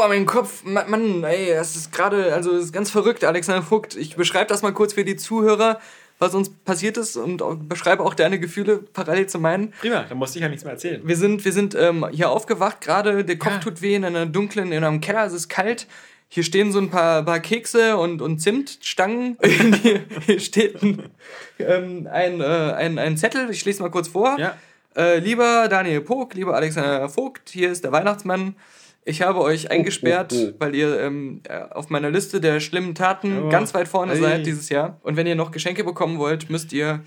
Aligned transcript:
Aua, 0.00 0.08
mein 0.08 0.24
Kopf. 0.24 0.64
Ma- 0.64 0.86
Mann, 0.88 1.24
ey, 1.24 1.52
das 1.52 1.76
ist 1.76 1.92
gerade, 1.92 2.32
also 2.32 2.52
das 2.52 2.64
ist 2.64 2.72
ganz 2.72 2.90
verrückt, 2.90 3.22
Alexander 3.22 3.62
Vogt. 3.62 3.96
Ich 3.96 4.16
beschreibe 4.16 4.46
das 4.46 4.62
mal 4.62 4.72
kurz 4.72 4.94
für 4.94 5.04
die 5.04 5.16
Zuhörer, 5.16 5.78
was 6.18 6.34
uns 6.34 6.48
passiert 6.64 6.96
ist 6.96 7.16
und 7.18 7.42
beschreibe 7.68 8.02
auch 8.02 8.14
deine 8.14 8.40
Gefühle 8.40 8.78
parallel 8.78 9.26
zu 9.26 9.38
meinen. 9.38 9.72
Prima, 9.80 10.06
da 10.08 10.14
musste 10.14 10.38
ich 10.38 10.42
ja 10.42 10.48
nichts 10.48 10.64
mehr 10.64 10.72
erzählen. 10.72 11.02
Wir 11.04 11.16
sind, 11.16 11.44
wir 11.44 11.52
sind 11.52 11.74
ähm, 11.74 12.06
hier 12.12 12.30
aufgewacht, 12.30 12.80
gerade 12.80 13.24
der 13.26 13.38
Kopf 13.38 13.52
Ja. 13.52 13.58
tut 13.58 13.82
weh 13.82 13.94
in 13.94 14.04
einer 14.06 14.24
dunklen, 14.24 14.72
in 14.72 14.82
einem 14.84 15.02
Keller, 15.02 15.26
es 15.26 15.34
ist 15.34 15.48
kalt. 15.48 15.86
Hier 16.28 16.44
stehen 16.44 16.72
so 16.72 16.78
ein 16.78 16.88
paar, 16.88 17.22
paar 17.22 17.40
Kekse 17.40 17.98
und, 17.98 18.22
und 18.22 18.38
Zimtstangen. 18.38 19.36
hier, 19.82 20.00
hier 20.24 20.40
steht 20.40 20.82
ein, 20.82 21.10
ähm, 21.58 22.08
ein, 22.10 22.40
äh, 22.40 22.44
ein, 22.44 22.98
ein 22.98 23.18
Zettel, 23.18 23.50
ich 23.50 23.62
lese 23.66 23.82
mal 23.82 23.90
kurz 23.90 24.08
vor. 24.08 24.38
Ja. 24.38 24.56
Äh, 24.96 25.18
lieber 25.18 25.68
Daniel 25.68 26.00
Pog, 26.00 26.32
lieber 26.34 26.54
Alexander 26.54 27.06
Vogt, 27.10 27.50
hier 27.50 27.70
ist 27.70 27.84
der 27.84 27.92
Weihnachtsmann. 27.92 28.54
Ich 29.04 29.22
habe 29.22 29.40
euch 29.40 29.70
eingesperrt, 29.70 30.32
oh, 30.34 30.48
oh. 30.50 30.54
weil 30.58 30.74
ihr 30.74 31.00
ähm, 31.00 31.40
äh, 31.48 31.58
auf 31.70 31.88
meiner 31.90 32.10
Liste 32.10 32.40
der 32.40 32.60
schlimmen 32.60 32.94
Taten 32.94 33.44
Oh. 33.44 33.48
ganz 33.48 33.72
weit 33.74 33.88
vorne 33.88 34.12
Ei. 34.12 34.16
seid 34.20 34.46
dieses 34.46 34.68
Jahr. 34.68 34.98
Und 35.02 35.16
wenn 35.16 35.26
ihr 35.26 35.34
noch 35.34 35.50
Geschenke 35.52 35.84
bekommen 35.84 36.18
wollt, 36.18 36.50
müsst 36.50 36.72
ihr 36.72 37.02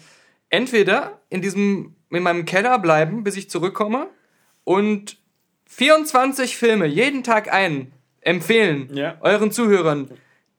entweder 0.50 1.22
in 1.30 1.42
diesem 1.42 1.96
in 2.10 2.22
meinem 2.24 2.46
Keller 2.46 2.78
bleiben, 2.80 3.24
bis 3.24 3.38
ich 3.38 3.50
zurückkomme 3.50 4.08
und 4.64 5.18
24 5.66 6.58
Filme 6.58 6.86
jeden 6.86 7.24
Tag 7.24 7.52
ein 7.52 7.92
empfehlen 8.22 8.90
Ja. 8.96 9.18
euren 9.22 9.52
Zuhörern, 9.52 10.10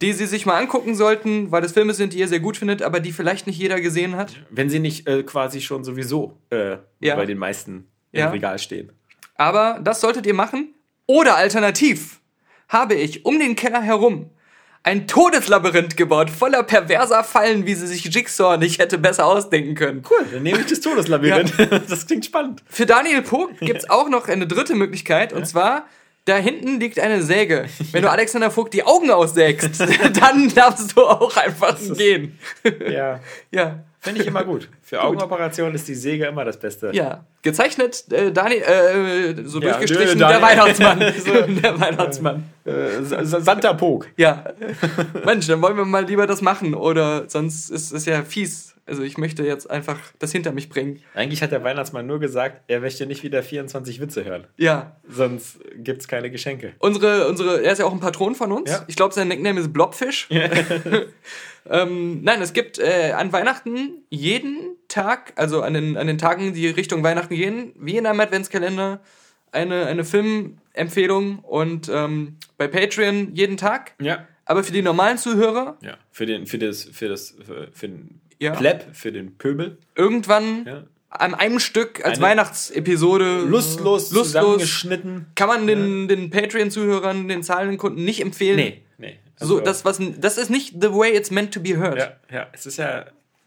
die 0.02 0.12
sie 0.12 0.26
sich 0.26 0.44
mal 0.46 0.58
angucken 0.60 0.94
sollten, 0.96 1.50
weil 1.52 1.64
es 1.64 1.72
Filme 1.72 1.94
sind, 1.94 2.12
die 2.12 2.18
ihr 2.18 2.28
sehr 2.28 2.40
gut 2.40 2.56
findet, 2.56 2.82
aber 2.82 3.00
die 3.00 3.12
vielleicht 3.12 3.46
nicht 3.46 3.58
jeder 3.58 3.80
gesehen 3.80 4.16
hat. 4.16 4.34
Wenn 4.50 4.68
sie 4.68 4.80
nicht 4.80 5.06
äh, 5.08 5.22
quasi 5.22 5.60
schon 5.60 5.84
sowieso 5.84 6.36
äh, 6.50 6.76
Ja. 7.00 7.14
bei 7.16 7.26
den 7.26 7.38
meisten 7.38 7.86
im 8.12 8.20
Ja. 8.20 8.30
Regal 8.30 8.58
stehen. 8.58 8.92
Aber 9.36 9.80
das 9.82 10.00
solltet 10.00 10.26
ihr 10.26 10.34
machen. 10.34 10.74
Oder 11.06 11.36
alternativ 11.36 12.20
habe 12.69 12.94
ich 12.94 13.24
um 13.24 13.38
den 13.38 13.56
Keller 13.56 13.83
herum 13.83 14.30
ein 14.86 15.08
Todeslabyrinth 15.08 15.97
gebaut, 15.97 16.28
voller 16.28 16.62
perverser 16.62 17.24
Fallen, 17.24 17.64
wie 17.64 17.74
sie 17.74 17.86
sich 17.86 18.05
Jigsaw 18.05 18.58
nicht 18.58 18.78
hätte 18.78 18.98
besser 18.98 19.25
ausdenken 19.27 19.75
können. 19.75 20.02
Cool, 20.08 20.27
dann 20.30 20.42
nehme 20.42 20.60
ich 20.60 20.66
das 20.66 20.80
Todeslabyrinth. 20.80 21.55
Das 21.88 22.06
klingt 22.06 22.27
spannend. 22.27 22.62
Für 22.69 22.84
Daniel 22.84 23.22
Pog 23.22 23.58
gibt's 23.60 23.88
auch 23.88 24.10
noch 24.10 24.28
eine 24.28 24.47
dritte 24.47 24.75
Möglichkeit, 24.75 25.32
und 25.32 25.47
zwar, 25.47 25.86
da 26.27 26.36
hinten 26.36 26.80
liegt 26.80 26.98
eine 26.98 27.22
Säge. 27.22 27.66
Wenn 27.92 28.02
du 28.02 28.10
Alexander 28.10 28.50
Vogt 28.50 28.75
die 28.75 28.84
Augen 28.84 29.10
aussägst, 29.10 29.80
dann 30.20 30.52
darfst 30.55 30.97
du 30.97 31.02
auch 31.02 31.34
einfach 31.36 31.78
gehen. 31.97 32.38
Ja. 32.91 33.20
Ja. 33.50 33.84
Finde 34.05 34.20
ich 34.20 34.27
immer 34.27 34.44
gut. 34.44 34.69
Für 34.83 35.02
Augenoperationen 35.02 35.74
ist 35.74 35.88
die 35.88 35.94
Säge 35.94 36.27
immer 36.27 36.44
das 36.44 36.58
Beste. 36.58 36.91
Ja. 36.92 37.24
Gezeichnet, 37.42 38.05
äh, 38.12 38.30
Daniel, 38.33 38.62
äh, 38.62 39.34
so 39.44 39.60
Ja, 39.60 39.70
durchgestrichen, 39.78 40.19
Daniel- 40.19 40.38
der 40.38 40.42
Weihnachtsmann. 40.48 41.14
So. 41.24 41.33
der 41.62 41.80
Weihnachtsmann. 41.80 42.44
Äh, 42.64 43.02
Sa- 43.02 43.25
Sa- 43.25 43.41
Santa 43.41 43.72
Pog. 43.72 44.06
Ja. 44.16 44.44
Mensch, 45.25 45.47
dann 45.47 45.60
wollen 45.62 45.77
wir 45.77 45.84
mal 45.84 46.05
lieber 46.05 46.27
das 46.27 46.41
machen, 46.42 46.75
oder 46.75 47.28
sonst 47.28 47.70
ist 47.70 47.92
es 47.92 48.05
ja 48.06 48.22
fies. 48.22 48.70
Also 48.86 49.02
ich 49.02 49.16
möchte 49.16 49.42
jetzt 49.44 49.70
einfach 49.70 49.98
das 50.19 50.30
hinter 50.32 50.52
mich 50.52 50.69
bringen. 50.69 51.00
Eigentlich 51.14 51.42
hat 51.42 51.52
der 51.52 51.64
Weihnachtsmann 51.64 52.06
nur 52.06 52.20
gesagt, 52.20 52.60
er 52.66 52.80
möchte 52.80 53.06
nicht 53.06 53.22
wieder 53.22 53.42
24 53.42 53.98
Witze 53.98 54.27
hören. 54.27 54.47
Ja. 54.58 54.97
Sonst 55.08 55.58
gibt 55.77 56.02
es 56.02 56.08
keine 56.08 56.30
Geschenke. 56.30 56.75
Unsere, 56.80 57.27
unsere, 57.28 57.62
er 57.62 57.72
ist 57.72 57.78
ja 57.78 57.86
auch 57.86 57.92
ein 57.94 58.00
Patron 58.00 58.34
von 58.34 58.52
uns. 58.52 58.70
Ja. 58.70 58.84
Ich 58.86 58.97
glaube, 58.97 59.14
sein 59.14 59.28
Nickname 59.28 59.58
ist 59.60 59.72
Blobfish. 59.72 60.28
Ähm, 61.68 62.22
nein, 62.22 62.42
es 62.42 62.52
gibt 62.52 62.78
äh, 62.78 63.12
an 63.16 63.32
Weihnachten 63.32 64.04
jeden 64.10 64.76
Tag, 64.88 65.32
also 65.36 65.62
an 65.62 65.74
den, 65.74 65.96
an 65.96 66.06
den 66.06 66.18
Tagen, 66.18 66.52
die 66.54 66.68
Richtung 66.68 67.02
Weihnachten 67.02 67.34
gehen, 67.34 67.72
wie 67.78 67.96
in 67.96 68.06
einem 68.06 68.20
Adventskalender, 68.20 69.00
eine, 69.52 69.86
eine 69.86 70.04
Filmempfehlung 70.04 71.38
und 71.40 71.88
ähm, 71.92 72.36
bei 72.56 72.69
Patreon 72.69 73.34
jeden 73.34 73.56
Tag. 73.56 73.94
Ja. 74.00 74.26
Aber 74.47 74.62
für 74.62 74.72
die 74.72 74.82
normalen 74.82 75.16
Zuhörer 75.19 75.78
Ja. 75.80 75.97
Für, 76.10 76.26
den, 76.26 76.47
für, 76.47 76.58
das, 76.58 76.84
für, 76.84 77.08
das, 77.08 77.34
für, 77.44 77.69
für 77.72 77.88
den 77.88 78.20
Ja. 78.38 78.53
Pleb, 78.54 78.84
für 78.92 79.10
den 79.12 79.38
Pöbel. 79.38 79.78
irgendwann 79.94 80.66
Ja. 80.66 80.84
an 81.08 81.34
einem 81.34 81.60
Stück 81.60 82.04
als 82.04 82.19
Eine- 82.19 82.26
Weihnachtsepisode 82.28 83.41
Lustlos, 83.42 84.10
lustlos 84.10 84.26
zusammengeschnitten. 84.32 85.26
kann 85.34 85.48
man 85.48 85.66
den, 85.66 86.08
den 86.08 86.28
Patreon-Zuhörern, 86.30 87.28
den 87.28 87.42
zahlenden 87.42 87.78
Kunden 87.78 88.04
nicht 88.04 88.20
empfehlen. 88.20 88.56
Nee, 88.56 88.82
nee. 89.41 89.47
So, 89.47 89.55
Also- 89.56 89.65
das, 89.65 89.84
was, 89.84 90.00
das 90.19 90.39
ist 90.39 90.50
nicht 90.50 90.75
the 90.81 90.93
way 90.93 91.11
it's 91.17 91.31
meant 91.31 91.53
to 91.55 91.61
be 91.61 91.77
heard. 91.78 91.99
Ja, 91.99 92.12
ja, 92.31 92.47
es 92.53 92.67
ist 92.67 92.77
ja. 92.78 93.06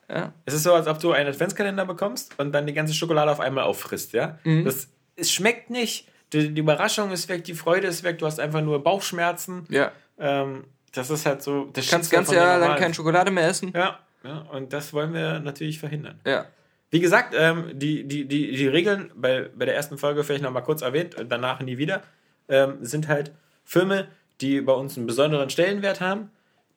Ja. 0.10 0.32
Es 0.46 0.54
ist 0.54 0.64
so, 0.64 0.74
als 0.74 0.88
ob 0.88 1.00
du 1.00 1.12
einen 1.12 1.28
Adventskalender 1.28 1.86
bekommst 1.86 2.40
und 2.40 2.54
dann 2.54 2.66
die 2.66 2.74
ganze 2.74 2.94
Schokolade 2.94 3.30
auf 3.30 3.42
einmal 3.42 3.66
auffrisst, 3.66 4.14
ja? 4.14 4.40
Mhm. 4.46 4.64
Das, 4.64 4.88
es 5.18 5.34
schmeckt 5.34 5.70
nicht, 5.70 6.08
die, 6.32 6.54
die 6.54 6.62
Überraschung 6.62 7.12
ist 7.12 7.28
weg, 7.28 7.44
die 7.44 7.54
Freude 7.54 7.88
ist 7.88 8.04
weg, 8.04 8.18
du 8.20 8.26
hast 8.26 8.40
einfach 8.40 8.62
nur 8.62 8.82
Bauchschmerzen. 8.84 9.66
ja. 9.70 9.92
Ähm, 10.20 10.64
das 10.94 11.10
ist 11.12 11.26
halt 11.28 11.44
so. 11.44 11.66
Das 11.74 11.86
Du 11.86 11.92
kannst 11.92 12.10
Schicksal 12.10 12.18
ganz 12.20 12.28
von 12.28 12.36
der 12.38 12.44
Jahr 12.46 12.58
lang 12.60 12.80
keine 12.80 12.94
Schokolade 12.94 13.30
mehr 13.30 13.48
essen. 13.48 13.72
Ja, 13.76 14.00
ja, 14.24 14.40
und 14.52 14.74
das 14.74 14.94
wollen 14.94 15.14
wir 15.14 15.40
natürlich 15.42 15.78
verhindern. 15.78 16.20
Ja. 16.26 16.46
Wie 16.90 17.00
gesagt, 17.02 17.36
ähm, 17.38 17.72
die, 17.74 18.06
die, 18.06 18.26
die, 18.26 18.52
die 18.56 18.68
Regeln 18.68 19.12
bei, 19.16 19.50
bei 19.56 19.66
der 19.66 19.76
ersten 19.76 19.98
Folge 19.98 20.24
vielleicht 20.24 20.42
nochmal 20.44 20.64
kurz 20.64 20.82
erwähnt, 20.82 21.16
äh, 21.16 21.26
danach 21.26 21.60
nie 21.60 21.78
wieder, 21.78 22.02
ähm, 22.48 22.78
sind 22.82 23.10
halt 23.10 23.32
Filme, 23.66 24.08
die 24.42 24.62
bei 24.62 24.74
uns 24.74 24.98
einen 24.98 25.08
besonderen 25.08 25.50
Stellenwert 25.50 26.00
haben, 26.02 26.30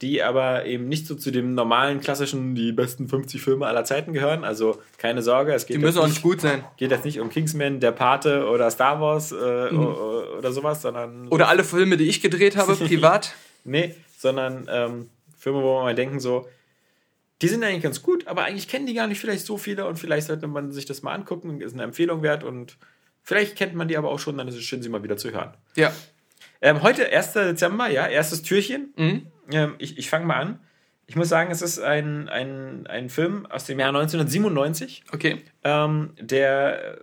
die 0.03 0.23
aber 0.23 0.65
eben 0.65 0.89
nicht 0.89 1.07
so 1.07 1.15
zu 1.15 1.31
dem 1.31 1.55
normalen, 1.55 2.01
klassischen, 2.01 2.55
die 2.55 2.73
besten 2.73 3.07
50 3.09 3.43
Filme 3.43 3.67
aller 3.67 3.85
Zeiten 3.85 4.15
gehören. 4.15 4.45
Also 4.45 4.79
keine 4.97 5.21
Sorge, 5.23 5.53
es 5.53 5.67
geht 5.67 5.77
Die 5.77 5.81
müssen 5.81 5.99
auch 5.99 6.09
nicht 6.09 6.23
gut 6.23 6.41
sein. 6.41 6.65
geht 6.79 6.91
jetzt 6.91 7.05
nicht 7.05 7.21
um 7.21 7.29
Kingsman, 7.29 7.81
Der 7.81 7.93
Pate 7.93 8.47
oder 8.49 8.71
Star 8.71 9.01
Wars 9.01 9.31
äh, 9.33 9.35
o- 9.37 10.39
oder 10.39 10.53
sowas, 10.53 10.81
sondern 10.81 11.29
Oder 11.29 11.49
alle 11.49 11.65
Filme, 11.65 11.99
die 11.99 12.09
ich 12.09 12.23
gedreht 12.23 12.57
habe, 12.57 12.75
privat. 12.77 13.35
Nee, 13.65 13.95
sondern 14.17 14.67
ähm, 14.73 15.11
Filme, 15.37 15.63
wo 15.63 15.77
wir 15.79 15.83
mal 15.83 15.95
denken, 15.95 16.19
so, 16.19 16.49
die 17.43 17.49
sind 17.49 17.63
eigentlich 17.63 17.83
ganz 17.83 18.03
gut, 18.03 18.27
aber 18.27 18.45
eigentlich 18.45 18.69
kennen 18.69 18.87
die 18.87 18.95
gar 18.95 19.07
nicht 19.07 19.21
vielleicht 19.21 19.45
so 19.45 19.59
viele 19.59 19.87
und 19.87 19.99
vielleicht 19.99 20.27
sollte 20.29 20.47
man 20.47 20.73
sich 20.73 20.87
das 20.87 21.03
mal 21.03 21.13
angucken, 21.15 21.61
ist 21.61 21.75
eine 21.75 21.83
Empfehlung 21.83 22.23
wert 22.23 22.43
und 22.43 22.79
vielleicht 23.23 23.55
kennt 23.57 23.75
man 23.75 23.89
die 23.89 23.99
aber 23.99 24.11
auch 24.11 24.19
schon, 24.19 24.39
dann 24.39 24.49
ist 24.49 24.55
es 24.57 24.63
schön, 24.63 24.83
sie 24.83 24.89
mal 24.89 25.03
wieder 25.03 25.19
zu 25.19 25.31
hören. 25.31 25.53
Ja. 25.77 25.93
Ähm, 26.63 26.83
heute, 26.83 27.11
1. 27.11 27.33
Dezember, 27.33 27.89
ja, 27.89 28.07
erstes 28.07 28.43
Türchen. 28.43 28.93
Mhm. 28.97 29.27
Ähm, 29.53 29.75
ich 29.79 29.99
ich 29.99 30.11
fange 30.11 30.27
mal 30.27 30.37
an. 30.37 30.61
Ich 31.07 31.17
muss 31.17 31.29
sagen, 31.29 31.51
es 31.51 31.61
ist 31.61 31.81
ein, 31.81 32.29
ein, 32.29 32.87
ein 32.87 33.09
Film 33.09 33.45
aus 33.47 33.65
dem 33.65 33.81
Jahr 33.81 33.89
1997 33.89 35.05
Okay. 35.13 35.43
ähm, 35.65 36.11
der 36.21 36.99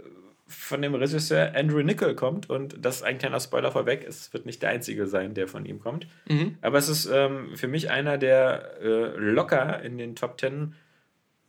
von 0.49 0.81
dem 0.81 0.95
Regisseur 0.95 1.51
Andrew 1.55 1.81
Nichol 1.81 2.15
kommt 2.15 2.49
und 2.49 2.77
das 2.79 2.97
ist 2.97 3.03
ein 3.03 3.17
kleiner 3.17 3.41
Spoiler 3.41 3.69
vorweg, 3.69 4.05
es 4.07 4.31
wird 4.31 4.45
nicht 4.45 4.61
der 4.61 4.69
einzige 4.69 5.05
sein, 5.07 5.33
der 5.33 5.49
von 5.49 5.65
ihm 5.65 5.81
kommt. 5.81 6.07
Mhm. 6.29 6.57
Aber 6.61 6.77
es 6.77 6.87
ist 6.87 7.05
ähm, 7.11 7.49
für 7.55 7.67
mich 7.67 7.89
einer 7.91 8.17
der 8.17 8.79
äh, 8.81 9.17
locker 9.17 9.81
in 9.81 9.97
den 9.97 10.15
Top 10.15 10.39
10 10.39 10.73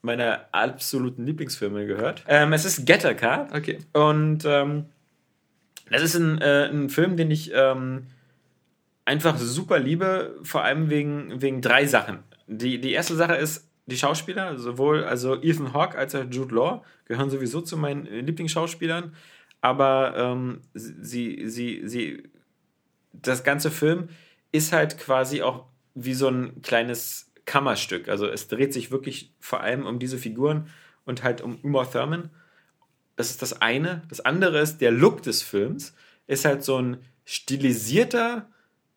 meiner 0.02 0.46
absoluten 0.50 1.24
Lieblingsfilme 1.26 1.86
gehört. 1.86 2.24
Ähm, 2.26 2.52
es 2.52 2.64
ist 2.64 2.86
Gattaca 2.86 3.46
Okay. 3.54 3.78
und 3.92 4.44
ähm, 4.44 4.86
das 5.90 6.02
ist 6.02 6.16
ein, 6.16 6.40
äh, 6.40 6.68
ein 6.68 6.90
Film, 6.90 7.16
den 7.16 7.30
ich 7.30 7.50
ähm, 7.54 8.06
einfach 9.04 9.38
super 9.38 9.78
liebe, 9.78 10.38
vor 10.42 10.64
allem 10.64 10.90
wegen, 10.90 11.40
wegen 11.40 11.62
drei 11.62 11.86
Sachen. 11.86 12.18
Die, 12.46 12.80
die 12.80 12.92
erste 12.92 13.14
Sache 13.14 13.34
ist, 13.34 13.68
die 13.86 13.96
Schauspieler, 13.96 14.58
sowohl 14.58 15.04
also 15.04 15.40
Ethan 15.42 15.72
Hawke 15.72 15.96
als 15.96 16.14
auch 16.14 16.24
Jude 16.30 16.54
Law, 16.54 16.84
gehören 17.06 17.30
sowieso 17.30 17.62
zu 17.62 17.78
meinen 17.78 18.04
Lieblingsschauspielern, 18.04 19.14
aber 19.62 20.14
ähm, 20.16 20.60
sie, 20.74 21.48
sie, 21.48 21.82
sie, 21.84 22.22
das 23.12 23.44
ganze 23.44 23.70
Film 23.70 24.08
ist 24.52 24.72
halt 24.72 24.98
quasi 24.98 25.42
auch 25.42 25.66
wie 25.94 26.14
so 26.14 26.28
ein 26.28 26.60
kleines 26.62 27.32
Kammerstück. 27.44 28.08
Also 28.08 28.26
es 28.26 28.46
dreht 28.48 28.72
sich 28.72 28.90
wirklich 28.90 29.32
vor 29.40 29.60
allem 29.60 29.86
um 29.86 29.98
diese 29.98 30.18
Figuren 30.18 30.68
und 31.06 31.22
halt 31.22 31.40
um 31.40 31.58
Uma 31.62 31.84
Thurman. 31.86 32.30
Das 33.18 33.30
ist 33.30 33.42
das 33.42 33.60
eine. 33.60 34.02
Das 34.08 34.20
andere 34.20 34.60
ist, 34.60 34.78
der 34.78 34.92
Look 34.92 35.22
des 35.22 35.42
Films 35.42 35.92
ist 36.28 36.44
halt 36.44 36.62
so 36.62 36.80
ein 36.80 36.98
stilisierter, 37.24 38.48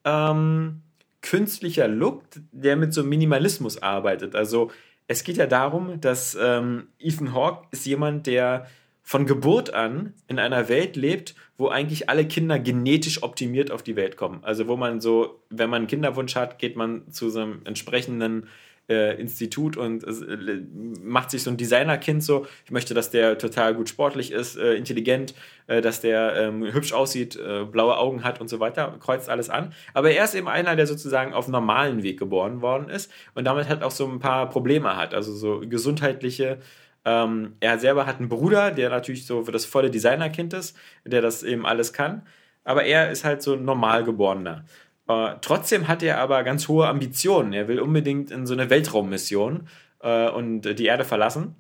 ähm, 0.06 0.83
künstlicher 1.23 1.88
Look, 1.88 2.25
der 2.51 2.75
mit 2.75 2.94
so 2.94 3.03
Minimalismus 3.03 3.81
arbeitet. 3.81 4.35
Also 4.35 4.69
es 5.07 5.23
geht 5.23 5.38
ja 5.38 5.47
darum, 5.47 6.00
dass 6.01 6.38
ähm, 6.39 6.89
Ethan 7.00 7.33
Hawke 7.33 7.68
ist 7.71 7.88
jemand, 7.88 8.27
der 8.27 8.68
von 9.01 9.25
Geburt 9.25 9.73
an 9.73 10.13
in 10.27 10.38
einer 10.38 10.69
Welt 10.69 10.95
lebt, 10.95 11.33
wo 11.57 11.69
eigentlich 11.69 12.07
alle 12.07 12.27
Kinder 12.27 12.59
genetisch 12.59 13.23
optimiert 13.23 13.71
auf 13.71 13.81
die 13.81 13.95
Welt 13.95 14.18
kommen. 14.18 14.44
Also 14.44 14.68
wo 14.68 14.77
man 14.77 15.01
so, 15.01 15.41
wenn 15.50 15.71
man 15.71 15.79
einen 15.79 15.88
Kinderwunsch 15.88 16.35
hat, 16.35 16.59
geht 16.59 16.75
man 16.75 17.12
zu 17.12 17.31
so 17.31 17.39
einem 17.39 17.62
entsprechenden 17.65 18.47
äh, 18.92 19.14
Institut 19.14 19.78
und 19.78 20.04
äh, 20.04 20.62
macht 21.02 21.32
sich 21.32 21.44
so 21.44 21.50
ein 21.50 21.58
Designerkind 21.58 22.24
so. 22.24 22.46
Ich 22.66 22.72
möchte, 22.72 22.94
dass 22.94 23.10
der 23.10 23.38
total 23.38 23.74
gut 23.74 23.88
sportlich 23.88 24.32
ist, 24.32 24.58
äh, 24.58 24.74
intelligent, 24.74 25.34
äh, 25.68 25.82
dass 25.82 26.02
der 26.02 26.36
ähm, 26.36 26.64
hübsch 26.74 26.92
aussieht, 26.92 27.38
äh, 27.38 27.64
blaue 27.64 27.98
Augen 27.98 28.24
hat 28.24 28.42
und 28.42 28.50
so 28.50 28.60
weiter, 28.60 28.98
kreuzt 29.00 29.30
alles 29.30 29.50
an. 29.50 29.74
Aber 29.94 30.12
er 30.12 30.26
ist 30.26 30.36
eben 30.36 30.50
einer, 30.50 30.76
der 30.76 30.88
sozusagen 30.88 31.34
auf 31.34 31.48
normalen 31.48 32.04
Weg 32.04 32.20
geboren 32.20 32.62
worden 32.62 32.90
ist 32.90 33.10
und 33.34 33.46
damit 33.46 33.70
halt 33.70 33.82
auch 33.82 33.92
so 33.92 34.06
ein 34.06 34.20
paar 34.20 34.50
Probleme 34.50 34.98
hat, 34.98 35.14
also 35.14 35.34
so 35.34 35.62
gesundheitliche. 35.62 36.60
Ähm, 37.06 37.56
er 37.62 37.80
selber 37.80 38.06
hat 38.06 38.20
einen 38.20 38.30
Bruder, 38.30 38.72
der 38.72 38.90
natürlich 38.90 39.26
so 39.26 39.44
für 39.44 39.52
das 39.52 39.66
volle 39.66 39.90
Designerkind 39.90 40.54
ist, 40.54 40.78
der 41.06 41.22
das 41.22 41.44
eben 41.44 41.66
alles 41.66 41.94
kann. 41.94 42.24
aber 42.64 42.84
er 42.84 43.10
ist 43.10 43.24
halt 43.24 43.42
so 43.42 43.54
ein 43.54 43.66
Normalgeborener. 43.66 44.66
Äh, 45.12 45.36
trotzdem 45.42 45.88
hat 45.88 46.04
er 46.04 46.19
aber 46.19 46.44
ganz 46.44 46.68
hohe 46.68 46.88
Ambitionen. 46.88 47.54
Er 47.54 47.68
will 47.68 47.80
unbedingt 47.80 48.31
in 48.31 48.46
so 48.46 48.54
eine 48.54 48.69
Weltraummission 48.69 49.68
äh, 50.02 50.30
und 50.30 50.62
die 50.62 50.86
Erde 50.86 51.04
verlassen 51.04 51.56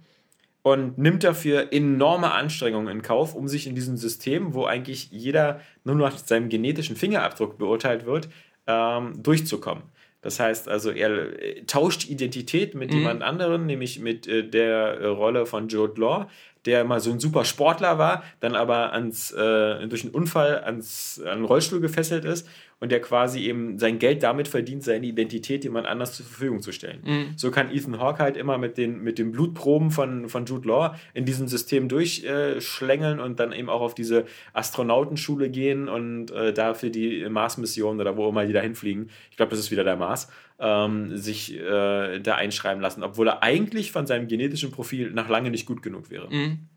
und 0.63 0.97
nimmt 0.97 1.23
dafür 1.23 1.73
enorme 1.73 2.31
Anstrengungen 2.31 2.87
in 2.89 3.01
Kauf, 3.01 3.35
um 3.35 3.47
sich 3.47 3.67
in 3.67 3.75
diesem 3.75 3.97
System, 3.97 4.53
wo 4.53 4.65
eigentlich 4.65 5.11
jeder 5.11 5.59
nur 5.83 5.95
nach 5.95 6.17
seinem 6.17 6.49
genetischen 6.49 6.95
Fingerabdruck 6.95 7.57
beurteilt 7.57 8.05
wird, 8.05 8.29
ähm, 8.67 9.23
durchzukommen. 9.23 9.83
Das 10.21 10.39
heißt 10.39 10.69
also, 10.69 10.91
er 10.91 11.41
äh, 11.41 11.63
tauscht 11.63 12.07
Identität 12.07 12.75
mit 12.75 12.91
mhm. 12.91 12.99
jemand 12.99 13.23
anderem, 13.23 13.65
nämlich 13.65 13.99
mit 13.99 14.27
äh, 14.27 14.47
der 14.47 14.99
äh, 14.99 15.05
Rolle 15.07 15.47
von 15.47 15.67
Jude 15.67 15.99
Law, 15.99 16.29
der 16.65 16.83
mal 16.83 16.99
so 16.99 17.11
ein 17.11 17.19
super 17.19 17.43
Sportler 17.43 17.97
war, 17.97 18.23
dann 18.39 18.53
aber 18.53 18.93
ans, 18.93 19.31
äh, 19.31 19.87
durch 19.87 20.03
einen 20.03 20.13
Unfall 20.13 20.63
ans, 20.63 21.19
an 21.23 21.29
einen 21.29 21.45
Rollstuhl 21.45 21.81
gefesselt 21.81 22.23
ist 22.23 22.47
und 22.81 22.91
der 22.91 22.99
quasi 22.99 23.41
eben 23.41 23.77
sein 23.77 23.99
Geld 23.99 24.23
damit 24.23 24.47
verdient, 24.47 24.83
seine 24.83 25.05
Identität 25.05 25.63
jemand 25.63 25.85
anders 25.85 26.13
zur 26.13 26.25
Verfügung 26.25 26.61
zu 26.61 26.71
stellen. 26.71 27.01
Mhm. 27.05 27.33
So 27.37 27.51
kann 27.51 27.71
Ethan 27.71 27.99
Hawke 27.99 28.23
halt 28.23 28.35
immer 28.35 28.57
mit 28.57 28.77
den, 28.77 29.03
mit 29.03 29.19
den 29.19 29.31
Blutproben 29.31 29.91
von, 29.91 30.27
von 30.29 30.45
Jude 30.45 30.67
Law 30.67 30.95
in 31.13 31.23
diesem 31.23 31.47
System 31.47 31.87
durchschlängeln 31.87 33.19
äh, 33.19 33.21
und 33.21 33.39
dann 33.39 33.53
eben 33.53 33.69
auch 33.69 33.81
auf 33.81 33.93
diese 33.93 34.25
Astronautenschule 34.53 35.51
gehen 35.51 35.87
und 35.87 36.31
äh, 36.31 36.53
dafür 36.53 36.89
die 36.89 37.29
Mars-Mission 37.29 38.01
oder 38.01 38.17
wo 38.17 38.27
immer 38.27 38.47
die 38.47 38.53
da 38.53 38.61
hinfliegen, 38.61 39.11
ich 39.29 39.37
glaube, 39.37 39.51
das 39.51 39.59
ist 39.59 39.69
wieder 39.69 39.83
der 39.83 39.95
Mars, 39.95 40.31
ähm, 40.59 41.15
sich 41.15 41.55
äh, 41.55 42.19
da 42.19 42.35
einschreiben 42.35 42.81
lassen, 42.81 43.03
obwohl 43.03 43.27
er 43.27 43.43
eigentlich 43.43 43.91
von 43.91 44.07
seinem 44.07 44.27
genetischen 44.27 44.71
Profil 44.71 45.11
nach 45.11 45.29
lange 45.29 45.51
nicht 45.51 45.67
gut 45.67 45.83
genug 45.83 46.09
wäre. 46.09 46.33
Mhm. 46.33 46.67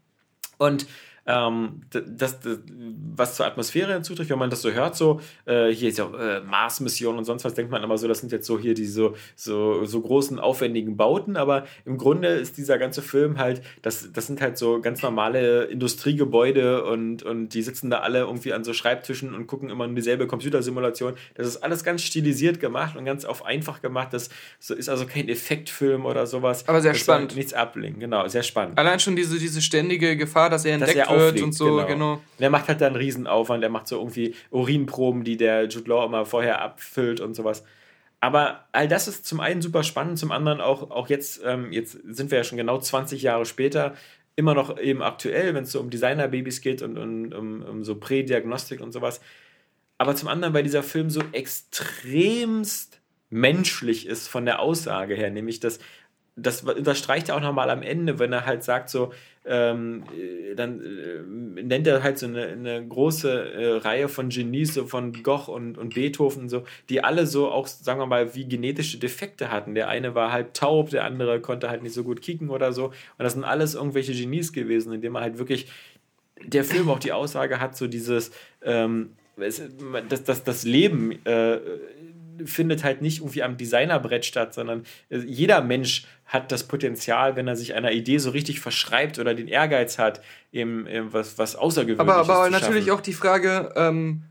Und 0.58 0.86
ähm, 1.26 1.82
das, 1.90 2.40
das, 2.40 2.58
was 3.16 3.36
zur 3.36 3.46
Atmosphäre 3.46 3.92
hinzutrifft, 3.94 4.30
wenn 4.30 4.38
man 4.38 4.50
das 4.50 4.62
so 4.62 4.70
hört, 4.70 4.96
so, 4.96 5.20
äh, 5.46 5.68
hier 5.70 5.88
ist 5.88 5.98
ja 5.98 6.06
äh, 6.06 6.40
Mars-Mission 6.40 7.16
und 7.16 7.24
sonst 7.24 7.44
was, 7.44 7.54
denkt 7.54 7.70
man 7.70 7.82
immer 7.82 7.98
so, 7.98 8.08
das 8.08 8.18
sind 8.20 8.32
jetzt 8.32 8.46
so 8.46 8.58
hier 8.58 8.74
diese 8.74 9.14
so, 9.36 9.84
so 9.84 10.00
großen, 10.00 10.38
aufwendigen 10.38 10.96
Bauten, 10.96 11.36
aber 11.36 11.66
im 11.84 11.98
Grunde 11.98 12.28
ist 12.28 12.56
dieser 12.56 12.78
ganze 12.78 13.02
Film 13.02 13.38
halt, 13.38 13.62
das, 13.82 14.12
das 14.12 14.26
sind 14.26 14.40
halt 14.40 14.58
so 14.58 14.80
ganz 14.80 15.02
normale 15.02 15.64
Industriegebäude 15.64 16.84
und, 16.84 17.22
und 17.22 17.50
die 17.50 17.62
sitzen 17.62 17.90
da 17.90 18.00
alle 18.00 18.20
irgendwie 18.20 18.52
an 18.52 18.64
so 18.64 18.72
Schreibtischen 18.72 19.34
und 19.34 19.46
gucken 19.46 19.70
immer 19.70 19.86
nur 19.86 19.96
dieselbe 19.96 20.26
Computersimulation. 20.26 21.14
Das 21.34 21.46
ist 21.46 21.58
alles 21.58 21.84
ganz 21.84 22.02
stilisiert 22.02 22.60
gemacht 22.60 22.96
und 22.96 23.04
ganz 23.04 23.24
auf 23.24 23.44
einfach 23.44 23.80
gemacht. 23.80 24.08
Das 24.12 24.28
ist 24.58 24.88
also 24.88 25.06
kein 25.06 25.28
Effektfilm 25.28 26.04
oder 26.04 26.26
sowas. 26.26 26.68
Aber 26.68 26.80
sehr 26.80 26.92
das 26.92 27.00
spannend. 27.00 27.36
Nichts 27.36 27.52
ablenken, 27.52 28.00
genau, 28.00 28.26
sehr 28.28 28.42
spannend. 28.42 28.78
Allein 28.78 29.00
schon 29.00 29.16
diese, 29.16 29.38
diese 29.38 29.62
ständige 29.62 30.16
Gefahr, 30.16 30.50
dass 30.50 30.64
er 30.64 30.74
entdeckt 30.74 30.98
dass 30.98 31.08
er 31.08 31.13
wird 31.18 31.40
und 31.40 31.52
so, 31.52 31.76
genau. 31.76 31.86
genau. 31.86 32.20
Der 32.38 32.50
macht 32.50 32.68
halt 32.68 32.80
dann 32.80 32.88
einen 32.88 32.96
Riesenaufwand, 32.96 33.62
der 33.62 33.70
macht 33.70 33.88
so 33.88 33.98
irgendwie 33.98 34.34
Urinproben, 34.50 35.24
die 35.24 35.36
der 35.36 35.68
Jude 35.68 35.88
Law 35.88 36.04
immer 36.04 36.26
vorher 36.26 36.60
abfüllt 36.62 37.20
und 37.20 37.34
sowas. 37.34 37.64
Aber 38.20 38.64
all 38.72 38.88
das 38.88 39.06
ist 39.06 39.26
zum 39.26 39.40
einen 39.40 39.60
super 39.60 39.82
spannend, 39.82 40.18
zum 40.18 40.32
anderen 40.32 40.60
auch, 40.60 40.90
auch 40.90 41.08
jetzt, 41.08 41.42
ähm, 41.44 41.72
jetzt 41.72 41.98
sind 42.04 42.30
wir 42.30 42.38
ja 42.38 42.44
schon 42.44 42.56
genau 42.56 42.78
20 42.78 43.20
Jahre 43.20 43.44
später, 43.44 43.94
immer 44.36 44.54
noch 44.54 44.78
eben 44.78 45.02
aktuell, 45.02 45.54
wenn 45.54 45.64
es 45.64 45.72
so 45.72 45.80
um 45.80 45.90
Designerbabys 45.90 46.60
geht 46.60 46.82
und, 46.82 46.98
und 46.98 47.34
um, 47.34 47.62
um 47.62 47.84
so 47.84 47.96
Prädiagnostik 47.96 48.80
und 48.80 48.92
sowas. 48.92 49.20
Aber 49.98 50.16
zum 50.16 50.28
anderen, 50.28 50.54
weil 50.54 50.62
dieser 50.62 50.82
Film 50.82 51.10
so 51.10 51.22
extremst 51.32 53.00
menschlich 53.30 54.06
ist 54.06 54.28
von 54.28 54.44
der 54.44 54.60
Aussage 54.60 55.14
her, 55.14 55.30
nämlich 55.30 55.60
dass 55.60 55.78
das 56.36 56.62
unterstreicht 56.62 57.28
er 57.28 57.36
auch 57.36 57.40
nochmal 57.40 57.70
am 57.70 57.82
Ende, 57.82 58.18
wenn 58.18 58.32
er 58.32 58.46
halt 58.46 58.64
sagt 58.64 58.88
so, 58.88 59.12
ähm, 59.46 60.04
äh, 60.16 60.54
dann 60.54 60.80
äh, 60.80 61.62
nennt 61.62 61.86
er 61.86 62.02
halt 62.02 62.18
so 62.18 62.26
eine, 62.26 62.46
eine 62.46 62.86
große 62.86 63.52
äh, 63.52 63.76
Reihe 63.76 64.08
von 64.08 64.30
Genies, 64.30 64.74
so 64.74 64.86
von 64.86 65.12
Goch 65.22 65.48
und, 65.48 65.76
und 65.76 65.94
Beethoven 65.94 66.48
so, 66.48 66.64
die 66.88 67.04
alle 67.04 67.26
so 67.26 67.50
auch, 67.50 67.66
sagen 67.66 68.00
wir 68.00 68.06
mal, 68.06 68.34
wie 68.34 68.46
genetische 68.46 68.98
Defekte 68.98 69.50
hatten. 69.50 69.74
Der 69.74 69.88
eine 69.88 70.14
war 70.14 70.32
halb 70.32 70.54
taub, 70.54 70.90
der 70.90 71.04
andere 71.04 71.40
konnte 71.40 71.68
halt 71.68 71.82
nicht 71.82 71.94
so 71.94 72.04
gut 72.04 72.22
kicken 72.22 72.48
oder 72.48 72.72
so. 72.72 72.86
Und 72.86 72.94
das 73.18 73.34
sind 73.34 73.44
alles 73.44 73.74
irgendwelche 73.74 74.12
Genies 74.12 74.52
gewesen, 74.52 74.92
indem 74.92 75.12
man 75.12 75.22
halt 75.22 75.38
wirklich, 75.38 75.70
der 76.42 76.64
Film 76.64 76.88
auch 76.88 76.98
die 76.98 77.12
Aussage 77.12 77.60
hat, 77.60 77.76
so 77.76 77.86
dieses, 77.86 78.30
ähm, 78.62 79.10
das, 79.36 80.24
das, 80.24 80.44
das 80.44 80.64
Leben 80.64 81.12
äh, 81.26 81.58
findet 82.44 82.84
halt 82.84 83.02
nicht 83.02 83.18
irgendwie 83.18 83.42
am 83.42 83.56
Designerbrett 83.56 84.24
statt, 84.24 84.54
sondern 84.54 84.84
äh, 85.10 85.18
jeder 85.18 85.60
Mensch 85.60 86.06
hat 86.34 86.52
das 86.52 86.64
Potenzial, 86.64 87.36
wenn 87.36 87.48
er 87.48 87.56
sich 87.56 87.74
einer 87.74 87.92
Idee 87.92 88.18
so 88.18 88.30
richtig 88.30 88.60
verschreibt 88.60 89.18
oder 89.18 89.34
den 89.34 89.48
Ehrgeiz 89.48 89.98
hat, 89.98 90.20
eben, 90.52 90.86
eben 90.86 91.12
was, 91.12 91.38
was 91.38 91.56
Außergewöhnliches 91.56 92.28
aber, 92.28 92.34
aber 92.34 92.50
natürlich 92.50 92.90
auch 92.90 93.00
die 93.00 93.12
Frage, 93.12 93.72
ähm, 93.76 94.24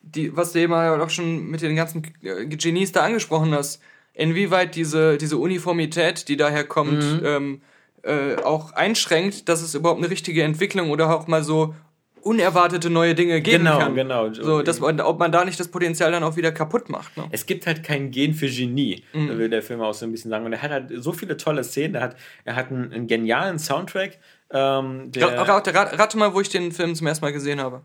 die, 0.00 0.36
was 0.36 0.52
du 0.52 0.58
eben 0.58 0.72
auch 0.72 1.10
schon 1.10 1.48
mit 1.48 1.62
den 1.62 1.76
ganzen 1.76 2.02
äh, 2.22 2.46
Genies 2.46 2.92
da 2.92 3.02
angesprochen 3.02 3.54
hast, 3.54 3.80
inwieweit 4.14 4.74
diese, 4.74 5.16
diese 5.18 5.36
Uniformität, 5.36 6.28
die 6.28 6.36
daher 6.36 6.64
kommt, 6.64 7.02
mhm. 7.02 7.20
ähm, 7.24 7.60
äh, 8.02 8.36
auch 8.42 8.72
einschränkt, 8.72 9.48
dass 9.48 9.62
es 9.62 9.74
überhaupt 9.74 10.00
eine 10.00 10.10
richtige 10.10 10.42
Entwicklung 10.42 10.90
oder 10.90 11.14
auch 11.14 11.28
mal 11.28 11.44
so 11.44 11.74
unerwartete 12.22 12.90
neue 12.90 13.14
Dinge 13.14 13.40
geben 13.40 13.64
genau, 13.64 13.78
kann. 13.78 13.94
Genau, 13.94 14.30
genau. 14.30 14.42
So, 14.42 14.62
dass 14.62 14.80
man, 14.80 15.00
ob 15.00 15.18
man 15.18 15.32
da 15.32 15.44
nicht 15.44 15.58
das 15.58 15.68
Potenzial 15.68 16.12
dann 16.12 16.22
auch 16.24 16.36
wieder 16.36 16.52
kaputt 16.52 16.88
macht. 16.88 17.16
Ne? 17.16 17.24
Es 17.30 17.46
gibt 17.46 17.66
halt 17.66 17.82
kein 17.82 18.10
Gen 18.10 18.34
für 18.34 18.48
Genie, 18.48 19.04
mhm. 19.12 19.38
will 19.38 19.48
der 19.48 19.62
Film 19.62 19.80
auch 19.80 19.94
so 19.94 20.06
ein 20.06 20.12
bisschen 20.12 20.30
sagen. 20.30 20.46
Und 20.46 20.52
er 20.52 20.62
hat 20.62 20.70
halt 20.70 20.92
so 20.96 21.12
viele 21.12 21.36
tolle 21.36 21.64
Szenen. 21.64 21.96
Er 21.96 22.02
hat, 22.02 22.16
er 22.44 22.56
hat 22.56 22.70
einen, 22.70 22.92
einen 22.92 23.06
genialen 23.06 23.58
Soundtrack. 23.58 24.18
Ähm, 24.50 25.10
der 25.12 25.38
rate, 25.38 25.74
rate, 25.74 25.98
rate 25.98 26.18
mal, 26.18 26.34
wo 26.34 26.40
ich 26.40 26.48
den 26.48 26.72
Film 26.72 26.94
zum 26.94 27.06
ersten 27.06 27.24
Mal 27.24 27.32
gesehen 27.32 27.60
habe. 27.60 27.82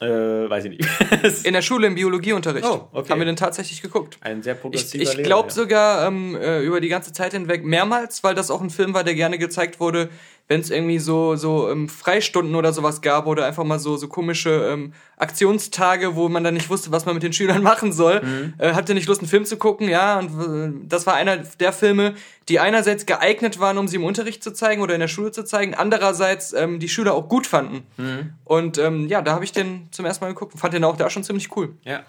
Äh, 0.00 0.06
weiß 0.50 0.64
ich 0.64 0.70
nicht. 0.70 1.44
in 1.44 1.54
der 1.54 1.62
Schule 1.62 1.86
im 1.86 1.94
Biologieunterricht. 1.94 2.66
Oh, 2.66 2.88
okay. 2.92 3.10
Haben 3.10 3.20
wir 3.20 3.26
den 3.26 3.36
tatsächlich 3.36 3.80
geguckt. 3.80 4.18
Ein 4.22 4.42
sehr 4.42 4.54
progressiver 4.54 5.02
Ich, 5.02 5.18
ich 5.18 5.22
glaube 5.22 5.48
ja. 5.48 5.54
sogar 5.54 6.08
ähm, 6.08 6.36
äh, 6.36 6.62
über 6.62 6.80
die 6.80 6.88
ganze 6.88 7.12
Zeit 7.12 7.32
hinweg 7.32 7.64
mehrmals, 7.64 8.24
weil 8.24 8.34
das 8.34 8.50
auch 8.50 8.60
ein 8.60 8.70
Film 8.70 8.92
war, 8.92 9.04
der 9.04 9.14
gerne 9.14 9.38
gezeigt 9.38 9.78
wurde, 9.78 10.10
wenn 10.46 10.60
es 10.60 10.70
irgendwie 10.70 10.98
so, 10.98 11.36
so 11.36 11.70
ähm, 11.70 11.88
Freistunden 11.88 12.54
oder 12.54 12.72
sowas 12.72 13.00
gab 13.00 13.26
oder 13.26 13.46
einfach 13.46 13.64
mal 13.64 13.78
so, 13.78 13.96
so 13.96 14.08
komische 14.08 14.50
ähm, 14.72 14.92
Aktionstage, 15.16 16.16
wo 16.16 16.28
man 16.28 16.44
dann 16.44 16.52
nicht 16.52 16.68
wusste, 16.68 16.92
was 16.92 17.06
man 17.06 17.14
mit 17.14 17.22
den 17.22 17.32
Schülern 17.34 17.62
machen 17.62 17.92
soll. 17.92 18.20
Mhm. 18.22 18.54
Äh, 18.58 18.74
hatte 18.74 18.92
nicht 18.92 19.08
Lust, 19.08 19.22
einen 19.22 19.28
Film 19.28 19.46
zu 19.46 19.56
gucken, 19.56 19.88
ja. 19.88 20.18
Und 20.18 20.28
äh, 20.28 20.86
das 20.86 21.06
war 21.06 21.14
einer 21.14 21.38
der 21.38 21.72
Filme, 21.72 22.14
die 22.50 22.60
einerseits 22.60 23.06
geeignet 23.06 23.58
waren, 23.58 23.78
um 23.78 23.88
sie 23.88 23.96
im 23.96 24.04
Unterricht 24.04 24.42
zu 24.42 24.52
zeigen 24.52 24.82
oder 24.82 24.94
in 24.94 25.00
der 25.00 25.08
Schule 25.08 25.32
zu 25.32 25.44
zeigen, 25.44 25.74
andererseits 25.74 26.52
ähm, 26.52 26.78
die 26.78 26.90
Schüler 26.90 27.14
auch 27.14 27.28
gut 27.28 27.46
fanden. 27.46 27.86
Mhm. 27.96 28.34
Und 28.44 28.76
ähm, 28.76 29.08
ja, 29.08 29.22
da 29.22 29.32
habe 29.32 29.44
ich 29.44 29.52
den 29.52 29.88
zum 29.92 30.04
ersten 30.04 30.24
Mal 30.24 30.32
geguckt 30.32 30.52
und 30.52 30.60
fand 30.60 30.74
den 30.74 30.84
auch 30.84 30.96
da 30.96 31.08
schon 31.08 31.24
ziemlich 31.24 31.56
cool. 31.56 31.74
Ja. 31.84 32.02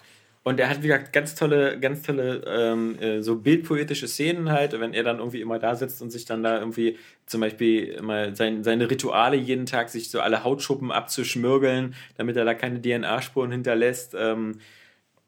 Und 0.47 0.59
er 0.59 0.69
hat, 0.69 0.83
wie 0.83 0.87
gesagt, 0.89 1.11
ganz 1.11 1.33
tolle, 1.33 1.79
ganz 1.79 2.03
tolle 2.03 2.43
ähm, 2.45 2.99
äh, 2.99 3.23
so 3.23 3.35
bildpoetische 3.35 4.07
Szenen 4.07 4.51
halt, 4.51 4.79
wenn 4.79 4.93
er 4.93 5.01
dann 5.01 5.17
irgendwie 5.17 5.41
immer 5.41 5.57
da 5.57 5.73
sitzt 5.73 6.03
und 6.03 6.11
sich 6.11 6.25
dann 6.25 6.43
da 6.43 6.59
irgendwie 6.59 6.99
zum 7.25 7.41
Beispiel 7.41 7.85
immer 7.85 8.35
sein, 8.35 8.63
seine 8.63 8.87
Rituale 8.87 9.37
jeden 9.37 9.65
Tag, 9.65 9.89
sich 9.89 10.11
so 10.11 10.19
alle 10.19 10.43
Hautschuppen 10.43 10.91
abzuschmürgeln, 10.91 11.95
damit 12.17 12.37
er 12.37 12.45
da 12.45 12.53
keine 12.53 12.79
DNA-Spuren 12.79 13.51
hinterlässt. 13.51 14.15
Ähm, 14.15 14.59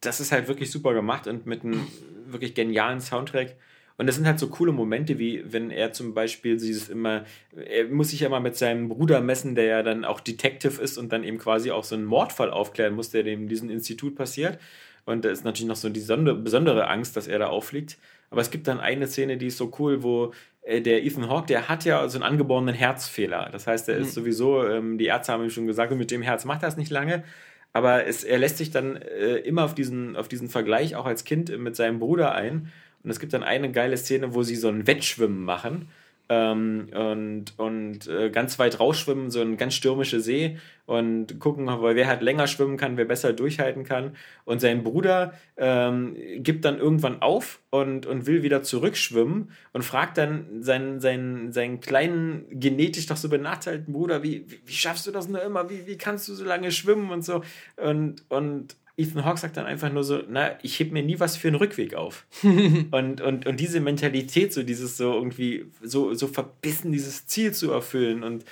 das 0.01 0.19
ist 0.19 0.31
halt 0.31 0.47
wirklich 0.47 0.69
super 0.69 0.93
gemacht 0.93 1.25
und 1.25 1.47
mit 1.47 1.63
einem 1.63 1.87
wirklich 2.27 2.53
genialen 2.53 3.01
Soundtrack. 3.01 3.55
Und 3.97 4.05
das 4.05 4.17
sind 4.17 4.27
halt 4.27 4.37
so 4.37 4.49
coole 4.49 4.71
Momente, 4.71 5.17
wie 5.17 5.43
wenn 5.51 5.71
er 5.71 5.93
zum 5.93 6.13
Beispiel 6.13 6.57
dieses 6.57 6.89
immer, 6.89 7.25
er 7.55 7.85
muss 7.85 8.09
sich 8.09 8.19
ja 8.19 8.29
mal 8.29 8.39
mit 8.39 8.55
seinem 8.55 8.87
Bruder 8.89 9.21
messen, 9.21 9.55
der 9.55 9.65
ja 9.65 9.81
dann 9.81 10.05
auch 10.05 10.19
Detective 10.19 10.79
ist 10.79 10.99
und 10.99 11.11
dann 11.11 11.23
eben 11.23 11.39
quasi 11.39 11.71
auch 11.71 11.83
so 11.83 11.95
einen 11.95 12.05
Mordfall 12.05 12.51
aufklären 12.51 12.93
muss, 12.93 13.09
der 13.09 13.23
dem 13.23 13.41
in 13.41 13.47
diesem 13.47 13.71
Institut 13.71 14.15
passiert. 14.15 14.59
Und 15.07 15.23
da 15.23 15.29
ist 15.29 15.45
natürlich 15.45 15.69
noch 15.69 15.77
so 15.77 15.87
die 15.87 16.01
besondere 16.01 16.87
Angst, 16.89 17.15
dass 17.15 17.27
er 17.27 17.39
da 17.39 17.47
auffliegt. 17.47 17.97
Aber 18.29 18.41
es 18.41 18.51
gibt 18.51 18.67
dann 18.67 18.81
eine 18.81 19.07
Szene, 19.07 19.37
die 19.37 19.47
ist 19.47 19.57
so 19.57 19.71
cool, 19.79 20.03
wo 20.03 20.33
äh, 20.63 20.81
der 20.81 21.05
Ethan 21.05 21.29
Hawke, 21.29 21.47
der 21.47 21.69
hat 21.69 21.85
ja 21.85 22.07
so 22.09 22.17
einen 22.17 22.29
angeborenen 22.29 22.75
Herzfehler. 22.75 23.47
Das 23.49 23.67
heißt, 23.67 23.87
er 23.87 23.95
ist 23.95 24.07
mhm. 24.07 24.21
sowieso, 24.21 24.67
ähm, 24.67 24.97
die 24.97 25.05
Ärzte 25.05 25.31
haben 25.31 25.43
ihm 25.43 25.49
schon 25.49 25.65
gesagt, 25.65 25.95
mit 25.95 26.11
dem 26.11 26.21
Herz 26.21 26.43
macht 26.43 26.61
er 26.61 26.67
es 26.67 26.75
nicht 26.75 26.91
lange. 26.91 27.23
Aber 27.71 28.05
es, 28.05 28.25
er 28.25 28.37
lässt 28.37 28.57
sich 28.57 28.69
dann 28.69 28.97
äh, 28.97 29.37
immer 29.37 29.63
auf 29.63 29.75
diesen, 29.75 30.17
auf 30.17 30.27
diesen 30.27 30.49
Vergleich 30.49 30.97
auch 30.97 31.05
als 31.05 31.23
Kind 31.23 31.57
mit 31.57 31.77
seinem 31.77 31.99
Bruder 31.99 32.35
ein. 32.35 32.69
Und 33.01 33.09
es 33.09 33.21
gibt 33.21 33.31
dann 33.31 33.43
eine 33.43 33.71
geile 33.71 33.95
Szene, 33.95 34.33
wo 34.33 34.43
sie 34.43 34.57
so 34.57 34.67
ein 34.67 34.87
Wettschwimmen 34.87 35.45
machen 35.45 35.87
ähm, 36.27 36.89
und, 36.93 37.57
und 37.57 38.07
äh, 38.07 38.29
ganz 38.29 38.59
weit 38.59 38.81
rausschwimmen, 38.81 39.31
so 39.31 39.39
ein 39.39 39.55
ganz 39.55 39.73
stürmischer 39.73 40.19
See 40.19 40.57
und 40.87 41.37
gucken, 41.39 41.67
wer 41.67 42.07
halt 42.07 42.21
länger 42.21 42.47
schwimmen 42.47 42.77
kann, 42.77 42.95
wer 42.95 43.03
besser 43.03 43.33
durchhalten 43.33 43.83
kann. 43.83 44.15
Und 44.45 44.61
sein 44.61 44.83
Bruder 44.83 45.33
ähm, 45.57 46.15
gibt 46.37 46.63
dann 46.63 46.79
irgendwann 46.79 47.21
auf 47.21 47.59
und, 47.69 48.05
und 48.05 48.25
will 48.25 48.41
wieder 48.41 48.63
zurückschwimmen 48.63 49.51
und 49.73 49.83
fragt 49.83 50.17
dann 50.17 50.63
seinen, 50.63 51.01
seinen, 51.01 51.51
seinen 51.51 51.81
kleinen, 51.81 52.45
genetisch 52.49 53.05
doch 53.05 53.17
so 53.17 53.27
benachteiligten 53.27 53.93
Bruder, 53.93 54.23
wie, 54.23 54.45
wie, 54.47 54.61
wie 54.65 54.73
schaffst 54.73 55.05
du 55.05 55.11
das 55.11 55.27
nur 55.27 55.41
immer? 55.41 55.69
Wie, 55.69 55.85
wie 55.87 55.97
kannst 55.97 56.29
du 56.29 56.33
so 56.33 56.45
lange 56.45 56.71
schwimmen 56.71 57.11
und 57.11 57.25
so? 57.25 57.43
Und, 57.75 58.23
und 58.29 58.77
Ethan 58.95 59.25
Hawke 59.25 59.41
sagt 59.41 59.57
dann 59.57 59.65
einfach 59.65 59.91
nur 59.91 60.05
so, 60.05 60.23
na, 60.29 60.57
ich 60.63 60.79
heb 60.79 60.93
mir 60.93 61.03
nie 61.03 61.19
was 61.19 61.35
für 61.35 61.49
einen 61.49 61.57
Rückweg 61.57 61.95
auf. 61.95 62.25
und, 62.43 63.19
und, 63.19 63.45
und 63.45 63.59
diese 63.59 63.81
Mentalität, 63.81 64.53
so 64.53 64.63
dieses 64.63 64.95
so 64.95 65.13
irgendwie, 65.13 65.65
so, 65.83 66.13
so 66.13 66.27
verbissen, 66.27 66.93
dieses 66.93 67.27
Ziel 67.27 67.53
zu 67.53 67.71
erfüllen 67.71 68.23
und, 68.23 68.45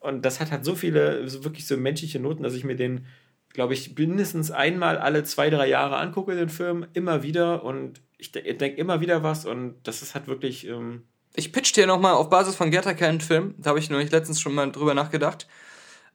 und 0.00 0.24
das 0.24 0.40
hat 0.40 0.50
halt 0.50 0.64
so 0.64 0.74
viele, 0.74 1.28
so 1.28 1.44
wirklich 1.44 1.66
so 1.66 1.76
menschliche 1.76 2.18
Noten, 2.18 2.42
dass 2.42 2.54
ich 2.54 2.64
mir 2.64 2.76
den 2.76 3.06
glaube 3.52 3.74
ich, 3.74 3.96
mindestens 3.96 4.50
einmal 4.50 4.98
alle 4.98 5.24
zwei, 5.24 5.50
drei 5.50 5.68
Jahre 5.68 5.96
angucke, 5.96 6.34
den 6.34 6.48
Film, 6.48 6.86
immer 6.92 7.22
wieder 7.22 7.64
und 7.64 8.00
ich 8.18 8.32
de 8.32 8.54
denke 8.54 8.80
immer 8.80 9.00
wieder 9.00 9.22
was 9.22 9.44
und 9.44 9.76
das 9.84 10.02
ist 10.02 10.14
halt 10.14 10.28
wirklich. 10.28 10.66
Ähm 10.66 11.04
ich 11.34 11.52
pitch 11.52 11.74
dir 11.74 11.86
nochmal 11.86 12.14
auf 12.14 12.28
Basis 12.28 12.56
von 12.56 12.70
Gattaca 12.70 13.06
einen 13.06 13.20
Film, 13.20 13.54
da 13.58 13.70
habe 13.70 13.78
ich 13.78 13.90
nämlich 13.90 14.10
letztens 14.10 14.40
schon 14.40 14.54
mal 14.54 14.70
drüber 14.70 14.94
nachgedacht. 14.94 15.46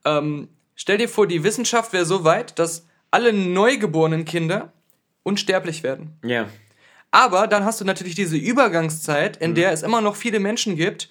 Ähm, 0.04 0.50
stell 0.76 0.98
dir 0.98 1.10
vor, 1.10 1.28
die 1.28 1.44
Wissenschaft 1.44 1.94
wäre 1.94 2.06
so 2.06 2.24
weit, 2.24 2.58
dass 2.60 2.88
alle 3.12 3.34
neugeborenen 3.34 4.26
Kinder 4.26 4.74
unsterblich 5.24 5.84
werden. 5.84 6.18
Ja. 6.24 6.48
Aber 7.12 7.48
dann 7.48 7.64
hast 7.64 7.80
du 7.80 7.86
natürlich 7.86 8.16
diese 8.16 8.36
Übergangszeit, 8.38 9.38
in 9.38 9.52
mhm. 9.52 9.56
der 9.56 9.72
es 9.72 9.84
immer 9.84 10.02
noch 10.02 10.16
viele 10.16 10.40
Menschen 10.40 10.76
gibt, 10.76 11.10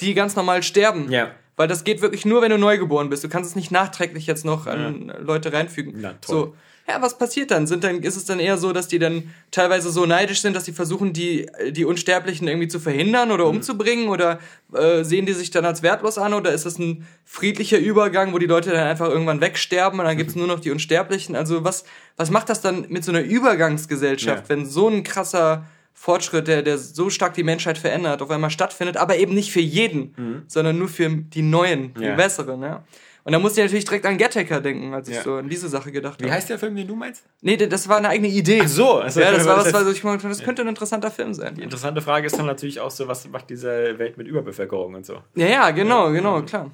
die 0.00 0.14
ganz 0.14 0.34
normal 0.34 0.62
sterben. 0.62 1.10
Ja. 1.10 1.34
Weil 1.56 1.68
das 1.68 1.84
geht 1.84 2.00
wirklich 2.00 2.24
nur, 2.24 2.42
wenn 2.42 2.50
du 2.50 2.58
neugeboren 2.58 3.10
bist. 3.10 3.24
Du 3.24 3.28
kannst 3.28 3.50
es 3.50 3.56
nicht 3.56 3.70
nachträglich 3.70 4.26
jetzt 4.26 4.44
noch 4.44 4.66
an 4.66 5.08
ja. 5.08 5.18
Leute 5.18 5.52
reinfügen. 5.52 5.94
Na, 5.96 6.14
toll. 6.14 6.36
So, 6.36 6.54
ja, 6.88 7.00
was 7.00 7.16
passiert 7.16 7.52
dann? 7.52 7.66
Sind 7.66 7.84
dann? 7.84 8.02
Ist 8.02 8.16
es 8.16 8.24
dann 8.24 8.40
eher 8.40 8.58
so, 8.58 8.72
dass 8.72 8.88
die 8.88 8.98
dann 8.98 9.32
teilweise 9.52 9.90
so 9.90 10.04
neidisch 10.04 10.40
sind, 10.40 10.56
dass 10.56 10.64
sie 10.64 10.72
versuchen, 10.72 11.12
die, 11.12 11.46
die 11.70 11.84
Unsterblichen 11.84 12.48
irgendwie 12.48 12.68
zu 12.68 12.80
verhindern 12.80 13.30
oder 13.30 13.44
mhm. 13.44 13.56
umzubringen? 13.56 14.08
Oder 14.08 14.40
äh, 14.72 15.04
sehen 15.04 15.26
die 15.26 15.32
sich 15.32 15.50
dann 15.50 15.64
als 15.64 15.82
wertlos 15.82 16.18
an? 16.18 16.34
Oder 16.34 16.52
ist 16.52 16.66
es 16.66 16.78
ein 16.78 17.06
friedlicher 17.24 17.78
Übergang, 17.78 18.32
wo 18.32 18.38
die 18.38 18.46
Leute 18.46 18.70
dann 18.70 18.86
einfach 18.86 19.08
irgendwann 19.08 19.40
wegsterben 19.40 20.00
und 20.00 20.06
dann 20.06 20.16
gibt's 20.16 20.34
nur 20.36 20.48
noch 20.48 20.58
die 20.58 20.70
Unsterblichen? 20.70 21.36
Also 21.36 21.62
was, 21.62 21.84
was 22.16 22.30
macht 22.30 22.48
das 22.48 22.60
dann 22.60 22.86
mit 22.88 23.04
so 23.04 23.12
einer 23.12 23.22
Übergangsgesellschaft, 23.22 24.44
ja. 24.44 24.48
wenn 24.48 24.66
so 24.66 24.88
ein 24.88 25.04
krasser 25.04 25.66
Fortschritt, 26.02 26.48
der, 26.48 26.62
der 26.62 26.78
so 26.78 27.10
stark 27.10 27.34
die 27.34 27.44
Menschheit 27.44 27.78
verändert, 27.78 28.22
auf 28.22 28.30
einmal 28.32 28.50
stattfindet, 28.50 28.96
aber 28.96 29.18
eben 29.18 29.34
nicht 29.34 29.52
für 29.52 29.60
jeden, 29.60 30.12
mhm. 30.16 30.42
sondern 30.48 30.76
nur 30.76 30.88
für 30.88 31.08
die 31.08 31.42
Neuen, 31.42 31.94
die 31.94 32.02
ja. 32.02 32.16
Besseren. 32.16 32.60
Ja? 32.60 32.82
Und 33.22 33.32
da 33.32 33.38
musste 33.38 33.60
ich 33.60 33.66
natürlich 33.66 33.84
direkt 33.84 34.04
an 34.06 34.18
Gattaker 34.18 34.60
denken, 34.60 34.92
als 34.94 35.06
ich 35.06 35.14
ja. 35.14 35.22
so 35.22 35.34
an 35.34 35.48
diese 35.48 35.68
Sache 35.68 35.92
gedacht 35.92 36.14
habe. 36.14 36.24
Wie 36.24 36.32
heißt 36.32 36.50
der 36.50 36.58
Film, 36.58 36.74
den 36.74 36.88
du 36.88 36.96
meinst? 36.96 37.22
Nee, 37.40 37.56
das 37.56 37.88
war 37.88 37.98
eine 37.98 38.08
eigene 38.08 38.26
Idee. 38.26 38.62
Ach 38.64 38.68
so. 38.68 38.94
Also 38.94 39.20
ja, 39.20 39.30
das 39.30 39.46
war 39.46 39.58
was, 39.58 39.72
was 39.72 39.92
ich 39.92 40.02
meinte, 40.02 40.26
das 40.28 40.42
könnte 40.42 40.62
ein 40.62 40.68
interessanter 40.68 41.12
Film 41.12 41.34
sein. 41.34 41.54
Die 41.54 41.62
interessante 41.62 42.00
Frage 42.00 42.26
ist 42.26 42.36
dann 42.36 42.46
natürlich 42.46 42.80
auch 42.80 42.90
so, 42.90 43.06
was 43.06 43.28
macht 43.28 43.48
diese 43.50 43.96
Welt 43.96 44.18
mit 44.18 44.26
Überbevölkerung 44.26 44.94
und 44.94 45.06
so. 45.06 45.22
Ja, 45.36 45.46
ja, 45.46 45.70
genau, 45.70 46.10
genau, 46.10 46.42
klar. 46.42 46.72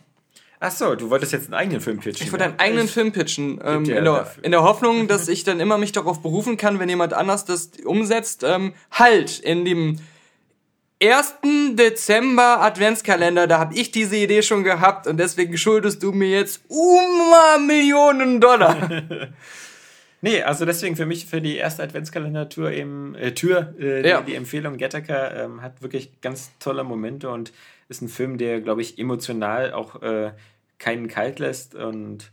Ach 0.60 0.72
so, 0.72 0.96
du 0.96 1.08
wolltest 1.10 1.32
jetzt 1.32 1.46
einen 1.46 1.54
eigenen 1.54 1.80
Film 1.80 1.98
pitchen. 1.98 2.26
Ich 2.26 2.32
wollte 2.32 2.44
einen 2.44 2.58
eigenen 2.58 2.86
ich 2.86 2.90
Film 2.90 3.12
pitchen. 3.12 3.60
Ähm, 3.64 3.84
in, 3.84 4.04
der, 4.04 4.32
in, 4.42 4.50
der, 4.50 4.62
Hoffnung, 4.62 5.06
dass 5.06 5.28
ich 5.28 5.44
dann 5.44 5.60
immer 5.60 5.78
mich 5.78 5.92
darauf 5.92 6.20
berufen 6.20 6.56
kann, 6.56 6.80
wenn 6.80 6.88
jemand 6.88 7.12
anders 7.14 7.44
das 7.44 7.70
umsetzt. 7.84 8.42
Ähm, 8.42 8.74
halt, 8.90 9.38
in 9.38 9.64
dem 9.64 10.00
1. 11.00 11.74
Dezember 11.74 12.60
Adventskalender, 12.60 13.46
da 13.46 13.60
habe 13.60 13.74
ich 13.74 13.92
diese 13.92 14.16
Idee 14.16 14.42
schon 14.42 14.64
gehabt 14.64 15.06
und 15.06 15.18
deswegen 15.18 15.56
schuldest 15.56 16.02
du 16.02 16.10
mir 16.10 16.28
jetzt 16.28 16.62
Uma 16.66 17.58
Millionen 17.64 18.40
Dollar. 18.40 19.04
nee, 20.22 20.42
also 20.42 20.64
deswegen 20.64 20.96
für 20.96 21.06
mich 21.06 21.26
für 21.26 21.40
die 21.40 21.56
erste 21.56 21.84
Adventskalender-Tour 21.84 22.72
eben 22.72 23.14
äh, 23.14 23.32
Tür 23.32 23.74
äh, 23.78 24.08
ja. 24.08 24.22
die, 24.22 24.32
die, 24.32 24.36
Empfehlung 24.36 24.76
Gattaker 24.76 25.44
ähm, 25.44 25.62
hat 25.62 25.82
wirklich 25.82 26.20
ganz 26.20 26.50
tolle 26.58 26.82
Momente 26.82 27.30
und 27.30 27.52
ist 27.88 28.02
ein 28.02 28.08
Film, 28.08 28.38
der 28.38 28.60
glaube 28.60 28.82
ich 28.82 28.98
emotional 28.98 29.72
auch 29.72 30.02
äh, 30.02 30.32
keinen 30.78 31.08
kalt 31.08 31.38
lässt 31.38 31.74
und 31.74 32.32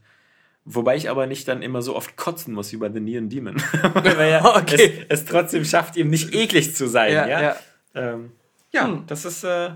Wobei 0.67 0.95
ich 0.95 1.11
aber 1.11 1.27
nicht 1.27 1.47
dann 1.47 1.61
immer 1.61 1.83
so 1.83 1.95
oft 1.95 2.17
kotzen 2.17 2.51
muss 2.55 2.73
über 2.73 2.91
The 2.91 2.99
Neon 2.99 3.29
Demon. 3.29 3.55
Weil 3.93 4.29
er 4.29 4.55
okay. 4.55 5.05
es, 5.07 5.21
es, 5.21 5.25
trotzdem 5.25 5.63
schafft, 5.63 5.95
ihm 5.95 6.09
nicht 6.09 6.33
eklig 6.33 6.75
zu 6.75 6.87
sein. 6.87 7.13
Ja, 7.13 7.27
ja? 7.27 7.41
ja. 7.41 7.55
Ähm, 7.93 8.31
ja, 8.71 8.87
hm. 8.87 9.03
das 9.05 9.25
ist 9.25 9.43
äh, 9.43 9.71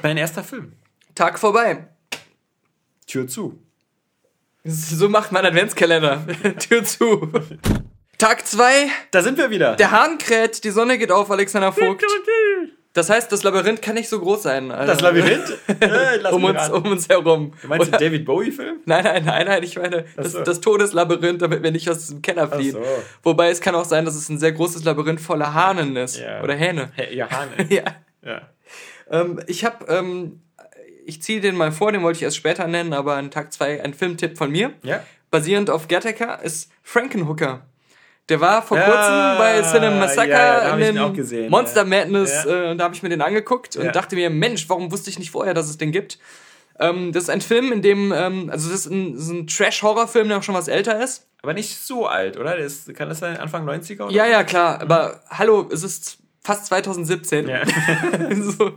mein 0.00 0.16
erster 0.16 0.44
Film. 0.44 0.74
Tag 1.16 1.40
vorbei. 1.40 1.88
Tür 3.08 3.26
zu. 3.26 3.60
So 4.62 5.08
macht 5.08 5.32
man 5.32 5.44
Adventskalender. 5.44 6.24
Tür 6.58 6.84
zu. 6.84 7.28
Tag 8.16 8.46
2. 8.46 8.88
Da 9.10 9.22
sind 9.22 9.38
wir 9.38 9.50
wieder. 9.50 9.74
Der 9.74 9.90
Hahn 9.90 10.18
kräht, 10.18 10.62
die 10.62 10.70
Sonne 10.70 10.98
geht 10.98 11.10
auf, 11.10 11.30
Alexander 11.30 11.72
Vogt. 11.72 12.04
Das 12.92 13.08
heißt, 13.08 13.30
das 13.30 13.44
Labyrinth 13.44 13.82
kann 13.82 13.94
nicht 13.94 14.08
so 14.08 14.18
groß 14.18 14.42
sein. 14.42 14.72
Also 14.72 14.92
das 14.92 15.00
Labyrinth? 15.00 15.58
Äh, 15.80 16.28
um, 16.32 16.44
uns, 16.44 16.68
um 16.68 16.84
uns 16.84 17.08
herum. 17.08 17.52
Du 17.62 17.68
meinst 17.68 17.88
Oder, 17.88 17.98
den 17.98 18.08
David 18.08 18.24
Bowie-Film? 18.24 18.80
Nein, 18.84 19.04
nein, 19.04 19.24
nein, 19.24 19.46
nein, 19.46 19.62
ich 19.62 19.76
meine 19.76 20.04
das, 20.16 20.32
so. 20.32 20.42
das 20.42 20.60
Todeslabyrinth, 20.60 21.40
damit 21.40 21.62
wir 21.62 21.70
nicht 21.70 21.88
aus 21.88 22.08
dem 22.08 22.20
Keller 22.20 22.48
fliehen. 22.48 22.72
So. 22.72 22.82
Wobei 23.22 23.50
es 23.50 23.60
kann 23.60 23.74
auch 23.74 23.84
sein, 23.84 24.04
dass 24.04 24.16
es 24.16 24.28
ein 24.28 24.38
sehr 24.38 24.52
großes 24.52 24.84
Labyrinth 24.84 25.20
voller 25.20 25.54
Hahnen 25.54 25.96
ist. 25.96 26.18
Ja. 26.18 26.42
Oder 26.42 26.54
Hähne. 26.54 26.90
Ja, 27.12 27.30
Hahne. 27.30 27.52
ja. 27.68 27.84
ja. 28.22 28.42
Ähm, 29.10 29.40
ich 29.46 29.64
habe, 29.64 29.86
ähm, 29.86 30.42
ich 31.06 31.22
ziehe 31.22 31.40
den 31.40 31.56
mal 31.56 31.72
vor, 31.72 31.92
den 31.92 32.02
wollte 32.02 32.18
ich 32.18 32.22
erst 32.24 32.36
später 32.36 32.66
nennen, 32.66 32.92
aber 32.92 33.14
an 33.14 33.30
Tag 33.30 33.52
2 33.52 33.84
ein 33.84 33.94
Filmtipp 33.94 34.36
von 34.36 34.50
mir. 34.50 34.72
Ja. 34.82 35.02
Basierend 35.30 35.70
auf 35.70 35.86
Gattaker 35.86 36.42
ist 36.42 36.70
Frankenhooker. 36.82 37.62
Der 38.30 38.40
war 38.40 38.62
vor 38.62 38.78
kurzem 38.78 38.94
ja, 38.94 39.36
bei 39.36 39.60
Cinema 39.62 39.96
Massacre 39.96 40.30
ja, 40.30 40.76
in 40.76 40.94
den 40.96 41.14
gesehen, 41.14 41.50
Monster 41.50 41.84
Madness. 41.84 42.46
Äh, 42.46 42.76
da 42.76 42.84
habe 42.84 42.94
ich 42.94 43.02
mir 43.02 43.08
den 43.08 43.20
angeguckt 43.20 43.76
und 43.76 43.94
dachte 43.94 44.14
mir, 44.14 44.30
Mensch, 44.30 44.68
warum 44.68 44.92
wusste 44.92 45.10
ich 45.10 45.18
nicht 45.18 45.32
vorher, 45.32 45.52
dass 45.52 45.68
es 45.68 45.78
den 45.78 45.90
gibt? 45.90 46.18
Ähm, 46.78 47.12
das 47.12 47.24
ist 47.24 47.30
ein 47.30 47.42
Film, 47.42 47.72
in 47.72 47.82
dem, 47.82 48.12
ähm, 48.12 48.48
also 48.50 48.70
das 48.70 48.86
ist 48.86 48.90
ein, 48.90 49.16
ein 49.16 49.46
Trash-Horror-Film, 49.46 50.28
der 50.28 50.38
auch 50.38 50.42
schon 50.42 50.54
was 50.54 50.68
älter 50.68 51.02
ist. 51.02 51.26
Aber 51.42 51.52
nicht 51.52 51.76
so 51.76 52.06
alt, 52.06 52.38
oder? 52.38 52.56
Das, 52.56 52.88
kann 52.94 53.08
das 53.08 53.18
sein, 53.18 53.36
Anfang 53.36 53.68
90er? 53.68 54.04
Oder? 54.04 54.12
Ja, 54.12 54.26
ja, 54.26 54.44
klar. 54.44 54.80
Aber 54.80 55.20
hallo, 55.28 55.68
es 55.72 55.82
ist 55.82 56.18
fast 56.42 56.66
2017. 56.66 57.48
Ja. 57.48 57.62
so. 58.40 58.72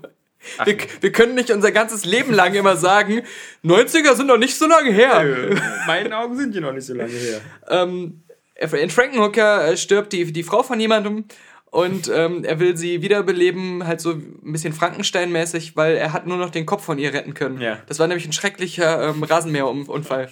Wir, 0.65 0.77
wir, 0.99 1.11
können 1.13 1.35
nicht 1.35 1.51
unser 1.51 1.71
ganzes 1.71 2.03
Leben 2.03 2.33
lang 2.33 2.53
immer 2.53 2.75
sagen, 2.75 3.21
90er 3.63 4.15
sind 4.15 4.27
noch 4.27 4.37
nicht 4.37 4.57
so 4.57 4.67
lange 4.67 4.91
her. 4.91 5.21
In 5.21 5.61
meinen 5.87 6.11
Augen 6.11 6.35
sind 6.35 6.53
die 6.53 6.59
noch 6.59 6.73
nicht 6.73 6.85
so 6.85 6.93
lange 6.93 7.11
her. 7.11 7.39
ähm, 7.69 8.22
in 8.71 8.89
Frankenhooker 8.89 9.67
äh, 9.67 9.77
stirbt 9.77 10.13
die, 10.13 10.31
die 10.31 10.43
Frau 10.43 10.63
von 10.63 10.79
jemandem 10.79 11.25
und 11.73 12.07
ähm, 12.13 12.43
er 12.43 12.59
will 12.59 12.77
sie 12.77 13.01
wiederbeleben, 13.01 13.87
halt 13.87 13.99
so 13.99 14.11
ein 14.11 14.53
bisschen 14.53 14.73
Frankenstein-mäßig, 14.73 15.75
weil 15.75 15.95
er 15.95 16.13
hat 16.13 16.27
nur 16.27 16.37
noch 16.37 16.51
den 16.51 16.67
Kopf 16.67 16.83
von 16.83 16.99
ihr 16.99 17.11
retten 17.13 17.33
können. 17.33 17.59
Ja. 17.59 17.79
Das 17.87 17.97
war 17.97 18.07
nämlich 18.07 18.27
ein 18.27 18.31
schrecklicher 18.31 19.09
ähm, 19.09 19.23
Rasenmäherunfall. 19.23 20.29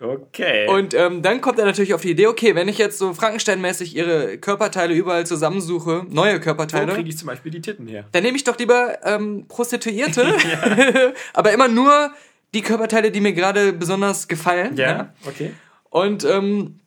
Okay. 0.00 0.66
Und 0.66 0.94
ähm, 0.94 1.22
dann 1.22 1.40
kommt 1.40 1.60
er 1.60 1.66
natürlich 1.66 1.94
auf 1.94 2.00
die 2.00 2.10
Idee, 2.10 2.26
okay, 2.26 2.56
wenn 2.56 2.66
ich 2.66 2.78
jetzt 2.78 2.98
so 2.98 3.14
Frankenstein-mäßig 3.14 3.94
ihre 3.94 4.38
Körperteile 4.38 4.92
überall 4.92 5.24
zusammensuche, 5.24 6.04
neue 6.08 6.40
Körperteile. 6.40 6.90
Wo 6.90 6.96
kriege 6.96 7.10
ich 7.10 7.18
zum 7.18 7.28
Beispiel 7.28 7.52
die 7.52 7.60
Titten 7.60 7.86
her? 7.86 8.04
Dann 8.10 8.24
nehme 8.24 8.36
ich 8.36 8.42
doch 8.42 8.58
lieber 8.58 8.98
ähm, 9.04 9.46
Prostituierte, 9.46 10.34
aber 11.32 11.52
immer 11.52 11.68
nur 11.68 12.10
die 12.54 12.62
Körperteile, 12.62 13.12
die 13.12 13.20
mir 13.20 13.34
gerade 13.34 13.72
besonders 13.72 14.26
gefallen. 14.26 14.76
Ja, 14.76 14.88
ja. 14.88 15.14
okay. 15.26 15.52
Und 15.90 16.24
ähm, 16.24 16.80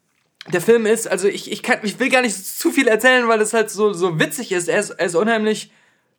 der 0.52 0.62
Film 0.62 0.86
ist, 0.86 1.08
also 1.08 1.28
ich, 1.28 1.52
ich, 1.52 1.64
kann, 1.64 1.80
ich 1.84 2.00
will 2.00 2.10
gar 2.10 2.22
nicht 2.22 2.36
zu 2.36 2.72
viel 2.72 2.88
erzählen, 2.88 3.28
weil 3.28 3.42
es 3.42 3.54
halt 3.54 3.70
so, 3.70 3.94
so 3.94 4.20
witzig 4.20 4.52
ist. 4.52 4.68
Er 4.68 4.80
ist, 4.80 4.92
er 4.92 5.06
ist 5.06 5.16
unheimlich 5.16 5.72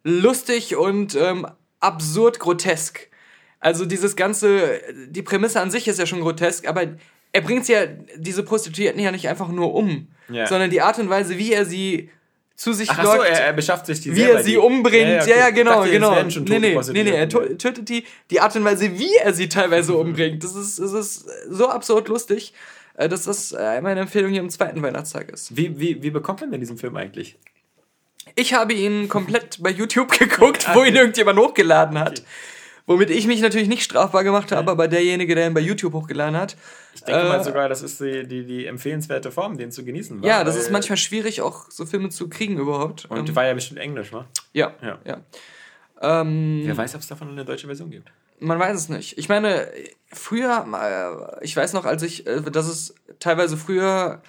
lustig 0.02 0.76
und 0.76 1.14
ähm, 1.14 1.46
absurd 1.80 2.38
grotesk. 2.40 3.08
Also 3.60 3.86
dieses 3.86 4.16
ganze, 4.16 4.80
die 5.08 5.22
Prämisse 5.22 5.60
an 5.60 5.70
sich 5.70 5.88
ist 5.88 5.98
ja 5.98 6.06
schon 6.06 6.20
grotesk, 6.20 6.68
aber 6.68 6.82
er 7.32 7.40
bringt 7.40 7.68
ja 7.68 7.86
diese 8.16 8.42
Prostituierten 8.42 9.00
ja 9.00 9.10
nicht 9.12 9.28
einfach 9.28 9.48
nur 9.48 9.74
um, 9.74 10.08
ja. 10.28 10.46
sondern 10.46 10.70
die 10.70 10.80
Art 10.80 10.98
und 10.98 11.08
Weise, 11.08 11.38
wie 11.38 11.52
er 11.52 11.64
sie 11.64 12.10
zu 12.56 12.72
sich 12.72 12.88
Ach, 12.90 13.02
lockt, 13.02 13.16
so, 13.16 13.22
er, 13.22 13.46
er 13.46 13.52
beschafft 13.52 13.86
sich 13.86 14.00
die 14.00 14.16
wie 14.16 14.22
er 14.22 14.42
sie 14.42 14.52
die. 14.52 14.56
umbringt, 14.56 15.08
ja, 15.08 15.16
ja, 15.16 15.22
okay. 15.22 15.30
ja, 15.30 15.36
ja 15.36 15.50
genau, 15.50 15.80
dachte, 15.80 15.90
genau. 15.90 16.14
Nee, 16.14 16.58
nee, 16.58 16.80
nee, 16.92 17.04
nee, 17.04 17.10
er 17.10 17.28
tötet 17.28 17.88
die, 17.88 18.04
die 18.30 18.40
Art 18.40 18.56
und 18.56 18.64
Weise, 18.64 18.98
wie 18.98 19.14
er 19.16 19.34
sie 19.34 19.48
teilweise 19.48 19.94
umbringt. 19.94 20.42
Das 20.42 20.54
ist, 20.54 20.78
das 20.78 20.92
ist 20.94 21.28
so 21.50 21.68
absurd 21.68 22.08
lustig. 22.08 22.54
Äh, 22.96 23.08
dass 23.08 23.24
das 23.24 23.52
äh, 23.52 23.80
meine 23.80 24.00
Empfehlung 24.00 24.30
hier 24.30 24.40
am 24.40 24.50
zweiten 24.50 24.82
Weihnachtstag 24.82 25.30
ist. 25.30 25.56
Wie, 25.56 25.78
wie, 25.78 26.02
wie 26.02 26.10
bekommt 26.10 26.40
man 26.40 26.50
denn 26.50 26.60
diesen 26.60 26.78
Film 26.78 26.96
eigentlich? 26.96 27.36
Ich 28.34 28.54
habe 28.54 28.72
ihn 28.72 29.08
komplett 29.08 29.62
bei 29.62 29.70
YouTube 29.70 30.10
geguckt, 30.18 30.66
wo 30.74 30.82
ihn 30.82 30.96
irgendjemand 30.96 31.38
hochgeladen 31.38 31.98
hat. 31.98 32.22
Womit 32.88 33.10
ich 33.10 33.26
mich 33.26 33.40
natürlich 33.40 33.66
nicht 33.66 33.82
strafbar 33.82 34.22
gemacht 34.22 34.52
habe, 34.52 34.70
aber 34.70 34.86
derjenige, 34.86 35.34
der 35.34 35.48
ihn 35.48 35.54
bei 35.54 35.60
YouTube 35.60 35.92
hochgeladen 35.92 36.36
hat. 36.36 36.56
Ich 36.94 37.02
denke 37.02 37.22
äh, 37.22 37.28
mal 37.28 37.42
sogar, 37.42 37.68
das 37.68 37.82
ist 37.82 38.00
die, 38.00 38.26
die, 38.28 38.46
die 38.46 38.66
empfehlenswerte 38.66 39.32
Form, 39.32 39.58
den 39.58 39.72
zu 39.72 39.84
genießen 39.84 40.22
war. 40.22 40.28
Ja, 40.28 40.44
das 40.44 40.54
ist 40.54 40.70
manchmal 40.70 40.96
schwierig, 40.96 41.40
auch 41.40 41.68
so 41.68 41.84
Filme 41.84 42.10
zu 42.10 42.28
kriegen 42.28 42.58
überhaupt. 42.58 43.06
Und 43.06 43.28
ähm, 43.28 43.36
war 43.36 43.44
ja 43.44 43.54
bestimmt 43.54 43.80
Englisch, 43.80 44.12
wa? 44.12 44.26
Ja. 44.52 44.74
ja. 44.80 44.98
ja. 45.04 45.20
Ähm, 46.00 46.62
Wer 46.64 46.76
weiß, 46.76 46.94
ob 46.94 47.00
es 47.00 47.08
davon 47.08 47.28
eine 47.30 47.44
deutsche 47.44 47.66
Version 47.66 47.90
gibt. 47.90 48.12
Man 48.38 48.58
weiß 48.58 48.76
es 48.76 48.88
nicht. 48.88 49.18
Ich 49.18 49.28
meine, 49.28 49.68
früher, 50.12 50.66
ich 51.42 51.56
weiß 51.56 51.72
noch, 51.72 51.84
als 51.84 52.02
ich, 52.02 52.26
äh, 52.26 52.42
dass 52.42 52.68
es 52.68 52.94
teilweise 53.18 53.56
früher 53.56 54.22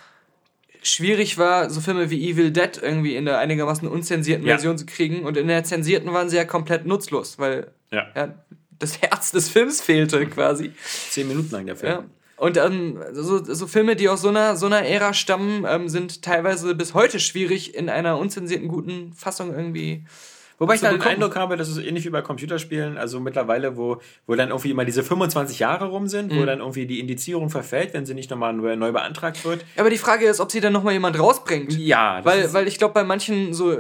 schwierig 0.83 1.37
war, 1.37 1.69
so 1.69 1.81
Filme 1.81 2.09
wie 2.09 2.29
Evil 2.29 2.51
Dead 2.51 2.79
irgendwie 2.81 3.15
in 3.15 3.25
der 3.25 3.39
einigermaßen 3.39 3.87
unzensierten 3.87 4.45
ja. 4.45 4.53
Version 4.53 4.77
zu 4.77 4.85
kriegen. 4.85 5.25
Und 5.25 5.37
in 5.37 5.47
der 5.47 5.63
zensierten 5.63 6.13
waren 6.13 6.29
sie 6.29 6.37
ja 6.37 6.45
komplett 6.45 6.85
nutzlos, 6.85 7.39
weil 7.39 7.71
ja. 7.91 8.07
ja 8.15 8.35
das 8.79 9.01
Herz 9.01 9.31
des 9.31 9.49
Films 9.49 9.81
fehlte 9.81 10.25
quasi. 10.27 10.71
Zehn 11.09 11.27
Minuten 11.27 11.51
lang 11.51 11.65
der 11.65 11.75
Film. 11.75 11.91
Ja. 11.91 12.05
Und 12.37 12.57
ähm, 12.57 12.99
so, 13.13 13.43
so 13.43 13.65
Filme, 13.65 13.95
die 13.95 14.09
aus 14.09 14.21
so 14.21 14.29
einer, 14.29 14.55
so 14.55 14.67
einer 14.67 14.83
Ära 14.83 15.13
stammen, 15.13 15.65
ähm, 15.67 15.89
sind 15.89 16.21
teilweise 16.21 16.75
bis 16.75 16.93
heute 16.93 17.19
schwierig 17.19 17.73
in 17.73 17.89
einer 17.89 18.19
unzensierten 18.19 18.67
guten 18.67 19.13
Fassung 19.13 19.55
irgendwie 19.55 20.05
Wobei 20.59 20.75
ich 20.75 20.81
da 20.81 20.91
den 20.91 21.01
Eindruck 21.01 21.35
habe, 21.35 21.55
dass 21.55 21.67
es 21.67 21.77
ähnlich 21.77 22.05
wie 22.05 22.09
bei 22.09 22.21
Computerspielen, 22.21 22.97
also 22.97 23.19
mittlerweile, 23.19 23.77
wo, 23.77 24.01
wo 24.25 24.35
dann 24.35 24.49
irgendwie 24.49 24.71
immer 24.71 24.85
diese 24.85 25.03
25 25.03 25.59
Jahre 25.59 25.85
rum 25.85 26.07
sind, 26.07 26.31
mhm. 26.31 26.39
wo 26.39 26.45
dann 26.45 26.59
irgendwie 26.59 26.87
die 26.87 26.99
Indizierung 26.99 27.49
verfällt, 27.49 27.93
wenn 27.93 28.05
sie 28.05 28.15
nicht 28.15 28.31
nochmal 28.31 28.53
neu 28.53 28.91
beantragt 28.91 29.45
wird. 29.45 29.63
Aber 29.77 29.89
die 29.89 29.99
Frage 29.99 30.25
ist, 30.25 30.39
ob 30.39 30.51
sie 30.51 30.59
dann 30.59 30.73
nochmal 30.73 30.93
jemand 30.93 31.19
rausbringt. 31.19 31.77
Ja. 31.77 32.21
Weil, 32.23 32.51
weil 32.53 32.67
ich 32.67 32.79
glaube, 32.79 32.95
bei 32.95 33.03
manchen 33.03 33.53
so 33.53 33.75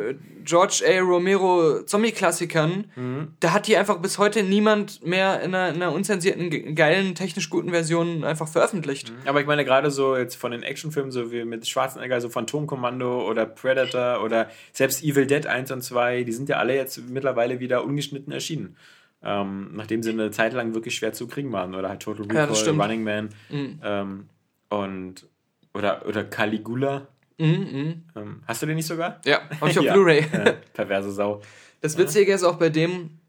George 0.47 0.81
A. 0.87 1.01
Romero 1.01 1.83
Zombie-Klassikern, 1.83 2.85
mhm. 2.95 3.33
da 3.41 3.51
hat 3.51 3.67
die 3.67 3.75
einfach 3.75 3.97
bis 3.99 4.17
heute 4.17 4.43
niemand 4.43 5.05
mehr 5.05 5.41
in 5.41 5.53
einer, 5.53 5.75
in 5.75 5.81
einer 5.81 5.91
unzensierten, 5.91 6.73
geilen, 6.73 7.15
technisch 7.15 7.49
guten 7.49 7.71
Version 7.71 8.23
einfach 8.23 8.47
veröffentlicht. 8.47 9.11
Mhm. 9.11 9.27
Aber 9.27 9.41
ich 9.41 9.45
meine 9.45 9.65
gerade 9.65 9.91
so 9.91 10.15
jetzt 10.15 10.35
von 10.35 10.51
den 10.51 10.63
Actionfilmen, 10.63 11.11
so 11.11 11.31
wie 11.31 11.43
mit 11.43 11.67
Schwarzenegger, 11.67 12.21
so 12.21 12.29
Phantomkommando 12.29 13.27
oder 13.27 13.45
Predator 13.45 14.23
oder 14.23 14.49
selbst 14.71 15.03
Evil 15.03 15.27
Dead 15.27 15.45
1 15.45 15.71
und 15.71 15.81
2, 15.81 16.23
die 16.23 16.31
sind 16.31 16.47
ja 16.47 16.57
alle 16.57 16.75
jetzt 16.75 16.97
mittlerweile 17.09 17.59
wieder 17.59 17.83
ungeschnitten 17.83 18.31
erschienen. 18.31 18.77
Ähm, 19.21 19.71
nachdem 19.73 20.03
sie 20.03 20.11
eine 20.11 20.31
Zeit 20.31 20.53
lang 20.53 20.73
wirklich 20.73 20.95
schwer 20.95 21.11
zu 21.11 21.27
kriegen 21.27 21.51
waren. 21.51 21.75
Oder 21.75 21.89
halt 21.89 22.01
Total 22.01 22.23
Recall, 22.23 22.53
ja, 22.53 22.71
Running 22.83 23.03
Man 23.03 23.29
mhm. 23.49 23.79
ähm, 23.83 24.29
und 24.69 25.27
oder, 25.73 26.05
oder 26.07 26.23
Caligula. 26.23 27.07
Mhm, 27.37 27.47
mhm. 27.47 28.03
Ähm, 28.15 28.43
hast 28.47 28.61
du 28.61 28.65
den 28.65 28.75
nicht 28.75 28.87
sogar? 28.87 29.21
Ja, 29.25 29.41
hab 29.61 29.69
ich 29.69 29.79
auf 29.79 29.85
ja. 29.85 29.93
Blu-ray. 29.93 30.25
Ja, 30.31 30.53
perverse 30.73 31.11
Sau. 31.11 31.41
Das 31.81 31.97
Witzige 31.97 32.33
ist 32.33 32.43
auch 32.43 32.57
bei 32.57 32.69
dem, 32.69 33.19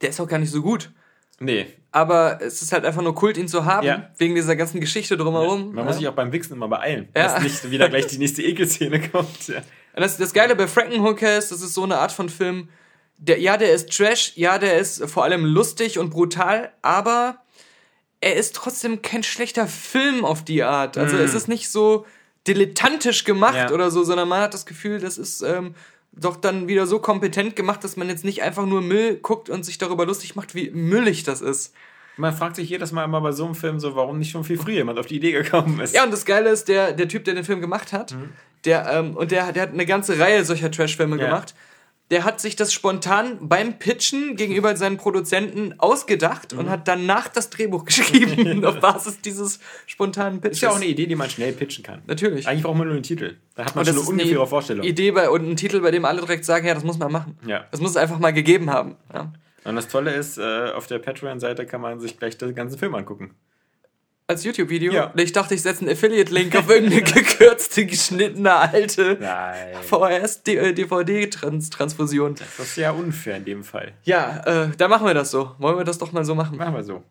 der 0.00 0.10
ist 0.10 0.20
auch 0.20 0.28
gar 0.28 0.38
nicht 0.38 0.50
so 0.50 0.62
gut. 0.62 0.90
Nee. 1.38 1.66
Aber 1.90 2.38
es 2.40 2.62
ist 2.62 2.72
halt 2.72 2.84
einfach 2.84 3.02
nur 3.02 3.14
Kult, 3.14 3.36
ihn 3.36 3.48
zu 3.48 3.64
haben, 3.64 3.86
ja. 3.86 4.10
wegen 4.16 4.34
dieser 4.34 4.56
ganzen 4.56 4.80
Geschichte 4.80 5.16
drumherum. 5.16 5.68
Ja. 5.68 5.72
Man 5.74 5.84
muss 5.84 5.96
sich 5.96 6.08
auch 6.08 6.14
beim 6.14 6.32
Wichsen 6.32 6.54
immer 6.54 6.68
beeilen, 6.68 7.08
ja. 7.14 7.24
dass 7.24 7.42
nicht 7.42 7.70
wieder 7.70 7.88
gleich 7.88 8.06
die 8.06 8.18
nächste 8.18 8.42
Ekelszene 8.42 9.00
kommt. 9.10 9.48
Ja. 9.48 9.60
Das, 9.94 10.16
das 10.16 10.32
Geile 10.32 10.56
bei 10.56 10.66
Frankenhooker 10.66 11.36
ist, 11.36 11.52
das 11.52 11.60
ist 11.60 11.74
so 11.74 11.82
eine 11.82 11.98
Art 11.98 12.12
von 12.12 12.28
Film, 12.28 12.68
der, 13.18 13.38
ja, 13.38 13.56
der 13.56 13.72
ist 13.72 13.94
Trash, 13.94 14.32
ja, 14.36 14.58
der 14.58 14.78
ist 14.78 15.04
vor 15.08 15.24
allem 15.24 15.44
lustig 15.44 15.98
und 15.98 16.10
brutal, 16.10 16.72
aber 16.80 17.42
er 18.20 18.36
ist 18.36 18.54
trotzdem 18.56 19.02
kein 19.02 19.22
schlechter 19.22 19.66
Film 19.66 20.24
auf 20.24 20.44
die 20.44 20.62
Art. 20.62 20.96
Also 20.96 21.16
mm. 21.16 21.20
es 21.20 21.34
ist 21.34 21.46
nicht 21.48 21.68
so 21.68 22.06
dilettantisch 22.46 23.24
gemacht 23.24 23.54
ja. 23.54 23.70
oder 23.70 23.90
so, 23.90 24.02
sondern 24.02 24.28
man 24.28 24.40
hat 24.40 24.54
das 24.54 24.66
Gefühl, 24.66 24.98
das 24.98 25.18
ist 25.18 25.42
ähm, 25.42 25.74
doch 26.12 26.36
dann 26.36 26.68
wieder 26.68 26.86
so 26.86 26.98
kompetent 26.98 27.56
gemacht, 27.56 27.82
dass 27.84 27.96
man 27.96 28.08
jetzt 28.08 28.24
nicht 28.24 28.42
einfach 28.42 28.66
nur 28.66 28.82
Müll 28.82 29.16
guckt 29.16 29.48
und 29.48 29.64
sich 29.64 29.78
darüber 29.78 30.06
lustig 30.06 30.36
macht, 30.36 30.54
wie 30.54 30.70
müllig 30.70 31.22
das 31.22 31.40
ist. 31.40 31.74
Man 32.16 32.34
fragt 32.34 32.56
sich 32.56 32.68
jedes 32.68 32.92
Mal 32.92 33.04
immer 33.04 33.22
bei 33.22 33.32
so 33.32 33.46
einem 33.46 33.54
Film 33.54 33.80
so, 33.80 33.96
warum 33.96 34.18
nicht 34.18 34.30
schon 34.30 34.44
viel 34.44 34.58
früher 34.58 34.74
jemand 34.74 34.98
auf 34.98 35.06
die 35.06 35.16
Idee 35.16 35.32
gekommen 35.32 35.80
ist. 35.80 35.94
Ja, 35.94 36.04
und 36.04 36.12
das 36.12 36.26
Geile 36.26 36.50
ist, 36.50 36.68
der, 36.68 36.92
der 36.92 37.08
Typ, 37.08 37.24
der 37.24 37.34
den 37.34 37.44
Film 37.44 37.60
gemacht 37.60 37.92
hat, 37.92 38.12
mhm. 38.12 38.30
der, 38.64 38.86
ähm, 38.92 39.16
und 39.16 39.30
der, 39.30 39.52
der 39.52 39.62
hat 39.62 39.70
eine 39.70 39.86
ganze 39.86 40.18
Reihe 40.18 40.44
solcher 40.44 40.70
Trash-Filme 40.70 41.16
ja. 41.16 41.24
gemacht 41.24 41.54
der 42.12 42.24
hat 42.24 42.40
sich 42.40 42.56
das 42.56 42.74
spontan 42.74 43.38
beim 43.40 43.78
Pitchen 43.78 44.36
gegenüber 44.36 44.76
seinen 44.76 44.98
Produzenten 44.98 45.74
ausgedacht 45.78 46.52
mhm. 46.52 46.58
und 46.60 46.70
hat 46.70 46.86
danach 46.86 47.26
das 47.28 47.48
Drehbuch 47.48 47.84
geschrieben 47.86 48.64
auf 48.66 48.80
Basis 48.80 49.20
dieses 49.22 49.58
spontanen 49.86 50.40
Pitches. 50.40 50.58
Ist 50.58 50.62
ja 50.62 50.70
auch 50.70 50.76
eine 50.76 50.84
Idee, 50.84 51.06
die 51.06 51.16
man 51.16 51.30
schnell 51.30 51.52
pitchen 51.52 51.82
kann. 51.82 52.02
Natürlich. 52.06 52.46
Eigentlich 52.46 52.62
braucht 52.62 52.76
man 52.76 52.86
nur 52.86 52.94
einen 52.94 53.02
Titel. 53.02 53.38
Da 53.54 53.64
hat 53.64 53.74
man 53.74 53.86
schon 53.86 53.96
eine 53.96 54.04
ungefähre 54.04 54.40
eine 54.40 54.46
Vorstellung. 54.46 54.84
Idee 54.84 55.10
bei, 55.10 55.30
und 55.30 55.40
einen 55.40 55.56
Titel, 55.56 55.80
bei 55.80 55.90
dem 55.90 56.04
alle 56.04 56.20
direkt 56.20 56.44
sagen, 56.44 56.66
ja, 56.66 56.74
das 56.74 56.84
muss 56.84 56.98
man 56.98 57.10
machen. 57.10 57.38
Ja. 57.46 57.66
Das 57.70 57.80
muss 57.80 57.90
es 57.90 57.96
einfach 57.96 58.18
mal 58.18 58.32
gegeben 58.32 58.70
haben. 58.70 58.96
Ja. 59.12 59.32
Und 59.64 59.76
das 59.76 59.88
Tolle 59.88 60.12
ist, 60.12 60.36
äh, 60.38 60.70
auf 60.74 60.86
der 60.86 60.98
Patreon-Seite 60.98 61.64
kann 61.64 61.80
man 61.80 61.98
sich 61.98 62.18
gleich 62.18 62.36
den 62.36 62.54
ganzen 62.54 62.78
Film 62.78 62.94
angucken 62.94 63.34
als 64.32 64.44
YouTube-Video. 64.44 64.92
Ja. 64.92 65.10
Ich 65.16 65.32
dachte, 65.32 65.54
ich 65.54 65.62
setze 65.62 65.80
einen 65.82 65.90
Affiliate-Link 65.90 66.54
auf 66.56 66.68
irgendeine 66.68 67.02
gekürzte, 67.02 67.86
geschnittene, 67.86 68.54
alte 68.54 69.16
VHS-DVD-Transfusion. 69.88 72.34
Das 72.34 72.58
ist 72.58 72.76
ja 72.76 72.90
unfair 72.90 73.36
in 73.36 73.44
dem 73.44 73.62
Fall. 73.64 73.92
Ja, 74.04 74.42
äh, 74.44 74.70
da 74.76 74.88
machen 74.88 75.06
wir 75.06 75.14
das 75.14 75.30
so. 75.30 75.52
Wollen 75.58 75.78
wir 75.78 75.84
das 75.84 75.98
doch 75.98 76.10
mal 76.12 76.24
so 76.24 76.34
machen? 76.34 76.56
Machen 76.56 76.74
wir 76.74 76.82
so. 76.82 77.04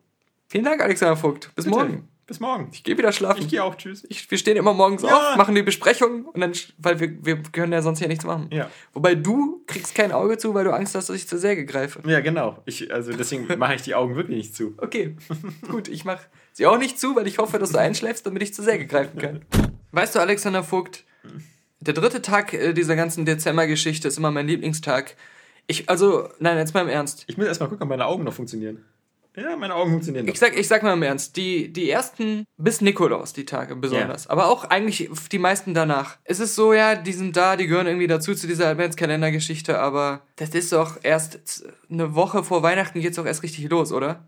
Vielen 0.47 0.65
Dank, 0.65 0.81
Alexander 0.81 1.15
Vogt. 1.15 1.55
Bis 1.55 1.63
Bitte. 1.65 1.77
morgen. 1.77 2.09
Bis 2.31 2.39
morgen. 2.39 2.69
Ich 2.71 2.85
gehe 2.85 2.97
wieder 2.97 3.11
schlafen. 3.11 3.41
Ich 3.41 3.49
gehe 3.49 3.61
auch. 3.61 3.75
Tschüss. 3.75 4.05
Ich, 4.07 4.31
wir 4.31 4.37
stehen 4.37 4.55
immer 4.55 4.73
morgens 4.73 5.01
ja. 5.01 5.31
auf, 5.31 5.35
machen 5.35 5.53
die 5.53 5.63
Besprechung 5.63 6.25
und 6.25 6.39
dann, 6.39 6.53
weil 6.77 6.97
wir, 7.01 7.25
wir 7.25 7.43
können 7.43 7.73
ja 7.73 7.81
sonst 7.81 7.99
hier 7.99 8.07
nichts 8.07 8.23
machen. 8.23 8.47
Ja. 8.53 8.69
Wobei 8.93 9.15
du 9.15 9.65
kriegst 9.67 9.95
kein 9.95 10.13
Auge 10.13 10.37
zu, 10.37 10.53
weil 10.53 10.63
du 10.63 10.71
Angst 10.71 10.95
hast, 10.95 11.09
dass 11.09 11.15
ich 11.17 11.27
zur 11.27 11.39
Säge 11.39 11.65
greife. 11.65 11.99
Ja, 12.05 12.21
genau. 12.21 12.61
Ich, 12.65 12.93
also 12.93 13.11
deswegen 13.11 13.47
mache 13.57 13.75
ich 13.75 13.81
die 13.81 13.95
Augen 13.95 14.15
wirklich 14.15 14.37
nicht 14.37 14.55
zu. 14.55 14.75
Okay, 14.77 15.17
gut. 15.69 15.89
Ich 15.89 16.05
mache 16.05 16.21
sie 16.53 16.65
auch 16.65 16.77
nicht 16.77 16.99
zu, 16.99 17.15
weil 17.15 17.27
ich 17.27 17.37
hoffe, 17.37 17.59
dass 17.59 17.71
du 17.71 17.79
einschläfst, 17.79 18.25
damit 18.25 18.43
ich 18.43 18.53
zur 18.53 18.65
Säge 18.65 18.85
greifen 18.87 19.19
kann. 19.19 19.45
Weißt 19.91 20.15
du, 20.15 20.19
Alexander 20.19 20.63
Vogt, 20.63 21.03
der 21.79 21.93
dritte 21.93 22.21
Tag 22.21 22.53
äh, 22.53 22.73
dieser 22.73 22.95
ganzen 22.95 23.25
Dezember-Geschichte 23.25 24.07
ist 24.07 24.17
immer 24.17 24.31
mein 24.31 24.47
Lieblingstag. 24.47 25.15
Ich, 25.67 25.89
also, 25.89 26.29
nein, 26.39 26.57
jetzt 26.57 26.73
mal 26.73 26.81
im 26.81 26.89
Ernst. 26.89 27.23
Ich 27.27 27.37
muss 27.37 27.47
erstmal 27.47 27.69
gucken, 27.69 27.83
ob 27.83 27.89
meine 27.89 28.05
Augen 28.05 28.23
noch 28.23 28.33
funktionieren. 28.33 28.85
Ja, 29.35 29.55
meine 29.55 29.75
Augen 29.75 29.91
funktionieren 29.91 30.25
noch. 30.25 30.33
Ich 30.33 30.39
sag, 30.39 30.57
ich 30.57 30.67
sag 30.67 30.83
mal 30.83 30.93
im 30.93 31.03
Ernst, 31.03 31.37
die, 31.37 31.71
die 31.71 31.89
ersten 31.89 32.45
bis 32.57 32.81
Nikolaus, 32.81 33.31
die 33.31 33.45
Tage 33.45 33.77
besonders, 33.77 34.25
yeah. 34.25 34.31
aber 34.33 34.47
auch 34.47 34.65
eigentlich 34.65 35.09
die 35.31 35.39
meisten 35.39 35.73
danach. 35.73 36.17
Es 36.25 36.41
ist 36.41 36.55
so, 36.55 36.73
ja, 36.73 36.95
die 36.95 37.13
sind 37.13 37.37
da, 37.37 37.55
die 37.55 37.67
gehören 37.67 37.87
irgendwie 37.87 38.07
dazu 38.07 38.35
zu 38.35 38.45
dieser 38.45 38.67
Adventskalender-Geschichte, 38.67 39.79
aber 39.79 40.21
das 40.35 40.49
ist 40.49 40.73
doch 40.73 40.97
erst 41.01 41.63
eine 41.89 42.13
Woche 42.13 42.43
vor 42.43 42.61
Weihnachten 42.61 42.99
geht's 42.99 43.15
doch 43.15 43.25
erst 43.25 43.43
richtig 43.43 43.69
los, 43.69 43.93
oder? 43.93 44.27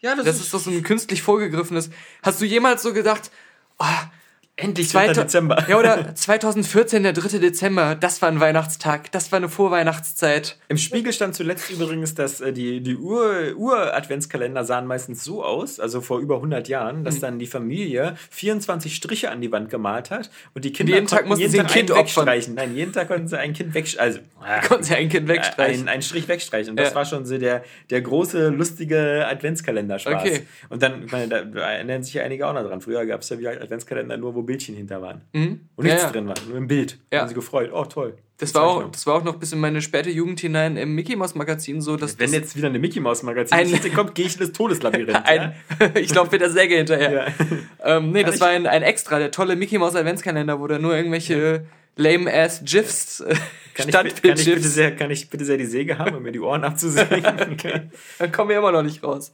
Ja, 0.00 0.14
das, 0.14 0.24
das 0.24 0.36
ist, 0.36 0.42
ist 0.44 0.54
doch 0.54 0.60
so 0.60 0.70
ein 0.70 0.82
künstlich 0.82 1.22
vorgegriffenes. 1.22 1.90
Hast 2.22 2.40
du 2.40 2.46
jemals 2.46 2.82
so 2.82 2.92
gedacht, 2.92 3.30
oh, 3.78 3.84
Endlich 4.60 4.90
2. 4.90 5.12
Dezember. 5.12 5.64
Ja, 5.68 5.78
oder 5.78 6.14
2014, 6.14 7.02
der 7.02 7.12
3. 7.12 7.38
Dezember, 7.38 7.94
das 7.94 8.20
war 8.22 8.28
ein 8.28 8.40
Weihnachtstag, 8.40 9.10
das 9.12 9.32
war 9.32 9.38
eine 9.38 9.48
Vorweihnachtszeit. 9.48 10.58
Im 10.68 10.76
Spiegel 10.76 11.12
stand 11.12 11.34
zuletzt 11.34 11.70
übrigens, 11.70 12.14
dass 12.14 12.40
äh, 12.40 12.52
die, 12.52 12.80
die 12.82 12.96
Ur-Adventskalender 12.96 14.60
Ur 14.60 14.64
sahen 14.66 14.86
meistens 14.86 15.24
so 15.24 15.42
aus, 15.42 15.80
also 15.80 16.00
vor 16.00 16.20
über 16.20 16.36
100 16.36 16.68
Jahren, 16.68 17.04
dass 17.04 17.16
mhm. 17.16 17.20
dann 17.20 17.38
die 17.38 17.46
Familie 17.46 18.16
24 18.30 18.94
Striche 18.94 19.30
an 19.30 19.40
die 19.40 19.50
Wand 19.50 19.70
gemalt 19.70 20.10
hat 20.10 20.30
und 20.54 20.64
die 20.64 20.72
Kinder 20.72 20.94
jeden 20.94 21.06
Tag 21.06 21.26
mussten 21.26 21.40
jeden 21.40 21.52
sie 21.52 21.60
ein 21.60 21.66
Kind 21.66 21.94
wegstreichen. 21.94 22.54
Nein, 22.54 22.74
jeden 22.74 22.92
Tag 22.92 23.08
konnten 23.08 23.28
sie 23.28 23.38
ein 23.38 23.52
Kind 23.52 23.74
wegstreichen. 23.74 24.00
Also, 24.00 24.18
äh, 24.46 24.60
konnten 24.66 24.84
sie 24.84 24.94
ein 24.94 25.08
Kind 25.08 25.28
wegstreichen. 25.28 25.88
Ein, 25.88 25.96
ein 25.96 26.02
Strich 26.02 26.28
wegstreichen. 26.28 26.70
Und 26.70 26.76
das 26.78 26.90
ja. 26.90 26.94
war 26.94 27.04
schon 27.04 27.24
so 27.24 27.38
der, 27.38 27.64
der 27.88 28.02
große, 28.02 28.48
lustige 28.48 29.26
Adventskalender-Spaß. 29.26 30.22
Okay. 30.22 30.42
Und 30.68 30.82
dann, 30.82 31.04
ich 31.04 31.12
meine, 31.12 31.28
da 31.28 31.60
erinnern 31.60 32.02
sich 32.02 32.14
ja 32.14 32.22
einige 32.22 32.46
auch 32.46 32.52
noch 32.52 32.62
dran. 32.62 32.80
Früher 32.80 33.06
gab 33.06 33.20
es 33.20 33.28
ja 33.30 33.38
wie 33.38 33.48
Adventskalender 33.48 34.16
nur, 34.16 34.34
wo 34.34 34.42
Bildchen 34.50 34.74
hinter 34.74 35.00
waren. 35.00 35.22
Mhm. 35.32 35.60
Und 35.76 35.84
nichts 35.84 36.02
ja, 36.02 36.08
ja. 36.08 36.12
drin 36.12 36.26
war, 36.26 36.34
nur 36.48 36.58
im 36.58 36.66
Bild. 36.66 36.98
Ja. 37.12 37.20
Haben 37.20 37.28
sie 37.28 37.34
gefreut. 37.34 37.70
Oh, 37.72 37.84
toll. 37.84 38.14
Das 38.38 38.52
war, 38.54 38.62
auch, 38.64 38.90
das 38.90 39.06
war 39.06 39.14
auch 39.16 39.22
noch 39.22 39.36
bis 39.36 39.52
in 39.52 39.60
meine 39.60 39.80
späte 39.82 40.10
Jugend 40.10 40.40
hinein 40.40 40.76
im 40.78 40.94
Mickey 40.94 41.14
Mouse 41.14 41.34
Magazin 41.34 41.82
so, 41.82 41.96
dass 41.96 42.18
wenn 42.18 42.32
das 42.32 42.40
jetzt 42.40 42.56
wieder 42.56 42.68
eine 42.68 42.78
Mickey 42.78 42.98
Mouse 42.98 43.22
Magazin 43.22 43.78
kommt, 43.94 44.14
gehe 44.14 44.26
ich 44.26 44.34
in 44.34 44.40
das 44.40 44.52
Todeslabyrinth. 44.52 45.14
ein, 45.24 45.54
ich 45.94 46.10
glaube 46.10 46.30
mit 46.32 46.40
der 46.40 46.50
Säge 46.50 46.76
hinterher. 46.76 47.12
Ja. 47.12 47.26
Ähm, 47.82 48.12
nee, 48.12 48.22
Kann 48.22 48.32
das 48.32 48.40
war 48.42 48.48
ein, 48.48 48.66
ein 48.66 48.82
Extra, 48.82 49.18
der 49.18 49.30
tolle 49.30 49.56
Mickey 49.56 49.78
Mouse 49.78 49.96
Adventskalender, 49.96 50.60
wo 50.60 50.66
da 50.66 50.78
nur 50.78 50.94
irgendwelche 50.94 51.64
lame 51.96 52.30
ass 52.30 52.62
GIFs 52.62 53.20
äh, 53.20 53.34
kann 53.74 53.88
ich, 53.88 53.94
kann, 53.94 54.06
ich 54.06 54.44
bitte 54.44 54.60
sehr, 54.60 54.94
kann 54.94 55.10
ich 55.10 55.30
bitte 55.30 55.44
sehr 55.46 55.56
die 55.56 55.64
Säge 55.64 55.98
haben, 55.98 56.14
um 56.14 56.22
mir 56.22 56.32
die 56.32 56.40
Ohren 56.40 56.64
abzusägen? 56.64 57.24
okay. 57.52 57.82
Dann 58.18 58.32
kommen 58.32 58.50
wir 58.50 58.58
immer 58.58 58.72
noch 58.72 58.82
nicht 58.82 59.02
raus. 59.02 59.32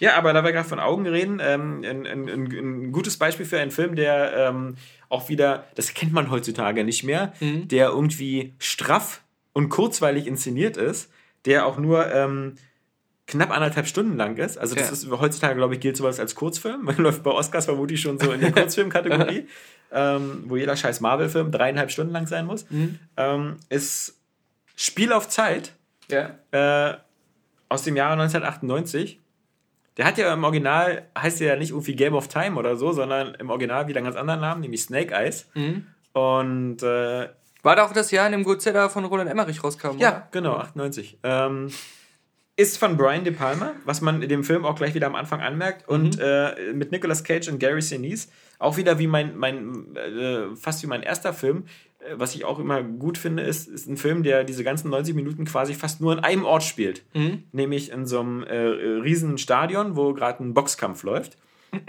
Ja, 0.00 0.16
aber 0.16 0.32
da 0.32 0.44
wir 0.44 0.52
gerade 0.52 0.68
von 0.68 0.80
Augen 0.80 1.06
reden, 1.06 1.40
ähm, 1.42 1.82
ein, 1.84 2.06
ein, 2.06 2.28
ein, 2.28 2.92
gutes 2.92 3.16
Beispiel 3.16 3.46
für 3.46 3.58
einen 3.58 3.70
Film, 3.70 3.96
der 3.96 4.32
ähm, 4.36 4.76
auch 5.08 5.28
wieder, 5.28 5.64
das 5.74 5.94
kennt 5.94 6.12
man 6.12 6.30
heutzutage 6.30 6.84
nicht 6.84 7.04
mehr, 7.04 7.32
mhm. 7.40 7.68
der 7.68 7.88
irgendwie 7.88 8.54
straff 8.58 9.22
und 9.52 9.68
kurzweilig 9.68 10.26
inszeniert 10.26 10.76
ist, 10.76 11.10
der 11.44 11.66
auch 11.66 11.78
nur 11.78 12.12
ähm, 12.12 12.56
knapp 13.26 13.50
anderthalb 13.50 13.86
Stunden 13.86 14.16
lang 14.16 14.36
ist. 14.36 14.58
Also 14.58 14.74
das 14.74 14.88
ja. 14.88 14.92
ist 14.92 15.20
heutzutage, 15.20 15.54
glaube 15.54 15.74
ich, 15.74 15.80
gilt 15.80 15.96
sowas 15.96 16.20
als 16.20 16.34
Kurzfilm. 16.34 16.82
Man 16.82 16.96
läuft 16.98 17.22
bei 17.22 17.30
Oscars 17.30 17.66
vermutlich 17.66 18.00
schon 18.00 18.18
so 18.18 18.32
in 18.32 18.40
der 18.40 18.52
Kurzfilmkategorie, 18.52 19.46
ähm, 19.92 20.44
wo 20.46 20.56
jeder 20.56 20.76
scheiß 20.76 21.00
Marvel-Film 21.00 21.50
dreieinhalb 21.50 21.90
Stunden 21.90 22.12
lang 22.12 22.26
sein 22.26 22.46
muss. 22.46 22.68
Mhm. 22.70 22.98
Ähm, 23.16 23.56
ist 23.68 24.18
Spiel 24.76 25.12
auf 25.12 25.28
Zeit 25.28 25.72
ja. 26.08 26.38
äh, 26.50 26.96
aus 27.68 27.82
dem 27.82 27.96
Jahre 27.96 28.12
1998 28.14 29.20
der 29.96 30.06
hat 30.06 30.18
ja 30.18 30.32
im 30.32 30.44
Original, 30.44 31.08
heißt 31.16 31.40
ja 31.40 31.56
nicht 31.56 31.70
irgendwie 31.70 31.94
Game 31.94 32.14
of 32.14 32.28
Time 32.28 32.56
oder 32.56 32.76
so, 32.76 32.92
sondern 32.92 33.34
im 33.34 33.50
Original 33.50 33.86
wieder 33.88 33.98
einen 33.98 34.06
ganz 34.06 34.16
anderen 34.16 34.40
Namen, 34.40 34.60
nämlich 34.60 34.82
Snake 34.82 35.14
Eyes. 35.14 35.46
Mhm. 35.54 35.86
Und 36.12 36.82
äh, 36.82 37.28
war 37.62 37.76
da 37.76 37.84
auch 37.84 37.92
das 37.92 38.10
Jahr, 38.10 38.26
in 38.26 38.32
dem 38.32 38.44
Godzilla 38.44 38.88
von 38.88 39.04
Roland 39.04 39.30
Emmerich 39.30 39.62
rauskam? 39.64 39.98
Ja, 39.98 40.10
oder? 40.10 40.28
genau, 40.32 40.56
98. 40.56 41.18
Ähm, 41.22 41.70
ist 42.56 42.78
von 42.78 42.96
Brian 42.96 43.24
De 43.24 43.32
Palma, 43.32 43.72
was 43.84 44.00
man 44.00 44.22
in 44.22 44.28
dem 44.28 44.44
Film 44.44 44.64
auch 44.64 44.76
gleich 44.76 44.94
wieder 44.94 45.06
am 45.06 45.14
Anfang 45.14 45.40
anmerkt. 45.40 45.88
Und 45.88 46.16
mhm. 46.16 46.22
äh, 46.22 46.72
mit 46.72 46.92
Nicolas 46.92 47.24
Cage 47.24 47.48
und 47.48 47.58
Gary 47.58 47.82
Sinise. 47.82 48.28
Auch 48.58 48.76
wieder 48.76 48.98
wie 48.98 49.06
mein, 49.06 49.36
mein 49.36 49.96
äh, 49.96 50.54
fast 50.56 50.82
wie 50.82 50.86
mein 50.86 51.02
erster 51.02 51.32
Film. 51.32 51.64
Äh, 52.04 52.18
was 52.18 52.34
ich 52.34 52.44
auch 52.44 52.58
immer 52.58 52.82
gut 52.82 53.18
finde, 53.18 53.42
ist, 53.42 53.68
ist 53.68 53.88
ein 53.88 53.96
Film, 53.96 54.22
der 54.22 54.44
diese 54.44 54.64
ganzen 54.64 54.90
90 54.90 55.14
Minuten 55.14 55.44
quasi 55.44 55.74
fast 55.74 56.00
nur 56.00 56.12
an 56.12 56.20
einem 56.20 56.44
Ort 56.44 56.62
spielt. 56.62 57.02
Mhm. 57.14 57.44
Nämlich 57.52 57.90
in 57.90 58.06
so 58.06 58.20
einem 58.20 58.42
äh, 58.42 58.56
riesen 58.56 59.38
Stadion, 59.38 59.96
wo 59.96 60.12
gerade 60.14 60.42
ein 60.42 60.54
Boxkampf 60.54 61.02
läuft. 61.02 61.36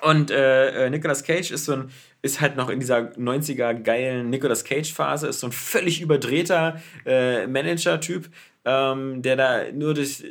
Und 0.00 0.30
äh, 0.30 0.86
äh, 0.86 0.90
Nicolas 0.90 1.24
Cage 1.24 1.50
ist 1.50 1.64
so 1.64 1.72
ein, 1.72 1.90
ist 2.22 2.40
halt 2.40 2.56
noch 2.56 2.68
in 2.68 2.78
dieser 2.78 2.98
90er 2.98 3.74
geilen 3.74 4.30
Nicolas 4.30 4.64
Cage 4.64 4.92
Phase, 4.92 5.26
ist 5.26 5.40
so 5.40 5.48
ein 5.48 5.52
völlig 5.52 6.00
überdrehter 6.00 6.80
äh, 7.04 7.48
Manager-Typ, 7.48 8.28
ähm, 8.64 9.22
der 9.22 9.34
da 9.34 9.72
nur 9.72 9.94
durch, 9.94 10.24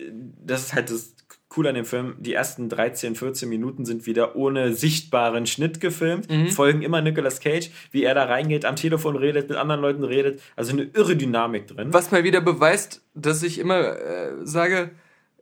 das 0.46 0.62
ist 0.62 0.74
halt 0.74 0.90
das 0.90 1.16
cool 1.56 1.68
an 1.68 1.76
dem 1.76 1.86
Film, 1.86 2.16
die 2.20 2.34
ersten 2.34 2.68
13, 2.68 3.16
14 3.16 3.48
Minuten 3.48 3.86
sind 3.86 4.06
wieder 4.06 4.36
ohne 4.36 4.74
sichtbaren 4.74 5.48
Schnitt 5.48 5.80
gefilmt, 5.80 6.30
mhm. 6.30 6.50
folgen 6.50 6.82
immer 6.82 7.02
Nicolas 7.02 7.40
Cage, 7.40 7.70
wie 7.92 8.04
er 8.04 8.16
da 8.16 8.26
reingeht, 8.26 8.66
am 8.66 8.76
Telefon 8.76 9.16
redet, 9.16 9.50
mit 9.50 9.58
anderen 9.58 9.82
Leuten 9.82 10.04
redet, 10.04 10.42
also 10.56 10.74
eine 10.74 10.84
irre 10.84 11.16
Dynamik 11.16 11.68
drin. 11.68 11.94
Was 11.94 12.12
mal 12.12 12.24
wieder 12.24 12.42
beweist, 12.42 13.02
dass 13.14 13.44
ich 13.44 13.60
immer 13.60 13.98
äh, 13.98 14.32
sage, 14.44 14.92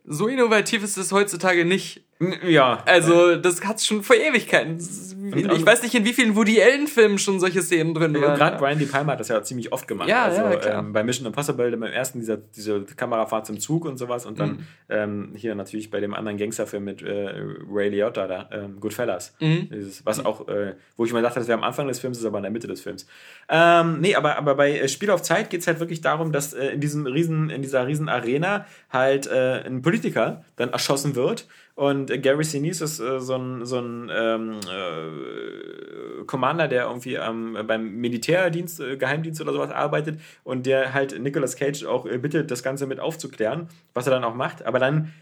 so 0.04 0.28
innovativ 0.28 0.84
ist 0.84 0.96
es 0.96 1.10
heutzutage 1.12 1.64
nicht. 1.64 2.05
Ja. 2.42 2.82
Also, 2.86 3.36
das 3.36 3.62
hat's 3.64 3.86
schon 3.86 4.02
vor 4.02 4.16
Ewigkeiten. 4.16 4.78
Ich 4.78 5.66
weiß 5.66 5.82
nicht, 5.82 5.94
in 5.94 6.04
wie 6.04 6.12
vielen 6.12 6.34
Woody 6.36 6.62
Allen-Filmen 6.62 7.18
schon 7.18 7.40
solche 7.40 7.60
Szenen 7.60 7.94
drin 7.94 8.14
waren. 8.14 8.22
Ja, 8.22 8.36
Gerade 8.36 8.56
Brian 8.58 8.78
De 8.78 8.86
Palma 8.86 9.12
hat 9.12 9.20
das 9.20 9.28
ja 9.28 9.42
ziemlich 9.42 9.72
oft 9.72 9.86
gemacht. 9.86 10.08
Ja, 10.08 10.24
also, 10.24 10.42
ja, 10.42 10.56
klar. 10.56 10.78
Ähm, 10.78 10.92
bei 10.92 11.02
Mission 11.02 11.26
Impossible, 11.26 11.70
beim 11.76 11.82
ersten, 11.82 12.20
dieser, 12.20 12.38
diese 12.38 12.84
Kamerafahrt 12.84 13.46
zum 13.46 13.58
Zug 13.58 13.84
und 13.84 13.98
sowas. 13.98 14.24
Und 14.24 14.40
dann 14.40 14.50
mhm. 14.50 14.58
ähm, 14.88 15.32
hier 15.34 15.54
natürlich 15.54 15.90
bei 15.90 16.00
dem 16.00 16.14
anderen 16.14 16.38
Gangsterfilm 16.38 16.84
mit 16.84 17.02
äh, 17.02 17.34
Ray 17.70 17.90
Liotta 17.90 18.26
da, 18.26 18.48
ähm, 18.52 18.80
Goodfellas. 18.80 19.34
Mhm. 19.40 19.68
Dieses, 19.70 20.06
was 20.06 20.24
auch, 20.24 20.48
äh, 20.48 20.74
wo 20.96 21.04
ich 21.04 21.12
mal 21.12 21.22
dachte, 21.22 21.40
das 21.40 21.48
wäre 21.48 21.58
am 21.58 21.64
Anfang 21.64 21.86
des 21.88 21.98
Films, 21.98 22.18
ist 22.18 22.24
aber 22.24 22.38
in 22.38 22.44
der 22.44 22.52
Mitte 22.52 22.66
des 22.66 22.80
Films. 22.80 23.06
Ähm, 23.48 24.00
nee, 24.00 24.14
aber, 24.14 24.38
aber 24.38 24.54
bei 24.54 24.78
äh, 24.78 24.88
Spiel 24.88 25.10
auf 25.10 25.22
Zeit 25.22 25.50
geht 25.50 25.60
es 25.60 25.66
halt 25.66 25.80
wirklich 25.80 26.00
darum, 26.00 26.32
dass 26.32 26.54
äh, 26.54 26.68
in, 26.68 26.80
diesem 26.80 27.06
riesen, 27.06 27.50
in 27.50 27.62
dieser 27.62 27.86
riesen 27.86 28.08
Arena 28.08 28.66
halt 28.90 29.26
äh, 29.26 29.62
ein 29.66 29.82
Politiker 29.82 30.44
dann 30.56 30.70
erschossen 30.70 31.14
wird 31.14 31.46
und 31.76 32.22
Gary 32.22 32.42
Sinise 32.42 32.84
ist 32.84 33.00
äh, 33.00 33.20
so 33.20 33.36
ein, 33.36 33.66
so 33.66 33.78
ein 33.78 34.10
ähm, 34.10 34.60
äh, 34.66 36.24
Commander, 36.24 36.68
der 36.68 36.86
irgendwie 36.86 37.16
ähm, 37.16 37.58
beim 37.66 38.00
Militärdienst, 38.00 38.80
äh, 38.80 38.96
Geheimdienst 38.96 39.42
oder 39.42 39.52
sowas 39.52 39.70
arbeitet 39.70 40.18
und 40.42 40.64
der 40.64 40.94
halt 40.94 41.20
Nicolas 41.20 41.54
Cage 41.54 41.84
auch 41.84 42.06
äh, 42.06 42.16
bittet, 42.16 42.50
das 42.50 42.62
Ganze 42.62 42.86
mit 42.86 42.98
aufzuklären, 42.98 43.68
was 43.92 44.06
er 44.06 44.12
dann 44.12 44.24
auch 44.24 44.34
macht. 44.34 44.64
Aber 44.64 44.78
dann 44.78 45.12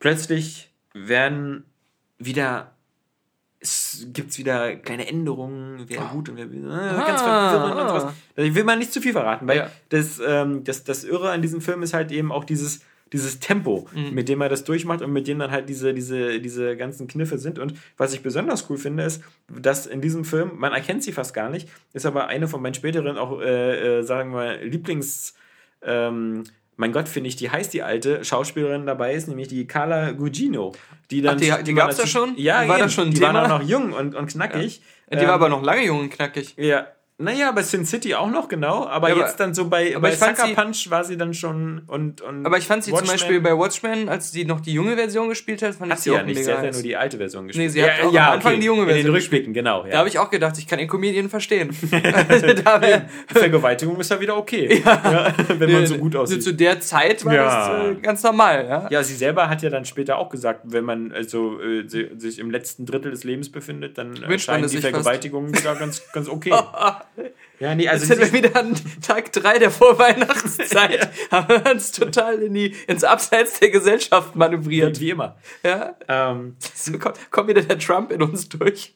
plötzlich 0.00 0.68
werden 0.94 1.64
wieder 2.18 2.72
es 3.60 4.08
gibt 4.12 4.36
wieder 4.36 4.74
kleine 4.76 5.06
Änderungen, 5.08 5.84
wer 5.86 6.02
oh. 6.02 6.08
gut 6.08 6.28
und 6.28 6.36
wer 6.36 6.44
äh, 6.44 7.06
ganz 7.06 7.22
verwirrend 7.22 7.80
und 7.80 7.88
sowas. 7.88 8.12
Ich 8.34 8.54
will 8.54 8.64
mal 8.64 8.76
nicht 8.76 8.92
zu 8.92 9.00
viel 9.00 9.12
verraten, 9.12 9.46
weil 9.46 9.56
ja. 9.56 9.70
das, 9.90 10.20
ähm, 10.26 10.64
das, 10.64 10.84
das 10.84 11.04
Irre 11.04 11.30
an 11.30 11.40
diesem 11.40 11.62
Film 11.62 11.82
ist 11.82 11.94
halt 11.94 12.10
eben 12.12 12.30
auch 12.30 12.44
dieses, 12.44 12.82
dieses 13.12 13.38
Tempo, 13.38 13.88
mhm. 13.94 14.12
mit 14.12 14.28
dem 14.28 14.40
er 14.40 14.48
das 14.48 14.64
durchmacht 14.64 15.02
und 15.02 15.12
mit 15.12 15.28
dem 15.28 15.38
dann 15.38 15.50
halt 15.50 15.68
diese, 15.68 15.94
diese, 15.94 16.40
diese 16.40 16.76
ganzen 16.76 17.06
Kniffe 17.06 17.38
sind. 17.38 17.58
Und 17.58 17.74
was 17.96 18.12
ich 18.12 18.22
besonders 18.22 18.68
cool 18.68 18.76
finde, 18.76 19.04
ist, 19.04 19.22
dass 19.48 19.86
in 19.86 20.00
diesem 20.00 20.24
Film, 20.24 20.52
man 20.56 20.72
erkennt 20.72 21.02
sie 21.02 21.12
fast 21.12 21.34
gar 21.34 21.50
nicht, 21.50 21.68
ist 21.92 22.06
aber 22.06 22.26
eine 22.26 22.48
von 22.48 22.60
meinen 22.60 22.74
späteren 22.74 23.16
auch, 23.18 23.40
äh, 23.40 23.98
äh, 23.98 24.02
sagen 24.02 24.32
wir, 24.32 24.62
Lieblings- 24.62 25.34
ähm, 25.82 26.44
mein 26.76 26.92
Gott, 26.92 27.08
finde 27.08 27.28
ich, 27.28 27.36
die 27.36 27.50
heißt 27.50 27.72
die 27.72 27.82
alte 27.82 28.24
Schauspielerin 28.24 28.86
dabei 28.86 29.14
ist, 29.14 29.28
nämlich 29.28 29.48
die 29.48 29.66
Carla 29.66 30.12
Gugino. 30.12 30.72
Die 31.10 31.22
dann, 31.22 31.36
Ach, 31.36 31.58
die, 31.58 31.64
die 31.64 31.74
gab 31.74 31.90
es 31.90 31.98
da 31.98 32.06
schon? 32.06 32.34
Ja, 32.36 32.62
die 32.62 32.68
war 32.68 32.78
da 32.78 32.88
schon 32.88 33.10
Die 33.10 33.20
Thema? 33.20 33.34
war 33.34 33.48
noch 33.48 33.62
jung 33.62 33.92
und, 33.92 34.14
und 34.14 34.26
knackig. 34.26 34.80
Ja. 35.08 35.16
Die 35.18 35.22
ähm, 35.22 35.28
war 35.28 35.34
aber 35.34 35.48
noch 35.48 35.62
lange 35.62 35.84
jung 35.84 36.00
und 36.00 36.10
knackig. 36.10 36.54
Ja, 36.56 36.88
naja, 37.16 37.52
bei 37.52 37.62
Sin 37.62 37.86
City 37.86 38.16
auch 38.16 38.28
noch, 38.28 38.48
genau. 38.48 38.88
Aber, 38.88 39.08
ja, 39.10 39.18
jetzt 39.18 39.38
dann 39.38 39.54
so 39.54 39.68
bei, 39.68 39.96
bei 40.00 40.16
Sucker 40.16 40.48
Punch 40.48 40.90
war 40.90 41.04
sie 41.04 41.16
dann 41.16 41.32
schon 41.32 41.82
und, 41.86 42.20
und 42.22 42.44
Aber 42.44 42.58
ich 42.58 42.66
fand 42.66 42.82
sie 42.82 42.90
Watchmen. 42.90 43.06
zum 43.06 43.14
Beispiel 43.14 43.40
bei 43.40 43.56
Watchmen, 43.56 44.08
als 44.08 44.32
sie 44.32 44.44
noch 44.44 44.58
die 44.58 44.72
junge 44.72 44.96
Version 44.96 45.28
gespielt 45.28 45.62
hat, 45.62 45.76
fand 45.76 45.92
hat 45.92 45.98
ich 45.98 46.04
sie, 46.04 46.10
sie 46.10 46.16
auch 46.16 46.18
ja 46.18 46.22
nicht. 46.24 46.44
Sie 46.44 46.52
hat 46.52 46.64
ja 46.64 46.72
nur 46.72 46.82
die 46.82 46.96
alte 46.96 47.18
Version 47.18 47.46
gespielt. 47.46 47.66
Nee, 47.66 47.72
sie 47.72 47.84
hat 47.84 47.98
ja, 48.00 48.08
auch 48.08 48.12
ja, 48.12 48.26
am 48.26 48.32
Anfang 48.32 48.52
okay. 48.54 48.60
die 48.62 48.66
junge 48.66 48.84
Version. 48.86 48.98
In 48.98 49.06
den 49.06 49.14
Rückblicken, 49.14 49.54
genau. 49.54 49.84
Ja. 49.84 49.92
Da 49.92 49.98
habe 49.98 50.08
ich 50.08 50.18
auch 50.18 50.28
gedacht, 50.28 50.58
ich 50.58 50.66
kann 50.66 50.80
den 50.80 50.88
Comedian 50.88 51.28
verstehen. 51.28 51.72
Vergewaltigung 53.28 54.00
ist 54.00 54.10
ja 54.10 54.20
wieder 54.20 54.36
okay. 54.36 54.82
Wenn 55.58 55.70
man 55.70 55.86
so 55.86 55.98
gut 55.98 56.16
aussieht. 56.16 56.42
Zu 56.42 56.52
der 56.52 56.80
Zeit 56.80 57.24
war 57.24 57.32
das 57.32 57.68
äh, 57.68 57.94
ganz 58.00 58.24
normal. 58.24 58.66
Ja? 58.68 58.88
ja, 58.90 59.04
sie 59.04 59.14
selber 59.14 59.48
hat 59.48 59.62
ja 59.62 59.70
dann 59.70 59.84
später 59.84 60.18
auch 60.18 60.30
gesagt, 60.30 60.62
wenn 60.64 60.82
man 60.82 61.12
also 61.12 61.60
äh, 61.60 61.86
sich 61.86 62.40
im 62.40 62.50
letzten 62.50 62.86
Drittel 62.86 63.12
des 63.12 63.22
Lebens 63.22 63.52
befindet, 63.52 63.98
dann 63.98 64.16
scheinen 64.40 64.68
die 64.68 64.78
Vergewaltigungen 64.78 65.56
wieder 65.56 65.76
ganz, 65.76 66.02
ganz 66.12 66.28
okay. 66.28 66.50
Ja, 67.60 67.74
nee, 67.74 67.88
also. 67.88 68.06
Jetzt 68.06 68.20
sind 68.20 68.32
wir 68.32 68.42
wieder 68.42 68.58
an 68.58 68.74
Tag 69.00 69.32
3 69.32 69.58
der 69.58 69.70
Vorweihnachtszeit. 69.70 71.10
ja. 71.30 71.38
Haben 71.38 71.64
wir 71.64 71.72
uns 71.72 71.92
total 71.92 72.42
in 72.42 72.54
die, 72.54 72.74
ins 72.86 73.04
Abseits 73.04 73.60
der 73.60 73.70
Gesellschaft 73.70 74.34
manövriert. 74.34 75.00
Wie, 75.00 75.06
wie 75.06 75.10
immer. 75.10 75.36
Ja. 75.62 75.96
Ähm, 76.08 76.56
so 76.74 76.98
kommt, 76.98 77.18
kommt 77.30 77.48
wieder 77.48 77.62
der 77.62 77.78
Trump 77.78 78.10
in 78.10 78.22
uns 78.22 78.48
durch. 78.48 78.94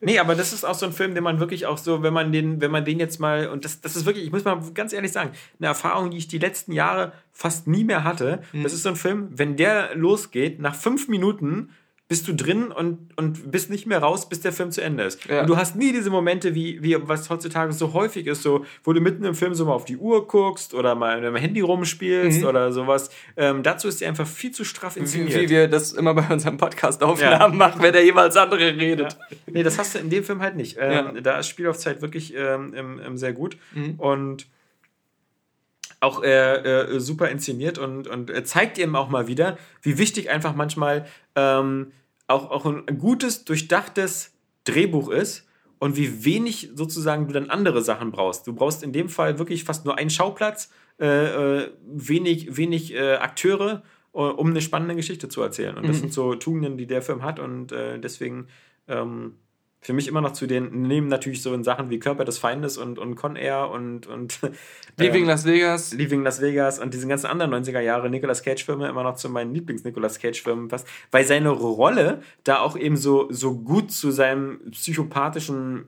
Nee, 0.00 0.18
aber 0.18 0.34
das 0.34 0.52
ist 0.52 0.64
auch 0.64 0.74
so 0.74 0.84
ein 0.84 0.92
Film, 0.92 1.14
den 1.14 1.24
man 1.24 1.40
wirklich 1.40 1.64
auch 1.64 1.78
so, 1.78 2.02
wenn 2.02 2.12
man 2.12 2.30
den, 2.30 2.60
wenn 2.60 2.70
man 2.70 2.84
den 2.84 3.00
jetzt 3.00 3.20
mal, 3.20 3.48
und 3.48 3.64
das, 3.64 3.80
das 3.80 3.96
ist 3.96 4.04
wirklich, 4.04 4.26
ich 4.26 4.32
muss 4.32 4.44
mal 4.44 4.60
ganz 4.74 4.92
ehrlich 4.92 5.12
sagen, 5.12 5.30
eine 5.58 5.68
Erfahrung, 5.68 6.10
die 6.10 6.18
ich 6.18 6.28
die 6.28 6.38
letzten 6.38 6.72
Jahre 6.72 7.12
fast 7.32 7.66
nie 7.66 7.84
mehr 7.84 8.04
hatte. 8.04 8.42
Mhm. 8.52 8.64
Das 8.64 8.74
ist 8.74 8.82
so 8.82 8.90
ein 8.90 8.96
Film, 8.96 9.28
wenn 9.32 9.56
der 9.56 9.94
losgeht, 9.94 10.60
nach 10.60 10.74
fünf 10.74 11.08
Minuten 11.08 11.70
bist 12.06 12.28
du 12.28 12.34
drin 12.34 12.70
und, 12.70 13.16
und 13.16 13.50
bist 13.50 13.70
nicht 13.70 13.86
mehr 13.86 13.98
raus, 13.98 14.28
bis 14.28 14.40
der 14.40 14.52
Film 14.52 14.70
zu 14.70 14.82
Ende 14.82 15.04
ist. 15.04 15.24
Ja. 15.24 15.40
Und 15.40 15.46
du 15.48 15.56
hast 15.56 15.74
nie 15.74 15.90
diese 15.90 16.10
Momente, 16.10 16.54
wie, 16.54 16.82
wie 16.82 16.96
was 17.00 17.30
heutzutage 17.30 17.72
so 17.72 17.94
häufig 17.94 18.26
ist, 18.26 18.42
so, 18.42 18.66
wo 18.82 18.92
du 18.92 19.00
mitten 19.00 19.24
im 19.24 19.34
Film 19.34 19.54
so 19.54 19.64
mal 19.64 19.72
auf 19.72 19.86
die 19.86 19.96
Uhr 19.96 20.26
guckst 20.28 20.74
oder 20.74 20.94
mal 20.94 21.16
mit 21.16 21.24
dem 21.24 21.36
Handy 21.36 21.62
rumspielst 21.62 22.42
mhm. 22.42 22.46
oder 22.46 22.72
sowas. 22.72 23.08
Ähm, 23.38 23.62
dazu 23.62 23.88
ist 23.88 24.02
die 24.02 24.06
einfach 24.06 24.26
viel 24.26 24.50
zu 24.50 24.64
straff 24.64 24.98
inszeniert. 24.98 25.34
Wie, 25.34 25.42
wie 25.44 25.48
wir 25.48 25.68
das 25.68 25.92
immer 25.92 26.12
bei 26.12 26.28
unserem 26.30 26.58
Podcast-Aufnahmen 26.58 27.52
ja. 27.54 27.58
machen, 27.58 27.82
wenn 27.82 27.92
der 27.94 28.04
jeweils 28.04 28.36
andere 28.36 28.76
redet. 28.76 29.16
Ja. 29.30 29.36
Nee, 29.46 29.62
das 29.62 29.78
hast 29.78 29.94
du 29.94 29.98
in 29.98 30.10
dem 30.10 30.24
Film 30.24 30.42
halt 30.42 30.56
nicht. 30.56 30.76
Ähm, 30.78 31.22
da 31.22 31.38
ist 31.38 31.48
Spielaufzeit 31.48 32.02
wirklich 32.02 32.34
ähm, 32.36 33.16
sehr 33.16 33.32
gut. 33.32 33.56
Mhm. 33.72 33.94
Und 33.96 34.46
auch 36.04 36.22
äh, 36.22 36.56
äh, 36.56 37.00
super 37.00 37.28
inszeniert 37.28 37.78
und, 37.78 38.06
und 38.06 38.30
zeigt 38.46 38.78
eben 38.78 38.94
auch 38.94 39.08
mal 39.08 39.26
wieder, 39.26 39.58
wie 39.82 39.98
wichtig 39.98 40.30
einfach 40.30 40.54
manchmal 40.54 41.06
ähm, 41.34 41.92
auch, 42.26 42.50
auch 42.50 42.66
ein 42.66 42.98
gutes, 42.98 43.44
durchdachtes 43.44 44.32
Drehbuch 44.64 45.10
ist 45.10 45.46
und 45.78 45.96
wie 45.96 46.24
wenig 46.24 46.70
sozusagen 46.74 47.26
du 47.26 47.34
dann 47.34 47.50
andere 47.50 47.82
Sachen 47.82 48.10
brauchst. 48.10 48.46
Du 48.46 48.54
brauchst 48.54 48.82
in 48.82 48.92
dem 48.92 49.08
Fall 49.08 49.38
wirklich 49.38 49.64
fast 49.64 49.84
nur 49.84 49.98
einen 49.98 50.10
Schauplatz, 50.10 50.70
äh, 50.98 51.06
äh 51.06 51.70
wenig, 51.86 52.56
wenig 52.56 52.94
äh, 52.94 53.16
Akteure, 53.16 53.82
äh, 54.14 54.18
um 54.18 54.50
eine 54.50 54.60
spannende 54.60 54.96
Geschichte 54.96 55.28
zu 55.28 55.42
erzählen. 55.42 55.76
Und 55.76 55.86
das 55.86 55.96
mhm. 55.96 56.00
sind 56.00 56.12
so 56.12 56.34
Tugenden, 56.34 56.76
die 56.76 56.86
der 56.86 57.02
Film 57.02 57.22
hat 57.22 57.38
und 57.38 57.72
deswegen 57.72 58.46
ähm, 58.88 59.34
für 59.84 59.92
mich 59.92 60.08
immer 60.08 60.22
noch 60.22 60.32
zu 60.32 60.46
den, 60.46 60.88
neben 60.88 61.08
natürlich 61.08 61.42
so 61.42 61.52
in 61.52 61.62
Sachen 61.62 61.90
wie 61.90 61.98
Körper 61.98 62.24
des 62.24 62.38
Feindes 62.38 62.78
und, 62.78 62.98
und 62.98 63.16
Con 63.16 63.36
Air 63.36 63.70
und, 63.70 64.06
und 64.06 64.40
Leaving 64.96 65.24
äh, 65.24 65.28
Las 65.28 65.44
Vegas. 65.44 65.92
Leaving 65.92 66.22
Las 66.22 66.40
Vegas 66.40 66.78
und 66.78 66.94
diesen 66.94 67.10
ganzen 67.10 67.26
anderen 67.26 67.52
90er 67.52 67.80
Jahre 67.80 68.08
Nicolas 68.08 68.42
Cage-Filme 68.42 68.88
immer 68.88 69.02
noch 69.02 69.16
zu 69.16 69.28
meinen 69.28 69.52
Lieblings-Nicolas 69.52 70.18
Cage-Filmen 70.18 70.68
passt, 70.68 70.88
weil 71.10 71.26
seine 71.26 71.50
Rolle 71.50 72.22
da 72.44 72.60
auch 72.60 72.78
eben 72.78 72.96
so, 72.96 73.30
so 73.30 73.58
gut 73.58 73.92
zu 73.92 74.10
seinem 74.10 74.70
psychopathischen 74.70 75.84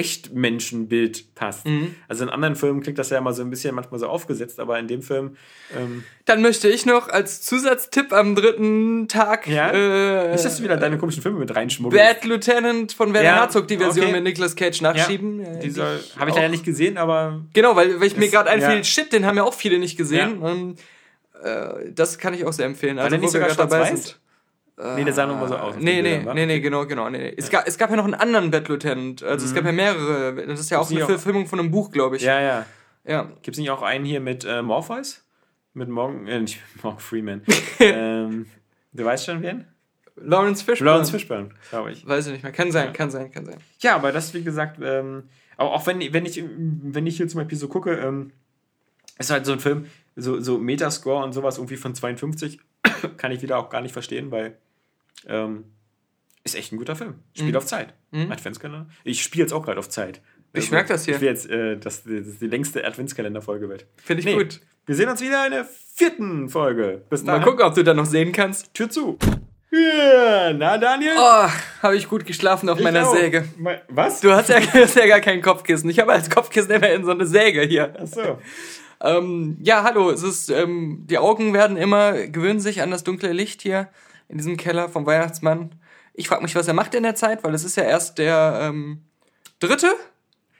Echtmenschenbild 0.00 1.34
passt. 1.34 1.66
Mhm. 1.66 1.94
Also 2.08 2.24
in 2.24 2.30
anderen 2.30 2.56
Filmen 2.56 2.80
klingt 2.80 2.98
das 2.98 3.10
ja 3.10 3.18
immer 3.18 3.34
so 3.34 3.42
ein 3.42 3.50
bisschen 3.50 3.74
manchmal 3.74 4.00
so 4.00 4.06
aufgesetzt, 4.06 4.58
aber 4.58 4.78
in 4.78 4.88
dem 4.88 5.02
Film. 5.02 5.36
Ähm 5.76 6.04
Dann 6.24 6.40
möchte 6.40 6.70
ich 6.70 6.86
noch 6.86 7.10
als 7.10 7.42
Zusatztipp 7.42 8.10
am 8.14 8.34
dritten 8.34 9.08
Tag. 9.08 9.46
Ja? 9.46 9.70
Äh, 9.70 10.32
Nicht, 10.32 10.44
dass 10.44 10.56
du 10.56 10.62
wieder 10.62 10.78
deine 10.78 10.96
komischen 10.96 11.22
Filme 11.22 11.38
mit 11.38 11.54
reinschmuggelst. 11.54 12.02
Bad 12.02 12.24
Lieutenant 12.24 12.92
von 12.94 13.12
Werner 13.12 13.28
ja, 13.28 13.40
Herzog, 13.42 13.68
die 13.68 13.76
Version 13.76 14.06
okay. 14.06 14.14
mit 14.14 14.24
Nicolas 14.24 14.56
Cage 14.56 14.80
nachschieben. 14.80 15.44
Ja, 15.44 15.54
die 15.56 15.70
soll, 15.70 16.00
habe 16.18 16.30
ich 16.30 16.36
ja 16.36 16.48
nicht 16.48 16.64
gesehen, 16.64 16.96
aber. 16.96 17.42
Genau, 17.52 17.76
weil, 17.76 18.00
weil 18.00 18.06
ich 18.06 18.16
mir 18.16 18.30
gerade 18.30 18.48
einfiel, 18.48 18.76
ja. 18.76 18.84
shit, 18.84 19.12
den 19.12 19.26
haben 19.26 19.36
ja 19.36 19.44
auch 19.44 19.54
viele 19.54 19.78
nicht 19.78 19.98
gesehen. 19.98 20.38
Und, 20.38 20.78
äh, 21.42 21.90
das 21.94 22.18
kann 22.18 22.32
ich 22.32 22.46
auch 22.46 22.52
sehr 22.52 22.66
empfehlen. 22.66 22.98
Also, 22.98 23.20
wo 23.20 23.32
wir 23.32 23.40
gerade 23.40 23.56
dabei 23.56 23.94
sind. 23.94 24.19
Nee, 24.96 25.04
der 25.04 25.12
sah 25.12 25.26
nur 25.26 25.36
mal 25.36 25.48
so 25.48 25.56
aus. 25.56 25.76
Nee, 25.78 26.00
nee, 26.00 26.24
nee, 26.32 26.46
nee, 26.46 26.60
genau, 26.60 26.86
genau. 26.86 27.08
Nee, 27.10 27.18
nee. 27.18 27.34
Es, 27.36 27.50
gab, 27.50 27.66
es 27.66 27.76
gab 27.76 27.90
ja 27.90 27.96
noch 27.96 28.04
einen 28.04 28.14
anderen 28.14 28.50
Bad 28.50 28.68
Lieutenant. 28.68 29.22
Also 29.22 29.44
mhm. 29.44 29.48
es 29.48 29.54
gab 29.54 29.64
ja 29.64 29.72
mehrere. 29.72 30.46
Das 30.46 30.60
ist 30.60 30.70
ja 30.70 30.78
Gibt's 30.78 30.92
auch 30.92 30.96
eine 30.96 31.06
Verfilmung 31.06 31.46
von 31.46 31.58
einem 31.58 31.70
Buch, 31.70 31.90
glaube 31.90 32.16
ich. 32.16 32.22
Ja, 32.22 32.40
ja. 32.40 32.66
ja. 33.04 33.24
Gibt 33.42 33.56
es 33.56 33.58
nicht 33.58 33.70
auch 33.70 33.82
einen 33.82 34.04
hier 34.04 34.20
mit 34.20 34.44
äh, 34.44 34.62
Morpheus? 34.62 35.24
Mit 35.74 35.88
Morgan, 35.88 36.26
äh, 36.26 36.40
nicht 36.40 36.60
Morgan 36.82 36.98
Freeman. 36.98 37.42
ähm, 37.78 38.46
du 38.92 39.04
weißt 39.04 39.26
schon 39.26 39.42
wen? 39.42 39.66
Lawrence 40.16 40.64
Fishburne. 40.64 40.90
Lawrence 40.90 41.10
Fishburne, 41.12 41.50
glaube 41.70 41.92
ich. 41.92 42.06
Weiß 42.06 42.26
ich 42.26 42.32
nicht 42.32 42.42
mehr. 42.42 42.52
Kann 42.52 42.72
sein, 42.72 42.86
ja. 42.86 42.92
kann 42.92 43.10
sein, 43.10 43.30
kann 43.30 43.46
sein. 43.46 43.56
Ja, 43.80 43.94
aber 43.94 44.12
das, 44.12 44.34
wie 44.34 44.42
gesagt, 44.42 44.78
ähm, 44.82 45.24
auch, 45.56 45.72
auch 45.72 45.86
wenn, 45.86 46.00
wenn, 46.12 46.26
ich, 46.26 46.42
wenn 46.46 47.06
ich 47.06 47.16
hier 47.16 47.28
zum 47.28 47.38
Beispiel 47.40 47.58
so 47.58 47.68
gucke, 47.68 47.92
ähm, 47.94 48.32
ist 49.18 49.30
halt 49.30 49.46
so 49.46 49.52
ein 49.52 49.60
Film, 49.60 49.86
so, 50.16 50.40
so 50.40 50.58
Metascore 50.58 51.24
und 51.24 51.32
sowas 51.32 51.58
irgendwie 51.58 51.76
von 51.76 51.94
52, 51.94 52.60
kann 53.16 53.32
ich 53.32 53.42
wieder 53.42 53.58
auch 53.58 53.70
gar 53.70 53.80
nicht 53.80 53.92
verstehen, 53.92 54.30
weil 54.30 54.56
ähm, 55.26 55.64
ist 56.44 56.54
echt 56.54 56.72
ein 56.72 56.78
guter 56.78 56.96
Film. 56.96 57.14
Spielt 57.34 57.52
mhm. 57.52 57.56
auf 57.56 57.66
Zeit. 57.66 57.94
Mhm. 58.10 58.32
Adventskalender. 58.32 58.86
Ich 59.04 59.22
spiele 59.22 59.44
jetzt 59.44 59.52
auch 59.52 59.64
gerade 59.64 59.78
auf 59.78 59.88
Zeit. 59.88 60.20
Ich 60.52 60.64
also, 60.64 60.74
merke 60.74 60.88
das 60.88 61.04
hier. 61.04 61.14
Ich 61.14 61.20
will 61.20 61.28
jetzt, 61.28 61.48
äh, 61.48 61.76
dass 61.76 62.02
das 62.04 62.38
die 62.40 62.46
längste 62.46 62.84
Adventskalender-Folge 62.84 63.68
wird. 63.68 63.86
Finde 63.96 64.20
ich 64.20 64.26
nee. 64.26 64.34
gut. 64.34 64.60
Wir 64.86 64.94
sehen 64.96 65.08
uns 65.08 65.20
wieder 65.20 65.46
in 65.46 65.52
der 65.52 65.66
vierten 65.94 66.48
Folge. 66.48 67.02
Bis 67.08 67.24
dahin. 67.24 67.42
Mal 67.42 67.46
gucken, 67.46 67.64
ob 67.64 67.74
du 67.74 67.84
da 67.84 67.94
noch 67.94 68.06
sehen 68.06 68.32
kannst. 68.32 68.74
Tür 68.74 68.90
zu. 68.90 69.18
Ja, 69.70 70.52
na, 70.52 70.78
Daniel? 70.78 71.12
Oh, 71.16 71.48
habe 71.82 71.96
ich 71.96 72.08
gut 72.08 72.26
geschlafen 72.26 72.68
auf 72.68 72.78
Ich 72.78 72.84
meiner 72.84 73.06
auch. 73.06 73.14
Säge. 73.14 73.44
Me- 73.56 73.82
Was? 73.88 74.20
Du 74.20 74.32
hast 74.32 74.48
ja, 74.48 74.60
hast 74.74 74.96
ja 74.96 75.06
gar 75.06 75.20
kein 75.20 75.42
Kopfkissen. 75.42 75.88
Ich 75.90 76.00
habe 76.00 76.12
als 76.12 76.28
Kopfkissen 76.28 76.72
immerhin 76.72 77.04
so 77.04 77.12
eine 77.12 77.26
Säge 77.26 77.62
hier. 77.62 77.94
Achso. 78.00 78.38
Ähm, 79.00 79.58
ja, 79.60 79.84
hallo. 79.84 80.10
Es 80.10 80.24
ist, 80.24 80.50
ähm, 80.50 81.04
die 81.08 81.18
Augen 81.18 81.54
werden 81.54 81.76
immer, 81.76 82.26
gewöhnen 82.26 82.58
sich 82.58 82.82
an 82.82 82.90
das 82.90 83.04
dunkle 83.04 83.32
Licht 83.32 83.62
hier 83.62 83.88
in 84.30 84.38
diesem 84.38 84.56
Keller 84.56 84.88
vom 84.88 85.06
Weihnachtsmann. 85.06 85.74
Ich 86.14 86.28
frage 86.28 86.42
mich, 86.42 86.54
was 86.54 86.68
er 86.68 86.74
macht 86.74 86.94
in 86.94 87.02
der 87.02 87.14
Zeit, 87.14 87.44
weil 87.44 87.54
es 87.54 87.64
ist 87.64 87.76
ja 87.76 87.84
erst 87.84 88.18
der 88.18 88.58
ähm, 88.62 89.02
dritte? 89.58 89.94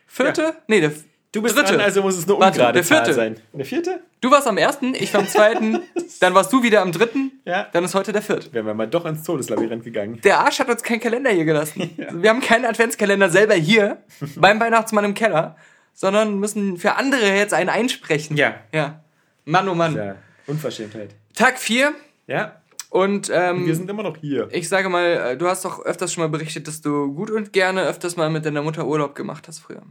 Vierte? 0.06 0.42
Ja. 0.42 0.52
Nee, 0.66 0.80
der 0.80 0.92
Du 1.32 1.40
bist 1.42 1.56
dritte. 1.56 1.72
dran, 1.74 1.80
also 1.80 2.02
muss 2.02 2.16
es 2.18 2.24
eine 2.24 2.40
Warte, 2.40 2.58
ungerade 2.58 2.72
der 2.74 2.84
vierte. 2.84 3.04
Zahl 3.04 3.14
sein. 3.14 3.36
Der 3.52 3.64
vierte? 3.64 4.00
Du 4.20 4.32
warst 4.32 4.48
am 4.48 4.58
ersten, 4.58 4.96
ich 4.96 5.14
war 5.14 5.20
am 5.20 5.28
zweiten, 5.28 5.80
dann 6.20 6.34
warst 6.34 6.52
du 6.52 6.64
wieder 6.64 6.82
am 6.82 6.90
dritten, 6.90 7.30
Ja. 7.44 7.68
dann 7.72 7.84
ist 7.84 7.94
heute 7.94 8.12
der 8.12 8.20
vierte. 8.20 8.52
Wären 8.52 8.66
wir 8.66 8.74
mal 8.74 8.88
doch 8.88 9.04
ins 9.06 9.22
Todeslabyrinth 9.22 9.84
gegangen. 9.84 10.20
Der 10.24 10.40
Arsch 10.40 10.58
hat 10.58 10.68
uns 10.68 10.82
keinen 10.82 10.98
Kalender 10.98 11.30
hier 11.30 11.44
gelassen. 11.44 11.88
Wir 12.12 12.30
haben 12.30 12.40
keinen 12.40 12.64
Adventskalender 12.64 13.30
selber 13.30 13.54
hier 13.54 13.98
beim 14.36 14.58
Weihnachtsmann 14.58 15.04
im 15.04 15.14
Keller, 15.14 15.56
sondern 15.94 16.38
müssen 16.40 16.78
für 16.78 16.96
andere 16.96 17.28
jetzt 17.36 17.54
einen 17.54 17.68
einsprechen. 17.68 18.36
Ja. 18.36 18.56
Ja. 18.72 19.04
Mann, 19.44 19.68
oh 19.68 19.74
Mann. 19.76 19.94
Ja, 19.94 20.16
Unverschämtheit. 20.48 21.10
Tag 21.34 21.60
4 21.60 21.92
Ja, 22.26 22.59
und 22.90 23.30
ähm, 23.32 23.66
wir 23.66 23.74
sind 23.74 23.88
immer 23.88 24.02
noch 24.02 24.16
hier. 24.16 24.48
ich 24.52 24.68
sage 24.68 24.88
mal, 24.88 25.06
äh, 25.06 25.36
du 25.36 25.46
hast 25.46 25.64
doch 25.64 25.84
öfters 25.84 26.12
schon 26.12 26.22
mal 26.22 26.28
berichtet, 26.28 26.68
dass 26.68 26.80
du 26.80 27.12
gut 27.14 27.30
und 27.30 27.52
gerne 27.52 27.82
öfters 27.84 28.16
mal 28.16 28.28
mit 28.30 28.44
deiner 28.44 28.62
Mutter 28.62 28.86
Urlaub 28.86 29.14
gemacht 29.14 29.48
hast 29.48 29.60
früher. 29.60 29.82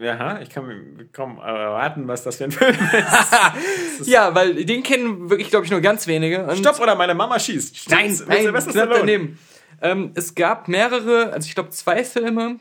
Aha, 0.00 0.40
ich 0.40 0.50
kann 0.50 1.08
kaum 1.12 1.38
erwarten, 1.38 2.08
was 2.08 2.24
das 2.24 2.36
für 2.36 2.44
ein 2.44 2.50
Film 2.50 2.74
ist. 4.00 4.08
Ja, 4.08 4.34
weil 4.34 4.64
den 4.64 4.82
kennen 4.82 5.30
wirklich, 5.30 5.50
glaube 5.50 5.66
ich, 5.66 5.70
nur 5.70 5.80
ganz 5.80 6.08
wenige. 6.08 6.44
Und 6.44 6.58
Stopp 6.58 6.80
oder 6.80 6.96
meine 6.96 7.14
Mama 7.14 7.38
schießt. 7.38 7.90
Nein, 7.90 8.18
nein, 8.26 8.48
knapp 8.48 8.62
Stallone. 8.62 8.98
daneben. 9.00 9.38
Ähm, 9.82 10.10
es 10.14 10.34
gab 10.34 10.66
mehrere, 10.66 11.32
also 11.32 11.46
ich 11.46 11.54
glaube 11.54 11.70
zwei 11.70 12.02
Filme, 12.04 12.58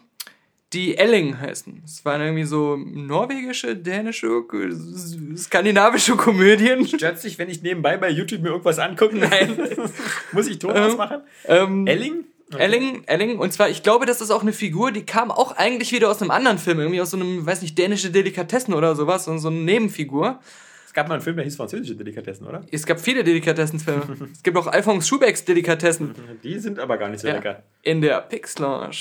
die 0.73 0.97
Elling 0.97 1.39
heißen. 1.39 1.81
Es 1.85 2.03
waren 2.05 2.21
irgendwie 2.21 2.43
so 2.45 2.75
norwegische, 2.77 3.75
dänische, 3.75 4.43
skandinavische 5.37 6.15
Komödien. 6.15 6.87
Stört 6.87 7.19
sich, 7.19 7.37
wenn 7.39 7.49
ich 7.49 7.61
nebenbei 7.61 7.97
bei 7.97 8.09
YouTube 8.09 8.41
mir 8.41 8.49
irgendwas 8.49 8.79
angucke? 8.79 9.15
Nein. 9.17 9.57
Muss 10.31 10.47
ich 10.47 10.59
Ton 10.59 10.71
ausmachen? 10.71 11.21
Ähm, 11.45 11.87
Elling? 11.87 12.25
Elling, 12.57 13.03
Elling, 13.07 13.39
und 13.39 13.51
zwar, 13.51 13.69
ich 13.69 13.81
glaube, 13.81 14.05
das 14.05 14.21
ist 14.21 14.29
auch 14.29 14.43
eine 14.43 14.53
Figur, 14.53 14.91
die 14.91 15.03
kam 15.05 15.31
auch 15.31 15.53
eigentlich 15.53 15.91
wieder 15.91 16.11
aus 16.11 16.21
einem 16.21 16.29
anderen 16.29 16.59
Film, 16.59 16.79
irgendwie 16.79 17.01
aus 17.01 17.09
so 17.09 17.17
einem, 17.17 17.43
weiß 17.43 17.63
nicht, 17.63 17.75
dänische 17.79 18.11
Delikatessen 18.11 18.75
oder 18.75 18.95
sowas, 18.95 19.27
und 19.27 19.39
so 19.39 19.47
eine 19.47 19.57
Nebenfigur. 19.57 20.39
Es 20.85 20.93
gab 20.93 21.07
mal 21.07 21.15
einen 21.15 21.23
Film, 21.23 21.37
der 21.37 21.45
hieß 21.45 21.55
französische 21.55 21.95
Delikatessen, 21.95 22.45
oder? 22.45 22.63
Es 22.71 22.85
gab 22.85 22.99
viele 22.99 23.23
Delikatessenfilme. 23.23 24.03
es 24.31 24.43
gibt 24.43 24.55
auch 24.55 24.67
Alphonse 24.67 25.07
Schubecks 25.07 25.43
Delikatessen. 25.45 26.13
Die 26.43 26.59
sind 26.59 26.77
aber 26.77 26.97
gar 26.97 27.09
nicht 27.09 27.21
so 27.21 27.27
Ja. 27.27 27.33
lecker. 27.35 27.63
In 27.81 28.01
der 28.01 28.21
Pixlange. 28.21 28.91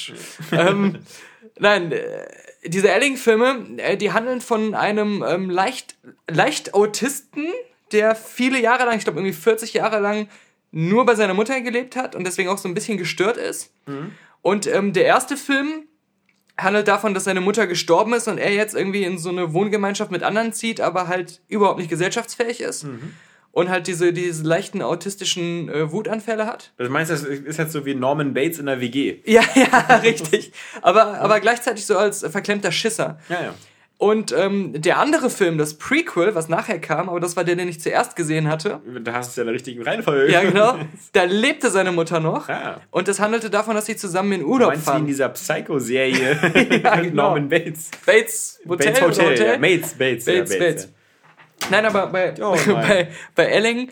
ähm, 0.52 1.00
nein, 1.58 1.92
äh, 1.92 2.26
diese 2.64 2.90
Elling-Filme, 2.90 3.66
äh, 3.78 3.96
die 3.96 4.12
handeln 4.12 4.40
von 4.40 4.74
einem 4.74 5.24
ähm, 5.26 5.50
leicht, 5.50 5.96
leicht 6.28 6.74
Autisten, 6.74 7.46
der 7.92 8.14
viele 8.14 8.60
Jahre 8.60 8.84
lang, 8.84 8.96
ich 8.98 9.04
glaube 9.04 9.18
irgendwie 9.20 9.34
40 9.34 9.74
Jahre 9.74 9.98
lang, 10.00 10.28
nur 10.70 11.04
bei 11.04 11.14
seiner 11.14 11.34
Mutter 11.34 11.60
gelebt 11.60 11.96
hat 11.96 12.14
und 12.14 12.24
deswegen 12.24 12.48
auch 12.48 12.58
so 12.58 12.68
ein 12.68 12.74
bisschen 12.74 12.96
gestört 12.98 13.36
ist. 13.36 13.72
Und 14.40 14.66
ähm, 14.66 14.92
der 14.92 15.04
erste 15.04 15.36
Film 15.36 15.84
handelt 16.56 16.88
davon, 16.88 17.14
dass 17.14 17.24
seine 17.24 17.40
Mutter 17.40 17.66
gestorben 17.66 18.12
ist 18.14 18.28
und 18.28 18.38
er 18.38 18.52
jetzt 18.52 18.74
irgendwie 18.74 19.04
in 19.04 19.18
so 19.18 19.28
eine 19.28 19.52
Wohngemeinschaft 19.52 20.10
mit 20.10 20.22
anderen 20.22 20.52
zieht, 20.52 20.80
aber 20.80 21.08
halt 21.08 21.40
überhaupt 21.48 21.78
nicht 21.78 21.90
gesellschaftsfähig 21.90 22.60
ist. 22.60 22.84
Und 23.52 23.68
halt 23.68 23.86
diese, 23.86 24.14
diese 24.14 24.44
leichten 24.44 24.80
autistischen 24.80 25.68
äh, 25.68 25.92
Wutanfälle 25.92 26.46
hat. 26.46 26.72
Das 26.78 26.88
meinst 26.88 27.10
du, 27.10 27.14
das 27.14 27.24
ist 27.24 27.58
jetzt 27.58 27.72
so 27.72 27.84
wie 27.84 27.94
Norman 27.94 28.32
Bates 28.32 28.58
in 28.58 28.66
der 28.66 28.80
WG? 28.80 29.20
Ja, 29.26 29.42
ja, 29.54 29.96
richtig. 29.96 30.52
Aber, 30.80 31.20
aber 31.20 31.38
gleichzeitig 31.40 31.84
so 31.84 31.98
als 31.98 32.26
verklemmter 32.26 32.72
Schisser. 32.72 33.18
Ja, 33.28 33.42
ja. 33.42 33.54
Und 34.02 34.34
ähm, 34.36 34.72
der 34.74 34.98
andere 34.98 35.30
Film, 35.30 35.58
das 35.58 35.74
Prequel, 35.74 36.34
was 36.34 36.48
nachher 36.48 36.80
kam, 36.80 37.08
aber 37.08 37.20
das 37.20 37.36
war 37.36 37.44
der, 37.44 37.54
den 37.54 37.68
ich 37.68 37.80
zuerst 37.80 38.16
gesehen 38.16 38.48
hatte. 38.48 38.80
Da 39.04 39.12
hast 39.12 39.28
du 39.28 39.30
es 39.30 39.36
ja 39.36 39.42
in 39.42 39.46
der 39.46 39.54
richtigen 39.54 39.80
Reihenfolge. 39.80 40.32
Ja, 40.32 40.42
genau. 40.42 40.76
Da 41.12 41.22
lebte 41.22 41.70
seine 41.70 41.92
Mutter 41.92 42.18
noch. 42.18 42.48
Ah. 42.48 42.80
Und 42.90 43.06
das 43.06 43.20
handelte 43.20 43.48
davon, 43.48 43.76
dass 43.76 43.86
sie 43.86 43.94
zusammen 43.94 44.32
in 44.32 44.40
Du 44.40 44.48
Urlaub 44.48 44.70
meinst 44.70 44.92
wie 44.92 44.98
in 44.98 45.06
dieser 45.06 45.28
Psycho-Serie 45.28 46.36
Ja, 46.82 46.96
mit 46.96 47.10
genau. 47.10 47.28
Norman 47.28 47.48
Bates. 47.48 47.92
Bates 48.04 48.60
Hotel. 48.68 48.88
Bates 48.92 49.02
Hotel. 49.02 49.30
Hotel? 49.30 49.46
Ja. 49.46 49.56
Bates, 49.58 49.94
Bates. 49.94 50.24
Bates, 50.24 50.52
ja, 50.52 50.58
Bates. 50.58 50.84
Ja. 50.84 50.90
Nein, 51.70 51.84
aber 51.84 52.06
bei, 52.08 52.34
Oh, 52.40 52.56
bei, 52.66 53.08
bei 53.34 53.44
Elling, 53.44 53.90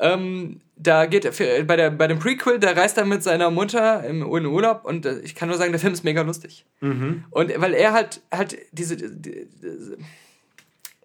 ähm, 0.00 0.60
da 0.76 1.06
geht 1.06 1.24
bei, 1.66 1.76
der, 1.76 1.90
bei 1.90 2.06
dem 2.08 2.18
Prequel, 2.18 2.58
da 2.58 2.72
reist 2.72 2.98
er 2.98 3.04
mit 3.04 3.22
seiner 3.22 3.50
Mutter 3.50 4.04
im, 4.04 4.22
in 4.22 4.46
Urlaub 4.46 4.84
und 4.84 5.06
äh, 5.06 5.20
ich 5.20 5.34
kann 5.34 5.48
nur 5.48 5.58
sagen, 5.58 5.72
der 5.72 5.80
Film 5.80 5.92
ist 5.92 6.04
mega 6.04 6.22
lustig. 6.22 6.64
Mhm. 6.80 7.24
Und 7.30 7.52
weil 7.60 7.74
er 7.74 7.92
halt, 7.92 8.20
halt 8.32 8.58
diese, 8.72 8.96
die, 8.96 9.10
die, 9.10 9.48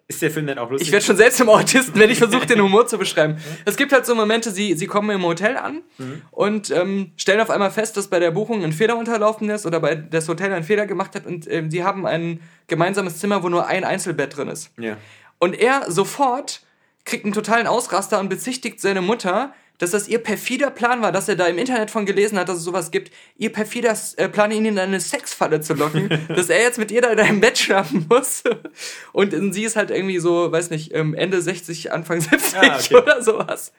Ist 0.08 0.22
der 0.22 0.30
Film 0.30 0.46
denn 0.46 0.58
auch 0.58 0.70
lustig? 0.70 0.88
ich 0.88 0.92
werde 0.92 1.04
schon 1.04 1.16
selbst 1.16 1.40
im 1.40 1.48
Autisten, 1.48 1.98
wenn 2.00 2.10
ich 2.10 2.18
versuche, 2.18 2.46
den 2.46 2.60
Humor 2.60 2.86
zu 2.86 2.98
beschreiben. 2.98 3.36
Es 3.66 3.76
gibt 3.76 3.92
halt 3.92 4.04
so 4.06 4.14
Momente, 4.14 4.50
sie, 4.50 4.74
sie 4.74 4.86
kommen 4.86 5.10
im 5.10 5.22
Hotel 5.22 5.56
an 5.56 5.82
und 6.30 6.70
ähm, 6.70 7.12
stellen 7.16 7.40
auf 7.40 7.50
einmal 7.50 7.70
fest, 7.70 7.96
dass 7.96 8.08
bei 8.08 8.18
der 8.18 8.30
Buchung 8.32 8.64
ein 8.64 8.72
Fehler 8.72 8.96
unterlaufen 8.96 9.48
ist 9.50 9.64
oder 9.66 9.80
bei 9.80 9.94
das 9.94 10.26
Hotel 10.28 10.52
einen 10.52 10.64
Fehler 10.64 10.86
gemacht 10.86 11.14
hat 11.14 11.26
und 11.26 11.48
ähm, 11.50 11.70
sie 11.70 11.84
haben 11.84 12.06
ein 12.06 12.40
gemeinsames 12.66 13.18
Zimmer, 13.18 13.42
wo 13.42 13.48
nur 13.48 13.66
ein 13.66 13.84
Einzelbett 13.84 14.36
drin 14.36 14.48
ist. 14.48 14.70
ja. 14.78 14.96
Und 15.38 15.58
er 15.58 15.90
sofort 15.90 16.62
kriegt 17.04 17.24
einen 17.24 17.34
totalen 17.34 17.66
Ausraster 17.66 18.18
und 18.20 18.28
bezichtigt 18.28 18.80
seine 18.80 19.00
Mutter, 19.00 19.52
dass 19.78 19.92
das 19.92 20.08
ihr 20.08 20.18
perfider 20.18 20.70
Plan 20.70 21.02
war, 21.02 21.12
dass 21.12 21.28
er 21.28 21.36
da 21.36 21.46
im 21.46 21.56
Internet 21.56 21.90
von 21.90 22.04
gelesen 22.04 22.36
hat, 22.36 22.48
dass 22.48 22.58
es 22.58 22.64
sowas 22.64 22.90
gibt. 22.90 23.12
Ihr 23.36 23.52
perfider 23.52 23.96
äh, 24.16 24.28
Plan, 24.28 24.50
ihn 24.50 24.64
in 24.64 24.78
eine 24.78 24.98
Sexfalle 25.00 25.60
zu 25.60 25.74
locken, 25.74 26.08
dass 26.28 26.50
er 26.50 26.60
jetzt 26.60 26.78
mit 26.78 26.90
ihr 26.90 27.00
da 27.00 27.10
in 27.10 27.20
einem 27.20 27.40
Bett 27.40 27.58
schlafen 27.58 28.06
muss. 28.08 28.42
Und 29.12 29.54
sie 29.54 29.62
ist 29.62 29.76
halt 29.76 29.90
irgendwie 29.92 30.18
so, 30.18 30.50
weiß 30.50 30.70
nicht, 30.70 30.92
ähm, 30.94 31.14
Ende 31.14 31.40
60, 31.40 31.92
Anfang 31.92 32.20
70 32.20 32.56
Ah, 32.56 32.76
okay. 32.76 32.96
oder 32.96 33.22
sowas. 33.22 33.72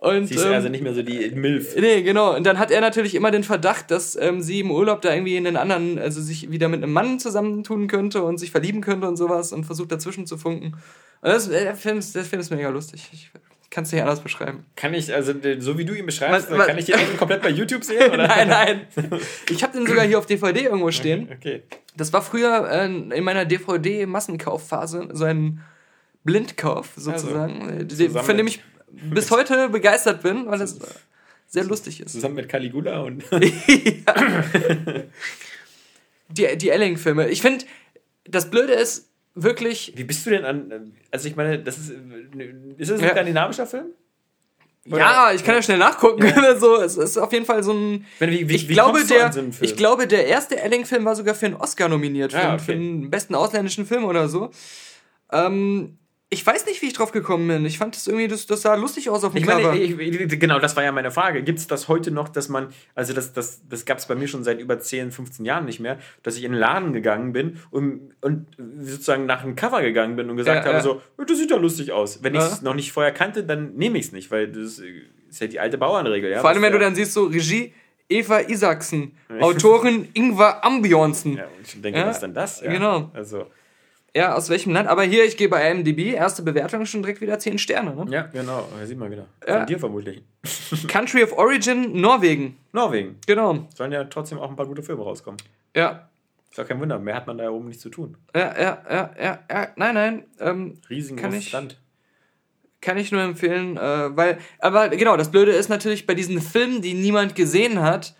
Und, 0.00 0.26
Sie 0.28 0.34
ist 0.36 0.44
ähm, 0.44 0.52
also 0.52 0.68
nicht 0.68 0.82
mehr 0.82 0.94
so 0.94 1.02
die 1.02 1.30
Milf. 1.30 1.74
Nee, 1.76 2.02
genau. 2.02 2.36
Und 2.36 2.44
dann 2.44 2.58
hat 2.58 2.70
er 2.70 2.80
natürlich 2.80 3.14
immer 3.14 3.30
den 3.30 3.42
Verdacht, 3.42 3.90
dass 3.90 4.14
ähm, 4.16 4.40
sie 4.40 4.60
im 4.60 4.70
Urlaub 4.70 5.00
da 5.02 5.12
irgendwie 5.12 5.36
in 5.36 5.44
den 5.44 5.56
anderen, 5.56 5.98
also 5.98 6.20
sich 6.22 6.50
wieder 6.50 6.68
mit 6.68 6.82
einem 6.82 6.92
Mann 6.92 7.18
zusammentun 7.18 7.88
könnte 7.88 8.22
und 8.22 8.38
sich 8.38 8.50
verlieben 8.52 8.80
könnte 8.80 9.08
und 9.08 9.16
sowas 9.16 9.52
und 9.52 9.64
versucht 9.64 9.90
dazwischen 9.90 10.26
zu 10.26 10.36
funken. 10.38 10.74
Und 11.20 11.28
das, 11.30 11.48
äh, 11.48 11.64
der, 11.64 11.74
Film 11.74 11.98
ist, 11.98 12.14
der 12.14 12.24
Film 12.24 12.40
ist 12.40 12.50
mega 12.50 12.68
lustig. 12.68 13.08
Ich 13.12 13.30
kann 13.70 13.82
es 13.84 13.92
nicht 13.92 14.00
anders 14.00 14.20
beschreiben. 14.20 14.64
Kann 14.76 14.94
ich, 14.94 15.12
also 15.12 15.32
den- 15.32 15.60
so 15.60 15.76
wie 15.76 15.84
du 15.84 15.92
ihn 15.94 16.06
beschreibst, 16.06 16.48
Was- 16.50 16.58
was- 16.58 16.66
kann 16.68 16.78
ich 16.78 16.84
den 16.86 16.94
also 16.94 17.12
komplett 17.16 17.42
bei 17.42 17.50
YouTube 17.50 17.82
sehen? 17.84 18.10
Oder? 18.12 18.28
nein, 18.28 18.48
nein. 18.48 18.80
Ich 19.50 19.62
habe 19.64 19.76
den 19.76 19.86
sogar 19.86 20.06
hier 20.06 20.18
auf 20.18 20.26
DVD 20.26 20.60
irgendwo 20.66 20.90
stehen. 20.92 21.28
Okay. 21.36 21.64
Das 21.96 22.12
war 22.12 22.22
früher 22.22 22.68
äh, 22.70 22.86
in 22.86 23.24
meiner 23.24 23.44
DVD-Massenkaufphase 23.44 25.08
so 25.12 25.24
ein 25.24 25.60
Blindkauf 26.24 26.90
sozusagen, 26.96 27.80
äh, 27.80 27.88
zusammen 27.88 28.24
von 28.24 28.36
dem 28.36 28.46
ich 28.46 28.62
bis 29.10 29.30
heute 29.30 29.68
begeistert 29.68 30.22
bin, 30.22 30.46
weil 30.46 30.60
es 30.60 30.78
sehr 31.46 31.64
lustig 31.64 32.00
ist. 32.00 32.12
Zusammen 32.12 32.34
mit 32.36 32.48
Caligula 32.48 33.00
und. 33.00 33.24
Die, 36.30 36.58
die 36.58 36.68
Elling-Filme. 36.68 37.28
Ich 37.28 37.40
finde, 37.40 37.64
das 38.26 38.50
Blöde 38.50 38.74
ist 38.74 39.08
wirklich, 39.34 39.92
Wie 39.96 40.04
bist 40.04 40.26
du 40.26 40.30
denn 40.30 40.44
an. 40.44 40.92
Also 41.10 41.26
ich 41.28 41.36
meine, 41.36 41.58
das 41.58 41.78
ist. 41.78 41.90
Ist 42.76 42.90
das 42.90 42.98
ein 43.00 43.04
Ja. 43.06 43.10
skandinavischer 43.12 43.66
Film? 43.66 43.86
Oder- 44.86 44.98
Ja, 44.98 45.32
ich 45.34 45.42
kann 45.44 45.54
ja 45.54 45.62
schnell 45.62 45.78
nachgucken. 45.78 46.22
so, 46.58 46.76
es 46.82 46.96
ist 46.98 47.16
auf 47.16 47.32
jeden 47.32 47.46
Fall 47.46 47.62
so 47.62 47.72
ein. 47.72 48.04
meine, 48.20 48.32
wie- 48.32 48.46
wie- 48.48 48.54
ich, 48.56 48.68
wie 48.68 48.74
glaube, 48.74 49.04
der, 49.04 49.32
so 49.32 49.42
ich 49.62 49.74
glaube, 49.76 50.06
der 50.06 50.26
erste 50.26 50.60
Elling-Film 50.60 51.04
war 51.06 51.16
sogar 51.16 51.34
für 51.34 51.46
einen 51.46 51.56
Oscar 51.56 51.88
nominiert, 51.88 52.32
für, 52.32 52.38
Ah, 52.42 52.58
für 52.58 52.72
okay. 52.72 52.80
den 52.80 53.10
besten 53.10 53.34
ausländischen 53.34 53.86
Film 53.86 54.04
oder 54.04 54.28
so. 54.28 54.50
Ähm, 55.32 55.98
ich 56.30 56.46
weiß 56.46 56.66
nicht, 56.66 56.82
wie 56.82 56.86
ich 56.86 56.92
drauf 56.92 57.10
gekommen 57.12 57.48
bin. 57.48 57.64
Ich 57.64 57.78
fand 57.78 57.96
das 57.96 58.06
irgendwie, 58.06 58.28
das, 58.28 58.44
das 58.46 58.60
sah 58.60 58.74
lustig 58.74 59.08
aus 59.08 59.24
auf 59.24 59.32
dem 59.32 59.38
Ich 59.42 59.48
Cover. 59.48 59.68
meine, 59.70 59.80
ich, 59.80 59.98
ich- 59.98 60.38
genau, 60.38 60.58
das 60.58 60.76
war 60.76 60.82
ja 60.84 60.92
meine 60.92 61.10
Frage. 61.10 61.42
Gibt 61.42 61.58
es 61.58 61.66
das 61.66 61.88
heute 61.88 62.10
noch, 62.10 62.28
dass 62.28 62.50
man, 62.50 62.68
also 62.94 63.14
das, 63.14 63.32
das, 63.32 63.62
das 63.66 63.86
gab 63.86 63.96
es 63.96 64.06
bei 64.06 64.14
mir 64.14 64.28
schon 64.28 64.44
seit 64.44 64.60
über 64.60 64.78
10, 64.78 65.10
15 65.10 65.46
Jahren 65.46 65.64
nicht 65.64 65.80
mehr, 65.80 65.98
dass 66.22 66.36
ich 66.36 66.44
in 66.44 66.52
den 66.52 66.58
Laden 66.60 66.92
gegangen 66.92 67.32
bin 67.32 67.58
und, 67.70 68.10
und 68.20 68.46
sozusagen 68.80 69.24
nach 69.24 69.42
einem 69.42 69.56
Cover 69.56 69.80
gegangen 69.80 70.16
bin 70.16 70.28
und 70.28 70.36
gesagt 70.36 70.64
Ja, 70.66 70.72
habe, 70.72 70.76
ja. 70.78 70.82
so, 70.82 71.00
"Oh, 71.16 71.24
das 71.24 71.38
sieht 71.38 71.50
ja 71.50 71.56
lustig 71.56 71.92
aus. 71.92 72.22
Wenn 72.22 72.34
ich 72.34 72.42
es 72.42 72.58
Ja. 72.58 72.64
noch 72.64 72.74
nicht 72.74 72.92
vorher 72.92 73.12
kannte, 73.12 73.42
dann 73.44 73.74
nehme 73.76 73.96
ich 73.98 74.06
es 74.06 74.12
nicht, 74.12 74.30
weil 74.30 74.48
das 74.48 74.78
ist 74.80 75.40
ja 75.40 75.46
die 75.46 75.60
alte 75.60 75.78
Bauernregel. 75.78 76.30
Ja? 76.30 76.40
Vor 76.40 76.50
allem, 76.50 76.60
wenn 76.60 76.72
du 76.72 76.78
dann 76.78 76.94
siehst, 76.94 77.14
so 77.14 77.24
Regie 77.24 77.72
Eva 78.10 78.40
Isaksen, 78.40 79.12
Autorin 79.40 80.08
Ingvar 80.14 80.64
Ambjornsen. 80.64 81.36
Ja, 81.36 81.44
und 81.44 81.66
ich 81.66 81.80
denke, 81.80 82.00
was 82.04 82.16
ist 82.16 82.22
denn 82.22 82.32
das? 82.34 82.60
Ja, 82.62 82.70
genau. 82.72 83.10
Also, 83.12 83.46
Ja, 84.16 84.34
aus 84.34 84.48
welchem 84.48 84.72
Land? 84.72 84.88
Aber 84.88 85.02
hier, 85.02 85.24
ich 85.24 85.36
gehe 85.36 85.48
bei 85.48 85.70
IMDb, 85.70 86.14
erste 86.14 86.42
Bewertung 86.42 86.86
schon 86.86 87.02
direkt 87.02 87.20
wieder 87.20 87.38
10 87.38 87.58
Sterne. 87.58 87.94
Ne? 87.94 88.06
ja, 88.10 88.22
genau. 88.22 88.66
Ja, 88.78 88.86
sieht 88.86 88.98
man 88.98 89.10
genau. 89.10 89.26
Ja. 89.46 89.58
Von 89.58 89.66
dir 89.66 89.78
vermutlich. 89.78 90.22
Country 90.88 91.22
of 91.22 91.32
Origin, 91.36 92.00
Norwegen. 92.00 92.56
Norwegen. 92.72 93.16
Genau. 93.26 93.68
Sollen 93.74 93.92
ja 93.92 94.04
trotzdem 94.04 94.38
auch 94.38 94.48
ein 94.50 94.56
paar 94.56 94.66
gute 94.66 94.82
Filme 94.82 95.02
rauskommen. 95.02 95.38
Ja. 95.76 96.08
Ist 96.50 96.58
auch 96.58 96.66
kein 96.66 96.80
Wunder, 96.80 96.98
mehr 96.98 97.14
hat 97.14 97.26
man 97.26 97.36
da 97.38 97.50
oben 97.50 97.68
nicht 97.68 97.80
zu 97.80 97.90
tun. 97.90 98.16
Ja, 98.34 98.54
ja, 98.58 98.82
ja, 98.90 99.10
ja, 99.22 99.38
ja. 99.50 99.68
Nein, 99.76 99.94
nein. 99.94 100.24
Ähm, 100.40 100.78
ich- 100.88 101.52
Land. 101.52 101.78
Kann 102.80 102.96
ich 102.96 103.10
nur 103.10 103.20
empfehlen, 103.22 103.76
äh, 103.76 104.16
weil, 104.16 104.38
aber 104.60 104.88
genau, 104.90 105.16
das 105.16 105.32
Blöde 105.32 105.50
ist 105.50 105.68
natürlich 105.68 106.06
bei 106.06 106.14
diesen 106.14 106.40
Filmen, 106.40 106.80
die 106.80 106.94
niemand 106.94 107.34
gesehen 107.34 107.82
hat, 107.82 108.14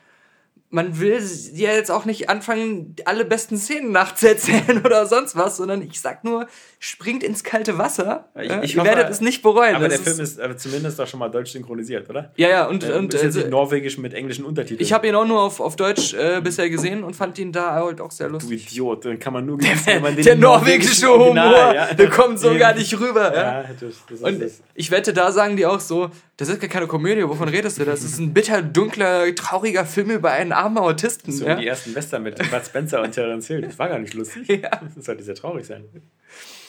man 0.71 1.01
will 1.01 1.19
ja 1.55 1.73
jetzt 1.73 1.91
auch 1.91 2.05
nicht 2.05 2.29
anfangen, 2.29 2.95
alle 3.07 3.25
besten 3.25 3.57
Szenen 3.57 3.91
nachzuerzählen 3.91 4.81
oder 4.85 5.07
sonst 5.07 5.35
was, 5.35 5.57
sondern 5.57 5.81
ich 5.81 6.01
sag 6.01 6.25
nur, 6.25 6.47
springt 6.79 7.23
ins 7.23 7.43
kalte 7.43 7.79
Wasser. 7.79 8.29
Ich, 8.39 8.53
ich 8.63 8.77
Ihr 8.77 8.85
werdet 8.85 9.09
es 9.09 9.23
nicht 9.23 9.43
bereuen. 9.43 9.77
Aber 9.77 9.89
der 9.89 9.99
Film 9.99 10.21
ist, 10.21 10.39
ist 10.39 10.61
zumindest 10.61 11.01
auch 11.01 11.07
schon 11.07 11.21
mal 11.21 11.31
deutsch 11.31 11.53
synchronisiert, 11.53 12.11
oder? 12.11 12.33
Ja, 12.37 12.49
ja, 12.51 12.67
und, 12.67 12.85
äh, 12.85 12.93
und 12.93 13.15
also, 13.15 13.49
norwegisch 13.49 13.97
mit 13.97 14.13
englischen 14.13 14.45
Untertiteln. 14.45 14.81
Ich 14.81 14.93
habe 14.93 15.09
ihn 15.09 15.15
auch 15.15 15.27
nur 15.27 15.41
auf, 15.41 15.61
auf 15.61 15.77
Deutsch 15.77 16.13
äh, 16.13 16.43
bisher 16.43 16.69
gesehen 16.69 17.03
und 17.03 17.17
fand 17.17 17.39
ihn 17.39 17.51
da 17.51 17.73
halt 17.73 18.03
auch 18.03 18.11
sehr 18.11 18.29
lustig. 18.29 18.67
Du 18.67 18.71
Idiot, 18.71 19.05
dann 19.07 19.19
kann 19.19 19.33
man 19.33 19.47
nur 19.47 19.57
genießen, 19.59 19.87
wenn 19.87 20.03
man 20.03 20.17
den 20.17 20.25
Der 20.25 20.37
norwegische 20.37 21.09
Humor, 21.09 21.35
ja. 21.35 21.95
der 21.95 22.11
kommt 22.11 22.39
so 22.39 22.55
gar 22.57 22.75
nicht 22.75 22.99
rüber. 23.01 23.35
Ja, 23.35 23.63
ja. 23.63 23.69
Das, 23.81 23.95
das 24.09 24.21
und 24.21 24.43
das. 24.43 24.61
ich 24.75 24.91
wette, 24.91 25.15
da 25.15 25.33
sagen 25.33 25.57
die 25.57 25.65
auch 25.65 25.81
so, 25.81 26.11
das 26.39 26.49
ist 26.49 26.61
gar 26.61 26.71
keine 26.71 26.87
Komödie, 26.87 27.29
wovon 27.29 27.49
redest 27.49 27.81
du? 27.81 27.85
Das 27.85 28.05
ist 28.05 28.21
ein 28.21 28.33
bitter, 28.33 28.63
dunkler, 28.63 29.35
trauriger 29.35 29.85
Film 29.85 30.11
über 30.13 30.31
einen 30.31 30.53
armen 30.53 30.79
Autisten. 30.79 31.33
So 31.33 31.45
ja? 31.45 31.57
die 31.57 31.67
ersten 31.67 31.93
Western 31.97 32.23
mit 32.23 32.39
Bud 32.39 32.65
Spencer 32.65 33.03
und 33.03 33.11
Terence 33.11 33.49
Hill. 33.49 33.63
Das 33.63 33.77
war 33.77 33.89
gar 33.89 33.99
nicht 33.99 34.15
lustig. 34.15 34.47
Ja. 34.63 34.71
Das 34.95 35.05
sollte 35.05 35.25
sehr 35.25 35.35
traurig 35.35 35.67
sein. 35.67 35.85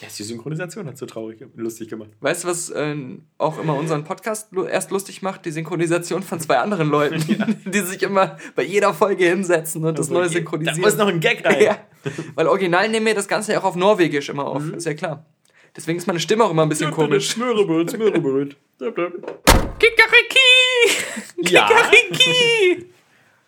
Erst 0.02 0.18
die 0.18 0.24
Synchronisation 0.24 0.86
hat 0.86 0.98
so 0.98 1.06
traurig, 1.06 1.46
lustig 1.54 1.88
gemacht. 1.88 2.10
Weißt 2.20 2.42
du, 2.42 2.48
was 2.48 2.70
äh, 2.70 2.96
auch 3.38 3.60
immer 3.60 3.76
unseren 3.76 4.02
Podcast 4.02 4.48
erst 4.68 4.90
lustig 4.90 5.22
macht? 5.22 5.44
Die 5.44 5.52
Synchronisation 5.52 6.24
von 6.24 6.40
zwei 6.40 6.58
anderen 6.58 6.88
Leuten, 6.88 7.22
ja. 7.28 7.46
die 7.70 7.80
sich 7.80 8.02
immer 8.02 8.38
bei 8.56 8.64
jeder 8.64 8.92
Folge 8.92 9.26
hinsetzen 9.26 9.84
und 9.84 9.98
also 9.98 10.02
das 10.02 10.10
neu 10.10 10.28
synchronisieren. 10.28 10.80
Da 10.80 10.86
muss 10.86 10.96
noch 10.96 11.06
ein 11.06 11.20
Gag 11.20 11.44
rein. 11.44 11.62
Ja. 11.62 11.78
Weil 12.34 12.48
original 12.48 12.88
nehmen 12.88 13.06
wir 13.06 13.14
das 13.14 13.28
Ganze 13.28 13.52
ja 13.52 13.60
auch 13.60 13.64
auf 13.64 13.76
Norwegisch 13.76 14.30
immer 14.30 14.46
auf, 14.46 14.64
mhm. 14.64 14.74
ist 14.74 14.86
ja 14.86 14.94
klar. 14.94 15.26
Deswegen 15.80 15.98
ist 15.98 16.06
meine 16.06 16.20
Stimme 16.20 16.44
auch 16.44 16.50
immer 16.50 16.60
ein 16.60 16.68
bisschen 16.68 16.90
komisch. 16.90 17.30
Smörrebröt, 17.30 17.88
Smörrebröt. 17.88 18.54
Kikariki! 19.78 20.38
Kikariki! 21.42 22.86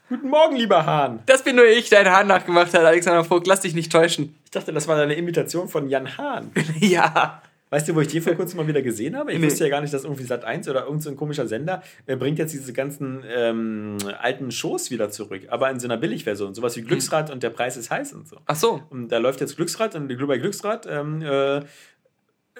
Guten 0.08 0.30
Morgen, 0.30 0.56
lieber 0.56 0.86
Hahn. 0.86 1.20
Das 1.26 1.44
bin 1.44 1.56
nur 1.56 1.66
ich, 1.66 1.90
der 1.90 1.98
einen 1.98 2.10
Hahn 2.10 2.28
nachgemacht 2.28 2.72
hat, 2.72 2.86
Alexander 2.86 3.22
Vogt. 3.22 3.46
Lass 3.46 3.60
dich 3.60 3.74
nicht 3.74 3.92
täuschen. 3.92 4.34
Ich 4.46 4.50
dachte, 4.50 4.72
das 4.72 4.88
war 4.88 4.96
deine 4.96 5.12
Imitation 5.12 5.68
von 5.68 5.90
Jan 5.90 6.16
Hahn. 6.16 6.52
ja. 6.80 7.42
Weißt 7.72 7.88
du, 7.88 7.94
wo 7.94 8.02
ich 8.02 8.08
die 8.08 8.20
vor 8.20 8.34
kurzem 8.34 8.58
mal 8.58 8.66
wieder 8.66 8.82
gesehen 8.82 9.16
habe? 9.16 9.32
Ich 9.32 9.38
nee. 9.38 9.46
wusste 9.46 9.64
ja 9.64 9.70
gar 9.70 9.80
nicht, 9.80 9.94
dass 9.94 10.04
irgendwie 10.04 10.24
Sat 10.24 10.44
1 10.44 10.68
oder 10.68 10.82
irgendein 10.82 11.00
so 11.00 11.14
komischer 11.14 11.46
Sender 11.46 11.82
äh, 12.04 12.16
bringt 12.16 12.38
jetzt 12.38 12.52
diese 12.52 12.74
ganzen 12.74 13.24
ähm, 13.26 13.96
alten 14.20 14.50
Shows 14.50 14.90
wieder 14.90 15.08
zurück, 15.08 15.44
aber 15.48 15.70
in 15.70 15.80
so 15.80 15.86
einer 15.86 15.96
Billigversion. 15.96 16.54
Sowas 16.54 16.76
wie 16.76 16.82
Glücksrad 16.82 17.28
hm. 17.28 17.34
und 17.34 17.42
der 17.42 17.48
Preis 17.48 17.78
ist 17.78 17.90
heiß 17.90 18.12
und 18.12 18.28
so. 18.28 18.36
Ach 18.44 18.56
so. 18.56 18.82
Und 18.90 19.08
da 19.08 19.16
läuft 19.16 19.40
jetzt 19.40 19.56
Glücksrad 19.56 19.94
und 19.94 20.08
bei 20.08 20.36
Glücksrad 20.36 20.86
ähm, 20.86 21.22
äh, 21.22 21.62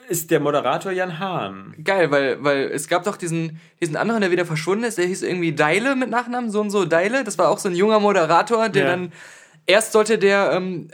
ist 0.09 0.31
der 0.31 0.41
Moderator 0.41 0.93
Jan 0.93 1.19
Hahn. 1.19 1.75
Geil, 1.83 2.11
weil, 2.11 2.43
weil 2.43 2.71
es 2.73 2.89
gab 2.89 3.05
doch 3.05 3.17
diesen, 3.17 3.61
diesen 3.81 3.97
anderen, 3.97 4.21
der 4.21 4.31
wieder 4.31 4.47
verschwunden 4.47 4.85
ist, 4.85 4.99
der 4.99 5.07
hieß 5.07 5.23
irgendwie 5.23 5.55
Deile 5.55 5.97
mit 5.97 6.11
Nachnamen, 6.11 6.51
so 6.51 6.61
und 6.61 6.71
so 6.71 6.85
Deile. 6.85 7.25
Das 7.25 7.39
war 7.39 7.49
auch 7.49 7.59
so 7.59 7.69
ein 7.69 7.75
junger 7.75 8.01
Moderator, 8.01 8.69
der 8.69 8.85
ja. 8.85 8.91
dann 8.91 9.13
erst 9.67 9.93
sollte 9.93 10.19
der, 10.19 10.53
ähm, 10.53 10.89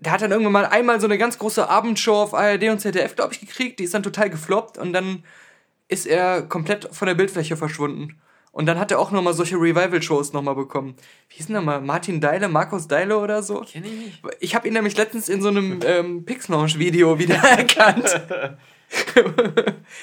der 0.00 0.12
hat 0.12 0.22
dann 0.22 0.30
irgendwann 0.30 0.52
mal 0.52 0.66
einmal 0.66 1.00
so 1.00 1.06
eine 1.06 1.18
ganz 1.18 1.38
große 1.38 1.68
Abendshow 1.68 2.22
auf 2.22 2.34
ARD 2.34 2.64
und 2.70 2.80
ZDF, 2.80 3.16
glaube 3.16 3.34
ich, 3.34 3.40
gekriegt. 3.40 3.78
Die 3.78 3.84
ist 3.84 3.94
dann 3.94 4.02
total 4.02 4.30
gefloppt 4.30 4.78
und 4.78 4.92
dann 4.92 5.24
ist 5.88 6.06
er 6.06 6.42
komplett 6.42 6.88
von 6.92 7.06
der 7.06 7.14
Bildfläche 7.14 7.56
verschwunden. 7.56 8.20
Und 8.60 8.66
dann 8.66 8.78
hat 8.78 8.90
er 8.90 8.98
auch 8.98 9.10
nochmal 9.10 9.32
solche 9.32 9.56
Revival-Shows 9.56 10.34
nochmal 10.34 10.54
bekommen. 10.54 10.94
Wie 11.30 11.36
hieß 11.36 11.46
denn 11.46 11.56
nochmal? 11.56 11.80
Martin 11.80 12.20
Deile, 12.20 12.46
Markus 12.46 12.86
Deile 12.86 13.16
oder 13.16 13.42
so? 13.42 13.62
Kenn 13.62 13.86
ich 13.86 13.90
nicht. 13.90 14.22
Ich 14.38 14.54
habe 14.54 14.68
ihn 14.68 14.74
nämlich 14.74 14.98
letztens 14.98 15.30
in 15.30 15.40
so 15.40 15.48
einem 15.48 15.80
ähm, 15.82 16.26
Pix-Launch-Video 16.26 17.18
wieder 17.18 17.36
erkannt. 17.56 18.04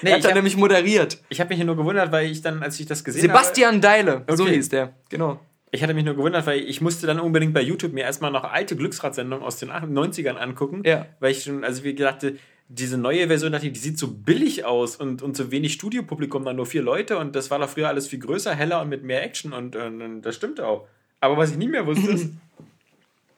nee, 0.01 0.09
er 0.09 0.15
hat 0.15 0.25
dann 0.25 0.33
nämlich 0.33 0.57
moderiert. 0.57 1.21
Ich 1.29 1.39
habe 1.39 1.49
mich 1.49 1.57
hier 1.57 1.67
nur 1.67 1.77
gewundert, 1.77 2.11
weil 2.11 2.31
ich 2.31 2.41
dann, 2.41 2.63
als 2.63 2.79
ich 2.79 2.87
das 2.87 3.03
gesehen 3.03 3.21
Sebastian 3.21 3.75
habe... 3.75 3.75
Sebastian 3.75 4.05
Deile, 4.07 4.23
okay. 4.23 4.35
so 4.37 4.47
hieß 4.47 4.69
der, 4.69 4.95
genau. 5.09 5.39
Ich 5.69 5.83
hatte 5.83 5.93
mich 5.93 6.05
nur 6.05 6.15
gewundert, 6.15 6.47
weil 6.47 6.61
ich 6.61 6.81
musste 6.81 7.05
dann 7.05 7.19
unbedingt 7.19 7.53
bei 7.53 7.61
YouTube 7.61 7.93
mir 7.93 8.05
erstmal 8.05 8.31
noch 8.31 8.43
alte 8.43 8.75
Glücksradsendungen 8.75 9.45
aus 9.45 9.57
den 9.57 9.69
90ern 9.69 10.33
angucken. 10.33 10.81
Ja. 10.83 11.05
Weil 11.19 11.29
ich 11.33 11.43
schon, 11.43 11.63
also 11.63 11.83
wie 11.83 11.93
gesagt, 11.93 12.25
diese 12.69 12.97
neue 12.97 13.27
Version 13.27 13.51
dachte 13.51 13.67
ich, 13.67 13.73
die 13.73 13.79
sieht 13.79 13.97
so 13.97 14.09
billig 14.11 14.65
aus 14.65 14.97
und, 14.97 15.21
und 15.21 15.37
so 15.37 15.51
wenig 15.51 15.73
Studiopublikum, 15.73 16.43
dann 16.43 16.57
nur 16.57 16.65
vier 16.65 16.81
Leute 16.81 17.17
und 17.17 17.35
das 17.35 17.49
war 17.49 17.59
da 17.59 17.67
früher 17.67 17.87
alles 17.87 18.07
viel 18.07 18.19
größer, 18.19 18.53
heller 18.53 18.81
und 18.81 18.89
mit 18.89 19.03
mehr 19.03 19.23
Action 19.23 19.53
und, 19.53 19.75
und, 19.75 20.01
und 20.01 20.21
das 20.21 20.35
stimmt 20.35 20.59
auch. 20.59 20.87
Aber 21.21 21.37
was 21.37 21.51
ich 21.51 21.57
nie 21.57 21.69
mehr 21.69 21.85
wusste, 21.85 22.11
ist, 22.11 22.31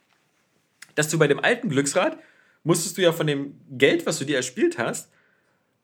dass 0.95 1.09
du 1.09 1.19
bei 1.19 1.27
dem 1.27 1.39
alten 1.39 1.69
Glücksrad 1.69 2.17
musstest 2.63 2.97
du 2.97 3.01
ja 3.03 3.13
von 3.13 3.27
dem 3.27 3.55
Geld, 3.71 4.05
was 4.05 4.19
du 4.19 4.25
dir 4.25 4.37
erspielt 4.37 4.77
hast, 4.77 5.09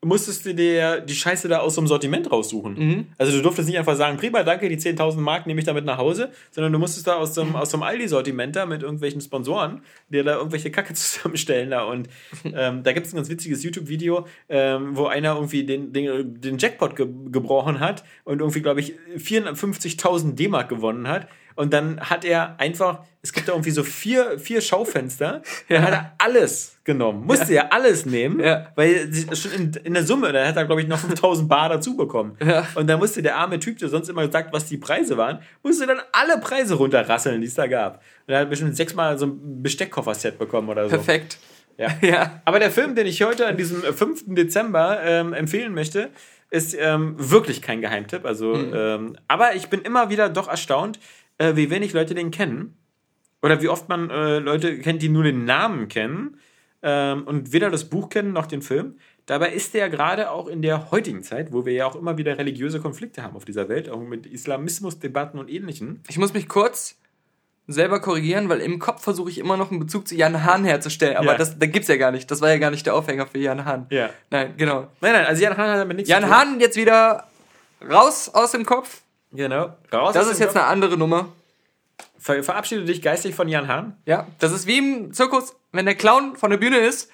musstest 0.06 0.46
du 0.46 0.54
dir 0.54 1.00
die 1.00 1.14
Scheiße 1.14 1.48
da 1.48 1.58
aus 1.58 1.74
so 1.74 1.80
einem 1.80 1.88
Sortiment 1.88 2.30
raussuchen. 2.30 2.74
Mhm. 2.74 3.06
Also 3.18 3.36
du 3.36 3.42
durftest 3.42 3.68
nicht 3.68 3.78
einfach 3.78 3.96
sagen, 3.96 4.16
prima, 4.16 4.42
danke, 4.42 4.68
die 4.68 4.76
10.000 4.76 5.18
Mark 5.18 5.46
nehme 5.46 5.60
ich 5.60 5.66
damit 5.66 5.84
nach 5.84 5.98
Hause, 5.98 6.30
sondern 6.50 6.72
du 6.72 6.78
musstest 6.78 7.06
da 7.06 7.16
aus 7.16 7.34
so 7.34 7.42
einem, 7.42 7.50
mhm. 7.50 7.56
aus 7.56 7.74
einem 7.74 7.82
Aldi-Sortiment 7.82 8.54
da 8.54 8.66
mit 8.66 8.82
irgendwelchen 8.82 9.20
Sponsoren 9.20 9.82
dir 10.08 10.22
da 10.22 10.36
irgendwelche 10.36 10.70
Kacke 10.70 10.94
zusammenstellen 10.94 11.70
da 11.70 11.84
und 11.84 12.08
ähm, 12.44 12.82
da 12.82 12.92
gibt 12.92 13.06
es 13.06 13.12
ein 13.12 13.16
ganz 13.16 13.28
witziges 13.28 13.62
YouTube-Video, 13.64 14.26
ähm, 14.48 14.96
wo 14.96 15.06
einer 15.06 15.34
irgendwie 15.34 15.64
den, 15.64 15.92
den, 15.92 16.40
den 16.40 16.58
Jackpot 16.58 16.96
ge 16.96 17.06
gebrochen 17.30 17.80
hat 17.80 18.04
und 18.24 18.40
irgendwie, 18.40 18.60
glaube 18.60 18.80
ich, 18.80 18.94
450.000 19.16 20.34
D-Mark 20.34 20.68
gewonnen 20.68 21.08
hat 21.08 21.28
und 21.56 21.72
dann 21.72 21.98
hat 22.00 22.24
er 22.24 22.60
einfach, 22.60 23.00
es 23.22 23.32
gibt 23.32 23.48
da 23.48 23.52
irgendwie 23.52 23.70
so 23.72 23.82
vier, 23.82 24.38
vier 24.38 24.60
Schaufenster. 24.60 25.42
Ja. 25.68 25.76
Dann 25.76 25.84
hat 25.84 25.92
er 25.92 26.12
alles 26.18 26.76
genommen. 26.84 27.26
Musste 27.26 27.52
ja, 27.52 27.62
ja 27.64 27.68
alles 27.70 28.06
nehmen, 28.06 28.38
ja. 28.40 28.68
weil 28.76 29.10
schon 29.32 29.50
in, 29.52 29.72
in 29.84 29.94
der 29.94 30.04
Summe, 30.04 30.32
da 30.32 30.46
hat 30.46 30.56
er, 30.56 30.64
glaube 30.64 30.82
ich, 30.82 30.86
noch 30.86 30.98
5000 30.98 31.48
Bar 31.48 31.70
dazu 31.70 31.96
bekommen. 31.96 32.36
Ja. 32.44 32.68
Und 32.74 32.86
dann 32.86 33.00
musste 33.00 33.22
der 33.22 33.36
arme 33.36 33.58
Typ, 33.58 33.78
der 33.78 33.88
sonst 33.88 34.08
immer 34.08 34.24
gesagt, 34.26 34.52
was 34.52 34.66
die 34.66 34.76
Preise 34.76 35.16
waren, 35.16 35.40
musste 35.62 35.86
dann 35.86 35.98
alle 36.12 36.38
Preise 36.38 36.74
runterrasseln, 36.74 37.40
die 37.40 37.46
es 37.48 37.54
da 37.54 37.66
gab. 37.66 38.02
Und 38.26 38.34
er 38.34 38.40
hat 38.40 38.50
bestimmt 38.50 38.76
sechsmal 38.76 39.18
so 39.18 39.26
ein 39.26 39.62
Besteckkoffer-Set 39.62 40.38
bekommen 40.38 40.68
oder 40.68 40.84
so. 40.84 40.90
Perfekt. 40.90 41.38
Ja. 41.78 41.88
ja. 42.00 42.42
Aber 42.44 42.58
der 42.58 42.70
Film, 42.70 42.94
den 42.94 43.06
ich 43.06 43.22
heute 43.22 43.46
an 43.46 43.56
diesem 43.56 43.82
5. 43.82 44.24
Dezember 44.34 45.00
ähm, 45.02 45.32
empfehlen 45.32 45.74
möchte, 45.74 46.10
ist 46.50 46.76
ähm, 46.78 47.14
wirklich 47.18 47.60
kein 47.60 47.80
Geheimtipp. 47.80 48.24
Also, 48.24 48.54
mhm. 48.54 48.72
ähm, 48.74 49.16
aber 49.28 49.54
ich 49.54 49.68
bin 49.68 49.82
immer 49.82 50.10
wieder 50.10 50.28
doch 50.28 50.48
erstaunt, 50.48 50.98
äh, 51.38 51.56
wie 51.56 51.70
wenig 51.70 51.92
Leute 51.92 52.14
den 52.14 52.30
kennen. 52.30 52.76
Oder 53.42 53.62
wie 53.62 53.68
oft 53.68 53.88
man 53.88 54.10
äh, 54.10 54.38
Leute 54.38 54.78
kennt, 54.78 55.02
die 55.02 55.08
nur 55.08 55.22
den 55.22 55.44
Namen 55.44 55.88
kennen 55.88 56.38
ähm, 56.82 57.24
und 57.24 57.52
weder 57.52 57.70
das 57.70 57.88
Buch 57.88 58.08
kennen 58.08 58.32
noch 58.32 58.46
den 58.46 58.62
Film. 58.62 58.98
Dabei 59.26 59.52
ist 59.52 59.74
der 59.74 59.88
gerade 59.90 60.30
auch 60.30 60.46
in 60.46 60.62
der 60.62 60.90
heutigen 60.90 61.22
Zeit, 61.22 61.52
wo 61.52 61.66
wir 61.66 61.72
ja 61.72 61.86
auch 61.86 61.96
immer 61.96 62.16
wieder 62.16 62.38
religiöse 62.38 62.80
Konflikte 62.80 63.22
haben 63.22 63.36
auf 63.36 63.44
dieser 63.44 63.68
Welt, 63.68 63.88
auch 63.88 64.00
mit 64.00 64.24
Islamismusdebatten 64.26 65.38
und 65.38 65.50
ähnlichen. 65.50 66.02
Ich 66.08 66.16
muss 66.16 66.32
mich 66.32 66.48
kurz 66.48 66.96
selber 67.66 68.00
korrigieren, 68.00 68.48
weil 68.48 68.60
im 68.60 68.78
Kopf 68.78 69.02
versuche 69.02 69.28
ich 69.30 69.38
immer 69.38 69.56
noch 69.56 69.72
einen 69.72 69.80
Bezug 69.80 70.06
zu 70.06 70.14
Jan 70.14 70.44
Hahn 70.44 70.64
herzustellen, 70.64 71.16
aber 71.16 71.32
ja. 71.32 71.38
das 71.38 71.58
da 71.58 71.66
gibt's 71.66 71.88
ja 71.88 71.96
gar 71.96 72.12
nicht. 72.12 72.30
Das 72.30 72.40
war 72.40 72.50
ja 72.50 72.58
gar 72.58 72.70
nicht 72.70 72.86
der 72.86 72.94
Aufhänger 72.94 73.26
für 73.26 73.38
Jan 73.38 73.64
Hahn. 73.64 73.86
Ja. 73.90 74.10
Nein, 74.30 74.54
genau. 74.56 74.86
Nein, 75.00 75.12
nein, 75.12 75.26
also 75.26 75.42
Jan 75.42 75.56
Hahn 75.56 75.70
hat 75.70 75.78
damit 75.78 75.96
nichts 75.96 76.08
Jan 76.08 76.30
Hahn 76.30 76.60
jetzt 76.60 76.76
wieder 76.76 77.26
raus 77.82 78.30
aus 78.32 78.52
dem 78.52 78.64
Kopf. 78.64 79.02
Genau. 79.36 79.76
Raus 79.92 80.14
das 80.14 80.28
ist 80.28 80.40
jetzt 80.40 80.54
Kopf. 80.54 80.62
eine 80.62 80.66
andere 80.66 80.96
Nummer. 80.96 81.32
Ver 82.18 82.42
verabschiede 82.42 82.84
dich 82.84 83.02
geistig 83.02 83.34
von 83.34 83.48
Jan 83.48 83.68
Hahn. 83.68 83.96
Ja, 84.06 84.26
das 84.38 84.52
ist 84.52 84.66
wie 84.66 84.78
im 84.78 85.12
Zirkus, 85.12 85.54
wenn 85.72 85.86
der 85.86 85.94
Clown 85.94 86.36
von 86.36 86.50
der 86.50 86.58
Bühne 86.58 86.78
ist 86.78 87.10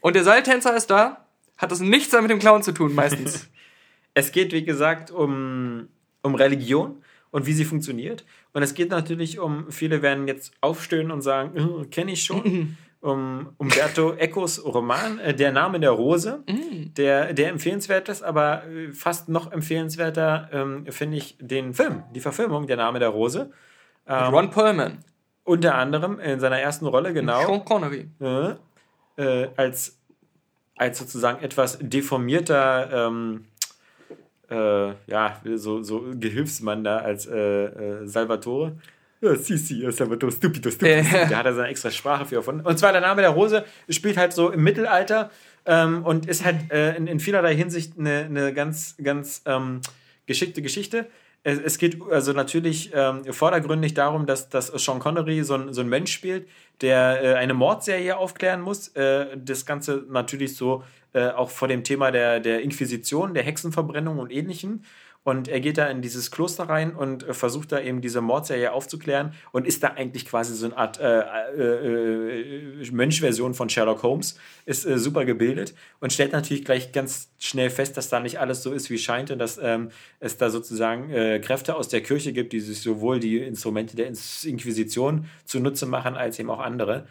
und 0.00 0.16
der 0.16 0.24
Seiltänzer 0.24 0.74
ist 0.74 0.90
da, 0.90 1.24
hat 1.56 1.70
das 1.70 1.80
nichts 1.80 2.12
mit 2.12 2.30
dem 2.30 2.38
Clown 2.38 2.62
zu 2.62 2.72
tun, 2.72 2.94
meistens. 2.94 3.48
es 4.14 4.32
geht, 4.32 4.52
wie 4.52 4.64
gesagt, 4.64 5.10
um, 5.10 5.88
um 6.22 6.34
Religion 6.34 7.02
und 7.30 7.46
wie 7.46 7.52
sie 7.52 7.64
funktioniert. 7.64 8.24
Und 8.52 8.62
es 8.62 8.74
geht 8.74 8.90
natürlich 8.90 9.38
um, 9.38 9.70
viele 9.70 10.02
werden 10.02 10.26
jetzt 10.26 10.52
aufstöhnen 10.60 11.12
und 11.12 11.22
sagen, 11.22 11.82
äh, 11.82 11.86
kenne 11.86 12.12
ich 12.12 12.24
schon. 12.24 12.76
um 13.00 13.50
Umberto 13.58 14.14
Ecos 14.14 14.64
Roman, 14.64 15.18
äh, 15.20 15.34
Der 15.34 15.52
Name 15.52 15.78
der 15.80 15.90
Rose, 15.90 16.42
mm. 16.48 16.94
der, 16.94 17.32
der 17.32 17.50
empfehlenswert 17.50 18.08
ist, 18.08 18.22
aber 18.22 18.66
äh, 18.66 18.92
fast 18.92 19.28
noch 19.28 19.52
empfehlenswerter 19.52 20.48
ähm, 20.52 20.86
finde 20.90 21.18
ich 21.18 21.36
den 21.40 21.74
Film, 21.74 22.02
die 22.14 22.20
Verfilmung 22.20 22.66
Der 22.66 22.76
Name 22.76 22.98
der 22.98 23.10
Rose. 23.10 23.52
Ähm, 24.06 24.34
Ron 24.34 24.50
Perlman. 24.50 24.98
Unter 25.44 25.76
anderem 25.76 26.18
in 26.18 26.40
seiner 26.40 26.58
ersten 26.58 26.86
Rolle, 26.86 27.14
genau. 27.14 27.40
Sean 27.46 27.64
Connery. 27.64 28.08
Äh, 28.20 28.54
äh, 29.16 29.48
als, 29.56 29.98
als 30.76 30.98
sozusagen 30.98 31.42
etwas 31.42 31.78
deformierter, 31.80 33.08
ähm, 33.08 33.46
äh, 34.50 34.88
ja, 35.06 35.40
so, 35.54 35.82
so 35.82 36.04
Gehilfsmann 36.14 36.84
da 36.84 36.98
als 36.98 37.26
äh, 37.26 38.06
Salvatore. 38.06 38.76
Ja, 39.20 39.34
Sisi, 39.34 39.90
Salvatore, 39.90 40.32
stupido, 40.32 40.70
stupido. 40.70 41.02
Da 41.28 41.38
hat 41.38 41.46
er 41.46 41.54
seine 41.54 41.68
extra 41.68 41.90
Sprache 41.90 42.24
für 42.26 42.36
erfunden. 42.36 42.64
Und 42.64 42.78
zwar 42.78 42.92
der 42.92 43.00
Name 43.00 43.22
der 43.22 43.30
Rose 43.30 43.64
spielt 43.88 44.16
halt 44.16 44.32
so 44.32 44.50
im 44.50 44.62
Mittelalter 44.62 45.30
ähm, 45.66 46.04
und 46.04 46.26
ist 46.26 46.44
halt 46.44 46.70
äh, 46.70 46.96
in, 46.96 47.06
in 47.06 47.20
vielerlei 47.20 47.54
Hinsicht 47.56 47.98
eine, 47.98 48.24
eine 48.24 48.52
ganz, 48.54 48.96
ganz 49.02 49.42
ähm, 49.46 49.80
geschickte 50.26 50.62
Geschichte 50.62 51.08
es, 51.48 51.58
es 51.60 51.78
geht 51.78 52.00
also 52.10 52.32
natürlich 52.32 52.90
ähm, 52.94 53.24
vordergründig 53.32 53.94
darum, 53.94 54.26
dass, 54.26 54.48
dass 54.48 54.66
Sean 54.66 54.98
Connery 54.98 55.42
so 55.44 55.54
ein, 55.54 55.72
so 55.72 55.80
ein 55.80 55.88
Mensch 55.88 56.12
spielt, 56.12 56.48
der 56.80 57.22
äh, 57.22 57.34
eine 57.34 57.54
Mordserie 57.54 58.16
aufklären 58.16 58.60
muss. 58.60 58.88
Äh, 58.88 59.36
das 59.36 59.64
Ganze 59.64 60.04
natürlich 60.08 60.56
so 60.56 60.82
äh, 61.12 61.28
auch 61.28 61.50
vor 61.50 61.68
dem 61.68 61.84
Thema 61.84 62.10
der, 62.10 62.40
der 62.40 62.60
Inquisition, 62.60 63.34
der 63.34 63.44
Hexenverbrennung 63.44 64.18
und 64.18 64.32
ähnlichem. 64.32 64.82
Und 65.24 65.46
er 65.48 65.60
geht 65.60 65.76
da 65.76 65.86
in 65.86 66.00
dieses 66.00 66.30
Kloster 66.30 66.64
rein 66.64 66.94
und 66.94 67.22
äh, 67.22 67.34
versucht 67.34 67.72
da 67.72 67.80
eben 67.80 68.00
diese 68.00 68.20
Mordserie 68.20 68.72
aufzuklären 68.72 69.34
und 69.52 69.66
ist 69.66 69.82
da 69.82 69.88
eigentlich 69.88 70.24
quasi 70.24 70.54
so 70.54 70.66
eine 70.66 70.76
Art 70.78 70.98
äh, 71.00 71.20
äh, 71.20 72.80
äh, 72.80 72.90
Mönchversion 72.90 73.52
von 73.52 73.68
Sherlock 73.68 74.02
Holmes, 74.02 74.38
ist 74.64 74.86
äh, 74.86 74.98
super 74.98 75.26
gebildet 75.26 75.74
und 76.00 76.12
stellt 76.12 76.32
natürlich 76.32 76.64
gleich 76.64 76.92
ganz 76.92 77.30
schnell 77.38 77.68
fest, 77.68 77.96
dass 77.96 78.08
da 78.08 78.20
nicht 78.20 78.40
alles 78.40 78.62
so 78.62 78.72
ist, 78.72 78.88
wie 78.88 78.98
scheint 78.98 79.30
und 79.30 79.38
dass 79.38 79.58
ähm, 79.62 79.90
es 80.18 80.38
da 80.38 80.48
sozusagen 80.48 81.10
äh, 81.10 81.40
Kräfte 81.40 81.76
aus 81.76 81.88
der 81.88 82.00
Kirche 82.00 82.32
gibt, 82.32 82.54
die 82.54 82.60
sich 82.60 82.80
sowohl 82.80 83.20
die 83.20 83.38
Instrumente 83.38 83.96
der 83.96 84.06
Inquisition 84.06 85.26
zunutze 85.44 85.84
machen, 85.84 86.16
als 86.16 86.38
eben 86.38 86.50
auch 86.50 86.60
andere. 86.60 87.06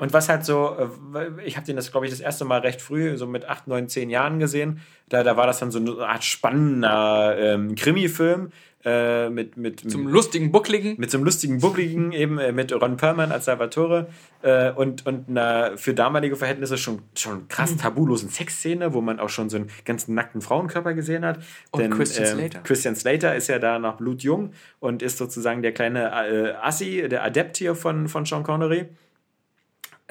Und 0.00 0.12
was 0.12 0.28
halt 0.28 0.44
so, 0.44 0.76
äh, 1.14 1.28
ich 1.44 1.56
habe 1.56 1.66
den 1.66 1.76
das, 1.76 1.90
glaube 1.90 2.06
ich, 2.06 2.12
das 2.12 2.20
erste 2.20 2.44
Mal 2.44 2.60
recht 2.60 2.80
früh, 2.80 3.16
so 3.16 3.26
mit 3.26 3.48
8, 3.48 3.68
9, 3.68 3.88
10 3.88 4.10
Jahren 4.10 4.38
gesehen. 4.38 4.80
Da, 5.08 5.22
da 5.22 5.36
war 5.36 5.46
das 5.46 5.58
dann 5.58 5.70
so 5.70 5.78
eine 5.78 6.06
Art 6.06 6.24
spannender 6.24 7.36
ähm, 7.38 7.74
Krimi-Film. 7.74 8.50
Äh, 8.84 9.30
mit, 9.30 9.56
mit, 9.56 9.88
zum 9.88 10.08
lustigen 10.08 10.50
Buckligen. 10.50 10.96
Mit 10.98 11.08
so 11.08 11.16
einem 11.16 11.24
lustigen 11.24 11.60
Buckligen, 11.60 12.10
eben 12.10 12.38
äh, 12.38 12.50
mit 12.50 12.72
Ron 12.72 12.96
Perlman 12.96 13.30
als 13.30 13.44
Salvatore 13.44 14.08
äh, 14.42 14.72
und, 14.72 15.06
und 15.06 15.28
einer 15.28 15.78
für 15.78 15.94
damalige 15.94 16.34
Verhältnisse 16.34 16.76
schon, 16.76 17.02
schon 17.16 17.46
krass 17.46 17.76
tabulosen 17.76 18.28
Sexszene, 18.28 18.92
wo 18.92 19.00
man 19.00 19.20
auch 19.20 19.28
schon 19.28 19.50
so 19.50 19.56
einen 19.56 19.70
ganz 19.84 20.08
nackten 20.08 20.40
Frauenkörper 20.40 20.94
gesehen 20.94 21.24
hat. 21.24 21.38
Und 21.70 21.82
Denn, 21.82 21.92
Christian 21.92 22.26
ähm, 22.26 22.38
Slater. 22.38 22.58
Christian 22.64 22.96
Slater 22.96 23.36
ist 23.36 23.46
ja 23.46 23.60
da 23.60 23.78
noch 23.78 23.98
blutjung 23.98 24.52
und 24.80 25.00
ist 25.00 25.16
sozusagen 25.16 25.62
der 25.62 25.72
kleine 25.72 26.10
äh, 26.10 26.52
Assi, 26.60 27.06
der 27.08 27.22
Adept 27.22 27.58
hier 27.58 27.76
von, 27.76 28.08
von 28.08 28.24
Sean 28.24 28.42
Connery. 28.42 28.88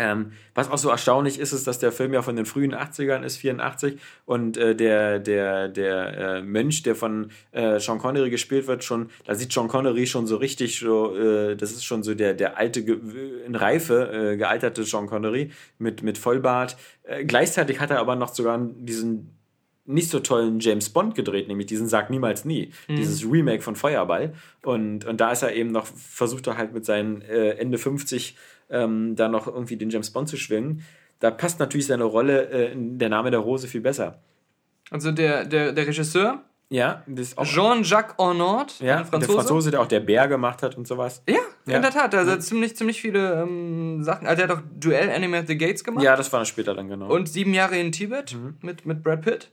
Ähm, 0.01 0.31
was 0.55 0.67
auch 0.71 0.79
so 0.79 0.89
erstaunlich 0.89 1.37
ist, 1.37 1.53
ist, 1.53 1.67
dass 1.67 1.77
der 1.77 1.91
Film 1.91 2.11
ja 2.13 2.23
von 2.23 2.35
den 2.35 2.47
frühen 2.47 2.73
80ern 2.73 3.21
ist, 3.21 3.37
84, 3.37 3.99
und 4.25 4.57
äh, 4.57 4.75
der, 4.75 5.19
der, 5.19 5.67
der 5.67 6.17
äh, 6.17 6.41
Mönch, 6.41 6.81
der 6.81 6.95
von 6.95 7.29
äh, 7.51 7.79
Sean 7.79 7.99
Connery 7.99 8.31
gespielt 8.31 8.65
wird, 8.65 8.83
schon, 8.83 9.11
da 9.25 9.35
sieht 9.35 9.53
Sean 9.53 9.67
Connery 9.67 10.07
schon 10.07 10.25
so 10.25 10.37
richtig 10.37 10.79
so, 10.79 11.15
äh, 11.15 11.55
das 11.55 11.73
ist 11.73 11.85
schon 11.85 12.01
so 12.01 12.15
der, 12.15 12.33
der 12.33 12.57
alte, 12.57 12.79
in 12.79 13.53
Reife 13.53 14.31
äh, 14.31 14.37
gealterte 14.37 14.85
Sean 14.85 15.05
Connery 15.05 15.51
mit, 15.77 16.01
mit 16.01 16.17
Vollbart. 16.17 16.77
Äh, 17.03 17.23
gleichzeitig 17.25 17.79
hat 17.79 17.91
er 17.91 17.99
aber 17.99 18.15
noch 18.15 18.33
sogar 18.33 18.57
diesen 18.57 19.37
nicht 19.91 20.09
so 20.09 20.19
tollen 20.19 20.59
James 20.59 20.89
Bond 20.89 21.15
gedreht, 21.15 21.47
nämlich 21.47 21.67
diesen 21.67 21.87
Sag 21.87 22.09
niemals 22.09 22.45
nie, 22.45 22.71
mhm. 22.87 22.95
dieses 22.95 23.23
Remake 23.23 23.61
von 23.61 23.75
Feuerball. 23.75 24.33
Und, 24.63 25.05
und 25.05 25.21
da 25.21 25.31
ist 25.31 25.43
er 25.43 25.53
eben 25.53 25.71
noch, 25.71 25.85
versucht 25.85 26.47
er 26.47 26.57
halt 26.57 26.73
mit 26.73 26.85
seinen 26.85 27.21
äh, 27.21 27.51
Ende 27.51 27.77
50 27.77 28.35
ähm, 28.69 29.15
da 29.15 29.27
noch 29.27 29.47
irgendwie 29.47 29.77
den 29.77 29.89
James 29.89 30.11
Bond 30.11 30.29
zu 30.29 30.37
schwingen. 30.37 30.83
Da 31.19 31.29
passt 31.29 31.59
natürlich 31.59 31.87
seine 31.87 32.05
Rolle 32.05 32.49
äh, 32.49 32.71
in 32.71 32.97
Der 32.97 33.09
Name 33.09 33.31
der 33.31 33.41
Rose 33.41 33.67
viel 33.67 33.81
besser. 33.81 34.19
Also 34.89 35.11
der, 35.11 35.45
der, 35.45 35.71
der 35.71 35.87
Regisseur? 35.87 36.43
Ja, 36.71 37.03
Jean-Jacques 37.43 38.15
Arnaud, 38.17 38.79
ja, 38.79 39.03
Franzose. 39.03 39.27
Der 39.27 39.35
Franzose, 39.35 39.71
der 39.71 39.81
auch 39.81 39.87
der 39.87 39.99
Bär 39.99 40.29
gemacht 40.29 40.63
hat 40.63 40.77
und 40.77 40.87
sowas. 40.87 41.21
Ja, 41.27 41.35
ja. 41.65 41.75
in 41.75 41.81
der 41.81 41.91
Tat. 41.91 42.15
Also 42.15 42.31
ja. 42.31 42.39
ziemlich, 42.39 42.77
ziemlich 42.77 43.01
viele 43.01 43.41
ähm, 43.41 44.01
Sachen. 44.03 44.25
Also 44.25 44.41
er 44.41 44.47
hat 44.47 44.57
auch 44.57 44.61
Duell 44.79 45.09
Enemy 45.09 45.35
at 45.35 45.47
the 45.47 45.57
Gates 45.57 45.83
gemacht. 45.83 46.01
Ja, 46.01 46.15
das 46.15 46.31
war 46.31 46.39
dann 46.39 46.45
später 46.45 46.73
dann 46.73 46.87
genau. 46.87 47.13
Und 47.13 47.27
sieben 47.27 47.53
Jahre 47.53 47.77
in 47.77 47.91
Tibet 47.91 48.35
mhm. 48.35 48.55
mit, 48.61 48.85
mit 48.85 49.03
Brad 49.03 49.21
Pitt. 49.21 49.49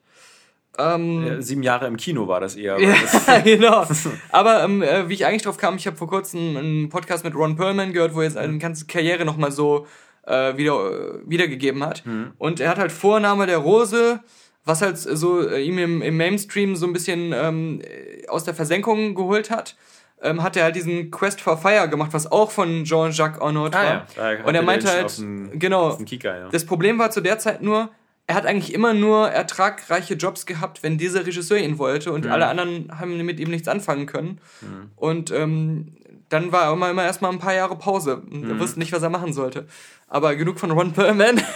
Ähm, 0.78 1.42
sieben 1.42 1.64
Jahre 1.64 1.86
im 1.86 1.96
Kino 1.96 2.28
war 2.28 2.40
das 2.40 2.54
eher. 2.54 2.80
Ja, 2.80 2.94
das 3.02 3.42
genau. 3.44 3.84
Aber 4.30 4.62
ähm, 4.62 4.82
äh, 4.82 5.08
wie 5.08 5.14
ich 5.14 5.26
eigentlich 5.26 5.42
drauf 5.42 5.56
kam, 5.56 5.76
ich 5.76 5.86
habe 5.86 5.96
vor 5.96 6.08
kurzem 6.08 6.56
einen 6.56 6.88
Podcast 6.88 7.24
mit 7.24 7.34
Ron 7.34 7.56
Perlman 7.56 7.92
gehört, 7.92 8.14
wo 8.14 8.20
er 8.20 8.26
jetzt 8.26 8.36
eine 8.36 8.58
ganze 8.58 8.86
Karriere 8.86 9.24
nochmal 9.24 9.50
so 9.50 9.86
äh, 10.24 10.56
wieder, 10.56 10.74
äh, 10.74 11.18
wiedergegeben 11.26 11.84
hat. 11.84 12.06
Mhm. 12.06 12.32
Und 12.38 12.60
er 12.60 12.70
hat 12.70 12.78
halt 12.78 12.92
Vorname 12.92 13.46
der 13.46 13.58
Rose, 13.58 14.20
was 14.64 14.80
halt 14.80 14.98
so 14.98 15.48
äh, 15.48 15.60
ihm 15.62 15.78
im, 15.78 16.00
im, 16.00 16.16
Mainstream 16.16 16.76
so 16.76 16.86
ein 16.86 16.92
bisschen 16.92 17.32
ähm, 17.34 17.82
aus 18.28 18.44
der 18.44 18.54
Versenkung 18.54 19.16
geholt 19.16 19.50
hat. 19.50 19.76
Ähm, 20.20 20.42
hat 20.42 20.56
er 20.56 20.64
halt 20.64 20.74
diesen 20.74 21.12
Quest 21.12 21.40
for 21.40 21.56
Fire 21.56 21.88
gemacht, 21.88 22.12
was 22.12 22.30
auch 22.30 22.50
von 22.50 22.84
Jean-Jacques 22.84 23.40
Arnaud 23.40 23.74
ah, 23.74 24.06
war. 24.16 24.34
Ja. 24.34 24.44
Und 24.44 24.54
er 24.54 24.62
meinte 24.62 24.88
halt, 24.88 25.16
genau, 25.52 25.96
Kika, 25.96 26.36
ja. 26.36 26.48
das 26.48 26.66
Problem 26.66 26.98
war 26.98 27.12
zu 27.12 27.20
der 27.20 27.38
Zeit 27.38 27.62
nur, 27.62 27.90
er 28.28 28.34
hat 28.34 28.44
eigentlich 28.44 28.74
immer 28.74 28.92
nur 28.92 29.30
ertragreiche 29.30 30.14
Jobs 30.14 30.44
gehabt, 30.44 30.82
wenn 30.82 30.98
dieser 30.98 31.24
Regisseur 31.24 31.56
ihn 31.56 31.78
wollte 31.78 32.12
und 32.12 32.26
mhm. 32.26 32.30
alle 32.30 32.46
anderen 32.46 33.00
haben 33.00 33.16
mit 33.24 33.40
ihm 33.40 33.50
nichts 33.50 33.68
anfangen 33.68 34.04
können. 34.04 34.38
Mhm. 34.60 34.90
Und 34.96 35.30
ähm, 35.30 35.96
dann 36.28 36.52
war 36.52 36.66
er 36.66 36.74
immer, 36.74 36.90
immer 36.90 37.04
erstmal 37.04 37.32
ein 37.32 37.38
paar 37.38 37.54
Jahre 37.54 37.76
Pause. 37.76 38.16
Und 38.16 38.44
mhm. 38.44 38.50
Er 38.50 38.60
wusste 38.60 38.78
nicht, 38.78 38.92
was 38.92 39.02
er 39.02 39.08
machen 39.08 39.32
sollte. 39.32 39.66
Aber 40.08 40.36
genug 40.36 40.60
von 40.60 40.70
Ron 40.70 40.92
Perlman. 40.92 41.40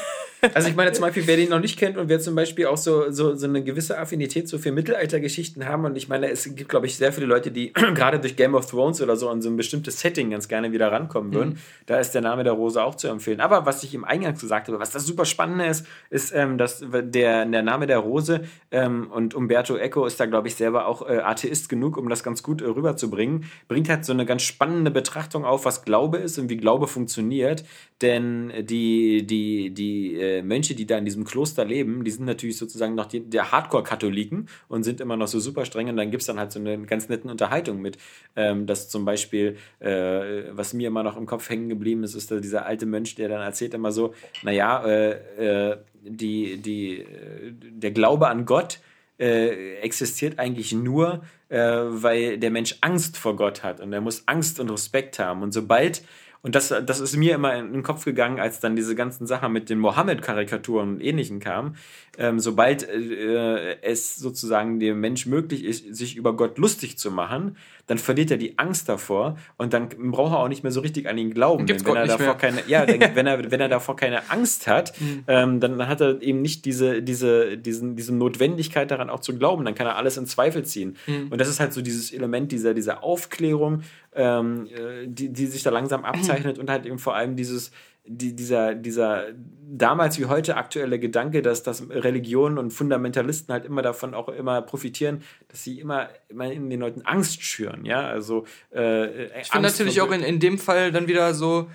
Also 0.55 0.69
ich 0.69 0.75
meine 0.75 0.91
zum 0.91 1.03
Beispiel, 1.03 1.25
wer 1.29 1.37
den 1.37 1.51
noch 1.51 1.61
nicht 1.61 1.79
kennt 1.79 1.97
und 1.97 2.09
wer 2.09 2.19
zum 2.19 2.35
Beispiel 2.35 2.67
auch 2.67 2.77
so, 2.77 3.13
so, 3.13 3.37
so 3.37 3.47
eine 3.47 3.63
gewisse 3.63 3.97
Affinität 3.97 4.49
so 4.49 4.59
für 4.59 4.73
Mittelaltergeschichten 4.73 5.69
haben 5.69 5.85
und 5.85 5.97
ich 5.97 6.09
meine, 6.09 6.29
es 6.29 6.53
gibt, 6.57 6.69
glaube 6.69 6.87
ich, 6.87 6.97
sehr 6.97 7.13
viele 7.13 7.29
Leute, 7.29 7.53
die 7.53 7.73
gerade 7.95 8.19
durch 8.19 8.35
Game 8.35 8.57
of 8.57 8.69
Thrones 8.69 9.01
oder 9.01 9.15
so 9.15 9.29
an 9.29 9.41
so 9.41 9.49
ein 9.49 9.57
bestimmtes 9.57 10.01
Setting 10.01 10.31
ganz 10.31 10.49
gerne 10.49 10.73
wieder 10.73 10.91
rankommen 10.91 11.33
würden. 11.33 11.51
Mhm. 11.51 11.59
Da 11.87 12.01
ist 12.01 12.11
der 12.11 12.23
Name 12.23 12.43
der 12.43 12.55
Rose 12.55 12.83
auch 12.83 12.97
zu 12.97 13.07
empfehlen. 13.07 13.41
Aber 13.41 13.67
was 13.67 13.85
ich 13.85 13.95
im 13.95 14.05
Eingang 14.05 14.37
gesagt 14.37 14.67
habe, 14.67 14.81
was 14.81 14.91
das 14.91 15.07
super 15.07 15.27
Spannende 15.27 15.67
ist, 15.67 15.87
ist, 16.11 16.35
ähm, 16.35 16.59
dass 16.59 16.85
der, 16.91 17.45
der 17.47 17.63
Name 17.63 17.87
der 17.87 17.99
Rose 17.99 18.41
ähm, 18.73 19.13
und 19.13 19.35
Umberto 19.35 19.77
Eco 19.77 20.07
ist 20.07 20.19
da, 20.19 20.27
glaube 20.27 20.49
ich, 20.49 20.57
selber 20.57 20.87
auch 20.87 21.09
äh, 21.09 21.19
Atheist 21.19 21.69
genug, 21.69 21.97
um 21.97 22.09
das 22.09 22.25
ganz 22.25 22.43
gut 22.43 22.63
äh, 22.63 22.65
rüberzubringen, 22.65 23.45
bringt 23.69 23.89
halt 23.89 24.05
so 24.05 24.13
eine 24.13 24.27
ganz 24.27 24.43
spannende 24.43 24.91
Betrachtung 24.91 25.45
auf, 25.45 25.67
was 25.67 25.85
Glaube 25.85 26.19
ist 26.19 26.37
und 26.41 26.51
wie 26.51 26.57
Glaube 26.57 26.89
funktioniert. 26.89 27.63
Denn 28.01 28.53
die, 28.67 29.25
die, 29.25 29.71
die 29.71 30.21
äh, 30.21 30.32
äh, 30.39 30.43
Mönche, 30.43 30.75
die 30.75 30.87
da 30.87 30.99
in 30.99 31.05
diesem 31.05 31.25
Kloster 31.25 31.65
leben, 31.65 32.05
die 32.05 32.11
sind 32.11 32.25
natürlich 32.25 32.57
sozusagen 32.57 32.95
noch 32.95 33.07
die, 33.07 33.21
der 33.21 33.53
Hardcore-Katholiken 33.53 34.49
und 34.69 34.83
sind 34.83 35.01
immer 35.01 35.17
noch 35.17 35.29
so 35.29 35.41
super 35.41 35.65
streng. 35.65 35.89
Und 35.89 35.97
dann 35.97 36.11
gibt 36.11 36.23
es 36.23 36.27
dann 36.27 36.39
halt 36.39 36.53
so 36.53 36.61
eine 36.61 36.81
ganz 36.83 37.09
nette 37.09 37.29
Unterhaltung 37.29 37.81
mit, 37.81 37.99
ähm, 38.37 38.67
dass 38.67 38.89
zum 38.89 39.05
Beispiel, 39.05 39.57
äh, 39.81 40.45
was 40.51 40.75
mir 40.75 40.89
immer 40.89 41.03
noch 41.03 41.17
im 41.17 41.27
Kopf 41.27 41.49
hängen 41.49 41.69
geblieben 41.69 42.05
ist, 42.05 42.15
ist 42.15 42.31
dieser 42.31 42.67
alte 42.67 42.87
Mönch, 42.87 43.15
der 43.15 43.29
dann 43.29 43.43
erzählt 43.43 43.75
immer 43.75 43.93
so, 43.93 44.15
naja, 44.43 44.85
äh, 44.85 45.71
äh, 45.71 45.77
die, 46.03 46.57
die, 46.59 47.01
äh, 47.01 47.53
der 47.53 47.91
Glaube 47.91 48.29
an 48.29 48.45
Gott 48.45 48.81
äh, 49.19 49.77
existiert 49.77 50.39
eigentlich 50.39 50.73
nur, 50.73 51.23
äh, 51.49 51.59
weil 51.59 52.39
der 52.39 52.51
Mensch 52.51 52.77
Angst 52.81 53.17
vor 53.17 53.37
Gott 53.37 53.63
hat 53.63 53.81
und 53.81 53.93
er 53.93 54.01
muss 54.01 54.27
Angst 54.27 54.59
und 54.59 54.71
Respekt 54.71 55.19
haben. 55.19 55.43
Und 55.43 55.53
sobald 55.53 56.03
und 56.43 56.57
das, 56.57 56.69
das 56.69 56.99
ist 56.99 57.17
mir 57.17 57.37
immer 57.37 57.55
in 57.55 57.73
den 57.73 57.83
Kopf 57.85 58.05
gegangen, 58.05 58.41
als 58.41 58.59
dann 58.59 58.75
diese 58.75 58.97
ganzen 58.97 59.27
Sachen 59.27 59.53
mit 59.53 59.71
den 59.71 59.79
Mohammed-Karikaturen 59.79 60.95
und 60.95 61.01
Ähnlichen 61.01 61.39
kamen. 61.39 61.77
Ähm, 62.19 62.41
sobald 62.41 62.87
äh, 62.87 63.81
es 63.81 64.17
sozusagen 64.17 64.79
dem 64.79 65.01
Mensch 65.01 65.25
möglich 65.25 65.65
ist, 65.65 65.97
sich 65.97 66.15
über 66.15 66.37
Gott 66.37 66.59
lustig 66.59 66.99
zu 66.99 67.11
machen, 67.11 67.57
dann 67.87 67.97
verliert 67.97 68.31
er 68.31 68.37
die 68.37 68.59
Angst 68.59 68.89
davor 68.89 69.39
und 69.57 69.73
dann 69.73 69.89
braucht 69.89 70.33
er 70.33 70.41
auch 70.41 70.49
nicht 70.49 70.63
mehr 70.63 70.73
so 70.73 70.81
richtig 70.81 71.09
an 71.09 71.17
ihn 71.17 71.33
glauben. 71.33 71.67
Wenn 71.67 71.97
er 71.97 72.07
davor 72.07 72.27
mehr. 72.27 72.35
keine, 72.35 72.63
ja, 72.67 72.85
dann, 72.85 73.01
wenn 73.15 73.27
er, 73.27 73.51
wenn 73.51 73.61
er 73.61 73.71
davor 73.71 73.97
keine 73.97 74.31
Angst 74.31 74.67
hat, 74.67 74.93
mhm. 75.01 75.25
ähm, 75.27 75.61
dann 75.61 75.89
hat 75.89 76.03
er 76.03 76.21
eben 76.21 76.43
nicht 76.43 76.67
diese, 76.67 77.03
diese, 77.03 77.57
diesen, 77.57 77.97
diese 77.97 78.15
Notwendigkeit 78.15 78.91
daran 78.91 79.09
auch 79.09 79.21
zu 79.21 79.37
glauben. 79.37 79.65
Dann 79.65 79.75
kann 79.75 79.87
er 79.87 79.97
alles 79.97 80.19
in 80.19 80.27
Zweifel 80.27 80.67
ziehen. 80.67 80.97
Mhm. 81.07 81.29
Und 81.31 81.41
das 81.41 81.49
ist 81.49 81.61
halt 81.61 81.73
so 81.73 81.81
dieses 81.81 82.13
Element 82.13 82.53
dieser, 82.53 82.75
dieser 82.75 83.03
Aufklärung, 83.03 83.85
ähm, 84.15 84.67
äh, 84.67 85.07
die, 85.07 85.31
die 85.31 85.47
sich 85.47 85.63
da 85.63 85.71
langsam 85.71 86.05
abzeichnet 86.05 86.59
und 86.59 86.69
halt 86.69 86.85
eben 86.85 86.99
vor 86.99 87.17
allem 87.17 87.37
dieses, 87.37 87.73
die, 88.05 88.35
dieser, 88.35 88.75
dieser 88.75 89.27
damals 89.75 90.19
wie 90.19 90.27
heute 90.27 90.57
aktuelle 90.57 90.99
Gedanke, 90.99 91.41
dass, 91.41 91.63
dass 91.63 91.89
Religionen 91.89 92.59
und 92.59 92.73
Fundamentalisten 92.73 93.53
halt 93.53 93.65
immer 93.65 93.83
davon 93.83 94.15
auch 94.15 94.29
immer 94.29 94.61
profitieren, 94.63 95.23
dass 95.49 95.63
sie 95.65 95.81
immer, 95.81 96.09
immer 96.29 96.51
in 96.51 96.69
den 96.69 96.81
Leuten 96.81 97.03
Angst 97.03 97.43
schüren, 97.43 97.85
ja, 97.85 98.07
also 98.07 98.45
äh, 98.75 99.41
Ich 99.41 99.49
finde 99.49 99.69
natürlich 99.69 100.01
auch 100.01 100.11
in, 100.11 100.23
in 100.23 100.41
dem 100.41 100.59
Fall 100.59 100.93
dann 100.93 101.07
wieder 101.07 101.33
so, 101.33 101.71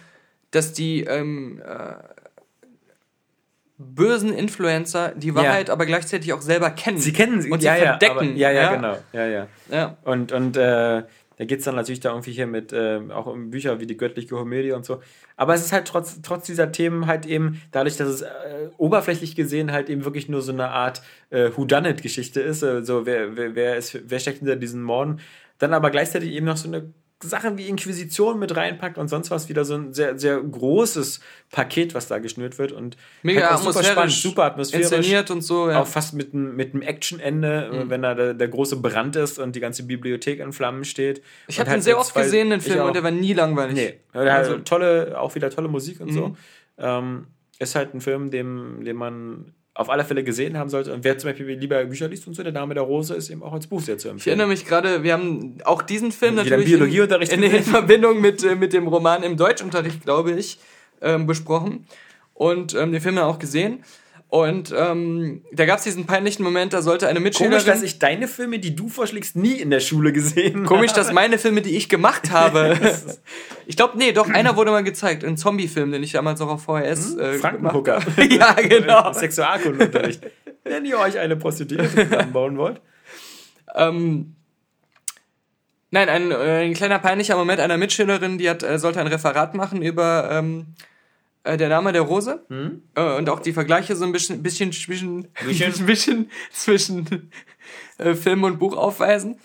dass 0.52 0.74
die 0.74 1.04
ähm, 1.04 1.62
äh, 1.66 1.96
bösen 3.78 4.34
Influencer 4.34 5.14
die 5.16 5.36
Wahrheit 5.36 5.68
ja. 5.68 5.74
aber 5.74 5.86
gleichzeitig 5.86 6.34
auch 6.34 6.42
selber 6.42 6.72
kennen. 6.72 6.98
Sie 6.98 7.14
kennen 7.14 7.42
sie 7.42 7.52
und 7.52 7.62
sie 7.62 7.68
ja, 7.68 7.76
verdecken. 7.76 8.36
Ja, 8.36 8.50
aber, 8.50 8.56
ja, 8.58 8.62
ja, 8.62 8.62
ja, 8.62 8.76
genau. 8.76 8.98
Ja, 9.14 9.28
ja. 9.28 9.48
ja. 9.72 9.98
Und, 10.04 10.32
und 10.32 10.58
äh, 10.58 11.04
da 11.38 11.46
geht 11.46 11.60
es 11.60 11.66
dann 11.66 11.76
natürlich 11.76 12.00
da 12.00 12.10
irgendwie 12.10 12.32
hier 12.32 12.48
mit, 12.48 12.74
äh, 12.74 13.00
auch 13.10 13.28
um 13.28 13.52
Bücher 13.52 13.80
wie 13.80 13.86
die 13.86 13.96
göttliche 13.96 14.30
Komödie 14.30 14.72
und 14.72 14.86
so. 14.86 15.02
Aber 15.36 15.54
es 15.54 15.64
ist 15.64 15.72
halt 15.72 15.88
trotz, 15.88 16.22
trotz 16.22 16.48
dieser 16.48 16.72
Themen 16.72 17.06
halt 17.06 17.26
eben, 17.26 17.62
dadurch, 17.72 17.96
dass 17.96 18.10
es 18.10 18.22
äh, 18.24 18.70
oberflächlich 18.78 19.36
gesehen 19.36 19.72
halt 19.72 19.90
eben 19.90 20.04
wirklich 20.04 20.30
nur 20.30 20.42
so 20.42 20.52
eine 20.52 20.70
Art 20.70 21.04
äh, 21.30 21.52
Whodunit-Geschichte 21.56 22.42
ist, 22.42 22.64
äh, 22.64 22.84
so 22.84 23.06
wer, 23.06 23.38
wer, 23.38 23.56
wer, 23.56 23.78
ist, 23.78 24.00
wer 24.10 24.20
steckt 24.20 24.40
hinter 24.40 24.56
diesen 24.56 24.82
Morden, 24.82 25.20
dann 25.60 25.74
aber 25.74 25.92
gleichzeitig 25.92 26.32
eben 26.32 26.48
noch 26.48 26.58
so 26.58 26.68
eine 26.68 26.92
Sachen 27.24 27.58
wie 27.58 27.68
Inquisition 27.68 28.38
mit 28.38 28.56
reinpackt 28.56 29.00
und 29.00 29.08
sonst 29.08 29.32
was 29.32 29.50
wieder 29.50 29.66
so 29.66 29.74
ein 29.74 29.94
sehr, 29.94 30.20
sehr 30.20 30.40
großes 30.40 31.20
Paket, 31.50 31.96
was 31.96 32.08
da 32.08 32.20
geschnürt 32.20 32.60
wird 32.60 32.72
und 32.72 32.96
mega 33.24 33.50
halt 33.50 33.60
super 33.60 33.84
spannend, 33.84 34.12
super 34.12 34.44
atmosphärisch. 34.44 34.92
Inszeniert 34.92 35.32
und 35.32 35.42
so, 35.42 35.70
ja. 35.70 35.82
Auch 35.82 35.88
fast 35.88 36.14
mit, 36.14 36.36
mit 36.36 36.74
einem 36.74 36.84
Actionende, 36.84 37.72
mhm. 37.74 37.90
wenn 37.90 38.04
da 38.04 38.14
der, 38.14 38.34
der, 38.36 38.48
große 38.48 38.76
Brand 38.76 39.16
ist 39.16 39.40
und 39.40 39.56
die 39.56 39.60
ganze 39.60 39.84
Bibliothek 39.84 40.40
in 40.40 40.54
Flammen 40.54 40.86
steht. 40.86 41.24
Ich 41.48 41.60
habe 41.60 41.72
halt 41.72 41.80
den 41.80 41.84
sehr 41.84 41.98
oft 41.98 42.14
gesehen, 42.14 42.52
den 42.52 42.62
Film, 42.62 42.82
und 42.82 42.96
der 42.96 43.04
war 43.04 43.12
nie 43.12 43.34
langweilig. 43.34 43.76
Nee, 43.76 44.00
also, 44.20 44.60
tolle, 44.60 45.20
auch 45.20 45.34
wieder 45.34 45.50
tolle 45.50 45.70
Musik 45.70 46.00
und 46.00 46.12
mhm. 46.12 46.14
so. 46.14 46.38
Ähm, 46.78 47.28
ist 47.58 47.74
halt 47.74 47.96
ein 47.96 48.02
Film, 48.02 48.30
dem, 48.30 48.84
dem 48.86 48.98
man 48.98 49.54
auf 49.78 49.92
alle 49.92 50.04
Fälle 50.04 50.24
gesehen 50.24 50.58
haben 50.58 50.70
sollte. 50.70 50.92
Und 50.92 51.04
wer 51.04 51.18
zum 51.20 51.30
Beispiel 51.30 51.48
lieber 51.52 51.84
Bücher 51.86 52.08
liest 52.08 52.26
und 52.28 52.34
so, 52.34 52.42
der 52.42 52.52
Name 52.52 52.74
der 52.74 52.82
Rose 52.82 53.14
ist 53.14 53.30
eben 53.30 53.44
auch 53.44 53.54
als 53.54 53.68
Buch 53.68 53.80
sehr 53.80 54.00
zu 54.00 54.10
empfehlen. 54.10 54.22
Ich 54.22 54.28
erinnere 54.28 54.48
mich 54.48 54.66
gerade, 54.66 55.04
wir 55.04 55.14
haben 55.14 55.60
auch 55.66 55.84
diesen 55.84 56.12
Film 56.12 56.34
Wieder 56.34 56.44
natürlich 56.46 56.66
Biologieunterricht 56.66 57.32
in, 57.32 57.44
in, 57.44 57.54
in 57.54 57.64
Verbindung 57.64 58.20
mit, 58.20 58.44
äh, 58.44 58.56
mit 58.56 58.74
dem 58.74 58.88
Roman 58.88 59.22
im 59.22 59.38
Deutschunterricht, 59.38 60.04
glaube 60.04 60.32
ich, 60.32 60.58
ähm, 61.02 61.28
besprochen. 61.28 61.86
Und 62.34 62.74
ähm, 62.74 62.92
den 62.92 63.02
Film 63.02 63.18
dann 63.18 63.26
auch 63.26 63.38
gesehen. 63.38 63.84
Und 64.30 64.74
ähm, 64.78 65.42
da 65.54 65.66
gab 65.66 65.78
es 65.78 65.86
diesen 65.86 66.06
peinlichen 66.06 66.44
Moment, 66.44 66.74
da 66.74 66.82
sollte 66.82 67.08
eine 67.08 67.22
Mitschülerin... 67.22 67.60
Komisch, 67.60 67.66
dass 67.66 67.82
ich 67.82 67.98
deine 67.98 68.28
Filme, 68.28 68.60
die 68.60 68.76
du 68.76 68.90
vorschlägst, 68.90 69.38
nie 69.38 69.54
in 69.54 69.70
der 69.70 69.80
Schule 69.80 70.12
gesehen 70.12 70.66
Komisch, 70.66 70.92
habe. 70.92 71.00
dass 71.00 71.14
meine 71.14 71.38
Filme, 71.38 71.62
die 71.62 71.78
ich 71.78 71.88
gemacht 71.88 72.30
habe. 72.32 72.78
ich 73.66 73.78
glaube, 73.78 73.98
nee, 73.98 74.12
doch, 74.12 74.30
einer 74.30 74.58
wurde 74.58 74.72
mal 74.72 74.84
gezeigt. 74.84 75.24
Ein 75.24 75.38
Zombie-Film, 75.38 75.94
den 75.94 76.04
ich 76.04 76.12
damals 76.12 76.42
auch 76.42 76.50
auf 76.50 76.64
VHS. 76.64 77.14
Hm? 77.14 77.20
Äh, 77.20 77.34
Frankenhooker. 77.38 78.02
ja, 78.30 78.52
genau. 78.54 79.14
Sexualkundenunterricht. 79.14 80.22
Wenn 80.66 80.84
ihr 80.84 81.00
euch 81.00 81.18
eine 81.18 81.38
Prostituierte 81.38 82.10
zusammenbauen 82.10 82.58
wollt. 82.58 82.82
Ähm, 83.76 84.36
nein, 85.92 86.10
ein, 86.10 86.32
äh, 86.32 86.66
ein 86.66 86.74
kleiner 86.74 87.00
peinlicher 87.00 87.38
Moment 87.38 87.62
einer 87.62 87.78
Mitschülerin, 87.78 88.38
die 88.38 88.50
hat, 88.50 88.62
äh, 88.62 88.78
sollte 88.78 89.00
ein 89.00 89.08
Referat 89.08 89.56
machen 89.56 89.82
über 89.82 90.30
ähm, 90.34 90.76
äh, 91.48 91.58
der 91.58 91.70
Name 91.70 91.92
der 91.94 92.02
Rose 92.04 92.44
Hm? 92.50 92.82
äh, 92.96 93.16
und 93.18 93.30
auch 93.30 93.40
die 93.40 93.54
Vergleiche 93.54 93.96
so 93.96 94.06
ein 94.06 94.12
bisschen, 94.12 94.44
bisschen 94.44 94.72
zwischen, 94.72 95.28
Bisschen? 95.46 95.74
ein 95.80 95.86
bisschen 95.86 96.32
zwischen 96.52 97.32
äh, 97.98 98.14
Film 98.14 98.44
und 98.44 98.60
Buch 98.60 98.76
aufweisen. 98.78 99.40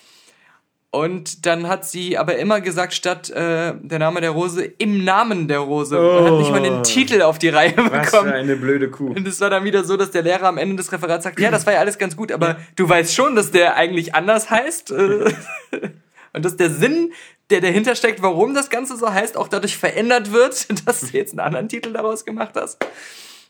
Und 0.95 1.47
dann 1.47 1.69
hat 1.69 1.87
sie 1.89 2.19
aber 2.19 2.37
immer 2.37 2.61
gesagt, 2.61 2.93
statt 2.93 3.31
äh, 3.31 3.73
der 3.81 3.99
Name 3.99 4.21
der 4.21 4.29
Rose, 4.29 4.63
im 4.63 5.05
Namen 5.05 5.49
der 5.49 5.61
Rose. 5.61 5.99
Man 5.99 6.25
hat 6.27 6.39
nicht 6.39 6.51
mal 6.51 6.61
den 6.61 6.81
Oh. 6.81 6.83
Titel 6.83 7.23
auf 7.23 7.39
die 7.39 7.49
Reihe 7.49 7.73
Was 7.79 8.11
bekommen. 8.11 8.29
für 8.29 8.35
eine 8.35 8.57
blöde 8.57 8.91
Kuh. 8.91 9.07
Und 9.09 9.27
es 9.27 9.41
war 9.41 9.49
dann 9.49 9.65
wieder 9.65 9.85
so, 9.85 9.97
dass 9.97 10.11
der 10.11 10.21
Lehrer 10.21 10.49
am 10.49 10.59
Ende 10.59 10.77
des 10.77 10.93
Referats 10.93 11.25
sagt, 11.25 11.41
ja, 11.41 11.51
das 11.51 11.65
war 11.65 11.73
ja 11.73 11.79
alles 11.81 11.97
ganz 11.97 12.15
gut, 12.15 12.31
aber 12.31 12.59
du 12.77 12.87
weißt 12.87 13.15
schon, 13.15 13.35
dass 13.37 13.51
der 13.51 13.77
eigentlich 13.77 14.15
anders 14.15 14.51
heißt. 14.51 14.93
Und 16.33 16.45
dass 16.45 16.57
der 16.57 16.71
Sinn, 16.71 17.13
der 17.51 17.61
dahinter 17.61 17.95
steckt, 17.95 18.23
warum 18.23 18.55
das 18.55 18.71
Ganze 18.71 18.97
so 18.97 19.13
heißt, 19.13 19.37
auch 19.37 19.49
dadurch 19.49 19.77
verändert 19.77 20.33
wird, 20.33 20.67
dass 20.87 21.01
du 21.01 21.07
jetzt 21.17 21.33
einen 21.33 21.41
anderen 21.41 21.69
Titel 21.69 21.93
daraus 21.93 22.25
gemacht 22.25 22.53
hast. 22.55 22.85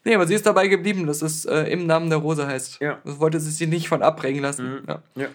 Nee, 0.04 0.14
aber 0.16 0.26
sie 0.26 0.34
ist 0.34 0.46
dabei 0.46 0.66
geblieben, 0.66 1.06
dass 1.06 1.22
es 1.22 1.44
äh, 1.44 1.60
im 1.70 1.86
Namen 1.86 2.10
der 2.10 2.18
Rose 2.18 2.44
heißt. 2.46 2.80
Ja. 2.80 2.98
Das 3.04 3.20
wollte 3.20 3.38
sie 3.38 3.50
sich 3.52 3.68
nicht 3.68 3.88
von 3.88 4.02
abbringen 4.02 4.42
lassen. 4.42 4.82
Ja. 4.88 5.02
Ja. 5.14 5.28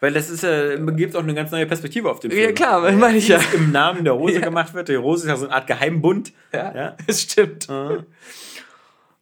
Weil 0.00 0.12
das 0.12 0.28
ist 0.30 0.42
ja, 0.42 0.76
gibt 0.76 1.14
auch 1.16 1.22
eine 1.22 1.34
ganz 1.34 1.50
neue 1.50 1.66
Perspektive 1.66 2.10
auf 2.10 2.20
den 2.20 2.30
Film. 2.30 2.42
ja, 2.42 2.52
klar, 2.52 2.90
meine 2.92 3.16
ich 3.18 3.28
ja. 3.28 3.36
Es 3.38 3.52
im 3.54 3.70
Namen 3.72 4.04
der 4.04 4.12
Rose 4.14 4.34
Ja. 4.38 4.40
gemacht 4.40 4.72
wird. 4.74 4.88
Die 4.88 4.94
Rose 4.94 5.24
ist 5.24 5.28
ja 5.30 5.36
so 5.36 5.46
eine 5.46 5.54
Art 5.54 5.66
Geheimbund. 5.66 6.32
Ja, 6.52 6.74
Ja. 6.74 6.96
das 7.06 7.22
stimmt. 7.22 7.68
Mhm. 7.70 8.04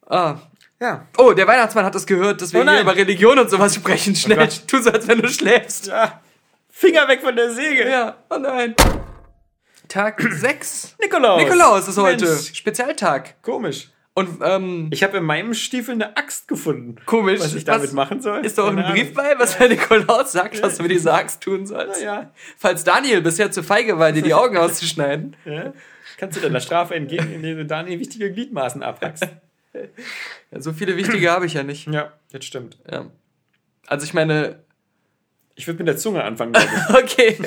Ah. 0.07 0.35
Ja. 0.81 1.07
Oh, 1.17 1.33
der 1.33 1.47
Weihnachtsmann 1.47 1.83
hat 1.85 1.95
das 1.95 2.05
gehört, 2.05 2.41
dass 2.41 2.53
wir 2.53 2.61
Oh 2.61 2.69
hier 2.69 2.81
über 2.81 2.95
Religion 2.95 3.37
und 3.39 3.49
sowas 3.49 3.75
sprechen. 3.75 4.15
Schnell, 4.15 4.37
Gott. 4.37 4.63
tu 4.67 4.81
so, 4.81 4.89
als 4.91 5.07
wenn 5.07 5.21
du 5.21 5.27
schläfst. 5.29 5.87
ja. 5.87 6.21
Finger 6.79 7.07
weg 7.09 7.19
von 7.21 7.35
der 7.35 7.51
Säge. 7.51 7.89
Ja, 7.89 8.15
oh 8.29 8.37
nein. 8.37 8.73
Tag 9.89 10.21
6. 10.31 10.95
Nikolaus. 11.01 11.41
Nikolaus 11.43 11.87
ist 11.89 11.97
heute. 11.97 12.25
Mensch, 12.25 12.53
Spezialtag. 12.55 13.41
Komisch. 13.41 13.89
Und 14.13 14.39
ähm, 14.41 14.87
Ich 14.93 15.03
habe 15.03 15.17
in 15.17 15.23
meinem 15.25 15.53
Stiefel 15.53 15.95
eine 15.95 16.15
Axt 16.15 16.47
gefunden. 16.47 16.95
komisch. 17.05 17.41
Was 17.41 17.53
ich 17.53 17.65
damit 17.65 17.91
machen 17.91 18.21
soll. 18.21 18.45
Ist 18.45 18.57
doch 18.57 18.67
ein 18.67 18.75
Keine 18.77 18.87
Ahnung. 18.87 18.97
Brief 18.97 19.13
bei, 19.13 19.37
was 19.37 19.57
der 19.57 19.67
Nikolaus 19.67 20.31
sagt, 20.31 20.61
was 20.63 20.77
du 20.77 20.83
mit 20.83 20.91
dieser 20.91 21.15
Axt 21.15 21.41
tun 21.43 21.65
sollst. 21.67 22.01
Ja. 22.01 22.31
Falls 22.57 22.85
Daniel 22.85 23.21
bisher 23.21 23.51
zu 23.51 23.61
feige 23.61 23.99
war, 23.99 24.13
dir 24.13 24.21
die 24.21 24.33
Augen 24.33 24.55
auszuschneiden. 24.65 25.35
ja. 25.43 25.73
Kannst 26.17 26.37
du 26.37 26.41
deiner 26.41 26.59
Strafe 26.61 26.95
entgehen, 26.95 27.33
indem 27.33 27.57
du 27.57 27.65
Daniel 27.65 27.99
wichtige 27.99 28.31
Gliedmaßen 28.31 28.83
abhackst. 28.83 29.25
Ja, 29.73 30.61
so 30.61 30.71
viele 30.73 30.95
wichtige 30.95 31.29
habe 31.31 31.45
ich 31.45 31.53
ja 31.55 31.63
nicht. 31.63 31.87
Ja, 31.87 32.13
das 32.31 32.43
stimmt. 32.45 32.77
Ja. 32.89 33.05
Also 33.87 34.05
ich 34.05 34.13
meine, 34.13 34.63
Ich 35.59 35.67
würde 35.67 35.79
mit 35.79 35.89
der 35.89 35.97
Zunge 35.97 36.23
anfangen, 36.23 36.53
okay. 36.93 37.37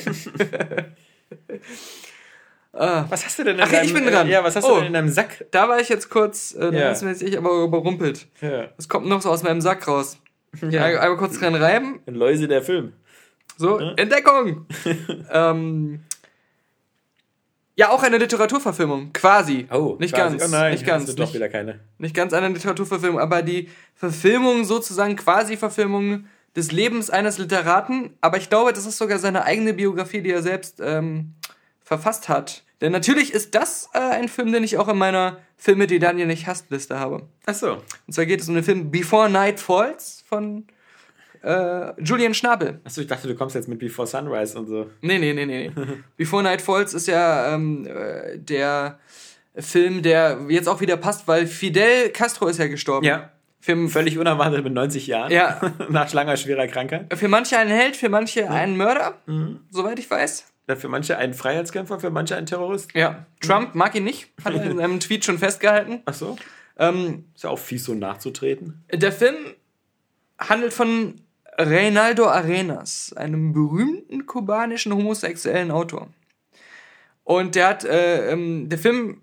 ah, 2.74 3.06
Was 3.08 3.24
hast 3.24 3.38
du 3.38 3.44
denn 3.44 3.54
in 3.56 3.62
Ach 3.62 3.72
ja, 3.72 3.80
ich 3.82 3.90
deinem, 3.94 4.04
bin 4.04 4.12
dran. 4.12 4.28
Äh, 4.28 4.32
ja, 4.32 4.44
was 4.44 4.54
hast 4.54 4.64
Oh. 4.64 4.74
du 4.74 4.80
denn 4.80 4.88
in 4.88 4.92
deinem 4.92 5.08
Sack? 5.08 5.46
da 5.50 5.66
war 5.66 5.80
ich 5.80 5.88
jetzt 5.88 6.10
kurz, 6.10 6.54
äh, 6.54 6.74
Ja. 6.74 6.90
jetzt 6.90 7.02
ich 7.22 7.38
aber 7.38 7.64
überrumpelt. 7.64 8.26
Ja. 8.42 8.68
Was 8.76 8.90
kommt 8.90 9.06
noch 9.06 9.22
so 9.22 9.30
aus 9.30 9.42
meinem 9.42 9.62
Sack 9.62 9.88
raus? 9.88 10.18
Ja. 10.60 10.84
Einmal 10.84 10.98
einmal 10.98 11.16
kurz 11.16 11.38
dran 11.38 11.54
reiben. 11.54 12.00
Ein 12.06 12.14
Läuse 12.14 12.46
der 12.46 12.60
Film. 12.60 12.92
So, 13.56 13.78
Entdeckung! 13.78 14.66
ähm, 15.32 16.00
ja, 17.74 17.88
auch 17.88 18.02
eine 18.02 18.18
Literaturverfilmung, 18.18 19.14
quasi. 19.14 19.66
nicht 19.98 20.14
quasi. 20.14 20.36
ganz. 20.36 20.52
Oh 20.52 20.54
nein, 20.54 20.72
nicht 20.72 20.84
ganz. 20.84 21.14
doch 21.14 21.24
Nicht, 21.24 21.34
wieder 21.34 21.48
keine. 21.48 21.80
nicht 21.96 22.14
ganz 22.14 22.34
eine 22.34 22.48
Literaturverfilmung, 22.50 23.18
aber 23.18 23.40
die 23.40 23.70
Verfilmung 23.94 24.64
sozusagen 24.64 25.16
quasi 25.16 25.56
Verfilmung 25.56 26.26
des 26.56 26.72
Lebens 26.72 27.10
eines 27.10 27.38
Literaten. 27.38 28.16
Aber 28.20 28.36
ich 28.36 28.48
glaube, 28.48 28.72
das 28.72 28.86
ist 28.86 28.98
sogar 28.98 29.18
seine 29.18 29.44
eigene 29.44 29.72
Biografie, 29.74 30.22
die 30.22 30.30
er 30.30 30.42
selbst 30.42 30.80
ähm, 30.80 31.34
verfasst 31.82 32.28
hat. 32.28 32.64
Denn 32.80 32.92
natürlich 32.92 33.32
ist 33.32 33.54
das 33.54 33.88
äh, 33.94 33.98
ein 33.98 34.28
Film, 34.28 34.52
den 34.52 34.64
ich 34.64 34.76
auch 34.76 34.88
in 34.88 34.98
meiner 34.98 35.38
Filme, 35.56 35.86
die 35.86 36.00
Daniel 36.00 36.26
nicht 36.26 36.46
hasst, 36.48 36.70
Liste 36.70 36.98
habe. 36.98 37.28
Ach 37.46 37.54
so. 37.54 37.82
Und 38.06 38.12
zwar 38.12 38.26
geht 38.26 38.40
es 38.40 38.48
um 38.48 38.54
den 38.54 38.64
Film 38.64 38.90
Before 38.90 39.30
Night 39.30 39.60
Falls 39.60 40.24
von 40.28 40.66
äh, 41.42 41.92
Julian 42.02 42.34
Schnabel. 42.34 42.80
Achso, 42.84 43.00
ich 43.00 43.06
dachte, 43.06 43.28
du 43.28 43.34
kommst 43.34 43.54
jetzt 43.54 43.68
mit 43.68 43.78
Before 43.78 44.06
Sunrise 44.08 44.58
und 44.58 44.66
so. 44.66 44.90
Nee, 45.00 45.18
nee, 45.18 45.32
nee, 45.32 45.46
nee. 45.46 45.72
Before 46.16 46.42
Night 46.42 46.60
Falls 46.60 46.94
ist 46.94 47.06
ja 47.06 47.54
ähm, 47.54 47.86
äh, 47.86 48.38
der 48.38 48.98
Film, 49.56 50.02
der 50.02 50.46
jetzt 50.48 50.68
auch 50.68 50.80
wieder 50.80 50.96
passt, 50.96 51.28
weil 51.28 51.46
Fidel 51.46 52.10
Castro 52.10 52.48
ist 52.48 52.58
ja 52.58 52.66
gestorben. 52.66 53.06
Ja. 53.06 53.30
Für, 53.64 53.88
Völlig 53.88 54.18
unerwartet 54.18 54.64
mit 54.64 54.72
90 54.74 55.06
Jahren. 55.06 55.30
Ja. 55.30 55.60
Nach 55.88 56.12
langer, 56.12 56.36
schwerer 56.36 56.66
Krankheit. 56.66 57.14
für 57.16 57.28
manche 57.28 57.56
ein 57.58 57.68
Held, 57.68 57.96
für 57.96 58.08
manche 58.08 58.50
ein 58.50 58.76
Mörder, 58.76 59.14
Mhm. 59.26 59.60
soweit 59.70 59.98
ich 60.00 60.10
weiß. 60.10 60.46
Für 60.76 60.88
manche 60.88 61.16
ein 61.18 61.32
Freiheitskämpfer, 61.32 62.00
für 62.00 62.10
manche 62.10 62.34
ein 62.36 62.46
Terrorist. 62.46 62.92
Ja. 62.94 63.26
Trump 63.40 63.74
mag 63.74 63.94
ihn 63.94 64.04
nicht, 64.04 64.28
hat 64.44 64.54
er 64.54 64.62
in 64.64 64.76
seinem 64.78 64.98
Tweet 65.00 65.24
schon 65.24 65.38
festgehalten. 65.38 66.00
Ach 66.06 66.14
so. 66.14 66.36
Ähm, 66.78 67.26
Ist 67.34 67.44
ja 67.44 67.50
auch 67.50 67.58
fies, 67.58 67.84
so 67.84 67.94
nachzutreten. 67.94 68.82
der 68.92 69.12
Film 69.12 69.36
handelt 70.38 70.72
von 70.72 71.20
Reinaldo 71.58 72.26
Arenas, 72.26 73.12
einem 73.14 73.52
berühmten 73.52 74.26
kubanischen 74.26 74.92
homosexuellen 74.92 75.70
Autor. 75.70 76.08
Und 77.24 77.54
der 77.54 77.68
hat, 77.68 77.84
äh, 77.84 78.32
ähm, 78.32 78.68
der 78.70 78.78
Film 78.78 79.20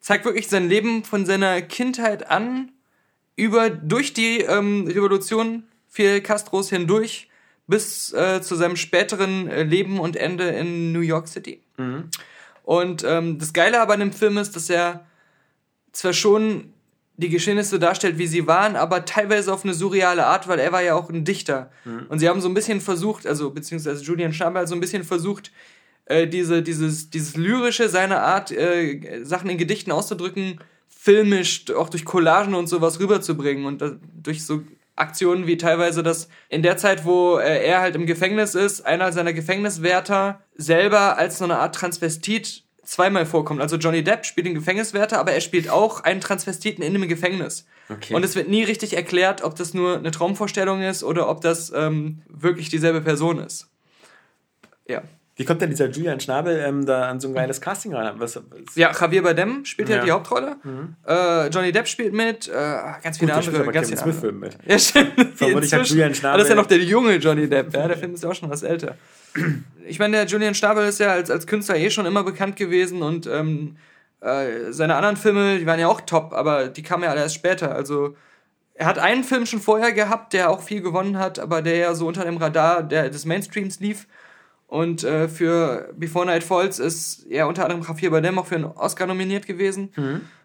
zeigt 0.00 0.24
wirklich 0.24 0.48
sein 0.48 0.68
Leben 0.68 1.04
von 1.04 1.26
seiner 1.26 1.60
Kindheit 1.62 2.30
an, 2.30 2.72
über, 3.40 3.70
durch 3.70 4.12
die 4.12 4.40
ähm, 4.40 4.86
Revolution 4.86 5.64
Fidel 5.88 6.20
Castros 6.20 6.70
hindurch, 6.70 7.28
bis 7.66 8.12
äh, 8.12 8.42
zu 8.42 8.54
seinem 8.54 8.76
späteren 8.76 9.48
äh, 9.48 9.62
Leben 9.62 9.98
und 9.98 10.16
Ende 10.16 10.48
in 10.48 10.92
New 10.92 11.00
York 11.00 11.28
City. 11.28 11.62
Und 12.64 13.04
ähm, 13.04 13.38
das 13.38 13.52
Geile 13.52 13.80
aber 13.80 13.94
an 13.94 14.00
dem 14.00 14.12
Film 14.12 14.38
ist, 14.38 14.54
dass 14.56 14.68
er 14.68 15.06
zwar 15.92 16.12
schon 16.12 16.72
die 17.16 17.28
Geschehnisse 17.28 17.78
darstellt, 17.78 18.18
wie 18.18 18.26
sie 18.26 18.46
waren, 18.46 18.76
aber 18.76 19.04
teilweise 19.04 19.52
auf 19.52 19.64
eine 19.64 19.74
surreale 19.74 20.26
Art, 20.26 20.48
weil 20.48 20.58
er 20.58 20.72
war 20.72 20.82
ja 20.82 20.94
auch 20.94 21.10
ein 21.10 21.24
Dichter. 21.24 21.70
Und 22.08 22.18
sie 22.18 22.28
haben 22.28 22.40
so 22.40 22.48
ein 22.48 22.54
bisschen 22.54 22.80
versucht, 22.80 23.26
also 23.26 23.50
beziehungsweise 23.50 24.02
Julian 24.02 24.32
Schnabel 24.32 24.62
hat 24.62 24.68
so 24.68 24.74
ein 24.74 24.80
bisschen 24.80 25.04
versucht, 25.04 25.50
äh, 26.06 26.26
diese, 26.26 26.62
dieses, 26.62 27.10
dieses 27.10 27.36
lyrische, 27.36 27.88
seine 27.88 28.20
Art, 28.20 28.50
äh, 28.52 29.22
Sachen 29.22 29.50
in 29.50 29.58
Gedichten 29.58 29.92
auszudrücken, 29.92 30.60
filmisch, 30.90 31.64
auch 31.74 31.88
durch 31.88 32.04
Collagen 32.04 32.54
und 32.54 32.68
sowas 32.68 33.00
rüberzubringen 33.00 33.64
und 33.64 33.82
durch 34.22 34.44
so 34.44 34.62
Aktionen 34.96 35.46
wie 35.46 35.56
teilweise 35.56 36.02
das 36.02 36.28
in 36.48 36.62
der 36.62 36.76
Zeit, 36.76 37.04
wo 37.04 37.38
äh, 37.38 37.64
er 37.64 37.80
halt 37.80 37.96
im 37.96 38.06
Gefängnis 38.06 38.54
ist, 38.54 38.82
einer 38.82 39.12
seiner 39.12 39.32
Gefängniswärter 39.32 40.40
selber 40.54 41.16
als 41.16 41.38
so 41.38 41.44
eine 41.44 41.58
Art 41.58 41.74
Transvestit 41.74 42.64
zweimal 42.84 43.24
vorkommt. 43.24 43.60
Also 43.60 43.76
Johnny 43.76 44.04
Depp 44.04 44.26
spielt 44.26 44.46
den 44.46 44.54
Gefängniswärter, 44.54 45.18
aber 45.18 45.32
er 45.32 45.40
spielt 45.40 45.70
auch 45.70 46.00
einen 46.00 46.20
Transvestiten 46.20 46.84
in 46.84 46.94
einem 46.94 47.08
Gefängnis. 47.08 47.66
Okay. 47.88 48.14
Und 48.14 48.24
es 48.24 48.36
wird 48.36 48.48
nie 48.48 48.64
richtig 48.64 48.94
erklärt, 48.94 49.42
ob 49.42 49.56
das 49.56 49.74
nur 49.74 49.96
eine 49.96 50.10
Traumvorstellung 50.10 50.82
ist 50.82 51.02
oder 51.02 51.28
ob 51.28 51.40
das 51.40 51.72
ähm, 51.74 52.22
wirklich 52.28 52.68
dieselbe 52.68 53.00
Person 53.00 53.38
ist. 53.38 53.68
Ja. 54.86 55.02
Wie 55.40 55.46
kommt 55.46 55.62
denn 55.62 55.70
dieser 55.70 55.88
Julian 55.88 56.20
Schnabel 56.20 56.62
ähm, 56.66 56.84
da 56.84 57.08
an 57.08 57.18
so 57.18 57.28
ein 57.28 57.34
geiles 57.34 57.62
Casting 57.62 57.94
ran? 57.94 58.14
Was, 58.18 58.36
was, 58.36 58.42
Ja, 58.76 58.92
Javier 58.92 59.22
Bardem 59.22 59.64
spielt 59.64 59.88
ja, 59.88 59.96
Ja. 59.96 60.04
die 60.04 60.10
Hauptrolle. 60.10 60.56
Äh, 61.08 61.46
Johnny 61.48 61.72
Depp 61.72 61.88
spielt 61.88 62.12
mit. 62.12 62.46
Äh, 62.48 62.52
ganz 63.02 63.16
viele 63.18 63.32
spielt 63.42 63.54
andere. 63.56 63.72
Ganz 63.72 63.88
viele 63.88 64.00
Smith. 64.02 64.16
Film 64.20 64.38
mit. 64.40 64.58
Ja, 64.66 64.78
stimmt. 64.78 65.12
Vermutlich 65.36 65.72
hat 65.72 65.86
Julian 65.86 66.08
Aber 66.10 66.14
Schnabel- 66.14 66.36
Das 66.36 66.42
ist 66.42 66.48
ja 66.50 66.54
noch 66.56 66.66
der 66.66 66.78
junge 66.78 67.14
Johnny 67.16 67.48
Depp. 67.48 67.72
Ja, 67.74 67.88
der 67.88 67.96
Film 67.96 68.12
ist 68.12 68.22
ja 68.22 68.28
auch 68.28 68.34
schon 68.34 68.50
was 68.50 68.62
älter. 68.62 68.96
Ich 69.86 69.98
meine, 69.98 70.18
der 70.18 70.26
Julian 70.26 70.54
Schnabel 70.54 70.86
ist 70.86 71.00
ja 71.00 71.12
als, 71.12 71.30
als 71.30 71.46
Künstler 71.46 71.76
eh 71.76 71.88
schon 71.88 72.04
immer 72.04 72.22
bekannt 72.22 72.56
gewesen 72.56 73.00
und 73.00 73.26
ähm, 73.26 73.76
äh, 74.20 74.70
seine 74.72 74.94
anderen 74.96 75.16
Filme, 75.16 75.58
die 75.58 75.64
waren 75.64 75.80
ja 75.80 75.88
auch 75.88 76.02
top, 76.02 76.34
aber 76.34 76.68
die 76.68 76.82
kamen 76.82 77.04
ja 77.04 77.10
alle 77.10 77.22
erst 77.22 77.36
später. 77.36 77.74
Also 77.74 78.14
er 78.74 78.84
hat 78.84 78.98
einen 78.98 79.24
Film 79.24 79.46
schon 79.46 79.60
vorher 79.60 79.92
gehabt, 79.92 80.34
der 80.34 80.50
auch 80.50 80.60
viel 80.62 80.82
gewonnen 80.82 81.18
hat, 81.18 81.38
aber 81.38 81.62
der 81.62 81.76
ja 81.76 81.94
so 81.94 82.06
unter 82.06 82.24
dem 82.26 82.36
Radar 82.36 82.82
der, 82.82 83.08
des 83.08 83.24
Mainstreams 83.24 83.80
lief. 83.80 84.06
Und 84.70 85.02
äh, 85.02 85.26
für 85.26 85.92
Before 85.96 86.24
Night 86.24 86.44
Falls 86.44 86.78
ist 86.78 87.26
er 87.28 87.48
unter 87.48 87.64
anderem 87.64 87.82
Javier 87.82 88.10
Bardem 88.12 88.38
auch 88.38 88.46
für 88.46 88.54
einen 88.54 88.66
Oscar 88.66 89.08
nominiert 89.08 89.48
gewesen. 89.48 89.88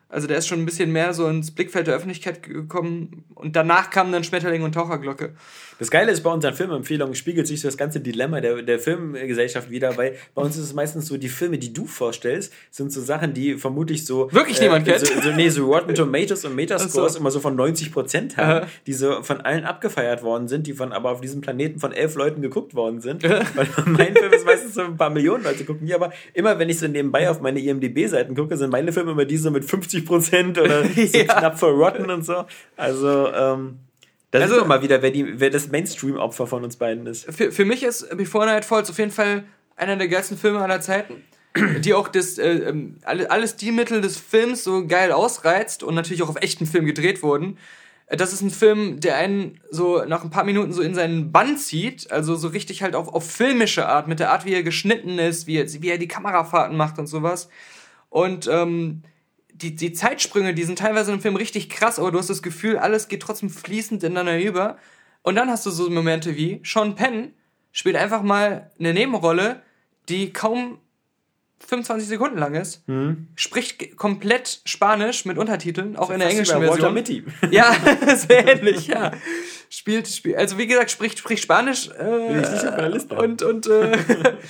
Also 0.09 0.25
der 0.25 0.37
ist 0.39 0.47
schon 0.47 0.59
ein 0.59 0.65
bisschen 0.65 0.91
mehr 0.91 1.13
so 1.13 1.27
ins 1.27 1.51
Blickfeld 1.51 1.85
der 1.85 1.93
Öffentlichkeit 1.93 2.41
gekommen. 2.41 3.23
Und 3.35 3.55
danach 3.55 3.91
kamen 3.91 4.11
dann 4.11 4.23
Schmetterling 4.23 4.63
und 4.63 4.71
Taucherglocke. 4.73 5.35
Das 5.79 5.91
Geile 5.91 6.11
ist, 6.11 6.21
bei 6.21 6.31
unseren 6.31 6.53
Filmempfehlungen 6.53 7.15
spiegelt 7.15 7.47
sich 7.47 7.61
so 7.61 7.67
das 7.67 7.77
ganze 7.77 7.99
Dilemma 7.99 8.41
der, 8.41 8.61
der 8.61 8.79
Filmgesellschaft 8.79 9.69
wieder, 9.69 9.97
weil 9.97 10.15
bei 10.33 10.41
uns 10.41 10.55
ist 10.55 10.63
es 10.63 10.73
meistens 10.73 11.07
so, 11.07 11.17
die 11.17 11.29
Filme, 11.29 11.57
die 11.57 11.73
du 11.73 11.85
vorstellst, 11.85 12.53
sind 12.71 12.91
so 12.91 13.01
Sachen, 13.01 13.33
die 13.33 13.55
vermutlich 13.55 14.05
so... 14.05 14.31
Wirklich 14.31 14.59
äh, 14.59 14.63
niemand 14.63 14.85
kennt? 14.85 14.99
So, 14.99 15.21
so, 15.21 15.31
nee, 15.31 15.49
so 15.49 15.65
Rotten 15.65 15.95
Tomatoes 15.95 16.45
und 16.45 16.55
Metascores 16.55 17.13
so. 17.13 17.19
immer 17.19 17.31
so 17.31 17.39
von 17.39 17.57
90% 17.57 18.37
haben, 18.37 18.63
Aha. 18.63 18.67
die 18.87 18.93
so 18.93 19.21
von 19.23 19.41
allen 19.41 19.65
abgefeiert 19.65 20.23
worden 20.23 20.47
sind, 20.47 20.67
die 20.67 20.73
von 20.73 20.91
aber 20.91 21.11
auf 21.11 21.21
diesem 21.21 21.41
Planeten 21.41 21.79
von 21.79 21.91
elf 21.91 22.15
Leuten 22.15 22.41
geguckt 22.41 22.75
worden 22.75 23.01
sind. 23.01 23.23
weil 23.23 23.67
mein 23.85 24.15
Film 24.15 24.31
ist 24.31 24.45
meistens 24.45 24.75
so 24.75 24.81
ein 24.81 24.97
paar 24.97 25.09
Millionen 25.09 25.43
Leute 25.43 25.65
gucken 25.65 25.87
die, 25.87 25.93
aber 25.93 26.11
immer 26.33 26.57
wenn 26.59 26.69
ich 26.69 26.79
so 26.79 26.87
nebenbei 26.87 27.29
auf 27.29 27.41
meine 27.41 27.59
IMDB-Seiten 27.59 28.35
gucke, 28.35 28.57
sind 28.57 28.71
meine 28.71 28.91
Filme 28.93 29.11
immer 29.11 29.25
diese 29.25 29.51
mit 29.51 29.63
50% 29.63 30.59
oder 30.59 30.85
so 30.95 31.17
ja. 31.17 31.23
knapp 31.25 31.59
vor 31.59 31.71
Rotten 31.71 32.09
und 32.09 32.25
so. 32.25 32.45
Also, 32.77 33.31
ähm, 33.33 33.79
da 34.39 34.45
also, 34.45 34.55
sieht 34.55 34.67
man 34.67 34.79
mal 34.79 34.83
wieder, 34.83 35.01
wer, 35.01 35.11
die, 35.11 35.39
wer 35.39 35.49
das 35.49 35.69
Mainstream-Opfer 35.69 36.47
von 36.47 36.63
uns 36.63 36.77
beiden 36.77 37.05
ist. 37.07 37.31
Für, 37.31 37.51
für 37.51 37.65
mich 37.65 37.83
ist 37.83 38.15
Before 38.17 38.45
Night 38.45 38.65
Falls 38.65 38.89
auf 38.89 38.97
jeden 38.97 39.11
Fall 39.11 39.43
einer 39.75 39.95
der 39.95 40.07
geilsten 40.07 40.37
Filme 40.37 40.59
aller 40.59 40.81
Zeiten, 40.81 41.23
die 41.79 41.93
auch 41.93 42.07
das, 42.07 42.37
äh, 42.37 42.49
ähm, 42.49 42.97
alles 43.03 43.55
die 43.55 43.71
Mittel 43.71 44.01
des 44.01 44.17
Films 44.17 44.63
so 44.63 44.87
geil 44.87 45.11
ausreizt 45.11 45.83
und 45.83 45.95
natürlich 45.95 46.23
auch 46.23 46.29
auf 46.29 46.41
echten 46.41 46.65
Film 46.65 46.85
gedreht 46.85 47.23
wurden. 47.23 47.57
Äh, 48.07 48.17
das 48.17 48.33
ist 48.33 48.41
ein 48.41 48.51
Film, 48.51 48.99
der 48.99 49.17
einen 49.17 49.59
so 49.69 50.03
nach 50.05 50.23
ein 50.23 50.29
paar 50.29 50.43
Minuten 50.43 50.73
so 50.73 50.81
in 50.81 50.95
seinen 50.95 51.31
Bann 51.31 51.57
zieht, 51.57 52.11
also 52.11 52.35
so 52.35 52.49
richtig 52.49 52.83
halt 52.83 52.95
auf, 52.95 53.07
auf 53.09 53.29
filmische 53.29 53.87
Art, 53.87 54.07
mit 54.07 54.19
der 54.19 54.31
Art, 54.31 54.45
wie 54.45 54.53
er 54.53 54.63
geschnitten 54.63 55.19
ist, 55.19 55.47
wie 55.47 55.57
er, 55.57 55.71
wie 55.81 55.89
er 55.89 55.97
die 55.97 56.07
Kamerafahrten 56.07 56.77
macht 56.77 56.99
und 56.99 57.07
sowas. 57.07 57.49
Und 58.09 58.47
ähm, 58.47 59.01
die, 59.61 59.75
die 59.75 59.93
Zeitsprünge, 59.93 60.53
die 60.53 60.63
sind 60.63 60.79
teilweise 60.79 61.13
im 61.13 61.21
Film 61.21 61.35
richtig 61.35 61.69
krass, 61.69 61.97
aber 61.97 62.11
du 62.11 62.19
hast 62.19 62.29
das 62.29 62.41
Gefühl, 62.41 62.77
alles 62.77 63.07
geht 63.07 63.21
trotzdem 63.21 63.49
fließend 63.49 64.03
ineinander 64.03 64.39
über. 64.39 64.77
Und 65.21 65.35
dann 65.35 65.49
hast 65.49 65.65
du 65.65 65.71
so 65.71 65.89
Momente 65.89 66.35
wie 66.35 66.61
Sean 66.63 66.95
Penn 66.95 67.33
spielt 67.71 67.95
einfach 67.95 68.21
mal 68.21 68.71
eine 68.79 68.93
Nebenrolle, 68.93 69.61
die 70.07 70.31
kaum 70.31 70.79
25 71.67 72.07
Sekunden 72.07 72.37
lang 72.37 72.53
ist, 72.53 72.87
mhm. 72.87 73.27
spricht 73.35 73.97
komplett 73.97 74.61
Spanisch 74.65 75.25
mit 75.25 75.37
Untertiteln, 75.37 75.95
auch 75.95 76.09
in 76.09 76.19
der 76.19 76.29
englischen 76.29 76.59
Version. 76.59 76.69
Walter 76.69 76.91
Mitty. 76.91 77.23
Ja, 77.51 77.75
sehr 78.15 78.47
ähnlich, 78.47 78.87
ja. 78.87 79.11
Spielt, 79.69 80.07
spielt, 80.07 80.37
also 80.37 80.57
wie 80.57 80.67
gesagt, 80.67 80.91
spricht, 80.91 81.19
spricht 81.19 81.43
Spanisch. 81.43 81.89
Äh, 81.89 82.03
Bin 82.03 82.43
ich 82.43 82.51
nicht 82.51 82.65
auf 82.65 82.75
meiner 82.75 82.89
Liste. 82.89 83.15
Und, 83.15 83.41
und, 83.41 83.67
äh, 83.67 83.97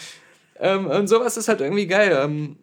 ähm, 0.60 0.88
und 0.88 1.08
sowas 1.08 1.38
ist 1.38 1.48
halt 1.48 1.62
irgendwie 1.62 1.88
geil. 1.88 2.20
Ähm, 2.22 2.58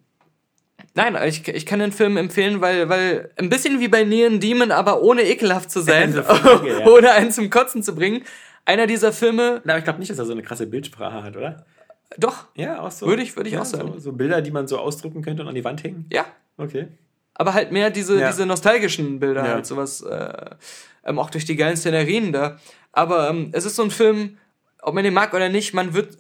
Nein, 0.94 1.16
ich, 1.26 1.48
ich 1.48 1.64
kann 1.64 1.78
den 1.78 1.92
Film 1.92 2.16
empfehlen, 2.16 2.60
weil, 2.60 2.88
weil 2.88 3.30
ein 3.36 3.48
bisschen 3.48 3.80
wie 3.80 3.88
bei 3.88 4.04
Neon 4.04 4.40
Demon, 4.40 4.70
aber 4.70 5.02
ohne 5.02 5.22
ekelhaft 5.22 5.70
zu 5.70 5.80
sein, 5.80 6.12
Frage, 6.24 6.80
ja. 6.80 6.86
ohne 6.86 7.12
einen 7.12 7.30
zum 7.30 7.48
Kotzen 7.48 7.82
zu 7.82 7.94
bringen. 7.94 8.24
Einer 8.64 8.86
dieser 8.86 9.12
Filme. 9.12 9.62
Na, 9.64 9.78
ich 9.78 9.84
glaube 9.84 9.98
nicht, 9.98 10.10
dass 10.10 10.18
er 10.18 10.26
so 10.26 10.32
eine 10.32 10.42
krasse 10.42 10.66
Bildsprache 10.66 11.22
hat, 11.22 11.36
oder? 11.36 11.64
Doch. 12.18 12.46
Ja, 12.54 12.80
auch 12.80 12.90
so. 12.90 13.06
Würde 13.06 13.22
ich, 13.22 13.36
würde 13.36 13.48
ich 13.48 13.54
ja, 13.54 13.62
auch 13.62 13.64
sagen. 13.64 13.92
So, 13.94 13.98
so, 13.98 14.12
Bilder, 14.12 14.42
die 14.42 14.50
man 14.50 14.68
so 14.68 14.78
ausdrucken 14.78 15.22
könnte 15.22 15.42
und 15.42 15.48
an 15.48 15.54
die 15.54 15.64
Wand 15.64 15.82
hängen? 15.82 16.06
Ja. 16.12 16.26
Okay. 16.58 16.88
Aber 17.34 17.54
halt 17.54 17.72
mehr 17.72 17.90
diese, 17.90 18.20
ja. 18.20 18.28
diese 18.28 18.44
nostalgischen 18.44 19.18
Bilder, 19.18 19.44
ja. 19.44 19.54
halt 19.54 19.66
sowas, 19.66 20.02
äh, 20.02 20.50
ähm, 21.04 21.18
auch 21.18 21.30
durch 21.30 21.46
die 21.46 21.56
geilen 21.56 21.76
Szenerien 21.76 22.32
da. 22.32 22.58
Aber 22.92 23.30
ähm, 23.30 23.50
es 23.52 23.64
ist 23.64 23.76
so 23.76 23.82
ein 23.82 23.90
Film, 23.90 24.36
ob 24.82 24.94
man 24.94 25.04
den 25.04 25.14
mag 25.14 25.32
oder 25.32 25.48
nicht, 25.48 25.72
man 25.72 25.94
wird 25.94 26.18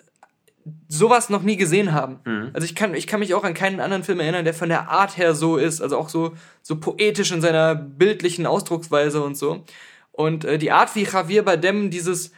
sowas 0.88 1.28
noch 1.28 1.42
nie 1.42 1.56
gesehen 1.56 1.92
haben. 1.92 2.20
Mhm. 2.24 2.50
Also 2.52 2.64
ich 2.64 2.74
kann, 2.74 2.94
ich 2.94 3.06
kann 3.06 3.20
mich 3.20 3.34
auch 3.34 3.44
an 3.44 3.54
keinen 3.54 3.80
anderen 3.80 4.04
Film 4.04 4.20
erinnern, 4.20 4.44
der 4.44 4.54
von 4.54 4.68
der 4.68 4.88
Art 4.88 5.16
her 5.16 5.34
so 5.34 5.56
ist, 5.56 5.80
also 5.80 5.98
auch 5.98 6.08
so, 6.08 6.34
so 6.62 6.78
poetisch 6.78 7.32
in 7.32 7.40
seiner 7.40 7.74
bildlichen 7.74 8.46
Ausdrucksweise 8.46 9.22
und 9.22 9.36
so. 9.36 9.64
Und 10.12 10.44
äh, 10.44 10.58
die 10.58 10.70
Art, 10.70 10.94
wie 10.94 11.04
Javier 11.04 11.42
Bardem 11.42 11.90
dieses, 11.90 12.32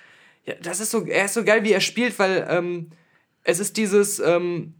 ja, 0.44 0.54
das 0.62 0.80
ist 0.80 0.90
so, 0.90 1.04
er 1.04 1.26
ist 1.26 1.34
so 1.34 1.44
geil, 1.44 1.64
wie 1.64 1.72
er 1.72 1.80
spielt, 1.80 2.18
weil 2.18 2.46
ähm, 2.48 2.90
es 3.42 3.58
ist 3.58 3.76
dieses, 3.76 4.20
ähm, 4.20 4.74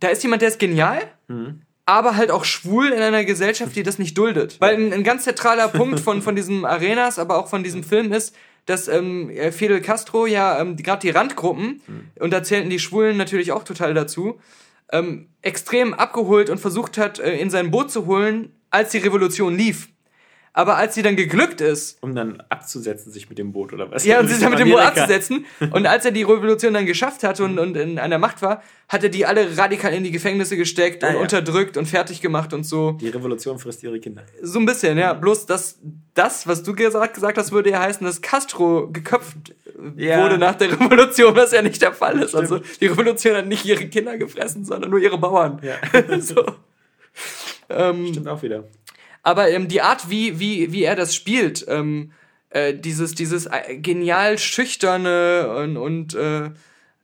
da 0.00 0.08
ist 0.08 0.22
jemand, 0.22 0.42
der 0.42 0.48
ist 0.48 0.58
genial, 0.58 1.02
mhm. 1.28 1.62
aber 1.86 2.16
halt 2.16 2.30
auch 2.30 2.44
schwul 2.44 2.88
in 2.88 3.02
einer 3.02 3.24
Gesellschaft, 3.24 3.76
die 3.76 3.82
das 3.82 3.98
nicht 3.98 4.16
duldet. 4.16 4.60
Weil 4.60 4.76
ein, 4.76 4.92
ein 4.92 5.04
ganz 5.04 5.24
zentraler 5.24 5.68
Punkt 5.68 6.00
von, 6.00 6.22
von 6.22 6.34
diesem 6.34 6.64
Arenas, 6.64 7.18
aber 7.18 7.38
auch 7.38 7.48
von 7.48 7.62
diesem 7.62 7.84
Film 7.84 8.12
ist, 8.12 8.34
dass 8.68 8.88
ähm, 8.88 9.30
äh, 9.30 9.50
Fidel 9.50 9.80
Castro 9.80 10.26
ja 10.26 10.60
ähm, 10.60 10.76
gerade 10.76 11.00
die 11.00 11.10
Randgruppen, 11.10 11.80
mhm. 11.86 12.10
und 12.20 12.32
da 12.32 12.42
zählten 12.42 12.70
die 12.70 12.78
Schwulen 12.78 13.16
natürlich 13.16 13.52
auch 13.52 13.64
total 13.64 13.94
dazu, 13.94 14.38
ähm, 14.92 15.28
extrem 15.42 15.94
abgeholt 15.94 16.50
und 16.50 16.58
versucht 16.58 16.98
hat, 16.98 17.18
äh, 17.18 17.36
in 17.36 17.50
sein 17.50 17.70
Boot 17.70 17.90
zu 17.90 18.06
holen, 18.06 18.52
als 18.70 18.90
die 18.90 18.98
Revolution 18.98 19.56
lief. 19.56 19.88
Aber 20.58 20.76
als 20.76 20.96
sie 20.96 21.02
dann 21.02 21.14
geglückt 21.14 21.60
ist. 21.60 22.02
Um 22.02 22.16
dann 22.16 22.42
abzusetzen, 22.48 23.12
sich 23.12 23.28
mit 23.28 23.38
dem 23.38 23.52
Boot 23.52 23.72
oder 23.72 23.92
was? 23.92 24.04
Ja, 24.04 24.18
und 24.18 24.26
sich 24.28 24.40
dann 24.40 24.50
mit 24.50 24.58
dem 24.58 24.68
Boot 24.70 24.80
abzusetzen. 24.80 25.46
Und 25.70 25.86
als 25.86 26.04
er 26.04 26.10
die 26.10 26.24
Revolution 26.24 26.74
dann 26.74 26.84
geschafft 26.84 27.22
hatte 27.22 27.44
und, 27.44 27.60
und 27.60 27.76
in 27.76 28.00
einer 28.00 28.18
Macht 28.18 28.42
war, 28.42 28.64
hat 28.88 29.04
er 29.04 29.08
die 29.08 29.24
alle 29.24 29.56
radikal 29.56 29.94
in 29.94 30.02
die 30.02 30.10
Gefängnisse 30.10 30.56
gesteckt 30.56 31.04
ah, 31.04 31.10
und 31.10 31.14
ja. 31.14 31.20
unterdrückt 31.20 31.76
und 31.76 31.86
fertig 31.86 32.20
gemacht 32.20 32.52
und 32.52 32.64
so. 32.64 32.98
Die 33.00 33.08
Revolution 33.08 33.60
frisst 33.60 33.84
ihre 33.84 34.00
Kinder. 34.00 34.24
So 34.42 34.58
ein 34.58 34.66
bisschen, 34.66 34.98
ja. 34.98 35.12
Bloß, 35.14 35.46
dass 35.46 35.78
das, 36.14 36.48
was 36.48 36.64
du 36.64 36.74
gesagt, 36.74 37.14
gesagt 37.14 37.38
hast, 37.38 37.52
würde 37.52 37.70
ja 37.70 37.78
heißen, 37.78 38.04
dass 38.04 38.20
Castro 38.20 38.88
geköpft 38.90 39.54
ja. 39.94 40.24
wurde 40.24 40.38
nach 40.38 40.56
der 40.56 40.72
Revolution, 40.72 41.36
was 41.36 41.52
ja 41.52 41.62
nicht 41.62 41.80
der 41.82 41.92
Fall 41.92 42.20
ist. 42.20 42.34
Also 42.34 42.58
die 42.80 42.86
Revolution 42.86 43.36
hat 43.36 43.46
nicht 43.46 43.64
ihre 43.64 43.86
Kinder 43.86 44.18
gefressen, 44.18 44.64
sondern 44.64 44.90
nur 44.90 44.98
ihre 44.98 45.18
Bauern. 45.18 45.60
Ja. 45.62 45.76
so. 46.18 46.44
ähm, 47.68 48.08
Stimmt 48.08 48.26
auch 48.26 48.42
wieder. 48.42 48.64
Aber 49.28 49.50
ähm, 49.50 49.68
die 49.68 49.82
Art, 49.82 50.08
wie, 50.08 50.40
wie, 50.40 50.72
wie 50.72 50.84
er 50.84 50.96
das 50.96 51.14
spielt, 51.14 51.66
ähm, 51.68 52.12
äh, 52.48 52.72
dieses, 52.72 53.14
dieses 53.14 53.44
äh, 53.44 53.76
genial 53.76 54.38
schüchterne 54.38 55.54
und, 55.54 55.76
und, 55.76 56.14
äh, 56.14 56.48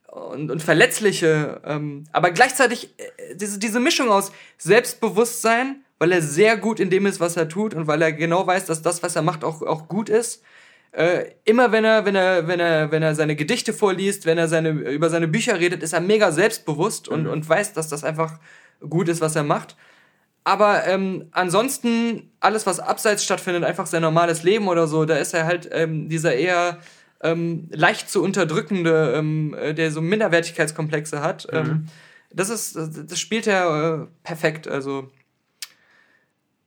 und, 0.07 0.51
und 0.51 0.63
verletzliche, 0.63 1.61
ähm, 1.67 2.05
aber 2.13 2.31
gleichzeitig 2.31 2.95
äh, 2.97 3.35
diese, 3.35 3.59
diese 3.59 3.79
Mischung 3.79 4.09
aus 4.09 4.33
Selbstbewusstsein, 4.57 5.85
weil 5.99 6.13
er 6.13 6.23
sehr 6.23 6.57
gut 6.57 6.81
in 6.81 6.89
dem 6.89 7.05
ist, 7.05 7.21
was 7.21 7.37
er 7.37 7.47
tut 7.47 7.75
und 7.75 7.89
weil 7.89 8.01
er 8.01 8.13
genau 8.13 8.47
weiß, 8.47 8.65
dass 8.65 8.81
das, 8.81 9.03
was 9.03 9.17
er 9.17 9.23
macht, 9.23 9.45
auch, 9.45 9.61
auch 9.61 9.87
gut 9.89 10.09
ist. 10.09 10.43
Äh, 10.93 11.27
immer 11.45 11.73
wenn 11.73 11.85
er, 11.85 12.07
wenn 12.07 12.15
er, 12.15 12.49
wenn 12.49 12.59
er, 12.59 12.91
wenn 12.91 13.03
er 13.03 13.15
seine 13.15 13.37
Gedichte 13.37 13.75
vorliest, 13.75 14.25
wenn 14.25 14.39
er 14.39 14.49
seine, 14.49 14.71
über 14.71 15.11
seine 15.11 15.29
Bücher 15.29 15.61
redet, 15.61 15.83
ist 15.83 15.93
er 15.93 16.01
mega 16.01 16.33
selbstbewusst 16.33 17.07
und, 17.07 17.25
mhm. 17.25 17.31
und 17.31 17.47
weiß, 17.47 17.75
dass 17.75 17.89
das 17.89 18.03
einfach 18.03 18.39
gut 18.81 19.11
ist, 19.11 19.21
was 19.21 19.37
er 19.37 19.43
macht. 19.43 19.77
Aber 20.45 20.87
ähm, 20.87 21.29
ansonsten, 21.33 22.31
alles, 22.39 22.67
was 22.67 22.79
abseits 22.79 23.25
stattfindet, 23.25 23.65
einfach 23.65 23.87
sein 23.87 24.03
normales 24.03 24.43
Leben 24.43 24.69
oder 24.69 24.87
so, 24.87 25.07
da 25.07 25.17
ist 25.17 25.33
er 25.33 25.47
halt 25.47 25.69
ähm, 25.73 26.11
dieser 26.11 26.35
eher 26.35 26.79
ähm, 27.23 27.69
leicht 27.71 28.11
zu 28.11 28.23
unterdrückende, 28.23 29.15
ähm, 29.17 29.55
äh, 29.55 29.73
der 29.73 29.91
so 29.91 30.03
Minderwertigkeitskomplexe 30.03 31.23
hat. 31.23 31.49
Mhm. 31.51 31.59
Ähm, 31.59 31.87
das 32.31 32.51
ist, 32.51 32.77
das 32.77 33.19
spielt 33.19 33.47
er 33.47 34.03
äh, 34.03 34.07
perfekt. 34.23 34.69
Also, 34.69 35.11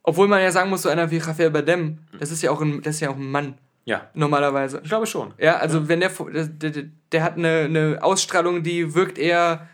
obwohl 0.01 0.27
man 0.27 0.41
ja 0.41 0.51
sagen 0.51 0.71
muss, 0.71 0.81
so 0.81 0.89
einer 0.89 1.11
wie 1.11 1.19
Rafael 1.19 1.51
Badem, 1.51 1.99
das 2.19 2.31
ist 2.31 2.41
ja 2.41 2.49
auch 2.49 2.61
ein, 2.61 2.81
das 2.81 2.95
ist 2.95 3.01
ja 3.01 3.11
auch 3.11 3.15
ein 3.15 3.29
Mann. 3.29 3.59
Ja. 3.85 4.09
Normalerweise. 4.15 4.79
Ich 4.83 4.89
glaube 4.89 5.05
schon. 5.05 5.33
Ja, 5.37 5.57
also 5.57 5.79
ja. 5.79 5.87
wenn 5.87 5.99
der, 5.99 6.09
der, 6.09 6.71
der, 6.71 6.83
der 7.11 7.23
hat 7.23 7.37
eine, 7.37 7.59
eine 7.65 7.99
Ausstrahlung, 8.01 8.63
die 8.63 8.95
wirkt 8.95 9.17
eher 9.17 9.67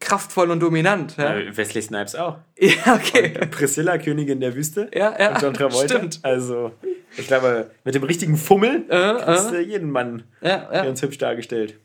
kraftvoll 0.00 0.50
und 0.50 0.60
dominant. 0.60 1.16
Ja? 1.16 1.38
Ja, 1.38 1.56
Wesley 1.56 1.82
Snipes 1.82 2.14
auch. 2.14 2.38
Ja, 2.58 2.94
okay. 2.94 3.38
Und 3.40 3.50
Priscilla, 3.50 3.98
Königin 3.98 4.40
der 4.40 4.54
Wüste. 4.54 4.90
Ja, 4.92 5.16
ja. 5.18 5.34
Und 5.34 5.42
John 5.42 5.54
Travolta. 5.54 5.96
Stimmt. 5.96 6.20
Also, 6.22 6.72
ich 7.16 7.26
glaube, 7.26 7.70
mit 7.84 7.94
dem 7.94 8.02
richtigen 8.02 8.36
Fummel 8.36 8.84
äh, 8.90 9.34
ist 9.34 9.52
äh. 9.52 9.60
jeden 9.60 9.90
Mann 9.90 10.24
ja, 10.40 10.68
ja. 10.72 10.84
ganz 10.84 11.00
hübsch 11.02 11.18
dargestellt. 11.18 11.76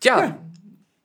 Tja, 0.00 0.20
ja. 0.20 0.38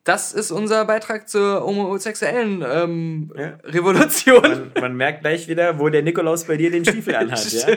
das 0.06 0.34
ist 0.34 0.52
unser 0.52 0.86
Beitrag 0.86 1.30
zur 1.30 1.64
homosexuellen 1.64 2.64
ähm, 2.68 3.32
ja. 3.38 3.58
Revolution. 3.66 4.42
Man, 4.42 4.72
man, 4.80 4.96
merkt 4.96 5.22
gleich 5.22 5.48
wieder, 5.48 5.78
wo 5.80 5.90
der 5.90 6.02
Nikolaus 6.02 6.46
bei 6.46 6.58
dir 6.58 6.72
den 6.72 6.86
Stiefel 6.86 7.16
anhat. 7.16 7.52
ja? 7.52 7.76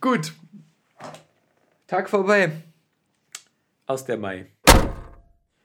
Gut. 0.00 0.32
Tag 1.86 2.08
vorbei. 2.10 2.52
Aus 3.86 4.04
der 4.04 4.16
Mai. 4.16 4.46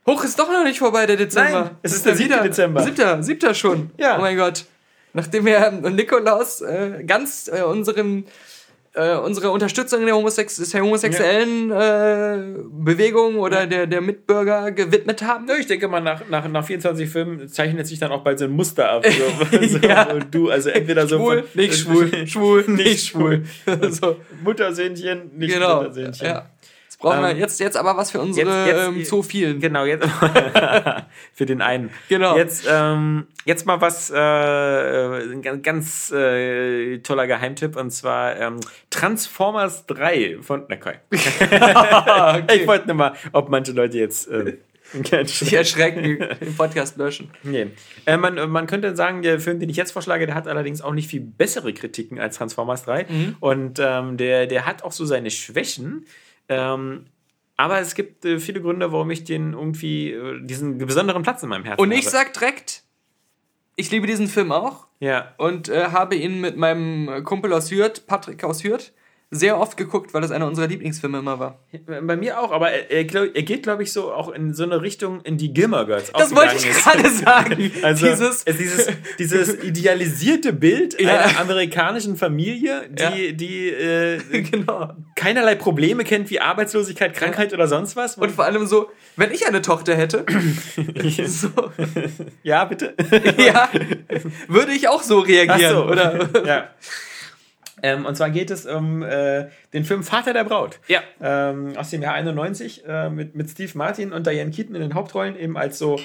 Hoch 0.07 0.23
ist 0.23 0.39
doch 0.39 0.49
noch 0.49 0.63
nicht 0.63 0.79
vorbei, 0.79 1.05
der 1.05 1.17
Dezember. 1.17 1.61
Nein, 1.61 1.77
es 1.81 1.93
ist 1.93 2.05
der 2.05 2.15
7. 2.15 2.43
Dezember. 2.43 2.81
Siebter, 2.81 3.21
siebter 3.21 3.53
schon. 3.53 3.91
Ja. 3.97 4.17
Oh 4.17 4.21
mein 4.21 4.37
Gott. 4.37 4.65
Nachdem 5.13 5.45
wir 5.45 5.71
Nikolaus 5.71 6.61
äh, 6.61 7.03
ganz 7.05 7.49
äh, 7.51 7.63
unserem 7.63 8.25
äh, 8.93 9.15
unsere 9.15 9.51
Unterstützung 9.51 10.05
der, 10.05 10.15
Homosex 10.15 10.73
homosexuellen 10.73 11.69
ja. 11.69 12.35
äh, 12.35 12.55
Bewegung 12.69 13.35
oder 13.35 13.61
ja. 13.61 13.65
der, 13.65 13.87
der 13.87 14.01
Mitbürger 14.01 14.71
gewidmet 14.71 15.21
haben. 15.21 15.47
Ja, 15.47 15.55
ich 15.55 15.67
denke 15.67 15.87
mal, 15.87 15.99
nach, 15.99 16.27
nach, 16.29 16.47
nach 16.47 16.65
24 16.65 17.09
Filmen 17.09 17.47
zeichnet 17.47 17.85
sich 17.85 17.99
dann 17.99 18.11
auch 18.11 18.23
bald 18.23 18.39
so 18.39 18.45
ein 18.45 18.51
Muster 18.51 18.89
ab. 18.89 19.05
So, 19.05 19.67
so, 19.67 19.77
ja. 19.79 20.11
Und 20.11 20.33
du, 20.33 20.49
also 20.49 20.69
entweder 20.69 21.07
so. 21.07 21.17
Schwul, 21.17 21.43
von, 21.43 21.61
nicht 21.61 21.75
schwul, 21.75 22.11
schwul, 22.27 22.63
nicht 22.67 23.07
schwul. 23.07 23.43
so. 23.89 24.17
Muttersöhnchen, 24.43 25.31
nicht 25.35 25.53
genau. 25.53 25.83
Muttersöhnchen. 25.83 26.25
Ja 26.25 26.49
Jetzt 26.97 27.03
brauchen 27.03 27.21
wir 27.21 27.35
jetzt, 27.35 27.59
jetzt 27.59 27.77
aber 27.77 27.95
was 27.95 28.09
für 28.09 28.19
unsere 28.19 28.65
jetzt, 28.65 28.75
jetzt, 28.75 28.87
ähm, 28.87 29.05
Zoophilen. 29.05 29.59
Genau, 29.59 29.85
jetzt 29.85 30.07
für 31.33 31.45
den 31.45 31.61
einen. 31.61 31.91
Genau. 32.09 32.35
Jetzt, 32.35 32.65
ähm, 32.67 33.27
jetzt 33.45 33.67
mal 33.67 33.79
was, 33.81 34.09
äh, 34.09 34.15
ein 34.15 35.43
ganz, 35.43 35.61
ganz 35.61 36.11
äh, 36.11 36.97
toller 36.99 37.27
Geheimtipp 37.27 37.75
und 37.75 37.91
zwar 37.91 38.35
ähm, 38.37 38.59
Transformers 38.89 39.85
3 39.85 40.37
von. 40.41 40.65
Na, 40.69 40.75
okay. 42.35 42.61
Ich 42.61 42.65
wollte 42.65 42.87
nur 42.87 42.95
mal, 42.95 43.13
ob 43.31 43.49
manche 43.49 43.73
Leute 43.73 43.99
jetzt. 43.99 44.27
Äh, 45.11 45.25
sich 45.25 45.51
erschrecken, 45.51 46.01
den 46.39 46.55
Podcast 46.55 46.95
löschen. 46.95 47.29
Nee. 47.43 47.67
Äh, 48.05 48.15
man, 48.15 48.49
man 48.49 48.67
könnte 48.67 48.95
sagen, 48.95 49.21
der 49.21 49.41
Film, 49.41 49.59
den 49.59 49.67
ich 49.67 49.75
jetzt 49.75 49.91
vorschlage, 49.91 50.25
der 50.27 50.33
hat 50.33 50.47
allerdings 50.47 50.81
auch 50.81 50.93
nicht 50.93 51.09
viel 51.09 51.19
bessere 51.19 51.73
Kritiken 51.73 52.21
als 52.21 52.37
Transformers 52.37 52.85
3. 52.85 53.05
Mhm. 53.09 53.35
Und 53.41 53.79
ähm, 53.83 54.15
der, 54.15 54.47
der 54.47 54.65
hat 54.65 54.83
auch 54.83 54.93
so 54.93 55.03
seine 55.03 55.29
Schwächen. 55.29 56.05
Ähm, 56.49 57.05
aber 57.55 57.79
es 57.79 57.95
gibt 57.95 58.23
äh, 58.25 58.39
viele 58.39 58.61
Gründe, 58.61 58.91
warum 58.91 59.09
ich 59.11 59.23
den 59.23 59.53
irgendwie 59.53 60.11
äh, 60.11 60.39
diesen 60.45 60.77
besonderen 60.77 61.23
Platz 61.23 61.41
in 61.43 61.49
meinem 61.49 61.63
Herzen 61.65 61.81
Und 61.81 61.91
ich 61.91 62.05
habe. 62.05 62.09
sag 62.09 62.33
direkt, 62.33 62.83
ich 63.75 63.89
liebe 63.91 64.07
diesen 64.07 64.27
Film 64.27 64.51
auch 64.51 64.87
Ja. 64.99 65.33
und 65.37 65.69
äh, 65.69 65.85
habe 65.91 66.15
ihn 66.15 66.39
mit 66.41 66.55
meinem 66.57 67.23
Kumpel 67.23 67.51
aus 67.53 67.71
Hürth, 67.71 68.05
Patrick 68.07 68.43
aus 68.43 68.63
Hürth, 68.63 68.91
sehr 69.29 69.59
oft 69.59 69.75
geguckt, 69.75 70.13
weil 70.13 70.21
das 70.21 70.31
einer 70.31 70.47
unserer 70.47 70.67
Lieblingsfilme 70.67 71.19
immer 71.19 71.37
war. 71.37 71.59
Bei 71.85 72.15
mir 72.15 72.39
auch, 72.39 72.51
aber 72.53 72.71
er, 72.71 72.89
er, 72.89 73.35
er 73.35 73.43
geht, 73.43 73.63
glaube 73.63 73.83
ich, 73.83 73.91
so 73.91 74.13
auch 74.13 74.29
in 74.31 74.53
so 74.53 74.63
eine 74.63 74.81
Richtung, 74.81 75.19
in 75.21 75.37
die 75.37 75.53
Gilmore 75.53 75.85
Girls 75.85 76.11
Das 76.13 76.33
wollte 76.33 76.55
ich 76.55 76.63
gerade 76.69 77.09
sagen. 77.09 77.71
Also 77.83 78.07
Dieses, 78.07 78.43
es, 78.45 78.57
dieses, 78.57 78.87
dieses 79.19 79.63
idealisierte 79.63 80.53
Bild 80.53 80.99
Ja. 80.99 81.19
einer 81.25 81.39
amerikanischen 81.39 82.15
Familie, 82.15 82.89
die, 82.89 83.35
die 83.35 83.67
äh, 83.69 84.19
genau. 84.43 84.93
keinerlei 85.15 85.55
Probleme 85.55 86.05
kennt 86.05 86.29
wie 86.29 86.39
Arbeitslosigkeit, 86.39 87.13
Krankheit 87.13 87.53
oder 87.53 87.67
sonst 87.67 87.95
was. 87.97 88.15
Und 88.17 88.31
vor 88.31 88.45
allem 88.45 88.65
so, 88.65 88.89
wenn 89.17 89.31
ich 89.31 89.45
eine 89.45 89.61
Tochter 89.61 89.95
hätte, 89.95 90.25
so, 91.27 91.49
ja, 92.43 92.63
bitte. 92.63 92.95
ja, 93.37 93.69
würde 94.47 94.71
ich 94.71 94.87
auch 94.87 95.03
so 95.03 95.19
reagieren, 95.19 95.59
Ach 95.65 95.69
so. 95.71 95.85
oder? 95.85 96.29
ja. 96.45 96.69
Ähm, 97.83 98.05
und 98.05 98.15
zwar 98.17 98.29
geht 98.31 98.49
es 98.51 98.65
um 98.65 99.03
äh, 99.03 99.47
den 99.73 99.83
Film 99.85 100.03
Vater 100.03 100.33
der 100.33 100.43
Braut. 100.43 100.79
Ja. 100.87 101.01
Ähm, 101.21 101.73
aus 101.77 101.89
dem 101.91 102.01
Jahr 102.01 102.13
91 102.15 102.83
äh, 102.87 103.09
mit, 103.09 103.35
mit 103.35 103.49
Steve 103.49 103.71
Martin 103.75 104.11
und 104.13 104.25
Diane 104.25 104.51
Keaton 104.51 104.75
in 104.75 104.81
den 104.81 104.93
Hauptrollen 104.95 105.37
eben 105.37 105.57
als 105.57 105.77
so 105.77 105.99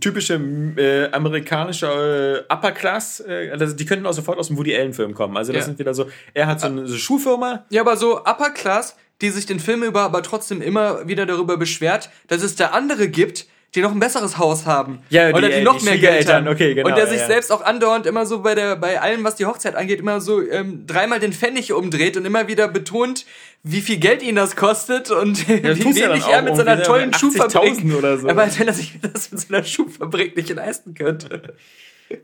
typische 0.00 0.34
äh, 0.34 1.10
amerikanische 1.12 2.46
äh, 2.48 2.52
Upper 2.52 2.72
Class. 2.72 3.20
Äh, 3.26 3.50
also 3.50 3.74
die 3.74 3.84
könnten 3.86 4.06
auch 4.06 4.12
sofort 4.12 4.38
aus 4.38 4.46
dem 4.48 4.56
Woody 4.56 4.76
Allen 4.76 4.92
Film 4.92 5.14
kommen. 5.14 5.36
Also 5.36 5.52
das 5.52 5.62
Ja. 5.62 5.66
sind 5.66 5.78
wieder 5.78 5.94
so, 5.94 6.06
er 6.32 6.46
hat 6.46 6.60
so 6.60 6.66
eine 6.68 6.86
so 6.86 6.96
Schuhfirma. 6.96 7.64
Ja, 7.70 7.80
aber 7.82 7.96
so 7.96 8.18
Upper 8.20 8.50
Class, 8.50 8.96
die 9.20 9.30
sich 9.30 9.46
den 9.46 9.58
Film 9.60 9.82
über 9.82 10.02
aber 10.02 10.22
trotzdem 10.22 10.62
immer 10.62 11.08
wieder 11.08 11.26
darüber 11.26 11.56
beschwert, 11.56 12.10
dass 12.28 12.42
es 12.42 12.54
da 12.56 12.68
andere 12.68 13.08
gibt, 13.08 13.46
die 13.74 13.82
noch 13.82 13.92
ein 13.92 14.00
besseres 14.00 14.36
Haus 14.38 14.66
haben. 14.66 15.00
Ja, 15.10 15.28
die, 15.28 15.34
oder 15.34 15.48
die 15.48 15.54
äh, 15.54 15.62
noch 15.62 15.78
die 15.78 15.84
mehr 15.84 15.98
Geld 15.98 16.32
haben. 16.32 16.48
okay, 16.48 16.74
genau, 16.74 16.88
Und 16.88 16.96
der 16.96 17.06
sich 17.06 17.20
ja. 17.20 17.26
selbst 17.26 17.52
auch 17.52 17.62
andauernd 17.62 18.06
immer 18.06 18.26
so 18.26 18.42
bei 18.42 18.54
der 18.54 18.76
bei 18.76 19.00
allem, 19.00 19.22
was 19.22 19.36
die 19.36 19.46
Hochzeit 19.46 19.76
angeht, 19.76 20.00
immer 20.00 20.20
so 20.20 20.42
ähm, 20.42 20.86
dreimal 20.86 21.20
den 21.20 21.32
Pfennig 21.32 21.72
umdreht 21.72 22.16
und 22.16 22.24
immer 22.24 22.48
wieder 22.48 22.66
betont, 22.66 23.26
wie 23.62 23.80
viel 23.80 23.98
Geld 23.98 24.22
ihn 24.22 24.34
das 24.34 24.56
kostet 24.56 25.10
und 25.10 25.48
wie 25.48 25.52
ja 25.52 25.60
dann 25.60 25.78
wenig 25.78 26.24
auch 26.24 26.30
er 26.30 26.42
mit 26.42 26.56
seiner 26.56 26.72
irgendwie, 26.72 26.86
tollen 26.86 27.10
80.000 27.12 27.18
Schuhfabrik 27.18 27.94
oder 27.96 28.18
so. 28.18 28.28
Aber 28.28 28.58
wenn 28.58 28.66
er 28.66 28.74
sich 28.74 28.98
das 29.00 29.30
mit 29.30 29.40
seiner 29.40 29.64
Schuhfabrik 29.64 30.36
nicht 30.36 30.50
leisten 30.50 30.94
könnte. 30.94 31.54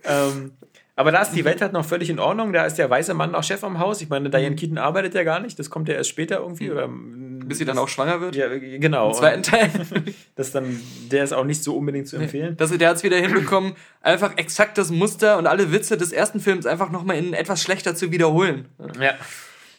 Ähm, 0.02 0.50
aber 0.96 1.12
da 1.12 1.20
ist 1.20 1.32
die 1.32 1.44
Welt 1.44 1.60
halt 1.60 1.74
noch 1.74 1.84
völlig 1.84 2.08
in 2.08 2.18
Ordnung. 2.18 2.54
Da 2.54 2.64
ist 2.64 2.76
der 2.76 2.88
weiße 2.88 3.12
Mann 3.12 3.34
auch 3.34 3.42
Chef 3.42 3.62
am 3.62 3.78
Haus. 3.78 4.00
Ich 4.00 4.08
meine, 4.08 4.30
Diane 4.30 4.56
Keaton 4.56 4.78
arbeitet 4.78 5.14
ja 5.14 5.24
gar 5.24 5.40
nicht. 5.40 5.58
Das 5.58 5.68
kommt 5.68 5.88
ja 5.90 5.94
erst 5.94 6.08
später 6.08 6.38
irgendwie. 6.38 6.70
Oder, 6.70 6.88
Bis 6.88 7.58
sie 7.58 7.66
dann 7.66 7.76
auch 7.76 7.88
schwanger 7.88 8.22
wird. 8.22 8.34
Ja, 8.34 8.48
genau. 8.48 9.08
Im 9.08 9.14
zweiten 9.14 9.42
Teil. 9.42 9.70
Das 10.36 10.52
dann, 10.52 10.80
der 11.10 11.24
ist 11.24 11.32
auch 11.32 11.44
nicht 11.44 11.62
so 11.62 11.76
unbedingt 11.76 12.08
zu 12.08 12.16
empfehlen. 12.16 12.56
Das, 12.56 12.70
der 12.76 12.88
hat 12.88 12.96
es 12.96 13.02
wieder 13.02 13.16
hinbekommen, 13.16 13.72
einfach 14.02 14.36
exakt 14.36 14.76
das 14.76 14.90
Muster 14.90 15.38
und 15.38 15.46
alle 15.46 15.72
Witze 15.72 15.96
des 15.96 16.12
ersten 16.12 16.40
Films 16.40 16.66
einfach 16.66 16.90
nochmal 16.90 17.16
in 17.16 17.32
etwas 17.32 17.62
schlechter 17.62 17.94
zu 17.94 18.10
wiederholen. 18.12 18.68
Ja. 19.00 19.14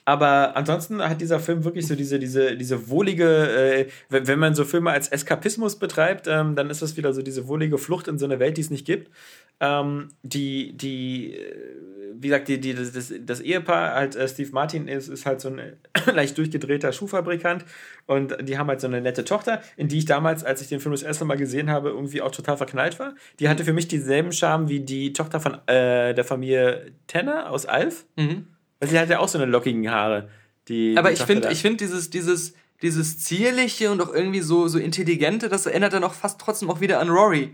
Aber 0.08 0.55
ansonsten 0.55 1.01
hat 1.03 1.20
dieser 1.20 1.41
Film 1.41 1.66
wirklich 1.66 1.86
so 1.86 1.93
diese, 1.93 2.18
diese, 2.18 2.55
diese 2.55 2.88
wohlige, 2.88 3.28
äh, 3.28 3.88
wenn 4.08 4.39
man 4.39 4.55
so 4.55 4.64
Filme 4.64 4.91
als 4.91 5.10
Eskapismus 5.10 5.80
betreibt, 5.80 6.28
ähm, 6.28 6.55
dann 6.55 6.70
ist 6.70 6.82
das 6.82 6.95
wieder 6.95 7.12
so 7.12 7.22
diese 7.22 7.49
wohlige 7.49 7.78
Flucht 7.78 8.08
in 8.08 8.18
so 8.18 8.24
eine 8.24 8.39
Welt, 8.39 8.55
die 8.55 8.62
es 8.62 8.70
nicht 8.70 8.86
gibt. 8.86 9.12
Ähm, 9.60 10.08
die, 10.24 10.78
die, 10.78 11.34
äh, 11.34 11.76
wie 12.14 12.30
gesagt, 12.30 12.47
die, 12.47 12.58
die, 12.58 12.74
das, 12.74 12.93
das, 12.93 13.14
das 13.20 13.41
Ehepaar, 13.41 13.95
halt 13.95 14.16
äh, 14.16 14.30
Steve 14.30 14.49
Martin 14.53 14.88
ist, 14.88 15.10
ist 15.10 15.26
halt 15.26 15.41
so 15.41 15.49
ein 15.49 15.74
leicht 16.16 16.38
durchgedrehter 16.38 16.93
Schuhfabrikant 16.93 17.66
und 18.05 18.38
die 18.47 18.58
haben 18.58 18.70
halt 18.70 18.80
so 18.80 18.88
eine 18.88 19.01
nette 19.01 19.26
Tochter, 19.26 19.62
in 19.76 19.89
die 19.89 19.97
ich 19.97 20.05
damals, 20.05 20.45
als 20.45 20.62
ich 20.62 20.70
den 20.70 20.80
Film 20.80 20.93
das 20.93 21.03
erste 21.03 21.26
Mal 21.26 21.36
gesehen 21.36 21.70
habe, 21.70 21.89
irgendwie 21.89 22.22
auch 22.22 22.32
total 22.32 22.55
verknallt 22.55 22.97
war. 22.97 23.14
Die 23.41 23.49
hatte 23.49 23.66
für 23.66 23.74
mich 23.74 23.89
denselben 23.89 24.32
Charme 24.32 24.70
wie 24.70 24.80
die 24.80 25.12
Tochter 25.12 25.41
von 25.41 25.55
äh, 25.68 26.14
der 26.14 26.24
Familie 26.24 26.93
Tanner 27.08 27.51
aus 27.51 27.66
Alf. 27.66 28.05
Mhm. 28.16 28.47
Weil 28.80 28.89
sie 28.89 28.99
hat 28.99 29.09
ja 29.09 29.19
auch 29.19 29.28
so 29.28 29.38
eine 29.38 29.49
lockigen 29.49 29.89
Haare. 29.89 30.30
Die, 30.67 30.95
Aber 30.97 31.09
die 31.09 31.15
ich 31.15 31.23
finde, 31.23 31.43
da. 31.43 31.51
ich 31.51 31.61
finde 31.61 31.78
dieses, 31.78 32.09
dieses, 32.09 32.53
dieses 32.82 33.19
zierliche 33.19 33.91
und 33.91 34.01
auch 34.01 34.13
irgendwie 34.13 34.41
so, 34.41 34.67
so 34.67 34.78
intelligente, 34.78 35.49
das 35.49 35.65
erinnert 35.65 35.93
dann 35.93 36.03
auch 36.03 36.13
fast 36.13 36.39
trotzdem 36.39 36.69
auch 36.69 36.82
wieder 36.82 36.99
an 36.99 37.09
Rory. 37.09 37.53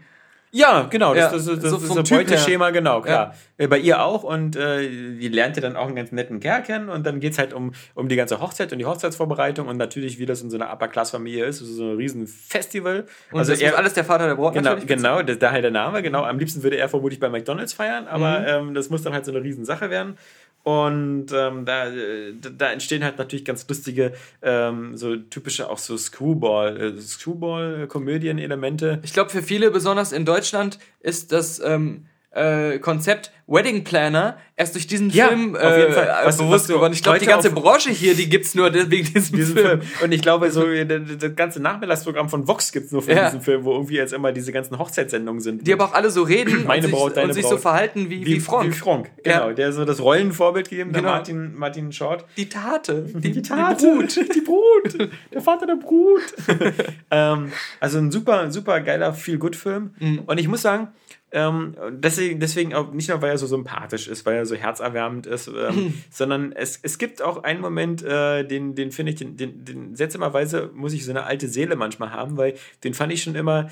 Ja, 0.56 0.84
genau, 0.84 1.16
Ja, 1.16 1.32
das, 1.32 1.46
das, 1.46 1.60
das, 1.60 1.72
so 1.72 1.78
das 1.78 1.84
ist 2.06 2.12
ein 2.12 2.18
Beuteschema, 2.18 2.70
genau, 2.70 3.02
klar. 3.02 3.34
Äh, 3.58 3.68
Bei 3.68 3.80
ihr 3.80 4.04
auch 4.04 4.22
und 4.24 4.56
äh, 4.56 4.88
die 4.88 5.28
lernt 5.28 5.56
ja 5.56 5.64
dann 5.64 5.76
auch 5.76 5.88
einen 5.88 5.96
ganz 5.96 6.12
netten 6.12 6.40
Kerl 6.40 6.62
kennen 6.62 6.90
und 6.90 7.08
dann 7.08 7.20
geht's 7.20 7.40
halt 7.40 7.54
um, 7.54 7.74
um 7.96 8.08
die 8.08 8.16
ganze 8.16 8.40
Hochzeit 8.40 8.72
und 8.72 8.78
die 8.78 8.86
Hochzeitsvorbereitung 8.86 9.68
und 9.68 9.78
natürlich, 9.78 10.20
wie 10.20 10.28
das 10.28 10.44
in 10.44 10.52
so 10.52 10.58
einer 10.58 10.72
Upper-Class-Familie 10.72 11.46
ist, 11.46 11.58
so 11.58 11.84
ein 11.84 11.96
riesen 11.98 12.28
Festival. 12.28 13.08
Und 13.32 13.40
also 13.40 13.52
das 13.52 13.62
ist 13.62 13.74
alles 13.74 13.94
der 13.94 14.06
Vater 14.06 14.28
der 14.28 14.36
Braut 14.36 14.54
Genau, 14.54 14.76
genau, 14.76 15.24
das, 15.24 15.40
daher 15.40 15.64
der 15.64 15.72
Name, 15.72 16.04
genau. 16.04 16.24
Am 16.24 16.38
liebsten 16.38 16.62
würde 16.62 16.78
er 16.78 16.88
vermutlich 16.88 17.20
bei 17.20 17.30
McDonalds 17.30 17.74
feiern, 17.74 18.08
aber 18.08 18.46
ähm, 18.46 18.76
das 18.76 18.92
muss 18.92 19.02
dann 19.02 19.14
halt 19.14 19.26
so 19.26 19.32
eine 19.32 19.42
Riesensache 19.42 19.90
werden. 19.90 20.20
Und 20.64 21.26
ähm, 21.34 21.66
da, 21.66 21.88
äh, 21.94 22.34
da- 22.40 22.72
entstehen 22.72 23.04
halt 23.04 23.18
natürlich 23.18 23.44
ganz 23.44 23.68
lustige, 23.68 24.14
ähm, 24.42 24.96
so 24.96 25.18
typische 25.18 25.70
auch 25.70 25.78
so 25.78 25.98
Screwball, 25.98 26.80
äh, 26.80 27.02
Screwball-Komödien-Elemente. 27.02 29.00
Ich 29.04 29.12
glaube, 29.14 29.30
für 29.30 29.44
viele, 29.44 29.72
besonders 29.72 30.14
in 30.14 30.24
Deutschland, 30.26 30.80
ist 31.02 31.34
das 31.34 31.60
ähm, 31.60 32.06
äh, 32.34 32.80
Konzept 32.80 33.32
Wedding 33.46 33.84
Planner 33.84 34.38
erst 34.56 34.74
durch 34.74 34.88
diesen 34.88 35.10
Ja, 35.10 35.28
Film 35.28 35.56
auf 35.58 35.78
jeden 35.78 35.94
äh. 35.94 36.08
Was- 36.24 36.38
bewusst 36.38 36.68
geworden. 36.70 36.94
Ich 36.94 37.04
glaube, 37.04 37.20
die 37.20 37.26
ganze 37.26 37.52
Branche 37.52 37.90
hier, 37.92 38.16
die 38.16 38.30
gibt's 38.30 38.56
nur 38.56 38.74
wegen 38.74 39.14
diesem 39.14 39.38
Film. 39.38 39.58
Film. 39.58 39.82
Und 40.02 40.12
ich 40.14 40.22
glaube, 40.22 40.50
so 40.50 40.64
das, 40.66 41.36
ganze 41.36 41.60
Nachmittagsprogramm 41.62 42.30
von 42.30 42.48
Vox 42.48 42.72
gibt 42.72 42.86
es 42.86 42.92
nur 42.94 43.02
für 43.02 43.12
Ja. 43.12 43.26
diesen 43.26 43.42
Film, 43.42 43.66
wo 43.66 43.74
irgendwie 43.74 43.96
jetzt 43.96 44.14
immer 44.14 44.32
diese 44.32 44.54
ganzen 44.54 44.80
Hochzeitssendungen 44.80 45.42
sind. 45.42 45.68
Die 45.68 45.74
aber 45.74 45.86
auch 45.86 45.94
alle 45.94 46.10
so 46.10 46.24
reden 46.24 46.64
Meine 46.68 46.78
und, 46.78 46.84
sich, 46.84 46.92
Braut, 46.94 47.18
deine 47.18 47.28
und 47.28 47.34
sich 47.34 47.44
Braut. 47.44 47.52
so 47.52 47.58
verhalten 47.58 48.10
wie, 48.10 48.26
wie, 48.26 48.40
Frank. 48.40 48.70
Wie 48.70 48.72
Frank, 48.78 49.12
genau. 49.24 49.50
Ja. 49.50 49.54
Der 49.54 49.74
so 49.74 49.84
das 49.84 50.00
Rollenvorbild 50.02 50.70
gegeben, 50.70 50.94
der 50.94 51.02
Genau. 51.02 51.14
Martin, 51.14 51.56
Martin 51.56 51.92
Short. 51.92 52.24
Die 52.38 52.48
Tate. 52.48 53.04
Die, 53.14 53.32
Die 53.34 53.42
Brut. 53.42 54.16
Die 54.36 54.42
Brut. 54.42 55.10
Der 55.34 55.42
Vater 55.42 55.68
der 55.68 55.76
Brut. 55.76 56.22
ähm, 57.12 57.52
also 57.82 57.98
ein 57.98 58.10
super, 58.12 58.50
super 58.52 58.80
geiler 58.80 59.14
Feel-Good-Film. 59.14 59.96
Mhm. 60.00 60.20
Und 60.26 60.40
ich 60.40 60.48
muss 60.48 60.62
sagen, 60.62 60.88
ähm, 61.36 61.76
deswegen, 61.90 62.40
deswegen 62.40 62.76
auch 62.76 62.92
nicht 62.94 63.10
nur, 63.10 63.22
weil 63.24 63.32
er 63.32 63.38
so 63.40 63.48
sympathisch 63.48 64.08
ist, 64.08 64.24
weil 64.28 64.36
er 64.36 64.46
so 64.46 64.54
herzerwärmend 64.54 65.26
ist, 65.26 65.48
ähm, 65.48 65.96
sondern 66.12 66.52
es, 66.52 66.80
es 66.84 67.00
gibt 67.00 67.24
auch 67.24 67.44
einen 67.44 67.60
Moment, 67.60 68.04
äh, 68.04 68.44
den, 68.46 68.76
den 68.76 68.92
finde 68.92 69.14
ich, 69.14 69.18
den, 69.18 69.36
den, 69.36 69.66
den 69.66 69.96
seltsamerweise 69.96 70.70
muss 70.76 70.94
ich 70.94 71.04
so 71.04 71.12
eine 71.12 71.26
alte 71.26 71.48
Seele 71.48 71.76
manchmal 71.76 72.12
haben, 72.12 72.38
weil 72.38 72.54
den 72.84 72.94
fand 72.94 73.12
ich 73.12 73.24
schon 73.24 73.34
immer, 73.34 73.68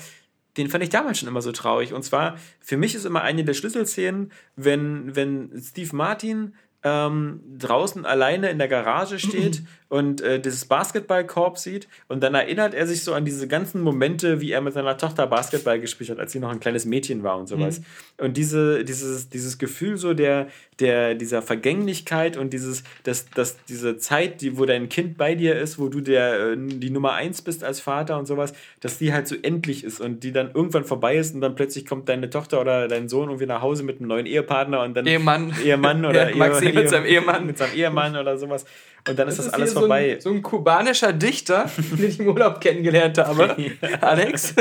den 0.56 0.68
fand 0.68 0.82
ich 0.82 0.90
damals 0.90 1.20
schon 1.20 1.28
immer 1.28 1.40
so 1.40 1.52
traurig. 1.52 1.92
Und 1.92 2.02
zwar, 2.02 2.36
für 2.58 2.76
mich 2.76 2.96
ist 2.96 3.04
immer 3.04 3.22
eine 3.22 3.44
der 3.44 3.54
Schlüsselszenen, 3.54 4.32
wenn, 4.56 5.14
wenn 5.14 5.52
Steve 5.62 5.94
Martin 5.94 6.54
ähm, 6.84 7.40
draußen 7.58 8.04
alleine 8.04 8.50
in 8.50 8.58
der 8.58 8.68
Garage 8.68 9.18
steht 9.18 9.62
und 9.88 10.20
äh, 10.22 10.40
dieses 10.40 10.64
Basketballkorb 10.64 11.58
sieht 11.58 11.86
und 12.08 12.22
dann 12.22 12.34
erinnert 12.34 12.72
er 12.74 12.86
sich 12.86 13.04
so 13.04 13.12
an 13.12 13.24
diese 13.24 13.46
ganzen 13.46 13.82
Momente, 13.82 14.40
wie 14.40 14.50
er 14.50 14.60
mit 14.62 14.72
seiner 14.74 14.96
Tochter 14.96 15.26
Basketball 15.26 15.78
gespielt 15.78 16.10
hat, 16.10 16.18
als 16.18 16.32
sie 16.32 16.40
noch 16.40 16.50
ein 16.50 16.60
kleines 16.60 16.84
Mädchen 16.86 17.22
war 17.22 17.36
und 17.38 17.46
sowas. 17.46 17.82
Und 18.18 18.36
diese, 18.36 18.84
dieses, 18.84 19.28
dieses 19.28 19.58
Gefühl 19.58 19.98
so 19.98 20.14
der, 20.14 20.48
der, 20.80 21.14
dieser 21.14 21.42
Vergänglichkeit 21.42 22.36
und 22.36 22.52
dieses, 22.52 22.82
dass, 23.04 23.28
dass 23.30 23.62
diese 23.66 23.98
Zeit, 23.98 24.40
die, 24.40 24.58
wo 24.58 24.64
dein 24.64 24.88
Kind 24.88 25.16
bei 25.18 25.34
dir 25.34 25.56
ist, 25.58 25.78
wo 25.78 25.88
du 25.88 26.00
der, 26.00 26.52
äh, 26.52 26.56
die 26.56 26.90
Nummer 26.90 27.12
eins 27.12 27.42
bist 27.42 27.62
als 27.62 27.78
Vater 27.80 28.18
und 28.18 28.26
sowas, 28.26 28.54
dass 28.80 28.98
die 28.98 29.12
halt 29.12 29.28
so 29.28 29.36
endlich 29.40 29.84
ist 29.84 30.00
und 30.00 30.24
die 30.24 30.32
dann 30.32 30.50
irgendwann 30.54 30.84
vorbei 30.84 31.16
ist 31.16 31.34
und 31.34 31.42
dann 31.42 31.54
plötzlich 31.54 31.84
kommt 31.86 32.08
deine 32.08 32.30
Tochter 32.30 32.60
oder 32.60 32.88
dein 32.88 33.08
Sohn 33.08 33.28
irgendwie 33.28 33.46
nach 33.46 33.60
Hause 33.62 33.82
mit 33.82 33.98
einem 33.98 34.08
neuen 34.08 34.26
Ehepartner 34.26 34.82
und 34.82 34.94
dann 34.96 35.06
Ehemann. 35.06 35.52
Ehemann 35.64 36.04
oder 36.06 36.30
Ja, 36.30 36.30
Ehe- 36.30 36.38
mit 36.74 36.90
seinem 36.90 37.06
Ehemann. 37.06 37.46
mit 37.46 37.58
seinem 37.58 37.74
Ehemann 37.74 38.16
oder 38.16 38.36
sowas 38.38 38.64
und 39.08 39.18
dann 39.18 39.28
ist 39.28 39.38
das, 39.38 39.46
ist 39.46 39.54
alles 39.54 39.72
vorbei. 39.72 40.10
So 40.10 40.14
ein, 40.14 40.20
so 40.20 40.30
ein 40.30 40.42
kubanischer 40.42 41.12
Dichter, 41.12 41.68
den 41.76 42.08
ich 42.08 42.20
im 42.20 42.28
Urlaub 42.28 42.60
kennengelernt 42.60 43.18
habe. 43.18 43.56
Alex. 44.00 44.54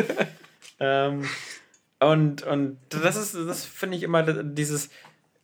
Ähm, 0.80 1.30
und, 2.00 2.42
und 2.44 2.78
das 2.90 3.16
ist, 3.16 3.36
das 3.36 3.66
finde 3.66 3.98
ich 3.98 4.04
immer 4.04 4.24
dieses, 4.24 4.90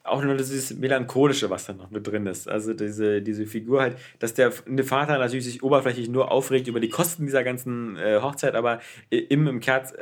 auch 0.08 0.24
nur 0.24 0.36
dieses 0.36 0.76
Melancholische, 0.76 1.50
was 1.50 1.66
da 1.66 1.74
noch 1.74 1.92
mit 1.92 2.08
drin 2.08 2.26
ist. 2.26 2.48
Also 2.48 2.74
diese, 2.74 3.22
diese 3.22 3.46
Figur 3.46 3.82
halt, 3.82 3.98
dass 4.20 4.34
der, 4.34 4.52
Vater 4.52 5.18
natürlich 5.18 5.46
sich 5.46 5.64
oberflächlich 5.64 6.10
nur 6.10 6.32
aufregt 6.32 6.68
über 6.68 6.80
die 6.80 6.90
Kosten 6.90 7.26
dieser 7.26 7.44
ganzen 7.44 7.98
äh, 7.98 8.20
Hochzeit, 8.22 8.56
aber 8.56 8.80
im, 9.10 9.48
im, 9.48 9.60
Kerz, 9.60 9.94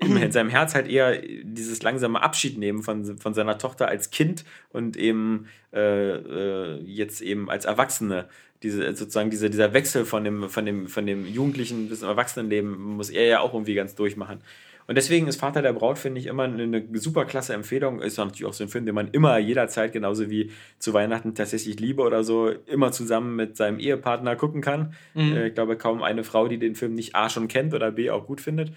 im, 0.00 0.16
in 0.22 0.32
seinem 0.32 0.50
Herz 0.50 0.74
halt 0.74 0.88
eher 0.88 1.20
dieses 1.20 1.82
langsame 1.82 2.22
Abschied 2.22 2.58
nehmen 2.58 2.82
von, 2.82 3.18
von 3.18 3.34
seiner 3.34 3.58
Tochter 3.58 3.88
als 3.88 4.10
Kind 4.10 4.44
und 4.70 4.96
eben 4.96 5.46
äh, 5.72 6.14
äh, 6.14 6.80
jetzt 6.84 7.20
eben 7.20 7.50
als 7.50 7.64
Erwachsene 7.64 8.28
diese, 8.62 8.94
sozusagen 8.94 9.30
diese, 9.30 9.50
dieser 9.50 9.72
Wechsel 9.72 10.04
von 10.04 10.24
dem, 10.24 10.48
von, 10.48 10.64
dem, 10.64 10.88
von 10.88 11.06
dem 11.06 11.26
Jugendlichen 11.26 11.88
bis 11.88 12.00
zum 12.00 12.08
Erwachsenenleben 12.08 12.96
muss 12.96 13.10
er 13.10 13.26
ja 13.26 13.40
auch 13.40 13.52
irgendwie 13.52 13.74
ganz 13.74 13.94
durchmachen. 13.94 14.40
Und 14.86 14.96
deswegen 14.96 15.26
ist 15.28 15.40
Vater 15.40 15.62
der 15.62 15.72
Braut, 15.72 15.98
finde 15.98 16.20
ich, 16.20 16.26
immer 16.26 16.44
eine 16.44 16.84
super 16.94 17.24
klasse 17.24 17.54
Empfehlung. 17.54 18.00
Ist 18.02 18.18
natürlich 18.18 18.44
auch 18.44 18.52
so 18.52 18.64
ein 18.64 18.68
Film, 18.68 18.84
den 18.84 18.94
man 18.94 19.08
immer 19.08 19.38
jederzeit, 19.38 19.92
genauso 19.92 20.28
wie 20.30 20.50
zu 20.78 20.92
Weihnachten 20.92 21.34
tatsächlich 21.34 21.80
Liebe 21.80 22.02
oder 22.02 22.22
so, 22.22 22.50
immer 22.66 22.92
zusammen 22.92 23.36
mit 23.36 23.56
seinem 23.56 23.78
Ehepartner 23.78 24.36
gucken 24.36 24.60
kann. 24.60 24.94
Mhm. 25.14 25.36
Äh, 25.36 25.48
ich 25.48 25.54
glaube, 25.54 25.76
kaum 25.76 26.02
eine 26.02 26.24
Frau, 26.24 26.48
die 26.48 26.58
den 26.58 26.74
Film 26.74 26.94
nicht 26.94 27.14
A 27.14 27.30
schon 27.30 27.48
kennt 27.48 27.72
oder 27.74 27.92
B 27.92 28.10
auch 28.10 28.26
gut 28.26 28.40
findet. 28.40 28.72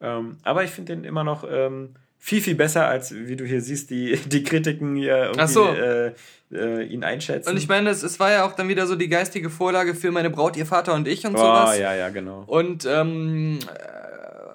Ähm, 0.00 0.38
aber 0.42 0.64
ich 0.64 0.70
finde 0.70 0.96
den 0.96 1.04
immer 1.04 1.22
noch 1.22 1.44
ähm, 1.48 1.90
viel, 2.18 2.40
viel 2.40 2.54
besser, 2.56 2.86
als 2.86 3.14
wie 3.14 3.36
du 3.36 3.44
hier 3.44 3.60
siehst, 3.60 3.90
die, 3.90 4.16
die 4.26 4.42
Kritiken 4.42 4.96
hier 4.96 5.24
irgendwie 5.24 5.46
so. 5.46 5.68
äh, 5.68 6.12
äh, 6.52 6.84
ihn 6.84 7.04
einschätzen. 7.04 7.50
Und 7.50 7.56
ich 7.56 7.68
meine, 7.68 7.90
es, 7.90 8.02
es 8.02 8.20
war 8.20 8.30
ja 8.30 8.44
auch 8.44 8.52
dann 8.52 8.68
wieder 8.68 8.86
so 8.86 8.94
die 8.94 9.08
geistige 9.08 9.48
Vorlage 9.48 9.94
für 9.94 10.10
meine 10.10 10.30
Braut, 10.30 10.56
ihr 10.56 10.66
Vater 10.66 10.94
und 10.94 11.08
ich 11.08 11.26
und 11.26 11.34
oh, 11.34 11.38
sowas. 11.38 11.78
ja, 11.78 11.94
ja, 11.94 12.10
genau. 12.10 12.44
Und 12.46 12.84
ähm, 12.86 13.58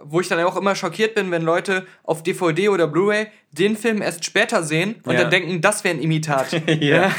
wo 0.10 0.22
ich 0.22 0.28
dann 0.28 0.40
auch 0.42 0.56
immer 0.56 0.76
schockiert 0.76 1.16
bin, 1.16 1.32
wenn 1.32 1.42
Leute 1.42 1.86
auf 2.04 2.24
DVD 2.24 2.70
oder 2.70 2.88
Blu-ray 2.88 3.28
den 3.52 3.76
Film 3.76 4.02
erst 4.02 4.26
später 4.26 4.64
sehen 4.64 4.96
und 5.04 5.14
ja. 5.14 5.22
dann 5.22 5.32
denken, 5.32 5.62
das 5.62 5.84
wäre 5.84 5.96
ein 5.96 6.02
Imitat. 6.02 6.52
ja. 6.68 7.12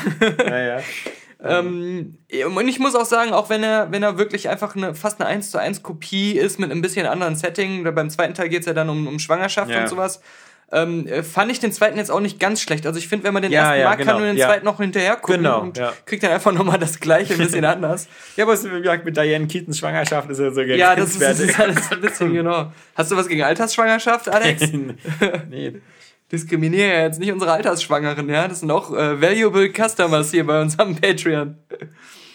ja, 0.45 0.59
ja. 0.59 0.80
ähm, 1.45 2.18
und 2.57 2.68
ich 2.68 2.78
muss 2.78 2.95
auch 2.95 3.05
sagen, 3.05 3.32
auch 3.32 3.51
wenn 3.51 3.62
er, 3.62 3.91
wenn 3.93 4.03
er 4.03 4.18
wirklich 4.18 4.49
einfach 4.49 4.76
eine, 4.76 4.95
fast 4.95 5.20
eine 5.20 5.28
1 5.28 5.51
zu 5.51 5.59
1 5.59 5.82
Kopie 5.82 6.32
ist 6.32 6.59
mit 6.59 6.70
ein 6.70 6.82
bisschen 6.82 7.07
anderen 7.07 7.36
Setting, 7.36 7.82
beim 7.95 8.11
zweiten 8.11 8.34
Teil 8.34 8.49
geht 8.49 8.61
es 8.61 8.66
ja 8.66 8.74
dann 8.74 8.89
um, 8.89 9.07
um 9.07 9.18
Schwangerschaft 9.18 9.70
ja. 9.70 9.82
und 9.82 9.89
sowas, 9.89 10.20
ähm, 10.70 11.06
äh, 11.06 11.22
fand 11.22 11.50
ich 11.50 11.60
den 11.60 11.72
zweiten 11.72 11.96
jetzt 11.96 12.10
auch 12.10 12.20
nicht 12.20 12.38
ganz 12.38 12.60
schlecht. 12.60 12.86
Also 12.86 12.98
ich 12.98 13.08
finde, 13.08 13.24
wenn 13.24 13.32
man 13.32 13.42
den 13.42 13.52
ja, 13.52 13.60
ersten 13.60 13.80
ja, 13.80 13.88
mag, 13.88 13.98
genau, 13.98 14.10
kann 14.12 14.20
man 14.20 14.30
den 14.30 14.36
ja. 14.36 14.46
zweiten 14.46 14.64
noch 14.64 14.78
hinterher 14.78 15.16
gucken 15.16 15.42
genau, 15.42 15.60
und 15.62 15.80
kriegt 16.04 16.22
dann 16.22 16.30
einfach 16.30 16.52
nochmal 16.52 16.78
das 16.78 17.00
gleiche, 17.00 17.34
ein 17.34 17.38
bisschen 17.38 17.64
anders. 17.64 18.06
Ja, 18.36 18.44
aber 18.44 18.62
wie 18.62 18.80
gesagt, 18.80 19.04
mit 19.04 19.16
Diane 19.16 19.46
Keatons 19.46 19.78
Schwangerschaft 19.78 20.28
ist 20.30 20.40
ja 20.40 20.50
so 20.50 20.60
Ja, 20.60 20.94
das 20.94 21.10
ist, 21.12 21.22
das 21.22 21.40
ist 21.40 21.58
alles 21.58 21.90
ein 21.90 22.00
bisschen, 22.00 22.32
genau. 22.34 22.72
Hast 22.94 23.10
du 23.10 23.16
was 23.16 23.28
gegen 23.28 23.42
Altersschwangerschaft, 23.42 24.28
Alex? 24.28 24.70
nee. 25.50 25.80
Diskriminiere 26.30 26.88
ja 26.88 27.02
jetzt 27.04 27.18
nicht 27.18 27.32
unsere 27.32 27.52
Altersschwangeren, 27.52 28.28
ja? 28.28 28.46
Das 28.48 28.60
sind 28.60 28.70
auch 28.70 28.92
äh, 28.92 29.20
valuable 29.20 29.72
Customers 29.72 30.30
hier 30.30 30.46
bei 30.46 30.60
uns 30.60 30.78
am 30.78 30.94
Patreon 30.94 31.56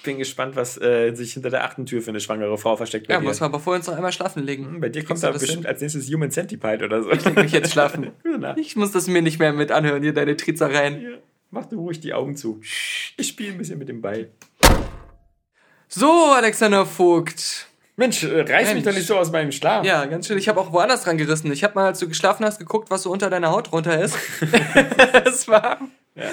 bin 0.03 0.17
gespannt, 0.17 0.55
was 0.55 0.79
äh, 0.79 1.13
sich 1.13 1.33
hinter 1.33 1.49
der 1.49 1.63
achten 1.63 1.85
Tür 1.85 2.01
für 2.01 2.11
eine 2.11 2.19
schwangere 2.19 2.57
Frau 2.57 2.75
versteckt. 2.75 3.09
ja, 3.09 3.19
dir. 3.19 3.23
muss 3.23 3.39
man 3.39 3.49
aber 3.49 3.59
vorher 3.59 3.79
uns 3.79 3.87
noch 3.87 3.95
einmal 3.95 4.11
schlafen 4.11 4.43
legen. 4.43 4.65
Hm, 4.65 4.81
bei 4.81 4.89
dir 4.89 5.03
kommt 5.03 5.23
da 5.23 5.31
bestimmt 5.31 5.59
hin? 5.59 5.65
als 5.65 5.81
nächstes 5.81 6.07
Human 6.11 6.31
Centipede 6.31 6.85
oder 6.85 7.01
so. 7.03 7.11
Ich 7.11 7.25
leg 7.25 7.35
mich 7.35 7.51
jetzt 7.51 7.71
schlafen. 7.71 8.11
ich 8.57 8.75
muss 8.75 8.91
das 8.91 9.07
mir 9.07 9.21
nicht 9.21 9.39
mehr 9.39 9.53
mit 9.53 9.71
anhören, 9.71 10.03
hier 10.03 10.13
deine 10.13 10.37
Trizereien. 10.37 11.01
Ja. 11.01 11.09
Mach 11.49 11.65
du 11.65 11.79
ruhig 11.79 11.99
die 11.99 12.13
Augen 12.13 12.35
zu. 12.35 12.61
Ich 13.17 13.27
spiele 13.27 13.51
ein 13.51 13.57
bisschen 13.57 13.79
mit 13.79 13.89
dem 13.89 14.01
Ball. 14.01 14.29
So, 15.87 16.33
Alexander 16.35 16.85
Vogt. 16.85 17.67
Mensch, 17.95 18.23
äh, 18.23 18.41
reiß 18.41 18.49
Mensch. 18.49 18.73
mich 18.73 18.83
doch 18.83 18.93
nicht 18.93 19.05
so 19.05 19.17
aus 19.17 19.31
meinem 19.31 19.51
Schlaf. 19.51 19.85
Ja, 19.85 20.05
ganz 20.05 20.27
schön. 20.27 20.37
Ich 20.37 20.49
habe 20.49 20.59
auch 20.59 20.73
woanders 20.73 21.03
dran 21.03 21.17
gerissen. 21.17 21.51
Ich 21.51 21.63
habe 21.63 21.75
mal, 21.75 21.85
als 21.85 21.99
du 21.99 22.07
geschlafen 22.07 22.43
hast, 22.43 22.57
geguckt, 22.57 22.89
was 22.89 23.03
so 23.03 23.11
unter 23.11 23.29
deiner 23.29 23.51
Haut 23.51 23.71
runter 23.71 24.01
ist. 24.01 24.17
Es 25.25 25.47
war 25.47 25.79
ja 26.15 26.31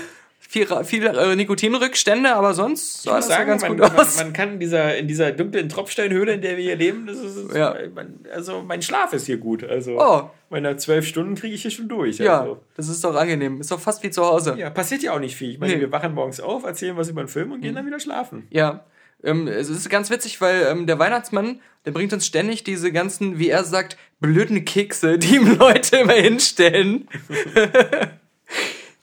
viel, 0.50 0.66
viel 0.82 1.06
äh, 1.06 1.36
Nikotinrückstände, 1.36 2.34
aber 2.34 2.54
sonst 2.54 3.04
sah 3.04 3.16
das 3.16 3.28
sagen, 3.28 3.46
ganz 3.46 3.62
man, 3.62 3.70
gut 3.70 3.80
man, 3.82 3.96
aus. 3.96 4.16
Man 4.16 4.32
kann 4.32 4.54
in 4.54 4.58
dieser, 4.58 4.96
in 4.96 5.06
dieser 5.06 5.30
dunklen 5.30 5.68
Tropfsteinhöhle, 5.68 6.32
in 6.32 6.40
der 6.40 6.56
wir 6.56 6.64
hier 6.64 6.74
leben, 6.74 7.06
das 7.06 7.18
ist, 7.18 7.54
ja. 7.54 7.76
man, 7.94 8.18
also 8.34 8.60
mein 8.60 8.82
Schlaf 8.82 9.12
ist 9.12 9.26
hier 9.26 9.36
gut. 9.36 9.62
Also 9.62 10.00
oh. 10.00 10.28
meine 10.48 10.76
zwölf 10.76 11.06
Stunden 11.06 11.36
kriege 11.36 11.54
ich 11.54 11.62
hier 11.62 11.70
schon 11.70 11.86
durch. 11.88 12.18
Ja, 12.18 12.40
also. 12.40 12.58
das 12.74 12.88
ist 12.88 13.04
doch 13.04 13.14
angenehm. 13.14 13.60
Ist 13.60 13.70
doch 13.70 13.78
fast 13.78 14.02
wie 14.02 14.10
zu 14.10 14.24
Hause. 14.26 14.56
Ja, 14.58 14.70
passiert 14.70 15.04
ja 15.04 15.12
auch 15.12 15.20
nicht 15.20 15.36
viel. 15.36 15.50
Ich 15.50 15.60
meine, 15.60 15.74
nee. 15.74 15.80
wir 15.80 15.92
wachen 15.92 16.14
morgens 16.14 16.40
auf, 16.40 16.64
erzählen 16.64 16.96
was 16.96 17.08
über 17.08 17.22
den 17.22 17.28
Film 17.28 17.52
und 17.52 17.60
gehen 17.60 17.70
mhm. 17.70 17.76
dann 17.76 17.86
wieder 17.86 18.00
schlafen. 18.00 18.48
Ja. 18.50 18.84
Ähm, 19.22 19.46
es 19.46 19.68
ist 19.68 19.88
ganz 19.88 20.10
witzig, 20.10 20.40
weil 20.40 20.66
ähm, 20.68 20.88
der 20.88 20.98
Weihnachtsmann, 20.98 21.60
der 21.84 21.92
bringt 21.92 22.12
uns 22.12 22.26
ständig 22.26 22.64
diese 22.64 22.90
ganzen, 22.90 23.38
wie 23.38 23.50
er 23.50 23.62
sagt, 23.62 23.96
blöden 24.18 24.64
Kekse, 24.64 25.16
die 25.16 25.36
ihm 25.36 25.56
Leute 25.58 25.98
immer 25.98 26.14
hinstellen. 26.14 27.06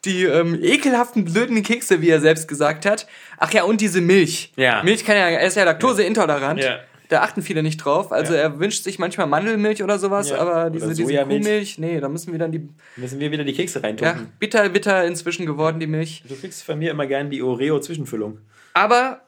die 0.07 0.23
ähm, 0.23 0.57
ekelhaften 0.61 1.25
blöden 1.25 1.61
Kekse, 1.61 2.01
wie 2.01 2.09
er 2.09 2.19
selbst 2.19 2.47
gesagt 2.47 2.85
hat. 2.85 3.07
Ach 3.37 3.51
ja, 3.53 3.63
und 3.63 3.81
diese 3.81 4.01
Milch. 4.01 4.51
Ja. 4.55 4.81
Milch 4.83 5.05
kann 5.05 5.15
ja, 5.15 5.27
er 5.29 5.45
ist 5.45 5.55
ja 5.55 5.63
laktoseintolerant. 5.63 6.59
Ja. 6.61 6.79
Da 7.09 7.21
achten 7.21 7.41
viele 7.41 7.63
nicht 7.63 7.77
drauf. 7.77 8.11
Also 8.11 8.33
ja. 8.33 8.41
er 8.41 8.59
wünscht 8.59 8.83
sich 8.83 8.99
manchmal 8.99 9.27
Mandelmilch 9.27 9.81
oder 9.81 9.97
sowas, 9.97 10.29
ja. 10.29 10.39
aber 10.39 10.69
diese, 10.69 10.93
diese 10.93 11.23
Kuhmilch, 11.23 11.77
nee, 11.77 12.01
da 12.01 12.09
müssen 12.09 12.33
wir 12.33 12.39
dann 12.39 12.51
die. 12.51 12.67
Müssen 12.97 13.19
wir 13.19 13.31
wieder 13.31 13.45
die 13.45 13.53
Kekse 13.53 13.81
reintun. 13.81 14.07
Ja, 14.07 14.17
bitter, 14.39 14.67
bitter 14.69 15.05
inzwischen 15.05 15.45
geworden, 15.45 15.79
die 15.79 15.87
Milch. 15.87 16.23
Du 16.27 16.35
kriegst 16.35 16.63
von 16.63 16.79
mir 16.79 16.91
immer 16.91 17.07
gern 17.07 17.29
die 17.29 17.41
Oreo-Zwischenfüllung. 17.41 18.39
Aber 18.73 19.21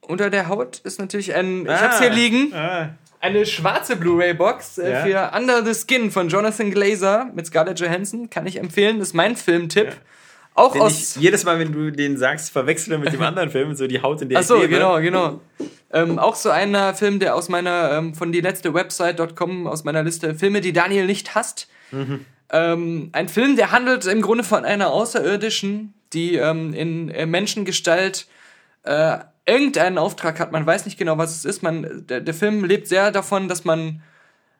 unter 0.00 0.28
der 0.28 0.48
Haut 0.48 0.80
ist 0.80 0.98
natürlich 0.98 1.34
ein. 1.34 1.66
Ah. 1.68 1.74
Ich 1.74 1.80
hab's 1.80 1.98
hier 2.00 2.10
liegen. 2.10 2.52
Ah 2.52 2.90
eine 3.20 3.46
schwarze 3.46 3.96
Blu-ray-Box 3.96 4.78
äh, 4.78 4.90
ja. 4.90 5.04
für 5.04 5.36
Under 5.36 5.64
the 5.64 5.74
Skin 5.74 6.10
von 6.10 6.28
Jonathan 6.28 6.70
Glazer 6.70 7.30
mit 7.34 7.46
Scarlett 7.46 7.80
Johansson. 7.80 8.30
Kann 8.30 8.46
ich 8.46 8.58
empfehlen. 8.58 8.98
Das 8.98 9.08
ist 9.08 9.14
mein 9.14 9.36
Filmtipp. 9.36 9.86
Ja. 9.86 9.92
Auch 10.54 10.72
den 10.72 10.82
aus. 10.82 11.16
Jedes 11.16 11.44
Mal, 11.44 11.58
wenn 11.58 11.72
du 11.72 11.90
den 11.90 12.16
sagst, 12.16 12.50
verwechseln 12.50 13.00
mit 13.00 13.12
dem 13.12 13.22
anderen 13.22 13.50
Film, 13.50 13.74
so 13.74 13.86
die 13.86 14.00
Haut 14.00 14.22
in 14.22 14.30
der 14.30 14.38
Ach 14.38 14.42
so, 14.42 14.60
genau, 14.60 15.00
genau. 15.00 15.40
Ähm, 15.92 16.18
auch 16.18 16.34
so 16.34 16.50
einer 16.50 16.94
Film, 16.94 17.20
der 17.20 17.34
aus 17.34 17.48
meiner, 17.48 17.92
ähm, 17.92 18.14
von 18.14 18.32
die 18.32 18.40
letzte 18.40 18.72
Website.com, 18.72 19.66
aus 19.66 19.84
meiner 19.84 20.02
Liste 20.02 20.34
Filme, 20.34 20.60
die 20.60 20.72
Daniel 20.72 21.06
nicht 21.06 21.34
hasst. 21.34 21.68
Mhm. 21.90 22.24
Ähm, 22.50 23.10
ein 23.12 23.28
Film, 23.28 23.56
der 23.56 23.70
handelt 23.70 24.06
im 24.06 24.22
Grunde 24.22 24.44
von 24.44 24.64
einer 24.64 24.90
Außerirdischen, 24.90 25.94
die 26.12 26.36
ähm, 26.36 26.72
in 26.72 27.10
äh, 27.10 27.26
Menschengestalt 27.26 28.26
äh, 28.84 29.18
irgendeinen 29.46 29.96
Auftrag 29.96 30.40
hat, 30.40 30.52
man 30.52 30.66
weiß 30.66 30.84
nicht 30.84 30.98
genau, 30.98 31.18
was 31.18 31.34
es 31.34 31.44
ist. 31.44 31.62
Man, 31.62 32.04
der, 32.06 32.20
der 32.20 32.34
Film 32.34 32.64
lebt 32.64 32.88
sehr 32.88 33.12
davon, 33.12 33.48
dass 33.48 33.64
man 33.64 34.02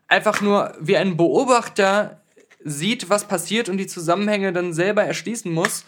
einfach 0.09 0.41
nur 0.41 0.73
wie 0.81 0.97
ein 0.97 1.17
Beobachter 1.17 2.21
sieht, 2.65 3.11
was 3.11 3.27
passiert 3.27 3.69
und 3.69 3.77
die 3.79 3.87
Zusammenhänge 3.87 4.53
dann 4.53 4.73
selber 4.73 5.03
erschließen 5.03 5.53
muss. 5.53 5.85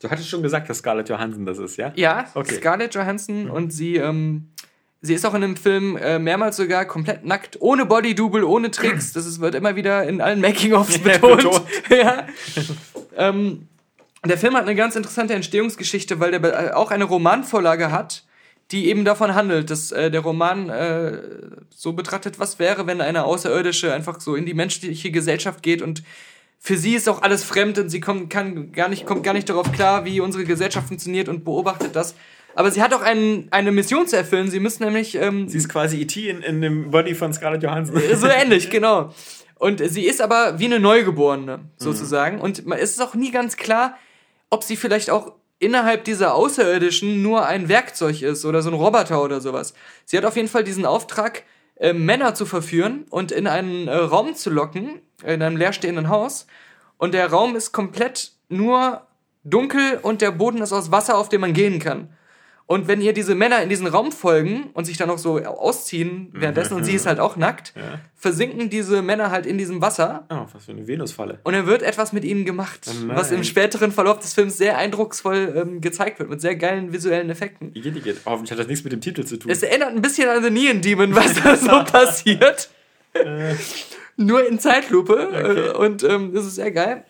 Du 0.00 0.10
hattest 0.10 0.28
schon 0.28 0.42
gesagt, 0.42 0.68
dass 0.70 0.78
Scarlett 0.78 1.08
Johansson 1.08 1.46
das 1.46 1.58
ist, 1.58 1.76
ja? 1.76 1.92
Ja, 1.96 2.26
okay. 2.34 2.56
Scarlett 2.56 2.94
Johansson 2.94 3.44
mhm. 3.44 3.50
und 3.50 3.72
sie, 3.72 3.96
ähm, 3.96 4.50
sie 5.00 5.14
ist 5.14 5.24
auch 5.24 5.34
in 5.34 5.40
dem 5.40 5.56
Film 5.56 5.96
äh, 5.96 6.18
mehrmals 6.18 6.56
sogar 6.56 6.84
komplett 6.84 7.24
nackt, 7.24 7.60
ohne 7.60 7.86
Bodydouble, 7.86 8.44
ohne 8.44 8.70
Tricks. 8.70 9.12
Das 9.12 9.26
ist, 9.26 9.40
wird 9.40 9.54
immer 9.54 9.74
wieder 9.74 10.04
in 10.04 10.20
allen 10.20 10.40
Making-ofs 10.40 10.98
betont. 11.02 11.62
ja. 11.90 12.26
ähm, 13.16 13.68
der 14.24 14.38
Film 14.38 14.54
hat 14.54 14.62
eine 14.62 14.74
ganz 14.74 14.96
interessante 14.96 15.34
Entstehungsgeschichte, 15.34 16.20
weil 16.20 16.32
der 16.32 16.42
äh, 16.44 16.72
auch 16.72 16.90
eine 16.90 17.04
Romanvorlage 17.04 17.90
hat 17.90 18.25
die 18.72 18.88
eben 18.88 19.04
davon 19.04 19.34
handelt, 19.34 19.70
dass 19.70 19.92
äh, 19.92 20.10
der 20.10 20.20
Roman 20.20 20.68
äh, 20.68 21.22
so 21.70 21.92
betrachtet, 21.92 22.38
was 22.38 22.58
wäre, 22.58 22.86
wenn 22.86 23.00
eine 23.00 23.24
Außerirdische 23.24 23.92
einfach 23.92 24.20
so 24.20 24.34
in 24.34 24.46
die 24.46 24.54
menschliche 24.54 25.10
Gesellschaft 25.10 25.62
geht 25.62 25.82
und 25.82 26.02
für 26.58 26.76
sie 26.76 26.94
ist 26.94 27.08
auch 27.08 27.22
alles 27.22 27.44
fremd 27.44 27.78
und 27.78 27.90
sie 27.90 28.00
kommt, 28.00 28.28
kann 28.28 28.72
gar 28.72 28.88
nicht, 28.88 29.06
kommt 29.06 29.22
gar 29.22 29.34
nicht 29.34 29.48
darauf 29.48 29.70
klar, 29.70 30.04
wie 30.04 30.20
unsere 30.20 30.44
Gesellschaft 30.44 30.88
funktioniert 30.88 31.28
und 31.28 31.44
beobachtet 31.44 31.94
das. 31.94 32.16
Aber 32.56 32.70
sie 32.70 32.82
hat 32.82 32.92
auch 32.94 33.02
ein, 33.02 33.48
eine 33.50 33.70
Mission 33.70 34.08
zu 34.08 34.16
erfüllen. 34.16 34.50
Sie 34.50 34.60
müssen 34.60 34.82
nämlich. 34.82 35.14
Ähm, 35.14 35.46
sie 35.48 35.58
ist 35.58 35.68
quasi 35.68 36.00
E.T. 36.00 36.28
In, 36.28 36.42
in 36.42 36.62
dem 36.62 36.90
Body 36.90 37.14
von 37.14 37.32
Scarlett 37.32 37.62
Johansson. 37.62 38.00
So 38.14 38.26
ähnlich, 38.26 38.70
genau. 38.70 39.12
Und 39.58 39.80
sie 39.88 40.06
ist 40.06 40.20
aber 40.20 40.58
wie 40.58 40.64
eine 40.64 40.80
Neugeborene, 40.80 41.60
sozusagen. 41.76 42.36
Mhm. 42.36 42.42
Und 42.42 42.64
es 42.78 42.90
ist 42.92 43.02
auch 43.02 43.14
nie 43.14 43.30
ganz 43.30 43.56
klar, 43.56 43.96
ob 44.50 44.64
sie 44.64 44.76
vielleicht 44.76 45.10
auch 45.10 45.34
innerhalb 45.58 46.04
dieser 46.04 46.34
Außerirdischen 46.34 47.22
nur 47.22 47.46
ein 47.46 47.68
Werkzeug 47.68 48.22
ist 48.22 48.44
oder 48.44 48.62
so 48.62 48.70
ein 48.70 48.74
Roboter 48.74 49.22
oder 49.22 49.40
sowas. 49.40 49.74
Sie 50.04 50.16
hat 50.16 50.24
auf 50.24 50.36
jeden 50.36 50.48
Fall 50.48 50.64
diesen 50.64 50.86
Auftrag, 50.86 51.44
äh, 51.76 51.92
Männer 51.92 52.34
zu 52.34 52.46
verführen 52.46 53.06
und 53.10 53.32
in 53.32 53.46
einen 53.46 53.88
äh, 53.88 53.96
Raum 53.96 54.34
zu 54.34 54.50
locken, 54.50 55.00
in 55.24 55.42
einem 55.42 55.56
leerstehenden 55.56 56.08
Haus. 56.08 56.46
Und 56.98 57.12
der 57.12 57.30
Raum 57.30 57.56
ist 57.56 57.72
komplett 57.72 58.32
nur 58.48 59.06
dunkel 59.44 59.98
und 60.02 60.22
der 60.22 60.30
Boden 60.30 60.62
ist 60.62 60.72
aus 60.72 60.90
Wasser, 60.90 61.18
auf 61.18 61.28
dem 61.28 61.42
man 61.42 61.52
gehen 61.52 61.78
kann. 61.78 62.15
Und 62.68 62.88
wenn 62.88 63.00
ihr 63.00 63.12
diese 63.12 63.36
Männer 63.36 63.62
in 63.62 63.68
diesen 63.68 63.86
Raum 63.86 64.10
folgen 64.10 64.70
und 64.74 64.86
sich 64.86 64.96
dann 64.96 65.06
noch 65.06 65.18
so 65.18 65.38
ausziehen 65.38 66.30
währenddessen 66.32 66.74
und 66.74 66.82
sie 66.82 66.94
ist 66.94 67.06
halt 67.06 67.20
auch 67.20 67.36
nackt, 67.36 67.72
ja. 67.76 68.00
versinken 68.16 68.70
diese 68.70 69.02
Männer 69.02 69.30
halt 69.30 69.46
in 69.46 69.56
diesem 69.56 69.80
Wasser. 69.80 70.26
Oh, 70.30 70.46
was 70.52 70.64
für 70.64 70.72
eine 70.72 70.88
Venusfalle. 70.88 71.38
Und 71.44 71.52
dann 71.52 71.66
wird 71.66 71.82
etwas 71.82 72.12
mit 72.12 72.24
ihnen 72.24 72.44
gemacht, 72.44 72.80
oh 72.88 73.14
was 73.14 73.30
im 73.30 73.44
späteren 73.44 73.92
Verlauf 73.92 74.18
des 74.18 74.34
Films 74.34 74.58
sehr 74.58 74.78
eindrucksvoll 74.78 75.54
ähm, 75.56 75.80
gezeigt 75.80 76.18
wird, 76.18 76.28
mit 76.28 76.40
sehr 76.40 76.56
geilen 76.56 76.92
visuellen 76.92 77.30
Effekten. 77.30 77.70
Igitt, 77.72 77.96
Igitt. 77.96 78.20
Hoffentlich 78.26 78.50
hat 78.50 78.58
das 78.58 78.66
nichts 78.66 78.82
mit 78.82 78.92
dem 78.92 79.00
Titel 79.00 79.24
zu 79.24 79.36
tun. 79.36 79.48
Es 79.48 79.62
erinnert 79.62 79.90
ein 79.90 80.02
bisschen 80.02 80.28
an 80.28 80.42
The 80.42 80.50
Neon 80.50 80.80
Demon, 80.80 81.14
was 81.14 81.40
da 81.40 81.56
so 81.56 81.84
passiert. 81.92 82.68
Äh. 83.12 83.54
Nur 84.16 84.44
in 84.48 84.58
Zeitlupe. 84.58 85.28
Okay. 85.28 85.68
Äh, 85.68 85.70
und 85.76 86.02
ähm, 86.02 86.34
das 86.34 86.46
ist 86.46 86.56
sehr 86.56 86.72
geil. 86.72 87.04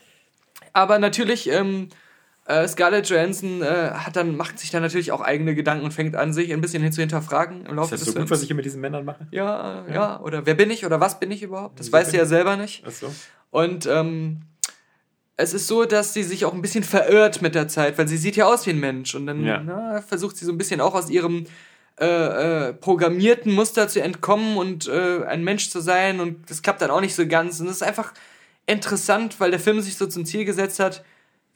Aber 0.74 0.98
natürlich... 0.98 1.48
Ähm, 1.48 1.88
Äh, 2.48 2.68
Scarlett 2.68 3.08
Johansson 3.08 3.60
äh, 3.62 3.90
hat 3.92 4.14
dann, 4.14 4.36
macht 4.36 4.58
sich 4.60 4.70
dann 4.70 4.82
natürlich 4.82 5.10
auch 5.10 5.20
eigene 5.20 5.54
Gedanken 5.56 5.84
und 5.84 5.92
fängt 5.92 6.14
an, 6.14 6.32
sich 6.32 6.52
ein 6.52 6.60
bisschen 6.60 6.82
hin 6.82 6.92
zu 6.92 7.00
hinterfragen 7.00 7.66
im 7.66 7.74
Laufe 7.74 7.94
Ist 7.96 8.06
das 8.06 8.14
so 8.14 8.20
gut, 8.20 8.30
was 8.30 8.40
ich 8.42 8.46
hier 8.46 8.54
mit 8.56 8.64
diesen 8.64 8.80
Männern 8.80 9.04
mache? 9.04 9.26
Ja, 9.32 9.84
ja, 9.88 9.94
ja, 9.94 10.20
oder 10.20 10.46
wer 10.46 10.54
bin 10.54 10.70
ich 10.70 10.86
oder 10.86 11.00
was 11.00 11.18
bin 11.18 11.30
ich 11.32 11.42
überhaupt? 11.42 11.80
Das 11.80 11.86
Wieso 11.88 11.96
weiß 11.96 12.10
sie 12.12 12.16
ja 12.18 12.22
ich? 12.22 12.28
selber 12.28 12.56
nicht. 12.56 12.84
Ach 12.86 12.92
so. 12.92 13.12
Und 13.50 13.86
ähm, 13.86 14.42
es 15.36 15.54
ist 15.54 15.66
so, 15.66 15.84
dass 15.86 16.14
sie 16.14 16.22
sich 16.22 16.44
auch 16.44 16.54
ein 16.54 16.62
bisschen 16.62 16.84
verirrt 16.84 17.42
mit 17.42 17.54
der 17.56 17.66
Zeit, 17.66 17.98
weil 17.98 18.06
sie 18.06 18.16
sieht 18.16 18.36
ja 18.36 18.46
aus 18.46 18.64
wie 18.66 18.70
ein 18.70 18.80
Mensch. 18.80 19.14
Und 19.16 19.26
dann 19.26 19.44
Ja. 19.44 19.60
na, 19.64 20.00
versucht 20.02 20.36
sie 20.36 20.44
so 20.44 20.52
ein 20.52 20.58
bisschen 20.58 20.80
auch 20.80 20.94
aus 20.94 21.10
ihrem 21.10 21.46
äh, 22.00 22.06
äh, 22.68 22.72
programmierten 22.74 23.52
Muster 23.52 23.88
zu 23.88 24.00
entkommen 24.02 24.56
und 24.56 24.86
äh, 24.86 25.24
ein 25.24 25.42
Mensch 25.42 25.68
zu 25.70 25.80
sein. 25.80 26.20
Und 26.20 26.48
das 26.50 26.62
klappt 26.62 26.80
dann 26.80 26.90
auch 26.90 27.00
nicht 27.00 27.14
so 27.16 27.26
ganz. 27.26 27.58
Und 27.58 27.66
es 27.66 27.76
ist 27.76 27.82
einfach 27.82 28.12
interessant, 28.66 29.40
weil 29.40 29.50
der 29.50 29.60
Film 29.60 29.80
sich 29.80 29.96
so 29.96 30.06
zum 30.06 30.24
Ziel 30.24 30.44
gesetzt 30.44 30.78
hat, 30.78 31.04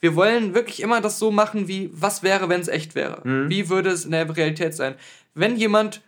wir 0.00 0.16
wollen 0.16 0.54
wirklich 0.54 0.80
immer 0.82 1.00
das 1.00 1.18
so 1.18 1.30
machen, 1.30 1.68
wie 1.68 1.90
was 1.92 2.22
wäre, 2.22 2.48
wenn 2.48 2.60
es 2.60 2.68
echt 2.68 2.94
wäre. 2.94 3.20
Wie 3.24 3.68
würde 3.68 3.90
es 3.90 4.04
in 4.04 4.12
der 4.12 4.34
Realität 4.34 4.74
sein? 4.74 4.94
Wenn 5.34 5.56
jemand 5.56 6.00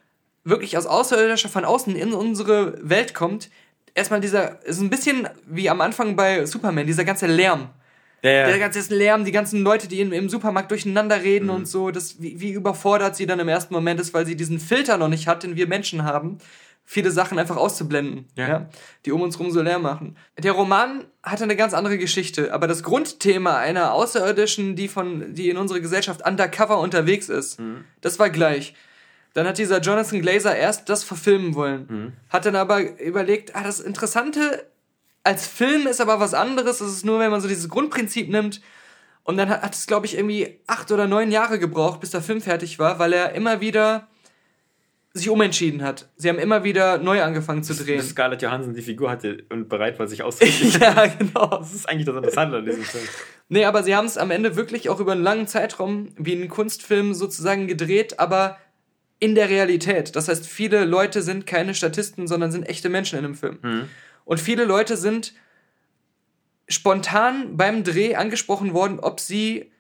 wirklich 0.45 0.75
als 0.77 0.87
Außerirdischer 0.87 1.49
von 1.49 1.65
außen 1.65 1.95
in 1.95 2.13
unsere 2.13 2.79
Welt 2.83 3.15
kommt, 3.15 3.51
erstmal 3.95 4.21
dieser, 4.21 4.65
ist 4.65 4.81
ein 4.81 4.91
bisschen 4.91 5.29
wie 5.47 5.69
am 5.71 5.81
Anfang 5.81 6.17
bei 6.17 6.47
Superman, 6.47 6.87
dieser 6.87 7.05
ganze 7.05 7.27
Lärm. 7.27 7.69
Ja, 8.23 8.31
ja. 8.31 8.47
Der 8.47 8.59
ganze 8.59 8.95
Lärm, 8.95 9.25
die 9.25 9.33
ganzen 9.33 9.63
Leute, 9.63 9.89
die 9.89 10.01
im, 10.01 10.13
im 10.13 10.29
Supermarkt 10.29 10.71
durcheinander 10.71 11.23
reden 11.23 11.47
Mhm. 11.47 11.55
und 11.55 11.69
so, 11.69 11.91
das, 11.91 12.23
wie, 12.23 12.41
wie 12.41 12.53
überfordert 12.53 13.17
sie 13.17 13.27
dann 13.27 13.41
im 13.41 13.49
ersten 13.49 13.75
Moment 13.75 14.01
ist, 14.01 14.15
weil 14.15 14.25
sie 14.27 14.37
diesen 14.37 14.59
Filter 14.61 14.97
noch 14.97 15.09
nicht 15.09 15.27
hat, 15.27 15.43
den 15.43 15.57
wir 15.57 15.67
Menschen 15.67 16.05
haben, 16.05 16.39
viele 16.85 17.11
Sachen 17.11 17.39
einfach 17.39 17.57
auszublenden, 17.57 18.27
Ja. 18.35 18.49
ja. 18.49 18.69
die 19.07 19.13
um 19.13 19.23
uns 19.23 19.39
rum 19.39 19.51
so 19.51 19.63
leer 19.63 19.79
machen. 19.79 20.17
Der 20.39 20.53
Roman 20.53 21.05
hatte 21.23 21.45
eine 21.45 21.57
ganz 21.57 21.75
andere 21.75 21.97
Geschichte, 21.99 22.53
aber 22.53 22.67
das 22.67 22.83
Grundthema 22.83 23.57
einer 23.57 23.93
Außerirdischen, 23.95 24.77
die 24.77 24.89
von, 24.89 25.35
die 25.35 25.49
in 25.49 25.57
unserer 25.57 25.81
Gesellschaft 25.81 26.27
undercover 26.27 26.79
unterwegs 26.81 27.29
ist, 27.29 27.61
Mhm. 27.61 27.85
das 28.01 28.19
war 28.19 28.31
gleich. 28.31 28.75
Dann 29.35 29.47
hat 29.47 29.57
dieser 29.57 29.81
Jonathan 29.81 30.21
Glazer 30.21 30.55
erst 30.55 30.89
das 30.91 31.05
verfilmen 31.05 31.55
wollen, 31.55 31.87
Mhm. 31.89 32.13
hat 32.29 32.45
dann 32.45 32.57
aber 32.57 33.01
überlegt, 33.01 33.57
ah, 33.57 33.63
das 33.63 33.81
Interessante 33.81 34.67
als 35.25 35.47
Film 35.47 35.87
ist 35.87 36.01
aber 36.01 36.19
was 36.21 36.35
anderes. 36.35 36.79
Das 36.79 36.89
ist 36.89 37.05
nur, 37.05 37.21
wenn 37.21 37.31
man 37.31 37.41
so 37.41 37.47
dieses 37.49 37.69
Grundprinzip 37.69 38.29
nimmt. 38.29 38.61
Und 39.23 39.37
dann 39.37 39.49
hat, 39.49 39.63
hat 39.63 39.75
es, 39.75 39.87
glaube 39.87 40.05
ich, 40.05 40.17
irgendwie 40.17 40.59
acht 40.67 40.91
oder 40.91 41.07
neun 41.07 41.31
Jahre 41.31 41.61
gebraucht, 41.61 42.01
bis 42.01 42.11
der 42.11 42.23
Film 42.23 42.41
fertig 42.41 42.81
war, 42.81 42.99
weil 42.99 43.13
er 43.13 43.33
immer 43.35 43.61
wieder 43.61 44.09
sich 45.15 45.29
umentschieden 45.29 45.83
hat. 45.83 46.09
Sie 46.17 46.29
haben 46.29 46.39
immer 46.39 46.65
wieder 46.65 46.99
neu 46.99 47.23
angefangen 47.23 47.63
zu 47.63 47.75
drehen. 47.75 47.99
Bis 47.99 48.11
Scarlett 48.11 48.41
Johansson 48.41 48.73
die 48.73 48.81
Figur 48.83 49.11
hatte 49.11 49.45
und 49.51 49.69
bereit 49.69 49.99
war, 49.99 50.07
sich 50.09 50.23
auszuziehen. 50.25 50.81
ja, 50.81 51.07
genau. 51.07 51.47
Das 51.59 51.75
ist 51.75 51.89
eigentlich 51.89 52.07
das 52.07 52.17
Interessante 52.17 52.57
an 52.59 52.65
diesem 52.65 52.83
Film. 52.83 53.05
Nee, 53.49 53.65
aber 53.67 53.83
sie 53.83 53.95
haben 53.95 54.07
es 54.07 54.17
am 54.17 54.31
Ende 54.31 54.57
wirklich 54.57 54.89
auch 54.89 55.01
über 55.01 55.13
einen 55.13 55.23
langen 55.23 55.47
Zeitraum 55.47 56.09
wie 56.17 56.33
einen 56.33 56.49
Kunstfilm 56.49 57.13
sozusagen 57.13 57.67
gedreht, 57.67 58.19
aber 58.19 58.59
in 59.19 59.35
der 59.35 59.51
Realität. 59.51 60.17
Das 60.17 60.29
heißt, 60.29 60.47
viele 60.47 60.85
Leute 60.85 61.23
sind 61.23 61.47
keine 61.47 61.75
Statisten, 61.75 62.27
sondern 62.27 62.51
sind 62.51 62.69
echte 62.69 62.89
Menschen 62.89 63.19
in 63.19 63.25
dem 63.25 63.35
Film. 63.35 63.89
Und 64.25 64.41
viele 64.41 64.65
Leute 64.65 64.97
sind 64.97 65.35
spontan 66.69 67.57
beim 67.57 67.85
Dreh 67.85 68.15
angesprochen 68.15 68.73
worden, 68.73 68.99
ob 68.99 69.21
sie 69.21 69.72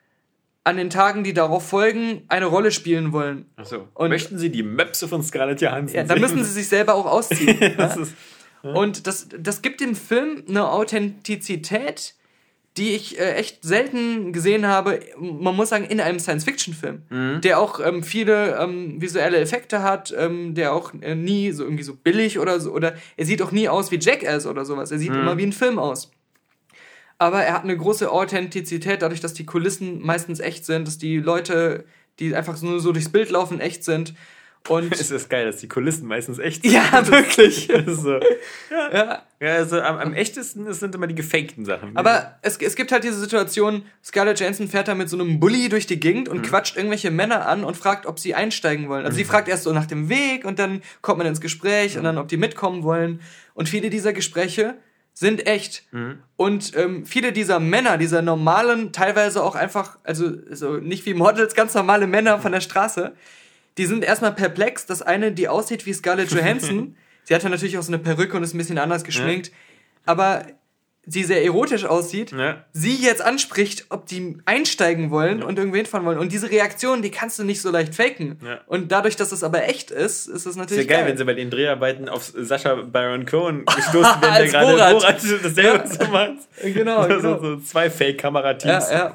an 0.65 0.77
den 0.77 0.91
Tagen, 0.91 1.25
die 1.25 1.33
darauf 1.35 1.67
folgen, 1.69 2.23
eine 2.29 2.47
Rolle 2.47 2.71
spielen 2.71 3.13
wollen. 3.13 3.47
Achso. 3.57 3.89
Und- 3.95 4.11
Möchten 4.11 4.39
Sie 4.39 4.51
die 4.51 4.63
Möpse 4.63 5.09
von 5.09 5.23
Scarlett 5.23 5.61
Johansson 5.61 5.97
Ja, 5.97 6.05
da 6.05 6.17
müssen 6.17 6.43
sie 6.45 6.53
sich 6.53 6.69
selber 6.69 6.95
auch 6.95 7.07
ausziehen. 7.07 7.59
das 7.77 7.97
ja? 7.97 8.03
ist, 8.03 8.15
Und 8.63 9.07
das, 9.07 9.29
das 9.39 9.63
gibt 9.63 9.81
dem 9.81 9.97
Film 9.97 10.45
eine 10.49 10.69
Authentizität, 10.71 12.15
die 12.77 12.95
ich 12.95 13.19
äh, 13.19 13.35
echt 13.35 13.63
selten 13.63 14.33
gesehen 14.33 14.67
habe. 14.67 15.01
Man 15.19 15.55
muss 15.57 15.69
sagen, 15.71 15.85
in 15.85 16.01
einem 16.01 16.19
Science-Fiction-Film, 16.19 17.41
der 17.43 17.59
auch 17.61 17.81
ähm, 17.85 18.03
viele 18.03 18.57
ähm, 18.57 19.01
visuelle 19.01 19.39
Effekte 19.39 19.83
hat, 19.83 20.15
ähm, 20.17 20.55
der 20.55 20.73
auch 20.73 20.93
äh, 21.03 21.15
nie 21.15 21.51
so 21.53 21.65
irgendwie 21.65 21.83
so 21.83 21.95
billig 21.95 22.39
oder 22.39 22.61
so, 22.61 22.73
oder 22.73 22.95
er 23.17 23.27
sieht 23.27 23.43
auch 23.43 23.53
nie 23.53 23.69
aus 23.69 23.91
wie 23.91 23.99
Jackass 23.99 24.47
oder 24.47 24.65
sowas. 24.65 24.91
Er 24.91 24.99
sieht 24.99 25.11
immer 25.13 25.37
wie 25.37 25.45
ein 25.45 25.53
Film 25.53 25.79
aus. 25.79 26.11
Aber 27.23 27.45
er 27.45 27.55
hat 27.55 27.63
eine 27.63 27.77
große 27.77 28.11
Authentizität, 28.11 29.01
dadurch, 29.01 29.21
dass 29.21 29.33
die 29.33 29.47
Kulissen 29.47 30.05
meistens 30.05 30.41
echt 30.41 30.67
sind, 30.67 30.89
dass 30.89 30.99
die 30.99 31.19
Leute, 31.19 31.85
die 32.19 32.35
einfach 32.35 32.61
nur 32.63 32.81
so 32.81 32.91
durchs 32.91 33.11
Bild 33.11 33.31
laufen, 33.31 33.61
echt 33.61 33.85
sind. 33.85 34.15
Und 34.69 34.93
es 35.01 35.13
ist 35.13 35.31
geil, 35.31 35.47
dass 35.47 35.59
die 35.59 35.69
Kulissen 35.69 36.09
meistens 36.09 36.41
echt 36.41 36.63
sind. 36.65 36.73
ja, 36.73 37.07
wirklich. 37.07 37.69
So. 37.87 38.19
ja. 38.93 39.23
Ja, 39.41 39.55
also 39.55 39.81
am, 39.81 39.99
am 39.99 40.15
echtesten 40.15 40.73
sind 40.73 40.97
immer 40.97 41.07
die 41.07 41.15
gefakten 41.15 41.65
Sachen. 41.65 41.97
Aber 41.97 42.39
es, 42.43 42.57
es 42.57 42.75
gibt 42.75 42.91
halt 42.91 43.05
diese 43.05 43.21
Situation, 43.21 43.85
Scarlett 44.05 44.41
Johansson 44.41 44.67
fährt 44.67 44.89
da 44.89 44.97
mit 44.97 45.09
so 45.09 45.17
einem 45.17 45.39
Bulli 45.39 45.69
durch 45.69 45.87
die 45.87 46.01
Gegend 46.01 46.29
und 46.29 46.43
quatscht 46.43 46.77
irgendwelche 46.77 47.13
Männer 47.13 47.47
an 47.47 47.63
und 47.63 47.77
fragt, 47.77 48.07
ob 48.07 48.19
sie 48.19 48.35
einsteigen 48.35 48.89
wollen. 48.89 49.05
Also 49.05 49.17
sie 49.17 49.25
fragt 49.25 49.47
erst 49.49 49.63
so 49.63 49.73
nach 49.73 49.87
dem 49.87 50.09
Weg 50.09 50.45
und 50.45 50.59
dann 50.59 50.83
kommt 51.03 51.19
man 51.19 51.27
ins 51.29 51.41
Gespräch 51.41 51.97
und 51.97 52.03
dann, 52.03 52.19
ob 52.19 52.27
die 52.27 52.37
mitkommen 52.37 52.83
wollen. 52.83 53.21
Und 53.55 53.69
viele 53.69 53.91
dieser 53.91 54.13
Gespräche 54.13 54.75
sind 55.15 55.47
echt. 55.47 55.85
Und 56.37 56.77
ähm, 56.77 57.07
viele 57.07 57.33
dieser 57.33 57.61
Männer, 57.61 57.99
dieser 57.99 58.23
normalen, 58.23 58.93
teilweise 58.93 59.43
auch 59.43 59.55
einfach, 59.55 59.99
also 60.05 60.33
so 60.51 60.79
nicht 60.79 61.05
wie 61.07 61.15
Models, 61.15 61.55
ganz 61.55 61.75
normale 61.75 62.07
Männer 62.07 62.39
von 62.39 62.53
der 62.53 62.61
Straße, 62.61 63.13
die 63.79 63.87
sind 63.87 64.05
erstmal 64.05 64.33
perplex, 64.33 64.87
dass 64.87 65.03
eine, 65.03 65.33
die 65.33 65.49
aussieht 65.49 65.87
wie 65.87 65.93
Scarlett 65.93 66.31
Johansson, 66.31 66.97
sie 67.25 67.35
hat 67.35 67.43
ja 67.43 67.49
natürlich 67.49 67.79
auch 67.79 67.83
so 67.83 67.93
eine 67.93 68.03
Perücke 68.03 68.37
und 68.37 68.43
ist 68.43 68.55
ein 68.55 68.59
bisschen 68.59 68.79
anders 68.79 69.05
geschminkt, 69.05 69.53
aber 70.05 70.47
sie 71.05 71.25
sehr 71.25 71.43
erotisch 71.45 71.85
aussieht, 71.85 72.31
Ja. 72.31 72.65
sie 72.73 72.95
jetzt 72.95 73.23
anspricht, 73.23 73.87
ob 73.89 74.07
die 74.07 74.39
einsteigen 74.45 75.11
wollen 75.11 75.43
und 75.43 75.59
irgendwen 75.59 75.85
fahren 75.85 76.05
wollen. 76.05 76.19
Und 76.19 76.31
diese 76.31 76.49
Reaktion, 76.51 77.03
die 77.03 77.11
kannst 77.11 77.39
du 77.41 77.45
nicht 77.45 77.61
so 77.61 77.71
leicht 77.71 77.95
faken. 77.95 78.39
Ja. 78.45 78.61
Und 78.67 78.93
dadurch, 78.93 79.17
dass 79.17 79.33
es 79.33 79.43
aber 79.43 79.65
echt 79.69 79.91
ist, 79.91 80.29
ist 80.29 80.35
es 80.37 80.47
ist 80.47 80.57
natürlich 80.57 80.87
ja 80.89 80.97
geil, 80.99 81.07
wenn 81.07 81.17
sie 81.17 81.25
bei 81.25 81.35
den 81.35 81.51
Dreharbeiten 81.51 82.09
auf 82.09 82.33
Sascha 82.37 82.75
Baron 82.77 83.27
Cohen 83.27 83.65
gestoßen 83.77 84.23
werden, 84.23 84.35
der 84.37 84.47
gerade 84.49 84.73
Borat. 84.73 85.03
Dasselbe 85.43 85.61
Ja. 85.61 85.87
so 85.87 86.05
macht. 86.11 86.33
Genau, 86.63 87.07
genau. 87.09 87.39
so 87.41 87.57
zwei 87.57 87.91
Fake-Kamerateams. 87.91 88.91
Ja, 88.91 88.97
ja. 88.97 89.15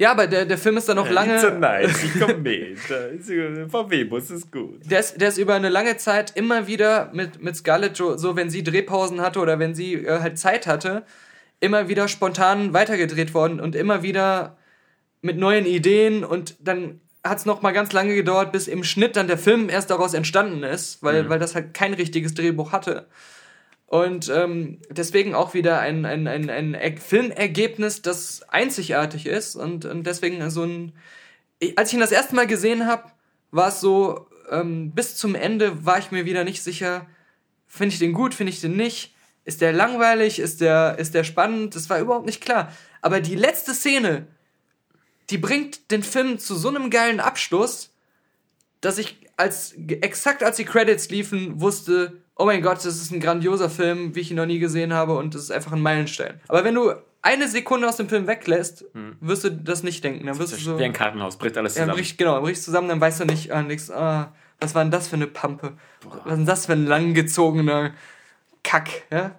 Ja, 0.00 0.12
aber 0.12 0.26
der, 0.26 0.46
der 0.46 0.56
Film 0.56 0.78
ist 0.78 0.88
dann 0.88 0.96
noch 0.96 1.10
lange. 1.10 1.34
It's 1.34 1.44
a 1.44 1.50
nice, 1.50 2.02
ist- 2.04 3.68
VW-Bus 3.68 4.30
ist 4.30 4.50
gut. 4.50 4.80
Der 4.90 5.00
ist, 5.00 5.20
der 5.20 5.28
ist 5.28 5.36
über 5.36 5.54
eine 5.54 5.68
lange 5.68 5.98
Zeit 5.98 6.32
immer 6.36 6.66
wieder 6.66 7.10
mit, 7.12 7.42
mit 7.42 7.54
Scarlett 7.54 7.98
so 8.16 8.34
wenn 8.34 8.48
sie 8.48 8.64
Drehpausen 8.64 9.20
hatte 9.20 9.40
oder 9.40 9.58
wenn 9.58 9.74
sie 9.74 9.92
äh, 9.96 10.20
halt 10.20 10.38
Zeit 10.38 10.66
hatte, 10.66 11.04
immer 11.60 11.88
wieder 11.88 12.08
spontan 12.08 12.72
weitergedreht 12.72 13.34
worden 13.34 13.60
und 13.60 13.76
immer 13.76 14.02
wieder 14.02 14.56
mit 15.20 15.36
neuen 15.36 15.66
Ideen 15.66 16.24
und 16.24 16.56
dann 16.60 17.02
hat 17.22 17.36
es 17.36 17.44
noch 17.44 17.60
mal 17.60 17.72
ganz 17.72 17.92
lange 17.92 18.14
gedauert, 18.14 18.52
bis 18.52 18.68
im 18.68 18.82
Schnitt 18.82 19.16
dann 19.16 19.26
der 19.28 19.36
Film 19.36 19.68
erst 19.68 19.90
daraus 19.90 20.14
entstanden 20.14 20.62
ist, 20.62 21.02
weil, 21.02 21.24
weil 21.28 21.38
das 21.38 21.54
halt 21.54 21.74
kein 21.74 21.92
richtiges 21.92 22.32
Drehbuch 22.32 22.72
hatte. 22.72 23.04
Und 23.90 24.28
ähm, 24.28 24.78
deswegen 24.88 25.34
auch 25.34 25.52
wieder 25.52 25.80
ein, 25.80 26.04
ein, 26.04 26.28
ein, 26.28 26.48
ein 26.48 26.74
Er- 26.74 26.96
Filmergebnis, 26.96 28.02
das 28.02 28.48
einzigartig 28.48 29.26
ist 29.26 29.56
und, 29.56 29.84
und 29.84 30.04
deswegen 30.04 30.48
so 30.48 30.62
ein. 30.62 30.92
Als 31.74 31.88
ich 31.88 31.94
ihn 31.94 32.00
das 32.00 32.12
erste 32.12 32.36
Mal 32.36 32.46
gesehen 32.46 32.86
habe, 32.86 33.10
war 33.50 33.66
es 33.66 33.80
so, 33.80 34.28
ähm, 34.48 34.92
bis 34.92 35.16
zum 35.16 35.34
Ende 35.34 35.84
war 35.84 35.98
ich 35.98 36.12
mir 36.12 36.24
wieder 36.24 36.44
nicht 36.44 36.62
sicher, 36.62 37.08
finde 37.66 37.92
ich 37.92 37.98
den 37.98 38.12
gut, 38.12 38.32
finde 38.32 38.52
ich 38.52 38.60
den 38.60 38.76
nicht. 38.76 39.12
Ist 39.44 39.60
der 39.60 39.72
langweilig? 39.72 40.38
Ist 40.38 40.60
der, 40.60 40.96
ist 41.00 41.14
der 41.14 41.24
spannend? 41.24 41.74
Das 41.74 41.90
war 41.90 41.98
überhaupt 41.98 42.26
nicht 42.26 42.40
klar. 42.40 42.72
Aber 43.02 43.20
die 43.20 43.34
letzte 43.34 43.74
Szene, 43.74 44.28
die 45.30 45.38
bringt 45.38 45.90
den 45.90 46.04
Film 46.04 46.38
zu 46.38 46.54
so 46.54 46.68
einem 46.68 46.90
geilen 46.90 47.18
Abschluss, 47.18 47.92
dass 48.80 48.98
ich 48.98 49.26
als 49.36 49.72
exakt 49.72 50.44
als 50.44 50.58
die 50.58 50.64
Credits 50.64 51.10
liefen, 51.10 51.60
wusste, 51.60 52.19
oh 52.40 52.46
mein 52.46 52.62
Gott, 52.62 52.78
das 52.78 52.86
ist 52.86 53.12
ein 53.12 53.20
grandioser 53.20 53.68
Film, 53.68 54.14
wie 54.14 54.20
ich 54.20 54.30
ihn 54.30 54.38
noch 54.38 54.46
nie 54.46 54.58
gesehen 54.58 54.94
habe 54.94 55.16
und 55.16 55.34
das 55.34 55.42
ist 55.42 55.50
einfach 55.50 55.72
ein 55.72 55.82
Meilenstein. 55.82 56.40
Aber 56.48 56.64
wenn 56.64 56.74
du 56.74 56.94
eine 57.20 57.48
Sekunde 57.48 57.86
aus 57.86 57.96
dem 57.96 58.08
Film 58.08 58.26
weglässt, 58.26 58.86
wirst 59.20 59.44
du 59.44 59.50
das 59.50 59.82
nicht 59.82 60.02
denken. 60.02 60.26
Dann 60.26 60.38
wirst 60.38 60.54
du 60.54 60.56
so 60.56 60.78
Wie 60.78 60.84
ein 60.84 60.94
Kartenhaus, 60.94 61.36
bricht 61.36 61.58
alles 61.58 61.74
ja, 61.74 61.82
zusammen. 61.82 61.96
bricht, 61.98 62.16
genau, 62.16 62.40
bricht 62.40 62.62
zusammen, 62.62 62.88
dann 62.88 63.00
weißt 63.00 63.20
du 63.20 63.24
nicht, 63.26 63.52
ah, 63.52 63.62
nix, 63.62 63.90
ah, 63.90 64.32
was 64.58 64.74
war 64.74 64.82
denn 64.82 64.90
das 64.90 65.08
für 65.08 65.16
eine 65.16 65.26
Pampe? 65.26 65.74
Was 66.02 66.32
ist 66.32 66.36
denn 66.38 66.46
das 66.46 66.66
für 66.66 66.72
ein 66.72 66.86
langgezogener 66.86 67.92
Kack, 68.62 68.88
ja? 69.10 69.34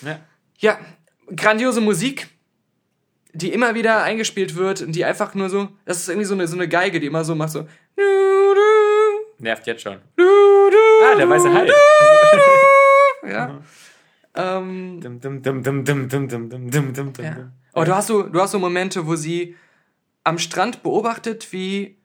Ja. 0.00 0.20
Ja, 0.58 0.78
grandiose 1.36 1.82
Musik, 1.82 2.28
die 3.34 3.52
immer 3.52 3.74
wieder 3.74 4.02
eingespielt 4.02 4.56
wird 4.56 4.80
und 4.80 4.92
die 4.92 5.04
einfach 5.04 5.34
nur 5.34 5.50
so, 5.50 5.68
das 5.84 5.98
ist 5.98 6.08
irgendwie 6.08 6.26
so 6.26 6.34
eine, 6.34 6.48
so 6.48 6.56
eine 6.56 6.68
Geige, 6.68 7.00
die 7.00 7.06
immer 7.06 7.22
so 7.22 7.34
macht 7.34 7.50
so. 7.50 7.66
Nervt 9.40 9.66
jetzt 9.66 9.82
schon. 9.82 9.98
Du, 10.16 10.24
du, 10.24 11.04
ah, 11.04 11.16
der 11.16 11.28
weiße 11.28 11.52
Hai. 11.52 11.66
ja. 13.28 13.60
Ähm, 14.34 15.00
ja. 17.24 17.52
Oh, 17.74 17.84
du 17.84 17.94
hast 17.94 18.06
so, 18.08 18.22
du 18.22 18.40
hast 18.40 18.52
so 18.52 18.58
Momente, 18.58 19.06
wo 19.06 19.16
sie 19.16 19.56
am 20.24 20.38
Strand 20.38 20.82
beobachtet, 20.82 21.52
wie 21.52 21.98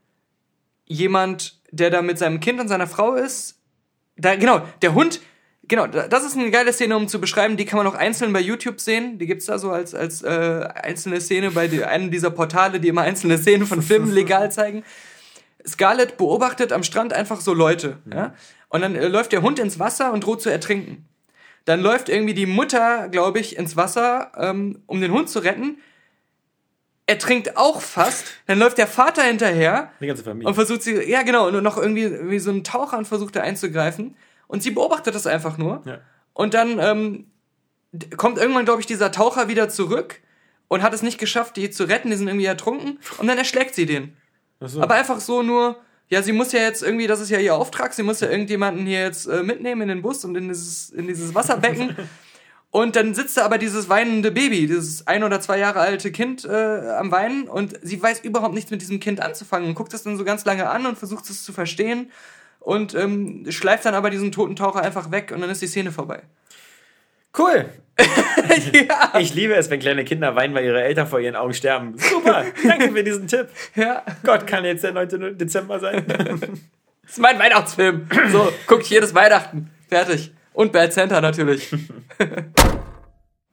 jemand, 0.86 1.60
der 1.72 1.90
da 1.90 2.02
mit 2.02 2.18
seinem 2.18 2.40
Kind 2.40 2.60
und 2.60 2.68
seiner 2.68 2.88
Frau 2.88 3.16
ist, 3.16 3.60
da, 4.18 4.36
genau, 4.36 4.62
der 4.82 4.94
Hund, 4.94 5.20
genau, 5.68 5.88
das 5.88 6.24
ist 6.26 6.38
eine 6.38 6.50
geile 6.52 6.72
Szene, 6.72 6.96
um 6.96 7.08
zu 7.08 7.20
beschreiben, 7.20 7.58
die 7.58 7.66
kann 7.66 7.78
man 7.78 7.88
auch 7.88 7.96
einzeln 7.96 8.32
bei 8.32 8.40
YouTube 8.40 8.80
sehen, 8.80 9.18
die 9.18 9.28
gibt's 9.28 9.46
da 9.46 9.60
so 9.60 9.72
als, 9.72 9.94
als 9.94 10.22
äh, 10.22 10.70
einzelne 10.76 11.20
Szene 11.20 11.52
bei 11.52 11.68
die, 11.68 11.84
einem 11.84 12.12
dieser 12.12 12.32
Portale, 12.32 12.80
die 12.80 12.88
immer 12.88 13.02
einzelne 13.02 13.38
Szenen 13.38 13.68
von 13.68 13.82
Filmen 13.82 14.12
legal 14.12 14.52
zeigen. 14.52 14.84
Scarlett 15.68 16.18
beobachtet 16.18 16.72
am 16.72 16.84
Strand 16.84 17.14
einfach 17.14 17.42
so 17.42 17.54
Leute. 17.54 17.98
Ja? 18.12 18.34
Und 18.70 18.82
dann 18.82 18.96
äh, 18.96 19.08
läuft 19.08 19.32
der 19.32 19.42
Hund 19.42 19.60
ins 19.60 19.80
Wasser 19.80 20.14
und 20.14 20.26
droht 20.26 20.42
zu 20.42 20.50
ertrinken. 20.50 21.06
Dann 21.66 21.82
läuft 21.82 22.10
irgendwie 22.10 22.36
die 22.36 22.46
Mutter, 22.46 23.10
glaube 23.10 23.40
ich, 23.40 23.58
ins 23.58 23.76
Wasser, 23.76 24.32
ähm, 24.38 24.84
um 24.86 25.02
den 25.02 25.12
Hund 25.12 25.30
zu 25.30 25.40
retten. 25.40 25.80
Ertrinkt 27.08 27.58
auch 27.58 27.82
fast. 27.82 28.26
Dann 28.48 28.60
läuft 28.60 28.78
der 28.78 28.88
Vater 28.88 29.24
hinterher 29.24 29.92
Die 30.00 30.08
ganze 30.08 30.24
Familie. 30.24 30.48
und 30.48 30.56
versucht 30.56 30.84
sie, 30.84 31.10
ja 31.10 31.24
genau, 31.24 31.48
und 31.48 31.64
noch 31.64 31.78
irgendwie 31.78 32.30
wie 32.30 32.40
so 32.40 32.52
ein 32.52 32.64
Taucher 32.64 32.98
und 32.98 33.08
versucht 33.08 33.36
da 33.36 33.42
einzugreifen. 33.42 34.16
Und 34.48 34.62
sie 34.64 34.72
beobachtet 34.72 35.16
das 35.16 35.28
einfach 35.28 35.58
nur. 35.58 35.82
Ja. 35.86 36.00
Und 36.34 36.54
dann 36.54 36.80
ähm, 36.80 37.32
kommt 38.18 38.38
irgendwann, 38.38 38.66
glaube 38.66 38.82
ich, 38.82 38.88
dieser 38.88 39.12
Taucher 39.12 39.48
wieder 39.48 39.70
zurück 39.70 40.20
und 40.68 40.82
hat 40.82 40.94
es 40.94 41.02
nicht 41.02 41.18
geschafft, 41.20 41.58
die 41.58 41.70
zu 41.70 41.86
retten. 41.86 42.10
Die 42.10 42.16
sind 42.16 42.28
irgendwie 42.28 42.46
ertrunken. 42.46 43.00
Und 43.18 43.28
dann 43.28 43.38
erschlägt 43.38 43.76
sie 43.76 43.86
den. 43.86 44.16
So. 44.60 44.82
Aber 44.82 44.96
einfach 44.96 45.20
so 45.20 45.42
nur, 45.42 45.78
ja, 46.10 46.22
sie 46.22 46.32
muss 46.32 46.52
ja 46.52 46.62
jetzt 46.62 46.84
irgendwie, 46.84 47.08
das 47.08 47.20
ist 47.20 47.30
ja 47.30 47.40
ihr 47.40 47.56
Auftrag, 47.56 47.94
sie 47.94 48.04
muss 48.04 48.20
ja 48.20 48.30
irgendjemanden 48.30 48.86
hier 48.86 49.02
jetzt 49.02 49.28
äh, 49.28 49.44
mitnehmen 49.44 49.84
in 49.84 49.88
den 49.90 50.02
Bus 50.02 50.24
und 50.26 50.36
in 50.36 50.48
dieses, 50.48 50.90
in 50.90 51.08
dieses 51.08 51.34
Wasserbecken. 51.34 51.96
Und 52.76 52.98
dann 52.98 53.16
sitzt 53.16 53.38
da 53.38 53.46
aber 53.46 53.58
dieses 53.58 53.88
weinende 53.88 54.32
Baby, 54.32 54.68
dieses 54.68 55.08
ein 55.08 55.24
oder 55.24 55.40
zwei 55.40 55.58
Jahre 55.58 55.80
alte 55.80 56.12
Kind 56.12 56.44
äh, 56.44 56.50
am 57.00 57.10
Weinen 57.10 57.48
und 57.48 57.74
sie 57.82 58.04
weiß 58.04 58.20
überhaupt 58.26 58.54
nichts 58.54 58.70
mit 58.70 58.82
diesem 58.82 59.00
Kind 59.00 59.22
anzufangen 59.22 59.70
und 59.70 59.76
guckt 59.76 59.94
es 59.94 60.04
dann 60.04 60.18
so 60.18 60.26
ganz 60.26 60.44
lange 60.44 60.70
an 60.70 60.86
und 60.86 60.98
versucht 60.98 61.30
es 61.30 61.46
zu 61.46 61.54
verstehen 61.54 62.12
und 62.60 62.94
ähm, 62.94 63.50
schleift 63.50 63.86
dann 63.86 63.96
aber 63.96 64.10
diesen 64.10 64.34
toten 64.34 64.58
Taucher 64.58 64.82
einfach 64.82 65.10
weg 65.10 65.32
und 65.34 65.40
dann 65.40 65.50
ist 65.50 65.62
die 65.62 65.68
Szene 65.68 65.94
vorbei. 65.94 66.24
cool. 67.38 67.70
ja, 68.74 69.14
Ich 69.20 69.34
liebe 69.34 69.56
es, 69.56 69.70
wenn 69.70 69.80
kleine 69.80 70.04
Kinder 70.04 70.36
weinen, 70.36 70.54
weil 70.54 70.66
ihre 70.66 70.84
Eltern 70.84 71.08
vor 71.08 71.20
ihren 71.20 71.36
Augen 71.36 71.54
sterben. 71.54 71.98
Super. 71.98 72.46
Danke 72.64 72.92
für 72.92 73.04
diesen 73.04 73.28
Tipp. 73.28 73.48
ja. 73.76 74.04
Gott, 74.24 74.46
kann 74.48 74.66
jetzt 74.66 74.84
der 74.84 74.92
9. 74.92 75.38
Dezember 75.38 75.80
sein? 75.80 76.06
Das 77.06 77.18
ist 77.18 77.20
mein 77.20 77.38
Weihnachtsfilm. 77.38 78.08
So, 78.32 78.52
guck 78.66 78.82
ich 78.82 78.90
jedes 78.90 79.14
Weihnachten. 79.14 79.70
Fertig. 79.88 80.32
Und 80.54 80.72
Bad 80.72 80.92
Santa 80.92 81.22
natürlich. 81.22 81.72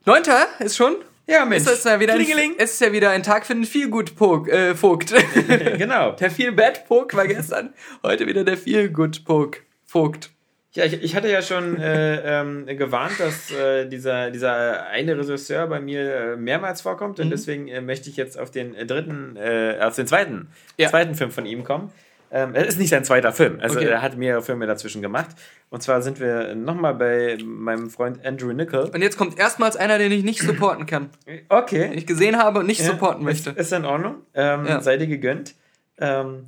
Neunter 0.06 0.46
ist 0.58 0.74
schon? 0.74 0.96
ja, 1.26 1.44
Mensch. 1.44 1.66
Ist 1.66 1.84
ja 1.84 2.00
wieder 2.00 2.14
ein, 2.14 2.54
es 2.58 2.72
ist 2.72 2.80
ja 2.80 2.92
wieder 2.92 3.10
ein 3.10 3.22
Tag 3.22 3.46
für 3.46 3.54
den 3.54 3.64
Feelgood 3.64 4.16
Pog, 4.16 4.48
äh, 4.48 4.74
Vogt. 4.74 5.12
genau. 5.76 6.12
der 6.12 6.30
Feel 6.30 6.52
Bad 6.52 6.86
Pog 6.86 7.14
war 7.14 7.26
gestern, 7.26 7.72
heute 8.02 8.26
wieder 8.26 8.44
der 8.44 8.56
Feelgood 8.56 9.24
Pog, 9.24 9.58
Vogt. 9.84 10.30
Ja, 10.74 10.84
ich, 10.86 11.02
ich 11.02 11.14
hatte 11.14 11.30
ja 11.30 11.42
schon 11.42 11.78
äh, 11.78 12.40
ähm, 12.40 12.64
gewarnt, 12.66 13.20
dass 13.20 13.50
äh, 13.50 13.86
dieser, 13.86 14.30
dieser 14.30 14.86
eine 14.86 15.18
Regisseur 15.18 15.66
bei 15.66 15.80
mir 15.80 16.14
äh, 16.32 16.36
mehrmals 16.36 16.80
vorkommt 16.80 17.18
Mhm. 17.18 17.24
und 17.24 17.30
deswegen 17.30 17.68
äh, 17.68 17.80
möchte 17.82 18.08
ich 18.08 18.16
jetzt 18.16 18.38
auf 18.38 18.50
den 18.50 18.74
äh, 18.74 18.86
dritten, 18.86 19.36
äh, 19.36 19.76
auf 19.82 19.94
den 19.96 20.06
zweiten, 20.06 20.48
Ja. 20.78 20.88
zweiten 20.88 21.14
Film 21.14 21.30
von 21.30 21.44
ihm 21.44 21.62
kommen. 21.64 21.92
Ähm, 22.34 22.54
es 22.54 22.68
ist 22.68 22.78
nicht 22.78 22.88
sein 22.88 23.04
zweiter 23.04 23.30
Film, 23.32 23.58
also 23.60 23.78
Okay. 23.78 23.88
er 23.88 24.00
hat 24.00 24.16
mehrere 24.16 24.40
Filme 24.40 24.66
dazwischen 24.66 25.02
gemacht. 25.02 25.28
Und 25.68 25.82
zwar 25.82 26.00
sind 26.00 26.18
wir 26.18 26.54
nochmal 26.54 26.94
bei 26.94 27.36
meinem 27.44 27.90
Freund 27.90 28.24
Andrew 28.24 28.52
Nichol. 28.54 28.88
Und 28.94 29.02
jetzt 29.02 29.18
kommt 29.18 29.38
erstmals 29.38 29.76
einer, 29.76 29.98
den 29.98 30.10
ich 30.10 30.24
nicht 30.24 30.40
supporten 30.40 30.86
kann. 30.86 31.10
Den 31.26 31.40
Okay. 31.50 31.90
ich 31.92 32.06
gesehen 32.06 32.38
habe 32.38 32.60
und 32.60 32.66
nicht 32.66 32.82
supporten 32.82 33.20
ist, 33.28 33.44
möchte. 33.44 33.60
ist 33.60 33.72
in 33.74 33.84
Ordnung. 33.84 34.14
Ähm, 34.32 34.64
Ja. 34.64 34.80
Sei 34.80 34.96
dir 34.96 35.06
gegönnt. 35.08 35.54
Ähm, 35.98 36.46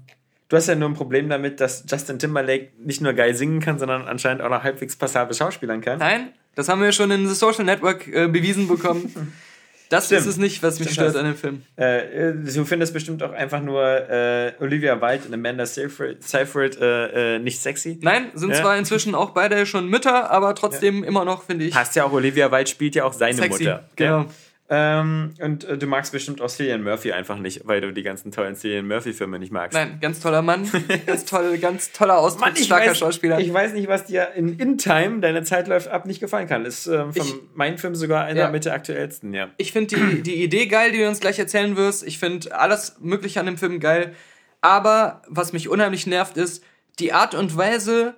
du 0.49 0.57
hast 0.57 0.67
ja 0.69 0.75
nur 0.75 0.89
ein 0.89 0.95
Problem 0.95 1.29
damit, 1.29 1.61
dass 1.61 1.85
Justin 1.89 2.19
Timberlake 2.19 2.69
nicht 2.79 3.01
nur 3.01 3.13
geil 3.13 3.35
singen 3.35 3.61
kann, 3.61 3.79
sondern 3.79 4.03
anscheinend 4.07 4.43
auch 4.43 4.51
noch 4.51 4.63
halbwegs 4.63 4.97
passabel 4.97 5.35
schauspielern 5.35 5.81
kann. 5.81 5.99
Nein, 5.99 6.33
das 6.55 6.69
haben 6.69 6.81
wir 6.83 6.93
schon 6.93 7.11
in 7.11 7.27
The 7.27 7.35
Social 7.35 7.65
Network 7.65 8.07
äh, 8.09 8.29
bewiesen 8.29 8.69
bekommen. 8.69 9.33
Das 9.91 10.07
Stimmt. 10.07 10.23
ist 10.23 10.27
es 10.27 10.37
nicht, 10.39 10.63
was 10.63 10.81
mich 10.81 10.89
Stimmt 10.93 11.13
stört 11.13 11.15
das. 11.15 11.17
an 11.21 11.27
dem 11.27 11.37
Film. 11.37 11.63
Äh, 11.77 12.33
du 12.53 12.65
findest 12.65 12.95
bestimmt 12.95 13.23
auch 13.23 13.33
einfach 13.33 13.61
nur 13.61 13.85
äh, 13.85 14.53
Olivia 14.59 14.99
Wilde 15.01 15.25
und 15.29 15.35
Amanda 15.35 15.67
Seyfried, 15.67 16.23
Seyfried 16.25 16.79
äh, 16.81 17.37
äh, 17.37 17.39
nicht 17.39 17.61
sexy. 17.61 17.99
Nein, 18.01 18.31
sind 18.35 18.51
Ja. 18.51 18.63
zwar 18.63 18.79
inzwischen 18.79 19.15
auch 19.15 19.31
beide 19.31 19.67
schon 19.67 19.87
Mütter, 19.89 20.31
aber 20.31 20.55
trotzdem 20.55 21.05
immer 21.05 21.27
noch, 21.27 21.45
finde 21.45 21.67
ich, 21.67 21.75
Passt 21.75 21.95
ja 21.97 22.05
auch, 22.05 22.13
Olivia 22.13 22.51
Wilde 22.51 22.69
spielt 22.71 22.95
ja 22.95 23.05
auch 23.05 23.13
seine 23.13 23.35
sexy. 23.37 23.65
Mutter. 23.65 23.85
Genau. 23.95 24.19
Ja? 24.21 24.27
Ähm, 24.71 25.35
und 25.43 25.65
äh, 25.65 25.77
du 25.77 25.87
magst 25.87 26.11
bestimmt 26.13 26.41
auch 26.41 26.49
Cillian 26.49 26.83
Murphy 26.83 27.13
einfach 27.13 27.39
nicht, 27.39 27.67
weil 27.67 27.83
du 27.83 27.93
die 27.93 28.03
ganzen 28.03 28.33
tollen 28.33 28.57
Cillian 28.57 28.87
Murphy-Filme 28.89 29.39
nicht 29.39 29.53
magst. 29.53 29.75
Nein, 29.75 29.99
ganz 30.01 30.21
toller 30.21 30.41
Mann, 30.41 30.67
ganz 31.07 31.27
toll, 31.27 31.59
ganz 31.59 31.93
toller 31.93 32.17
ausdrucksstarker 32.19 32.91
weiß, 32.93 32.99
Schauspieler. 32.99 33.39
ich 33.41 33.53
weiß 33.53 33.75
nicht, 33.75 33.89
was 33.89 34.07
dir 34.07 34.29
in 34.35 34.59
In 34.59 34.79
Time, 34.79 35.21
deine 35.21 35.43
Zeit 35.43 35.69
läuft 35.69 35.89
ab, 35.89 36.07
nicht 36.07 36.19
gefallen 36.19 36.49
kann. 36.49 36.65
Ist 36.65 36.87
ähm, 36.87 37.13
von 37.13 37.27
Ich- 37.27 37.35
meinem 37.55 37.77
Film 37.77 37.95
sogar 37.95 38.25
einer 38.25 38.41
Ja. 38.41 38.49
mit 38.51 38.65
der 38.65 38.73
aktuellsten, 38.73 39.35
ja. 39.35 39.51
Ich 39.59 39.73
finde 39.73 39.97
die, 39.97 40.23
die 40.23 40.43
Idee 40.43 40.67
geil, 40.67 40.93
die 40.93 40.99
du 40.99 41.09
uns 41.09 41.21
gleich 41.21 41.39
erzählen 41.39 41.77
wirst. 41.77 42.03
Ich 42.07 42.19
finde 42.19 42.59
alles 42.59 42.97
Mögliche 43.01 43.41
an 43.41 43.47
dem 43.47 43.59
Film 43.59 43.81
geil. 43.81 44.15
Aber 44.63 45.21
was 45.29 45.53
mich 45.53 45.69
unheimlich 45.69 46.07
nervt, 46.07 46.39
ist 46.39 46.65
die 46.99 47.13
Art 47.13 47.35
und 47.35 47.55
Weise, 47.55 48.15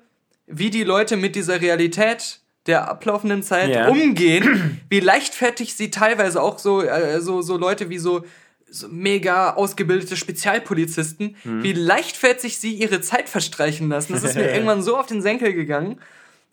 wie 0.46 0.70
die 0.70 0.84
Leute 0.84 1.16
mit 1.16 1.34
dieser 1.34 1.60
Realität 1.60 2.38
der 2.66 2.88
ablaufenden 2.88 3.42
Zeit 3.42 3.70
Ja. 3.70 3.88
umgehen, 3.88 4.80
wie 4.88 5.00
leichtfertig 5.00 5.74
sie 5.74 5.90
teilweise 5.90 6.42
auch 6.42 6.58
so, 6.58 6.82
äh, 6.82 7.20
so, 7.20 7.42
so 7.42 7.56
Leute 7.56 7.88
wie 7.90 7.98
so, 7.98 8.24
so 8.68 8.88
mega 8.88 9.54
ausgebildete 9.54 10.16
Spezialpolizisten, 10.16 11.36
wie 11.44 11.72
leichtfertig 11.72 12.58
sie 12.58 12.74
ihre 12.74 13.00
Zeit 13.00 13.28
verstreichen 13.28 13.88
lassen. 13.88 14.12
Das 14.12 14.24
ist 14.24 14.34
mir 14.34 14.50
irgendwann 14.52 14.82
so 14.82 14.96
auf 14.96 15.06
den 15.06 15.22
Senkel 15.22 15.52
gegangen. 15.52 16.00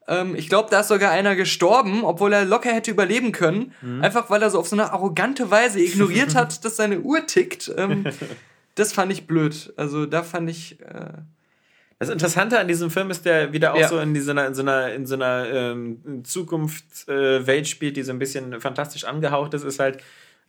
Ähm, 0.08 0.36
ich 0.36 0.48
glaube, 0.50 0.70
da 0.70 0.82
ist 0.82 0.90
sogar 0.90 1.12
einer 1.12 1.36
gestorben, 1.36 2.04
obwohl 2.04 2.34
er 2.34 2.46
locker 2.46 2.72
hätte 2.72 2.92
überleben 2.92 3.32
können. 3.32 3.74
Einfach 4.02 4.30
weil 4.30 4.42
er 4.44 4.50
so 4.52 4.60
auf 4.60 4.68
so 4.68 4.76
eine 4.76 4.92
arrogante 4.94 5.50
Weise 5.50 5.80
ignoriert 5.80 6.36
hat, 6.36 6.64
dass 6.66 6.76
seine 6.76 7.00
Uhr 7.00 7.26
tickt. 7.26 7.72
Ähm, 7.78 8.06
das 8.76 8.94
fand 8.94 9.12
ich 9.12 9.26
blöd. 9.28 9.74
Also 9.78 10.06
da 10.06 10.22
fand 10.24 10.50
ich. 10.50 10.80
Äh, 10.82 11.14
Das 12.04 12.10
Interessante 12.14 12.60
an 12.60 12.68
diesem 12.68 12.90
Film 12.90 13.10
ist, 13.12 13.26
der 13.26 13.52
wieder 13.54 13.74
auch 13.74 13.80
Ja. 13.80 13.88
so 13.88 14.00
in, 14.00 14.20
so 14.22 14.32
einer, 14.32 14.48
in 14.48 14.54
so 14.54 14.62
einer, 14.62 14.94
in 14.94 15.06
so 15.06 15.16
einer 15.16 15.46
ähm, 15.52 16.24
Zukunftswelt 16.24 17.48
äh, 17.50 17.66
spielt, 17.66 17.98
die 17.98 18.04
so 18.04 18.12
ein 18.12 18.20
bisschen 18.20 18.60
fantastisch 18.62 19.04
angehaucht 19.06 19.54
ist, 19.54 19.64
ist 19.64 19.80
halt, 19.80 19.98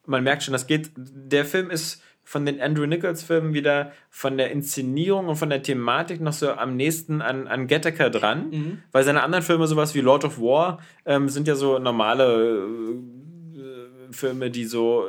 man 0.06 0.22
merkt 0.22 0.42
schon, 0.42 0.52
das 0.52 0.66
geht, 0.66 0.90
der 0.96 1.44
Film 1.44 1.70
ist 1.70 2.02
von 2.26 2.46
den 2.46 2.60
Andrew 2.60 2.86
Nichols 2.86 3.22
Filmen 3.22 3.52
wieder 3.52 3.92
von 4.10 4.38
der 4.38 4.50
Inszenierung 4.50 5.28
und 5.28 5.36
von 5.36 5.50
der 5.50 5.62
Thematik 5.62 6.20
noch 6.22 6.32
so 6.32 6.50
am 6.52 6.74
nächsten 6.76 7.20
an, 7.20 7.46
an 7.48 7.66
Gattaker 7.66 8.08
dran, 8.10 8.50
Mhm. 8.50 8.78
weil 8.92 9.04
seine 9.04 9.22
anderen 9.22 9.44
Filme, 9.44 9.66
sowas 9.66 9.94
wie 9.94 10.00
Lord 10.00 10.24
of 10.24 10.38
War, 10.40 10.78
ähm, 11.04 11.28
sind 11.28 11.46
ja 11.48 11.54
so 11.54 11.78
normale 11.78 12.66
äh, 13.56 14.12
Filme, 14.12 14.50
die 14.50 14.64
so 14.64 15.06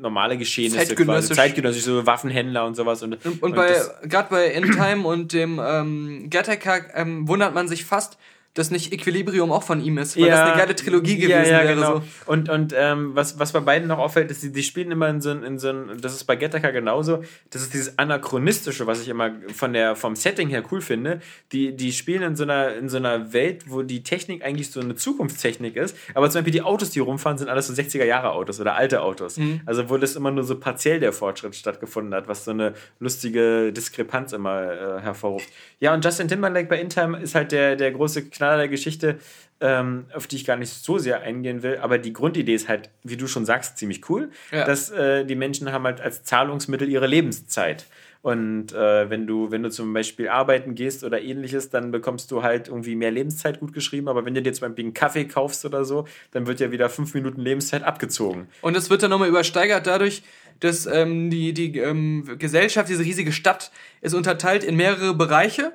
normale 0.00 0.36
Geschehnisse 0.36 0.76
quasi, 0.76 0.96
Zeitgenössisch. 0.96 1.36
zeitgenössisch, 1.36 1.84
so 1.84 2.06
Waffenhändler 2.06 2.66
und 2.66 2.74
sowas. 2.74 3.02
Und, 3.02 3.24
und, 3.24 3.26
und 3.26 3.42
und 3.42 3.54
bei 3.54 3.80
gerade 4.02 4.28
bei 4.30 4.46
In 4.46 4.72
Time 4.72 5.06
und 5.06 5.32
dem 5.32 5.60
ähm, 5.62 6.28
Gattaca 6.30 6.80
ähm, 6.94 7.28
wundert 7.28 7.54
man 7.54 7.68
sich 7.68 7.84
fast, 7.84 8.18
dass 8.54 8.72
nicht 8.72 8.92
Equilibrium 8.92 9.52
auch 9.52 9.62
von 9.62 9.80
ihm 9.80 9.98
ist, 9.98 10.18
weil 10.18 10.28
das 10.28 10.40
eine 10.40 10.56
geile 10.56 10.74
Trilogie 10.74 11.16
gewesen 11.16 11.30
ja, 11.30 11.62
ja, 11.62 11.64
wäre. 11.64 11.74
Genau. 11.74 11.96
So. 11.96 12.02
Und, 12.26 12.48
und 12.48 12.74
ähm, 12.76 13.14
was, 13.14 13.38
was 13.38 13.52
bei 13.52 13.60
beiden 13.60 13.86
noch 13.86 13.98
auffällt, 13.98 14.30
ist, 14.30 14.42
die, 14.42 14.50
die 14.50 14.64
spielen 14.64 14.90
immer 14.90 15.08
in 15.08 15.20
so 15.20 15.30
ein, 15.30 15.44
in 15.44 15.58
so 15.60 15.68
ein, 15.68 15.98
das 16.00 16.14
ist 16.14 16.24
bei 16.24 16.34
Gattaca 16.34 16.70
genauso, 16.70 17.22
das 17.50 17.62
ist 17.62 17.74
dieses 17.74 17.98
Anachronistische, 17.98 18.88
was 18.88 19.00
ich 19.02 19.08
immer 19.08 19.30
von 19.54 19.72
der, 19.72 19.94
vom 19.94 20.16
Setting 20.16 20.48
her 20.48 20.64
cool 20.72 20.80
finde. 20.80 21.20
Die, 21.52 21.76
die 21.76 21.92
spielen 21.92 22.22
in 22.22 22.34
so, 22.34 22.42
einer, 22.42 22.74
in 22.74 22.88
so 22.88 22.96
einer 22.96 23.32
Welt, 23.32 23.64
wo 23.68 23.82
die 23.82 24.02
Technik 24.02 24.44
eigentlich 24.44 24.72
so 24.72 24.80
eine 24.80 24.96
Zukunftstechnik 24.96 25.76
ist, 25.76 25.96
aber 26.14 26.28
zum 26.28 26.40
Beispiel 26.40 26.52
die 26.52 26.62
Autos, 26.62 26.90
die 26.90 26.98
rumfahren, 26.98 27.38
sind 27.38 27.48
alles 27.48 27.68
so 27.68 27.72
60er-Jahre-Autos 27.72 28.60
oder 28.60 28.74
alte 28.74 29.02
Autos. 29.02 29.36
Mhm. 29.36 29.60
Also 29.64 29.88
wo 29.88 29.96
das 29.96 30.16
immer 30.16 30.32
nur 30.32 30.42
so 30.42 30.58
partiell 30.58 30.98
der 30.98 31.12
Fortschritt 31.12 31.54
stattgefunden 31.54 32.14
hat, 32.14 32.26
was 32.26 32.44
so 32.44 32.50
eine 32.50 32.74
lustige 32.98 33.72
Diskrepanz 33.72 34.32
immer 34.32 34.62
äh, 34.62 35.00
hervorruft. 35.02 35.48
Ja, 35.78 35.94
und 35.94 36.04
Justin 36.04 36.26
Timberlake 36.26 36.68
bei 36.68 36.80
Intime 36.80 37.18
ist 37.20 37.36
halt 37.36 37.52
der, 37.52 37.76
der 37.76 37.92
große 37.92 38.28
Knaller 38.40 38.56
der 38.56 38.68
Geschichte, 38.68 39.18
ähm, 39.60 40.06
auf 40.14 40.26
die 40.26 40.36
ich 40.36 40.46
gar 40.46 40.56
nicht 40.56 40.72
so 40.72 40.96
sehr 40.96 41.20
eingehen 41.20 41.62
will. 41.62 41.76
Aber 41.82 41.98
die 41.98 42.14
Grundidee 42.14 42.54
ist 42.54 42.68
halt, 42.68 42.88
wie 43.04 43.18
du 43.18 43.26
schon 43.26 43.44
sagst, 43.44 43.76
ziemlich 43.76 44.08
cool, 44.08 44.30
Ja. 44.50 44.64
dass 44.64 44.90
äh, 44.90 45.26
die 45.26 45.34
Menschen 45.34 45.70
haben 45.72 45.84
halt 45.84 46.00
als 46.00 46.24
Zahlungsmittel 46.24 46.88
ihre 46.88 47.06
Lebenszeit. 47.06 47.84
Und 48.22 48.72
äh, 48.72 49.08
wenn 49.10 49.26
du, 49.26 49.50
wenn 49.50 49.62
du 49.62 49.70
zum 49.70 49.92
Beispiel 49.94 50.28
arbeiten 50.28 50.74
gehst 50.74 51.04
oder 51.04 51.20
ähnliches, 51.22 51.70
dann 51.70 51.90
bekommst 51.90 52.30
du 52.30 52.42
halt 52.42 52.68
irgendwie 52.68 52.94
mehr 52.94 53.10
Lebenszeit 53.10 53.60
gut 53.60 53.72
geschrieben. 53.74 54.08
Aber 54.08 54.24
wenn 54.24 54.34
du 54.34 54.40
dir 54.42 54.52
zum 54.54 54.68
Beispiel 54.68 54.84
einen 54.86 54.94
Kaffee 54.94 55.24
kaufst 55.26 55.64
oder 55.66 55.84
so, 55.84 56.06
dann 56.32 56.46
wird 56.46 56.60
ja 56.60 56.70
wieder 56.70 56.88
fünf 56.90 57.12
Minuten 57.14 57.40
Lebenszeit 57.42 57.82
abgezogen. 57.82 58.48
Und 58.62 58.76
es 58.76 58.88
wird 58.90 59.02
dann 59.02 59.10
nochmal 59.10 59.28
übersteigert 59.28 59.86
dadurch, 59.86 60.22
dass 60.60 60.84
ähm, 60.86 61.30
die, 61.30 61.54
die 61.54 61.78
ähm, 61.78 62.36
Gesellschaft, 62.38 62.88
diese 62.90 63.02
riesige 63.04 63.32
Stadt, 63.32 63.70
ist 64.02 64.12
unterteilt 64.14 64.64
in 64.64 64.76
mehrere 64.76 65.14
Bereiche. 65.14 65.72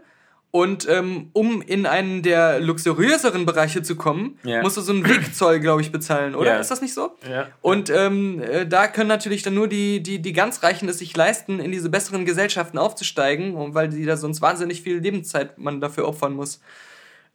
Und 0.56 0.88
ähm, 0.88 1.32
um 1.34 1.62
in 1.62 1.86
einen 1.86 2.22
der 2.22 2.62
luxuriöseren 2.62 3.46
Bereiche 3.46 3.84
zu 3.84 3.98
kommen, 3.98 4.40
Ja. 4.44 4.62
musst 4.62 4.78
du 4.78 4.82
so 4.82 4.94
einen 4.94 5.04
Wegzoll, 5.06 5.60
glaube 5.60 5.82
ich, 5.82 5.92
bezahlen, 5.92 6.34
oder? 6.34 6.54
Ja. 6.54 6.60
Ist 6.62 6.72
das 6.72 6.82
nicht 6.82 6.94
so? 6.94 7.12
Ja. 7.30 7.50
Und 7.62 7.90
ähm, 7.90 8.42
äh, 8.42 8.66
da 8.66 8.88
können 8.88 9.10
natürlich 9.10 9.44
dann 9.44 9.54
nur 9.54 9.68
die, 9.68 10.02
die, 10.02 10.22
die 10.22 10.32
ganz 10.32 10.64
Reichen 10.64 10.88
es 10.88 11.00
sich 11.00 11.14
leisten, 11.18 11.60
in 11.60 11.74
diese 11.74 11.90
besseren 11.90 12.24
Gesellschaften 12.24 12.78
aufzusteigen, 12.78 13.54
und 13.54 13.74
weil 13.76 13.90
die 13.90 14.06
da 14.06 14.16
sonst 14.16 14.42
wahnsinnig 14.42 14.82
viel 14.82 15.00
Lebenszeit 15.00 15.58
man 15.58 15.82
dafür 15.82 16.08
opfern 16.08 16.32
muss. 16.32 16.62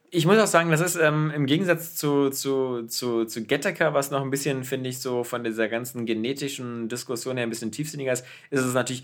ich 0.09 0.25
muss 0.25 0.39
auch 0.39 0.47
sagen, 0.47 0.71
das 0.71 0.81
ist 0.81 0.95
ähm, 0.95 1.31
im 1.35 1.45
Gegensatz 1.45 1.93
zu, 1.95 2.31
zu, 2.31 2.87
zu, 2.87 3.25
zu 3.25 3.43
Gattaker, 3.45 3.93
was 3.93 4.09
noch 4.09 4.23
ein 4.23 4.31
bisschen, 4.31 4.63
finde 4.63 4.89
ich, 4.89 4.97
so 4.99 5.23
von 5.23 5.43
dieser 5.43 5.67
ganzen 5.69 6.07
genetischen 6.07 6.89
Diskussion 6.89 7.37
her 7.37 7.45
ein 7.45 7.51
bisschen 7.51 7.71
tiefsinniger 7.71 8.13
ist, 8.13 8.25
ist 8.49 8.61
es 8.65 8.73
natürlich 8.73 9.03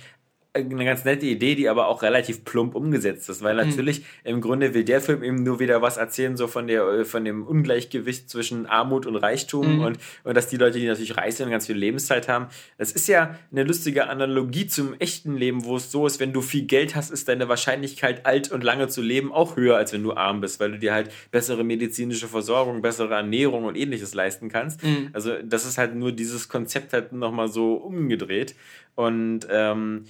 eine 0.53 0.85
ganz 0.85 1.05
nette 1.05 1.25
Idee, 1.25 1.55
die 1.55 1.69
aber 1.69 1.87
auch 1.87 2.01
relativ 2.01 2.43
plump 2.43 2.75
umgesetzt 2.75 3.29
ist, 3.29 3.43
weil 3.43 3.53
mhm. 3.53 3.69
natürlich 3.69 3.99
mhm. 3.99 4.05
im 4.23 4.41
Grunde 4.41 4.73
will 4.73 4.83
der 4.83 5.01
Film 5.01 5.23
eben 5.23 5.43
nur 5.43 5.59
wieder 5.59 5.81
was 5.81 5.97
erzählen, 5.97 6.37
so 6.37 6.47
von 6.47 6.67
der 6.67 7.05
von 7.05 7.25
dem 7.25 7.45
Ungleichgewicht 7.45 8.29
zwischen 8.29 8.65
Armut 8.65 9.05
und 9.05 9.15
Reichtum 9.15 9.77
mhm. 9.77 9.81
und, 9.83 9.99
und 10.23 10.37
dass 10.37 10.47
die 10.47 10.57
Leute, 10.57 10.79
die 10.79 10.87
natürlich 10.87 11.17
reich 11.17 11.35
sind 11.35 11.49
ganz 11.49 11.67
viel 11.67 11.75
Lebenszeit 11.75 12.27
haben, 12.27 12.47
das 12.77 12.91
ist 12.91 13.07
ja 13.07 13.37
eine 13.51 13.63
lustige 13.63 14.07
Analogie 14.07 14.67
zum 14.67 14.93
echten 14.99 15.35
Leben, 15.35 15.65
wo 15.65 15.77
es 15.77 15.91
so 15.91 16.07
ist, 16.07 16.19
wenn 16.19 16.33
du 16.33 16.41
viel 16.41 16.63
Geld 16.63 16.95
hast, 16.95 17.11
ist 17.11 17.27
deine 17.27 17.49
Wahrscheinlichkeit 17.49 18.25
alt 18.25 18.51
und 18.51 18.63
lange 18.63 18.87
zu 18.87 19.01
leben 19.01 19.31
auch 19.31 19.55
höher, 19.55 19.77
als 19.77 19.93
wenn 19.93 20.03
du 20.03 20.13
arm 20.13 20.41
bist, 20.41 20.59
weil 20.59 20.71
du 20.71 20.79
dir 20.79 20.93
halt 20.93 21.11
bessere 21.31 21.63
medizinische 21.63 22.27
Versorgung, 22.27 22.81
bessere 22.81 23.13
Ernährung 23.13 23.65
und 23.65 23.75
ähnliches 23.75 24.13
leisten 24.13 24.49
kannst. 24.49 24.83
Mhm. 24.83 25.09
Also 25.13 25.33
das 25.43 25.65
ist 25.65 25.77
halt 25.77 25.95
nur 25.95 26.11
dieses 26.11 26.49
Konzept 26.49 26.93
halt 26.93 27.11
nochmal 27.11 27.47
so 27.47 27.73
umgedreht 27.73 28.55
und 28.95 29.47
ähm, 29.49 30.05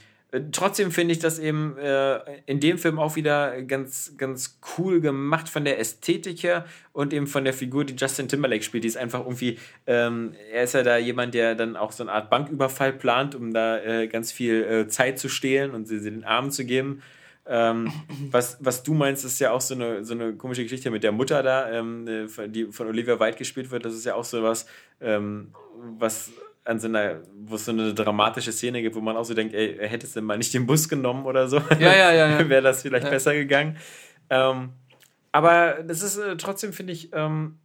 Trotzdem 0.51 0.91
finde 0.91 1.13
ich 1.13 1.19
das 1.19 1.39
eben 1.39 1.77
äh, 1.77 2.19
in 2.45 2.59
dem 2.59 2.77
Film 2.77 2.99
auch 2.99 3.15
wieder 3.15 3.61
ganz, 3.61 4.13
ganz 4.17 4.59
cool 4.77 4.99
gemacht 4.99 5.47
von 5.47 5.63
der 5.63 5.79
Ästhetik 5.79 6.43
her 6.43 6.65
und 6.91 7.13
eben 7.13 7.27
von 7.27 7.45
der 7.45 7.53
Figur, 7.53 7.85
die 7.85 7.95
Justin 7.95 8.27
Timberlake 8.27 8.61
spielt. 8.61 8.83
Die 8.83 8.89
ist 8.89 8.97
einfach 8.97 9.21
irgendwie, 9.21 9.57
ähm, 9.85 10.33
er 10.51 10.63
ist 10.63 10.73
ja 10.73 10.83
da 10.83 10.97
jemand, 10.97 11.33
der 11.33 11.55
dann 11.55 11.77
auch 11.77 11.93
so 11.93 12.03
eine 12.03 12.11
Art 12.11 12.29
Banküberfall 12.29 12.91
plant, 12.91 13.35
um 13.35 13.53
da 13.53 13.77
äh, 13.77 14.07
ganz 14.07 14.33
viel 14.33 14.63
äh, 14.63 14.87
Zeit 14.89 15.17
zu 15.17 15.29
stehlen 15.29 15.71
und 15.71 15.87
sie, 15.87 15.99
sie 15.99 16.11
den 16.11 16.25
Armen 16.25 16.51
zu 16.51 16.65
geben. 16.65 17.01
Ähm, 17.45 17.89
was, 18.29 18.57
was 18.59 18.83
du 18.83 18.93
meinst, 18.93 19.23
ist 19.23 19.39
ja 19.39 19.51
auch 19.51 19.61
so 19.61 19.75
eine, 19.75 20.03
so 20.03 20.13
eine 20.13 20.33
komische 20.33 20.63
Geschichte 20.63 20.91
mit 20.91 21.03
der 21.03 21.13
Mutter 21.13 21.41
da, 21.41 21.71
ähm, 21.71 22.05
äh, 22.05 22.49
die 22.49 22.65
von 22.65 22.87
Olivia 22.87 23.17
White 23.17 23.37
gespielt 23.37 23.71
wird. 23.71 23.85
Das 23.85 23.93
ist 23.93 24.05
ja 24.05 24.15
auch 24.15 24.25
so 24.25 24.43
was, 24.43 24.67
ähm, 24.99 25.53
was 25.97 26.31
an 26.67 26.79
so 26.79 26.87
einer, 26.87 27.21
wo 27.45 27.55
es 27.55 27.65
so 27.65 27.71
eine 27.71 27.93
dramatische 27.93 28.51
Szene 28.51 28.81
gibt, 28.81 28.95
wo 28.95 28.99
man 28.99 29.15
auch 29.15 29.23
so 29.23 29.33
denkt, 29.33 29.53
ey, 29.53 29.77
hättest 29.87 30.15
du 30.15 30.21
mal 30.21 30.37
nicht 30.37 30.53
den 30.53 30.65
Bus 30.65 30.89
genommen 30.89 31.25
oder 31.25 31.47
so, 31.47 31.61
ja, 31.79 31.95
ja, 31.95 32.11
ja, 32.11 32.49
wäre 32.49 32.61
das 32.61 32.81
vielleicht 32.81 33.09
besser 33.09 33.33
gegangen. 33.33 33.77
Ähm, 34.29 34.69
aber 35.31 35.83
das 35.83 36.01
ist 36.01 36.17
äh, 36.17 36.35
trotzdem, 36.35 36.73
finde 36.73 36.93
ich, 36.93 37.13
ähm, 37.13 37.57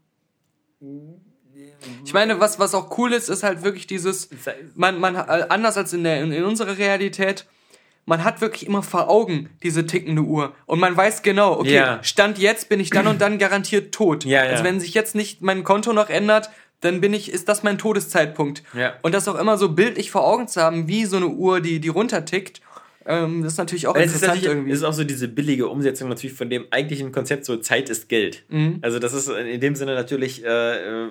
ich 2.05 2.13
meine, 2.13 2.39
was, 2.39 2.59
was 2.59 2.75
auch 2.75 2.97
cool 2.99 3.13
ist, 3.13 3.29
ist 3.29 3.43
halt 3.43 3.65
wirklich 3.65 3.87
dieses, 3.87 4.31
man, 4.75 5.01
man, 5.01 5.17
äh, 5.17 5.47
anders 5.49 5.77
als 5.77 5.93
in, 5.93 6.05
der, 6.05 6.21
in, 6.21 6.33
in 6.33 6.45
unserer 6.45 6.79
Realität, 6.79 7.47
man 8.05 8.25
hat 8.25 8.41
wirklich 8.41 8.67
immer 8.67 8.83
vor 8.83 9.09
Augen 9.09 9.49
diese 9.63 9.87
tickende 9.87 10.23
Uhr 10.23 10.55
und 10.67 10.81
man 10.81 10.97
weiß 10.97 11.23
genau, 11.23 11.59
okay, 11.61 11.75
ja. 11.75 12.03
Stand 12.03 12.39
jetzt 12.39 12.69
bin 12.69 12.81
ich 12.81 12.91
dann 12.91 13.07
und 13.07 13.21
dann 13.21 13.39
garantiert 13.39 13.95
tot. 13.95 14.25
Ja, 14.25 14.45
ja. 14.45 14.51
Also 14.51 14.65
wenn 14.65 14.81
sich 14.81 14.95
jetzt 14.95 15.15
nicht 15.15 15.41
mein 15.41 15.63
Konto 15.63 15.93
noch 15.93 16.09
ändert, 16.09 16.51
dann 16.83 17.01
bin 17.01 17.15
ich, 17.15 17.33
ist 17.33 17.49
das 17.49 17.63
mein 17.63 17.79
Todeszeitpunkt. 17.79 18.63
Ja. 18.77 18.95
Und 19.03 19.15
das 19.15 19.27
auch 19.29 19.39
immer 19.39 19.57
so 19.57 19.71
bildlich 19.71 20.11
vor 20.11 20.27
Augen 20.27 20.49
zu 20.49 20.61
haben, 20.61 20.89
wie 20.89 21.07
so 21.07 21.17
eine 21.17 21.29
Uhr, 21.29 21.61
die, 21.61 21.81
die 21.81 21.89
runtertickt. 21.89 22.61
Ähm, 23.07 23.43
das 23.43 23.55
ist 23.55 23.59
natürlich 23.59 23.87
auch 23.87 23.97
interessant 23.97 24.37
ist 24.37 24.47
irgendwie. 24.47 24.71
ist 24.71 24.83
auch 24.83 24.93
so 24.93 25.05
diese 25.05 25.29
billige 25.29 25.69
Umsetzung 25.69 26.09
natürlich 26.09 26.37
von 26.37 26.51
dem 26.51 26.67
eigentlichen 26.71 27.11
Konzept, 27.11 27.45
so 27.45 27.57
Zeit 27.57 27.89
ist 27.89 28.09
Geld. 28.09 28.45
Mhm. 28.49 28.79
Also 28.83 28.99
das 28.99 29.15
ist 29.15 29.29
in 29.29 29.61
dem 29.61 29.75
Sinne 29.75 29.95
natürlich 29.95 30.45
äh, 30.45 31.07
äh 31.07 31.09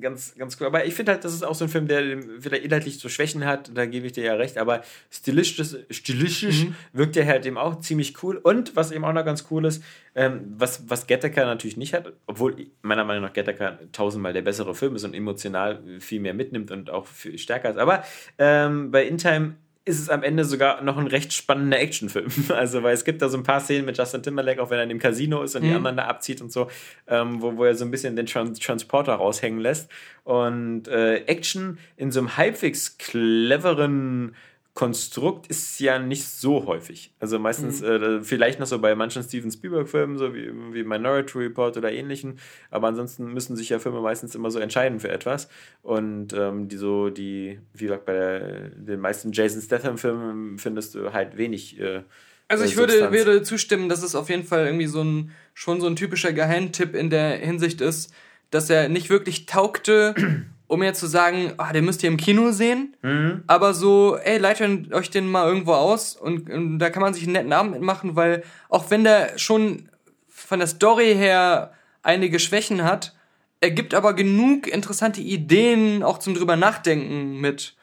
ganz, 0.00 0.34
ganz 0.36 0.60
cool. 0.60 0.66
Aber 0.66 0.84
ich 0.84 0.94
finde 0.94 1.12
halt, 1.12 1.24
das 1.24 1.34
ist 1.34 1.42
auch 1.42 1.54
so 1.54 1.64
ein 1.64 1.70
Film, 1.70 1.88
der 1.88 2.02
wieder 2.42 2.60
inhaltlich 2.60 2.98
so 2.98 3.08
Schwächen 3.08 3.44
hat, 3.44 3.70
da 3.74 3.86
gebe 3.86 4.06
ich 4.06 4.12
dir 4.12 4.24
ja 4.24 4.34
recht, 4.34 4.58
aber 4.58 4.82
stilistisch, 5.10 5.76
stilistisch 5.90 6.64
mhm. 6.64 6.74
wirkt 6.92 7.16
er 7.16 7.26
halt 7.26 7.46
eben 7.46 7.58
auch 7.58 7.80
ziemlich 7.80 8.22
cool. 8.22 8.36
Und 8.36 8.76
was 8.76 8.92
eben 8.92 9.04
auch 9.04 9.12
noch 9.12 9.24
ganz 9.24 9.46
cool 9.50 9.64
ist, 9.64 9.82
ähm, 10.14 10.54
was, 10.56 10.88
was 10.88 11.06
Gattaker 11.06 11.44
natürlich 11.44 11.76
nicht 11.76 11.94
hat, 11.94 12.12
obwohl 12.26 12.56
meiner 12.82 13.04
Meinung 13.04 13.24
nach 13.24 13.32
Gattaker 13.32 13.78
tausendmal 13.92 14.32
der 14.32 14.42
bessere 14.42 14.74
Film 14.74 14.96
ist 14.96 15.04
und 15.04 15.14
emotional 15.14 15.82
viel 16.00 16.20
mehr 16.20 16.34
mitnimmt 16.34 16.70
und 16.70 16.90
auch 16.90 17.06
viel 17.06 17.38
stärker 17.38 17.70
ist. 17.70 17.78
Aber 17.78 18.02
ähm, 18.38 18.90
bei 18.90 19.04
In 19.04 19.18
Time 19.18 19.54
ist 19.90 20.00
es 20.00 20.08
am 20.08 20.22
Ende 20.22 20.44
sogar 20.44 20.82
noch 20.82 20.96
ein 20.96 21.06
recht 21.06 21.32
spannender 21.32 21.78
Actionfilm. 21.78 22.30
Also, 22.50 22.82
weil 22.82 22.94
es 22.94 23.04
gibt 23.04 23.22
da 23.22 23.28
so 23.28 23.36
ein 23.36 23.42
paar 23.42 23.60
Szenen 23.60 23.84
mit 23.84 23.98
Justin 23.98 24.22
Timberlake, 24.22 24.62
auch 24.62 24.70
wenn 24.70 24.78
er 24.78 24.84
in 24.84 24.88
dem 24.88 24.98
Casino 24.98 25.42
ist 25.42 25.56
und 25.56 25.62
mhm. 25.62 25.68
die 25.68 25.74
anderen 25.74 25.96
da 25.96 26.04
abzieht 26.04 26.40
und 26.40 26.52
so, 26.52 26.68
ähm, 27.08 27.42
wo, 27.42 27.56
wo 27.56 27.64
er 27.64 27.74
so 27.74 27.84
ein 27.84 27.90
bisschen 27.90 28.16
den 28.16 28.26
Trans 28.26 28.58
Transporter 28.58 29.14
raushängen 29.14 29.60
lässt. 29.60 29.90
Und 30.24 30.88
äh, 30.88 31.24
Action 31.24 31.78
in 31.96 32.10
so 32.12 32.20
einem 32.20 32.36
halbwegs 32.36 32.98
cleveren 32.98 34.34
Konstrukt 34.74 35.48
ist 35.48 35.80
ja 35.80 35.98
nicht 35.98 36.24
so 36.26 36.66
häufig. 36.66 37.12
Also 37.18 37.38
meistens, 37.40 37.80
mhm. 37.80 37.88
äh, 37.88 38.22
vielleicht 38.22 38.60
noch 38.60 38.68
so 38.68 38.78
bei 38.78 38.94
manchen 38.94 39.22
Steven 39.22 39.50
Spielberg-Filmen, 39.50 40.16
so 40.16 40.32
wie, 40.32 40.52
wie 40.72 40.84
Minority 40.84 41.38
Report 41.38 41.76
oder 41.76 41.90
ähnlichen, 41.92 42.38
aber 42.70 42.86
ansonsten 42.88 43.32
müssen 43.32 43.56
sich 43.56 43.70
ja 43.70 43.80
Filme 43.80 44.00
meistens 44.00 44.34
immer 44.36 44.50
so 44.50 44.60
entscheiden 44.60 45.00
für 45.00 45.10
etwas. 45.10 45.48
Und 45.82 46.32
ähm, 46.34 46.68
die 46.68 46.76
so, 46.76 47.10
die, 47.10 47.58
wie 47.74 47.84
gesagt, 47.84 48.06
bei 48.06 48.12
der, 48.12 48.68
den 48.70 49.00
meisten 49.00 49.32
Jason 49.32 49.60
Statham-Filmen 49.60 50.58
findest 50.58 50.94
du 50.94 51.12
halt 51.12 51.36
wenig. 51.36 51.78
Äh, 51.80 52.04
also 52.46 52.64
ich 52.64 52.76
würde, 52.76 53.10
würde 53.12 53.42
zustimmen, 53.42 53.88
dass 53.88 54.02
es 54.04 54.14
auf 54.14 54.28
jeden 54.28 54.44
Fall 54.44 54.66
irgendwie 54.66 54.86
so 54.86 55.02
ein, 55.02 55.32
schon 55.52 55.80
so 55.80 55.88
ein 55.88 55.96
typischer 55.96 56.32
Geheimtipp 56.32 56.94
in 56.94 57.10
der 57.10 57.36
Hinsicht 57.36 57.80
ist, 57.80 58.14
dass 58.50 58.70
er 58.70 58.88
nicht 58.88 59.10
wirklich 59.10 59.46
taugte 59.46 60.14
um 60.70 60.84
jetzt 60.84 61.00
zu 61.00 61.08
sagen, 61.08 61.52
ah, 61.56 61.72
den 61.72 61.84
müsst 61.84 62.04
ihr 62.04 62.08
im 62.08 62.16
Kino 62.16 62.52
sehen, 62.52 62.96
mhm. 63.02 63.42
aber 63.48 63.74
so, 63.74 64.16
ey, 64.16 64.38
leitet 64.38 64.92
euch 64.92 65.10
den 65.10 65.26
mal 65.26 65.48
irgendwo 65.48 65.72
aus 65.72 66.14
und, 66.14 66.48
und, 66.48 66.78
da 66.78 66.90
kann 66.90 67.02
man 67.02 67.12
sich 67.12 67.24
einen 67.24 67.32
netten 67.32 67.52
Abend 67.52 67.72
mitmachen, 67.72 68.14
weil 68.14 68.44
auch 68.68 68.88
wenn 68.88 69.02
der 69.02 69.36
schon 69.36 69.88
von 70.28 70.60
der 70.60 70.68
Story 70.68 71.14
her 71.16 71.72
einige 72.04 72.38
Schwächen 72.38 72.84
hat, 72.84 73.16
er 73.60 73.72
gibt 73.72 73.94
aber 73.94 74.14
genug 74.14 74.68
interessante 74.68 75.20
Ideen 75.20 76.04
auch 76.04 76.18
zum 76.18 76.34
drüber 76.34 76.54
nachdenken 76.54 77.40
mit 77.40 77.74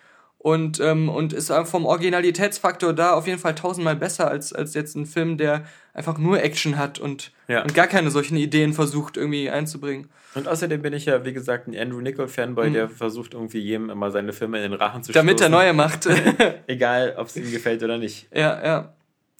und, 0.47 0.79
ähm, 0.79 1.09
und 1.09 1.33
ist 1.33 1.51
vom 1.65 1.85
Originalitätsfaktor 1.85 2.93
da 2.93 3.11
auf 3.11 3.27
jeden 3.27 3.37
Fall 3.37 3.53
tausendmal 3.53 3.97
besser 3.97 4.29
als, 4.29 4.53
als 4.53 4.75
jetzt 4.75 4.95
ein 4.95 5.05
Film, 5.05 5.37
der 5.37 5.65
einfach 5.93 6.17
nur 6.17 6.41
Action 6.41 6.77
hat 6.77 6.99
und, 6.99 7.33
ja. 7.49 7.63
und 7.63 7.75
gar 7.75 7.87
keine 7.87 8.11
solchen 8.11 8.37
Ideen 8.37 8.71
versucht 8.71 9.17
irgendwie 9.17 9.49
einzubringen. 9.49 10.07
Und 10.35 10.47
außerdem 10.47 10.81
bin 10.81 10.93
ich 10.93 11.03
ja, 11.03 11.25
wie 11.25 11.33
gesagt, 11.33 11.67
ein 11.67 11.77
Andrew 11.77 11.99
Nichol 11.99 12.29
Fanboy, 12.29 12.69
mhm. 12.69 12.73
der 12.75 12.87
versucht 12.87 13.33
irgendwie 13.33 13.59
jedem 13.59 13.89
immer 13.89 14.09
seine 14.09 14.31
Filme 14.31 14.63
in 14.63 14.71
den 14.71 14.79
Rachen 14.79 15.03
zu 15.03 15.11
Damit 15.11 15.39
stoßen. 15.39 15.51
er 15.51 15.57
neue 15.59 15.73
macht. 15.73 16.07
Egal, 16.67 17.15
ob 17.17 17.27
es 17.27 17.35
ihm 17.35 17.51
gefällt 17.51 17.83
oder 17.83 17.97
nicht. 17.97 18.29
Ja, 18.33 18.65
ja. 18.65 18.93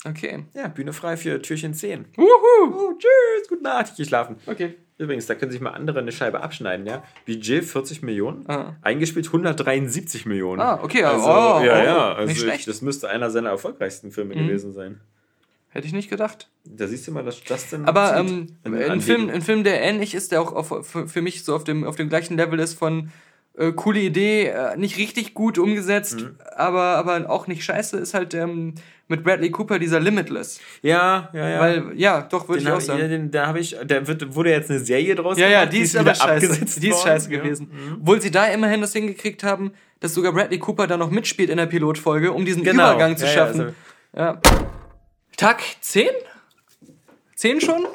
Okay. 0.03 0.43
Ja, 0.55 0.67
Bühne 0.67 0.91
frei 0.91 1.15
für 1.15 1.41
Türchen 1.41 1.73
10. 1.73 2.03
Wuhu! 2.17 2.65
Uh, 2.65 2.97
tschüss, 2.97 3.47
gute 3.47 3.63
Nacht, 3.63 3.91
ich 3.91 3.95
gehe 3.95 4.05
schlafen. 4.05 4.35
Okay. 4.45 4.75
Übrigens, 4.97 5.27
da 5.27 5.35
können 5.35 5.51
sich 5.51 5.61
mal 5.61 5.71
andere 5.71 5.99
eine 5.99 6.11
Scheibe 6.11 6.41
abschneiden, 6.41 6.87
ja. 6.87 7.03
Budget 7.27 7.63
40 7.63 8.01
Millionen, 8.01 8.49
ah. 8.49 8.75
eingespielt 8.81 9.27
173 9.27 10.25
Millionen. 10.25 10.59
Ah, 10.59 10.79
okay, 10.81 11.03
also, 11.03 11.23
oh, 11.23 11.63
ja, 11.63 11.83
ja. 11.83 12.13
Also 12.13 12.27
nicht 12.27 12.41
schlecht. 12.41 12.61
Ich, 12.61 12.65
das 12.65 12.81
müsste 12.81 13.07
einer 13.07 13.29
seiner 13.29 13.49
erfolgreichsten 13.49 14.11
Filme 14.11 14.35
mhm. 14.35 14.47
gewesen 14.47 14.73
sein. 14.73 14.99
Hätte 15.69 15.85
ich 15.85 15.93
nicht 15.93 16.09
gedacht. 16.09 16.49
Da 16.65 16.87
siehst 16.87 17.07
du 17.07 17.11
mal, 17.11 17.23
dass 17.23 17.39
Justin. 17.45 17.85
Aber 17.85 18.17
ähm, 18.17 18.47
ein, 18.63 19.01
Film, 19.01 19.29
ein 19.29 19.43
Film, 19.43 19.63
der 19.63 19.81
ähnlich 19.81 20.15
ist, 20.15 20.31
der 20.31 20.41
auch 20.41 20.53
auf, 20.53 20.87
für, 20.87 21.07
für 21.07 21.21
mich 21.21 21.43
so 21.43 21.55
auf 21.55 21.63
dem, 21.63 21.83
auf 21.83 21.95
dem 21.95 22.09
gleichen 22.09 22.35
Level 22.35 22.57
ist 22.59 22.73
von 22.73 23.11
äh, 23.57 23.71
coole 23.71 23.99
Idee, 23.99 24.47
äh, 24.47 24.77
nicht 24.77 24.97
richtig 24.97 25.33
gut 25.33 25.57
umgesetzt, 25.57 26.21
mhm. 26.21 26.35
aber, 26.55 26.95
aber 26.95 27.29
auch 27.29 27.47
nicht 27.47 27.63
scheiße, 27.63 27.97
ist 27.97 28.13
halt 28.13 28.33
ähm, 28.33 28.75
mit 29.07 29.23
Bradley 29.23 29.49
Cooper 29.51 29.79
dieser 29.79 29.99
Limitless. 29.99 30.59
Ja, 30.81 31.29
ja, 31.33 31.49
ja. 31.49 31.59
Weil, 31.59 31.91
ja, 31.95 32.21
doch, 32.21 32.47
würde 32.47 32.61
ich 32.61 32.69
auch 32.69 32.81
sagen. 32.81 33.09
Den, 33.09 33.31
da 33.31 33.47
habe 33.47 33.59
ich, 33.59 33.75
da 33.85 34.05
wird, 34.05 34.35
wurde 34.35 34.51
jetzt 34.51 34.69
eine 34.69 34.79
Serie 34.79 35.15
draus 35.15 35.37
Ja, 35.37 35.47
ja, 35.47 35.65
die 35.65 35.79
ist, 35.79 35.95
aber 35.95 36.13
scheiße. 36.13 36.79
Die 36.79 36.89
ist 36.89 37.01
scheiße 37.01 37.31
ja. 37.31 37.39
gewesen. 37.39 37.71
Mhm. 37.71 37.97
Obwohl 38.01 38.21
sie 38.21 38.31
da 38.31 38.45
immerhin 38.47 38.81
das 38.81 38.93
hingekriegt 38.93 39.43
haben, 39.43 39.71
dass 40.01 40.13
sogar 40.13 40.33
Bradley 40.33 40.59
Cooper 40.59 40.87
da 40.87 40.97
noch 40.97 41.09
mitspielt 41.09 41.49
in 41.49 41.57
der 41.57 41.65
Pilotfolge, 41.65 42.31
um 42.31 42.45
diesen 42.45 42.63
genau. 42.63 42.91
Übergang 42.91 43.17
zu 43.17 43.25
ja, 43.25 43.31
schaffen. 43.31 43.73
Ja, 44.13 44.27
also. 44.27 44.49
ja. 44.51 44.57
Tag 45.37 45.61
10? 45.81 46.09
10 47.35 47.61
schon? 47.61 47.87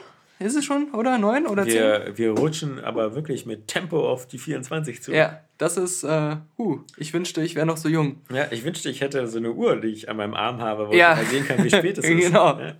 Ist 0.42 0.56
es 0.56 0.64
schon, 0.64 0.92
oder? 0.92 1.18
9 1.18 1.46
oder 1.46 1.64
10? 1.64 1.74
Wir, 1.74 2.12
wir 2.16 2.30
rutschen 2.32 2.82
aber 2.82 3.14
wirklich 3.14 3.46
mit 3.46 3.68
Tempo 3.68 4.08
auf 4.08 4.26
die 4.26 4.38
24 4.38 5.02
zu. 5.02 5.12
Ja, 5.12 5.40
das 5.58 5.76
ist, 5.76 6.04
äh, 6.04 6.36
huh, 6.58 6.80
ich 6.96 7.12
wünschte, 7.12 7.42
ich 7.42 7.54
wäre 7.54 7.66
noch 7.66 7.76
so 7.76 7.88
jung. 7.88 8.20
Ja, 8.32 8.46
ich 8.50 8.64
wünschte, 8.64 8.88
ich 8.90 9.00
hätte 9.00 9.26
so 9.28 9.38
eine 9.38 9.52
Uhr, 9.52 9.76
die 9.76 9.88
ich 9.88 10.08
an 10.08 10.16
meinem 10.16 10.34
Arm 10.34 10.60
habe, 10.60 10.88
wo 10.88 10.92
ja. 10.92 11.12
ich 11.12 11.18
mal 11.18 11.26
sehen 11.26 11.46
kann, 11.46 11.64
wie 11.64 11.70
spät 11.70 11.98
es 11.98 12.04
ist. 12.08 12.20
genau. 12.20 12.58
Ja. 12.58 12.74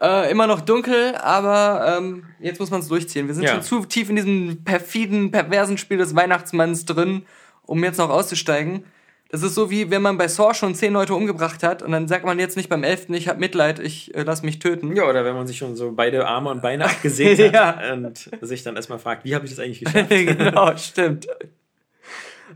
Äh, 0.00 0.30
immer 0.30 0.46
noch 0.46 0.60
dunkel, 0.60 1.14
aber 1.16 1.96
ähm, 1.98 2.24
jetzt 2.40 2.60
muss 2.60 2.70
man 2.70 2.80
es 2.80 2.88
durchziehen. 2.88 3.26
Wir 3.26 3.34
sind 3.34 3.44
ja. 3.44 3.52
schon 3.52 3.62
zu 3.62 3.84
tief 3.84 4.08
in 4.08 4.16
diesem 4.16 4.64
perfiden, 4.64 5.30
perversen 5.30 5.78
Spiel 5.78 5.98
des 5.98 6.14
Weihnachtsmanns 6.14 6.84
drin, 6.84 7.22
um 7.66 7.82
jetzt 7.84 7.98
noch 7.98 8.08
auszusteigen. 8.08 8.84
Das 9.30 9.42
ist 9.42 9.54
so 9.54 9.70
wie 9.70 9.90
wenn 9.90 10.02
man 10.02 10.18
bei 10.18 10.26
Saw 10.26 10.54
schon 10.54 10.74
zehn 10.74 10.92
Leute 10.92 11.14
umgebracht 11.14 11.62
hat 11.62 11.82
und 11.82 11.92
dann 11.92 12.08
sagt 12.08 12.24
man 12.24 12.38
jetzt 12.40 12.56
nicht 12.56 12.68
beim 12.68 12.82
elften, 12.82 13.14
ich 13.14 13.28
hab 13.28 13.38
Mitleid, 13.38 13.78
ich 13.78 14.14
äh, 14.14 14.22
lass 14.22 14.42
mich 14.42 14.58
töten. 14.58 14.94
Ja, 14.96 15.08
oder 15.08 15.24
wenn 15.24 15.34
man 15.34 15.46
sich 15.46 15.58
schon 15.58 15.76
so 15.76 15.92
beide 15.92 16.26
Arme 16.26 16.50
und 16.50 16.62
Beine 16.62 16.84
abgesägt 16.86 17.40
hat 17.54 17.80
ja. 17.80 17.92
und 17.92 18.28
sich 18.40 18.64
dann 18.64 18.74
erstmal 18.74 18.98
fragt, 18.98 19.24
wie 19.24 19.34
habe 19.34 19.44
ich 19.44 19.52
das 19.52 19.60
eigentlich 19.60 19.80
geschafft? 19.84 20.08
genau, 20.08 20.76
stimmt. 20.76 21.28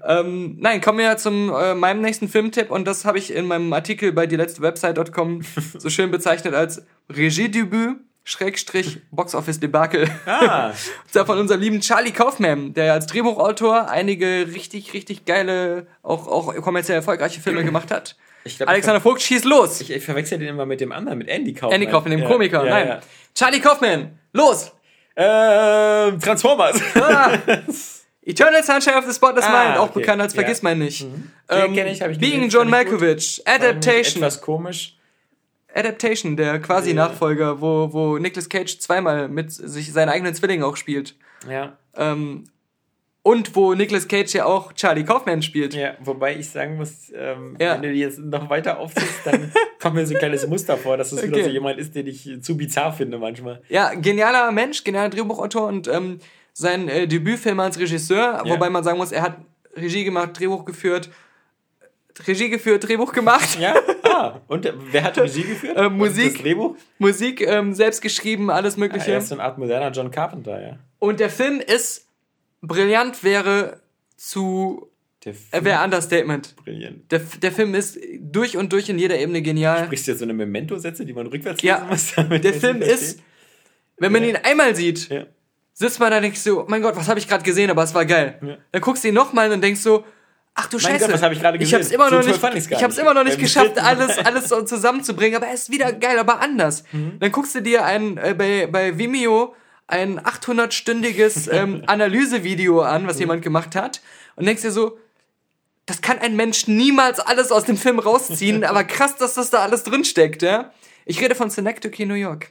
Ähm, 0.05 0.57
nein, 0.59 0.81
kommen 0.81 0.99
wir 0.99 1.17
zum 1.17 1.53
äh, 1.55 1.75
meinem 1.75 2.03
nächsten 2.03 2.29
Filmtipp 2.29 2.71
und 2.71 2.87
das 2.87 3.05
habe 3.05 3.19
ich 3.19 3.33
in 3.33 3.47
meinem 3.47 3.73
Artikel 3.73 4.13
bei 4.13 4.27
dieletztewebsite.com 4.27 5.43
so 5.79 5.89
schön 5.89 6.11
bezeichnet 6.11 6.55
als 6.55 6.85
Regiedebüt 7.09 7.99
Schrägstrich 8.25 9.01
Box 9.11 9.35
Office 9.35 9.61
Debakel. 9.61 10.09
Ah. 10.25 10.69
Und 11.05 11.13
zwar 11.13 11.27
von 11.27 11.39
unserem 11.39 11.61
lieben 11.61 11.81
Charlie 11.81 12.11
Kaufman, 12.11 12.73
der 12.73 12.95
als 12.95 13.07
Drehbuchautor 13.07 13.89
einige 13.89 14.49
richtig, 14.53 14.95
richtig 14.95 15.27
geile, 15.27 15.87
auch, 16.03 16.27
auch 16.27 16.55
kommerziell 16.63 16.97
erfolgreiche 16.97 17.41
Filme 17.41 17.65
gemacht 17.65 17.91
hat. 17.91 18.17
Glaub, 18.45 18.69
Alexander 18.69 19.01
Vogt 19.01 19.23
schießt 19.23 19.45
los. 19.45 19.81
Ich, 19.81 19.91
ich 19.91 20.05
verwechsel 20.05 20.39
den 20.39 20.49
immer 20.49 20.67
mit 20.67 20.81
dem 20.81 20.93
anderen, 20.93 21.19
mit 21.19 21.29
Andy 21.29 21.53
Kaufman. 21.53 21.73
Andy 21.73 21.87
Kaufman, 21.87 22.11
dem 22.13 22.21
ja, 22.21 22.29
Komiker. 22.29 22.65
Ja, 22.65 22.71
Nein. 22.71 22.89
Ja. 22.89 23.01
Charlie 23.35 23.61
Kaufman, 23.61 24.19
los! 24.33 24.73
Ähm, 25.17 26.19
Transformers. 26.21 26.81
Ah. 26.95 27.39
Eternal 28.27 28.63
Sunshine 28.63 28.97
of 28.97 29.05
the 29.07 29.13
Spotless 29.13 29.45
ah, 29.45 29.65
Mind, 29.65 29.79
auch 29.79 29.91
okay. 29.91 30.01
bekannt 30.01 30.23
als 30.23 30.35
Vergiss 30.35 30.63
mein 30.63 30.79
nicht. 30.79 31.05
Mhm. 31.05 31.31
Ähm, 31.49 31.75
ich, 31.75 32.01
ich 32.01 32.19
Being 32.19 32.49
John 32.49 32.71
Malkovich, 32.71 33.43
Adaptation. 33.47 34.23
Etwas 34.23 34.41
komisch. 34.41 34.97
Adaptation, 35.75 36.37
der 36.37 36.61
quasi. 36.61 36.95
Nachfolger, 36.95 37.61
wo, 37.61 37.93
wo 37.93 38.19
Nicolas 38.19 38.49
Cage 38.49 38.79
zweimal 38.79 39.29
mit 39.29 39.53
sich 39.53 39.93
seinen 39.93 40.09
eigenen 40.09 40.35
Zwilling 40.35 40.63
auch 40.63 40.77
spielt. 40.77 41.17
Ja. 41.51 41.77
Ähm, 41.97 42.45
und 43.23 43.57
wo 43.57 43.73
Nicolas 43.73 44.07
Cage 44.07 44.35
ja 44.35 44.45
auch 44.45 44.75
Charlie 44.75 45.03
Kaufman 45.03 45.41
spielt. 45.41 45.73
Ja, 45.73 45.95
wobei 46.01 46.37
ich 46.37 46.51
sagen 46.51 46.77
muss, 46.77 47.11
ähm, 47.15 47.57
ja. 47.59 47.75
wenn 47.75 47.83
du 47.83 47.93
die 47.93 48.01
jetzt 48.01 48.19
noch 48.19 48.51
weiter 48.51 48.79
aufziehst, 48.79 49.21
dann 49.25 49.51
kommt 49.81 49.95
mir 49.95 50.07
so 50.07 50.13
ein 50.13 50.19
kleines 50.19 50.47
Muster 50.47 50.77
vor, 50.77 50.99
dass 50.99 51.11
es 51.11 51.19
okay. 51.19 51.29
wieder 51.29 51.45
so 51.45 51.51
jemand 51.51 51.79
ist, 51.79 51.95
den 51.95 52.07
ich 52.07 52.29
zu 52.43 52.57
bizarr 52.57 52.93
finde 52.93 53.19
manchmal. 53.19 53.63
Ja, 53.69 53.95
genialer 53.95 54.53
Mensch, 54.53 54.85
genialer 54.85 55.09
Drehbuchautor 55.09 55.67
und 55.69 55.89
ähm, 55.89 56.19
sein 56.53 56.89
äh, 56.89 57.09
Debütfilm 57.09 57.59
als 57.61 57.79
Regisseur, 57.79 58.43
ja. 58.45 58.49
wobei 58.49 58.69
man 58.69 58.85
sagen 58.85 58.99
muss, 58.99 59.11
er 59.11 59.23
hat 59.23 59.39
Regie 59.75 60.05
gemacht, 60.05 60.39
Drehbuch 60.39 60.67
geführt, 60.67 61.09
Regie 62.27 62.49
geführt, 62.49 62.87
Drehbuch 62.87 63.13
gemacht. 63.13 63.59
Ja. 63.61 63.75
Ah, 64.05 64.41
und 64.47 64.73
wer 64.93 65.03
hat 65.03 65.19
Regie 65.19 65.43
geführt? 65.43 65.77
äh, 65.77 65.89
Musik. 65.89 66.41
Drehbuch? 66.41 66.77
Musik, 66.99 67.41
ähm, 67.41 67.75
selbst 67.75 68.01
geschrieben, 68.01 68.51
alles 68.51 68.77
Mögliche. 68.77 69.07
Ah, 69.07 69.15
er 69.15 69.19
ist 69.19 69.29
so 69.29 69.35
eine 69.35 69.43
Art 69.43 69.59
moderner 69.59 69.91
John 69.91 70.11
Carpenter, 70.11 70.63
ja. 70.63 70.79
Und 71.01 71.19
der 71.21 71.31
Film 71.31 71.61
ist 71.61 72.07
brillant, 72.63 73.25
wäre 73.25 73.81
zu. 74.17 74.91
Er 75.51 75.65
wäre 75.65 75.83
Understatement. 75.83 76.55
Brillant. 76.57 77.11
Der, 77.11 77.19
der 77.19 77.51
Film 77.51 77.75
ist 77.75 77.99
durch 78.21 78.57
und 78.57 78.73
durch 78.73 78.89
in 78.91 78.99
jeder 78.99 79.19
Ebene 79.19 79.41
genial. 79.41 79.87
Sprichst 79.87 80.07
du 80.07 80.11
jetzt 80.13 80.19
so 80.19 80.27
eine 80.27 80.35
Memento-Sätze, 80.35 81.07
die 81.07 81.15
man 81.15 81.27
rückwärts 81.27 81.63
lesen 81.63 81.77
ja, 81.81 81.85
muss? 81.85 82.15
der 82.15 82.53
Film 82.53 82.83
ist, 82.83 83.21
wenn 83.97 84.13
man 84.13 84.23
ja. 84.23 84.31
ihn 84.31 84.37
einmal 84.37 84.77
sieht, 84.77 85.09
ja. 85.09 85.25
sitzt 85.73 85.99
man 85.99 86.11
da 86.11 86.19
und 86.19 86.25
denkt 86.25 86.37
so, 86.37 86.67
mein 86.69 86.83
Gott, 86.83 86.95
was 86.95 87.09
habe 87.09 87.19
ich 87.19 87.27
gerade 87.27 87.43
gesehen, 87.43 87.71
aber 87.71 87.83
es 87.83 87.95
war 87.95 88.05
geil. 88.05 88.39
Ja. 88.43 88.59
Dann 88.71 88.83
guckst 88.83 89.03
du 89.03 89.09
ihn 89.09 89.15
nochmal 89.15 89.51
und 89.51 89.63
denkst 89.63 89.81
so, 89.81 90.05
Ach 90.55 90.67
du 90.69 90.77
mein 90.77 90.93
Scheiße. 90.93 91.07
Gott, 91.07 91.15
was 91.15 91.23
habe 91.23 91.35
ich 91.35 91.41
gerade 91.41 91.59
gesehen? 91.59 91.69
Ich 91.69 91.75
habe 91.75 91.83
es 91.83 91.91
immer 91.91 92.11
noch 92.11 92.25
nicht, 92.25 92.71
ich 92.71 92.83
hab's 92.83 92.99
immer 92.99 93.15
noch 93.15 93.25
nicht 93.25 93.39
geschafft, 93.39 93.79
alles, 93.79 94.19
alles 94.19 94.49
so 94.49 94.63
zusammenzubringen, 94.63 95.37
aber 95.37 95.53
es 95.53 95.63
ist 95.63 95.71
wieder 95.71 95.93
geil, 95.93 96.19
aber 96.19 96.41
anders. 96.41 96.85
Mhm. 96.93 97.19
Dann 97.19 97.33
guckst 97.33 97.57
du 97.57 97.61
dir 97.61 97.85
ein, 97.85 98.17
äh, 98.19 98.35
bei, 98.39 98.69
bei 98.71 98.97
Vimeo 98.97 99.55
ein 99.89 100.21
800-stündiges 100.21 101.49
ähm, 101.53 101.83
Analysevideo 101.87 102.83
an, 102.83 103.07
was 103.09 103.17
mhm. 103.17 103.23
jemand 103.23 103.43
gemacht 103.43 103.75
hat 103.75 104.01
und 104.37 104.47
denkst 104.47 104.63
dir 104.63 104.71
so, 104.71 104.99
das 105.87 106.01
kann 106.01 106.19
ein 106.21 106.37
Mensch 106.37 106.69
niemals 106.69 107.21
alles 107.21 107.51
aus 107.53 107.65
dem 107.65 107.77
Film 107.77 107.99
rausziehen, 107.99 108.65
aber 108.65 108.85
krass, 108.85 109.17
dass 109.17 109.35
das 109.35 109.51
da 109.51 109.59
alles 109.59 109.83
drinsteckt, 109.83 110.43
ja. 110.43 110.73
Ich 111.05 111.21
rede 111.21 111.35
von 111.35 111.51
Synecdoche 111.51 112.07
New 112.07 112.15
York. 112.15 112.51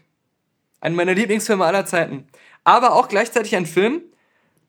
Einen 0.79 0.95
meiner 0.95 1.15
Lieblingsfilme 1.15 1.65
aller 1.65 1.85
Zeiten. 1.85 2.27
Aber 2.63 2.93
auch 2.93 3.07
gleichzeitig 3.07 3.55
ein 3.55 3.65
Film, 3.65 4.01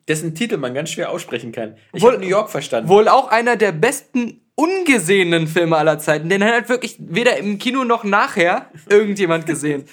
dessen 0.07 0.35
Titel 0.35 0.57
man 0.57 0.73
ganz 0.73 0.91
schwer 0.91 1.09
aussprechen 1.09 1.51
kann. 1.51 1.75
Ich 1.93 2.03
habe 2.03 2.17
New 2.17 2.27
York 2.27 2.49
verstanden. 2.49 2.89
Wohl 2.89 3.07
auch 3.07 3.29
einer 3.29 3.55
der 3.55 3.71
besten 3.71 4.41
ungesehenen 4.55 5.47
Filme 5.47 5.77
aller 5.77 5.99
Zeiten. 5.99 6.29
Den 6.29 6.43
hat 6.43 6.69
wirklich 6.69 6.97
weder 6.99 7.37
im 7.37 7.59
Kino 7.59 7.83
noch 7.83 8.03
nachher 8.03 8.69
irgendjemand 8.89 9.45
gesehen. 9.45 9.85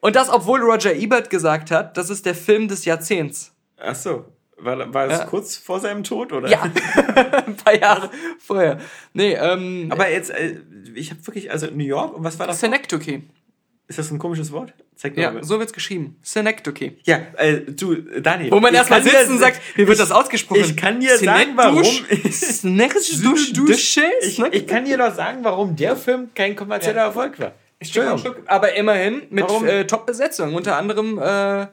Und 0.00 0.16
das, 0.16 0.28
obwohl 0.28 0.60
Roger 0.60 0.94
Ebert 0.94 1.30
gesagt 1.30 1.70
hat, 1.70 1.96
das 1.96 2.10
ist 2.10 2.26
der 2.26 2.34
Film 2.34 2.68
des 2.68 2.84
Jahrzehnts. 2.84 3.54
Ach 3.78 3.94
so. 3.94 4.26
War, 4.56 4.94
war 4.94 5.06
es 5.06 5.18
ja. 5.18 5.24
kurz 5.26 5.56
vor 5.56 5.80
seinem 5.80 6.04
Tod, 6.04 6.32
oder? 6.32 6.48
Ja, 6.48 6.62
ein 7.46 7.56
paar 7.56 7.74
Jahre 7.74 8.10
vorher. 8.38 8.78
Nee, 9.12 9.34
ähm. 9.34 9.88
Aber 9.90 10.08
jetzt, 10.10 10.30
äh, 10.30 10.60
ich 10.94 11.10
habe 11.10 11.26
wirklich, 11.26 11.50
also 11.50 11.66
New 11.66 11.84
York, 11.84 12.14
und 12.16 12.22
was 12.22 12.38
war 12.38 12.46
das? 12.46 12.60
Synecdoche. 12.60 13.22
Ist 13.94 13.98
das 14.00 14.10
ein 14.10 14.18
komisches 14.18 14.50
Wort? 14.50 14.74
Zeig 14.96 15.16
ja, 15.16 15.30
mal. 15.30 15.44
so 15.44 15.60
wird's 15.60 15.72
geschrieben. 15.72 16.16
Synecdoche. 16.20 16.94
Ja, 17.04 17.20
äh, 17.36 17.60
du, 17.60 17.94
Daniel. 17.94 18.50
Wo 18.50 18.58
man 18.58 18.74
erstmal 18.74 19.04
sitzt 19.04 19.28
und 19.28 19.38
sagt, 19.38 19.60
wie 19.76 19.86
wird 19.86 20.00
das 20.00 20.10
ausgesprochen? 20.10 20.62
Ich 20.62 20.76
kann 20.76 20.98
dir 20.98 21.16
sagen, 21.16 21.52
warum. 21.54 21.80
ich, 21.80 22.34
ich 24.52 24.66
kann 24.66 24.84
dir 24.84 24.98
doch 24.98 25.14
sagen, 25.14 25.38
warum 25.42 25.76
der 25.76 25.96
Film 25.96 26.30
kein 26.34 26.56
kommerzieller 26.56 27.02
ja. 27.02 27.06
Erfolg 27.06 27.38
war. 27.38 27.52
Entschuldigung. 27.78 28.34
Aber 28.46 28.74
immerhin 28.74 29.22
mit 29.30 29.48
äh, 29.62 29.86
Top-Besetzung. 29.86 30.54
Unter 30.54 30.76
anderem 30.76 31.18
äh, 31.18 31.68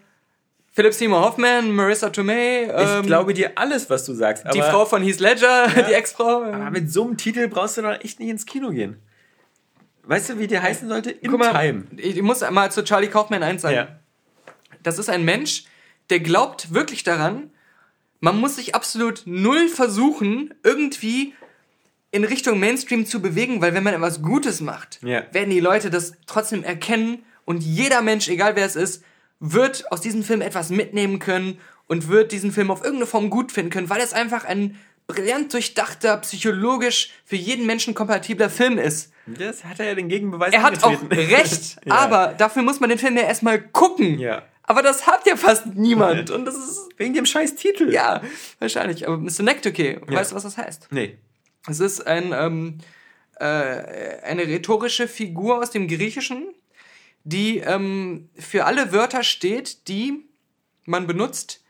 Philip 0.73 0.93
Seymour 0.93 1.21
Hoffman, 1.21 1.71
Marissa 1.71 2.11
Tomei. 2.11 2.69
Ähm, 2.71 3.01
ich 3.01 3.07
glaube 3.07 3.33
dir 3.33 3.53
alles, 3.55 3.89
was 3.89 4.05
du 4.05 4.13
sagst. 4.13 4.45
die 4.53 4.61
Frau 4.61 4.85
von 4.85 5.01
Heath 5.01 5.19
Ledger, 5.19 5.67
ja, 5.75 5.81
die 5.81 5.93
Ex-Frau. 5.93 6.43
Aber 6.43 6.69
mit 6.69 6.91
so 6.91 7.03
einem 7.03 7.17
Titel 7.17 7.47
brauchst 7.47 7.77
du 7.77 7.81
doch 7.81 7.99
echt 8.03 8.19
nicht 8.19 8.29
ins 8.29 8.45
Kino 8.45 8.69
gehen. 8.69 8.97
Weißt 10.11 10.29
du, 10.29 10.39
wie 10.39 10.47
der 10.47 10.61
heißen 10.61 10.89
sollte? 10.89 11.09
In 11.09 11.31
mal, 11.31 11.53
Time. 11.53 11.85
Ich 11.95 12.21
muss 12.21 12.41
mal 12.51 12.69
zu 12.69 12.83
Charlie 12.83 13.07
Kaufman 13.07 13.43
eins 13.43 13.61
sagen. 13.61 13.75
Ja. 13.75 13.99
Das 14.83 14.99
ist 14.99 15.09
ein 15.09 15.23
Mensch, 15.23 15.63
der 16.09 16.19
glaubt 16.19 16.73
wirklich 16.73 17.03
daran, 17.03 17.49
man 18.19 18.37
muss 18.37 18.57
sich 18.57 18.75
absolut 18.75 19.23
null 19.25 19.69
versuchen, 19.69 20.53
irgendwie 20.63 21.33
in 22.11 22.25
Richtung 22.25 22.59
Mainstream 22.59 23.05
zu 23.05 23.21
bewegen, 23.21 23.61
weil 23.61 23.73
wenn 23.73 23.85
man 23.85 23.93
etwas 23.93 24.21
Gutes 24.21 24.59
macht, 24.59 24.99
ja. 25.01 25.23
werden 25.31 25.49
die 25.49 25.61
Leute 25.61 25.89
das 25.89 26.11
trotzdem 26.27 26.65
erkennen 26.65 27.23
und 27.45 27.63
jeder 27.63 28.01
Mensch, 28.01 28.27
egal 28.27 28.57
wer 28.57 28.65
es 28.65 28.75
ist, 28.75 29.05
wird 29.39 29.89
aus 29.93 30.01
diesem 30.01 30.23
Film 30.23 30.41
etwas 30.41 30.71
mitnehmen 30.71 31.19
können 31.19 31.57
und 31.87 32.09
wird 32.09 32.33
diesen 32.33 32.51
Film 32.51 32.69
auf 32.69 32.83
irgendeine 32.83 33.07
Form 33.07 33.29
gut 33.29 33.53
finden 33.53 33.71
können, 33.71 33.89
weil 33.89 34.01
es 34.01 34.11
einfach 34.11 34.43
ein 34.43 34.77
brillant 35.07 35.53
durchdachter, 35.53 36.17
psychologisch 36.17 37.11
für 37.25 37.35
jeden 37.35 37.65
Menschen 37.65 37.93
kompatibler 37.93 38.49
Film 38.49 38.77
ist. 38.77 39.11
Das 39.25 39.63
hat 39.63 39.79
er 39.79 39.87
ja 39.87 39.95
den 39.95 40.09
Gegenbeweis 40.09 40.53
Er 40.53 40.63
hat 40.63 40.83
auch 40.83 40.97
recht, 41.11 41.77
ja. 41.85 41.95
aber 41.95 42.33
dafür 42.37 42.63
muss 42.63 42.79
man 42.79 42.89
den 42.89 42.99
Film 42.99 43.15
ja 43.15 43.23
erstmal 43.23 43.61
gucken. 43.61 44.19
Ja. 44.19 44.43
Aber 44.63 44.81
das 44.81 45.05
hat 45.05 45.25
ja 45.25 45.35
fast 45.35 45.65
niemand. 45.67 46.29
Und 46.29 46.45
das 46.45 46.55
ist. 46.55 46.89
Wegen 46.97 47.13
dem 47.13 47.25
scheiß 47.25 47.55
Titel. 47.55 47.91
Ja, 47.91 48.21
wahrscheinlich. 48.59 49.07
Aber 49.07 49.17
Mr. 49.17 49.43
okay. 49.67 49.99
Ja. 50.07 50.17
Weißt 50.17 50.31
du, 50.31 50.35
was 50.35 50.43
das 50.43 50.57
heißt? 50.57 50.87
Nee. 50.91 51.17
Es 51.67 51.79
ist 51.79 52.07
ein, 52.07 52.31
ähm, 52.33 52.77
äh, 53.39 53.43
eine 54.23 54.43
rhetorische 54.47 55.07
Figur 55.07 55.59
aus 55.59 55.71
dem 55.71 55.87
Griechischen, 55.87 56.53
die 57.23 57.57
ähm, 57.57 58.29
für 58.37 58.65
alle 58.65 58.91
Wörter 58.93 59.23
steht, 59.23 59.87
die 59.87 60.25
man 60.85 61.05
benutzt, 61.05 61.60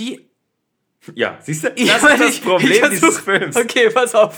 die. 0.00 0.30
Ja, 1.14 1.38
siehst 1.40 1.64
du? 1.64 1.68
Das 1.76 2.02
ja, 2.02 2.08
ist 2.08 2.20
das 2.20 2.40
Problem 2.40 2.78
versuch, 2.78 3.00
dieses 3.00 3.18
Films. 3.20 3.56
Okay, 3.56 3.90
pass 3.90 4.14
auf. 4.14 4.36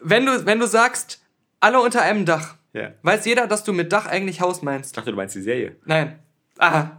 wenn, 0.00 0.26
du, 0.26 0.46
wenn 0.46 0.58
du 0.58 0.66
sagst, 0.66 1.20
alle 1.60 1.80
unter 1.80 2.02
einem 2.02 2.24
Dach, 2.24 2.56
ja. 2.72 2.92
weiß 3.02 3.26
jeder, 3.26 3.46
dass 3.46 3.64
du 3.64 3.72
mit 3.72 3.92
Dach 3.92 4.06
eigentlich 4.06 4.40
Haus 4.40 4.62
meinst. 4.62 4.90
Ich 4.90 4.92
dachte, 4.94 5.10
du 5.10 5.16
meinst 5.16 5.34
die 5.34 5.42
Serie. 5.42 5.76
Nein. 5.84 6.18
Aha. 6.58 6.98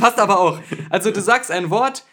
Passt 0.00 0.18
aber 0.18 0.40
auch. 0.40 0.60
Also 0.90 1.10
du 1.10 1.20
sagst 1.20 1.50
ein 1.50 1.70
Wort, 1.70 2.04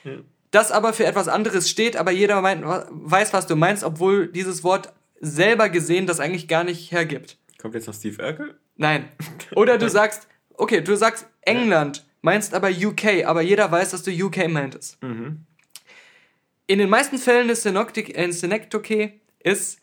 das 0.51 0.71
aber 0.71 0.93
für 0.93 1.05
etwas 1.05 1.27
anderes 1.27 1.69
steht, 1.69 1.95
aber 1.95 2.11
jeder 2.11 2.41
meint, 2.41 2.63
weiß, 2.65 3.31
was 3.33 3.47
du 3.47 3.55
meinst, 3.55 3.83
obwohl 3.83 4.27
dieses 4.27 4.63
Wort 4.63 4.91
selber 5.21 5.69
gesehen 5.69 6.07
das 6.07 6.19
eigentlich 6.19 6.47
gar 6.47 6.63
nicht 6.63 6.91
hergibt. 6.91 7.37
Kommt 7.61 7.75
jetzt 7.75 7.87
noch 7.87 7.93
Steve 7.93 8.21
Urkel? 8.23 8.55
Nein. 8.75 9.09
Oder 9.55 9.77
du 9.77 9.89
sagst, 9.89 10.27
okay, 10.53 10.81
du 10.81 10.95
sagst 10.95 11.27
England 11.41 12.05
meinst 12.21 12.53
aber 12.53 12.69
UK, 12.69 13.25
aber 13.25 13.41
jeder 13.41 13.71
weiß, 13.71 13.91
dass 13.91 14.03
du 14.03 14.11
UK 14.11 14.49
meintest. 14.49 15.01
Mhm. 15.01 15.45
In 16.67 16.79
den 16.79 16.89
meisten 16.89 17.17
Fällen 17.17 17.49
ist 17.49 17.63
Synecdoche 17.63 19.13
ist 19.39 19.79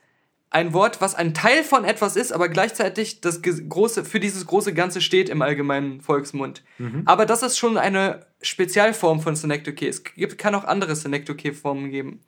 ein 0.51 0.73
Wort, 0.73 1.01
was 1.01 1.15
ein 1.15 1.35
Teil 1.35 1.65
von 1.65 1.85
etwas 1.85 2.17
ist, 2.17 2.33
aber 2.33 2.49
gleichzeitig 2.49 3.21
das 3.21 3.43
große, 3.43 4.05
für 4.05 4.21
dieses 4.21 4.47
große 4.47 4.73
Ganze 4.73 5.01
steht 5.01 5.29
im 5.29 5.43
allgemeinen 5.43 6.01
Volksmund. 6.01 6.63
Mhm. 6.79 7.03
Aber 7.05 7.27
das 7.27 7.43
ist 7.43 7.59
schon 7.59 7.77
eine 7.77 8.27
Spezialform 8.41 9.21
von 9.21 9.35
Synecdoche. 9.35 9.89
Es 9.89 10.05
gibt, 10.05 10.39
kann 10.39 10.55
auch 10.55 10.65
andere 10.65 10.95
Synecdoche-Formen 10.95 11.91
geben. 11.91 12.21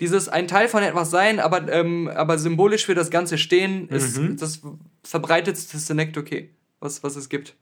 Dieses 0.00 0.28
ein 0.28 0.48
Teil 0.48 0.68
von 0.68 0.82
etwas 0.82 1.10
sein, 1.10 1.38
aber, 1.38 1.70
ähm, 1.70 2.08
aber 2.08 2.38
symbolisch 2.38 2.86
für 2.86 2.94
das 2.94 3.10
Ganze 3.10 3.38
stehen, 3.38 3.88
ist 3.88 4.18
mhm. 4.18 4.36
das 4.36 4.62
verbreitetste 5.04 5.78
Synecdoche, 5.78 6.48
was, 6.80 7.04
was 7.04 7.14
es 7.14 7.28
gibt. 7.28 7.54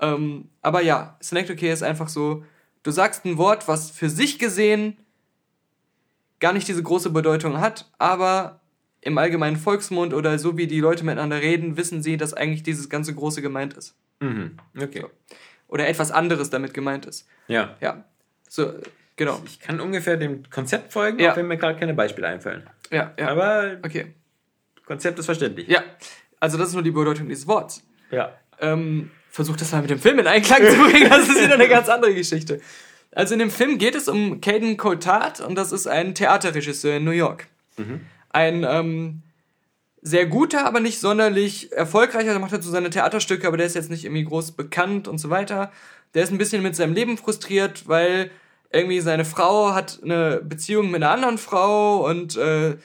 Ähm, 0.00 0.48
aber 0.62 0.82
ja, 0.82 1.16
Synecdoche 1.20 1.68
ist 1.68 1.82
einfach 1.82 2.08
so, 2.08 2.44
du 2.82 2.90
sagst 2.90 3.24
ein 3.24 3.38
Wort, 3.38 3.68
was 3.68 3.90
für 3.90 4.08
sich 4.08 4.38
gesehen 4.38 4.96
gar 6.40 6.52
nicht 6.52 6.66
diese 6.68 6.82
große 6.82 7.10
Bedeutung 7.10 7.60
hat, 7.60 7.90
aber 7.98 8.60
im 9.02 9.16
allgemeinen 9.18 9.56
Volksmund 9.56 10.14
oder 10.14 10.38
so 10.38 10.56
wie 10.56 10.66
die 10.66 10.80
Leute 10.80 11.04
miteinander 11.04 11.40
reden, 11.40 11.76
wissen 11.76 12.02
sie, 12.02 12.16
dass 12.16 12.34
eigentlich 12.34 12.62
dieses 12.62 12.88
ganze 12.88 13.14
Große 13.14 13.42
gemeint 13.42 13.74
ist. 13.74 13.94
Mhm. 14.20 14.56
Okay. 14.76 15.02
So. 15.02 15.10
Oder 15.68 15.88
etwas 15.88 16.10
anderes 16.10 16.50
damit 16.50 16.74
gemeint 16.74 17.06
ist. 17.06 17.26
Ja. 17.46 17.76
Ja. 17.80 18.04
So, 18.48 18.74
genau. 19.16 19.40
Ich 19.44 19.60
kann 19.60 19.80
ungefähr 19.80 20.16
dem 20.16 20.48
Konzept 20.50 20.92
folgen, 20.92 21.18
ja. 21.18 21.32
auch 21.32 21.36
wenn 21.36 21.46
mir 21.46 21.56
gerade 21.56 21.78
keine 21.78 21.94
Beispiele 21.94 22.26
einfallen. 22.26 22.68
Ja, 22.90 23.14
ja. 23.18 23.28
Aber 23.28 23.78
okay. 23.82 24.14
Konzept 24.84 25.18
ist 25.18 25.26
verständlich. 25.26 25.68
Ja. 25.68 25.82
Also 26.40 26.58
das 26.58 26.68
ist 26.68 26.74
nur 26.74 26.82
die 26.82 26.90
Bedeutung 26.90 27.28
dieses 27.28 27.46
Wortes. 27.46 27.82
Ja. 28.10 28.32
Ähm, 28.58 29.10
versuch 29.30 29.56
das 29.56 29.72
mal 29.72 29.80
mit 29.80 29.90
dem 29.90 30.00
Film 30.00 30.18
in 30.18 30.26
Einklang 30.26 30.62
zu 30.66 30.76
bringen, 30.76 31.08
das 31.08 31.28
ist 31.28 31.42
wieder 31.42 31.54
eine 31.54 31.68
ganz 31.68 31.88
andere 31.88 32.14
Geschichte. 32.14 32.60
Also 33.12 33.34
in 33.34 33.40
dem 33.40 33.50
Film 33.50 33.78
geht 33.78 33.94
es 33.94 34.08
um 34.08 34.40
Caden 34.40 34.76
Coltart 34.76 35.40
und 35.40 35.54
das 35.56 35.72
ist 35.72 35.86
ein 35.86 36.14
Theaterregisseur 36.14 36.96
in 36.96 37.04
New 37.04 37.10
York. 37.10 37.48
Ein 38.30 38.64
ähm, 38.68 39.22
sehr 40.02 40.26
guter, 40.26 40.64
aber 40.64 40.80
nicht 40.80 41.00
sonderlich 41.00 41.72
erfolgreicher. 41.72 42.30
Der 42.30 42.38
macht 42.38 42.52
halt 42.52 42.62
so 42.62 42.70
seine 42.70 42.90
Theaterstücke, 42.90 43.46
aber 43.46 43.56
der 43.56 43.66
ist 43.66 43.74
jetzt 43.74 43.90
nicht 43.90 44.04
irgendwie 44.04 44.24
groß 44.24 44.52
bekannt 44.52 45.08
und 45.08 45.18
so 45.18 45.30
weiter. 45.30 45.72
Der 46.14 46.22
ist 46.22 46.32
ein 46.32 46.38
bisschen 46.38 46.62
mit 46.62 46.76
seinem 46.76 46.94
Leben 46.94 47.18
frustriert, 47.18 47.88
weil 47.88 48.30
irgendwie 48.72 49.00
seine 49.00 49.24
Frau 49.24 49.74
hat 49.74 50.00
eine 50.02 50.40
Beziehung 50.42 50.90
mit 50.90 51.02
einer 51.02 51.12
anderen 51.12 51.38
Frau 51.38 52.08
und 52.08 52.36
äh, 52.36 52.76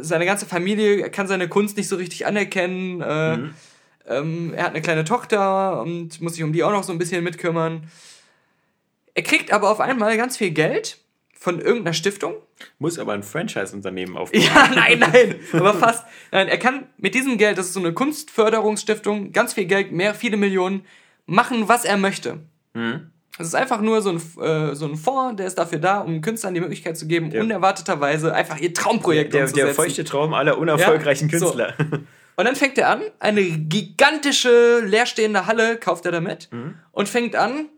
seine 0.00 0.24
ganze 0.24 0.46
Familie 0.46 1.10
kann 1.10 1.26
seine 1.26 1.48
Kunst 1.48 1.76
nicht 1.76 1.88
so 1.88 1.96
richtig 1.96 2.26
anerkennen. 2.26 3.00
Äh, 3.00 3.38
ähm, 4.08 4.52
er 4.54 4.64
hat 4.64 4.70
eine 4.70 4.82
kleine 4.82 5.04
Tochter 5.04 5.80
und 5.82 6.20
muss 6.20 6.34
sich 6.34 6.42
um 6.44 6.52
die 6.52 6.62
auch 6.64 6.70
noch 6.72 6.82
so 6.84 6.92
ein 6.92 6.98
bisschen 6.98 7.22
mitkümmern. 7.24 7.88
Er 9.14 9.22
kriegt 9.22 9.52
aber 9.52 9.70
auf 9.70 9.80
einmal 9.80 10.16
ganz 10.16 10.36
viel 10.36 10.50
Geld 10.50 10.98
von 11.38 11.60
irgendeiner 11.60 11.94
Stiftung. 11.94 12.34
Muss 12.78 12.98
aber 12.98 13.12
ein 13.12 13.22
Franchise-Unternehmen 13.22 14.16
aufbauen. 14.16 14.42
Ja, 14.42 14.70
nein, 14.74 14.98
nein, 14.98 15.36
aber 15.52 15.74
fast. 15.74 16.04
Nein, 16.32 16.48
er 16.48 16.58
kann 16.58 16.86
mit 16.98 17.14
diesem 17.14 17.38
Geld, 17.38 17.58
das 17.58 17.66
ist 17.66 17.72
so 17.74 17.80
eine 17.80 17.92
Kunstförderungsstiftung, 17.92 19.32
ganz 19.32 19.54
viel 19.54 19.66
Geld, 19.66 19.92
mehr, 19.92 20.14
viele 20.14 20.36
Millionen, 20.36 20.84
machen, 21.26 21.68
was 21.68 21.84
er 21.84 21.96
möchte. 21.96 22.40
Es 23.38 23.46
ist 23.48 23.54
einfach 23.54 23.80
nur 23.80 24.02
so 24.02 24.10
ein, 24.10 24.16
äh, 24.42 24.74
so 24.74 24.86
ein 24.86 24.96
Fonds, 24.96 25.36
der 25.36 25.46
ist 25.46 25.56
dafür 25.56 25.78
da, 25.78 26.00
um 26.00 26.20
Künstlern 26.20 26.54
die 26.54 26.60
Möglichkeit 26.60 26.96
zu 26.96 27.06
geben, 27.06 27.32
unerwarteterweise 27.32 28.34
einfach 28.34 28.58
ihr 28.58 28.72
Traumprojekt 28.74 29.32
Der, 29.34 29.42
umzusetzen. 29.42 29.66
der 29.66 29.74
feuchte 29.74 30.04
Traum 30.04 30.34
aller 30.34 30.58
unerfolgreichen 30.58 31.28
Ja, 31.28 31.38
so. 31.38 31.56
Und 32.36 32.44
dann 32.44 32.56
fängt 32.56 32.76
er 32.78 32.90
an, 32.90 33.02
eine 33.18 33.42
gigantische 33.42 34.80
leerstehende 34.80 35.46
Halle 35.46 35.78
kauft 35.78 36.04
er 36.04 36.12
damit 36.12 36.50
und 36.92 37.08
fängt 37.08 37.34
an, 37.34 37.68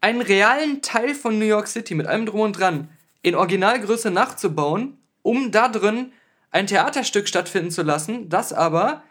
einen 0.00 0.22
realen 0.22 0.82
Teil 0.82 1.14
von 1.14 1.38
New 1.38 1.44
York 1.44 1.68
City 1.68 1.94
mit 1.94 2.06
allem 2.06 2.26
drum 2.26 2.40
und 2.40 2.58
dran 2.58 2.88
in 3.20 3.34
Originalgröße 3.34 4.10
nachzubauen, 4.10 4.98
um 5.22 5.52
da 5.52 5.68
drin 5.68 6.12
ein 6.50 6.66
Theaterstück 6.66 7.28
stattfinden 7.28 7.70
zu 7.70 7.82
lassen, 7.82 8.28
das 8.28 8.52
aber, 8.52 9.04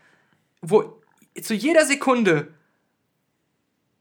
wo 0.61 1.01
zu 1.41 1.53
jeder 1.53 1.85
Sekunde 1.85 2.53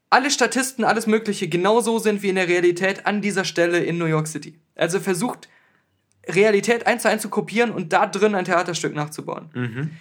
alle 0.09 0.29
Statisten, 0.29 0.83
alles 0.83 1.07
Mögliche 1.07 1.47
genauso 1.47 1.97
sind 1.97 2.21
wie 2.21 2.29
in 2.29 2.35
der 2.35 2.49
Realität 2.49 3.05
an 3.05 3.21
dieser 3.21 3.45
Stelle 3.45 3.79
in 3.79 3.97
New 3.97 4.05
York 4.05 4.27
City. 4.27 4.59
Also 4.75 4.99
versucht 4.99 5.47
Realität 6.35 6.87
eins 6.87 7.03
zu 7.03 7.09
eins 7.09 7.21
zu 7.21 7.29
kopieren 7.29 7.71
und 7.71 7.93
da 7.93 8.05
drin 8.07 8.35
ein 8.35 8.45
Theaterstück 8.45 8.93
nachzubauen. 8.95 9.91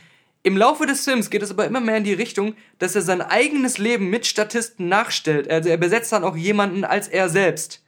Im 0.42 0.56
Laufe 0.56 0.86
des 0.86 1.04
Films 1.04 1.28
geht 1.28 1.42
es 1.42 1.50
aber 1.50 1.66
immer 1.66 1.80
mehr 1.80 1.98
in 1.98 2.04
die 2.04 2.14
Richtung, 2.14 2.54
dass 2.78 2.94
er 2.96 3.02
sein 3.02 3.20
eigenes 3.20 3.76
Leben 3.76 4.08
mit 4.08 4.26
Statisten 4.26 4.88
nachstellt. 4.88 5.50
Also 5.50 5.68
er 5.68 5.76
besetzt 5.76 6.12
dann 6.12 6.24
auch 6.24 6.36
jemanden 6.36 6.84
als 6.84 7.08
er 7.08 7.28
selbst. 7.28 7.82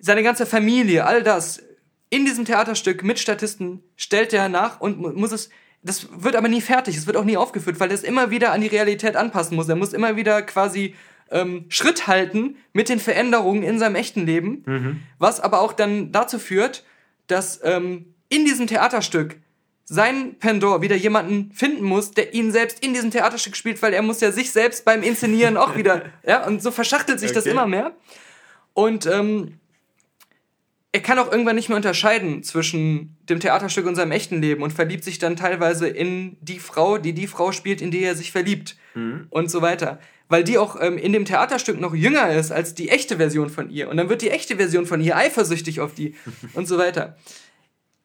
Seine 0.00 0.22
ganze 0.22 0.46
Familie, 0.46 1.06
all 1.06 1.22
das 1.22 1.62
in 2.10 2.24
diesem 2.24 2.44
Theaterstück 2.44 3.02
mit 3.04 3.18
Statisten 3.18 3.82
stellt 3.96 4.32
er 4.32 4.48
nach 4.48 4.80
und 4.80 4.98
mu- 4.98 5.12
muss 5.12 5.32
es. 5.32 5.50
Das 5.82 6.08
wird 6.16 6.34
aber 6.34 6.48
nie 6.48 6.60
fertig, 6.62 6.96
es 6.96 7.06
wird 7.06 7.16
auch 7.16 7.24
nie 7.24 7.36
aufgeführt, 7.36 7.78
weil 7.78 7.90
er 7.90 7.94
es 7.94 8.02
immer 8.04 8.30
wieder 8.30 8.52
an 8.52 8.60
die 8.62 8.66
Realität 8.68 9.16
anpassen 9.16 9.54
muss. 9.54 9.68
Er 9.68 9.76
muss 9.76 9.92
immer 9.92 10.16
wieder 10.16 10.40
quasi 10.42 10.94
ähm, 11.30 11.66
Schritt 11.68 12.06
halten 12.06 12.56
mit 12.72 12.88
den 12.88 12.98
Veränderungen 12.98 13.62
in 13.62 13.78
seinem 13.78 13.94
echten 13.96 14.24
Leben, 14.26 15.02
was 15.18 15.40
aber 15.40 15.60
auch 15.60 15.72
dann 15.74 16.10
dazu 16.10 16.38
führt, 16.38 16.84
dass 17.26 17.60
ähm, 17.62 18.14
in 18.28 18.44
diesem 18.44 18.66
Theaterstück 18.66 19.36
sein 19.84 20.38
Pendor 20.38 20.80
wieder 20.80 20.96
jemanden 20.96 21.52
finden 21.52 21.84
muss, 21.84 22.12
der 22.12 22.32
ihn 22.32 22.52
selbst 22.52 22.82
in 22.84 22.94
diesem 22.94 23.10
Theaterstück 23.10 23.54
spielt, 23.56 23.82
weil 23.82 23.92
er 23.92 24.02
muss 24.02 24.20
ja 24.20 24.32
sich 24.32 24.50
selbst 24.50 24.84
beim 24.84 25.02
Inszenieren 25.02 25.56
auch 25.56 25.76
wieder, 25.76 26.06
ja, 26.26 26.46
und 26.46 26.62
so 26.62 26.70
verschachtelt 26.70 27.20
sich 27.20 27.32
das 27.32 27.44
Okay. 27.44 27.50
immer 27.52 27.66
mehr. 27.66 27.92
Und 28.72 29.06
ähm, 29.06 29.58
er 30.92 31.00
kann 31.00 31.18
auch 31.18 31.30
irgendwann 31.30 31.56
nicht 31.56 31.68
mehr 31.68 31.76
unterscheiden 31.76 32.42
zwischen 32.42 33.16
dem 33.28 33.40
Theaterstück 33.40 33.84
und 33.86 33.94
seinem 33.94 34.12
echten 34.12 34.40
Leben 34.40 34.62
und 34.62 34.72
verliebt 34.72 35.04
sich 35.04 35.18
dann 35.18 35.36
teilweise 35.36 35.88
in 35.88 36.36
die 36.40 36.60
Frau, 36.60 36.98
die 36.98 37.12
die 37.12 37.26
Frau 37.26 37.52
spielt, 37.52 37.82
in 37.82 37.90
die 37.90 38.02
er 38.02 38.14
sich 38.14 38.32
verliebt 38.32 38.76
und 39.30 39.50
so 39.50 39.62
weiter. 39.62 39.98
Weil 40.28 40.44
die 40.44 40.58
auch 40.58 40.80
ähm, 40.80 40.96
in 40.96 41.12
dem 41.12 41.24
Theaterstück 41.24 41.80
noch 41.80 41.94
jünger 41.94 42.30
ist 42.30 42.50
als 42.50 42.74
die 42.74 42.88
echte 42.88 43.16
Version 43.16 43.50
von 43.50 43.70
ihr. 43.70 43.88
Und 43.88 43.96
dann 43.96 44.08
wird 44.08 44.22
die 44.22 44.30
echte 44.30 44.56
Version 44.56 44.86
von 44.86 45.00
ihr 45.00 45.16
eifersüchtig 45.16 45.80
auf 45.80 45.94
die 45.94 46.14
und 46.54 46.66
so 46.66 46.78
weiter. 46.78 47.16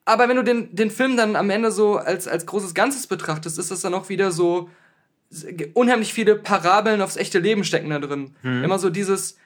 Aber 0.04 0.28
wenn 0.28 0.36
du 0.36 0.44
den, 0.44 0.74
den 0.74 0.90
Film 0.90 1.16
dann 1.16 1.36
am 1.36 1.50
Ende 1.50 1.70
so 1.70 1.96
als, 1.96 2.26
als 2.26 2.46
großes 2.46 2.74
Ganzes 2.74 3.06
betrachtest, 3.06 3.58
ist 3.58 3.70
das 3.70 3.80
dann 3.80 3.94
auch 3.94 4.08
wieder 4.08 4.32
so 4.32 4.68
unheimlich 5.74 6.12
viele 6.12 6.34
Parabeln 6.34 7.00
aufs 7.00 7.16
echte 7.16 7.38
Leben 7.38 7.62
stecken 7.62 7.90
da 7.90 8.00
drin. 8.00 8.34
Immer 8.64 8.80
so 8.80 8.90
dieses 8.90 9.36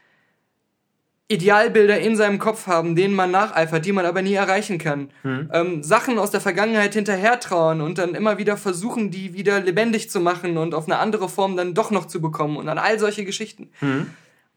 Idealbilder 1.28 1.98
in 2.00 2.16
seinem 2.16 2.38
Kopf 2.38 2.66
haben, 2.66 2.94
denen 2.96 3.14
man 3.14 3.30
nacheifert, 3.30 3.86
die 3.86 3.92
man 3.92 4.04
aber 4.04 4.20
nie 4.20 4.34
erreichen 4.34 4.76
kann. 4.76 5.08
Ähm, 5.54 5.82
Sachen 5.82 6.18
aus 6.18 6.30
der 6.30 6.42
Vergangenheit 6.42 6.92
hinterher 6.92 7.40
trauern 7.40 7.80
und 7.80 7.96
dann 7.96 8.14
immer 8.14 8.36
wieder 8.36 8.58
versuchen, 8.58 9.10
die 9.10 9.32
wieder 9.32 9.60
lebendig 9.60 10.10
zu 10.10 10.20
machen 10.20 10.58
und 10.58 10.74
auf 10.74 10.84
eine 10.86 10.98
andere 10.98 11.30
Form 11.30 11.56
dann 11.56 11.72
doch 11.72 11.90
noch 11.90 12.06
zu 12.06 12.20
bekommen 12.20 12.58
und 12.58 12.68
an 12.68 12.76
all 12.78 12.98
solche 12.98 13.24
Geschichten. 13.24 13.70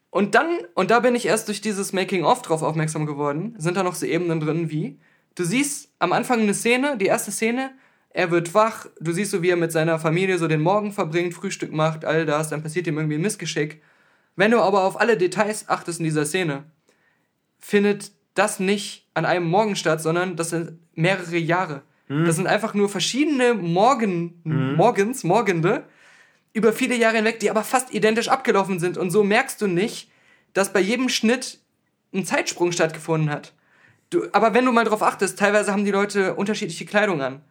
Und 0.10 0.36
dann, 0.36 0.48
und 0.74 0.92
da 0.92 1.00
bin 1.00 1.16
ich 1.16 1.26
erst 1.26 1.48
durch 1.48 1.62
dieses 1.62 1.94
Making-of 1.94 2.42
drauf 2.42 2.64
aufmerksam 2.64 3.06
geworden, 3.06 3.56
sind 3.58 3.78
da 3.78 3.84
noch 3.84 3.96
so 3.96 4.06
Ebenen 4.06 4.40
drin 4.42 4.70
wie, 4.70 5.00
du 5.36 5.46
siehst 5.46 5.92
am 6.00 6.12
Anfang 6.12 6.42
eine 6.42 6.54
Szene, 6.54 6.98
die 6.98 7.06
erste 7.06 7.32
Szene, 7.32 7.72
er 8.10 8.32
wird 8.32 8.54
wach, 8.54 8.88
du 9.00 9.12
siehst 9.12 9.32
so, 9.32 9.42
wie 9.42 9.50
er 9.50 9.58
mit 9.58 9.72
seiner 9.72 10.00
Familie 10.00 10.38
so 10.38 10.48
den 10.48 10.62
Morgen 10.62 10.92
verbringt, 10.92 11.34
Frühstück 11.34 11.72
macht, 11.72 12.04
all 12.04 12.26
das, 12.26 12.50
dann 12.50 12.64
passiert 12.64 12.88
ihm 12.88 12.98
irgendwie 12.98 13.16
ein 13.16 13.22
Missgeschick. 13.22 13.82
Wenn 14.38 14.52
du 14.52 14.60
aber 14.62 14.84
auf 14.84 15.02
alle 15.02 15.18
Details 15.18 15.68
achtest 15.68 16.00
in 16.00 16.06
dieser 16.06 16.26
Szene, 16.26 16.64
findet 17.60 18.12
das 18.36 18.60
nicht 18.60 19.10
an 19.14 19.26
einem 19.26 19.50
Morgen 19.50 19.76
statt, 19.76 20.02
sondern 20.02 20.38
das 20.38 20.52
sind 20.52 20.80
mehrere 20.94 21.38
Jahre. 21.38 21.82
Das 22.08 22.38
sind 22.38 22.48
einfach 22.48 22.74
nur 22.74 22.88
verschiedene 22.88 23.54
Morgen, 23.54 24.40
Morgens, 24.78 25.26
Morgende, 25.26 25.84
über 26.54 26.72
viele 26.72 26.96
Jahre 26.96 27.18
hinweg, 27.18 27.40
die 27.42 27.50
aber 27.50 27.64
fast 27.64 27.94
identisch 27.94 28.30
abgelaufen 28.30 28.80
sind. 28.80 28.98
Und 28.98 29.12
so 29.12 29.24
merkst 29.24 29.62
du 29.62 29.68
nicht, 29.68 30.10
dass 30.54 30.72
bei 30.72 30.80
jedem 30.80 31.10
Schnitt 31.10 31.60
ein 32.14 32.26
Zeitsprung 32.26 32.72
stattgefunden 32.72 33.30
hat. 33.30 33.54
Du, 34.10 34.28
aber 34.32 34.54
wenn 34.54 34.66
du 34.66 34.72
mal 34.72 34.86
drauf 34.86 35.04
achtest, 35.04 35.38
teilweise 35.38 35.74
haben 35.74 35.84
die 35.84 35.92
Leute 35.92 36.36
unterschiedliche 36.36 36.86
Kleidung 36.86 37.22
an. 37.22 37.42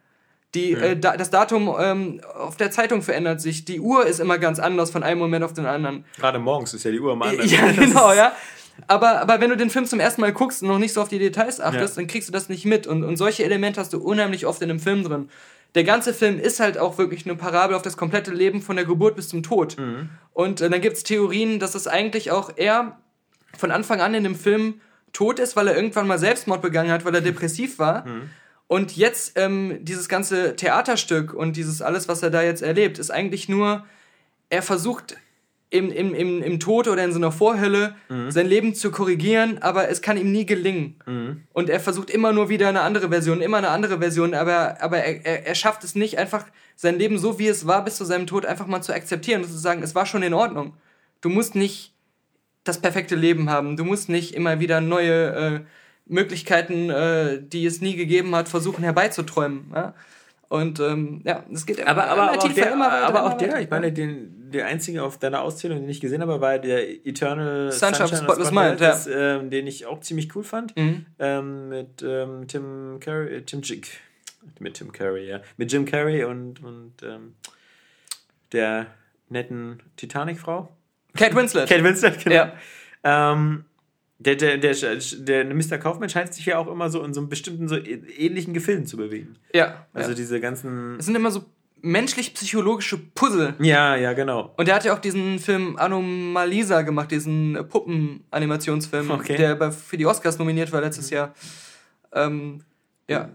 Die, 0.55 0.71
äh, 0.73 0.97
da, 0.97 1.17
das 1.17 1.29
Datum 1.29 1.73
ähm, 1.79 2.21
auf 2.35 2.55
der 2.55 2.71
Zeitung 2.71 3.01
verändert 3.01 3.41
sich. 3.41 3.65
Die 3.65 3.79
Uhr 3.79 4.05
ist 4.05 4.19
immer 4.19 4.37
ganz 4.37 4.59
anders 4.59 4.89
von 4.91 5.03
einem 5.03 5.19
Moment 5.19 5.43
auf 5.43 5.53
den 5.53 5.65
anderen. 5.65 6.05
Gerade 6.17 6.39
morgens 6.39 6.73
ist 6.73 6.83
ja 6.83 6.91
die 6.91 6.99
Uhr 6.99 7.11
am 7.11 7.21
anderen. 7.21 7.47
Ja, 7.49 7.71
genau, 7.71 8.13
ja. 8.13 8.31
Aber, 8.87 9.19
aber 9.21 9.41
wenn 9.41 9.49
du 9.49 9.57
den 9.57 9.69
Film 9.69 9.85
zum 9.85 9.99
ersten 9.99 10.21
Mal 10.21 10.31
guckst 10.31 10.61
und 10.61 10.67
noch 10.69 10.77
nicht 10.79 10.93
so 10.93 11.01
auf 11.01 11.09
die 11.09 11.19
Details 11.19 11.59
achtest, 11.59 11.95
Ja. 11.97 12.01
dann 12.01 12.07
kriegst 12.07 12.29
du 12.29 12.31
das 12.33 12.47
nicht 12.47 12.65
mit. 12.65 12.87
Und, 12.87 13.03
und 13.03 13.17
solche 13.17 13.43
Elemente 13.43 13.79
hast 13.81 13.91
du 13.91 13.99
unheimlich 13.99 14.45
oft 14.45 14.61
in 14.61 14.69
einem 14.69 14.79
Film 14.79 15.03
drin. 15.03 15.29
Der 15.75 15.83
ganze 15.83 16.13
Film 16.13 16.39
ist 16.39 16.59
halt 16.59 16.77
auch 16.77 16.97
wirklich 16.97 17.25
eine 17.25 17.35
Parabel 17.35 17.75
auf 17.75 17.81
das 17.81 17.97
komplette 17.97 18.31
Leben 18.31 18.61
von 18.61 18.75
der 18.77 18.85
Geburt 18.85 19.15
bis 19.15 19.29
zum 19.29 19.43
Tod. 19.43 19.75
Und 20.33 20.61
äh, 20.61 20.69
dann 20.69 20.79
gibt's 20.81 21.03
Theorien, 21.03 21.59
dass 21.59 21.75
es 21.75 21.87
eigentlich 21.87 22.31
auch 22.31 22.51
er 22.55 22.97
von 23.57 23.71
Anfang 23.71 23.99
an 23.99 24.13
in 24.13 24.23
dem 24.23 24.35
Film 24.35 24.75
tot 25.11 25.39
ist, 25.39 25.55
weil 25.55 25.67
er 25.67 25.75
irgendwann 25.75 26.07
mal 26.07 26.19
Selbstmord 26.19 26.61
begangen 26.61 26.91
hat, 26.91 27.03
weil 27.03 27.15
er 27.15 27.21
depressiv 27.21 27.79
war. 27.79 28.05
Und 28.67 28.97
jetzt 28.97 29.33
ähm, 29.35 29.79
dieses 29.81 30.09
ganze 30.09 30.55
Theaterstück 30.55 31.33
und 31.33 31.55
dieses 31.55 31.81
alles, 31.81 32.07
was 32.07 32.21
er 32.21 32.29
da 32.29 32.41
jetzt 32.43 32.61
erlebt, 32.61 32.99
ist 32.99 33.11
eigentlich 33.11 33.47
nur, 33.47 33.85
er 34.49 34.61
versucht 34.61 35.17
im, 35.69 35.91
im, 35.91 36.13
im, 36.13 36.41
im 36.41 36.59
Tod 36.59 36.87
oder 36.87 37.03
in 37.03 37.11
so 37.11 37.17
einer 37.17 37.31
Vorhölle 37.31 37.95
sein 38.29 38.47
Leben 38.47 38.73
zu 38.73 38.89
korrigieren, 38.89 39.57
aber 39.61 39.89
es 39.89 40.01
kann 40.01 40.17
ihm 40.17 40.31
nie 40.31 40.45
gelingen. 40.45 40.95
Und 41.51 41.69
er 41.69 41.79
versucht 41.81 42.09
immer 42.09 42.31
nur 42.31 42.47
wieder 42.47 42.69
eine 42.69 42.81
andere 42.81 43.09
Version, 43.09 43.41
immer 43.41 43.57
eine 43.57 43.69
andere 43.69 43.99
Version, 43.99 44.33
aber, 44.33 44.81
aber 44.81 44.99
er, 44.99 45.25
er, 45.25 45.47
er 45.47 45.55
schafft 45.55 45.83
es 45.83 45.93
nicht, 45.95 46.17
einfach 46.17 46.45
sein 46.77 46.97
Leben 46.97 47.17
so, 47.17 47.37
wie 47.37 47.47
es 47.47 47.67
war, 47.67 47.83
bis 47.83 47.97
zu 47.97 48.05
seinem 48.05 48.27
Tod 48.27 48.45
einfach 48.45 48.67
mal 48.67 48.81
zu 48.81 48.93
akzeptieren 48.93 49.41
und 49.41 49.49
zu 49.49 49.57
sagen, 49.57 49.83
es 49.83 49.93
war 49.93 50.05
schon 50.05 50.23
in 50.23 50.33
Ordnung. 50.33 50.73
Du 51.19 51.29
musst 51.29 51.55
nicht 51.55 51.93
das 52.63 52.79
perfekte 52.79 53.15
Leben 53.15 53.49
haben. 53.49 53.75
Du 53.75 53.83
musst 53.83 54.09
nicht 54.09 54.35
immer 54.35 54.59
wieder 54.59 54.79
neue 54.79 55.33
äh, 55.33 55.59
Möglichkeiten, 56.07 56.89
äh, 56.89 57.41
die 57.41 57.65
es 57.65 57.81
nie 57.81 57.95
gegeben 57.95 58.35
hat, 58.35 58.49
versuchen 58.49 58.83
herbeizuträumen. 58.83 59.71
Ja? 59.73 59.93
Und 60.49 60.79
ähm, 60.79 61.21
ja, 61.25 61.43
es 61.51 61.65
geht 61.65 61.79
immer, 61.79 61.89
Aber, 61.89 62.03
aber, 62.05 62.13
immer 62.13 62.23
aber, 62.23 62.37
auch 62.37 62.43
tiefer, 62.43 62.61
der, 62.61 62.71
immer 62.71 62.87
weiter, 62.87 63.07
aber 63.07 63.23
auch 63.25 63.33
der, 63.37 63.47
weiter. 63.49 63.61
ich 63.61 63.69
meine, 63.69 63.91
den, 63.91 64.51
der 64.51 64.67
einzige 64.67 65.03
auf 65.03 65.17
deiner 65.17 65.41
Auszählung, 65.41 65.81
den 65.81 65.89
ich 65.89 65.99
gesehen 65.99 66.21
habe, 66.21 66.39
war 66.39 66.57
der 66.57 67.05
Eternal 67.05 67.71
Sunshine 67.71 68.07
the 68.07 68.15
Spotless 68.15 68.51
Mind, 68.51 68.79
ja. 68.79 68.97
ähm, 69.09 69.49
den 69.49 69.67
ich 69.67 69.85
auch 69.85 69.99
ziemlich 69.99 70.33
cool 70.35 70.43
fand. 70.43 70.75
Mhm. 70.77 71.05
Ähm, 71.19 71.69
mit 71.69 72.01
ähm, 72.01 72.47
Tim 72.47 72.99
Curry, 73.01 73.35
äh, 73.35 73.41
Tim 73.41 73.61
J 73.61 73.85
mit 74.59 74.75
Tim 74.75 74.91
Curry, 74.91 75.27
ja. 75.27 75.41
Mit 75.57 75.71
Jim 75.71 75.85
Carrey 75.85 76.23
und, 76.23 76.63
und 76.63 76.93
ähm, 77.03 77.35
der 78.51 78.87
netten 79.29 79.81
Titanic-Frau. 79.97 80.69
Kate 81.15 81.35
Winslet. 81.35 81.69
Kate 81.69 81.83
Winslet, 81.83 82.23
genau. 82.23 82.35
Ja. 82.35 82.53
Der, 84.19 84.35
der, 84.35 84.57
der, 84.57 84.73
der 84.73 85.45
Mr. 85.45 85.77
Kaufman 85.77 86.09
scheint 86.09 86.33
sich 86.33 86.45
ja 86.47 86.57
auch 86.57 86.67
immer 86.67 86.89
so 86.89 87.03
in 87.03 87.13
so 87.13 87.19
einem 87.19 87.29
bestimmten, 87.29 87.67
so 87.67 87.77
ähnlichen 87.77 88.53
Gefilden 88.53 88.87
zu 88.87 88.97
bewegen. 88.97 89.35
Ja. 89.53 89.85
Also 89.93 90.09
ja. 90.09 90.15
diese 90.15 90.39
ganzen. 90.39 90.97
Es 90.97 91.05
sind 91.05 91.15
immer 91.15 91.29
so 91.29 91.45
menschlich-psychologische 91.81 92.97
Puzzle. 92.97 93.53
Ja, 93.59 93.95
ja, 93.95 94.13
genau. 94.13 94.53
Und 94.57 94.67
er 94.67 94.75
hat 94.75 94.85
ja 94.85 94.93
auch 94.93 94.99
diesen 94.99 95.39
Film 95.39 95.77
Anomalisa 95.77 96.81
gemacht, 96.81 97.11
diesen 97.11 97.57
Puppen-Animationsfilm, 97.69 99.11
Okay. 99.11 99.37
der 99.37 99.55
bei, 99.55 99.71
für 99.71 99.97
die 99.97 100.05
Oscars 100.05 100.39
nominiert 100.39 100.71
war 100.71 100.81
letztes 100.81 101.09
Jahr. 101.09 101.33
Ähm, 102.11 102.63
ja. 103.07 103.29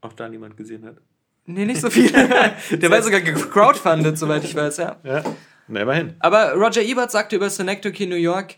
Auch 0.00 0.12
da 0.12 0.28
niemand 0.28 0.56
gesehen 0.56 0.84
hat. 0.84 0.96
Nee, 1.46 1.64
nicht 1.64 1.80
so 1.80 1.90
viel. 1.90 2.10
der 2.70 2.90
war 2.90 3.02
sogar 3.02 3.20
gecrowdfundet, 3.20 4.18
soweit 4.18 4.42
ich 4.42 4.54
weiß, 4.54 4.78
ja. 4.78 4.96
Ja. 5.04 5.22
Na, 5.68 5.80
immerhin. 5.80 6.14
Aber 6.18 6.52
Roger 6.54 6.82
Ebert 6.82 7.10
sagte 7.10 7.36
über 7.36 7.48
Synecdoche, 7.48 8.06
New 8.06 8.16
York, 8.16 8.56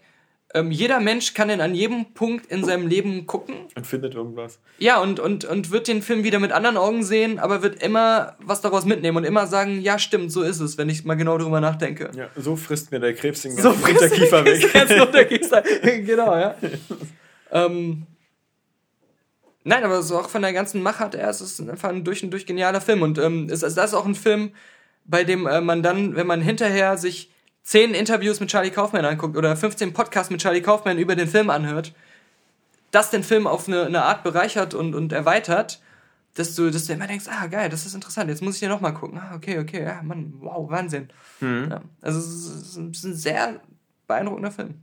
ähm, 0.54 0.70
jeder 0.70 0.98
Mensch 0.98 1.34
kann 1.34 1.50
ihn 1.50 1.60
an 1.60 1.74
jedem 1.74 2.14
Punkt 2.14 2.46
in 2.46 2.64
seinem 2.64 2.86
Leben 2.86 3.26
gucken. 3.26 3.54
Und 3.76 3.86
findet 3.86 4.14
irgendwas. 4.14 4.58
Ja, 4.78 4.98
und, 4.98 5.20
und, 5.20 5.44
und 5.44 5.70
wird 5.70 5.88
den 5.88 6.00
Film 6.00 6.24
wieder 6.24 6.38
mit 6.38 6.52
anderen 6.52 6.78
Augen 6.78 7.04
sehen, 7.04 7.38
aber 7.38 7.62
wird 7.62 7.82
immer 7.82 8.36
was 8.40 8.62
daraus 8.62 8.86
mitnehmen 8.86 9.18
und 9.18 9.24
immer 9.24 9.46
sagen, 9.46 9.82
ja, 9.82 9.98
stimmt, 9.98 10.32
so 10.32 10.42
ist 10.42 10.60
es, 10.60 10.78
wenn 10.78 10.88
ich 10.88 11.04
mal 11.04 11.16
genau 11.16 11.36
drüber 11.36 11.60
nachdenke. 11.60 12.10
Ja, 12.16 12.28
so 12.34 12.56
frisst 12.56 12.90
mir 12.92 12.98
der 12.98 13.14
Krebs 13.14 13.42
den 13.42 13.56
So 13.56 13.70
ganzen 13.70 13.82
frisst 13.82 14.02
Unterkiefer 14.02 14.44
weg. 14.44 15.00
Unterkiefer. 15.02 15.62
genau, 15.82 16.34
ja. 16.34 16.54
ähm, 17.52 18.06
nein, 19.64 19.84
aber 19.84 20.02
so 20.02 20.18
auch 20.18 20.30
von 20.30 20.40
der 20.40 20.54
ganzen 20.54 20.82
Machart 20.82 21.14
her, 21.14 21.28
es 21.28 21.42
ist 21.42 21.60
einfach 21.60 21.90
ein 21.90 22.04
durch 22.04 22.24
und 22.24 22.30
durch 22.30 22.46
genialer 22.46 22.80
Film. 22.80 23.02
Und 23.02 23.18
ähm, 23.18 23.48
es, 23.50 23.60
das 23.60 23.76
ist 23.76 23.94
auch 23.94 24.06
ein 24.06 24.14
Film, 24.14 24.52
bei 25.04 25.24
dem 25.24 25.46
äh, 25.46 25.60
man 25.60 25.82
dann, 25.82 26.16
wenn 26.16 26.26
man 26.26 26.40
hinterher 26.40 26.96
sich 26.96 27.30
zehn 27.68 27.92
Interviews 27.92 28.40
mit 28.40 28.48
Charlie 28.48 28.70
Kaufman 28.70 29.04
anguckt 29.04 29.36
oder 29.36 29.54
15 29.54 29.92
Podcasts 29.92 30.30
mit 30.30 30.40
Charlie 30.40 30.62
Kaufman 30.62 30.96
über 30.96 31.14
den 31.16 31.28
Film 31.28 31.50
anhört, 31.50 31.92
das 32.92 33.10
den 33.10 33.22
Film 33.22 33.46
auf 33.46 33.68
eine, 33.68 33.84
eine 33.84 34.04
Art 34.04 34.22
bereichert 34.22 34.72
und, 34.72 34.94
und 34.94 35.12
erweitert, 35.12 35.78
dass 36.32 36.54
du, 36.54 36.70
dass 36.70 36.86
du 36.86 36.94
immer 36.94 37.06
denkst, 37.06 37.26
ah, 37.28 37.46
geil, 37.46 37.68
das 37.68 37.84
ist 37.84 37.94
interessant, 37.94 38.30
jetzt 38.30 38.40
muss 38.40 38.54
ich 38.54 38.60
den 38.60 38.70
nochmal 38.70 38.94
gucken. 38.94 39.18
Ah, 39.18 39.34
okay, 39.34 39.58
okay, 39.58 39.82
ja, 39.82 40.00
Mann, 40.02 40.32
wow, 40.40 40.70
Wahnsinn. 40.70 41.10
Ja, 41.42 41.82
also 42.00 42.18
es 42.20 42.26
ist, 42.26 42.46
es 42.46 42.76
ist 42.78 43.04
ein 43.04 43.14
sehr 43.14 43.60
beeindruckender 44.06 44.50
Film, 44.50 44.82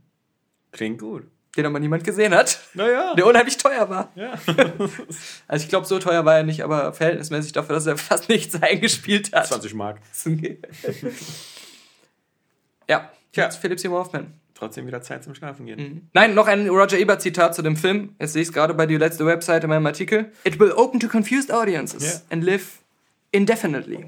Klingt 0.70 1.00
gut. 1.00 1.24
den 1.56 1.66
aber 1.66 1.80
niemand 1.80 2.04
gesehen 2.04 2.32
hat, 2.36 2.60
Naja. 2.74 3.14
der 3.16 3.26
unheimlich 3.26 3.56
teuer 3.56 3.90
war. 3.90 4.12
Ja. 4.14 4.34
Also 5.48 5.64
ich 5.64 5.68
glaube, 5.68 5.86
so 5.86 5.98
teuer 5.98 6.24
war 6.24 6.36
er 6.36 6.44
nicht, 6.44 6.62
aber 6.62 6.92
verhältnismäßig 6.92 7.50
dafür, 7.50 7.74
dass 7.74 7.86
er 7.86 7.96
fast 7.96 8.28
nichts 8.28 8.54
eingespielt 8.62 9.32
hat. 9.32 9.48
20 9.48 9.74
Mark. 9.74 9.98
Ja, 12.88 13.10
Tja. 13.32 13.44
jetzt 13.44 13.56
Philipp 13.56 13.80
Seymour 13.80 14.00
Hoffman. 14.00 14.34
Trotzdem 14.54 14.86
wieder 14.86 15.02
Zeit 15.02 15.22
zum 15.22 15.34
Schlafen 15.34 15.66
gehen. 15.66 16.08
Nein, 16.14 16.34
noch 16.34 16.46
ein 16.46 16.66
Roger 16.70 16.98
Ebert 16.98 17.20
Zitat 17.20 17.54
zu 17.54 17.60
dem 17.60 17.76
Film. 17.76 18.14
Jetzt 18.18 18.32
sehe 18.32 18.40
ich 18.40 18.48
es 18.48 18.54
gerade 18.54 18.72
bei 18.72 18.86
die 18.86 18.96
letzte 18.96 19.26
Website 19.26 19.64
in 19.64 19.68
meinem 19.68 19.84
Artikel. 19.86 20.32
It 20.44 20.58
will 20.58 20.72
open 20.72 20.98
to 20.98 21.08
confused 21.08 21.52
audiences 21.52 22.02
Ja. 22.04 22.20
and 22.30 22.42
live 22.42 22.78
indefinitely. 23.32 24.06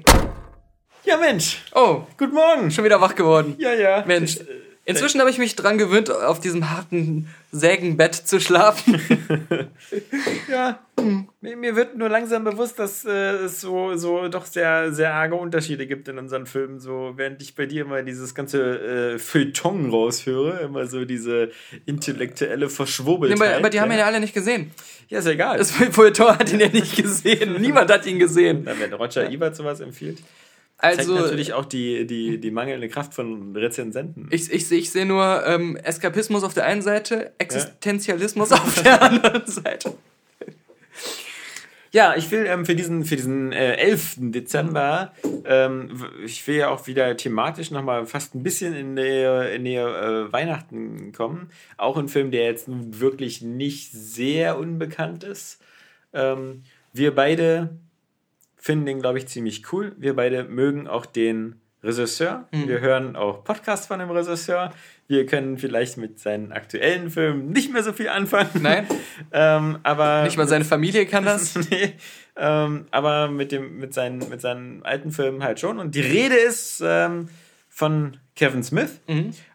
Ja, 1.03 1.17
Mensch. 1.17 1.63
Oh, 1.75 2.01
Guten 2.17 2.33
Morgen. 2.33 2.71
schon 2.71 2.83
wieder 2.83 2.99
wach 2.99 3.13
geworden. 3.15 3.55
Ja, 3.59 3.73
ja. 3.73 4.03
Mensch. 4.07 4.39
Inzwischen 4.85 5.19
habe 5.19 5.29
ich 5.29 5.37
mich 5.37 5.55
dran 5.55 5.77
gewöhnt, 5.77 6.09
auf 6.09 6.39
diesem 6.39 6.71
harten 6.71 7.27
Sägenbett 7.51 8.15
zu 8.15 8.39
schlafen. 8.39 8.99
Ja, 10.49 10.79
mir, 11.41 11.55
mir 11.55 11.75
wird 11.75 11.95
nur 11.95 12.09
langsam 12.09 12.43
bewusst, 12.43 12.79
dass 12.79 13.05
äh, 13.05 13.35
es 13.45 13.61
so, 13.61 13.95
so 13.95 14.27
doch 14.27 14.45
sehr, 14.45 14.91
sehr 14.91 15.13
arge 15.13 15.35
Unterschiede 15.35 15.85
gibt 15.85 16.07
in 16.07 16.17
unseren 16.17 16.45
Filmen. 16.47 16.79
So, 16.79 17.13
während 17.15 17.41
ich 17.41 17.55
bei 17.55 17.67
dir 17.67 17.83
immer 17.83 18.01
dieses 18.01 18.33
ganze 18.33 19.13
äh, 19.13 19.19
Feuilleton 19.19 19.89
raushöre, 19.91 20.61
immer 20.61 20.87
so 20.87 21.05
diese 21.05 21.51
intellektuelle 21.85 22.65
Nee, 22.65 22.71
Verschwurbeltheit. 22.71 23.39
aber, 23.47 23.57
aber 23.57 23.69
die 23.69 23.79
haben 23.79 23.91
ihn 23.91 23.99
ja 23.99 24.05
alle 24.05 24.19
nicht 24.19 24.33
gesehen. 24.33 24.71
ja, 25.07 25.19
ist 25.19 25.27
egal. 25.27 25.57
Das 25.59 25.71
Feuilleton 25.71 26.39
hat 26.39 26.51
ihn 26.51 26.59
ja 26.59 26.69
nicht 26.69 26.95
gesehen. 26.95 27.53
Niemand 27.61 27.91
hat 27.91 28.05
ihn 28.07 28.17
gesehen. 28.19 28.63
Na, 28.65 28.73
wenn 28.79 28.91
Roger 28.93 29.29
Ebert 29.29 29.55
sowas 29.55 29.79
empfiehlt, 29.81 30.19
zeigt 30.81 30.99
Also, 30.99 31.15
natürlich 31.15 31.53
auch 31.53 31.65
die, 31.65 32.05
die, 32.07 32.39
die 32.39 32.51
mangelnde 32.51 32.87
Kraft 32.89 33.13
von 33.13 33.55
Rezensenten. 33.55 34.27
ich, 34.31 34.51
ich, 34.51 34.71
ich 34.71 34.91
sehe 34.91 35.05
nur 35.05 35.45
ähm, 35.45 35.75
Eskapismus 35.77 36.43
auf 36.43 36.53
der 36.53 36.65
einen 36.65 36.81
Seite, 36.81 37.31
Existenzialismus 37.37 38.51
auf 38.51 38.81
der 38.81 39.01
anderen 39.01 39.45
Seite. 39.45 39.93
Ja, 41.91 42.15
ich 42.15 42.29
will 42.29 42.45
ähm, 42.45 42.65
für 42.65 42.75
diesen, 42.75 43.03
für 43.03 43.15
diesen 43.15 43.51
äh, 43.51 43.73
11. 43.73 44.17
Dezember, 44.19 45.11
ähm, 45.45 46.05
ich 46.23 46.45
will 46.47 46.57
ja 46.57 46.69
auch 46.69 46.85
wieder 46.85 47.17
thematisch 47.17 47.71
nochmal 47.71 48.05
fast 48.05 48.35
ein 48.35 48.43
bisschen 48.43 48.75
in 48.75 48.95
der, 48.95 49.53
in 49.53 49.65
der 49.65 49.87
äh, 49.87 50.31
Weihnachten 50.31 51.11
kommen. 51.13 51.49
Auch 51.77 51.97
ein 51.97 52.07
Film, 52.07 52.29
der 52.29 52.43
jetzt 52.43 52.67
nun 52.67 52.99
wirklich 52.99 53.41
nicht 53.41 53.91
sehr 53.91 54.59
unbekannt 54.59 55.23
ist. 55.23 55.59
Ähm, 56.13 56.61
wir 56.93 57.15
beide 57.15 57.69
finden 58.59 58.85
den, 58.85 59.01
glaube 59.01 59.17
ich, 59.17 59.27
ziemlich 59.27 59.71
cool. 59.73 59.95
Wir 59.97 60.15
beide 60.15 60.43
mögen 60.43 60.87
auch 60.87 61.05
den 61.05 61.55
Regisseur. 61.81 62.47
Wir 62.51 62.81
hören 62.81 63.15
auch 63.15 63.43
Podcasts 63.45 63.87
von 63.87 63.99
dem 63.99 64.11
Regisseur. 64.11 64.73
Wir 65.07 65.25
können 65.25 65.57
vielleicht 65.57 65.97
mit 65.97 66.19
seinen 66.19 66.51
aktuellen 66.51 67.09
Filmen 67.09 67.51
nicht 67.51 67.71
mehr 67.71 67.83
so 67.83 67.93
viel 67.93 68.09
anfangen. 68.09 68.49
Nein, 68.61 68.85
ähm, 69.31 69.79
aber 69.83 70.23
nicht 70.23 70.37
mal 70.37 70.47
seine 70.47 70.65
Familie 70.65 71.05
kann 71.05 71.23
das. 71.23 71.55
nee, 71.69 71.93
ähm, 72.35 72.85
aber 72.91 73.29
mit, 73.29 73.53
dem, 73.53 73.77
mit, 73.77 73.93
seinen, 73.93 74.29
mit 74.29 74.41
seinen 74.41 74.83
alten 74.83 75.11
Filmen 75.11 75.41
halt 75.41 75.61
schon. 75.61 75.79
Und 75.79 75.95
die 75.95 76.01
Rede 76.01 76.35
ist 76.35 76.83
ähm, 76.85 77.29
von 77.69 78.17
Kevin 78.35 78.63
Smith. 78.63 78.99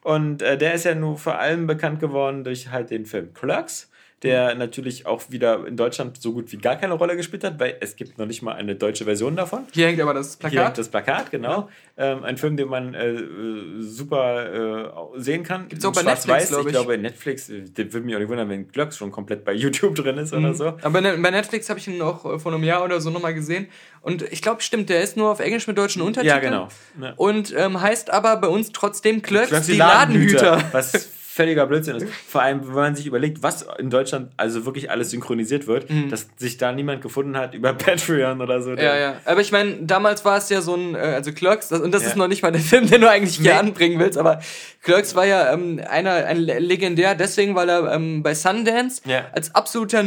Und 0.02 0.40
äh, 0.40 0.56
der 0.56 0.74
ist 0.74 0.84
ja 0.84 0.94
nur 0.94 1.18
vor 1.18 1.38
allem 1.38 1.66
bekannt 1.66 2.00
geworden 2.00 2.42
durch 2.42 2.70
halt 2.70 2.90
den 2.90 3.04
Film 3.04 3.34
Clerks, 3.34 3.90
der 4.24 4.54
natürlich 4.56 5.06
auch 5.06 5.22
wieder 5.30 5.66
in 5.66 5.76
Deutschland 5.76 6.20
so 6.20 6.32
gut 6.32 6.50
wie 6.50 6.56
gar 6.56 6.76
keine 6.76 6.94
Rolle 6.94 7.16
gespielt 7.16 7.44
hat, 7.44 7.60
weil 7.60 7.76
es 7.80 7.94
gibt 7.96 8.18
noch 8.18 8.26
nicht 8.26 8.42
mal 8.42 8.54
eine 8.54 8.74
deutsche 8.74 9.04
Version 9.04 9.36
davon. 9.36 9.66
Hier 9.72 9.86
hängt 9.86 10.00
aber 10.00 10.14
das 10.14 10.38
Hier 10.40 10.48
hängt 10.48 10.54
Plakat. 10.54 10.78
das 10.78 10.88
Plakat, 10.88 11.30
genau. 11.30 11.68
Ähm, 11.96 12.24
ein 12.24 12.36
Film, 12.36 12.56
den 12.56 12.68
man 12.68 12.94
äh, 12.94 13.12
äh, 13.12 13.82
super 13.82 14.84
äh, 15.14 15.20
sehen 15.20 15.42
kann. 15.44 15.68
Gibt's 15.68 15.84
auch 15.84 15.92
bei. 15.92 16.02
Netflix, 16.02 16.48
glaub 16.48 16.60
Ich 16.62 16.66
ich. 16.66 16.72
glaube, 16.72 16.98
Netflix, 16.98 17.48
äh, 17.50 17.62
das 17.62 17.92
würde 17.92 18.00
mich 18.06 18.14
auch 18.16 18.18
nicht 18.20 18.28
wundern, 18.28 18.48
wenn 18.48 18.70
Clerks 18.70 18.96
schon 18.96 19.10
komplett 19.10 19.44
bei 19.44 19.52
YouTube 19.52 19.94
drin 19.94 20.18
ist 20.18 20.32
oder 20.32 20.54
so. 20.54 20.74
Aber 20.82 21.00
ne- 21.00 21.16
bei 21.18 21.30
Netflix 21.30 21.68
habe 21.68 21.78
ich 21.78 21.86
ihn 21.88 22.00
auch 22.02 22.24
äh, 22.24 22.38
vor 22.38 22.52
einem 22.52 22.64
Jahr 22.64 22.82
oder 22.84 23.00
so 23.00 23.10
nochmal 23.10 23.34
gesehen. 23.34 23.68
Und 24.00 24.22
ich 24.32 24.42
glaube, 24.42 24.60
stimmt, 24.62 24.90
der 24.90 25.02
ist 25.02 25.16
nur 25.16 25.30
auf 25.30 25.40
Englisch 25.40 25.66
mit 25.66 25.78
deutschen 25.78 26.02
Untertiteln. 26.02 26.42
Ja, 26.42 26.48
genau. 26.50 26.68
Ja. 27.00 27.12
Und 27.16 27.54
ähm, 27.56 27.80
heißt 27.80 28.10
aber 28.12 28.36
bei 28.36 28.48
uns 28.48 28.72
trotzdem 28.72 29.22
Clerks, 29.22 29.48
Clerks, 29.48 29.66
die 29.66 29.76
Ladenhüter. 29.76 30.62
Was 30.72 30.92
völliger 31.34 31.66
Blödsinn 31.66 31.96
ist. 31.96 32.06
Vor 32.28 32.42
allem, 32.42 32.66
wenn 32.66 32.74
man 32.74 32.94
sich 32.96 33.06
überlegt, 33.06 33.42
was 33.42 33.66
in 33.78 33.90
Deutschland 33.90 34.30
also 34.36 34.64
wirklich 34.66 34.90
alles 34.90 35.10
synchronisiert 35.10 35.66
wird, 35.66 35.86
dass 36.10 36.28
sich 36.36 36.58
da 36.58 36.70
niemand 36.72 37.02
gefunden 37.02 37.36
hat 37.36 37.54
über 37.54 37.72
Patreon 37.86 38.40
oder 38.40 38.62
so. 38.62 38.70
Mhm. 38.70 38.78
Ja, 38.78 38.96
ja. 38.96 39.16
Aber 39.24 39.40
ich 39.40 39.50
meine, 39.50 39.74
damals 39.82 40.24
war 40.24 40.36
es 40.38 40.48
ja 40.48 40.60
so 40.60 40.74
ein, 40.76 40.94
äh, 40.94 40.98
also 40.98 41.32
Clerks, 41.32 41.68
das, 41.68 41.80
und 41.80 41.92
das 41.92 42.02
Ja. 42.02 42.08
ist 42.10 42.16
noch 42.16 42.28
nicht 42.28 42.42
mal 42.42 42.52
der 42.52 42.60
Film, 42.72 42.88
den 42.88 43.00
du 43.00 43.10
eigentlich 43.10 43.36
hier 43.36 43.52
Nee. 43.54 43.58
anbringen 43.58 43.98
willst, 43.98 44.16
aber 44.16 44.40
Clerks 44.82 45.14
war 45.16 45.26
ja 45.26 45.52
ähm, 45.52 45.80
einer, 45.90 46.12
ein 46.26 46.38
le- 46.38 46.58
legendär 46.60 47.14
deswegen, 47.14 47.54
weil 47.54 47.68
er 47.68 47.92
ähm, 47.92 48.22
bei 48.22 48.34
Sundance 48.34 49.02
Ja. 49.06 49.24
als 49.32 49.54
absoluter 49.54 50.02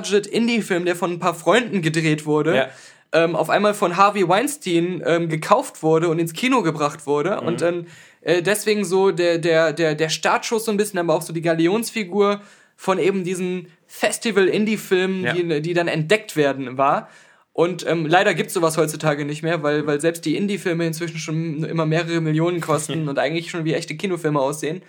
No-Budget-Indie-Film, 0.00 0.84
der 0.84 0.96
von 0.96 1.12
ein 1.12 1.18
paar 1.18 1.34
Freunden 1.34 1.82
gedreht 1.82 2.26
wurde, 2.26 2.54
Ja. 2.56 2.68
ähm, 3.12 3.34
auf 3.36 3.50
einmal 3.50 3.74
von 3.74 3.96
Harvey 3.96 4.28
Weinstein 4.28 5.02
ähm, 5.06 5.28
gekauft 5.28 5.82
wurde 5.82 6.08
und 6.08 6.18
ins 6.18 6.32
Kino 6.32 6.62
gebracht 6.62 7.06
wurde 7.06 7.38
Mhm. 7.40 7.46
und 7.48 7.60
dann 7.62 7.86
äh, 8.26 8.42
deswegen 8.42 8.84
so 8.84 9.10
der, 9.12 9.38
der, 9.38 9.72
der, 9.72 9.94
der 9.94 10.08
Startschuss 10.08 10.64
so 10.64 10.70
ein 10.72 10.76
bisschen, 10.76 10.98
aber 10.98 11.14
auch 11.14 11.22
so 11.22 11.32
die 11.32 11.42
Galionsfigur 11.42 12.40
von 12.76 12.98
eben 12.98 13.24
diesen 13.24 13.68
Festival-Indie-Filmen, 13.86 15.24
Ja. 15.24 15.32
die, 15.32 15.62
die 15.62 15.74
dann 15.74 15.88
entdeckt 15.88 16.36
werden, 16.36 16.76
war. 16.76 17.08
Und 17.52 17.86
ähm, 17.86 18.04
leider 18.04 18.34
gibt's 18.34 18.52
sowas 18.52 18.76
heutzutage 18.76 19.24
nicht 19.24 19.42
mehr, 19.42 19.62
weil, 19.62 19.86
weil 19.86 20.00
selbst 20.00 20.24
die 20.26 20.36
Indie-Filme 20.36 20.86
inzwischen 20.86 21.18
schon 21.18 21.64
immer 21.64 21.86
mehrere 21.86 22.20
Millionen 22.20 22.60
kosten 22.60 23.08
und 23.08 23.18
eigentlich 23.18 23.50
schon 23.50 23.64
wie 23.64 23.72
echte 23.74 23.96
Kinofilme 23.96 24.40
aussehen. 24.40 24.82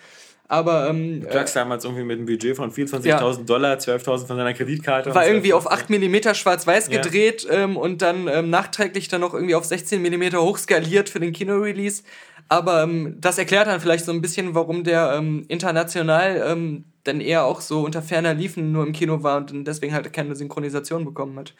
Aber 0.50 0.90
ähm, 0.90 1.22
äh, 1.24 1.30
Clerks 1.30 1.54
damals 1.54 1.84
irgendwie 1.86 2.04
mit 2.04 2.18
einem 2.18 2.26
Budget 2.26 2.56
von 2.56 2.72
24.000 2.72 3.46
Dollar, 3.46 3.78
12.000 3.78 4.04
von 4.28 4.38
seiner 4.38 4.54
Kreditkarte. 4.54 5.14
war 5.14 5.28
irgendwie 5.28 5.54
12.000. 5.54 5.58
auf 5.58 5.72
8 5.72 5.90
mm 5.90 6.34
schwarz-weiß 6.34 6.90
Ja. 6.90 7.02
gedreht 7.02 7.48
ähm, 7.50 7.78
und 7.78 8.02
dann 8.02 8.28
ähm, 8.28 8.50
nachträglich 8.50 9.08
dann 9.10 9.22
noch 9.22 9.34
irgendwie 9.34 9.56
auf 9.56 9.66
16 9.66 10.02
mm 10.02 10.36
hochskaliert 10.38 11.10
für 11.10 11.20
den 11.20 11.34
Kino-Release. 11.34 12.04
Aber 12.50 12.84
ähm, 12.84 13.18
das 13.20 13.38
erklärt 13.38 13.68
dann 13.68 13.82
vielleicht 13.82 14.06
so 14.06 14.12
ein 14.12 14.22
bisschen, 14.22 14.56
warum 14.56 14.84
der 14.84 15.14
ähm, 15.18 15.46
international 15.50 16.44
ähm, 16.48 16.86
dann 17.04 17.22
eher 17.22 17.46
auch 17.46 17.62
so 17.62 17.84
unter 17.84 18.02
ferner 18.02 18.34
Liefen 18.34 18.72
nur 18.72 18.86
im 18.86 18.94
Kino 18.94 19.24
war 19.24 19.38
und 19.38 19.66
deswegen 19.68 19.94
halt 19.94 20.12
keine 20.14 20.36
Synchronisation 20.36 21.06
bekommen 21.06 21.38
hat. 21.40 21.54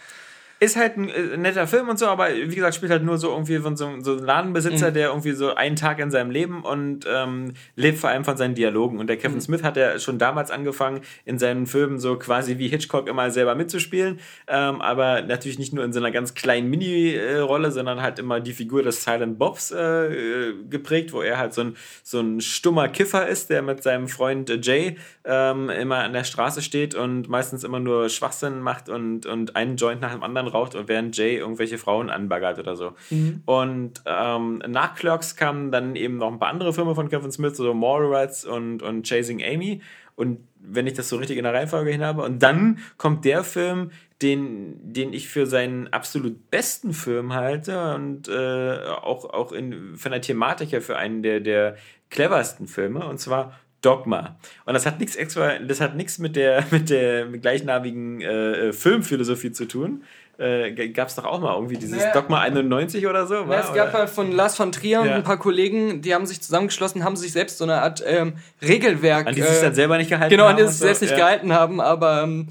Ist 0.60 0.76
halt 0.76 0.98
ein 0.98 1.10
äh, 1.10 1.38
netter 1.38 1.68
Film 1.68 1.88
und 1.88 2.00
so, 2.00 2.08
aber 2.08 2.30
wie 2.34 2.56
gesagt, 2.56 2.76
spielt 2.76 2.92
halt 2.92 3.04
nur 3.04 3.18
so 3.18 3.30
irgendwie 3.30 3.60
von 3.60 3.78
so, 3.78 3.90
so 4.02 4.14
einem 4.14 4.26
Ladenbesitzer, 4.26 4.92
der 4.92 5.10
irgendwie 5.10 5.34
so 5.34 5.54
einen 5.54 5.76
Tag 5.76 6.00
in 6.00 6.10
seinem 6.10 6.32
Leben 6.32 6.64
und 6.64 7.06
ähm, 7.08 7.54
lebt 7.76 8.00
vor 8.00 8.10
allem 8.10 8.26
von 8.26 8.38
seinen 8.38 8.56
Dialogen. 8.56 8.98
Und 8.98 9.08
der 9.08 9.18
Kevin 9.18 9.40
Smith 9.40 9.62
hat 9.62 9.78
ja 9.78 10.00
schon 10.00 10.18
damals 10.18 10.50
angefangen, 10.50 11.02
in 11.26 11.38
seinen 11.38 11.68
Filmen 11.68 12.00
so 12.00 12.18
quasi 12.18 12.58
wie 12.58 12.70
Hitchcock 12.70 13.08
immer 13.08 13.30
selber 13.30 13.54
mitzuspielen, 13.54 14.20
ähm, 14.48 14.82
aber 14.82 15.22
natürlich 15.22 15.60
nicht 15.60 15.74
nur 15.74 15.84
in 15.84 15.94
so 15.94 16.00
einer 16.00 16.12
ganz 16.12 16.34
kleinen 16.34 16.70
Mini-Rolle, 16.70 17.72
sondern 17.72 18.02
halt 18.02 18.18
immer 18.18 18.40
die 18.40 18.54
Figur 18.54 18.82
des 18.82 19.04
Silent 19.04 19.38
Bobs 19.38 19.72
äh, 19.72 20.08
äh, 20.08 20.54
geprägt, 20.70 21.14
wo 21.14 21.22
er 21.22 21.38
halt 21.38 21.54
so 21.54 21.62
ein, 21.62 21.76
so 22.02 22.20
ein 22.20 22.42
stummer 22.42 22.88
Kiffer 22.88 23.28
ist, 23.28 23.52
der 23.52 23.62
mit 23.62 23.84
seinem 23.84 24.08
Freund 24.08 24.50
äh, 24.50 24.60
Jay 24.60 24.98
ähm, 25.24 25.70
immer 25.70 25.98
an 25.98 26.14
der 26.14 26.24
Straße 26.24 26.62
steht 26.64 26.96
und 26.96 27.30
meistens 27.30 27.64
immer 27.64 27.80
nur 27.80 28.10
Schwachsinn 28.10 28.60
macht 28.60 28.90
und, 28.90 29.26
und 29.28 29.56
einen 29.56 29.78
Joint 29.78 30.02
nach 30.02 30.14
dem 30.14 30.24
anderen 30.24 30.47
Zigarren 30.48 30.52
raucht 30.52 30.76
und 30.76 30.88
während 30.88 31.18
Jay 31.18 31.38
irgendwelche 31.38 31.78
Frauen 31.78 32.10
anbaggert 32.10 32.60
oder 32.60 32.76
so. 32.76 32.94
Mhm. 33.10 33.42
Und 33.46 34.02
ähm, 34.06 34.62
nach 34.68 34.96
Clerks 34.96 35.36
kamen 35.36 35.72
dann 35.72 35.96
eben 35.96 36.18
noch 36.18 36.32
ein 36.32 36.40
paar 36.40 36.50
andere 36.50 36.74
Filme 36.74 36.96
von 36.96 37.10
Kevin 37.10 37.32
Smith, 37.32 37.58
so 37.58 37.74
Mallrats 37.74 38.46
und, 38.46 38.82
und 38.82 39.08
Chasing 39.08 39.44
Amy. 39.44 39.82
Und 40.16 40.40
wenn 40.60 40.88
ich 40.88 40.94
das 40.94 41.10
so 41.10 41.18
richtig 41.18 41.38
in 41.38 41.44
der 41.44 41.54
Reihenfolge 41.54 41.92
hin 41.92 42.04
habe. 42.04 42.24
Und 42.24 42.42
dann 42.42 42.80
kommt 42.98 43.24
der 43.24 43.44
Film, 43.44 43.92
den, 44.22 44.76
den 44.82 45.14
ich 45.14 45.30
für 45.30 45.46
seinen 45.46 45.94
absolut 45.94 46.50
besten 46.50 46.92
Film 46.92 47.34
halte 47.34 47.94
und 47.94 48.28
äh, 48.28 48.80
auch, 49.04 49.26
auch 49.26 49.52
in, 49.52 49.96
von 49.96 50.12
der 50.12 50.22
Thematik 50.22 50.72
her 50.72 50.82
für 50.82 50.98
einen 50.98 51.22
der, 51.22 51.40
der 51.40 51.76
cleversten 52.10 52.68
Filme, 52.68 53.06
und 53.06 53.20
zwar 53.20 53.54
Dogma. 53.82 54.38
Und 54.66 54.74
das 54.74 54.86
hat 54.86 55.00
nichts 55.00 55.16
extra, 55.16 55.60
das 55.60 55.80
hat 55.80 55.96
nichts 55.96 56.18
mit 56.18 56.36
der, 56.36 56.66
mit 56.72 56.90
der 56.90 57.26
gleichnamigen 57.28 58.22
äh, 58.22 58.74
Filmphilosophie 58.74 59.52
zu 59.52 59.66
tun. 59.66 60.04
Äh, 60.40 60.90
gab 60.90 61.08
es 61.08 61.16
doch 61.16 61.26
auch 61.26 61.40
mal 61.40 61.56
irgendwie 61.56 61.78
dieses 61.78 61.98
naja. 61.98 62.14
Dogma 62.14 62.42
91 62.42 63.08
oder 63.08 63.26
so? 63.26 63.36
Ja, 63.36 63.60
es 63.60 63.74
gab 63.74 63.94
halt 63.94 64.10
von 64.10 64.32
Lars 64.32 64.56
von 64.56 64.72
Trier 64.72 65.04
ja. 65.04 65.16
ein 65.16 65.24
paar 65.24 65.38
Kollegen, 65.38 66.04
die 66.04 66.14
haben 66.14 66.28
sich 66.28 66.42
zusammengeschlossen, 66.42 67.04
haben 67.04 67.16
sich 67.16 67.32
selbst 67.32 67.58
so 67.58 67.64
eine 67.64 67.82
Art 67.82 68.04
ähm, 68.06 68.34
Regelwerk. 68.62 69.28
An 69.28 69.34
die 69.34 69.42
sie 69.42 69.48
sich 69.48 69.62
dann 69.62 69.74
selber 69.74 69.98
nicht 69.98 70.10
gehalten 70.10 70.30
genau, 70.30 70.48
haben. 70.48 70.56
Genau, 70.58 70.68
an 70.68 70.68
die 70.68 70.74
sich 70.74 70.82
selbst 70.82 71.00
so. 71.00 71.06
nicht 71.06 71.12
ja. 71.18 71.18
gehalten 71.18 71.54
haben, 71.54 71.82
aber 71.82 72.22
ähm, 72.22 72.48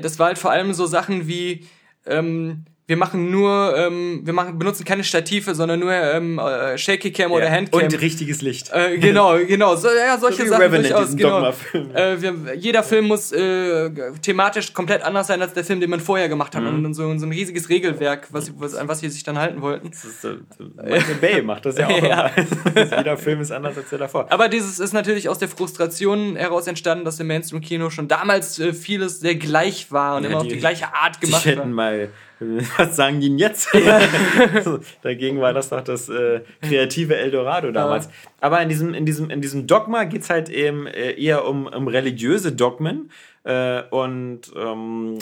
das 0.00 0.18
war 0.18 0.28
halt 0.28 0.38
vor 0.38 0.50
allem 0.50 0.72
so 0.72 0.86
Sachen 0.86 1.28
wie 1.28 1.66
ähm, 2.06 2.64
wir 2.88 2.96
machen 2.96 3.32
nur, 3.32 3.74
ähm, 3.76 4.20
wir 4.22 4.32
machen, 4.32 4.60
benutzen 4.60 4.84
keine 4.84 5.02
Stative, 5.02 5.56
sondern 5.56 5.80
nur 5.80 5.92
ähm, 5.92 6.38
äh, 6.38 6.78
Shaky 6.78 7.10
Cam 7.10 7.32
ja, 7.32 7.36
oder 7.36 7.50
Handcam. 7.50 7.82
Und 7.82 8.00
richtiges 8.00 8.42
Licht. 8.42 8.70
Äh, 8.72 8.98
genau, 8.98 9.36
genau. 9.38 9.74
So, 9.74 9.88
ja, 9.88 10.16
solche 10.18 10.44
so 10.44 10.50
Sachen 10.50 10.62
Revenant, 10.62 10.90
durchaus. 10.90 11.16
Genau. 11.16 11.94
Äh, 11.94 12.22
wir, 12.22 12.54
jeder 12.54 12.84
Film 12.84 13.08
muss 13.08 13.32
äh, 13.32 13.90
thematisch 14.22 14.72
komplett 14.72 15.02
anders 15.02 15.26
sein 15.26 15.42
als 15.42 15.52
der 15.52 15.64
Film, 15.64 15.80
den 15.80 15.90
man 15.90 15.98
vorher 15.98 16.28
gemacht 16.28 16.54
hat. 16.54 16.62
Mhm. 16.62 16.84
Und 16.84 16.94
so, 16.94 17.02
so 17.18 17.26
ein 17.26 17.32
riesiges 17.32 17.68
Regelwerk, 17.68 18.28
was, 18.30 18.52
was, 18.56 18.76
an 18.76 18.86
was 18.86 19.00
sie 19.00 19.08
sich 19.08 19.24
dann 19.24 19.36
halten 19.36 19.62
wollten. 19.62 19.90
Das 19.90 20.04
ist, 20.04 20.24
äh, 20.24 20.36
Michael 20.76 21.14
Bay 21.16 21.42
macht 21.42 21.66
das 21.66 21.78
ja 21.78 21.88
auch. 21.88 22.02
ja. 22.02 22.30
jeder 22.98 23.16
Film 23.16 23.40
ist 23.40 23.50
anders 23.50 23.76
als 23.76 23.90
der 23.90 23.98
davor. 23.98 24.28
Aber 24.30 24.48
dieses 24.48 24.78
ist 24.78 24.92
natürlich 24.92 25.28
aus 25.28 25.40
der 25.40 25.48
Frustration 25.48 26.36
heraus 26.36 26.68
entstanden, 26.68 27.04
dass 27.04 27.18
im 27.18 27.26
Mainstream-Kino 27.26 27.90
schon 27.90 28.06
damals 28.06 28.60
äh, 28.60 28.72
vieles 28.72 29.18
sehr 29.18 29.34
gleich 29.34 29.90
war 29.90 30.18
und 30.18 30.22
ja, 30.22 30.30
immer 30.30 30.38
die, 30.42 30.46
auf 30.46 30.52
die 30.52 30.60
gleiche 30.60 30.94
Art 30.94 31.20
gemacht 31.20 31.44
die 31.44 31.50
hätten 31.50 31.72
mal 31.72 32.10
was 32.76 32.96
sagen 32.96 33.20
die 33.20 33.28
denn 33.28 33.38
jetzt? 33.38 33.68
Dagegen 35.02 35.40
war 35.40 35.54
das 35.54 35.70
doch 35.70 35.80
das 35.80 36.08
äh, 36.08 36.40
kreative 36.60 37.16
Eldorado 37.16 37.70
damals. 37.70 38.06
Ja. 38.06 38.10
Aber 38.40 38.60
in 38.60 38.68
diesem, 38.68 38.92
in 38.94 39.06
diesem, 39.06 39.30
in 39.30 39.40
diesem 39.40 39.66
Dogma 39.66 40.04
geht 40.04 40.22
es 40.22 40.30
halt 40.30 40.50
eben 40.50 40.86
äh, 40.86 41.12
eher 41.12 41.46
um, 41.46 41.66
um 41.66 41.88
religiöse 41.88 42.52
Dogmen. 42.52 43.10
Äh, 43.44 43.82
und 43.90 44.52
ähm, 44.54 45.18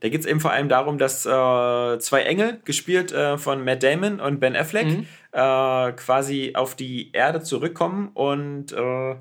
da 0.00 0.08
geht 0.08 0.20
es 0.20 0.26
eben 0.26 0.40
vor 0.40 0.52
allem 0.52 0.68
darum, 0.68 0.96
dass 0.96 1.26
äh, 1.26 1.98
zwei 1.98 2.22
Engel, 2.22 2.60
gespielt 2.64 3.12
äh, 3.12 3.36
von 3.36 3.62
Matt 3.64 3.82
Damon 3.82 4.20
und 4.20 4.40
Ben 4.40 4.56
Affleck, 4.56 4.86
mhm. 4.86 5.06
Äh, 5.32 5.92
quasi 5.94 6.52
auf 6.54 6.76
die 6.76 7.10
Erde 7.12 7.42
zurückkommen 7.42 8.10
und 8.14 8.66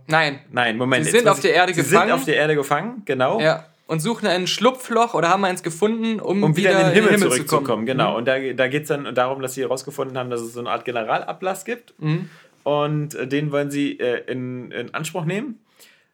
Nein. 0.06 0.41
Nein, 0.52 0.78
Moment. 0.78 1.06
Sie 1.06 1.11
sind 1.11 1.28
auf 1.28 1.40
der 1.40 1.56
Erde 1.56 1.74
sie 1.74 1.82
gefangen. 1.82 2.02
Sie 2.02 2.07
sind 2.07 2.11
auf 2.14 2.26
der 2.26 2.36
Erde 2.36 2.56
gefangen, 2.56 3.02
genau. 3.06 3.41
Ja 3.41 3.65
und 3.88 3.99
suchen 3.99 4.27
ein 4.27 4.47
Schlupfloch 4.47 5.14
oder 5.14 5.30
haben 5.30 5.43
eins 5.45 5.64
gefunden, 5.64 6.19
um, 6.19 6.43
um 6.43 6.55
wieder, 6.55 6.69
wieder, 6.72 6.80
in 6.80 6.85
den 6.85 6.93
Himmel, 6.93 7.10
in 7.10 7.15
den 7.15 7.22
Himmel 7.22 7.35
zurückzukommen. 7.35 7.85
Genau. 7.85 8.11
Mhm. 8.11 8.18
Und 8.18 8.26
da, 8.26 8.39
da 8.53 8.68
geht 8.68 8.84
es 8.84 8.88
dann 8.88 9.14
darum, 9.14 9.41
dass 9.41 9.53
sie 9.53 9.61
herausgefunden 9.61 10.18
haben, 10.18 10.30
dass 10.30 10.41
es 10.41 10.53
so 10.53 10.60
eine 10.60 10.69
Art 10.69 10.85
Generalablass 10.85 11.65
gibt. 11.65 11.93
Mhm. 11.99 12.30
Und 12.64 13.15
äh, 13.15 13.27
den 13.27 13.51
wollen 13.51 13.72
sie 13.72 13.99
äh, 13.99 14.23
in, 14.31 14.72
in 14.72 14.93
Anspruch 14.93 15.26
nehmen. 15.26 15.60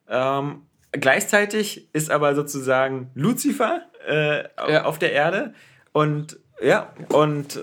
Ähm, 0.09 0.63
gleichzeitig 0.91 1.87
ist 1.93 2.09
aber 2.09 2.33
sozusagen 2.33 3.11
Lucifer 3.13 3.81
äh, 4.07 4.43
ja. 4.71 4.85
auf 4.85 4.97
der 4.97 5.11
Erde 5.13 5.53
und 5.91 6.39
ja, 6.61 6.91
und 7.09 7.61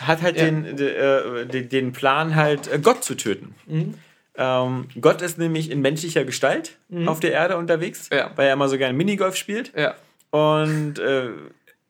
hat 0.00 0.22
halt 0.22 0.36
ja. 0.36 0.44
den, 0.44 0.78
äh, 0.78 1.46
den, 1.46 1.68
den 1.68 1.92
Plan 1.92 2.34
halt, 2.36 2.72
äh, 2.72 2.78
Gott 2.78 3.04
zu 3.04 3.16
töten. 3.16 3.54
Mhm. 3.66 3.94
Ähm, 4.40 4.88
Gott 5.00 5.20
ist 5.20 5.36
nämlich 5.36 5.70
in 5.70 5.82
menschlicher 5.82 6.24
Gestalt 6.24 6.78
mhm. 6.88 7.06
auf 7.08 7.20
der 7.20 7.32
Erde 7.32 7.58
unterwegs, 7.58 8.08
ja. 8.10 8.32
weil 8.36 8.46
er 8.46 8.54
immer 8.54 8.68
so 8.68 8.78
gerne 8.78 8.96
Minigolf 8.96 9.36
spielt. 9.36 9.72
Ja. 9.76 9.94
Und 10.30 10.98
äh, 10.98 11.28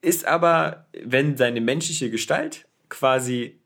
ist 0.03 0.27
aber, 0.27 0.87
wenn 1.05 1.37
seine 1.37 1.61
menschliche 1.61 2.11
Gestalt 2.11 2.67
quasi 2.89 3.61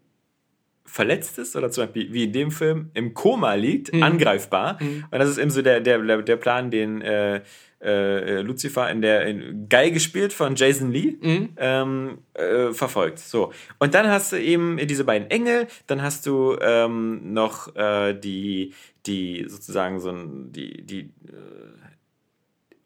verletzt 0.85 1.39
ist 1.39 1.56
oder 1.56 1.70
zum 1.70 1.85
Beispiel 1.85 2.12
wie 2.12 2.24
in 2.24 2.32
dem 2.32 2.51
Film 2.51 2.90
im 2.93 3.15
Koma 3.15 3.55
liegt, 3.55 3.93
mhm. 3.93 4.02
angreifbar. 4.02 4.77
Mhm. 4.82 5.06
Und 5.11 5.19
das 5.19 5.31
ist 5.31 5.39
eben 5.39 5.51
so 5.51 5.62
der, 5.62 5.81
der, 5.81 6.23
der 6.23 6.36
Plan, 6.36 6.70
den 6.70 7.01
äh, 7.01 7.40
äh, 7.85 8.40
Lucifer 8.40 8.90
in 8.90 9.02
der 9.02 9.27
in 9.27 9.69
geil 9.69 9.90
gespielt 9.90 10.32
von 10.32 10.56
Jason 10.56 10.90
Lee 10.90 11.16
mhm. 11.20 11.51
ähm, 11.56 12.19
äh, 12.35 12.73
verfolgt. 12.73 13.19
So 13.19 13.52
und 13.78 13.94
dann 13.94 14.09
hast 14.09 14.32
du 14.32 14.40
eben 14.40 14.78
diese 14.86 15.05
beiden 15.05 15.31
Engel, 15.31 15.66
dann 15.86 16.02
hast 16.02 16.27
du 16.27 16.56
ähm, 16.61 17.32
noch 17.32 17.74
äh, 17.77 18.15
die 18.15 18.73
die 19.06 19.44
sozusagen 19.48 20.01
so 20.01 20.11
ein, 20.11 20.52
die 20.52 20.82
die 20.82 21.01
äh, 21.01 21.74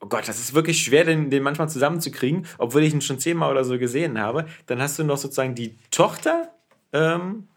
Oh 0.00 0.06
Gott, 0.06 0.28
das 0.28 0.38
ist 0.38 0.54
wirklich 0.54 0.80
schwer, 0.80 1.04
den, 1.04 1.28
den 1.28 1.42
manchmal 1.42 1.68
zusammenzukriegen, 1.68 2.46
obwohl 2.58 2.84
ich 2.84 2.94
ihn 2.94 3.00
schon 3.00 3.18
zehnmal 3.18 3.50
oder 3.50 3.64
so 3.64 3.78
gesehen 3.80 4.20
habe. 4.20 4.46
Dann 4.66 4.80
hast 4.80 4.96
du 4.96 5.02
noch 5.02 5.16
sozusagen 5.16 5.56
die 5.56 5.76
Tochter 5.90 6.52
ähm, 6.92 7.48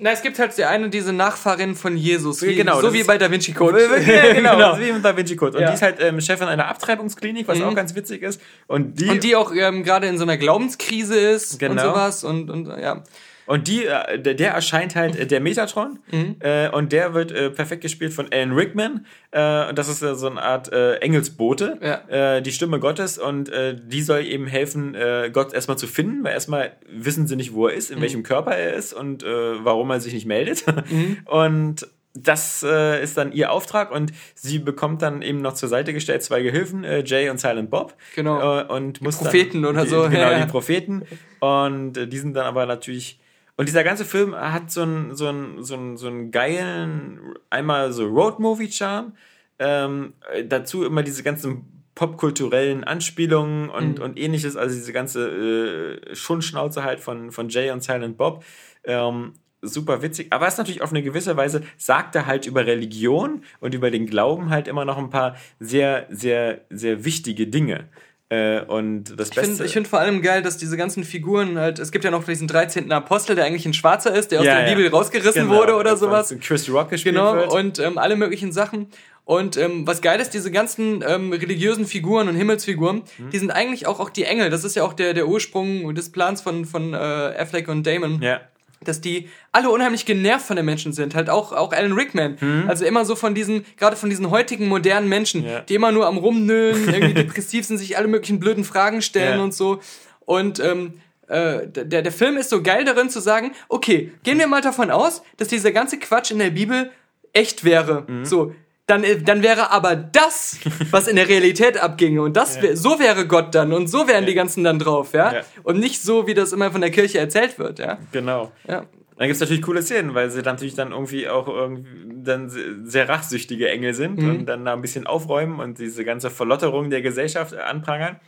na, 0.00 0.10
es 0.10 0.22
gibt 0.22 0.38
halt 0.38 0.56
die 0.56 0.64
eine, 0.64 0.88
diese 0.90 1.12
Nachfahrin 1.12 1.74
von 1.74 1.96
Jesus. 1.96 2.42
Wie, 2.42 2.54
genau. 2.54 2.80
So 2.80 2.92
wie 2.92 3.04
bei 3.04 3.18
Da 3.18 3.30
Vinci 3.30 3.52
Code. 3.52 3.80
Ja, 4.06 4.32
genau, 4.34 4.56
genau. 4.56 4.78
wie 4.78 4.92
mit 4.92 5.04
Da 5.04 5.16
Vinci 5.16 5.36
Code. 5.36 5.56
Und 5.56 5.62
ja. 5.62 5.68
die 5.68 5.74
ist 5.74 5.82
halt 5.82 5.96
ähm, 6.00 6.20
Chefin 6.20 6.48
einer 6.48 6.68
Abtreibungsklinik, 6.68 7.46
was 7.46 7.58
mhm. 7.58 7.64
auch 7.64 7.74
ganz 7.74 7.94
witzig 7.94 8.22
ist. 8.22 8.40
Und 8.66 9.00
die, 9.00 9.08
und 9.08 9.22
die 9.22 9.36
auch 9.36 9.52
ähm, 9.54 9.84
gerade 9.84 10.06
in 10.08 10.18
so 10.18 10.24
einer 10.24 10.36
Glaubenskrise 10.36 11.18
ist 11.18 11.58
genau. 11.58 11.72
und 11.72 11.88
sowas. 11.88 12.24
Und, 12.24 12.50
und 12.50 12.66
ja. 12.66 13.02
Und 13.46 13.68
die, 13.68 13.86
äh, 13.86 14.18
der 14.18 14.52
erscheint 14.52 14.94
halt 14.96 15.16
äh, 15.16 15.26
der 15.26 15.40
Metatron 15.40 15.98
mhm. 16.10 16.36
äh, 16.40 16.68
und 16.70 16.92
der 16.92 17.14
wird 17.14 17.32
äh, 17.32 17.50
perfekt 17.50 17.82
gespielt 17.82 18.12
von 18.12 18.26
Alan 18.32 18.52
Rickman. 18.52 19.06
Äh, 19.30 19.68
und 19.68 19.78
das 19.78 19.88
ist 19.88 20.00
so 20.00 20.28
eine 20.28 20.42
Art 20.42 20.72
äh, 20.72 20.96
Engelsbote, 20.96 21.78
ja. 21.82 22.36
äh, 22.36 22.42
die 22.42 22.52
Stimme 22.52 22.80
Gottes 22.80 23.18
und 23.18 23.48
äh, 23.50 23.76
die 23.76 24.02
soll 24.02 24.24
eben 24.24 24.46
helfen, 24.46 24.94
äh, 24.94 25.30
Gott 25.32 25.52
erstmal 25.52 25.78
zu 25.78 25.86
finden, 25.86 26.24
weil 26.24 26.32
erstmal 26.32 26.72
wissen 26.90 27.26
sie 27.26 27.36
nicht, 27.36 27.52
wo 27.52 27.68
er 27.68 27.74
ist, 27.74 27.90
in 27.90 27.98
mhm. 27.98 28.02
welchem 28.02 28.22
Körper 28.22 28.56
er 28.56 28.74
ist 28.74 28.92
und 28.92 29.22
äh, 29.22 29.64
warum 29.64 29.90
er 29.90 30.00
sich 30.00 30.14
nicht 30.14 30.26
meldet. 30.26 30.64
Mhm. 30.90 31.18
Und 31.26 31.86
das 32.14 32.62
äh, 32.62 33.02
ist 33.02 33.16
dann 33.16 33.32
ihr 33.32 33.50
Auftrag 33.50 33.90
und 33.90 34.12
sie 34.36 34.60
bekommt 34.60 35.02
dann 35.02 35.20
eben 35.20 35.38
noch 35.38 35.54
zur 35.54 35.68
Seite 35.68 35.92
gestellt 35.92 36.22
zwei 36.22 36.42
Gehilfen, 36.42 36.84
äh, 36.84 37.02
Jay 37.04 37.28
und 37.28 37.40
Silent 37.40 37.70
Bob. 37.70 37.94
Genau. 38.14 38.60
Äh, 38.60 38.64
und 38.66 39.00
die 39.00 39.04
muss 39.04 39.18
Propheten 39.18 39.62
dann, 39.62 39.72
oder 39.72 39.82
die, 39.82 39.90
so. 39.90 40.02
Genau, 40.02 40.16
ja. 40.30 40.44
die 40.44 40.50
Propheten. 40.50 41.02
Und 41.40 41.96
äh, 41.96 42.06
die 42.06 42.18
sind 42.18 42.34
dann 42.34 42.46
aber 42.46 42.66
natürlich 42.66 43.18
und 43.56 43.68
dieser 43.68 43.84
ganze 43.84 44.04
Film 44.04 44.34
hat 44.34 44.70
so 44.70 44.82
einen, 44.82 45.14
so 45.14 45.28
einen, 45.28 45.62
so 45.62 45.74
einen, 45.74 45.96
so 45.96 46.08
einen 46.08 46.30
geilen, 46.30 47.34
einmal 47.50 47.92
so 47.92 48.06
Road-Movie-Charme, 48.06 49.12
ähm, 49.58 50.14
dazu 50.48 50.84
immer 50.84 51.02
diese 51.02 51.22
ganzen 51.22 51.74
popkulturellen 51.94 52.82
Anspielungen 52.82 53.70
und, 53.70 53.98
mhm. 53.98 54.04
und 54.04 54.18
ähnliches, 54.18 54.56
also 54.56 54.74
diese 54.74 54.92
ganze 54.92 56.00
äh, 56.10 56.14
Schundschnauze 56.14 56.82
halt 56.82 57.00
von, 57.00 57.30
von 57.30 57.48
Jay 57.48 57.70
und 57.70 57.82
Silent 57.82 58.16
Bob. 58.16 58.44
Ähm, 58.82 59.34
super 59.62 60.02
witzig, 60.02 60.32
aber 60.32 60.46
es 60.46 60.54
ist 60.54 60.58
natürlich 60.58 60.82
auf 60.82 60.90
eine 60.90 61.02
gewisse 61.02 61.36
Weise, 61.36 61.62
sagt 61.76 62.14
er 62.16 62.26
halt 62.26 62.46
über 62.46 62.66
Religion 62.66 63.42
und 63.60 63.74
über 63.74 63.90
den 63.90 64.06
Glauben 64.06 64.50
halt 64.50 64.68
immer 64.68 64.84
noch 64.84 64.98
ein 64.98 65.10
paar 65.10 65.36
sehr, 65.60 66.06
sehr, 66.10 66.62
sehr 66.70 67.04
wichtige 67.04 67.46
Dinge. 67.46 67.88
Äh, 68.30 68.62
und 68.62 69.18
das 69.18 69.28
ich 69.28 69.34
Beste. 69.34 69.56
Find, 69.56 69.60
ich 69.66 69.72
finde 69.72 69.88
vor 69.88 70.00
allem 70.00 70.22
geil, 70.22 70.42
dass 70.42 70.56
diese 70.56 70.76
ganzen 70.76 71.04
Figuren 71.04 71.58
halt, 71.58 71.78
es 71.78 71.92
gibt 71.92 72.04
ja 72.04 72.10
noch 72.10 72.24
diesen 72.24 72.48
13. 72.48 72.90
Apostel, 72.90 73.36
der 73.36 73.44
eigentlich 73.44 73.66
ein 73.66 73.74
Schwarzer 73.74 74.14
ist, 74.14 74.32
der 74.32 74.40
aus 74.40 74.46
ja, 74.46 74.60
der 74.60 74.68
ja. 74.68 74.74
Bibel 74.74 74.90
rausgerissen 74.90 75.48
genau, 75.48 75.56
wurde 75.56 75.76
oder 75.76 75.96
sowas. 75.96 76.34
Chris 76.40 76.70
Rock 76.70 76.90
gespielt 76.90 77.14
genau, 77.14 77.34
wird. 77.34 77.52
und 77.52 77.78
ähm, 77.78 77.98
alle 77.98 78.16
möglichen 78.16 78.50
Sachen. 78.52 78.88
Und 79.26 79.56
ähm, 79.56 79.86
was 79.86 80.02
geil 80.02 80.20
ist, 80.20 80.34
diese 80.34 80.50
ganzen 80.50 81.02
ähm, 81.06 81.32
religiösen 81.32 81.86
Figuren 81.86 82.28
und 82.28 82.34
Himmelsfiguren, 82.34 83.04
mhm. 83.18 83.30
die 83.30 83.38
sind 83.38 83.50
eigentlich 83.50 83.86
auch, 83.86 84.00
auch 84.00 84.10
die 84.10 84.24
Engel. 84.24 84.50
Das 84.50 84.64
ist 84.64 84.76
ja 84.76 84.84
auch 84.84 84.92
der, 84.92 85.14
der 85.14 85.28
Ursprung 85.28 85.94
des 85.94 86.12
Plans 86.12 86.42
von, 86.42 86.66
von 86.66 86.92
äh, 86.92 86.96
Affleck 86.96 87.68
und 87.68 87.86
Damon. 87.86 88.20
Ja 88.22 88.40
dass 88.82 89.00
die 89.00 89.28
alle 89.52 89.70
unheimlich 89.70 90.06
genervt 90.06 90.46
von 90.46 90.56
den 90.56 90.64
Menschen 90.64 90.92
sind. 90.92 91.14
Halt 91.14 91.30
auch, 91.30 91.52
auch 91.52 91.72
Alan 91.72 91.92
Rickman. 91.92 92.36
Mhm. 92.40 92.64
Also 92.68 92.84
immer 92.84 93.04
so 93.04 93.16
von 93.16 93.34
diesen, 93.34 93.64
gerade 93.76 93.96
von 93.96 94.10
diesen 94.10 94.30
heutigen 94.30 94.68
modernen 94.68 95.08
Menschen, 95.08 95.44
ja. 95.44 95.60
die 95.60 95.74
immer 95.74 95.92
nur 95.92 96.06
am 96.06 96.18
Rumnüllen, 96.18 96.92
irgendwie 96.92 97.14
depressiv 97.22 97.64
sind, 97.64 97.78
sich 97.78 97.96
alle 97.96 98.08
möglichen 98.08 98.40
blöden 98.40 98.64
Fragen 98.64 99.02
stellen 99.02 99.38
ja. 99.38 99.44
und 99.44 99.54
so. 99.54 99.80
Und 100.20 100.60
ähm, 100.60 100.94
äh, 101.28 101.66
der, 101.66 102.02
der 102.02 102.12
Film 102.12 102.36
ist 102.36 102.50
so 102.50 102.62
geil 102.62 102.84
darin 102.84 103.10
zu 103.10 103.20
sagen, 103.20 103.52
okay, 103.68 104.12
gehen 104.22 104.38
wir 104.38 104.46
mal 104.46 104.60
davon 104.60 104.90
aus, 104.90 105.22
dass 105.36 105.48
dieser 105.48 105.72
ganze 105.72 105.98
Quatsch 105.98 106.30
in 106.30 106.38
der 106.38 106.50
Bibel 106.50 106.90
echt 107.32 107.64
wäre. 107.64 108.04
Mhm. 108.06 108.24
So, 108.24 108.54
dann, 108.86 109.02
äh, 109.04 109.22
dann 109.22 109.42
wäre 109.42 109.70
aber 109.70 109.96
das, 109.96 110.58
was 110.90 111.08
in 111.08 111.16
der 111.16 111.28
Realität 111.28 111.82
abginge. 111.82 112.22
Und 112.22 112.36
das, 112.36 112.60
ja. 112.60 112.76
so 112.76 112.98
wäre 112.98 113.26
Gott 113.26 113.54
dann 113.54 113.72
und 113.72 113.88
so 113.88 114.06
wären 114.06 114.24
ja. 114.24 114.28
die 114.28 114.34
ganzen 114.34 114.64
dann 114.64 114.78
drauf, 114.78 115.12
ja? 115.12 115.34
ja? 115.34 115.40
Und 115.62 115.78
nicht 115.78 116.02
so, 116.02 116.26
wie 116.26 116.34
das 116.34 116.52
immer 116.52 116.70
von 116.70 116.80
der 116.80 116.90
Kirche 116.90 117.18
erzählt 117.18 117.58
wird, 117.58 117.78
ja. 117.78 117.98
Genau. 118.12 118.52
Ja. 118.68 118.84
Dann 119.16 119.28
gibt 119.28 119.36
es 119.36 119.40
natürlich 119.40 119.62
coole 119.62 119.82
Szenen, 119.82 120.14
weil 120.14 120.30
sie 120.30 120.42
dann 120.42 120.56
natürlich 120.56 120.74
dann 120.74 120.90
irgendwie 120.90 121.28
auch 121.28 121.46
irgendwie 121.46 121.88
dann 122.24 122.50
sehr 122.84 123.08
rachsüchtige 123.08 123.70
Engel 123.70 123.94
sind 123.94 124.18
mhm. 124.18 124.30
und 124.30 124.46
dann 124.46 124.64
da 124.64 124.72
ein 124.72 124.82
bisschen 124.82 125.06
aufräumen 125.06 125.60
und 125.60 125.78
diese 125.78 126.04
ganze 126.04 126.30
Verlotterung 126.30 126.90
der 126.90 127.00
Gesellschaft 127.00 127.54
anprangern. 127.54 128.18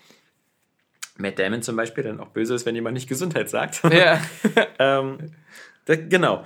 Matt 1.18 1.38
Damon 1.38 1.62
zum 1.62 1.76
Beispiel 1.76 2.04
dann 2.04 2.20
auch 2.20 2.28
böse 2.28 2.54
ist, 2.54 2.66
wenn 2.66 2.74
jemand 2.74 2.94
nicht 2.94 3.08
Gesundheit 3.08 3.50
sagt. 3.50 3.82
Ja. 3.92 4.20
ähm, 4.78 5.18
da, 5.86 5.96
genau. 5.96 6.44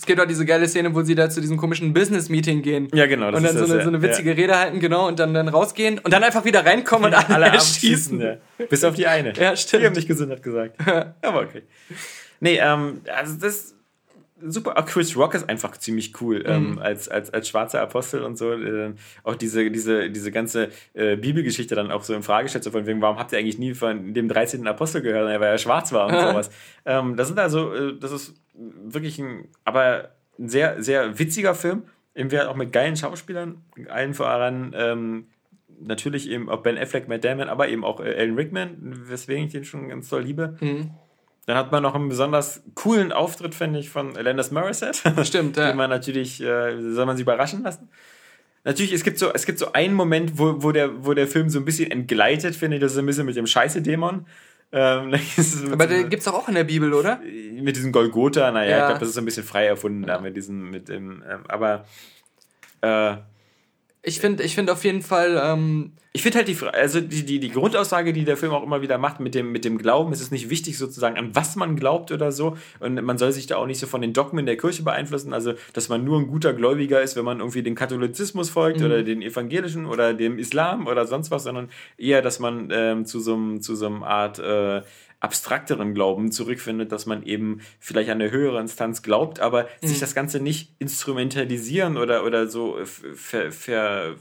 Es 0.00 0.06
gibt 0.06 0.18
auch 0.18 0.24
diese 0.24 0.46
geile 0.46 0.66
Szene, 0.66 0.94
wo 0.94 1.02
sie 1.02 1.14
da 1.14 1.28
zu 1.28 1.42
diesem 1.42 1.58
komischen 1.58 1.92
Business-Meeting 1.92 2.62
gehen. 2.62 2.88
Ja, 2.94 3.04
genau. 3.04 3.26
und 3.26 3.34
dann 3.34 3.42
so, 3.52 3.60
das, 3.60 3.70
eine, 3.70 3.82
so 3.82 3.88
eine 3.88 4.00
witzige 4.00 4.30
ja. 4.30 4.36
Rede 4.36 4.58
halten, 4.58 4.80
genau, 4.80 5.06
und 5.06 5.18
dann, 5.18 5.34
dann 5.34 5.46
rausgehen 5.46 5.98
und 5.98 6.10
dann 6.10 6.24
einfach 6.24 6.46
wieder 6.46 6.64
reinkommen 6.64 7.12
und 7.12 7.14
alle, 7.30 7.34
alle 7.34 7.46
erschießen. 7.48 8.18
Ja. 8.18 8.36
Bis 8.70 8.82
auf 8.82 8.94
die 8.94 9.06
eine. 9.06 9.34
Ja, 9.34 9.54
stimmt. 9.54 9.82
Die 9.82 9.86
haben 9.86 9.92
nicht 9.92 10.08
Gesundheit 10.08 10.42
gesagt. 10.42 10.76
Aber 11.20 11.42
okay. 11.42 11.64
Nee, 12.40 12.58
ähm, 12.62 13.02
also 13.14 13.36
das 13.38 13.74
super. 14.42 14.78
Auch 14.78 14.86
Chris 14.86 15.14
Rock 15.16 15.34
ist 15.34 15.48
einfach 15.50 15.76
ziemlich 15.76 16.18
cool 16.22 16.44
ähm, 16.46 16.72
mhm. 16.72 16.78
als, 16.78 17.10
als, 17.10 17.30
als 17.32 17.48
schwarzer 17.48 17.82
Apostel 17.82 18.22
und 18.22 18.38
so. 18.38 18.52
Äh, 18.52 18.94
auch 19.22 19.34
diese, 19.34 19.70
diese, 19.70 20.10
diese 20.10 20.32
ganze 20.32 20.70
äh, 20.94 21.16
Bibelgeschichte 21.16 21.74
dann 21.74 21.90
auch 21.90 22.04
so 22.04 22.14
in 22.14 22.22
Frage 22.22 22.48
stellt, 22.48 22.64
so 22.64 22.70
von 22.70 22.86
wegen, 22.86 23.02
warum 23.02 23.18
habt 23.18 23.32
ihr 23.32 23.38
eigentlich 23.38 23.58
nie 23.58 23.74
von 23.74 24.14
dem 24.14 24.28
13. 24.28 24.66
Apostel 24.66 25.02
gehört, 25.02 25.26
weil 25.26 25.42
er 25.42 25.58
schwarz 25.58 25.92
war 25.92 26.06
und 26.06 26.14
sowas. 26.28 26.50
Ähm, 26.86 27.16
das 27.16 27.28
sind 27.28 27.38
also, 27.38 27.74
äh, 27.74 27.98
das 27.98 28.12
ist 28.12 28.34
wirklich 28.84 29.18
ein, 29.18 29.48
aber 29.64 30.10
ein 30.38 30.48
sehr, 30.48 30.82
sehr 30.82 31.18
witziger 31.18 31.54
Film. 31.54 31.84
Irgendwie 32.14 32.38
halt 32.38 32.48
auch 32.48 32.56
mit 32.56 32.72
geilen 32.72 32.96
Schauspielern, 32.96 33.62
allen 33.88 34.14
voran. 34.14 34.74
Ähm, 34.76 35.26
natürlich 35.80 36.28
eben 36.28 36.48
auch 36.48 36.62
Ben 36.62 36.78
Affleck, 36.78 37.08
Matt 37.08 37.24
Damon, 37.24 37.48
aber 37.48 37.68
eben 37.68 37.84
auch 37.84 38.00
äh, 38.00 38.14
Alan 38.14 38.34
Rickman, 38.34 38.76
weswegen 39.08 39.46
ich 39.46 39.52
den 39.52 39.64
schon 39.64 39.88
ganz 39.88 40.08
toll 40.08 40.22
liebe. 40.22 40.56
Mhm. 40.60 40.90
Dann 41.46 41.56
hat 41.56 41.72
man 41.72 41.82
noch 41.82 41.94
einen 41.94 42.08
besonders 42.08 42.62
coolen 42.74 43.12
Auftritt, 43.12 43.54
finde 43.54 43.80
ich, 43.80 43.88
von 43.88 44.16
Alanis 44.16 44.50
Morissette. 44.50 45.12
Stimmt, 45.24 45.56
ja. 45.56 45.68
Den 45.68 45.76
man 45.76 45.90
natürlich, 45.90 46.40
äh, 46.40 46.80
soll 46.92 47.06
man 47.06 47.16
sich 47.16 47.22
überraschen 47.22 47.62
lassen. 47.62 47.88
Natürlich, 48.62 48.92
es 48.92 49.04
gibt 49.04 49.18
so, 49.18 49.32
es 49.32 49.46
gibt 49.46 49.58
so 49.58 49.72
einen 49.72 49.94
Moment, 49.94 50.38
wo, 50.38 50.62
wo, 50.62 50.70
der, 50.70 51.04
wo 51.04 51.14
der 51.14 51.26
Film 51.26 51.48
so 51.48 51.58
ein 51.58 51.64
bisschen 51.64 51.90
entgleitet, 51.90 52.54
finde 52.54 52.76
ich, 52.76 52.82
das 52.82 52.92
ist 52.92 52.98
ein 52.98 53.06
bisschen 53.06 53.24
mit 53.24 53.36
dem 53.36 53.46
Scheiße-Dämon. 53.46 54.26
Ähm, 54.72 55.14
Aber 55.72 55.86
der 55.86 56.04
gibt 56.04 56.22
es 56.22 56.28
auch 56.28 56.48
in 56.48 56.54
der 56.54 56.64
Bibel, 56.64 56.94
oder? 56.94 57.20
Mit 57.20 57.76
diesem 57.76 57.92
Golgotha, 57.92 58.50
naja, 58.52 58.70
ja. 58.70 58.78
ich 58.78 58.84
glaube, 58.86 59.00
das 59.00 59.08
ist 59.08 59.14
so 59.14 59.20
ein 59.20 59.24
bisschen 59.24 59.44
frei 59.44 59.66
erfunden 59.66 60.04
da 60.04 60.20
mit 60.20 60.36
diesem, 60.36 60.70
mit 60.70 60.88
dem, 60.88 61.22
ähm, 61.28 61.44
aber 61.48 61.84
äh, 62.80 63.16
ich 64.02 64.20
finde 64.20 64.42
ich 64.42 64.54
find 64.54 64.70
auf 64.70 64.84
jeden 64.84 65.02
Fall. 65.02 65.40
Ähm 65.42 65.92
ich 66.12 66.22
finde 66.22 66.38
halt 66.38 66.48
die, 66.48 66.56
also 66.72 67.00
die, 67.00 67.24
die, 67.24 67.38
die 67.38 67.50
Grundaussage, 67.50 68.12
die 68.12 68.24
der 68.24 68.36
Film 68.36 68.52
auch 68.52 68.64
immer 68.64 68.82
wieder 68.82 68.98
macht 68.98 69.20
mit 69.20 69.32
dem, 69.32 69.52
mit 69.52 69.64
dem 69.64 69.78
Glauben, 69.78 70.12
es 70.12 70.20
ist 70.20 70.32
nicht 70.32 70.50
wichtig 70.50 70.76
sozusagen, 70.76 71.16
an 71.16 71.36
was 71.36 71.54
man 71.54 71.76
glaubt 71.76 72.10
oder 72.10 72.32
so. 72.32 72.56
Und 72.80 73.00
man 73.00 73.16
soll 73.16 73.30
sich 73.30 73.46
da 73.46 73.56
auch 73.56 73.66
nicht 73.66 73.78
so 73.78 73.86
von 73.86 74.00
den 74.00 74.12
Dogmen 74.12 74.44
der 74.44 74.56
Kirche 74.56 74.82
beeinflussen. 74.82 75.32
Also, 75.32 75.54
dass 75.72 75.88
man 75.88 76.02
nur 76.02 76.18
ein 76.18 76.26
guter 76.26 76.52
Gläubiger 76.52 77.00
ist, 77.00 77.14
wenn 77.14 77.24
man 77.24 77.38
irgendwie 77.38 77.62
dem 77.62 77.76
Katholizismus 77.76 78.50
folgt 78.50 78.80
mhm. 78.80 78.86
oder 78.86 79.02
den 79.04 79.22
evangelischen 79.22 79.86
oder 79.86 80.12
dem 80.12 80.38
Islam 80.38 80.88
oder 80.88 81.06
sonst 81.06 81.30
was, 81.30 81.44
sondern 81.44 81.68
eher, 81.96 82.22
dass 82.22 82.40
man 82.40 82.70
ähm, 82.72 83.06
zu 83.06 83.20
so 83.20 83.34
einem, 83.34 83.60
zu 83.60 83.76
so 83.76 83.86
einem 83.86 84.02
Art 84.02 84.40
äh, 84.40 84.82
abstrakteren 85.20 85.94
Glauben 85.94 86.32
zurückfindet, 86.32 86.92
dass 86.92 87.04
man 87.04 87.22
eben 87.22 87.60
vielleicht 87.78 88.08
an 88.08 88.20
eine 88.20 88.30
höhere 88.30 88.58
Instanz 88.58 89.02
glaubt, 89.02 89.40
aber 89.40 89.68
mhm. 89.82 89.86
sich 89.86 90.00
das 90.00 90.14
Ganze 90.14 90.40
nicht 90.40 90.72
instrumentalisieren 90.78 91.98
oder, 91.98 92.24
oder 92.24 92.48
so 92.48 92.78
ver, 92.84 93.52
ver, 93.52 94.16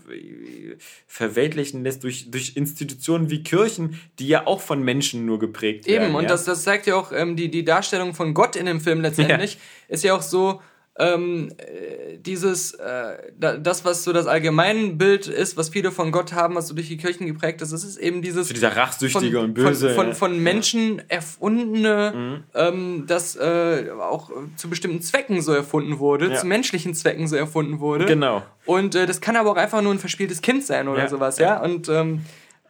verweltlichen 1.08 1.84
lässt 1.84 2.04
durch, 2.04 2.30
durch 2.30 2.58
Institutionen 2.58 3.30
wie 3.30 3.44
Kirchen, 3.44 4.00
die 4.20 4.28
ja 4.28 4.46
auch 4.46 4.60
von 4.60 4.84
Menschen 4.84 5.26
nur 5.26 5.40
geprägt 5.40 5.88
eben, 5.88 5.94
werden. 5.94 6.10
Eben, 6.10 6.16
und 6.16 6.24
ja? 6.24 6.30
das, 6.30 6.44
das 6.44 6.64
zeigt 6.64 6.86
ja 6.86 6.96
auch 6.96 7.14
ähm, 7.14 7.38
die, 7.38 7.50
die 7.50 7.64
Darstellung 7.64 8.14
von 8.14 8.34
Gott 8.34 8.58
in 8.58 8.66
dem 8.66 8.82
Film 8.82 9.00
letztendlich, 9.00 9.54
ja. 9.88 9.94
ist 9.94 10.04
ja 10.04 10.14
auch 10.14 10.22
so, 10.22 10.62
ähm, 11.00 11.50
äh, 11.58 12.18
dieses, 12.18 12.74
äh, 12.74 13.18
das, 13.40 13.86
was 13.86 14.04
so 14.04 14.12
das 14.12 14.28
Allgemeinbild 14.28 15.28
ist, 15.28 15.56
was 15.56 15.70
viele 15.70 15.92
von 15.92 16.12
Gott 16.12 16.34
haben, 16.34 16.56
was 16.56 16.68
so 16.68 16.76
durch 16.76 16.90
die 16.90 16.98
Kirchen 16.98 17.26
geprägt 17.26 17.62
ist, 17.62 17.72
das 17.72 17.86
ist 17.86 17.98
eben 17.98 18.22
dieses. 18.22 18.50
So 18.50 18.54
dieser 18.54 18.76
rachsüchtige 18.76 19.38
von, 19.38 19.46
und 19.46 19.54
böse. 19.54 19.92
Von, 19.92 20.08
von, 20.08 20.16
von 20.16 20.44
Menschen 20.44 21.02
erfundene, 21.08 22.14
mhm. 22.14 22.44
ähm, 22.54 23.04
das 23.08 23.38
äh, 23.38 23.88
auch 23.98 24.30
zu 24.58 24.70
bestimmten 24.70 25.02
Zwecken 25.02 25.42
so 25.42 25.54
erfunden 25.54 26.00
wurde, 26.00 26.32
ja. 26.32 26.36
zu 26.36 26.46
menschlichen 26.46 26.94
Zwecken 26.94 27.28
so 27.28 27.38
erfunden 27.38 27.80
wurde. 27.80 28.06
Genau. 28.06 28.44
Und 28.66 28.94
äh, 28.96 29.06
das 29.06 29.22
kann 29.22 29.38
aber 29.38 29.52
auch 29.52 29.58
einfach 29.58 29.82
nur 29.82 29.94
ein 29.94 30.00
verspieltes 30.00 30.42
Kind 30.42 30.66
sein 30.66 30.90
oder 30.90 31.04
ja. 31.04 31.08
sowas, 31.08 31.38
ja. 31.38 31.56
ja? 31.56 31.62
Und 31.62 31.88
ähm, 31.88 32.26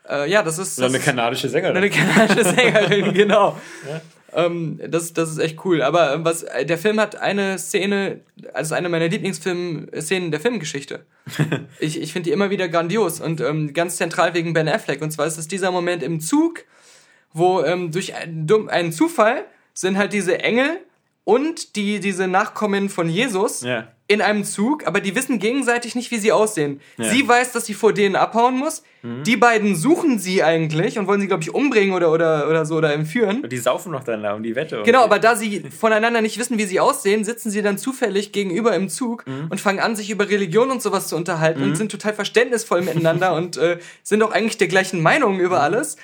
äh, 0.08 0.30
ja, 0.30 0.44
das 0.44 0.60
ist. 0.60 0.78
Oder 0.78 0.88
eine 0.88 1.00
kanadische 1.00 1.50
Sängerin. 1.50 1.78
Eine 1.78 1.90
kanadische 1.90 2.44
Sängerin, 2.44 3.14
genau. 3.14 3.58
Ja. 3.90 4.02
Ähm, 4.34 4.80
das, 4.88 5.14
das 5.14 5.32
ist 5.32 5.40
echt 5.40 5.64
cool. 5.66 5.82
Aber 5.82 6.14
ähm, 6.14 6.26
was 6.26 6.46
der 6.64 6.78
Film 6.78 7.00
hat 7.00 7.16
eine 7.16 7.58
Szene, 7.58 8.22
also 8.54 8.76
eine 8.76 8.90
meiner 8.90 9.08
Lieblingsszenen 9.08 10.32
der 10.32 10.40
Filmgeschichte. 10.40 11.06
ich 11.80 12.02
ich 12.02 12.14
finde 12.14 12.30
die 12.30 12.34
immer 12.34 12.50
wieder 12.50 12.68
grandios 12.68 13.20
und 13.20 13.42
ähm, 13.42 13.74
ganz 13.74 13.98
zentral 13.98 14.34
wegen 14.34 14.54
Ben 14.54 14.68
Affleck. 14.68 15.02
Und 15.02 15.12
zwar 15.12 15.28
ist 15.28 15.38
es 15.38 15.48
dieser 15.48 15.72
Moment 15.72 16.04
im 16.04 16.20
Zug, 16.20 16.66
wo 17.34 17.62
ähm, 17.64 17.92
durch 17.92 18.16
einen 18.16 18.92
Zufall 18.92 19.46
sind 19.74 19.98
halt 19.98 20.14
diese 20.14 20.40
Engel 20.40 20.80
und 21.24 21.76
die, 21.76 22.00
diese 22.00 22.28
Nachkommen 22.28 22.90
von 22.90 23.08
Jesus 23.08 23.62
ja. 23.62 23.88
In 24.10 24.24
einem 24.24 24.44
Zug, 24.44 24.88
aber 24.88 25.02
die 25.02 25.16
wissen 25.16 25.38
gegenseitig 25.38 25.94
nicht, 25.94 26.10
wie 26.10 26.18
sie 26.18 26.32
aussehen. 26.32 26.82
Ja. 26.98 27.12
Sie 27.12 27.28
weiß, 27.28 27.52
dass 27.52 27.68
sie 27.68 27.76
vor 27.76 27.94
denen 27.94 28.16
abhauen 28.16 28.58
muss. 28.58 28.82
Mhm. 29.04 29.24
Die 29.24 29.38
beiden 29.38 29.76
suchen 29.76 30.18
sie 30.18 30.42
eigentlich 30.42 30.98
und 30.98 31.06
wollen 31.06 31.22
sie, 31.22 31.28
glaube 31.28 31.44
ich, 31.44 31.54
umbringen 31.54 31.94
oder, 31.94 32.12
oder, 32.12 32.50
oder 32.50 32.66
so 32.66 32.78
oder 32.78 32.92
entführen. 32.92 33.42
Und 33.44 33.52
die 33.52 33.60
saufen 33.60 33.92
noch 33.92 34.04
dann 34.04 34.24
da 34.24 34.34
um 34.34 34.42
die 34.42 34.56
Wette. 34.56 34.82
Genau, 34.84 35.04
aber 35.04 35.20
da 35.20 35.36
sie 35.36 35.62
voneinander 35.70 36.22
nicht 36.22 36.40
wissen, 36.40 36.58
wie 36.58 36.66
sie 36.66 36.80
aussehen, 36.80 37.24
sitzen 37.24 37.52
sie 37.52 37.62
dann 37.62 37.78
zufällig 37.78 38.32
gegenüber 38.32 38.76
im 38.76 38.90
Zug 38.90 39.28
mhm. 39.28 39.46
und 39.52 39.62
fangen 39.62 39.80
an, 39.80 39.96
sich 39.96 40.10
über 40.10 40.28
Religion 40.28 40.72
und 40.72 40.82
sowas 40.82 41.08
zu 41.08 41.16
unterhalten 41.16 41.62
mhm. 41.62 41.68
und 41.68 41.76
sind 41.76 41.92
total 41.92 42.16
verständnisvoll 42.16 42.82
miteinander 42.82 43.36
und 43.36 43.58
äh, 43.58 43.78
sind 44.02 44.24
auch 44.24 44.32
eigentlich 44.32 44.58
der 44.58 44.70
gleichen 44.70 45.04
Meinung 45.04 45.40
über 45.40 45.58
mhm. 45.58 45.64
alles 45.66 45.98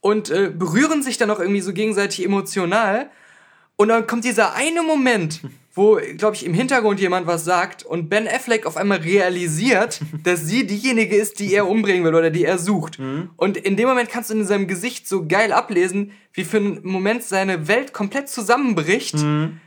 und 0.00 0.30
äh, 0.30 0.50
berühren 0.52 1.04
sich 1.04 1.16
dann 1.16 1.30
auch 1.30 1.38
irgendwie 1.38 1.60
so 1.60 1.72
gegenseitig 1.72 2.24
emotional. 2.24 3.08
Und 3.76 3.86
dann 3.86 4.08
kommt 4.08 4.24
dieser 4.24 4.54
eine 4.54 4.82
Moment, 4.82 5.42
wo, 5.74 5.98
glaube 6.16 6.36
ich, 6.36 6.44
im 6.44 6.52
Hintergrund 6.52 7.00
jemand 7.00 7.26
was 7.26 7.44
sagt 7.44 7.82
und 7.82 8.08
Ben 8.08 8.28
Affleck 8.28 8.66
auf 8.66 8.76
einmal 8.76 8.98
realisiert, 8.98 10.00
dass 10.24 10.46
sie 10.46 10.66
diejenige 10.66 11.16
ist, 11.16 11.38
die 11.38 11.54
er 11.54 11.66
umbringen 11.68 12.04
will 12.04 12.14
oder 12.14 12.30
die 12.30 12.44
er 12.44 12.58
sucht. 12.58 12.98
Mhm. 12.98 13.30
Und 13.36 13.56
in 13.56 13.76
dem 13.76 13.88
Moment 13.88 14.10
kannst 14.10 14.30
du 14.30 14.34
in 14.34 14.44
seinem 14.44 14.68
Gesicht 14.68 15.08
so 15.08 15.26
geil 15.26 15.52
ablesen, 15.52 16.12
wie 16.34 16.44
für 16.44 16.58
einen 16.58 16.86
Moment 16.86 17.22
seine 17.22 17.68
Welt 17.68 17.92
komplett 17.92 18.28
zusammenbricht. 18.28 19.14
Mhm. 19.14 19.60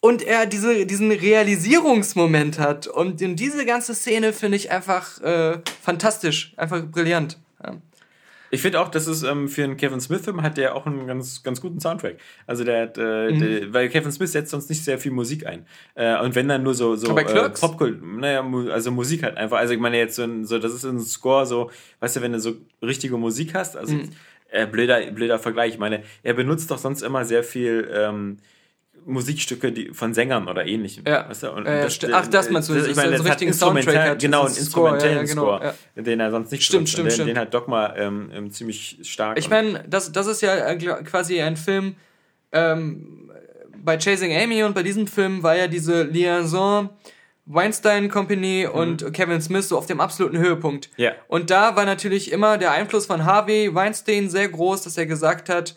Und 0.00 0.22
er 0.22 0.46
diese, 0.46 0.86
diesen 0.86 1.10
Realisierungsmoment 1.10 2.60
hat. 2.60 2.86
Und 2.86 3.20
diese 3.20 3.66
ganze 3.66 3.96
Szene 3.96 4.32
finde 4.32 4.56
ich 4.56 4.70
einfach 4.70 5.20
äh, 5.22 5.58
fantastisch, 5.82 6.54
einfach 6.56 6.86
brillant. 6.86 7.36
Ja. 7.62 7.74
Ich 8.50 8.62
finde 8.62 8.80
auch, 8.80 8.88
dass 8.88 9.06
es 9.06 9.22
ähm, 9.22 9.48
für 9.48 9.64
einen 9.64 9.76
Kevin 9.76 10.00
Smith-Film 10.00 10.42
hat 10.42 10.56
der 10.56 10.74
auch 10.74 10.86
einen 10.86 11.06
ganz, 11.06 11.42
ganz 11.42 11.60
guten 11.60 11.80
Soundtrack. 11.80 12.16
Also 12.46 12.64
der 12.64 12.82
hat, 12.82 12.98
äh, 12.98 13.30
mhm. 13.30 13.40
der, 13.40 13.72
weil 13.74 13.88
Kevin 13.88 14.10
Smith 14.12 14.32
setzt 14.32 14.50
sonst 14.50 14.68
nicht 14.70 14.82
sehr 14.82 14.98
viel 14.98 15.12
Musik 15.12 15.46
ein. 15.46 15.66
Äh, 15.94 16.18
und 16.20 16.34
wenn 16.34 16.48
dann 16.48 16.62
nur 16.62 16.74
so, 16.74 16.96
so 16.96 17.16
äh, 17.16 17.50
Popkult, 17.50 18.02
naja, 18.02 18.44
also 18.72 18.90
Musik 18.90 19.22
halt 19.22 19.36
einfach. 19.36 19.58
Also 19.58 19.74
ich 19.74 19.80
meine 19.80 19.98
jetzt 19.98 20.16
so, 20.16 20.26
so, 20.44 20.58
das 20.58 20.72
ist 20.72 20.84
ein 20.84 21.00
Score 21.00 21.46
so, 21.46 21.70
weißt 22.00 22.16
du, 22.16 22.22
wenn 22.22 22.32
du 22.32 22.40
so 22.40 22.56
richtige 22.82 23.16
Musik 23.16 23.54
hast, 23.54 23.76
also 23.76 23.94
mhm. 23.94 24.10
äh, 24.50 24.66
blöder, 24.66 25.10
blöder 25.10 25.38
Vergleich. 25.38 25.74
Ich 25.74 25.78
meine, 25.78 26.02
er 26.22 26.34
benutzt 26.34 26.70
doch 26.70 26.78
sonst 26.78 27.02
immer 27.02 27.24
sehr 27.24 27.42
viel 27.42 27.90
ähm, 27.92 28.38
Musikstücke 29.08 29.72
die, 29.72 29.90
von 29.92 30.14
Sängern 30.14 30.48
oder 30.48 30.66
ähnlichem. 30.66 31.04
Ja. 31.06 31.28
Weißt 31.28 31.42
du? 31.42 31.52
Und 31.52 31.66
äh, 31.66 31.82
das, 31.82 31.98
ach, 32.12 32.26
das 32.26 32.50
meinst 32.50 32.68
du, 32.68 32.74
das, 32.74 32.86
ich 32.86 32.96
meine, 32.96 33.12
das, 33.12 33.22
das 33.22 33.30
richtigen 33.30 33.52
Soundtrack 33.52 33.96
hat, 33.96 34.18
genau, 34.20 34.46
einen 34.46 34.56
instrumentellen 34.56 35.26
Score, 35.26 35.58
ja, 35.58 35.64
ja, 35.64 35.72
genau, 35.72 35.96
ja. 35.96 36.02
den 36.02 36.20
er 36.20 36.30
sonst 36.30 36.52
nicht 36.52 36.64
stimmt, 36.64 36.88
stimmt, 36.88 37.08
den, 37.08 37.12
stimmt. 37.12 37.28
den 37.30 37.38
hat 37.38 37.52
Dogma 37.52 37.94
ähm, 37.96 38.30
ähm, 38.32 38.50
ziemlich 38.50 38.98
stark. 39.02 39.38
Ich 39.38 39.50
meine, 39.50 39.84
das, 39.88 40.12
das 40.12 40.26
ist 40.26 40.42
ja 40.42 40.54
äh, 40.68 40.76
quasi 40.76 41.40
ein 41.40 41.56
Film, 41.56 41.96
ähm, 42.52 43.30
bei 43.84 43.96
Chasing 43.96 44.36
Amy 44.36 44.62
und 44.62 44.74
bei 44.74 44.82
diesem 44.82 45.06
Film 45.06 45.42
war 45.42 45.56
ja 45.56 45.66
diese 45.66 46.02
Liaison 46.02 46.90
Weinstein 47.46 48.10
Company 48.10 48.66
mhm. 48.68 48.78
und 48.78 49.12
Kevin 49.14 49.40
Smith 49.40 49.68
so 49.68 49.78
auf 49.78 49.86
dem 49.86 50.00
absoluten 50.00 50.38
Höhepunkt. 50.38 50.90
Ja. 50.96 51.12
Und 51.28 51.50
da 51.50 51.76
war 51.76 51.86
natürlich 51.86 52.30
immer 52.30 52.58
der 52.58 52.72
Einfluss 52.72 53.06
von 53.06 53.24
Harvey 53.24 53.74
Weinstein 53.74 54.28
sehr 54.28 54.48
groß, 54.48 54.82
dass 54.82 54.98
er 54.98 55.06
gesagt 55.06 55.48
hat, 55.48 55.74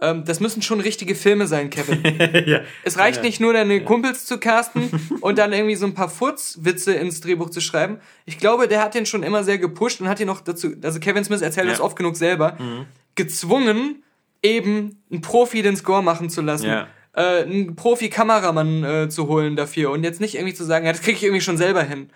ähm, 0.00 0.24
das 0.24 0.40
müssen 0.40 0.62
schon 0.62 0.80
richtige 0.80 1.14
Filme 1.14 1.46
sein, 1.46 1.68
Kevin. 1.68 2.02
ja. 2.46 2.60
Es 2.84 2.98
reicht 2.98 3.18
ja. 3.18 3.22
nicht 3.22 3.40
nur, 3.40 3.52
deine 3.52 3.78
ja. 3.78 3.84
Kumpels 3.84 4.24
zu 4.24 4.38
casten 4.38 4.90
und 5.20 5.38
dann 5.38 5.52
irgendwie 5.52 5.76
so 5.76 5.86
ein 5.86 5.94
paar 5.94 6.08
Furzwitze 6.08 6.94
ins 6.94 7.20
Drehbuch 7.20 7.50
zu 7.50 7.60
schreiben. 7.60 7.98
Ich 8.24 8.38
glaube, 8.38 8.66
der 8.66 8.82
hat 8.82 8.94
den 8.94 9.06
schon 9.06 9.22
immer 9.22 9.44
sehr 9.44 9.58
gepusht 9.58 10.00
und 10.00 10.08
hat 10.08 10.18
ihn 10.20 10.26
noch 10.26 10.40
dazu, 10.40 10.72
also 10.82 11.00
Kevin 11.00 11.24
Smith 11.24 11.42
erzählt 11.42 11.68
das 11.68 11.80
oft 11.80 11.96
genug 11.96 12.16
selber, 12.16 12.56
mhm. 12.58 12.86
gezwungen, 13.14 14.02
eben 14.42 15.02
einen 15.10 15.20
Profi 15.20 15.62
den 15.62 15.76
Score 15.76 16.02
machen 16.02 16.30
zu 16.30 16.40
lassen. 16.40 16.66
Ja. 16.66 16.88
Äh, 17.12 17.42
einen 17.42 17.76
Profi-Kameramann 17.76 18.84
äh, 18.84 19.08
zu 19.08 19.28
holen 19.28 19.56
dafür 19.56 19.90
und 19.90 20.04
jetzt 20.04 20.20
nicht 20.20 20.36
irgendwie 20.36 20.54
zu 20.54 20.64
sagen, 20.64 20.86
ja, 20.86 20.92
das 20.92 21.02
kriege 21.02 21.16
ich 21.16 21.24
irgendwie 21.24 21.42
schon 21.42 21.56
selber 21.56 21.82
hin. 21.82 22.08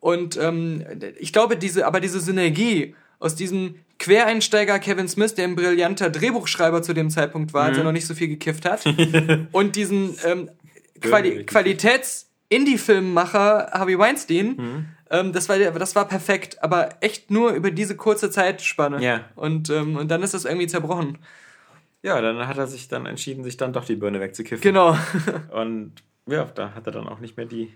Und 0.00 0.36
ähm, 0.36 0.84
ich 1.18 1.32
glaube, 1.32 1.56
diese, 1.56 1.86
aber 1.86 2.00
diese 2.00 2.20
Synergie 2.20 2.94
aus 3.18 3.34
diesem 3.34 3.76
Quereinsteiger 3.98 4.78
Kevin 4.78 5.08
Smith, 5.08 5.34
der 5.34 5.44
ein 5.44 5.56
brillanter 5.56 6.10
Drehbuchschreiber 6.10 6.82
zu 6.82 6.94
dem 6.94 7.10
Zeitpunkt 7.10 7.52
war, 7.52 7.64
mhm. 7.64 7.68
als 7.68 7.78
er 7.78 7.84
noch 7.84 7.92
nicht 7.92 8.06
so 8.06 8.14
viel 8.14 8.28
gekifft 8.28 8.64
hat, 8.64 8.84
und 9.52 9.76
diesen 9.76 10.16
ähm, 10.24 10.50
Quali 11.00 11.44
Qualitäts- 11.44 12.26
Indie-Filmmacher 12.50 13.72
Harvey 13.72 13.98
Weinstein, 13.98 14.56
mhm. 14.56 14.86
Ähm, 15.10 15.32
das, 15.32 15.48
war, 15.48 15.58
das 15.58 15.96
war 15.96 16.06
perfekt, 16.06 16.62
aber 16.62 16.90
echt 17.00 17.30
nur 17.30 17.52
über 17.52 17.70
diese 17.70 17.96
kurze 17.96 18.30
Zeitspanne. 18.30 19.02
Ja. 19.02 19.24
Und, 19.36 19.70
ähm, 19.70 19.96
und 19.96 20.10
dann 20.10 20.22
ist 20.22 20.34
das 20.34 20.44
irgendwie 20.44 20.66
zerbrochen. 20.66 21.16
Ja, 22.02 22.20
dann 22.20 22.46
hat 22.46 22.58
er 22.58 22.66
sich 22.66 22.88
dann 22.88 23.06
entschieden, 23.06 23.42
sich 23.42 23.56
dann 23.56 23.72
doch 23.72 23.84
die 23.84 23.96
Birne 23.96 24.20
wegzukiffen. 24.20 24.62
Genau. 24.62 24.96
Und 25.50 25.94
ja, 26.26 26.44
da 26.44 26.74
hat 26.74 26.86
er 26.86 26.92
dann 26.92 27.08
auch 27.08 27.20
nicht 27.20 27.36
mehr 27.36 27.46
die. 27.46 27.72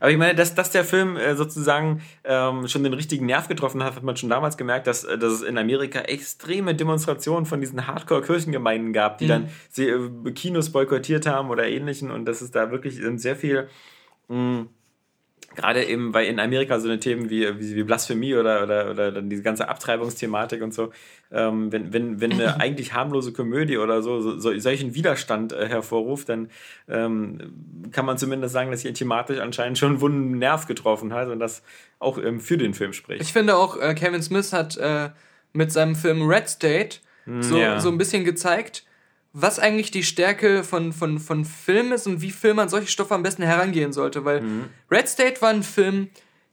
Aber 0.00 0.10
ich 0.10 0.18
meine, 0.18 0.34
dass, 0.34 0.54
dass 0.54 0.70
der 0.70 0.84
Film 0.84 1.16
äh, 1.16 1.34
sozusagen 1.36 2.02
ähm, 2.24 2.68
schon 2.68 2.84
den 2.84 2.92
richtigen 2.92 3.26
Nerv 3.26 3.48
getroffen 3.48 3.82
hat, 3.82 3.96
hat 3.96 4.02
man 4.02 4.16
schon 4.16 4.28
damals 4.30 4.56
gemerkt, 4.56 4.86
dass, 4.86 5.04
äh, 5.04 5.18
dass 5.18 5.32
es 5.32 5.42
in 5.42 5.58
Amerika 5.58 6.00
extreme 6.00 6.74
Demonstrationen 6.74 7.46
von 7.46 7.60
diesen 7.60 7.86
Hardcore-Kirchengemeinden 7.86 8.92
gab, 8.92 9.18
die 9.18 9.24
Mhm. 9.24 9.28
dann 9.28 9.48
sie, 9.70 9.88
äh, 9.88 10.30
Kinos 10.32 10.70
boykottiert 10.70 11.26
haben 11.26 11.50
oder 11.50 11.66
ähnlichen 11.66 12.10
und 12.10 12.24
dass 12.26 12.40
es 12.40 12.50
da 12.50 12.70
wirklich 12.70 13.00
sehr 13.16 13.36
viel 13.36 13.68
mh, 14.28 14.66
gerade 15.56 15.84
eben, 15.84 16.14
weil 16.14 16.26
in 16.26 16.38
Amerika 16.38 16.78
so 16.78 16.88
eine 16.88 17.00
Themen 17.00 17.30
wie, 17.30 17.58
wie, 17.58 17.74
wie 17.74 17.82
Blasphemie 17.82 18.34
oder, 18.34 18.62
oder, 18.62 18.90
oder 18.90 19.12
dann 19.12 19.28
diese 19.28 19.42
ganze 19.42 19.68
Abtreibungsthematik 19.68 20.62
und 20.62 20.72
so, 20.72 20.92
ähm, 21.32 21.72
wenn, 21.72 21.92
wenn, 21.92 22.20
wenn 22.20 22.32
eine 22.32 22.60
eigentlich 22.60 22.92
harmlose 22.92 23.32
Komödie 23.32 23.78
oder 23.78 24.02
so, 24.02 24.20
so, 24.20 24.38
so 24.38 24.56
solchen 24.58 24.94
Widerstand 24.94 25.52
äh, 25.52 25.68
hervorruft, 25.68 26.28
dann 26.28 26.50
ähm, 26.88 27.90
kann 27.90 28.06
man 28.06 28.18
zumindest 28.18 28.52
sagen, 28.52 28.70
dass 28.70 28.82
hier 28.82 28.94
thematisch 28.94 29.40
anscheinend 29.40 29.78
schon 29.78 29.92
einen 29.92 30.00
wunden 30.00 30.38
Nerv 30.38 30.66
getroffen 30.66 31.12
hat 31.12 31.28
und 31.28 31.40
das 31.40 31.62
auch 31.98 32.18
ähm, 32.18 32.40
für 32.40 32.58
den 32.58 32.74
Film 32.74 32.92
spricht. 32.92 33.22
Ich 33.22 33.32
finde 33.32 33.56
auch, 33.56 33.80
äh, 33.80 33.94
Kevin 33.94 34.22
Smith 34.22 34.52
hat 34.52 34.76
äh, 34.76 35.10
mit 35.52 35.72
seinem 35.72 35.96
Film 35.96 36.28
Red 36.28 36.48
State 36.48 36.98
so, 37.40 37.58
ja. 37.58 37.80
so 37.80 37.88
ein 37.88 37.98
bisschen 37.98 38.24
gezeigt, 38.24 38.85
was 39.38 39.58
eigentlich 39.58 39.90
die 39.90 40.02
Stärke 40.02 40.64
von, 40.64 40.94
von, 40.94 41.18
von 41.18 41.44
Film 41.44 41.92
ist 41.92 42.06
und 42.06 42.22
wie 42.22 42.30
Film 42.30 42.58
an 42.58 42.70
solche 42.70 42.88
Stoffe 42.88 43.14
am 43.14 43.22
besten 43.22 43.42
herangehen 43.42 43.92
sollte. 43.92 44.24
Weil 44.24 44.42
Red 44.90 45.08
State 45.08 45.42
war 45.42 45.50
ein 45.50 45.62
Film, 45.62 46.08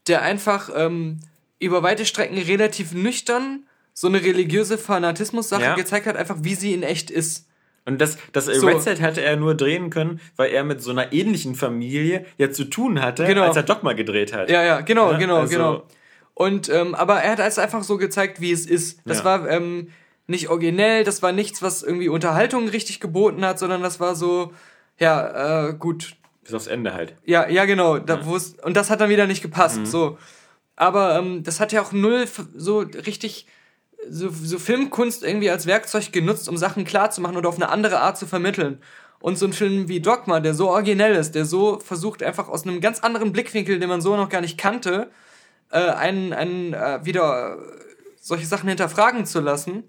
der 0.07 0.21
einfach 0.21 0.69
ähm, 0.75 1.19
über 1.59 1.81
weite 1.81 2.05
Strecken 2.05 2.37
relativ 2.37 2.91
nüchtern 2.93 3.63
so 3.93 4.07
eine 4.07 4.21
religiöse 4.21 4.77
Fanatismus-Sache 4.77 5.61
Ja. 5.63 5.75
gezeigt 5.75 6.07
hat, 6.07 6.17
einfach 6.17 6.37
wie 6.41 6.55
sie 6.55 6.73
in 6.73 6.83
echt 6.83 7.09
ist. 7.09 7.47
Und 7.85 8.01
das, 8.01 8.17
das 8.33 8.47
äh, 8.49 8.55
So. 8.55 8.67
Red 8.67 8.81
Set 8.81 8.99
hätte 9.01 9.21
er 9.21 9.37
nur 9.37 9.55
drehen 9.55 9.89
können, 9.89 10.19
weil 10.35 10.51
er 10.51 10.63
mit 10.65 10.81
so 10.81 10.91
einer 10.91 11.13
ähnlichen 11.13 11.55
Familie 11.55 12.25
ja 12.37 12.49
zu 12.51 12.65
tun 12.65 13.01
hatte, 13.01 13.25
Genau. 13.25 13.43
als 13.43 13.55
er 13.55 13.63
Dogma 13.63 13.93
gedreht 13.93 14.33
hat. 14.33 14.49
Ja, 14.49 14.61
ja, 14.63 14.81
genau, 14.81 15.11
Ja, 15.13 15.17
genau, 15.17 15.37
also- 15.37 15.51
genau. 15.55 15.83
Und 16.33 16.67
ähm, 16.69 16.95
aber 16.95 17.21
er 17.21 17.33
hat 17.33 17.39
es 17.39 17.59
einfach 17.59 17.83
so 17.83 17.97
gezeigt, 17.97 18.41
wie 18.41 18.51
es 18.51 18.65
ist. 18.65 18.99
Das 19.05 19.19
Ja. 19.19 19.25
war 19.25 19.47
ähm, 19.49 19.89
nicht 20.27 20.49
originell, 20.49 21.03
das 21.03 21.21
war 21.21 21.31
nichts, 21.31 21.61
was 21.61 21.83
irgendwie 21.83 22.09
Unterhaltung 22.09 22.67
richtig 22.67 22.99
geboten 22.99 23.45
hat, 23.45 23.59
sondern 23.59 23.81
das 23.81 23.99
war 23.99 24.15
so, 24.15 24.53
ja, 24.99 25.67
äh, 25.67 25.73
gut, 25.73 26.15
Bis 26.43 26.53
aufs 26.53 26.67
Ende 26.67 26.93
halt. 26.93 27.15
ja, 27.25 27.47
ja, 27.47 27.65
genau. 27.65 27.99
Da, 27.99 28.25
wo 28.25 28.35
es 28.35 28.55
und 28.63 28.75
das 28.75 28.89
hat 28.89 29.01
dann 29.01 29.09
wieder 29.09 29.27
nicht 29.27 29.41
gepasst. 29.41 29.79
Mhm. 29.79 29.85
So, 29.85 30.17
aber 30.75 31.17
ähm, 31.17 31.43
das 31.43 31.59
hat 31.59 31.71
ja 31.71 31.81
auch 31.81 31.91
null 31.91 32.25
so 32.55 32.79
richtig 32.79 33.47
so, 34.09 34.29
so 34.29 34.59
Filmkunst 34.59 35.23
irgendwie 35.23 35.49
als 35.49 35.65
Werkzeug 35.65 36.11
genutzt, 36.11 36.49
um 36.49 36.57
Sachen 36.57 36.83
klar 36.83 37.11
zu 37.11 37.21
machen 37.21 37.37
oder 37.37 37.49
auf 37.49 37.55
eine 37.55 37.69
andere 37.69 37.99
Art 37.99 38.17
zu 38.17 38.25
vermitteln. 38.27 38.79
Und 39.19 39.37
so 39.37 39.45
ein 39.45 39.53
Film 39.53 39.87
wie 39.87 40.01
Dogma, 40.01 40.41
der 40.41 40.53
so 40.53 40.69
originell 40.69 41.15
ist, 41.15 41.33
der 41.33 41.45
so 41.45 41.79
versucht 41.79 42.21
einfach 42.21 42.49
aus 42.49 42.67
einem 42.67 42.81
ganz 42.81 42.99
anderen 42.99 43.31
Blickwinkel, 43.31 43.79
den 43.79 43.87
man 43.87 44.01
so 44.01 44.17
noch 44.17 44.27
gar 44.27 44.41
nicht 44.41 44.57
kannte, 44.57 45.09
äh, 45.71 45.79
einen, 45.79 46.33
einen 46.33 46.73
äh, 46.73 46.99
wieder 47.03 47.57
solche 48.23 48.45
Sachen 48.45 48.69
hinterfragen 48.69 49.25
zu 49.25 49.41
lassen, 49.41 49.83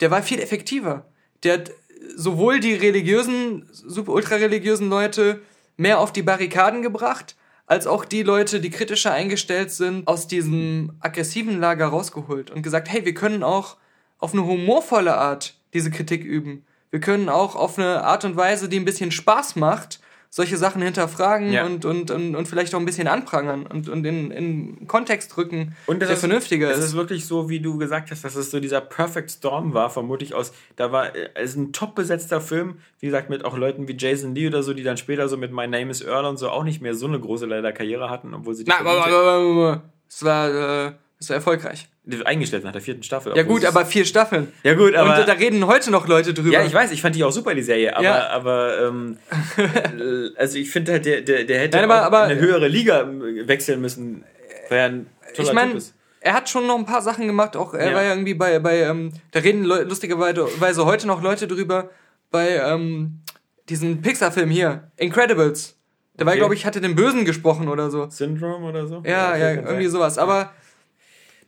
der 0.00 0.10
war 0.10 0.22
viel 0.22 0.38
effektiver. 0.38 1.06
Der 1.42 1.54
hat 1.54 1.70
sowohl 2.14 2.60
die 2.60 2.74
religiösen, 2.74 3.66
super 3.72 4.12
ultra-religiösen 4.12 4.90
Leute 4.90 5.40
mehr 5.78 5.98
auf 5.98 6.12
die 6.12 6.22
Barrikaden 6.22 6.82
gebracht, 6.82 7.36
als 7.66 7.86
auch 7.86 8.04
die 8.04 8.22
Leute, 8.22 8.60
die 8.60 8.68
kritischer 8.68 9.12
eingestellt 9.12 9.70
sind, 9.70 10.06
aus 10.06 10.26
diesem 10.26 10.92
aggressiven 11.00 11.58
Lager 11.58 11.86
rausgeholt 11.86 12.50
und 12.50 12.62
gesagt, 12.62 12.90
hey, 12.90 13.04
wir 13.06 13.14
können 13.14 13.42
auch 13.42 13.78
auf 14.18 14.34
eine 14.34 14.44
humorvolle 14.44 15.16
Art 15.16 15.56
diese 15.72 15.90
Kritik 15.90 16.22
üben. 16.22 16.66
Wir 16.90 17.00
können 17.00 17.28
auch 17.30 17.56
auf 17.56 17.78
eine 17.78 18.02
Art 18.04 18.24
und 18.24 18.36
Weise, 18.36 18.68
die 18.68 18.78
ein 18.78 18.84
bisschen 18.84 19.10
Spaß 19.10 19.56
macht, 19.56 20.00
solche 20.32 20.56
Sachen 20.56 20.80
hinterfragen 20.80 21.52
Ja. 21.52 21.66
und, 21.66 21.84
und, 21.84 22.12
und, 22.12 22.36
und 22.36 22.46
vielleicht 22.46 22.72
auch 22.74 22.78
ein 22.78 22.84
bisschen 22.84 23.08
anprangern 23.08 23.66
und, 23.66 23.88
und 23.88 24.06
in, 24.06 24.30
in 24.30 24.86
Kontext 24.86 25.36
rücken, 25.36 25.74
Und 25.86 26.00
das 26.00 26.06
der 26.06 26.14
ist, 26.14 26.20
vernünftiger 26.20 26.70
es 26.70 26.78
ist. 26.78 26.84
ist 26.86 26.94
wirklich 26.94 27.26
so, 27.26 27.48
wie 27.48 27.58
du 27.58 27.78
gesagt 27.78 28.12
hast, 28.12 28.24
dass 28.24 28.36
es 28.36 28.50
so 28.52 28.60
dieser 28.60 28.80
Perfect 28.80 29.30
Storm 29.32 29.74
war, 29.74 29.90
vermutlich 29.90 30.32
aus, 30.32 30.52
da 30.76 30.92
war, 30.92 31.14
äh, 31.16 31.30
es 31.34 31.50
ist 31.50 31.56
ein 31.56 31.72
top 31.72 31.96
besetzter 31.96 32.40
Film, 32.40 32.76
wie 33.00 33.06
gesagt, 33.06 33.28
mit 33.28 33.44
auch 33.44 33.56
Leuten 33.56 33.88
wie 33.88 33.96
Jason 33.98 34.34
Lee 34.34 34.46
oder 34.46 34.62
so, 34.62 34.72
die 34.72 34.84
dann 34.84 34.96
später 34.96 35.28
so 35.28 35.36
mit 35.36 35.52
My 35.52 35.66
Name 35.66 35.90
is 35.90 36.00
Earl 36.00 36.24
und 36.26 36.36
so 36.38 36.48
auch 36.48 36.62
nicht 36.62 36.80
mehr 36.80 36.94
so 36.94 37.06
eine 37.08 37.18
große 37.18 37.46
leider 37.46 37.72
Karriere 37.72 38.08
hatten, 38.08 38.32
obwohl 38.32 38.54
sie 38.54 38.62
die 38.62 38.70
Na, 38.70 38.78
aber, 38.78 39.04
aber, 39.04 39.16
aber, 39.16 39.32
aber, 39.32 39.82
es 40.08 40.24
war, 40.24 40.86
äh, 40.86 40.92
es 41.20 41.28
war 41.28 41.36
erfolgreich. 41.36 41.88
eingestellt 42.24 42.64
nach 42.64 42.72
der 42.72 42.80
vierten 42.80 43.02
Staffel. 43.02 43.36
Ja 43.36 43.42
gut, 43.42 43.64
aber 43.66 43.84
vier 43.84 44.04
Staffeln. 44.06 44.48
Ja 44.62 44.74
gut, 44.74 44.94
aber... 44.94 45.20
und 45.20 45.28
da 45.28 45.32
reden 45.34 45.66
heute 45.66 45.90
noch 45.90 46.08
Leute 46.08 46.32
drüber. 46.32 46.50
ja, 46.54 46.64
ich 46.64 46.72
weiß, 46.72 46.90
ich 46.92 47.02
fand 47.02 47.14
die 47.14 47.22
auch 47.24 47.30
super, 47.30 47.54
die 47.54 47.62
Serie, 47.62 47.94
aber, 47.94 48.04
Ja. 48.04 48.28
aber 48.30 48.86
ähm, 48.88 49.18
äh, 49.58 50.30
also 50.36 50.56
ich 50.58 50.70
finde 50.70 50.92
halt, 50.92 51.04
der, 51.06 51.20
der, 51.20 51.44
der 51.44 51.60
hätte 51.60 51.76
Nein, 51.76 51.84
aber- 51.90 52.02
aber- 52.02 52.24
in 52.24 52.30
eine 52.32 52.40
höhere 52.40 52.68
Liga 52.68 53.02
äh, 53.02 53.46
wechseln 53.46 53.80
müssen, 53.82 54.24
weil 54.70 54.78
er 54.78 54.92
ich 55.38 55.52
meine, 55.52 55.78
er 56.22 56.32
hat 56.34 56.48
schon 56.48 56.66
noch 56.66 56.76
ein 56.78 56.86
paar 56.86 57.02
Sachen 57.02 57.26
gemacht, 57.26 57.54
auch 57.56 57.74
er 57.74 57.90
Ja. 57.90 57.94
war 57.96 58.02
ja 58.02 58.10
irgendwie 58.10 58.34
bei, 58.34 58.58
bei 58.58 58.80
ähm, 58.80 59.12
da 59.32 59.40
reden 59.40 59.64
Leu- 59.64 59.82
lustigerweise 59.84 60.84
heute 60.86 61.06
noch 61.06 61.22
Leute 61.22 61.46
drüber, 61.46 61.90
bei 62.30 62.56
ähm, 62.56 63.20
diesem 63.68 64.00
Pixar-Film 64.02 64.50
hier, 64.50 64.90
Incredibles. 64.96 65.76
War, 66.16 66.26
Okay. 66.26 66.36
glaube 66.38 66.54
ich, 66.54 66.66
hatte 66.66 66.80
den 66.82 66.94
Bösen 66.96 67.24
gesprochen 67.24 67.68
oder 67.68 67.90
so. 67.90 68.10
Syndrome 68.10 68.66
oder 68.66 68.86
so? 68.86 69.02
Ja, 69.06 69.36
ja, 69.36 69.54
kann 69.54 69.64
irgendwie 69.64 69.86
sowas. 69.86 70.18
Aber 70.18 70.52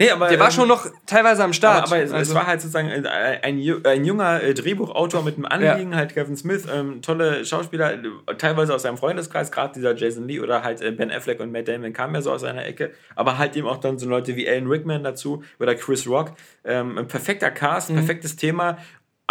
Nee, 0.02 0.10
aber 0.10 0.28
der 0.28 0.38
war 0.38 0.46
ähm, 0.46 0.52
schon 0.52 0.68
noch 0.68 0.86
teilweise 1.06 1.44
am 1.44 1.52
Start. 1.52 1.84
Aber, 1.84 1.86
aber 1.96 1.98
es, 2.02 2.10
es 2.10 2.14
Also- 2.14 2.34
war 2.34 2.46
halt 2.46 2.60
sozusagen 2.60 2.88
ein, 2.90 3.06
ein, 3.06 3.58
ju- 3.58 3.86
ein 3.86 4.04
junger 4.04 4.42
äh, 4.42 4.54
Drehbuchautor 4.54 5.22
mit 5.22 5.36
einem 5.36 5.46
Anliegen, 5.46 5.94
halt 5.96 6.14
Kevin 6.14 6.36
Smith, 6.36 6.66
ähm, 6.72 7.02
tolle 7.02 7.44
Schauspieler, 7.44 7.98
teilweise 8.38 8.74
aus 8.74 8.82
seinem 8.82 8.96
Freundeskreis, 8.98 9.50
gerade 9.52 9.74
dieser 9.74 9.94
Jason 9.96 10.26
Lee 10.28 10.40
oder 10.40 10.62
halt 10.64 10.80
äh, 10.82 10.90
Ben 10.92 11.10
Affleck 11.10 11.40
und 11.40 11.52
Matt 11.52 11.68
Damon 11.68 11.92
kamen 11.92 12.14
ja 12.14 12.22
so 12.22 12.32
aus 12.32 12.40
seiner 12.42 12.66
Ecke, 12.66 12.92
aber 13.16 13.38
halt 13.38 13.56
eben 13.56 13.66
auch 13.66 13.78
dann 13.78 13.98
so 13.98 14.08
Leute 14.08 14.36
wie 14.36 14.48
Alan 14.48 14.66
Rickman 14.66 15.02
dazu 15.04 15.42
oder 15.60 15.74
Chris 15.74 16.06
Rock. 16.08 16.32
Ähm, 16.64 16.98
ein 16.98 17.06
perfekter 17.08 17.50
Cast, 17.50 17.90
Mhm. 17.90 17.94
perfektes 17.96 18.36
Thema. 18.36 18.78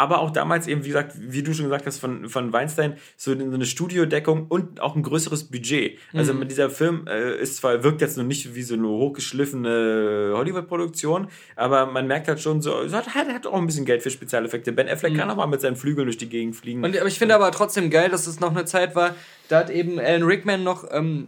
Aber 0.02 0.20
auch 0.20 0.32
damals 0.32 0.66
eben, 0.66 0.84
wie 0.84 0.88
gesagt, 0.88 1.12
wie 1.16 1.44
du 1.44 1.54
schon 1.54 1.66
gesagt 1.66 1.86
hast, 1.86 2.00
von, 2.00 2.28
von 2.28 2.52
Weinstein, 2.52 2.96
so 3.18 3.34
eine 3.34 3.68
Studiodeckung 3.68 4.48
und 4.48 4.82
auch 4.82 4.96
ein 4.96 5.04
größeres 5.04 5.44
Budget. 5.44 6.00
Also 6.12 6.34
Mhm. 6.34 6.40
mit 6.40 6.50
dieser 6.50 6.72
Film 6.72 7.06
äh, 7.08 7.36
ist 7.40 7.58
zwar, 7.58 7.84
wirkt 7.84 8.02
jetzt 8.02 8.18
noch 8.18 8.24
nicht 8.24 8.56
wie 8.56 8.64
so 8.64 8.74
eine 8.74 8.88
hochgeschliffene 8.88 10.34
Hollywood-Produktion, 10.34 11.28
aber 11.56 11.86
man 11.86 12.08
merkt 12.08 12.28
halt 12.28 12.40
schon 12.40 12.64
so, 12.64 12.82
es 12.82 12.94
hat, 12.94 13.14
hat, 13.14 13.46
auch 13.46 13.54
ein 13.54 13.68
bisschen 13.68 13.86
Geld 13.86 14.02
für 14.02 14.10
Spezialeffekte. 14.10 14.72
Ben 14.72 14.90
Affleck 14.90 15.16
kann 15.16 15.30
auch 15.30 15.36
mal 15.36 15.46
mit 15.46 15.62
seinen 15.62 15.76
Flügeln 15.76 16.08
durch 16.08 16.18
die 16.18 16.30
Gegend 16.30 16.56
fliegen. 16.56 16.80
Mhm. 16.80 16.86
Und 16.86 16.98
aber 16.98 17.08
ich 17.08 17.20
finde 17.20 17.36
aber 17.36 17.52
trotzdem 17.52 17.92
geil, 17.92 18.10
dass 18.10 18.26
es 18.26 18.40
noch 18.40 18.50
eine 18.50 18.66
Zeit 18.66 18.96
war, 18.96 19.14
da 19.50 19.60
hat 19.60 19.70
eben 19.70 20.00
Alan 20.00 20.24
Rickman 20.24 20.64
noch 20.64 20.86
ähm, 20.90 21.28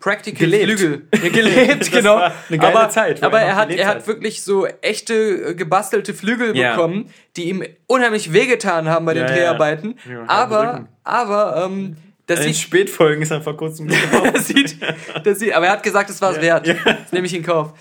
Practical 0.00 0.38
Gelebt. 0.48 0.78
Flügel 0.78 1.02
ja, 1.22 1.28
gelebt, 1.30 1.90
genau. 1.90 2.16
eine 2.16 2.58
geile 2.58 2.78
aber, 2.78 2.88
Zeit, 2.90 3.22
Aber 3.22 3.40
er 3.40 3.48
er 3.48 3.56
hat, 3.56 3.70
er 3.70 3.86
hat 3.88 4.06
wirklich 4.06 4.42
so 4.42 4.66
echte 4.66 5.14
äh, 5.14 5.54
gebastelte 5.54 6.14
Flügel 6.14 6.56
Ja. 6.56 6.70
bekommen, 6.76 7.10
die 7.36 7.48
ihm 7.48 7.64
unheimlich 7.86 8.32
wehgetan 8.32 8.88
haben 8.88 9.04
bei 9.06 9.14
den 9.14 9.26
Ja. 9.26 9.34
Dreharbeiten. 9.34 9.96
Aber, 10.28 10.86
aber 11.02 11.64
ähm, 11.64 11.96
das 12.26 12.42
sieht 12.44 12.56
Spätfolgen 12.56 13.22
ist 13.22 13.30
er 13.30 13.40
vor 13.40 13.56
kurzem 13.56 13.88
das 14.34 14.46
sieht, 14.46 14.76
das 15.24 15.38
sieht, 15.38 15.52
aber 15.54 15.66
er 15.66 15.72
hat 15.72 15.82
gesagt, 15.82 16.10
es 16.10 16.20
war 16.20 16.32
es 16.32 16.40
wert. 16.40 16.68
Das 16.68 17.10
nehme 17.12 17.26
ich 17.26 17.34
in 17.34 17.42
Kauf. 17.42 17.72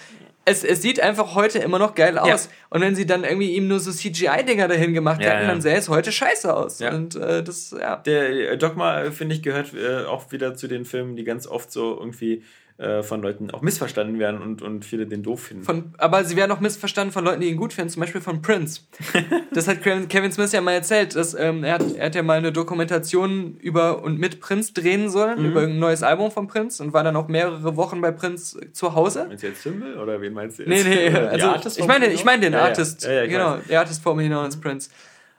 Es, 0.48 0.64
es 0.64 0.82
sieht 0.82 1.02
einfach 1.02 1.36
heute 1.36 1.60
immer 1.60 1.78
noch 1.78 1.94
geil 1.94 2.18
aus. 2.18 2.50
Und 2.70 2.80
wenn 2.80 2.96
sie 2.96 3.06
dann 3.06 3.26
irgendwie 3.26 3.54
ihm 3.56 3.68
nur 3.68 3.82
so 3.82 3.92
CGI-Dinger 3.92 4.70
dahin 4.70 4.94
gemacht 4.94 5.22
Ja, 5.22 5.32
hätten, 5.32 5.42
ja. 5.42 5.48
dann 5.50 5.62
sähe 5.62 5.76
es 5.76 5.90
heute 5.90 6.14
scheiße 6.14 6.56
aus. 6.56 6.80
Ja. 6.80 6.94
Und 6.96 7.16
äh, 7.16 7.44
das, 7.44 7.76
ja. 7.78 7.98
Der 7.98 8.52
äh, 8.52 8.58
Dogma, 8.58 9.02
äh, 9.02 9.12
finde 9.12 9.36
ich, 9.36 9.44
gehört 9.44 9.74
äh, 9.74 10.06
auch 10.06 10.32
wieder 10.32 10.56
zu 10.56 10.68
den 10.68 10.86
Filmen, 10.86 11.18
die 11.18 11.26
ganz 11.26 11.48
oft 11.48 11.70
so 11.70 11.98
irgendwie 12.00 12.44
äh, 12.78 13.02
von 13.02 13.22
Leuten 13.24 13.50
auch 13.52 13.62
missverstanden 13.64 14.20
werden 14.20 14.40
und, 14.42 14.62
und 14.62 14.86
viele 14.86 15.08
den 15.08 15.24
doof 15.24 15.44
finden. 15.44 15.64
Von, 15.64 15.96
aber 15.98 16.24
sie 16.24 16.36
werden 16.36 16.52
auch 16.52 16.60
missverstanden 16.60 17.12
von 17.12 17.26
Leuten, 17.26 17.42
die 17.42 17.48
ihn 17.48 17.58
gut 17.58 17.74
finden, 17.74 17.90
zum 17.90 18.02
Beispiel 18.02 18.22
von 18.22 18.42
Prince. 18.44 18.82
das 19.54 19.68
hat 19.68 19.82
Kevin 19.82 20.32
Smith 20.32 20.52
ja 20.52 20.62
mal 20.62 20.74
erzählt. 20.74 21.16
Dass, 21.16 21.34
ähm, 21.34 21.64
er, 21.64 21.74
hat, 21.76 21.96
er 21.96 22.06
hat 22.06 22.14
ja 22.16 22.22
mal 22.22 22.38
eine 22.38 22.52
Dokumentation 22.52 23.56
über 23.58 24.04
und 24.04 24.20
mit 24.20 24.40
Prince 24.40 24.74
drehen 24.74 25.10
sollen, 25.10 25.44
über 25.44 25.62
ein 25.62 25.80
neues 25.80 26.04
Album 26.04 26.30
von 26.32 26.48
Prince 26.48 26.84
und 26.84 26.94
war 26.94 27.04
dann 27.04 27.16
auch 27.16 27.28
mehrere 27.28 27.76
Wochen 27.76 28.00
bei 28.02 28.12
Prince 28.12 28.60
zu 28.74 28.94
Hause. 28.94 29.26
Meinst 29.28 29.44
du 29.44 29.48
jetzt 29.48 29.64
Symbol 29.64 29.96
oder 29.98 30.22
wen 30.22 30.34
meinst 30.34 30.60
du 30.60 30.64
jetzt? 30.64 30.86
Nee, 30.86 31.10
nee, 31.10 31.18
also 31.18 31.48
Artist 31.48 31.80
ich 31.80 31.88
meine, 31.88 32.08
ich 32.08 32.24
meine 32.26 32.42
den 32.42 32.54
Ja. 32.54 32.62
Artist, 32.66 33.06
Ja, 33.06 33.12
ja, 33.12 33.26
genau, 33.26 33.58
der 33.70 33.80
Artist 33.80 34.04
formerly 34.04 34.28
known 34.30 34.46
as 34.46 34.56
Prince. 34.60 34.90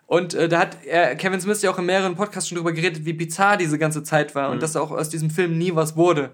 Und 0.06 0.35
äh, 0.35 0.48
da 0.48 0.59
hat 0.60 0.78
er, 0.86 1.15
Kevin 1.16 1.40
Smith 1.40 1.60
ja 1.62 1.70
auch 1.70 1.78
in 1.78 1.85
mehreren 1.86 2.16
Podcasts 2.16 2.48
schon 2.48 2.56
drüber 2.56 2.73
geredet, 2.73 3.05
wie 3.05 3.12
bizarr 3.12 3.56
diese 3.59 3.78
ganze 3.78 4.02
Zeit 4.02 4.35
war 4.35 4.48
Mhm. 4.48 4.55
und 4.55 4.62
dass 4.62 4.74
auch 4.74 4.90
aus 4.90 5.09
diesem 5.10 5.31
Film 5.31 5.56
nie 5.59 5.74
was 5.74 5.97
wurde. 5.97 6.31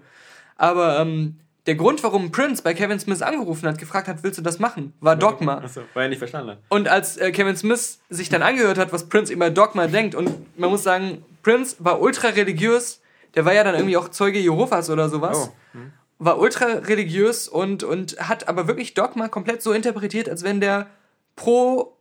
Aber 0.57 0.99
ähm, 0.99 1.39
der 1.65 1.75
Grund, 1.75 2.03
warum 2.03 2.31
Prince 2.31 2.61
bei 2.61 2.73
Kevin 2.73 2.99
Smith 2.99 3.21
angerufen 3.21 3.67
hat, 3.67 3.77
gefragt 3.77 4.07
hat, 4.07 4.23
willst 4.23 4.37
du 4.37 4.43
das 4.43 4.59
machen, 4.59 4.93
war 4.99 5.15
Dogma. 5.15 5.57
Achso, 5.57 5.81
weil 5.93 6.03
er 6.03 6.09
nicht 6.09 6.19
verstanden. 6.19 6.57
Und 6.69 6.87
als 6.87 7.17
äh, 7.17 7.31
Kevin 7.31 7.55
Smith 7.55 7.99
sich 8.09 8.29
dann 8.29 8.43
angehört 8.43 8.77
hat, 8.77 8.93
was 8.93 9.09
Prince 9.09 9.33
über 9.33 9.49
Dogma 9.49 9.87
denkt, 9.87 10.15
und 10.15 10.29
man 10.57 10.69
muss 10.69 10.83
sagen, 10.83 11.23
Prince 11.43 11.77
war 11.79 12.01
ultra 12.01 12.29
religiös, 12.29 13.01
der 13.33 13.45
war 13.45 13.53
ja 13.53 13.63
dann 13.63 13.75
irgendwie 13.75 13.97
auch 13.97 14.09
Zeuge 14.09 14.39
Jehovas 14.39 14.89
oder 14.89 15.09
sowas. 15.09 15.49
Oh. 15.73 15.79
war 16.19 16.39
ultra 16.39 16.65
religiös 16.65 17.47
und, 17.47 17.83
und 17.83 18.17
hat 18.19 18.47
aber 18.47 18.67
wirklich 18.67 18.93
Dogma 18.93 19.27
komplett 19.27 19.61
so 19.61 19.73
interpretiert, 19.73 20.29
als 20.29 20.43
wenn 20.43 20.61
der 20.61 20.87
pro 21.35 21.97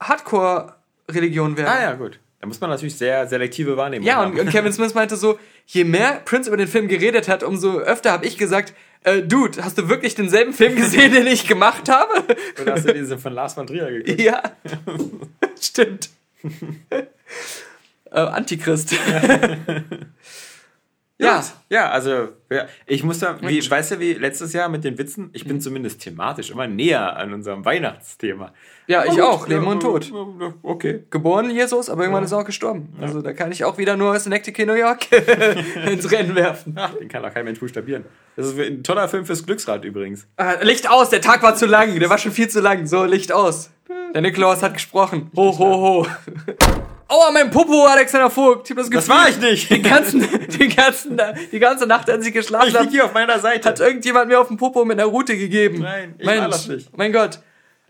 Hardcore-Religion 0.00 1.56
wäre. 1.56 1.68
Ah 1.68 1.82
ja, 1.82 1.94
gut. 1.94 2.20
Da 2.40 2.46
muss 2.46 2.60
man 2.60 2.70
natürlich 2.70 2.96
sehr 2.96 3.26
selektive 3.26 3.76
Wahrnehmung 3.76 4.06
Ja, 4.06 4.16
haben. 4.16 4.32
und, 4.32 4.38
und 4.40 4.50
Kevin 4.50 4.72
Smith 4.72 4.94
meinte 4.94 5.16
so, 5.16 5.38
je 5.66 5.82
mehr 5.84 6.20
Prince 6.24 6.48
über 6.48 6.56
den 6.56 6.68
Film 6.68 6.86
geredet 6.86 7.26
hat, 7.28 7.42
umso 7.42 7.78
öfter 7.80 8.12
habe 8.12 8.26
ich 8.26 8.38
gesagt, 8.38 8.74
äh, 9.02 9.22
Dude, 9.22 9.64
hast 9.64 9.76
du 9.78 9.88
wirklich 9.88 10.14
denselben 10.14 10.52
Film 10.52 10.76
gesehen, 10.76 11.12
den 11.12 11.26
ich 11.26 11.48
gemacht 11.48 11.88
habe? 11.88 12.12
Oder 12.62 12.74
hast 12.74 12.88
du 12.88 12.94
diese 12.94 13.18
von 13.18 13.32
Lars 13.32 13.54
von 13.54 13.66
Trier 13.66 13.90
geguckt? 13.90 14.20
ja, 14.20 14.40
stimmt. 15.60 16.10
äh, 16.90 17.02
Antichrist. 18.12 18.94
Ja, 21.20 21.44
ja, 21.68 21.90
also 21.90 22.28
ja, 22.48 22.66
ich 22.86 23.02
muss 23.02 23.18
da, 23.18 23.38
wie, 23.42 23.68
weißt 23.68 23.92
du, 23.92 23.98
wie 23.98 24.14
letztes 24.14 24.52
Jahr 24.52 24.68
mit 24.68 24.84
den 24.84 24.98
Witzen, 24.98 25.30
ich 25.32 25.44
bin 25.44 25.60
zumindest 25.60 26.00
thematisch 26.00 26.50
immer 26.50 26.68
näher 26.68 27.16
an 27.16 27.34
unserem 27.34 27.64
Weihnachtsthema. 27.64 28.52
Ja, 28.86 29.04
ich 29.04 29.10
Aber 29.10 29.28
auch, 29.28 29.48
Leben 29.48 29.64
ja, 29.64 29.70
und 29.70 29.80
Tod. 29.80 30.12
Okay. 30.62 31.04
Geboren 31.10 31.50
Jesus, 31.50 31.90
aber 31.90 32.02
irgendwann 32.02 32.22
ist 32.22 32.30
er 32.30 32.38
auch 32.38 32.44
gestorben. 32.44 32.94
Also 33.00 33.20
da 33.20 33.32
kann 33.32 33.50
ich 33.50 33.64
auch 33.64 33.78
wieder 33.78 33.96
nur 33.96 34.18
Synecdoche, 34.18 34.64
New 34.64 34.74
York 34.74 35.08
ins 35.86 36.10
Rennen 36.10 36.36
werfen. 36.36 36.74
Ach, 36.76 36.94
den 36.94 37.08
kann 37.08 37.24
auch 37.24 37.34
kein 37.34 37.44
Mensch 37.44 37.58
buchstabieren. 37.58 38.04
Das 38.36 38.46
ist 38.46 38.58
ein 38.58 38.84
toller 38.84 39.08
Film 39.08 39.26
fürs 39.26 39.44
Glücksrad 39.44 39.84
übrigens. 39.84 40.28
Ah, 40.36 40.54
Licht 40.62 40.88
aus, 40.88 41.10
der 41.10 41.20
Tag 41.20 41.42
war 41.42 41.56
zu 41.56 41.66
lang, 41.66 41.98
der 41.98 42.08
war 42.08 42.18
schon 42.18 42.32
viel 42.32 42.48
zu 42.48 42.60
lang. 42.60 42.86
So, 42.86 43.04
Licht 43.04 43.32
aus. 43.32 43.70
Der 44.14 44.22
Nikolaus 44.22 44.62
hat 44.62 44.74
gesprochen. 44.74 45.32
Ho, 45.36 45.58
ho, 45.58 46.06
ho. 46.06 46.06
Aua, 47.10 47.30
mein 47.30 47.50
Popo, 47.50 47.86
Alexander 47.86 48.28
Vogt. 48.30 48.66
Ich 48.66 48.70
hab 48.70 48.76
das, 48.76 48.90
Das 48.90 49.06
Gefühl, 49.06 49.14
war 49.14 49.28
ich 49.30 49.38
nicht. 49.38 49.70
Den 49.70 49.82
ganzen, 49.82 50.20
den 50.58 50.76
ganzen, 50.76 51.18
die 51.50 51.58
ganze 51.58 51.86
Nacht, 51.86 52.10
als 52.10 52.26
ich 52.26 52.34
geschlafen 52.34 52.68
Ich 52.68 52.74
lieg 52.74 52.82
habe, 52.82 52.90
hier 52.90 53.04
auf 53.06 53.14
meiner 53.14 53.38
Seite. 53.38 53.66
hat 53.66 53.80
irgendjemand 53.80 54.28
mir 54.28 54.38
auf 54.38 54.48
den 54.48 54.58
Popo 54.58 54.84
mit 54.84 55.00
einer 55.00 55.08
Route 55.08 55.36
gegeben. 55.36 55.78
Nein, 55.80 56.14
ich 56.18 56.26
war 56.26 56.34
Mensch, 56.34 56.50
das 56.50 56.68
nicht. 56.68 56.96
Mein 56.96 57.12
Gott. 57.12 57.40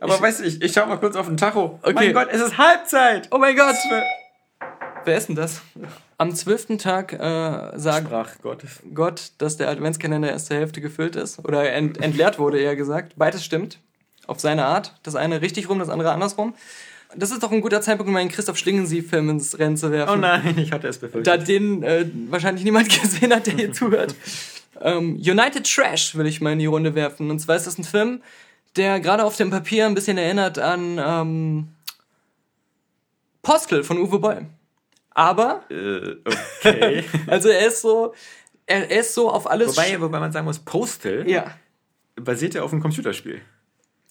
Aber 0.01 0.20
weißt 0.20 0.40
du, 0.40 0.45
ich, 0.45 0.62
ich 0.62 0.73
schau 0.73 0.86
mal 0.86 0.99
kurz 0.99 1.16
auf 1.16 1.27
den 1.27 1.36
Tacho. 1.36 1.81
Okay. 1.82 1.93
Mein 1.95 2.12
Gott, 2.12 2.28
es 2.31 2.40
ist 2.40 2.57
Halbzeit. 2.57 3.28
Oh 3.32 3.39
mein 3.39 3.57
Gott. 3.57 3.74
Wer 5.05 5.16
ist 5.16 5.28
denn 5.28 5.35
das? 5.35 5.62
Am 6.16 6.35
zwölften 6.35 6.78
Tag 6.78 7.12
äh, 7.12 7.77
sagt 7.77 8.07
Sprach 8.07 8.31
Gott. 8.43 8.62
Gott, 8.95 9.32
dass 9.39 9.57
der 9.57 9.69
Adventskalender 9.69 10.31
erst 10.31 10.47
zur 10.47 10.57
Hälfte 10.57 10.81
gefüllt 10.81 11.16
ist. 11.16 11.40
Oder 11.45 11.73
ent 11.73 12.01
entleert 12.01 12.39
wurde, 12.39 12.61
eher 12.61 12.77
gesagt. 12.77 13.15
Beides 13.16 13.45
stimmt. 13.45 13.81
Auf 14.28 14.39
seine 14.39 14.66
Art. 14.66 14.95
Das 15.03 15.16
eine 15.16 15.40
richtig 15.40 15.69
rum, 15.69 15.78
das 15.81 15.89
andere 15.89 16.12
andersrum. 16.12 16.55
Das 17.16 17.30
ist 17.30 17.43
doch 17.43 17.51
ein 17.52 17.60
guter 17.60 17.80
Zeitpunkt, 17.80 18.10
um 18.10 18.16
einen 18.16 18.28
Christoph 18.28 18.59
Schlingensief-Film 18.59 19.30
ins 19.30 19.59
Rennen 19.59 19.76
zu 19.76 19.90
werfen. 19.90 20.12
Oh 20.12 20.16
nein, 20.16 20.59
ich 20.59 20.72
hatte 20.72 20.89
es 20.89 20.98
befürchtet. 20.98 21.26
Da 21.26 21.36
den 21.36 21.82
äh, 21.82 22.06
wahrscheinlich 22.28 22.64
niemand 22.64 22.89
gesehen 23.02 23.32
hat, 23.35 23.47
der 23.47 23.55
hier 23.55 23.72
zuhört. 23.72 24.14
Ähm, 24.80 25.16
United 25.16 25.64
Trash 25.64 26.16
will 26.16 26.26
ich 26.26 26.40
mal 26.40 26.52
in 26.52 26.59
die 26.59 26.66
Runde 26.66 26.94
werfen. 26.94 27.30
Und 27.30 27.39
zwar 27.39 27.56
ist 27.56 27.66
das 27.66 27.78
ein 27.78 27.85
Film, 27.85 28.22
der 28.76 29.01
gerade 29.01 29.24
auf 29.24 29.36
dem 29.36 29.51
Papier 29.51 29.86
ein 29.86 29.94
bisschen 29.94 30.18
erinnert 30.18 30.59
an 30.59 31.01
ähm, 31.02 31.68
Postel 33.43 33.85
von 33.85 33.98
Uwe 33.98 34.18
Boll. 34.18 34.47
Aber, 35.10 35.62
äh, 35.70 36.16
okay. 36.60 37.05
also 37.26 37.48
er 37.48 37.66
ist 37.66 37.80
so, 37.80 38.14
er, 38.66 38.90
er 38.90 39.01
ist 39.01 39.14
so 39.14 39.30
auf 39.30 39.51
alles. 39.51 39.76
wobei, 39.76 40.01
wobei 40.01 40.20
man 40.20 40.30
sagen 40.30 40.44
muss, 40.44 40.59
Postal 40.59 41.28
ja, 41.28 41.56
basiert 42.14 42.55
ja 42.55 42.62
auf 42.62 42.72
einem 42.72 42.82
Computerspiel. 42.82 43.40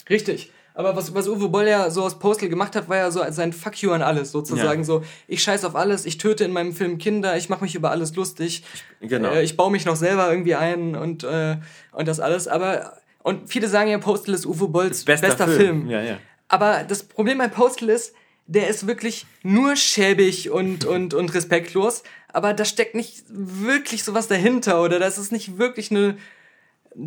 richtig. 0.09 0.51
Aber 0.77 0.95
was, 0.95 1.11
was 1.15 1.27
Uwe 1.27 1.49
Boll 1.49 1.67
ja 1.67 1.89
so 1.89 2.03
aus 2.03 2.19
Postal 2.19 2.49
gemacht 2.49 2.75
hat, 2.75 2.87
war 2.87 2.97
ja 2.97 3.09
so 3.09 3.23
sein 3.31 3.51
Fuck 3.51 3.81
you 3.81 3.93
an 3.93 4.03
alles, 4.03 4.31
sozusagen. 4.31 4.81
Ja. 4.81 4.85
So, 4.85 5.03
ich 5.27 5.41
scheiß 5.41 5.65
auf 5.65 5.75
alles, 5.75 6.05
ich 6.05 6.19
töte 6.19 6.43
in 6.43 6.51
meinem 6.51 6.71
Film 6.71 6.99
Kinder, 6.99 7.35
ich 7.35 7.49
mache 7.49 7.63
mich 7.63 7.73
über 7.73 7.89
alles 7.89 8.15
lustig. 8.15 8.63
Genau. 9.01 9.31
Äh, 9.31 9.41
ich 9.41 9.57
baue 9.57 9.71
mich 9.71 9.85
noch 9.85 9.95
selber 9.95 10.29
irgendwie 10.29 10.53
ein 10.53 10.95
und, 10.95 11.23
äh, 11.23 11.57
und 11.93 12.07
das 12.07 12.19
alles. 12.19 12.47
Aber, 12.47 12.95
und 13.23 13.49
viele 13.49 13.67
sagen 13.69 13.89
ja, 13.89 13.97
Postal 13.97 14.35
ist 14.35 14.45
Uwe 14.45 14.67
Bolls 14.67 15.03
bester, 15.03 15.47
Film. 15.47 15.89
Ja, 15.89 16.03
ja. 16.03 16.19
Aber 16.47 16.83
das 16.87 17.01
Problem 17.01 17.39
bei 17.39 17.47
Postal 17.47 17.89
ist, 17.89 18.13
der 18.45 18.67
ist 18.67 18.85
wirklich 18.85 19.25
nur 19.41 19.75
schäbig 19.75 20.51
und, 20.51 20.85
und, 20.85 21.15
und 21.15 21.33
respektlos. 21.33 22.03
Aber 22.31 22.53
da 22.53 22.65
steckt 22.65 22.93
nicht 22.93 23.23
wirklich 23.29 24.03
sowas 24.03 24.27
dahinter 24.27 24.83
oder 24.83 24.99
das 24.99 25.17
ist 25.17 25.31
nicht 25.31 25.57
wirklich 25.57 25.89
eine 25.89 26.17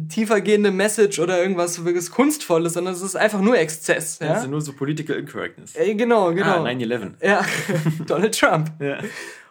tiefergehende 0.08 0.70
Message 0.70 1.18
oder 1.18 1.40
irgendwas 1.40 1.84
wirklich 1.84 2.10
Kunstvolles, 2.10 2.74
sondern 2.74 2.94
es 2.94 3.02
ist 3.02 3.16
einfach 3.16 3.40
nur 3.40 3.58
Exzess. 3.58 4.18
Ja? 4.20 4.34
Also 4.34 4.48
nur 4.48 4.60
so 4.60 4.72
Political 4.72 5.16
Incorrectness. 5.16 5.74
Äh, 5.74 5.94
genau, 5.94 6.32
genau. 6.32 6.64
Ah, 6.64 6.68
9-11. 6.68 7.12
Ja, 7.22 7.44
Donald 8.06 8.38
Trump. 8.38 8.70
Ja. 8.80 8.98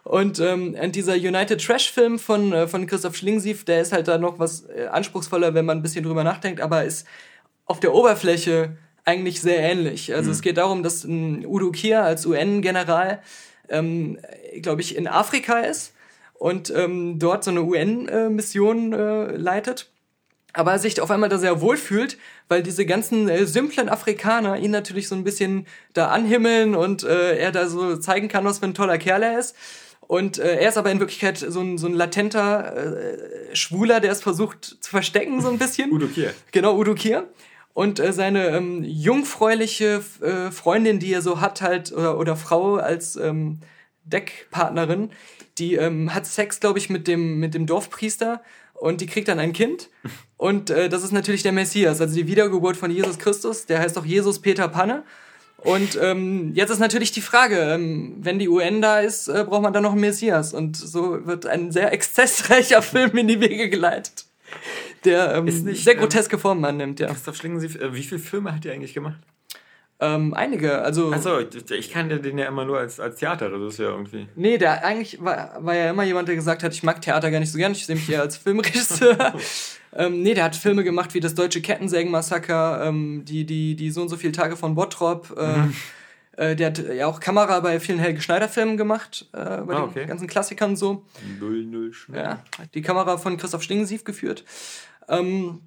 Und, 0.03 0.39
ähm, 0.39 0.75
dieser 0.91 1.13
United 1.15 1.63
Trash-Film 1.63 2.19
von, 2.19 2.53
äh, 2.53 2.67
von 2.67 2.87
Christoph 2.87 3.15
Schlingensief, 3.15 3.65
der 3.65 3.81
ist 3.81 3.91
halt 3.91 4.07
da 4.07 4.17
noch 4.17 4.39
was 4.39 4.67
äh, 4.69 4.87
anspruchsvoller, 4.87 5.53
wenn 5.53 5.65
man 5.65 5.79
ein 5.79 5.81
bisschen 5.81 6.05
drüber 6.05 6.23
nachdenkt, 6.23 6.61
aber 6.61 6.83
ist 6.85 7.05
auf 7.65 7.79
der 7.79 7.93
Oberfläche 7.93 8.77
eigentlich 9.05 9.41
sehr 9.41 9.59
ähnlich. 9.59 10.13
Also 10.15 10.31
es 10.31 10.41
geht 10.41 10.57
darum, 10.57 10.83
dass 10.83 11.03
ein 11.03 11.45
Udo 11.45 11.71
Kier 11.71 12.03
als 12.03 12.25
UN-General, 12.25 13.21
ähm, 13.69 14.17
glaube 14.61 14.81
ich, 14.81 14.95
in 14.95 15.07
Afrika 15.07 15.59
ist 15.59 15.93
und 16.33 16.73
ähm, 16.75 17.19
dort 17.19 17.43
so 17.43 17.51
eine 17.51 17.63
UN-Mission 17.63 18.93
äh, 18.93 19.35
leitet. 19.35 19.89
Aber 20.60 20.73
er 20.73 20.80
sich 20.80 20.99
auf 20.99 21.10
einmal 21.10 21.30
da 21.30 21.38
sehr 21.38 21.61
wohl 21.61 21.77
fühlt, 21.77 22.18
weil 22.49 22.61
diese 22.61 22.86
ganzen 22.86 23.30
äh, 23.30 23.45
simplen 23.45 23.88
Afrikaner 23.88 24.57
ihn 24.57 24.72
natürlich 24.72 25.07
so 25.07 25.15
ein 25.15 25.23
bisschen 25.23 25.65
da 25.94 26.10
anhimmeln 26.10 26.76
und 26.76 27.03
äh, 27.03 27.38
er 27.38 27.53
da 27.53 27.69
so 27.69 27.95
zeigen 27.95 28.27
kann, 28.27 28.44
was 28.44 28.60
für 28.60 28.65
ein 28.65 28.73
toller 28.73 28.98
Kerl 28.98 29.23
er 29.23 29.40
ist. 29.40 29.56
Und 30.02 30.38
äh, 30.38 30.57
er 30.57 30.68
ist 30.68 30.77
aber 30.77 30.91
in 30.91 30.99
Wirklichkeit 30.99 31.38
so 31.38 31.61
ein, 31.61 31.77
so 31.77 31.88
ein 31.88 31.94
latenter 31.94 32.76
äh, 32.76 33.56
Schwuler, 33.56 34.02
der 34.02 34.11
es 34.11 34.22
versucht 34.22 34.65
zu 34.81 34.90
verstecken, 34.90 35.40
so 35.40 35.48
ein 35.48 35.57
bisschen. 35.57 35.91
Udo 35.94 36.07
Kier. 36.07 36.34
Genau, 36.52 36.77
Udo 36.77 36.94
Kier. 36.94 37.30
Und 37.73 38.02
äh, 38.02 38.11
seine 38.11 38.48
ähm, 38.48 38.84
jungfräuliche 38.84 40.03
äh, 40.22 40.52
Freundin, 40.52 40.99
die 40.99 41.14
er 41.14 41.22
so 41.22 41.40
hat, 41.40 41.61
halt, 41.61 41.94
oder, 41.94 42.19
oder 42.19 42.36
Frau 42.36 42.76
als 42.76 43.15
ähm, 43.15 43.61
Deckpartnerin, 44.03 45.11
die 45.57 45.76
ähm, 45.76 46.14
hat 46.14 46.26
Sex, 46.26 46.60
glaube 46.60 46.80
ich, 46.80 46.90
mit 46.90 47.07
dem, 47.07 47.40
mit 47.40 47.53
dem 47.53 47.65
Dorfpriester 47.65 48.41
und 48.73 48.99
die 48.99 49.07
kriegt 49.07 49.30
dann 49.30 49.40
ein 49.40 49.53
Kind. 49.53 49.90
Und 50.39 50.69
äh, 50.69 50.87
das 50.87 51.03
ist 51.03 51.11
natürlich 51.11 51.43
der 51.43 51.51
Messias, 51.51 51.99
also 51.99 52.15
die 52.15 52.25
Wiedergeburt 52.25 52.77
von 52.77 52.89
Jesus 52.89 53.19
Christus. 53.19 53.65
Der 53.65 53.79
heißt 53.79 53.97
doch 53.97 54.05
Jesus 54.05 54.39
Peter 54.39 54.69
Panne. 54.69 55.03
Und 55.57 55.99
ähm, 56.01 56.53
jetzt 56.55 56.69
ist 56.69 56.79
natürlich 56.79 57.11
die 57.11 57.19
Frage, 57.19 57.57
ähm, 57.59 58.15
wenn 58.21 58.39
die 58.39 58.47
UN 58.47 58.81
da 58.81 59.01
ist, 59.01 59.27
äh, 59.27 59.43
braucht 59.45 59.63
man 59.63 59.73
da 59.73 59.81
noch 59.81 59.91
einen 59.91 59.99
Messias. 59.99 60.53
Und 60.53 60.77
so 60.77 61.27
wird 61.27 61.45
ein 61.45 61.73
sehr 61.73 61.91
exzessreicher 61.93 62.81
Film 62.81 63.17
in 63.17 63.27
die 63.27 63.41
Wege 63.41 63.69
geleitet, 63.69 64.27
der 65.03 65.35
ähm, 65.35 65.47
Ist 65.49 65.65
nicht, 65.65 65.83
sehr 65.83 65.95
ähm, 65.95 65.99
groteske 65.99 66.37
Formen 66.37 66.63
annimmt, 66.63 67.01
ja. 67.01 67.07
Christoph 67.07 67.35
Schlingensief, 67.35 67.75
äh, 67.75 67.93
wie 67.93 68.03
viele 68.03 68.21
Filme 68.21 68.55
hat 68.55 68.65
er 68.65 68.73
eigentlich 68.73 68.93
gemacht? 68.93 69.19
Ähm, 70.01 70.34
einige, 70.34 70.81
also. 70.81 71.11
Achso, 71.11 71.39
ich 71.39 71.91
kannte 71.91 72.21
den 72.21 72.38
ja 72.38 72.45
immer 72.47 72.63
nur 72.63 72.80
als, 72.80 73.01
als 73.01 73.17
Theater, 73.17 73.49
das 73.49 73.73
ist 73.73 73.80
ja 73.80 73.89
irgendwie. 73.89 74.27
Nee, 74.35 74.57
der 74.57 74.85
eigentlich 74.85 75.21
war, 75.21 75.57
war 75.59 75.76
ja 75.76 75.89
immer 75.89 76.03
jemand, 76.03 76.30
der 76.30 76.35
gesagt 76.35 76.63
hat, 76.63 76.73
ich 76.73 76.84
mag 76.84 77.01
Theater 77.01 77.30
gar 77.31 77.39
nicht 77.39 77.51
so 77.51 77.57
gern, 77.57 77.73
ich 77.73 77.85
sehe 77.85 77.95
mich 77.95 78.09
eher 78.09 78.21
als 78.21 78.38
Filmregisseur. 78.38 79.34
ähm, 79.95 80.21
nee, 80.23 80.34
der 80.34 80.45
hat 80.45 80.55
Filme 80.55 80.85
gemacht 80.85 81.13
wie 81.13 81.19
das 81.19 81.35
deutsche 81.35 81.61
Kettensägen-Massaker, 81.61 82.85
ähm, 82.85 83.26
die, 83.26 83.45
die, 83.45 83.76
die 83.76 83.91
so 83.91 84.01
und 84.01 84.07
so 84.09 84.15
viele 84.15 84.31
Tage 84.31 84.55
von 84.55 84.73
Bottrop. 84.73 85.38
Äh, 85.38 85.63
äh, 86.51 86.55
der 86.55 86.67
hat 86.67 86.77
ja 86.77 87.05
auch 87.07 87.19
Kamera 87.19 87.59
bei 87.59 87.81
vielen 87.81 87.99
Helge 87.99 88.21
Schneider-Filmen 88.21 88.77
gemacht, 88.77 89.27
äh, 89.34 89.38
bei 89.38 89.43
Ah, 89.43 89.63
den 89.63 89.76
okay. 89.76 90.05
ganzen 90.05 90.27
Klassikern 90.27 90.77
so. 90.77 91.03
00 91.41 91.91
schnell. 91.93 92.23
Ja, 92.23 92.30
hat 92.57 92.73
die 92.73 92.81
Kamera 92.81 93.17
von 93.17 93.35
Christoph 93.35 93.63
Schlingensief 93.63 94.05
geführt. 94.05 94.45
Ähm, 95.09 95.59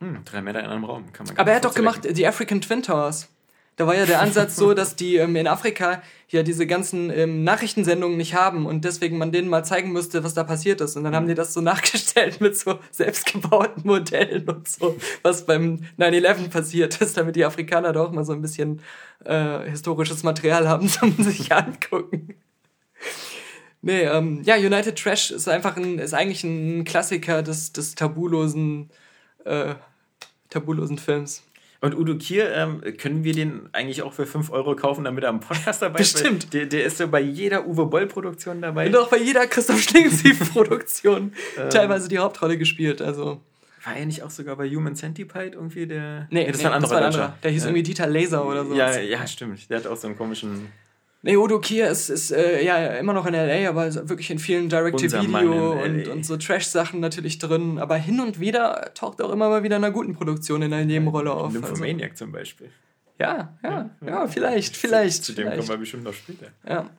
Hm, 0.00 0.24
drei 0.26 0.42
Meter 0.42 0.60
in 0.60 0.66
einem 0.66 0.84
Raum, 0.84 1.10
kann 1.12 1.26
man 1.26 1.38
aber 1.38 1.50
er 1.50 1.56
hat 1.56 1.64
doch 1.64 1.74
gemacht 1.74 2.00
die 2.04 2.26
African 2.26 2.60
Twin 2.60 2.82
Towers. 2.82 3.28
Da 3.76 3.86
war 3.86 3.94
ja 3.94 4.06
der 4.06 4.22
Ansatz 4.22 4.56
so, 4.56 4.72
dass 4.72 4.96
die 4.96 5.16
ähm, 5.16 5.36
in 5.36 5.46
Afrika 5.46 6.02
ja 6.28 6.42
diese 6.42 6.66
ganzen 6.66 7.10
ähm, 7.10 7.44
Nachrichtensendungen 7.44 8.16
nicht 8.16 8.34
haben 8.34 8.64
und 8.64 8.86
deswegen 8.86 9.18
man 9.18 9.32
denen 9.32 9.48
mal 9.48 9.64
zeigen 9.64 9.92
müsste, 9.92 10.24
was 10.24 10.32
da 10.32 10.44
passiert 10.44 10.80
ist. 10.80 10.96
Und 10.96 11.04
dann 11.04 11.14
haben 11.14 11.28
die 11.28 11.34
das 11.34 11.52
so 11.52 11.60
nachgestellt 11.62 12.40
mit 12.40 12.56
so 12.56 12.78
selbstgebauten 12.90 13.82
Modellen 13.86 14.48
und 14.48 14.66
so, 14.66 14.96
was 15.22 15.44
beim 15.44 15.80
9-11 15.98 16.48
passiert 16.48 17.00
ist, 17.02 17.18
damit 17.18 17.36
die 17.36 17.44
Afrikaner 17.44 17.92
da 17.92 18.00
auch 18.00 18.12
mal 18.12 18.24
so 18.24 18.32
ein 18.32 18.40
bisschen 18.40 18.80
äh, 19.24 19.68
historisches 19.68 20.22
Material 20.22 20.66
haben 20.68 20.88
zum 20.88 21.12
sich 21.22 21.52
angucken. 21.52 22.34
Nee, 23.82 24.04
ähm, 24.04 24.40
ja, 24.42 24.56
United 24.56 24.98
Trash 24.98 25.30
ist 25.30 25.48
einfach 25.48 25.76
ein, 25.76 25.98
ist 25.98 26.14
eigentlich 26.14 26.42
ein 26.44 26.84
Klassiker 26.84 27.42
des, 27.42 27.72
des 27.72 27.94
tabulosen, 27.94 28.90
äh, 29.44 29.74
tabulosen 30.48 30.98
Films. 30.98 31.45
Und 31.80 31.94
Udo 31.94 32.16
Kier, 32.16 32.52
ähm, 32.54 32.80
können 32.98 33.22
wir 33.22 33.32
den 33.34 33.68
eigentlich 33.72 34.02
auch 34.02 34.12
für 34.14 34.26
5 34.26 34.50
Euro 34.50 34.74
kaufen, 34.76 35.04
damit 35.04 35.24
er 35.24 35.30
am 35.30 35.40
Podcast 35.40 35.82
dabei 35.82 36.00
ist? 36.00 36.14
Bestimmt. 36.14 36.44
Weil 36.44 36.60
Der, 36.60 36.66
der 36.66 36.84
ist 36.86 36.96
so 36.98 37.06
bei 37.08 37.20
jeder 37.20 37.66
Uwe 37.66 37.86
Boll-Produktion 37.86 38.62
dabei. 38.62 38.86
Und 38.86 38.96
auch 38.96 39.08
bei 39.08 39.18
jeder 39.18 39.46
Christoph 39.46 39.80
Schlingensief-Produktion 39.82 41.32
Ähm. 41.58 41.70
teilweise 41.70 42.08
die 42.08 42.18
Hauptrolle 42.18 42.56
gespielt. 42.58 43.02
Also, 43.02 43.40
War 43.84 43.96
er 43.96 44.06
nicht 44.06 44.22
auch 44.22 44.30
sogar 44.30 44.56
bei 44.56 44.68
Human 44.68 44.94
Centipede 44.96 45.54
irgendwie 45.56 45.86
der. 45.86 46.26
nee, 46.30 46.46
das 46.46 46.58
nee, 46.58 46.64
war 46.64 46.70
ein 46.72 46.76
anderer 46.76 46.80
das 46.82 46.90
war 46.90 46.98
ein 46.98 47.04
anderer. 47.04 47.38
Der 47.42 47.50
hieß 47.50 47.62
Ja. 47.62 47.68
irgendwie 47.68 47.82
Dieter 47.82 48.06
Laser 48.06 48.46
oder 48.46 48.64
so. 48.64 48.74
Ja, 48.74 48.98
ja, 48.98 49.26
stimmt. 49.26 49.68
Der 49.70 49.78
hat 49.78 49.86
auch 49.86 49.96
so 49.96 50.06
einen 50.08 50.16
komischen. 50.16 50.68
Nee, 51.26 51.36
Udo 51.36 51.58
Kier 51.58 51.90
ist, 51.90 52.08
ist 52.08 52.30
äh, 52.30 52.64
ja 52.64 52.86
immer 52.98 53.12
noch 53.12 53.26
in 53.26 53.34
L.A., 53.34 53.68
aber 53.68 53.92
wirklich 54.08 54.30
in 54.30 54.38
vielen 54.38 54.68
Direct-to-Video 54.68 55.72
und, 55.72 56.06
und 56.06 56.24
so 56.24 56.36
Trash-Sachen 56.36 57.00
natürlich 57.00 57.40
drin. 57.40 57.80
Aber 57.80 57.96
hin 57.96 58.20
und 58.20 58.38
wieder 58.38 58.92
taucht 58.94 59.20
auch 59.20 59.32
immer 59.32 59.48
mal 59.48 59.64
wieder 59.64 59.76
in 59.76 59.82
einer 59.82 59.92
guten 59.92 60.14
Produktion 60.14 60.62
in 60.62 60.72
einer 60.72 60.84
Nebenrolle 60.84 61.32
auf. 61.32 61.52
Nymphomaniac 61.52 62.12
also. 62.12 62.26
zum 62.26 62.30
Beispiel. 62.30 62.70
Ja, 63.18 63.58
ja, 63.64 63.90
ja, 64.02 64.06
ja 64.06 64.28
vielleicht, 64.28 64.76
vielleicht. 64.76 65.24
Zu, 65.24 65.32
zu 65.32 65.32
dem 65.32 65.48
vielleicht. 65.48 65.58
kommen 65.58 65.68
wir 65.68 65.78
bestimmt 65.78 66.04
noch 66.04 66.14
später. 66.14 66.46
Ja. 66.64 66.90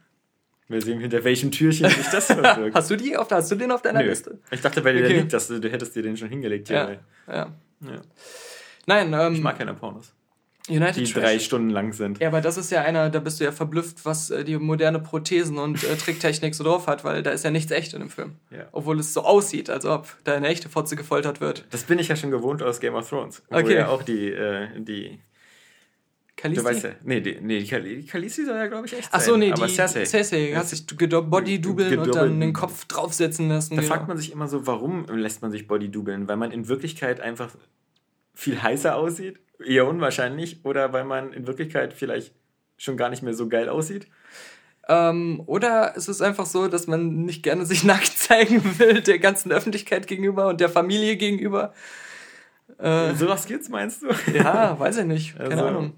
Wir 0.68 0.82
sehen, 0.82 1.00
hinter 1.00 1.24
welchem 1.24 1.50
Türchen 1.50 1.90
sich 1.90 2.08
das 2.08 2.26
verbirgt. 2.26 2.76
hast, 2.76 2.92
du 2.92 2.98
die 2.98 3.16
auf, 3.16 3.32
hast 3.32 3.50
du 3.50 3.56
den 3.56 3.72
auf 3.72 3.82
deiner 3.82 4.02
Nö. 4.02 4.10
Liste? 4.10 4.40
Ich 4.52 4.60
dachte, 4.60 4.84
weil 4.84 4.98
okay. 4.98 5.08
der 5.08 5.18
liegt, 5.20 5.32
dass 5.32 5.48
du, 5.48 5.62
du 5.62 5.72
hättest 5.72 5.96
dir 5.96 6.04
den 6.04 6.18
schon 6.18 6.28
hingelegt. 6.28 6.68
Ja, 6.68 6.92
ja. 7.28 7.56
ja. 7.80 8.02
Nein, 8.88 9.14
ähm, 9.14 9.36
Ich 9.36 9.42
mag 9.42 9.58
keine 9.58 9.74
Pornos. 9.74 10.12
United 10.70 10.96
die 10.98 11.04
Trash. 11.12 11.24
drei 11.24 11.40
Stunden 11.40 11.70
lang 11.70 11.94
sind. 11.94 12.20
Ja, 12.20 12.28
aber 12.28 12.42
das 12.42 12.58
ist 12.58 12.72
ja 12.72 12.82
einer, 12.82 13.10
da 13.10 13.20
bist 13.20 13.40
du 13.40 13.44
ja 13.46 13.52
verblüfft, 13.52 14.06
was 14.06 14.30
äh, 14.30 14.44
die 14.44 14.58
moderne 14.58 15.00
Prothesen 15.00 15.58
und 15.58 15.84
äh, 15.84 15.96
Tricktechnik 15.96 16.56
so 16.56 16.64
drauf 16.64 16.88
hat, 16.88 17.04
weil 17.04 17.24
da 17.24 17.32
ist 17.32 17.44
ja 17.46 17.52
nichts 17.52 17.72
echt 17.72 17.94
in 17.94 18.00
dem 18.02 18.10
Film. 18.10 18.36
Ja. 18.52 18.66
Obwohl 18.72 19.00
es 19.00 19.14
so 19.14 19.22
aussieht, 19.22 19.70
als 19.70 19.86
ob 19.86 20.08
da 20.24 20.36
eine 20.36 20.48
echte 20.48 20.70
Fotze 20.70 20.96
gefoltert 20.96 21.40
wird. 21.42 21.66
Das 21.72 21.84
bin 21.84 22.00
ich 22.00 22.08
ja 22.10 22.16
schon 22.16 22.32
gewohnt 22.32 22.62
aus 22.64 22.80
Game 22.80 22.96
of 22.96 23.08
Thrones. 23.10 23.42
Wo 23.50 23.58
Okay. 23.58 23.76
ja 23.76 23.88
auch 23.88 24.04
die, 24.04 24.28
äh, 24.30 24.68
die 24.78 25.20
Khaleesi? 26.36 26.62
Du 26.62 26.68
weißt 26.68 26.84
ja, 26.84 26.90
nee, 27.04 27.20
die, 27.22 27.38
nee, 27.42 27.60
die 27.60 27.66
Khal- 27.68 27.82
die 27.84 28.06
Khaleesi 28.06 28.46
soll 28.46 28.58
ja, 28.58 28.68
glaube 28.68 28.86
ich, 28.86 28.94
echt 28.96 29.10
Ach 29.12 29.20
so, 29.22 29.32
sein. 29.32 29.40
nee, 29.40 29.52
aber 29.52 29.66
die 29.68 29.74
Cersei. 29.74 30.06
Cersei 30.06 30.54
hat 30.54 30.68
sich 30.68 30.86
Body-dubeln 30.86 31.98
und 32.00 32.14
dann 32.14 32.40
den 32.40 32.54
Kopf 32.54 32.86
draufsetzen 32.86 33.50
lassen. 33.50 33.76
Da 33.76 33.82
genau. 33.82 33.94
fragt 33.96 34.08
man 34.08 34.18
sich 34.18 34.32
immer 34.32 34.48
so, 34.48 34.68
warum 34.68 35.06
lässt 35.08 35.42
man 35.42 35.50
sich 35.52 35.68
Body-dubeln? 35.68 36.28
Weil 36.28 36.38
man 36.38 36.52
in 36.52 36.68
Wirklichkeit 36.68 37.22
einfach 37.22 37.50
viel 38.36 38.62
heißer 38.62 38.96
aussieht? 38.96 39.40
Eher 39.66 39.88
unwahrscheinlich. 39.88 40.64
Oder 40.66 40.94
weil 40.94 41.04
man 41.04 41.34
in 41.34 41.48
Wirklichkeit 41.48 41.94
vielleicht 41.94 42.34
schon 42.78 42.98
gar 42.98 43.10
nicht 43.10 43.24
mehr 43.24 43.34
so 43.34 43.48
geil 43.50 43.70
aussieht? 43.70 44.08
Ähm, 44.90 45.42
oder 45.48 45.94
es 45.98 46.08
ist 46.08 46.22
einfach 46.22 46.46
so, 46.46 46.68
dass 46.68 46.88
man 46.88 47.26
nicht 47.26 47.44
gerne 47.44 47.66
sich 47.66 47.84
nackt 47.86 48.18
zeigen 48.18 48.62
will, 48.80 49.02
der 49.02 49.20
ganzen 49.20 49.52
Öffentlichkeit 49.52 50.08
gegenüber 50.08 50.48
und 50.48 50.62
der 50.62 50.70
Familie 50.70 51.18
gegenüber. 51.18 51.74
Äh, 52.78 53.14
So 53.16 53.28
was 53.28 53.48
gibt's, 53.48 53.70
meinst 53.70 54.04
du? 54.04 54.08
ja, 54.34 54.80
weiß 54.80 54.98
ich 54.98 55.06
nicht. 55.06 55.36
Keine 55.38 55.52
Also- 55.52 55.66
Ahnung. 55.66 55.94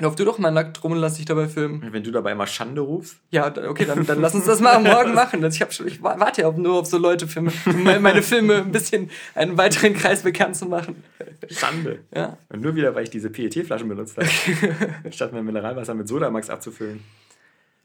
Lauf 0.00 0.16
du 0.16 0.24
doch 0.24 0.38
mal 0.38 0.50
nackt 0.50 0.82
rum 0.82 0.92
und 0.92 0.98
lass 0.98 1.14
dich 1.14 1.26
dabei 1.26 1.46
filmen. 1.48 1.86
Wenn 1.92 2.02
du 2.02 2.10
dabei 2.10 2.34
mal 2.34 2.46
Schande 2.46 2.80
rufst? 2.80 3.16
Ja, 3.30 3.46
okay, 3.68 3.84
dann, 3.84 4.06
dann 4.06 4.20
lass 4.20 4.34
uns 4.34 4.44
das 4.46 4.60
mal 4.60 4.80
morgen 4.80 5.14
machen. 5.14 5.44
Also 5.44 5.54
ich, 5.56 5.62
hab 5.62 5.72
schon, 5.72 5.86
ich 5.88 6.02
wa- 6.02 6.16
warte 6.18 6.42
ja 6.42 6.50
nur 6.50 6.80
auf 6.80 6.86
so 6.86 6.98
Leute, 6.98 7.28
für 7.28 7.42
me- 7.42 7.52
me- 7.66 8.00
meine 8.00 8.22
Filme 8.22 8.56
ein 8.56 8.72
bisschen 8.72 9.10
einen 9.34 9.58
weiteren 9.58 9.94
Kreis 9.94 10.22
bekannt 10.22 10.56
zu 10.56 10.66
machen. 10.66 11.02
Schande. 11.50 12.00
Ja. 12.14 12.38
Und 12.48 12.62
nur 12.62 12.74
wieder, 12.74 12.94
weil 12.94 13.04
ich 13.04 13.10
diese 13.10 13.30
PET-Flaschen 13.30 13.88
benutzt 13.88 14.16
habe. 14.16 14.28
statt 15.12 15.32
mein 15.32 15.44
Mineralwasser 15.44 15.94
mit 15.94 16.08
Sodamax 16.08 16.48
abzufüllen. 16.50 17.00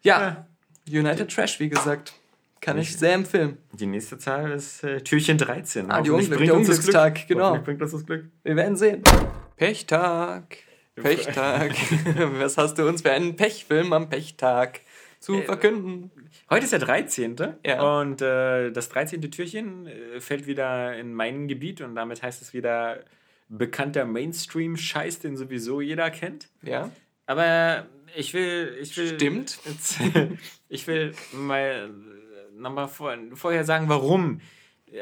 Ja, 0.02 0.46
United 0.88 1.30
Trash, 1.34 1.60
wie 1.60 1.70
gesagt. 1.70 2.14
Kann 2.62 2.78
ich 2.80 2.98
sehr 2.98 3.14
empfehlen. 3.14 3.58
Die 3.74 3.86
nächste 3.86 4.18
Zahl 4.18 4.52
ist 4.52 4.84
äh, 4.84 5.02
Türchen 5.02 5.38
13. 5.38 5.92
Ah, 5.92 6.02
die 6.02 6.10
Unglück- 6.10 6.30
bringt 6.36 6.50
der 6.50 6.56
uns 6.56 6.68
das 6.68 6.80
Glück. 6.82 6.96
Unglückstag, 6.96 7.28
genau. 7.28 7.44
Hoffentlich 7.50 7.66
bringt 7.66 7.82
uns 7.84 7.92
das 7.92 8.06
Glück. 8.06 8.26
Wir 8.44 8.56
werden 8.56 8.76
sehen. 8.76 9.04
Pechtag. 9.56 10.58
Pechtag. 10.96 11.72
Was 12.40 12.58
hast 12.58 12.78
du 12.78 12.88
uns 12.88 13.02
für 13.02 13.12
einen 13.12 13.36
Pechfilm 13.36 13.94
am 13.94 14.10
Pechtag 14.10 14.82
zu 15.20 15.42
verkünden? 15.42 16.12
Heute 16.50 16.66
ist 16.66 16.72
der 16.72 16.80
13. 16.80 17.36
Ja. 17.66 18.00
Und 18.00 18.22
äh, 18.22 18.72
das 18.72 18.90
13. 18.90 19.22
Türchen 19.32 19.88
äh, 19.88 20.22
fällt 20.22 20.48
wieder 20.48 20.98
in 20.98 21.14
mein 21.14 21.48
Gebiet 21.48 21.82
und 21.82 21.96
damit 21.96 22.24
heißt 22.24 22.42
es 22.42 22.54
wieder 22.54 23.04
bekannter 23.50 24.06
Mainstream-Scheiß, 24.06 25.20
den 25.20 25.38
sowieso 25.38 25.82
jeder 25.82 26.10
kennt. 26.12 26.50
Ja. 26.64 26.92
Aber 27.26 27.86
ich 28.16 28.34
will. 28.34 28.78
Ich 28.82 28.96
will 28.98 29.16
Stimmt. 29.16 29.60
Jetzt, 29.66 30.00
ich 30.70 30.88
will 30.88 31.14
mal 31.34 31.90
nochmal 32.58 32.88
vor, 32.88 33.16
vorher 33.34 33.64
sagen, 33.64 33.90
warum. 33.90 34.42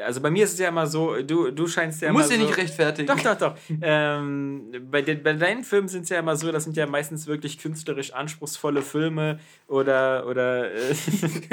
Also 0.02 0.20
bei 0.20 0.30
mir 0.30 0.44
ist 0.44 0.54
es 0.54 0.58
ja 0.58 0.68
immer 0.68 0.86
so, 0.86 1.22
du, 1.22 1.50
du 1.50 1.66
scheinst 1.66 2.02
ja 2.02 2.08
Du 2.08 2.14
musst 2.14 2.30
immer 2.30 2.38
dich 2.38 2.46
so, 2.46 2.50
nicht 2.50 2.58
rechtfertigen. 2.58 3.06
Doch, 3.06 3.20
doch, 3.20 3.36
doch. 3.36 3.56
ähm, 3.82 4.72
bei, 4.90 5.02
den, 5.02 5.22
bei 5.22 5.34
deinen 5.34 5.64
Filmen 5.64 5.88
sind 5.88 6.02
es 6.02 6.08
ja 6.08 6.18
immer 6.18 6.36
so, 6.36 6.50
das 6.50 6.64
sind 6.64 6.76
ja 6.76 6.86
meistens 6.86 7.26
wirklich 7.26 7.58
künstlerisch 7.58 8.12
anspruchsvolle 8.12 8.82
Filme 8.82 9.38
oder, 9.68 10.26
oder 10.26 10.72
äh, 10.72 10.94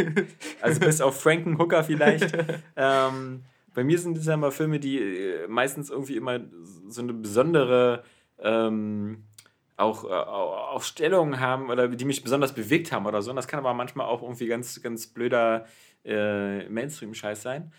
also 0.62 0.80
bis 0.80 1.02
auf 1.02 1.22
Frankenhooker 1.22 1.84
vielleicht. 1.84 2.32
ähm, 2.76 3.42
bei 3.74 3.84
mir 3.84 3.98
sind 3.98 4.18
es 4.18 4.26
ja 4.26 4.34
immer 4.34 4.52
Filme, 4.52 4.80
die 4.80 5.00
äh, 5.00 5.48
meistens 5.48 5.90
irgendwie 5.90 6.18
immer 6.18 6.40
so 6.88 7.02
eine 7.02 7.14
besondere 7.14 8.04
ähm, 8.40 9.24
auch, 9.78 10.04
äh, 10.04 10.08
auch 10.10 10.84
Stellungen 10.84 11.40
haben 11.40 11.70
oder 11.70 11.88
die 11.88 12.06
mich 12.06 12.24
besonders 12.24 12.54
bewegt 12.54 12.92
haben 12.92 13.06
oder 13.06 13.22
so. 13.22 13.32
Und 13.32 13.36
das 13.36 13.48
kann 13.48 13.60
aber 13.60 13.74
manchmal 13.74 14.08
auch 14.08 14.22
irgendwie 14.22 14.48
ganz, 14.48 14.82
ganz 14.82 15.08
blöder 15.08 15.66
äh, 16.06 16.68
Mainstream-Scheiß 16.70 17.42
sein. 17.42 17.72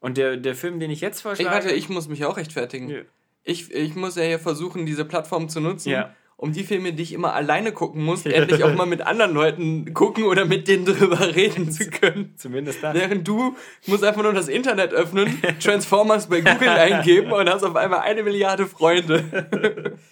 Und 0.00 0.16
der, 0.18 0.36
der 0.36 0.54
Film, 0.54 0.78
den 0.80 0.90
ich 0.90 1.00
jetzt 1.00 1.22
vorschlage. 1.22 1.50
warte, 1.54 1.72
ich 1.72 1.88
muss 1.88 2.08
mich 2.08 2.24
auch 2.24 2.36
rechtfertigen. 2.36 2.88
Ja. 2.90 3.00
Ich, 3.44 3.72
ich 3.72 3.94
muss 3.94 4.16
ja 4.16 4.22
hier 4.24 4.38
versuchen, 4.38 4.86
diese 4.86 5.04
Plattform 5.04 5.48
zu 5.48 5.60
nutzen, 5.60 5.90
Ja. 5.90 6.14
um 6.36 6.52
die 6.52 6.64
Filme, 6.64 6.92
die 6.92 7.02
ich 7.02 7.12
immer 7.12 7.32
alleine 7.32 7.72
gucken 7.72 8.02
muss, 8.04 8.26
endlich 8.26 8.62
auch 8.64 8.74
mal 8.74 8.86
mit 8.86 9.02
anderen 9.02 9.32
Leuten 9.32 9.94
gucken 9.94 10.24
oder 10.24 10.44
mit 10.44 10.68
denen 10.68 10.84
drüber 10.84 11.20
reden 11.34 11.70
zu 11.70 11.88
können. 11.90 12.34
Zumindest 12.36 12.82
da. 12.82 12.92
Während 12.92 13.26
du 13.26 13.56
musst 13.86 14.04
einfach 14.04 14.22
nur 14.22 14.32
das 14.32 14.48
Internet 14.48 14.92
öffnen, 14.92 15.40
Transformers 15.60 16.26
bei 16.28 16.40
Google 16.40 16.68
eingeben 16.68 17.32
und 17.32 17.48
hast 17.48 17.62
auf 17.62 17.76
einmal 17.76 18.00
eine 18.00 18.22
Milliarde 18.22 18.66
Freunde. 18.66 19.96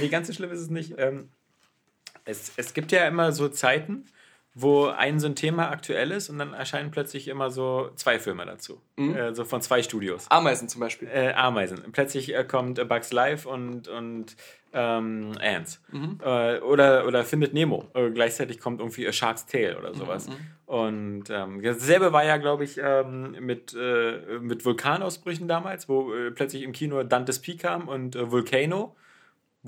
Nee, 0.00 0.08
ganz 0.08 0.28
so 0.28 0.32
schlimm 0.32 0.50
ist 0.52 0.60
es 0.60 0.70
nicht. 0.70 0.94
Ähm, 0.96 1.28
es, 2.24 2.52
es 2.56 2.72
gibt 2.72 2.92
ja 2.92 3.06
immer 3.08 3.32
so 3.32 3.48
Zeiten, 3.48 4.04
wo 4.58 4.86
ein 4.86 5.20
so 5.20 5.26
ein 5.26 5.34
Thema 5.34 5.68
aktuell 5.68 6.10
ist 6.12 6.30
und 6.30 6.38
dann 6.38 6.54
erscheinen 6.54 6.90
plötzlich 6.90 7.28
immer 7.28 7.50
so 7.50 7.90
zwei 7.94 8.18
Filme 8.18 8.46
dazu. 8.46 8.80
Äh, 9.14 9.34
so 9.34 9.44
von 9.44 9.60
zwei 9.60 9.82
Studios. 9.82 10.30
Ameisen 10.30 10.70
zum 10.70 10.80
Beispiel. 10.80 11.08
Äh, 11.08 11.34
Ameisen. 11.34 11.92
Plötzlich 11.92 12.34
äh, 12.34 12.42
kommt 12.42 12.80
A 12.80 12.84
Bugs 12.84 13.12
Life 13.12 13.46
und, 13.46 13.86
und 13.86 14.34
ähm, 14.72 15.32
Ants. 15.38 15.82
Äh, 16.24 16.60
oder, 16.60 17.06
oder 17.06 17.22
Findet 17.24 17.52
Nemo. 17.52 17.84
Äh, 17.92 18.08
gleichzeitig 18.12 18.58
kommt 18.58 18.80
irgendwie 18.80 19.06
A 19.06 19.12
Shark's 19.12 19.44
Tale 19.44 19.78
oder 19.78 19.92
sowas. 19.92 20.26
Und 20.64 21.24
ähm, 21.28 21.60
dasselbe 21.62 22.14
war 22.14 22.24
ja, 22.24 22.38
glaube 22.38 22.64
ich, 22.64 22.80
ähm, 22.82 23.36
mit, 23.38 23.76
äh, 23.78 24.38
mit 24.40 24.64
Vulkanausbrüchen 24.64 25.48
damals, 25.48 25.86
wo 25.90 26.14
äh, 26.14 26.30
plötzlich 26.30 26.62
im 26.62 26.72
Kino 26.72 27.02
Dante's 27.02 27.40
Peak 27.40 27.60
kam 27.60 27.88
und 27.88 28.16
äh, 28.16 28.32
Volcano. 28.32 28.96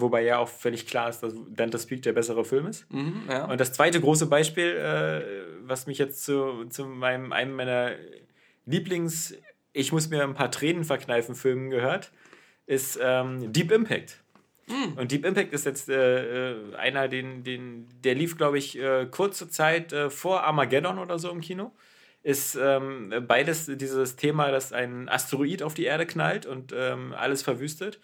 Wobei 0.01 0.23
ja 0.23 0.39
auch 0.39 0.49
völlig 0.49 0.87
klar 0.87 1.09
ist, 1.09 1.21
dass 1.21 1.35
Dante's 1.51 1.87
Peak 1.87 2.03
der 2.03 2.13
bessere 2.13 2.45
Film 2.45 2.67
ist. 2.67 2.91
Mhm, 2.93 3.23
ja. 3.29 3.45
Und 3.47 3.61
das 3.61 3.73
zweite 3.73 4.01
große 4.01 4.27
Beispiel, 4.27 4.77
äh, 4.77 5.23
was 5.67 5.87
mich 5.87 5.99
jetzt 5.99 6.25
zu, 6.25 6.65
zu 6.67 6.85
meinem, 6.85 7.33
einem 7.33 7.55
meiner 7.55 7.93
Lieblings-, 8.67 9.35
ich 9.73 9.93
muss 9.93 10.11
mir 10.11 10.23
ein 10.23 10.35
paar 10.35 10.51
Tränen 10.51 10.85
verkneifen 10.85 11.35
Filmen 11.35 11.71
gehört, 11.71 12.13
ist 12.67 12.99
ähm, 13.03 13.53
Deep 13.53 13.73
Impact. 13.73 14.23
Und 14.97 15.13
Deep 15.13 15.25
Impact 15.25 15.53
ist 15.53 15.65
jetzt 15.65 15.89
äh, 15.89 16.51
äh, 16.51 16.75
einer, 16.77 17.09
den, 17.09 17.43
den, 17.43 17.89
der 18.05 18.15
lief, 18.15 18.37
glaube 18.37 18.59
ich, 18.59 18.79
äh, 18.79 19.07
kurze 19.07 19.49
Zeit 19.49 19.93
äh, 19.93 20.11
vor 20.11 20.45
Armageddon 20.45 20.99
oder 20.99 21.19
so 21.19 21.31
im 21.31 21.41
Kino. 21.41 21.73
Ist 22.23 22.59
ähm, 22.61 23.25
beides 23.27 23.67
dieses 23.67 24.17
Thema, 24.17 24.51
dass 24.51 24.73
ein 24.73 25.09
Asteroid 25.09 25.63
auf 25.63 25.75
die 25.75 25.85
Erde 25.85 26.05
knallt 26.05 26.47
und 26.47 26.75
ähm, 26.77 27.15
alles 27.17 27.43
verwüstet. 27.43 28.01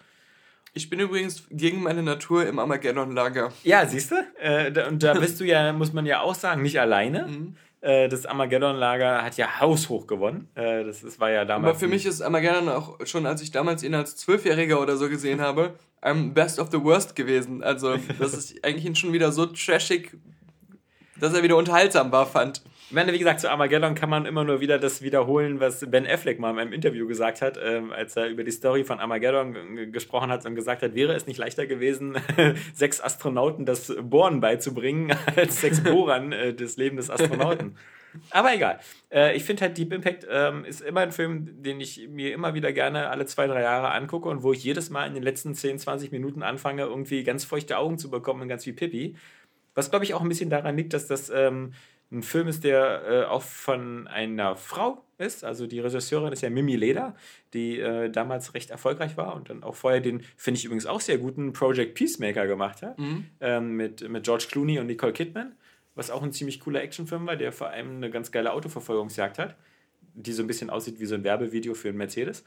Ich 0.77 0.89
bin 0.89 0.99
übrigens 0.99 1.43
gegen 1.49 1.81
meine 1.81 2.03
Natur 2.03 2.45
im 2.45 2.59
Armageddon-Lager. 2.59 3.53
Ja, 3.63 3.85
siehst 3.85 4.11
du? 4.11 4.15
Äh, 4.41 4.73
da- 4.73 4.87
und 4.89 5.01
da 5.01 5.13
bist 5.13 5.39
du 5.39 5.45
ja, 5.45 5.71
muss 5.71 5.93
man 5.93 6.05
ja 6.05 6.19
auch 6.19 6.35
sagen, 6.35 6.61
nicht 6.61 6.77
alleine. 6.81 7.27
Mhm. 7.27 7.55
Äh, 7.79 8.09
das 8.09 8.25
Armageddon-Lager 8.25 9.23
hat 9.23 9.37
ja 9.37 9.61
haushoch 9.61 10.05
gewonnen. 10.05 10.49
Äh, 10.55 10.83
das, 10.83 10.99
das 10.99 11.17
war 11.17 11.31
ja 11.31 11.45
damals. 11.45 11.69
Aber 11.69 11.79
für 11.79 11.87
mich 11.87 12.05
ist 12.05 12.21
Armageddon 12.21 12.67
auch 12.67 12.97
schon, 13.05 13.25
als 13.25 13.41
ich 13.41 13.51
damals 13.51 13.83
ihn 13.83 13.95
als 13.95 14.17
Zwölfjähriger 14.17 14.81
oder 14.81 14.97
so 14.97 15.07
gesehen 15.07 15.39
habe, 15.39 15.75
ähm, 16.03 16.33
Best 16.33 16.59
of 16.59 16.69
the 16.71 16.83
Worst 16.83 17.15
gewesen. 17.15 17.63
Also, 17.63 17.95
das 18.19 18.33
ist 18.33 18.65
eigentlich 18.65 18.85
ihn 18.85 18.97
schon 18.97 19.13
wieder 19.13 19.31
so 19.31 19.45
trashig, 19.45 20.17
dass 21.21 21.33
er 21.33 21.41
wieder 21.41 21.55
unterhaltsam 21.55 22.11
war, 22.11 22.25
fand. 22.25 22.61
Ich 22.87 22.91
meine, 22.91 23.11
wie 23.13 23.17
gesagt, 23.17 23.39
zu 23.39 23.49
Armageddon 23.49 23.95
kann 23.95 24.11
man 24.11 24.27
immer 24.27 24.43
nur 24.43 24.61
wieder 24.61 24.77
das 24.77 25.01
wiederholen, 25.01 25.59
was 25.59 25.89
Ben 25.89 26.05
Affleck 26.05 26.39
mal 26.39 26.51
in 26.51 26.59
einem 26.59 26.71
Interview 26.71 27.07
gesagt 27.07 27.41
hat, 27.41 27.57
ähm, 27.61 27.91
als 27.91 28.15
er 28.15 28.27
über 28.27 28.43
die 28.43 28.51
Story 28.51 28.83
von 28.83 28.99
Armageddon 28.99 29.91
gesprochen 29.91 30.29
hat 30.29 30.45
und 30.45 30.53
gesagt 30.53 30.83
hat, 30.83 30.93
wäre 30.93 31.13
es 31.13 31.25
nicht 31.25 31.39
leichter 31.39 31.65
gewesen, 31.65 32.15
sechs 32.73 33.01
Astronauten 33.01 33.65
das 33.65 33.91
Bohren 34.01 34.39
beizubringen, 34.39 35.17
als 35.35 35.61
sechs 35.61 35.81
Bohrern 35.81 36.31
äh, 36.31 36.53
das 36.53 36.77
Leben 36.77 36.97
des 36.97 37.09
Astronauten. 37.09 37.75
Aber 38.29 38.53
egal. 38.53 38.79
Äh, 39.11 39.35
ich 39.35 39.43
finde 39.43 39.63
halt 39.63 39.77
Deep 39.79 39.91
Impact 39.91 40.27
ähm, 40.29 40.63
ist 40.63 40.81
immer 40.81 41.01
ein 41.01 41.11
Film, 41.11 41.63
den 41.63 41.81
ich 41.81 42.07
mir 42.07 42.33
immer 42.33 42.53
wieder 42.53 42.71
gerne 42.71 43.09
alle 43.09 43.25
zwei, 43.25 43.47
drei 43.47 43.61
Jahre 43.61 43.91
angucke 43.91 44.29
und 44.29 44.43
wo 44.43 44.53
ich 44.53 44.63
jedes 44.63 44.91
Mal 44.91 45.07
in 45.07 45.15
den 45.15 45.23
letzten 45.23 45.55
10, 45.55 45.79
20 45.79 46.11
Minuten 46.11 46.43
anfange, 46.43 46.83
irgendwie 46.83 47.23
ganz 47.23 47.45
feuchte 47.45 47.79
Augen 47.79 47.97
zu 47.97 48.11
bekommen 48.11 48.43
und 48.43 48.47
ganz 48.47 48.63
wie 48.67 48.73
Pippi. 48.73 49.15
Was, 49.73 49.89
glaube 49.89 50.05
ich, 50.05 50.13
auch 50.13 50.21
ein 50.21 50.29
bisschen 50.29 50.49
daran 50.49 50.77
liegt, 50.77 50.93
dass 50.93 51.07
das 51.07 51.29
ähm, 51.29 51.73
ein 52.11 52.23
Film 52.23 52.47
ist, 52.47 52.63
der 52.63 53.03
äh, 53.07 53.23
auch 53.25 53.41
von 53.41 54.07
einer 54.07 54.55
Frau 54.55 55.03
ist. 55.17 55.43
Also 55.43 55.65
die 55.67 55.79
Regisseurin 55.79 56.31
ist 56.33 56.41
ja 56.41 56.49
Mimi 56.49 56.75
Leder, 56.75 57.15
die 57.53 57.79
äh, 57.79 58.09
damals 58.09 58.53
recht 58.53 58.69
erfolgreich 58.69 59.17
war 59.17 59.35
und 59.35 59.49
dann 59.49 59.63
auch 59.63 59.75
vorher 59.75 60.01
den, 60.01 60.21
finde 60.37 60.59
ich 60.59 60.65
übrigens 60.65 60.85
auch 60.85 61.01
sehr 61.01 61.17
guten 61.17 61.53
Project 61.53 61.95
Peacemaker 61.95 62.47
gemacht 62.47 62.81
hat. 62.81 62.97
Ähm, 63.39 63.75
mit, 63.75 64.07
mit 64.07 64.23
George 64.23 64.45
Clooney 64.51 64.79
und 64.79 64.87
Nicole 64.87 65.13
Kidman. 65.13 65.53
was 65.95 66.11
auch 66.11 66.21
ein 66.21 66.33
ziemlich 66.33 66.59
cooler 66.59 66.81
Actionfilm 66.81 67.25
war, 67.25 67.37
der 67.37 67.51
vor 67.51 67.69
allem 67.69 67.95
eine 67.97 68.09
ganz 68.11 68.31
geile 68.31 68.51
Autoverfolgungsjagd 68.51 69.39
hat, 69.39 69.55
die 70.13 70.33
so 70.33 70.43
ein 70.43 70.47
bisschen 70.47 70.69
aussieht 70.69 70.99
wie 70.99 71.05
so 71.05 71.15
ein 71.15 71.23
Werbevideo 71.23 71.73
für 71.73 71.89
einen 71.89 71.97
Mercedes. 71.97 72.43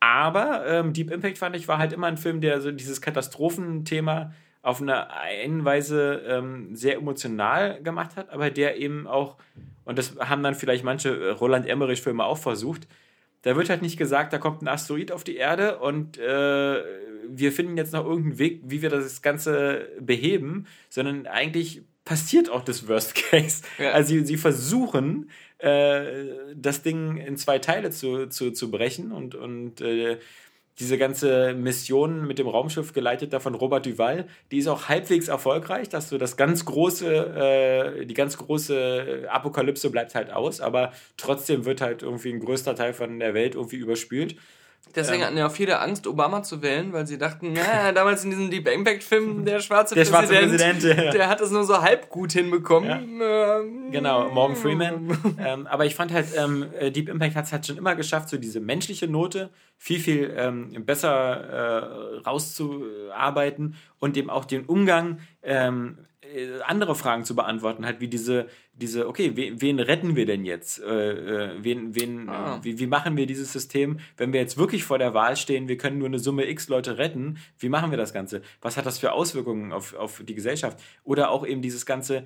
Aber 0.00 0.66
ähm, 0.66 0.92
Deep 0.92 1.10
Impact 1.10 1.38
fand 1.38 1.56
ich 1.56 1.68
war 1.68 1.78
halt 1.78 1.92
immer 1.92 2.06
ein 2.08 2.16
Film, 2.16 2.40
der 2.40 2.60
so 2.60 2.70
dieses 2.70 3.00
Katastrophenthema 3.00 4.34
auf 4.62 4.80
eine 4.80 5.10
einen 5.10 5.64
Weise 5.64 6.22
ähm, 6.26 6.74
sehr 6.74 6.96
emotional 6.96 7.82
gemacht 7.82 8.16
hat, 8.16 8.30
aber 8.30 8.50
der 8.50 8.76
eben 8.76 9.06
auch, 9.06 9.36
und 9.84 9.98
das 9.98 10.16
haben 10.18 10.42
dann 10.42 10.54
vielleicht 10.54 10.84
manche 10.84 11.08
äh, 11.08 11.30
Roland 11.30 11.66
Emmerich-Filme 11.66 12.24
auch 12.24 12.38
versucht, 12.38 12.86
da 13.42 13.56
wird 13.56 13.68
halt 13.68 13.82
nicht 13.82 13.98
gesagt, 13.98 14.32
da 14.32 14.38
kommt 14.38 14.62
ein 14.62 14.68
Asteroid 14.68 15.10
auf 15.10 15.24
die 15.24 15.36
Erde 15.36 15.78
und 15.80 16.16
äh, 16.16 16.82
wir 17.28 17.52
finden 17.52 17.76
jetzt 17.76 17.92
noch 17.92 18.04
irgendeinen 18.04 18.38
Weg, 18.38 18.60
wie 18.64 18.82
wir 18.82 18.90
das 18.90 19.20
Ganze 19.20 19.88
beheben, 20.00 20.66
sondern 20.88 21.26
eigentlich 21.26 21.82
passiert 22.04 22.48
auch 22.48 22.62
das 22.62 22.86
Worst 22.86 23.14
Case. 23.30 23.62
Ja. 23.78 23.90
Also 23.92 24.10
sie, 24.10 24.24
sie 24.24 24.36
versuchen, 24.36 25.30
äh, 25.58 26.24
das 26.54 26.82
Ding 26.82 27.16
in 27.16 27.36
zwei 27.36 27.58
Teile 27.58 27.90
zu, 27.90 28.26
zu, 28.28 28.52
zu 28.52 28.70
brechen 28.70 29.10
und, 29.10 29.34
und 29.34 29.80
äh, 29.80 30.18
diese 30.82 30.98
ganze 30.98 31.54
Mission 31.54 32.26
mit 32.26 32.38
dem 32.38 32.48
Raumschiff 32.48 32.92
geleitet 32.92 33.32
davon 33.32 33.54
Robert 33.54 33.86
Duval, 33.86 34.26
die 34.50 34.58
ist 34.58 34.66
auch 34.66 34.88
halbwegs 34.88 35.28
erfolgreich, 35.28 35.88
dass 35.88 36.08
du 36.08 36.18
das 36.18 36.36
ganz 36.36 36.64
große, 36.64 38.00
äh, 38.00 38.06
die 38.06 38.14
ganz 38.14 38.36
große 38.36 39.28
Apokalypse 39.30 39.90
bleibt 39.90 40.16
halt 40.16 40.32
aus, 40.32 40.60
aber 40.60 40.92
trotzdem 41.16 41.64
wird 41.64 41.80
halt 41.80 42.02
irgendwie 42.02 42.32
ein 42.32 42.40
größter 42.40 42.74
Teil 42.74 42.92
von 42.92 43.20
der 43.20 43.32
Welt 43.32 43.54
irgendwie 43.54 43.76
überspült. 43.76 44.34
Deswegen 44.94 45.22
ähm, 45.22 45.26
hatten 45.26 45.38
ja 45.38 45.46
auch 45.46 45.52
viele 45.52 45.80
Angst, 45.80 46.06
Obama 46.06 46.42
zu 46.42 46.62
wählen, 46.62 46.92
weil 46.92 47.06
sie 47.06 47.18
dachten, 47.18 47.52
na, 47.52 47.92
damals 47.94 48.24
in 48.24 48.30
diesem 48.30 48.50
Deep 48.50 48.68
Impact 48.68 49.02
Film, 49.02 49.44
der 49.44 49.60
schwarze 49.60 49.94
der 49.94 50.04
Präsident, 50.04 50.28
schwarze 50.28 50.68
Präsident 50.70 51.04
ja. 51.04 51.10
der 51.10 51.28
hat 51.28 51.40
es 51.40 51.50
nur 51.50 51.64
so 51.64 51.80
halb 51.80 52.10
gut 52.10 52.32
hinbekommen. 52.32 53.20
Ja. 53.20 53.60
Ähm, 53.60 53.90
genau, 53.90 54.28
Morgan 54.30 54.56
Freeman. 54.56 55.18
ähm, 55.38 55.66
aber 55.66 55.86
ich 55.86 55.94
fand 55.94 56.12
halt, 56.12 56.26
ähm, 56.36 56.66
äh, 56.78 56.90
Deep 56.90 57.08
Impact 57.08 57.36
hat 57.36 57.46
es 57.46 57.52
halt 57.52 57.66
schon 57.66 57.78
immer 57.78 57.94
geschafft, 57.94 58.28
so 58.28 58.36
diese 58.36 58.60
menschliche 58.60 59.08
Note 59.08 59.50
viel, 59.78 59.98
viel 59.98 60.34
ähm, 60.36 60.84
besser 60.84 61.10
äh, 61.10 62.18
rauszuarbeiten 62.18 63.76
und 63.98 64.16
eben 64.16 64.30
auch 64.30 64.44
den 64.44 64.64
Umgang 64.66 65.18
ähm, 65.42 65.98
äh, 65.98 66.01
andere 66.64 66.94
Fragen 66.94 67.24
zu 67.24 67.34
beantworten, 67.34 67.84
halt 67.84 68.00
wie 68.00 68.08
diese, 68.08 68.46
diese 68.72 69.08
okay, 69.08 69.32
wen, 69.34 69.60
wen 69.60 69.78
retten 69.78 70.16
wir 70.16 70.26
denn 70.26 70.44
jetzt? 70.44 70.82
Äh, 70.82 71.12
äh 71.12 71.50
wen, 71.62 71.94
wen, 71.94 72.28
ah. 72.28 72.60
wie, 72.62 72.78
wie 72.78 72.86
machen 72.86 73.16
wir 73.16 73.26
dieses 73.26 73.52
System, 73.52 73.98
wenn 74.16 74.32
wir 74.32 74.40
jetzt 74.40 74.56
wirklich 74.58 74.84
vor 74.84 74.98
der 74.98 75.14
Wahl 75.14 75.36
stehen, 75.36 75.68
wir 75.68 75.76
können 75.76 75.98
nur 75.98 76.08
eine 76.08 76.18
Summe 76.18 76.48
X 76.48 76.68
Leute 76.68 76.98
retten, 76.98 77.38
wie 77.58 77.68
machen 77.68 77.90
wir 77.90 77.98
das 77.98 78.12
Ganze? 78.12 78.42
Was 78.60 78.76
hat 78.76 78.86
das 78.86 78.98
für 78.98 79.12
Auswirkungen 79.12 79.72
auf, 79.72 79.94
auf 79.94 80.22
die 80.26 80.34
Gesellschaft? 80.34 80.78
Oder 81.04 81.30
auch 81.30 81.46
eben 81.46 81.62
dieses 81.62 81.86
ganze, 81.86 82.24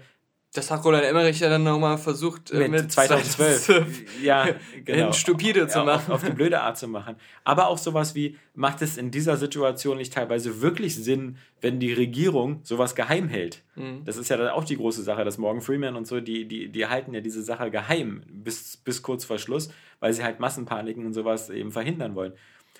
das 0.56 0.70
hat 0.70 0.84
Roland 0.84 1.04
Emmerich 1.04 1.40
ja 1.40 1.48
dann 1.48 1.62
nochmal 1.62 1.98
versucht, 1.98 2.50
äh, 2.50 2.58
mit, 2.58 2.70
mit 2.70 2.92
2012 2.92 4.22
ja, 4.22 4.48
genau. 4.84 5.12
stupide 5.12 5.68
zu 5.68 5.84
machen. 5.84 6.12
Auf, 6.12 6.22
auf, 6.22 6.24
die 6.24 6.32
blöde 6.32 6.60
Art 6.60 6.78
zu 6.78 6.88
machen. 6.88 7.16
Aber 7.44 7.68
auch 7.68 7.78
sowas 7.78 8.14
wie, 8.14 8.38
macht 8.54 8.82
es 8.82 8.96
in 8.96 9.10
dieser 9.10 9.36
Situation 9.36 9.98
nicht 9.98 10.12
teilweise 10.12 10.62
wirklich 10.62 10.96
Sinn, 10.96 11.36
wenn 11.60 11.80
die 11.80 11.92
Regierung 11.92 12.60
sowas 12.62 12.94
geheim 12.94 13.28
hält? 13.28 13.62
Mhm. 13.74 14.04
Das 14.04 14.16
ist 14.16 14.28
ja 14.28 14.36
dann 14.36 14.48
auch 14.48 14.64
die 14.64 14.76
große 14.76 15.02
Sache, 15.02 15.24
dass 15.24 15.38
Morgan 15.38 15.60
Freeman 15.60 15.96
und 15.96 16.06
so, 16.06 16.20
die, 16.20 16.46
die, 16.46 16.70
die 16.70 16.86
halten 16.86 17.12
ja 17.14 17.20
diese 17.20 17.42
Sache 17.42 17.70
geheim 17.70 18.22
bis, 18.28 18.76
bis 18.78 19.02
kurz 19.02 19.24
vor 19.24 19.38
Schluss, 19.38 19.70
weil 20.00 20.12
sie 20.12 20.24
halt 20.24 20.40
Massenpaniken 20.40 21.04
und 21.04 21.12
sowas 21.12 21.50
eben 21.50 21.72
verhindern 21.72 22.14
wollen. 22.14 22.32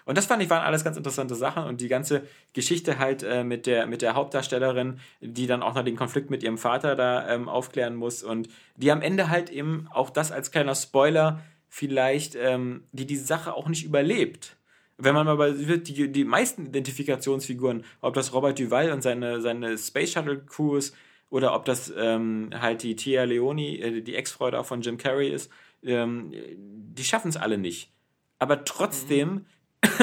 Und 0.07 0.17
das 0.17 0.27
fand 0.27 0.41
ich 0.41 0.49
waren 0.49 0.63
alles 0.63 0.85
ganz 0.85 0.97
interessante 0.97 1.35
Sachen 1.35 1.65
und 1.65 1.81
die 1.81 1.89
ganze 1.89 2.23
Geschichte 2.53 2.99
halt 2.99 3.25
äh, 3.25 3.43
mit, 3.43 3.67
der, 3.67 3.87
mit 3.87 4.03
der 4.03 4.15
Hauptdarstellerin, 4.15 5.01
die 5.21 5.49
dann 5.49 5.65
auch 5.65 5.75
noch 5.75 5.85
den 5.85 5.97
Konflikt 5.97 6.31
mit 6.31 6.45
ihrem 6.45 6.59
Vater 6.59 6.95
da 6.95 7.29
ähm, 7.29 7.49
aufklären 7.49 7.97
muss 7.97 8.23
und 8.23 8.49
die 8.77 8.93
am 8.93 9.03
Ende 9.03 9.29
halt 9.31 9.51
eben 9.51 9.89
auch 9.93 10.11
das 10.11 10.31
als 10.31 10.53
kleiner 10.53 10.77
Spoiler 10.77 11.43
vielleicht, 11.69 12.37
ähm, 12.37 12.85
die 12.93 13.05
die 13.05 13.17
Sache 13.17 13.53
auch 13.53 13.69
nicht 13.69 13.85
überlebt. 13.85 14.57
Wenn 14.97 15.15
man 15.15 15.27
mal 15.27 15.37
bei 15.37 15.51
die, 15.51 16.11
die 16.11 16.25
meisten 16.25 16.67
Identifikationsfiguren, 16.67 17.85
ob 18.01 18.15
das 18.15 18.33
Robert 18.33 18.61
Duval 18.61 18.93
und 18.93 19.03
seine, 19.03 19.41
seine 19.41 19.77
Space 19.77 20.13
Shuttle 20.13 20.39
Crew 20.39 20.77
ist 20.77 20.95
oder 21.31 21.53
ob 21.53 21.65
das 21.65 21.93
ähm, 21.99 22.51
halt 22.55 22.85
die 22.85 22.95
Tia 22.95 23.25
Leoni, 23.25 23.81
äh, 23.81 24.03
die 24.03 24.15
Ex-Freude 24.15 24.61
auch 24.61 24.67
von 24.67 24.83
Jim 24.83 24.99
Carrey 24.99 25.31
ist, 25.31 25.51
ähm, 25.83 26.33
die 26.57 27.05
schaffen 27.05 27.29
es 27.29 27.37
alle 27.37 27.59
nicht. 27.59 27.91
Aber 28.39 28.65
trotzdem 28.65 29.29
mhm 29.29 29.47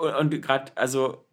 und, 0.00 0.14
und 0.14 0.42
gerade, 0.42 0.72
also 0.74 1.26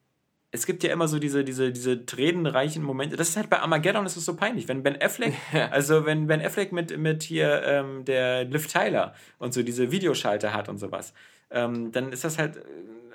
es 0.53 0.67
gibt 0.67 0.84
ja 0.84 0.91
immer 0.91 1.07
so 1.07 1.17
diese, 1.17 1.43
diese, 1.43 1.71
diese 1.71 2.05
tränenreichen 2.05 2.84
Momente. 2.84 3.15
Das 3.15 3.30
ist 3.30 3.38
halt 3.38 3.49
bei 3.49 3.59
Armageddon 3.59 4.05
ist 4.05 4.17
es 4.17 4.25
so 4.25 4.35
peinlich. 4.35 4.67
Wenn 4.67 4.84
Ben 4.84 5.01
Affleck, 5.01 5.34
also 5.71 6.05
wenn 6.05 6.27
Ben 6.27 6.41
Affleck 6.41 6.71
mit, 6.71 6.95
mit 6.97 7.23
hier 7.23 7.63
ähm, 7.63 8.05
der 8.05 8.45
Liv 8.45 8.67
Tyler 8.67 9.15
und 9.39 9.53
so 9.53 9.63
diese 9.63 9.91
Videoschalter 9.91 10.53
hat 10.53 10.69
und 10.69 10.77
sowas, 10.77 11.13
ähm, 11.49 11.91
dann 11.91 12.11
ist 12.11 12.23
das 12.23 12.38
halt 12.38 12.57
äh, 12.57 12.61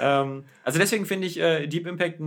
ähm, 0.00 0.44
also 0.64 0.80
deswegen 0.80 1.06
finde 1.06 1.28
ich 1.28 1.38
äh, 1.38 1.68
Deep 1.68 1.86
Impact, 1.86 2.20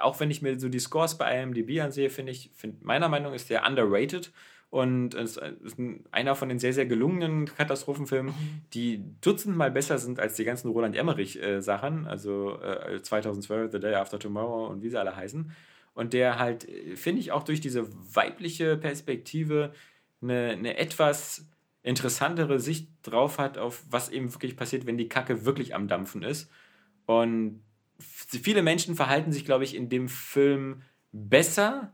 auch 0.00 0.18
wenn 0.20 0.30
ich 0.30 0.40
mir 0.40 0.58
so 0.58 0.70
die 0.70 0.78
Scores 0.78 1.18
bei 1.18 1.42
IMDb 1.42 1.82
ansehe, 1.82 2.08
finde 2.08 2.32
ich, 2.32 2.50
find, 2.56 2.82
meiner 2.82 3.10
Meinung 3.10 3.32
nach 3.32 3.36
ist 3.36 3.50
der 3.50 3.66
underrated. 3.66 4.32
Und 4.70 5.14
es 5.14 5.36
ist 5.36 5.76
einer 6.12 6.36
von 6.36 6.48
den 6.48 6.60
sehr, 6.60 6.72
sehr 6.72 6.86
gelungenen 6.86 7.46
Katastrophenfilmen, 7.46 8.32
mhm. 8.32 8.60
die 8.72 9.02
dutzendmal 9.20 9.72
besser 9.72 9.98
sind 9.98 10.20
als 10.20 10.34
die 10.34 10.44
ganzen 10.44 10.70
Roland 10.70 10.94
Emmerich-Sachen, 10.96 12.06
also 12.06 12.60
äh, 12.60 13.02
2012, 13.02 13.72
The 13.72 13.80
Day 13.80 13.94
After 13.94 14.20
Tomorrow 14.20 14.68
und 14.68 14.82
wie 14.82 14.88
sie 14.88 14.98
alle 14.98 15.16
heißen. 15.16 15.50
Und 15.94 16.12
der 16.12 16.38
halt, 16.38 16.68
finde 16.94 17.20
ich, 17.20 17.32
auch 17.32 17.42
durch 17.42 17.60
diese 17.60 17.88
weibliche 18.14 18.76
Perspektive 18.76 19.72
eine, 20.22 20.50
eine 20.50 20.76
etwas 20.78 21.48
interessantere 21.82 22.60
Sicht 22.60 22.88
drauf 23.02 23.38
hat, 23.38 23.58
auf 23.58 23.82
was 23.90 24.08
eben 24.08 24.32
wirklich 24.32 24.56
passiert, 24.56 24.86
wenn 24.86 24.98
die 24.98 25.08
Kacke 25.08 25.44
wirklich 25.44 25.74
am 25.74 25.88
Dampfen 25.88 26.22
ist. 26.22 26.48
Und 27.06 27.60
viele 27.98 28.62
Menschen 28.62 28.94
verhalten 28.94 29.32
sich, 29.32 29.44
glaube 29.44 29.64
ich, 29.64 29.74
in 29.74 29.88
dem 29.88 30.08
Film 30.08 30.82
besser 31.10 31.92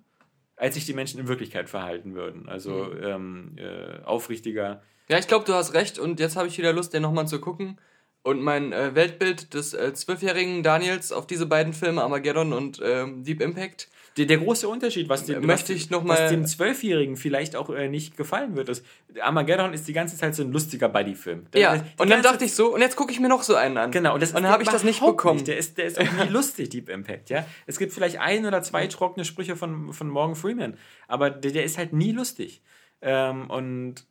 als 0.57 0.75
sich 0.75 0.87
die 0.87 0.95
Menschen 0.95 1.21
in 1.21 1.29
Wirklichkeit 1.29 1.69
verhalten 1.69 2.15
würden. 2.15 2.49
Also 2.49 2.71
mhm. 2.85 3.03
ähm, 3.03 3.57
äh, 3.57 4.03
aufrichtiger. 4.05 4.83
Ja, 5.09 5.19
ich 5.19 5.29
glaube, 5.29 5.45
du 5.45 5.55
hast 5.55 5.75
recht 5.75 5.99
und 5.99 6.19
jetzt 6.19 6.37
habe 6.37 6.49
ich 6.49 6.59
wieder 6.59 6.73
Lust, 6.73 6.93
den 6.93 7.03
nochmal 7.03 7.29
zu 7.29 7.41
gucken. 7.41 7.79
und 8.23 8.43
mein 8.43 8.73
äh, 8.73 8.95
Weltbild 8.95 9.55
des 9.55 9.73
äh, 9.73 9.95
zwölfjährigen 9.95 10.65
Daniels 10.65 11.13
auf 11.13 11.29
diese 11.29 11.47
beiden 11.47 11.73
Filme, 11.73 12.03
Armageddon 12.03 12.53
und 12.53 12.81
ähm, 12.83 13.23
Deep 13.23 13.41
Impact, 13.41 13.89
Der, 14.17 14.25
der 14.27 14.39
große 14.39 14.67
Unterschied, 14.69 15.09
was 15.09 15.27
dem, 15.27 15.45
Möchte 15.45 15.75
was, 15.75 15.81
ich 15.83 15.91
noch 15.91 16.03
mal- 16.03 16.19
was 16.19 16.31
dem 16.31 16.47
Zwölfjährigen 16.47 17.17
vielleicht 17.17 17.55
auch 17.55 17.69
äh, 17.71 17.89
nicht 17.89 18.17
gefallen 18.17 18.57
wird, 18.57 18.69
ist, 18.71 18.85
Armageddon 19.21 19.75
ist 19.75 19.87
die 19.89 19.93
ganze 19.93 20.17
Zeit 20.17 20.35
so 20.35 20.43
ein 20.43 20.53
lustiger 20.53 20.89
Buddy-Film. 20.89 21.47
Ja, 21.55 21.85
und 21.99 22.11
dann 22.11 22.23
dachte 22.23 22.45
ich 22.45 22.55
so, 22.55 22.75
und 22.75 22.81
jetzt 22.81 22.97
gucke 22.97 23.13
ich 23.13 23.21
mir 23.21 23.29
noch 23.29 23.43
so 23.43 23.55
einen 23.57 23.77
an. 23.77 23.91
Genau, 23.91 24.15
und, 24.15 24.23
das 24.23 24.31
und 24.33 24.43
dann 24.43 24.51
habe 24.51 24.63
ich 24.63 24.69
das 24.69 24.85
nicht 24.85 25.01
bekommen. 25.05 25.45
Der 25.45 25.59
ist, 25.59 25.77
der 25.79 25.85
ist 25.85 25.99
auch 25.99 26.05
nie 26.25 26.29
lustig, 26.31 26.71
Deep 26.71 26.89
Impact, 26.89 27.29
ja. 27.31 27.47
Es 27.67 27.79
gibt 27.79 27.93
vielleicht 27.93 28.19
ein 28.19 28.47
oder 28.47 28.63
zwei 28.63 28.87
trockene 28.87 29.25
Sprüche 29.25 29.55
von, 29.57 29.93
von 29.93 30.09
Morgan 30.09 30.35
Freeman, 30.37 30.75
aber 31.09 31.29
der, 31.31 31.53
der 31.53 31.65
ist 31.65 31.77
halt 31.77 31.93
nie 31.93 32.13
lustig. 32.13 32.63
Ähm, 33.03 33.51
und 33.51 34.07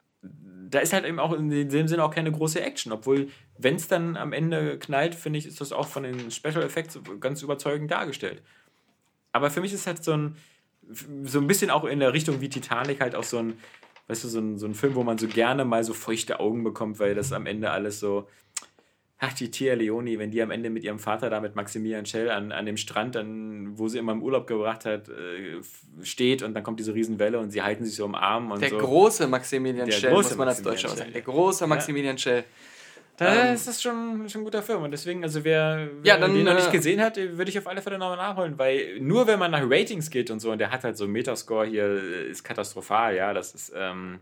da 0.69 0.79
ist 0.79 0.93
halt 0.93 1.05
eben 1.05 1.19
auch 1.19 1.33
in 1.33 1.49
dem 1.49 1.87
Sinne 1.87 2.03
auch 2.03 2.13
keine 2.13 2.31
große 2.31 2.61
Action, 2.61 2.91
obwohl, 2.91 3.29
wenn 3.57 3.75
es 3.75 3.87
dann 3.87 4.17
am 4.17 4.33
Ende 4.33 4.77
knallt, 4.79 5.15
finde 5.15 5.39
ich, 5.39 5.45
ist 5.45 5.61
das 5.61 5.71
auch 5.71 5.87
von 5.87 6.03
den 6.03 6.31
Special 6.31 6.63
Effects 6.63 6.99
ganz 7.19 7.41
überzeugend 7.41 7.91
dargestellt. 7.91 8.41
Aber 9.35 9.51
für 9.51 9.59
mich 9.59 9.73
ist 9.73 9.85
halt 9.85 10.01
so 10.01 10.13
ein, 10.13 10.37
so 11.23 11.39
ein 11.39 11.47
bisschen 11.47 11.69
auch 11.69 11.83
in 11.83 11.99
der 11.99 12.13
Richtung 12.13 12.39
wie 12.39 12.47
Titanic 12.47 13.01
halt 13.01 13.15
auch 13.15 13.23
so 13.23 13.37
ein, 13.39 13.57
weißt 14.07 14.23
du, 14.23 14.27
so 14.29 14.39
ein, 14.39 14.57
so 14.57 14.65
ein 14.65 14.73
Film, 14.73 14.95
wo 14.95 15.03
man 15.03 15.17
so 15.17 15.27
gerne 15.27 15.65
mal 15.65 15.83
so 15.83 15.93
feuchte 15.93 16.39
Augen 16.39 16.63
bekommt, 16.63 16.99
weil 16.99 17.15
das 17.15 17.33
am 17.33 17.45
Ende 17.45 17.69
alles 17.71 17.99
so, 17.99 18.29
ach, 19.17 19.33
die 19.33 19.51
Tia 19.51 19.73
Leoni, 19.73 20.19
wenn 20.19 20.31
die 20.31 20.41
am 20.41 20.51
Ende 20.51 20.69
mit 20.69 20.85
ihrem 20.85 20.99
Vater 20.99 21.29
da 21.29 21.41
mit 21.41 21.53
Maximilian 21.53 22.05
Schell 22.05 22.29
an, 22.29 22.53
an 22.53 22.65
dem 22.65 22.77
Strand, 22.77 23.15
dann, 23.15 23.77
wo 23.77 23.89
sie 23.89 23.97
immer 23.97 24.13
im 24.13 24.23
Urlaub 24.23 24.47
gebracht 24.47 24.85
hat, 24.85 25.09
äh, 25.09 25.59
steht 26.01 26.41
und 26.41 26.53
dann 26.53 26.63
kommt 26.63 26.79
diese 26.79 26.93
Riesenwelle 26.93 27.37
und 27.37 27.51
sie 27.51 27.61
halten 27.61 27.83
sich 27.83 27.95
so 27.95 28.05
im 28.05 28.15
Arm 28.15 28.51
und 28.51 28.61
Der 28.61 28.69
so. 28.69 28.77
große 28.77 29.27
Maximilian 29.27 29.85
Der 29.87 29.91
Schell, 29.91 30.13
große 30.13 30.29
muss 30.29 30.37
man 30.37 30.47
als 30.47 30.61
Deutscher 30.61 30.89
sagen. 30.89 31.11
Der 31.11 31.21
große 31.21 31.67
Maximilian 31.67 32.17
Schell. 32.17 32.45
Da 33.17 33.47
Ähm, 33.47 33.55
ist 33.55 33.67
das 33.67 33.81
schon, 33.81 34.27
schon 34.29 34.41
ein 34.41 34.43
guter 34.45 34.61
Film. 34.61 34.83
Und 34.83 34.91
deswegen, 34.91 35.23
also 35.23 35.43
wer, 35.43 35.87
wer 36.01 36.13
Ja, 36.13 36.19
dann, 36.19 36.33
den 36.33 36.43
noch 36.45 36.53
nicht 36.55 36.67
äh, 36.67 36.71
gesehen 36.71 37.01
hat, 37.01 37.15
würde 37.17 37.49
ich 37.49 37.57
auf 37.57 37.67
alle 37.67 37.81
Fälle 37.81 37.97
nochmal 37.97 38.17
nachholen, 38.17 38.57
weil 38.57 38.99
nur 38.99 39.25
wenn 39.27 39.39
man 39.39 39.51
nach 39.51 39.63
Ratings 39.63 40.09
geht 40.09 40.29
und 40.31 40.39
so, 40.39 40.51
und 40.51 40.57
der 40.59 40.71
hat 40.71 40.83
halt 40.83 40.97
so 40.97 41.07
Metascore 41.07 41.65
hier, 41.67 41.87
ist 42.27 42.43
katastrophal, 42.43 43.15
ja, 43.15 43.33
das 43.33 43.55
ist, 43.55 43.71
ähm, 43.75 44.19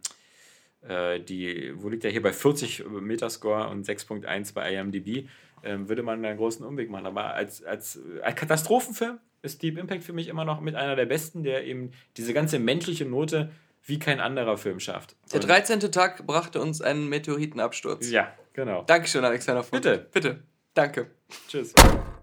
äh, 0.88 1.20
die, 1.20 1.74
wo 1.76 1.90
liegt 1.90 2.03
der 2.03 2.11
hier 2.11 2.22
bei 2.22 2.34
40 2.34 2.86
Metascore 2.88 3.68
und 3.70 3.86
6.1 3.88 4.53
bei 4.53 4.74
IMDb, 4.74 5.28
ähm, 5.64 5.88
würde 5.90 6.03
man 6.03 6.24
einen 6.24 6.38
großen 6.38 6.64
Umweg 6.65 6.90
machen. 6.90 7.06
Aber 7.07 7.34
als, 7.34 7.64
als, 7.64 7.99
als 8.22 8.36
Katastrophenfilm 8.36 9.18
ist 9.41 9.64
Deep 9.64 9.78
Impact 9.78 10.03
für 10.03 10.14
mich 10.14 10.28
immer 10.28 10.45
noch 10.45 10.61
mit 10.61 10.76
einer 10.76 10.95
der 10.95 11.06
besten, 11.06 11.44
der 11.44 11.65
eben 11.65 11.91
diese 12.18 12.34
ganze 12.34 12.60
menschliche 12.60 13.06
Note 13.06 13.49
wie 13.86 13.99
kein 13.99 14.20
anderer 14.22 14.57
Film 14.57 14.80
schafft. 14.80 15.15
Der 15.32 15.41
Und- 15.41 15.48
13. 15.49 15.80
Tag 15.91 16.26
brachte 16.28 16.61
uns 16.61 16.82
einen 16.82 17.10
Meteoritenabsturz. 17.10 18.10
Ja, 18.11 18.32
genau. 18.54 18.84
Dankeschön, 18.84 19.24
Alexander 19.24 19.64
Vogt. 19.64 19.84
Bitte. 19.84 20.08
Bitte. 20.12 20.44
Danke. 20.74 21.12
Tschüss. 21.48 21.74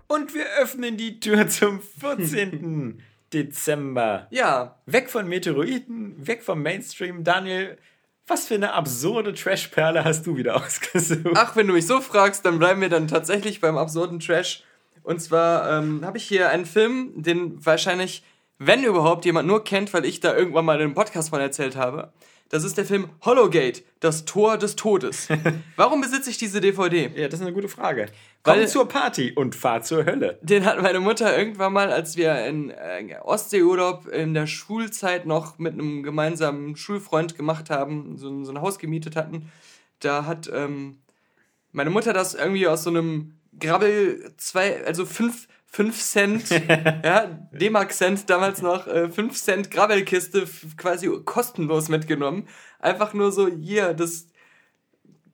Und 0.08 0.34
wir 0.34 0.44
öffnen 0.60 0.96
die 0.96 1.20
Tür 1.20 1.46
zum 1.48 1.80
14. 1.80 3.00
Dezember. 3.32 4.26
Ja, 4.30 4.76
Weg 4.86 5.08
von 5.08 5.28
Meteoriten, 5.28 6.14
weg 6.26 6.42
vom 6.42 6.62
Mainstream. 6.62 7.22
Daniel, 7.22 7.78
was 8.26 8.46
für 8.46 8.54
eine 8.54 8.72
absurde 8.72 9.34
Trashperle 9.34 10.04
hast 10.04 10.26
du 10.26 10.36
wieder 10.36 10.56
ausgesucht? 10.64 11.34
ach, 11.34 11.56
wenn 11.56 11.66
du 11.66 11.74
mich 11.74 11.86
so 11.86 12.00
fragst, 12.00 12.44
dann 12.44 12.58
bleiben 12.58 12.80
wir 12.80 12.88
dann 12.88 13.08
tatsächlich 13.08 13.60
beim 13.60 13.76
absurden 13.76 14.20
Trash. 14.20 14.64
Und 15.02 15.20
zwar 15.20 15.78
ähm, 15.78 16.04
habe 16.04 16.18
ich 16.18 16.24
hier 16.24 16.50
einen 16.50 16.66
Film, 16.66 17.12
den 17.22 17.64
wahrscheinlich, 17.64 18.22
wenn 18.58 18.84
überhaupt, 18.84 19.24
jemand 19.24 19.48
nur 19.48 19.64
kennt, 19.64 19.94
weil 19.94 20.04
ich 20.04 20.20
da 20.20 20.36
irgendwann 20.36 20.64
mal 20.64 20.76
in 20.76 20.82
einem 20.82 20.94
Podcast 20.94 21.30
von 21.30 21.40
erzählt 21.40 21.76
habe. 21.76 22.12
Das 22.50 22.64
ist 22.64 22.76
der 22.76 22.84
Film 22.84 23.08
Hollowgate, 23.24 23.82
das 24.00 24.24
Tor 24.24 24.58
des 24.58 24.74
Todes. 24.76 25.28
Warum 25.76 26.00
besitze 26.00 26.30
ich 26.30 26.36
diese 26.36 26.60
DVD? 26.60 27.10
Ja, 27.14 27.28
das 27.28 27.38
ist 27.40 27.46
eine 27.46 27.54
gute 27.54 27.68
Frage. 27.68 28.06
Komm 28.42 28.56
Weil- 28.56 28.68
zur 28.68 28.88
Party 28.88 29.32
und 29.32 29.54
fahr 29.54 29.82
zur 29.82 30.04
Hölle. 30.04 30.38
Den 30.42 30.64
hat 30.64 30.82
meine 30.82 30.98
Mutter 31.00 31.36
irgendwann 31.38 31.72
mal, 31.72 31.92
als 31.92 32.16
wir 32.16 32.44
in 32.46 32.70
äh, 32.70 33.16
Ostseeurlaub 33.22 34.08
in 34.08 34.34
der 34.34 34.46
Schulzeit 34.48 35.26
noch 35.26 35.58
mit 35.58 35.74
einem 35.74 36.02
gemeinsamen 36.02 36.74
Schulfreund 36.76 37.36
gemacht 37.36 37.70
haben, 37.70 38.16
so, 38.18 38.28
ein- 38.28 38.44
so 38.44 38.52
ein 38.52 38.60
Haus 38.60 38.78
gemietet 38.78 39.14
hatten. 39.16 39.50
Da 40.00 40.24
hat 40.26 40.50
ähm, 40.52 40.98
meine 41.72 41.90
Mutter 41.90 42.12
das 42.12 42.34
irgendwie 42.34 42.66
aus 42.66 42.82
so 42.82 42.90
einem 42.90 43.34
Grabbel 43.60 44.32
zwei, 44.38 44.84
also 44.84 45.06
fünf, 45.06 45.46
fünf 45.70 46.02
Cent, 46.02 46.50
ja, 47.04 47.48
D-Mark 47.52 47.92
Cent 47.92 48.28
damals 48.28 48.60
noch, 48.60 48.86
äh, 48.86 49.08
fünf 49.08 49.40
Cent 49.40 49.70
Grabbelkiste 49.70 50.44
quasi 50.76 51.08
kostenlos 51.24 51.88
mitgenommen. 51.88 52.48
Einfach 52.80 53.14
nur 53.14 53.30
so, 53.32 53.48
hier, 53.48 53.94
das, 53.94 54.26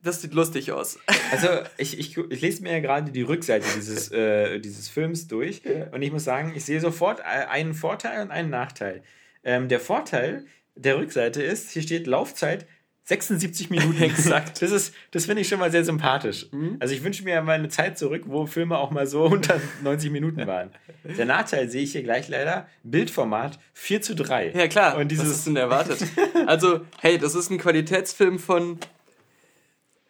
das 0.02 0.20
sieht 0.22 0.34
lustig 0.34 0.70
aus. 0.72 0.98
Also, 1.32 1.48
ich, 1.76 1.98
ich, 1.98 2.16
ich 2.16 2.40
lese 2.40 2.62
mir 2.62 2.74
ja 2.74 2.78
gerade 2.78 3.10
die 3.10 3.22
Rückseite 3.22 3.66
dieses, 3.74 4.12
äh, 4.12 4.60
dieses 4.60 4.88
Films 4.88 5.26
durch 5.26 5.62
und 5.90 6.00
ich 6.00 6.12
muss 6.12 6.22
sagen, 6.22 6.52
ich 6.54 6.64
sehe 6.64 6.80
sofort 6.80 7.18
äh, 7.18 7.24
einen 7.24 7.74
Vorteil 7.74 8.22
und 8.22 8.30
einen 8.30 8.48
Nachteil. 8.48 9.02
Ähm, 9.42 9.68
der 9.68 9.80
Vorteil 9.80 10.46
der 10.76 10.98
Rückseite 10.98 11.42
ist, 11.42 11.70
hier 11.70 11.82
steht 11.82 12.06
Laufzeit 12.06 12.66
76 13.08 13.70
Minuten. 13.70 13.96
Exakt. 14.02 14.60
Das, 14.60 14.70
ist, 14.72 14.92
das 15.12 15.26
finde 15.26 15.42
ich 15.42 15.48
schon 15.48 15.58
mal 15.60 15.70
sehr 15.70 15.84
sympathisch. 15.84 16.46
Also, 16.80 16.92
ich 16.94 17.02
wünsche 17.04 17.22
mir 17.24 17.40
mal 17.42 17.52
eine 17.52 17.68
Zeit 17.68 17.96
zurück, 17.98 18.24
wo 18.26 18.46
Filme 18.46 18.76
auch 18.78 18.90
mal 18.90 19.06
so 19.06 19.24
unter 19.26 19.60
90 19.82 20.10
Minuten 20.10 20.46
waren. 20.46 20.70
Der 21.04 21.24
Nachteil 21.24 21.70
sehe 21.70 21.82
ich 21.84 21.92
hier 21.92 22.02
gleich 22.02 22.28
leider: 22.28 22.66
Bildformat 22.82 23.58
4 23.74 24.02
zu 24.02 24.14
3. 24.14 24.50
Ja, 24.50 24.66
klar. 24.68 24.96
Und 24.98 25.08
dieses, 25.08 25.28
Was 25.30 25.36
ist 25.38 25.46
denn 25.46 25.56
erwartet? 25.56 25.98
also, 26.46 26.80
hey, 27.00 27.16
das 27.16 27.34
ist 27.34 27.48
ein 27.50 27.58
Qualitätsfilm 27.58 28.38
von 28.38 28.78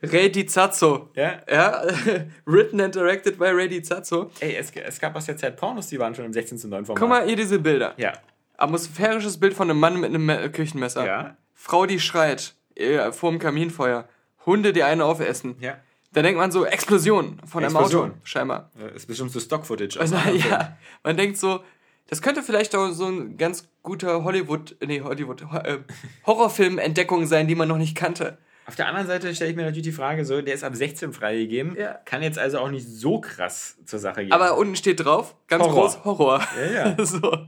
Ray 0.03 0.31
Dizazzo. 0.31 1.11
ja, 1.15 1.43
Ja, 1.51 1.83
written 2.47 2.81
and 2.81 2.95
directed 2.95 3.39
by 3.39 3.47
Ray 3.47 3.69
Dizazzo. 3.69 4.31
ey, 4.41 4.57
es, 4.57 4.71
es 4.71 4.99
gab 5.01 5.15
aus 5.17 5.27
der 5.27 5.37
Zeit 5.37 5.57
Pornos, 5.57 5.89
die 5.89 5.99
waren 5.99 6.15
schon 6.15 6.25
im 6.27 6.33
16 6.33 6.59
zu 6.59 6.69
9 6.69 6.85
Format. 6.85 7.01
Guck 7.01 7.09
mal, 7.09 7.27
hier 7.27 7.37
diese 7.37 7.59
Bilder. 7.59 7.95
Ja. 7.97 8.13
Atmosphärisches 8.59 9.39
Bild 9.39 9.55
von 9.55 9.71
einem 9.71 9.81
Mann 9.81 10.01
mit 10.01 10.11
einem 10.11 10.25
Me- 10.25 10.51
Küchenmesser. 10.51 11.07
Ja. 11.07 11.37
Frau, 11.55 11.87
die 11.87 12.01
schreit 12.01 12.55
äh, 12.77 13.13
vorm 13.13 13.39
Kaminfeuer. 13.39 14.09
Hunde, 14.47 14.73
die 14.73 14.83
einen 14.85 15.01
aufessen. 15.03 15.57
Ja. 15.61 15.79
Da 16.13 16.23
denkt 16.23 16.39
man 16.39 16.51
so, 16.53 16.65
Explosion 16.65 17.41
von 17.45 17.65
einem 17.65 17.75
Explosion. 17.75 18.11
Auto, 18.11 18.19
scheinbar. 18.23 18.71
Äh, 18.81 18.95
Ist 18.97 19.07
bestimmt 19.07 19.33
so 19.33 19.41
Stock-Footage. 19.41 19.99
Also, 20.01 20.17
ja, 20.17 20.77
man 21.03 21.17
denkt 21.17 21.37
so, 21.37 21.61
das 22.09 22.23
könnte 22.23 22.43
vielleicht 22.43 22.75
auch 22.77 22.91
so 22.93 23.07
ein 23.07 23.37
ganz 23.37 23.69
guter 23.83 24.23
Hollywood, 24.25 24.77
nee, 24.87 25.01
Hollywood, 25.03 25.43
Ho- 25.53 25.59
äh, 25.59 25.79
Horrorfilm-Entdeckung 26.27 27.27
sein, 27.27 27.49
die 27.49 27.55
man 27.55 27.69
noch 27.69 27.79
nicht 27.79 27.97
kannte. 27.97 28.39
Auf 28.67 28.75
der 28.77 28.87
anderen 28.89 29.07
Seite 29.07 29.33
stelle 29.35 29.51
ich 29.51 29.57
mir 29.57 29.63
natürlich 29.63 29.85
die 29.85 29.93
Frage, 29.93 30.25
so, 30.25 30.41
der 30.43 30.55
ist 30.55 30.65
ab 30.65 30.75
16 30.75 31.13
freigegeben, 31.13 31.77
Ja. 31.77 31.95
kann 32.05 32.23
jetzt 32.23 32.39
also 32.39 32.59
auch 32.59 32.71
nicht 32.71 32.87
so 32.89 33.21
krass 33.21 33.77
zur 33.85 33.99
Sache 33.99 34.23
gehen. 34.23 34.33
Aber 34.33 34.57
unten 34.57 34.75
steht 34.77 35.05
drauf, 35.05 35.37
ganz 35.49 35.63
Horror. 35.65 35.83
groß, 35.83 36.05
Horror. 36.05 36.41
Ja, 36.73 36.95
ja. 36.97 37.05
so. 37.05 37.47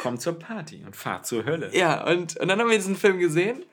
Kommt 0.00 0.20
zur 0.20 0.38
Party 0.38 0.82
und 0.86 0.94
fahrt 0.94 1.26
zur 1.26 1.44
Hölle. 1.44 1.70
Ja, 1.76 2.04
und, 2.06 2.36
und 2.36 2.48
dann 2.48 2.60
haben 2.60 2.68
wir 2.70 2.76
diesen 2.76 2.94
Film 2.96 3.18
gesehen 3.18 3.64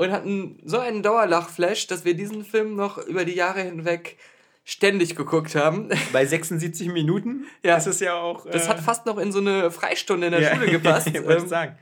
und 0.00 0.12
hatten 0.12 0.58
so 0.64 0.78
einen 0.78 1.02
Dauerlachflash, 1.02 1.86
dass 1.86 2.04
wir 2.04 2.14
diesen 2.14 2.44
Film 2.44 2.74
noch 2.76 2.98
über 2.98 3.24
die 3.24 3.34
Jahre 3.34 3.60
hinweg 3.62 4.16
ständig 4.64 5.16
geguckt 5.16 5.54
haben. 5.54 5.88
Bei 6.12 6.24
76 6.24 6.88
Minuten 6.88 7.46
Ja. 7.62 7.76
ist 7.76 7.86
es 7.86 8.00
ja 8.00 8.14
auch. 8.14 8.46
Das 8.50 8.66
äh, 8.66 8.68
hat 8.68 8.80
fast 8.80 9.06
noch 9.06 9.18
in 9.18 9.32
so 9.32 9.38
eine 9.40 9.70
Freistunde 9.70 10.26
in 10.26 10.32
der 10.32 10.42
ja, 10.42 10.54
Schule 10.54 10.66
gepasst. 10.70 11.06
ich 11.08 11.14
wollte 11.24 11.42
Ähm, 11.42 11.48
sagen. 11.48 11.78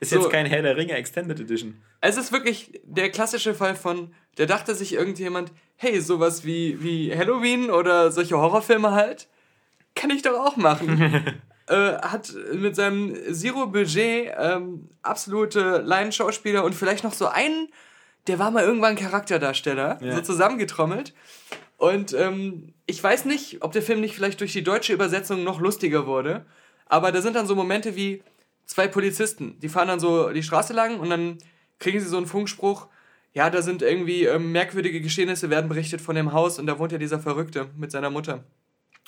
Ist 0.00 0.10
so- 0.10 0.20
jetzt 0.20 0.30
kein 0.30 0.46
Herr 0.46 0.62
der 0.62 0.76
Ringe 0.76 0.92
Extended 0.92 1.40
Edition. 1.40 1.82
Es 2.00 2.16
ist 2.16 2.30
wirklich 2.32 2.80
der 2.84 3.10
klassische 3.10 3.52
Fall 3.54 3.74
von, 3.74 4.14
da 4.36 4.46
dachte 4.46 4.74
sich 4.76 4.92
irgendjemand, 4.94 5.50
hey, 5.76 6.00
sowas 6.00 6.44
wie, 6.44 6.82
wie 6.82 7.16
Halloween 7.16 7.68
oder 7.70 8.12
solche 8.12 8.38
Horrorfilme 8.38 8.92
halt, 8.92 9.26
kann 9.96 10.10
ich 10.10 10.22
doch 10.22 10.38
auch 10.38 10.56
machen. 10.56 11.40
äh, 11.68 11.98
hat 11.98 12.32
mit 12.54 12.76
seinem 12.76 13.14
Zero-Budget 13.32 14.32
ähm, 14.38 14.88
absolute 15.02 15.78
Laienschauspieler 15.78 16.64
und 16.64 16.74
vielleicht 16.74 17.04
noch 17.04 17.14
so 17.14 17.26
einen, 17.28 17.68
der 18.26 18.38
war 18.38 18.50
mal 18.50 18.64
irgendwann 18.64 18.96
Charakterdarsteller, 18.96 19.98
Ja. 20.02 20.16
so 20.16 20.22
zusammengetrommelt. 20.22 21.14
Und 21.76 22.12
ähm, 22.12 22.74
ich 22.86 23.02
weiß 23.02 23.24
nicht, 23.24 23.62
ob 23.62 23.72
der 23.72 23.82
Film 23.82 24.00
nicht 24.00 24.14
vielleicht 24.14 24.40
durch 24.40 24.52
die 24.52 24.64
deutsche 24.64 24.92
Übersetzung 24.92 25.44
noch 25.44 25.60
lustiger 25.60 26.06
wurde, 26.06 26.44
aber 26.86 27.12
da 27.12 27.20
sind 27.22 27.36
dann 27.36 27.46
so 27.46 27.54
Momente 27.54 27.94
wie 27.94 28.22
zwei 28.66 28.88
Polizisten, 28.88 29.58
die 29.60 29.68
fahren 29.68 29.88
dann 29.88 30.00
so 30.00 30.30
die 30.30 30.42
Straße 30.42 30.72
lang 30.72 30.98
und 31.00 31.08
dann 31.10 31.38
kriegen 31.78 32.00
sie 32.00 32.08
so 32.08 32.16
einen 32.16 32.26
Funkspruch, 32.26 32.88
ja, 33.32 33.50
da 33.50 33.62
sind 33.62 33.82
irgendwie 33.82 34.24
ähm, 34.24 34.50
merkwürdige 34.52 35.00
Geschehnisse, 35.00 35.48
werden 35.50 35.68
berichtet 35.68 36.00
von 36.00 36.16
dem 36.16 36.32
Haus 36.32 36.58
und 36.58 36.66
da 36.66 36.78
wohnt 36.78 36.90
ja 36.92 36.98
dieser 36.98 37.20
Verrückte 37.20 37.68
mit 37.76 37.92
seiner 37.92 38.10
Mutter. 38.10 38.42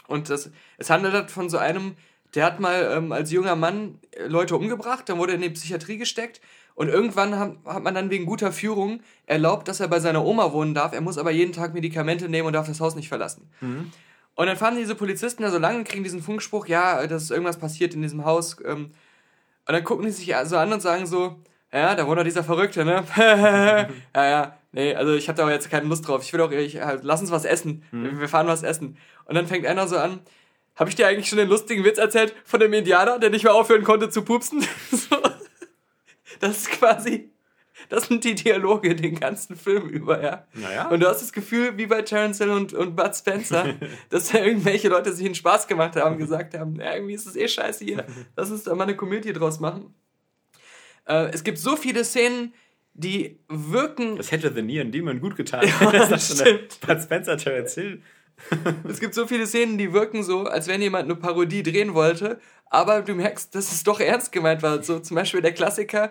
Und 0.06 0.30
das, 0.30 0.50
es 0.78 0.90
handelt 0.90 1.14
halt 1.14 1.30
von 1.30 1.48
so 1.48 1.58
einem, 1.58 1.96
der 2.34 2.44
hat 2.44 2.60
mal 2.60 2.92
ähm, 2.96 3.12
als 3.12 3.30
junger 3.30 3.56
Mann 3.56 3.98
äh, 4.12 4.26
Leute 4.26 4.56
umgebracht, 4.56 5.08
dann 5.08 5.18
wurde 5.18 5.32
er 5.32 5.36
in 5.36 5.42
die 5.42 5.50
Psychiatrie 5.50 5.96
gesteckt 5.98 6.40
und 6.74 6.88
irgendwann 6.88 7.38
hat, 7.38 7.56
hat 7.66 7.82
man 7.82 7.94
dann 7.94 8.10
wegen 8.10 8.26
guter 8.26 8.52
Führung 8.52 9.00
erlaubt, 9.26 9.68
dass 9.68 9.80
er 9.80 9.88
bei 9.88 10.00
seiner 10.00 10.24
Oma 10.24 10.52
wohnen 10.52 10.74
darf. 10.74 10.92
Er 10.92 11.00
muss 11.00 11.18
aber 11.18 11.30
jeden 11.30 11.52
Tag 11.52 11.74
Medikamente 11.74 12.28
nehmen 12.28 12.46
und 12.46 12.52
darf 12.52 12.68
das 12.68 12.80
Haus 12.80 12.94
nicht 12.94 13.08
verlassen. 13.08 13.50
Und 14.34 14.46
dann 14.46 14.56
fahren 14.56 14.76
diese 14.76 14.94
Polizisten 14.94 15.42
da 15.42 15.50
so 15.50 15.58
lang 15.58 15.76
und 15.76 15.88
kriegen 15.88 16.04
diesen 16.04 16.22
Funkspruch, 16.22 16.66
ja, 16.66 17.06
dass 17.06 17.30
irgendwas 17.30 17.58
passiert 17.58 17.94
in 17.94 18.02
diesem 18.02 18.24
Haus. 18.24 18.56
Ähm, 18.64 18.92
und 19.66 19.74
dann 19.74 19.84
gucken 19.84 20.06
die 20.06 20.12
sich 20.12 20.34
so 20.44 20.56
an 20.56 20.72
und 20.72 20.80
sagen 20.80 21.06
so, 21.06 21.36
ja, 21.72 21.94
da 21.94 22.06
wohnt 22.06 22.18
doch 22.18 22.24
dieser 22.24 22.42
Verrückte, 22.42 22.84
ne? 22.84 23.04
ja, 24.14 24.28
ja, 24.28 24.56
Nee, 24.72 24.94
also 24.94 25.14
ich 25.14 25.28
habe 25.28 25.36
da 25.36 25.50
jetzt 25.50 25.70
keine 25.70 25.86
Lust 25.86 26.06
drauf. 26.06 26.22
Ich 26.22 26.32
will 26.32 26.40
auch, 26.40 26.50
ich, 26.52 26.78
lass 27.02 27.20
uns 27.20 27.30
was 27.30 27.44
essen. 27.44 27.82
Mhm. 27.90 28.20
Wir 28.20 28.28
fahren 28.28 28.46
was 28.46 28.62
essen. 28.62 28.96
Und 29.24 29.34
dann 29.34 29.46
fängt 29.46 29.66
einer 29.66 29.88
so 29.88 29.98
an, 29.98 30.20
habe 30.80 30.88
ich 30.88 30.96
dir 30.96 31.06
eigentlich 31.06 31.28
schon 31.28 31.36
den 31.36 31.48
lustigen 31.48 31.84
Witz 31.84 31.98
erzählt 31.98 32.34
von 32.44 32.58
dem 32.58 32.72
Indianer, 32.72 33.18
der 33.18 33.28
nicht 33.28 33.44
mehr 33.44 33.54
aufhören 33.54 33.84
konnte 33.84 34.08
zu 34.08 34.22
pupsen? 34.22 34.64
so. 34.90 35.16
Das 36.40 36.56
ist 36.56 36.70
quasi, 36.70 37.30
das 37.90 38.06
sind 38.06 38.24
die 38.24 38.34
Dialoge 38.34 38.96
den 38.96 39.20
ganzen 39.20 39.56
Film 39.56 39.90
über, 39.90 40.22
ja. 40.22 40.46
Naja. 40.54 40.88
Und 40.88 41.00
du 41.00 41.06
hast 41.06 41.20
das 41.20 41.34
Gefühl, 41.34 41.76
wie 41.76 41.84
bei 41.84 42.00
Terence 42.00 42.38
Hill 42.38 42.48
und, 42.48 42.72
und 42.72 42.96
Bud 42.96 43.14
Spencer, 43.14 43.74
dass 44.08 44.30
da 44.30 44.38
irgendwelche 44.38 44.88
Leute 44.88 45.12
sich 45.12 45.26
einen 45.26 45.34
Spaß 45.34 45.68
gemacht 45.68 45.96
haben, 45.96 46.16
gesagt 46.16 46.56
haben, 46.56 46.76
ja, 46.76 46.94
irgendwie 46.94 47.14
ist 47.14 47.26
es 47.26 47.36
eh 47.36 47.46
scheiße 47.46 47.84
hier, 47.84 48.06
lass 48.34 48.50
uns 48.50 48.62
da 48.62 48.74
mal 48.74 48.84
eine 48.84 48.96
Komödie 48.96 49.34
draus 49.34 49.60
machen. 49.60 49.94
Äh, 51.04 51.28
es 51.34 51.44
gibt 51.44 51.58
so 51.58 51.76
viele 51.76 52.04
Szenen, 52.04 52.54
die 52.94 53.38
wirken. 53.48 54.16
Das 54.16 54.32
hätte 54.32 54.50
The 54.54 54.62
Neon 54.62 54.92
Demon 54.92 55.20
gut 55.20 55.36
getan. 55.36 55.68
Ja, 55.80 55.92
das, 55.92 56.08
das 56.08 56.40
stimmt. 56.40 56.80
Bud 56.80 57.02
Spencer, 57.02 57.36
Terence 57.36 57.74
Hill. 57.74 58.02
Es 58.88 59.00
gibt 59.00 59.14
so 59.14 59.26
viele 59.26 59.46
Szenen, 59.46 59.78
die 59.78 59.92
wirken 59.92 60.22
so, 60.22 60.44
als 60.44 60.66
wenn 60.66 60.82
jemand 60.82 61.04
eine 61.04 61.16
Parodie 61.16 61.62
drehen 61.62 61.94
wollte, 61.94 62.40
aber 62.66 63.02
du 63.02 63.14
merkst, 63.14 63.54
dass 63.54 63.72
es 63.72 63.84
doch 63.84 64.00
ernst 64.00 64.32
gemeint 64.32 64.62
war. 64.62 64.82
So 64.82 65.00
zum 65.00 65.16
Beispiel 65.16 65.42
der 65.42 65.52
Klassiker, 65.52 66.10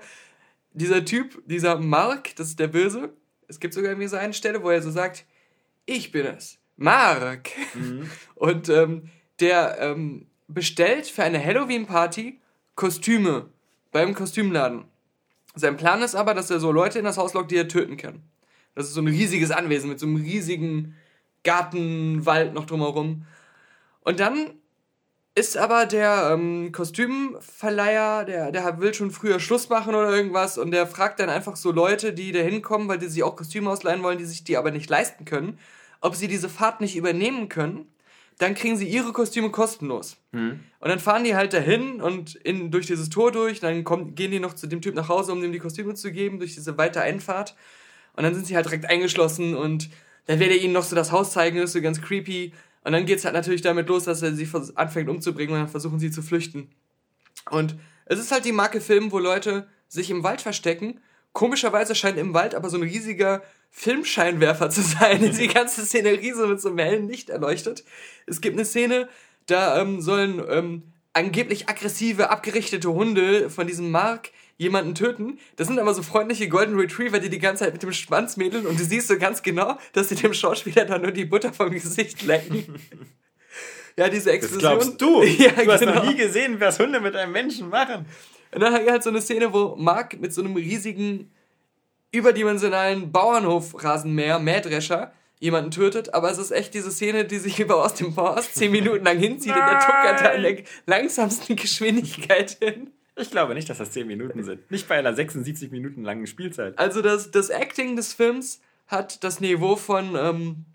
dieser 0.74 1.04
Typ, 1.06 1.42
dieser 1.46 1.78
Mark, 1.78 2.36
das 2.36 2.48
ist 2.50 2.60
der 2.60 2.68
Böse. 2.68 3.14
Es 3.48 3.60
gibt 3.60 3.74
sogar 3.74 3.92
irgendwie 3.92 4.08
so 4.08 4.18
eine 4.18 4.34
Stelle, 4.34 4.62
wo 4.64 4.70
er 4.70 4.82
so 4.82 4.92
sagt, 4.92 5.26
ich 5.86 6.12
bin 6.12 6.26
es, 6.26 6.60
Mark. 6.78 7.50
Mhm. 7.74 8.10
Und 8.36 8.70
ähm, 8.70 9.10
der 9.40 9.78
ähm, 9.80 10.28
bestellt 10.48 11.08
für 11.08 11.24
eine 11.24 11.44
Halloween-Party 11.44 12.40
Kostüme 12.76 13.50
beim 13.92 14.14
Kostümladen. 14.14 14.86
Sein 15.56 15.78
Plan 15.78 16.02
ist 16.02 16.16
aber, 16.16 16.34
dass 16.34 16.52
er 16.52 16.60
so 16.60 16.72
Leute 16.72 17.00
in 17.00 17.06
das 17.06 17.18
Haus 17.18 17.34
lockt, 17.34 17.52
die 17.52 17.58
er 17.58 17.68
töten 17.68 17.98
kann. 17.98 18.22
Das 18.76 18.88
ist 18.88 18.94
so 18.94 19.02
ein 19.02 19.08
riesiges 19.08 19.52
Anwesen 19.52 19.90
mit 19.90 20.00
so 20.00 20.06
einem 20.06 20.18
riesigen 20.18 20.96
Garten, 21.44 22.26
Wald 22.26 22.54
noch 22.54 22.66
drumherum. 22.66 23.26
Und 24.02 24.20
dann 24.20 24.52
ist 25.36 25.58
aber 25.58 25.86
der 25.86 26.32
ähm, 26.34 26.72
Kostümverleiher, 26.72 28.26
der, 28.26 28.52
der 28.52 28.80
will 28.80 28.94
schon 28.94 29.12
früher 29.12 29.40
Schluss 29.40 29.70
machen 29.70 29.96
oder 29.96 30.10
irgendwas 30.10 30.58
und 30.58 30.72
der 30.72 30.86
fragt 30.86 31.20
dann 31.20 31.30
einfach 31.30 31.56
so 31.56 31.72
Leute, 31.72 32.14
die 32.14 32.32
da 32.32 32.40
hinkommen, 32.40 32.88
weil 32.88 32.98
die 32.98 33.08
sich 33.08 33.24
auch 33.24 33.36
Kostüme 33.36 33.70
ausleihen 33.70 34.04
wollen, 34.04 34.18
die 34.18 34.26
sich 34.26 34.44
die 34.44 34.58
aber 34.58 34.72
nicht 34.72 34.90
leisten 34.90 35.26
können, 35.26 35.58
ob 36.02 36.16
sie 36.16 36.28
diese 36.28 36.50
Fahrt 36.50 36.82
nicht 36.82 36.98
übernehmen 36.98 37.48
können. 37.48 37.88
Dann 38.38 38.54
kriegen 38.54 38.78
sie 38.78 38.88
ihre 38.88 39.12
Kostüme 39.12 39.50
kostenlos. 39.50 40.18
Mhm. 40.32 40.62
Und 40.80 40.90
dann 40.90 41.00
fahren 41.00 41.26
die 41.26 41.36
halt 41.36 41.54
dahin 41.54 42.02
und 42.02 42.36
in, 42.36 42.72
durch 42.72 42.88
dieses 42.88 43.10
Tor 43.10 43.32
durch, 43.32 43.60
dann 43.60 43.84
kommen, 43.84 44.16
gehen 44.16 44.32
die 44.32 44.40
noch 44.40 44.54
zu 44.54 44.68
dem 44.68 44.82
Typ 44.82 44.96
nach 44.96 45.10
Hause, 45.10 45.34
um 45.34 45.44
ihm 45.44 45.52
die 45.52 45.60
Kostüme 45.60 45.94
zu 45.94 46.12
geben, 46.12 46.40
durch 46.40 46.56
diese 46.56 46.78
weite 46.78 47.02
Einfahrt. 47.02 47.56
Und 48.14 48.24
dann 48.24 48.34
sind 48.34 48.48
sie 48.48 48.56
halt 48.56 48.66
direkt 48.66 48.90
eingeschlossen 48.90 49.56
und 49.56 49.90
dann 50.26 50.40
wird 50.40 50.52
er 50.52 50.58
ihnen 50.58 50.74
noch 50.74 50.84
so 50.84 50.96
das 50.96 51.12
Haus 51.12 51.32
zeigen, 51.32 51.58
das 51.58 51.72
ist 51.72 51.74
so 51.74 51.82
ganz 51.82 52.02
creepy. 52.02 52.54
Und 52.84 52.94
dann 52.94 53.06
geht 53.06 53.20
es 53.20 53.26
halt 53.26 53.34
natürlich 53.34 53.62
damit 53.62 53.90
los, 53.90 54.06
dass 54.06 54.22
er 54.22 54.34
sie 54.34 54.48
anfängt 54.76 55.10
umzubringen 55.10 55.54
und 55.54 55.62
dann 55.62 55.70
versuchen 55.70 56.00
sie 56.00 56.12
zu 56.12 56.22
flüchten. 56.22 56.70
Und 57.50 57.76
es 58.06 58.20
ist 58.20 58.32
halt 58.32 58.46
die 58.46 58.52
Marke 58.52 58.82
Film, 58.82 59.12
wo 59.12 59.20
Leute 59.20 59.68
sich 59.88 60.10
im 60.10 60.24
Wald 60.24 60.42
verstecken. 60.42 61.00
Komischerweise 61.34 61.96
scheint 61.96 62.18
im 62.18 62.34
Wald 62.34 62.56
aber 62.56 62.70
so 62.70 62.78
ein 62.78 62.84
riesiger 62.84 63.44
Filmscheinwerfer 63.72 64.70
zu 64.70 64.82
sein, 64.82 65.22
der 65.22 65.32
die 65.32 65.48
ganze 65.48 65.86
Szenerie 65.86 66.34
so 66.34 66.48
mit 66.48 66.62
so 66.62 66.70
einem 66.70 66.80
hellen 66.80 67.08
Licht 67.08 67.30
erleuchtet. 67.30 67.84
Es 68.26 68.42
gibt 68.42 68.56
eine 68.56 68.66
Szene, 68.66 69.10
da 69.46 69.82
ähm, 69.82 70.02
sollen 70.02 70.42
ähm, 70.50 70.84
angeblich 71.14 71.70
aggressive, 71.70 72.30
abgerichtete 72.30 72.92
Hunde 72.92 73.50
von 73.50 73.68
diesem 73.68 73.92
Mark 73.92 74.32
jemanden 74.60 74.94
töten. 74.94 75.40
Das 75.56 75.68
sind 75.68 75.80
aber 75.80 75.94
so 75.94 76.04
freundliche 76.04 76.50
Golden 76.50 76.78
Retriever, 76.78 77.20
die 77.20 77.30
die 77.30 77.40
ganze 77.40 77.64
Zeit 77.64 77.74
mit 77.74 77.82
dem 77.82 77.94
Schwanz 77.94 78.36
mädeln 78.38 78.68
und 78.68 78.78
du 78.78 78.84
siehst 78.84 79.08
so 79.08 79.18
ganz 79.18 79.42
genau, 79.42 79.78
dass 79.94 80.10
sie 80.10 80.16
dem 80.16 80.34
Schauspieler 80.34 80.86
dann 80.86 81.02
nur 81.02 81.12
die 81.12 81.26
Butter 81.26 81.54
vom 81.54 81.72
Gesicht 81.72 82.22
lecken. 82.24 82.66
ja, 83.98 84.10
diese 84.10 84.32
Explosion. 84.32 84.78
Das 84.78 84.98
glaubst 84.98 85.02
du? 85.02 85.24
ja, 85.44 85.52
du 85.52 85.72
hast 85.72 85.80
genau. 85.80 85.96
noch 85.96 86.06
nie 86.06 86.16
gesehen, 86.16 86.60
was 86.60 86.78
Hunde 86.78 87.00
mit 87.00 87.16
einem 87.16 87.32
Menschen 87.32 87.70
machen. 87.70 88.06
Und 88.52 88.62
dann 88.62 88.74
halt 88.74 89.02
so 89.02 89.10
eine 89.10 89.22
Szene, 89.22 89.54
wo 89.54 89.78
Mark 89.78 90.20
mit 90.20 90.34
so 90.34 90.42
einem 90.42 90.56
riesigen, 90.56 91.32
überdimensionalen 92.12 93.14
Bauernhof-Rasenmäher, 93.14 94.40
Mähdrescher, 94.40 95.14
jemanden 95.40 95.72
tötet, 95.72 96.14
aber 96.14 96.30
es 96.30 96.38
ist 96.38 96.52
echt 96.52 96.74
diese 96.74 96.92
Szene, 96.92 97.24
die 97.24 97.38
sich 97.38 97.60
über 97.62 97.86
aus 97.86 97.94
dem 97.94 98.14
Forst 98.14 98.56
zehn 98.56 98.72
Minuten 98.72 99.06
lang 99.06 99.20
hinzieht 99.20 99.54
und 99.54 99.60
der 99.60 99.80
tuckert 99.80 100.20
da 100.20 100.32
in 100.32 100.44
der 100.44 100.64
langsamsten 100.86 101.56
Geschwindigkeit 101.56 102.58
hin. 102.62 102.92
Ich 103.20 103.32
glaube 103.32 103.54
nicht, 103.54 103.70
dass 103.70 103.80
das 103.80 103.92
10 103.92 104.08
Minuten 104.08 104.44
sind. 104.44 104.70
Nicht 104.72 104.88
bei 104.88 104.98
einer 104.98 105.14
76 105.14 105.72
Minuten 105.72 106.04
langen 106.04 106.26
Spielzeit. 106.26 106.78
Also 106.80 107.02
das, 107.02 107.32
das 107.32 107.50
Acting 107.50 107.96
des 107.96 108.14
Films 108.14 108.62
hat 108.88 109.24
das 109.24 109.40
Niveau 109.42 109.76
von 109.76 110.16
ähm, 110.16 110.66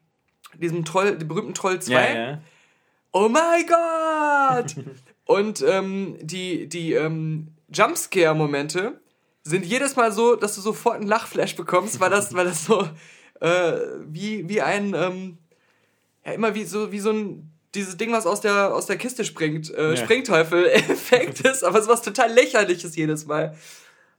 diesem 0.59 0.85
Troll, 0.85 1.17
dem 1.17 1.29
berühmten 1.29 1.55
Troll 1.55 1.81
2. 1.81 1.93
Ja, 1.93 2.15
ja. 2.15 2.43
Oh 3.13 3.29
mein 3.29 3.67
Gott! 3.67 4.77
Und 5.25 5.65
ähm, 5.67 6.19
die, 6.21 6.69
die 6.69 6.93
ähm, 6.93 7.49
Jumpscare-Momente 7.73 9.01
sind 9.43 9.65
jedes 9.65 9.97
Mal 9.97 10.13
so, 10.13 10.37
dass 10.37 10.55
du 10.55 10.61
sofort 10.61 10.97
einen 10.97 11.07
Lachflash 11.07 11.57
bekommst, 11.57 12.01
weil 12.01 12.11
das, 12.11 12.35
weil 12.35 12.45
das 12.45 12.67
so 12.67 12.89
äh, 13.41 13.79
wie, 14.07 14.49
wie 14.49 14.61
ein, 14.61 14.95
ähm, 14.95 15.39
ja, 16.25 16.33
immer 16.33 16.55
wie 16.55 16.65
so, 16.65 16.93
wie 16.93 17.01
so 17.01 17.11
ein 17.11 17.54
dieses 17.75 17.97
Ding, 17.97 18.13
was 18.13 18.27
aus 18.27 18.41
der, 18.41 18.75
aus 18.75 18.87
der 18.87 18.97
Kiste 18.97 19.25
springt, 19.25 19.73
äh, 19.75 19.91
ja. 19.91 19.97
Springteufel-Effekt 19.97 21.41
ist, 21.47 21.65
aber 21.65 21.79
es 21.79 21.85
ist 21.85 21.91
was 21.91 22.03
total 22.03 22.33
lächerliches 22.33 22.97
jedes 22.97 23.27
Mal. 23.27 23.57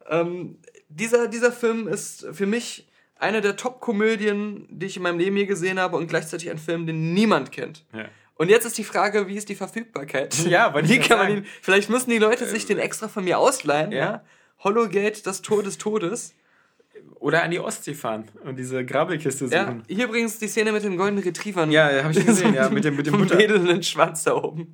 Ähm, 0.10 0.58
dieser, 0.90 1.28
dieser 1.28 1.52
Film 1.52 1.88
ist 1.88 2.28
für 2.32 2.46
mich 2.46 2.88
eine 3.18 3.42
der 3.42 3.56
Top-Komödien, 3.56 4.68
die 4.70 4.86
ich 4.88 4.98
in 4.98 5.04
meinem 5.04 5.20
Leben 5.20 5.38
je 5.38 5.46
gesehen 5.46 5.80
habe 5.80 5.98
und 5.98 6.08
gleichzeitig 6.08 6.50
ein 6.50 6.58
Film, 6.58 6.86
den 6.86 7.14
niemand 7.14 7.52
kennt. 7.52 7.86
Ja. 7.94 8.06
Und 8.36 8.50
jetzt 8.50 8.66
ist 8.66 8.78
die 8.78 8.84
Frage, 8.84 9.28
wie 9.28 9.38
ist 9.38 9.50
die 9.50 9.56
Verfügbarkeit? 9.56 10.36
Ja, 10.48 10.74
weil 10.74 10.88
wie 10.90 11.00
kann 11.00 11.18
man 11.18 11.32
ihn, 11.32 11.46
vielleicht 11.62 11.90
müssen 11.90 12.10
die 12.10 12.18
Leute 12.18 12.46
sich 12.46 12.66
den 12.66 12.80
extra 12.80 13.08
von 13.08 13.24
mir 13.24 13.40
ausleihen, 13.40 13.92
ja. 13.92 13.98
ja? 13.98 14.24
Hollowgate, 14.64 15.26
das 15.26 15.42
Tor 15.42 15.64
des 15.64 15.78
Todes. 15.78 16.34
Oder 17.16 17.44
an 17.44 17.52
die 17.52 17.60
Ostsee 17.60 17.94
fahren 17.94 18.26
und 18.44 18.58
diese 18.58 18.86
Grabbelkiste 18.86 19.48
suchen. 19.48 19.84
Ja, 19.88 19.96
hier 19.96 20.06
übrigens 20.06 20.38
die 20.38 20.48
Szene 20.48 20.72
mit 20.72 20.84
den 20.84 20.98
goldenen 20.98 21.24
Retrievern. 21.24 21.72
Ja, 21.72 22.04
habe 22.04 22.14
ich 22.14 22.26
gesehen, 22.26 22.54
ja, 22.54 22.70
mit 22.70 22.84
dem, 22.84 22.96
mit 22.96 23.08
dem 23.08 23.20
wedelnden 23.30 23.82
Schwanz 23.84 24.24
da 24.24 24.36
oben. 24.36 24.74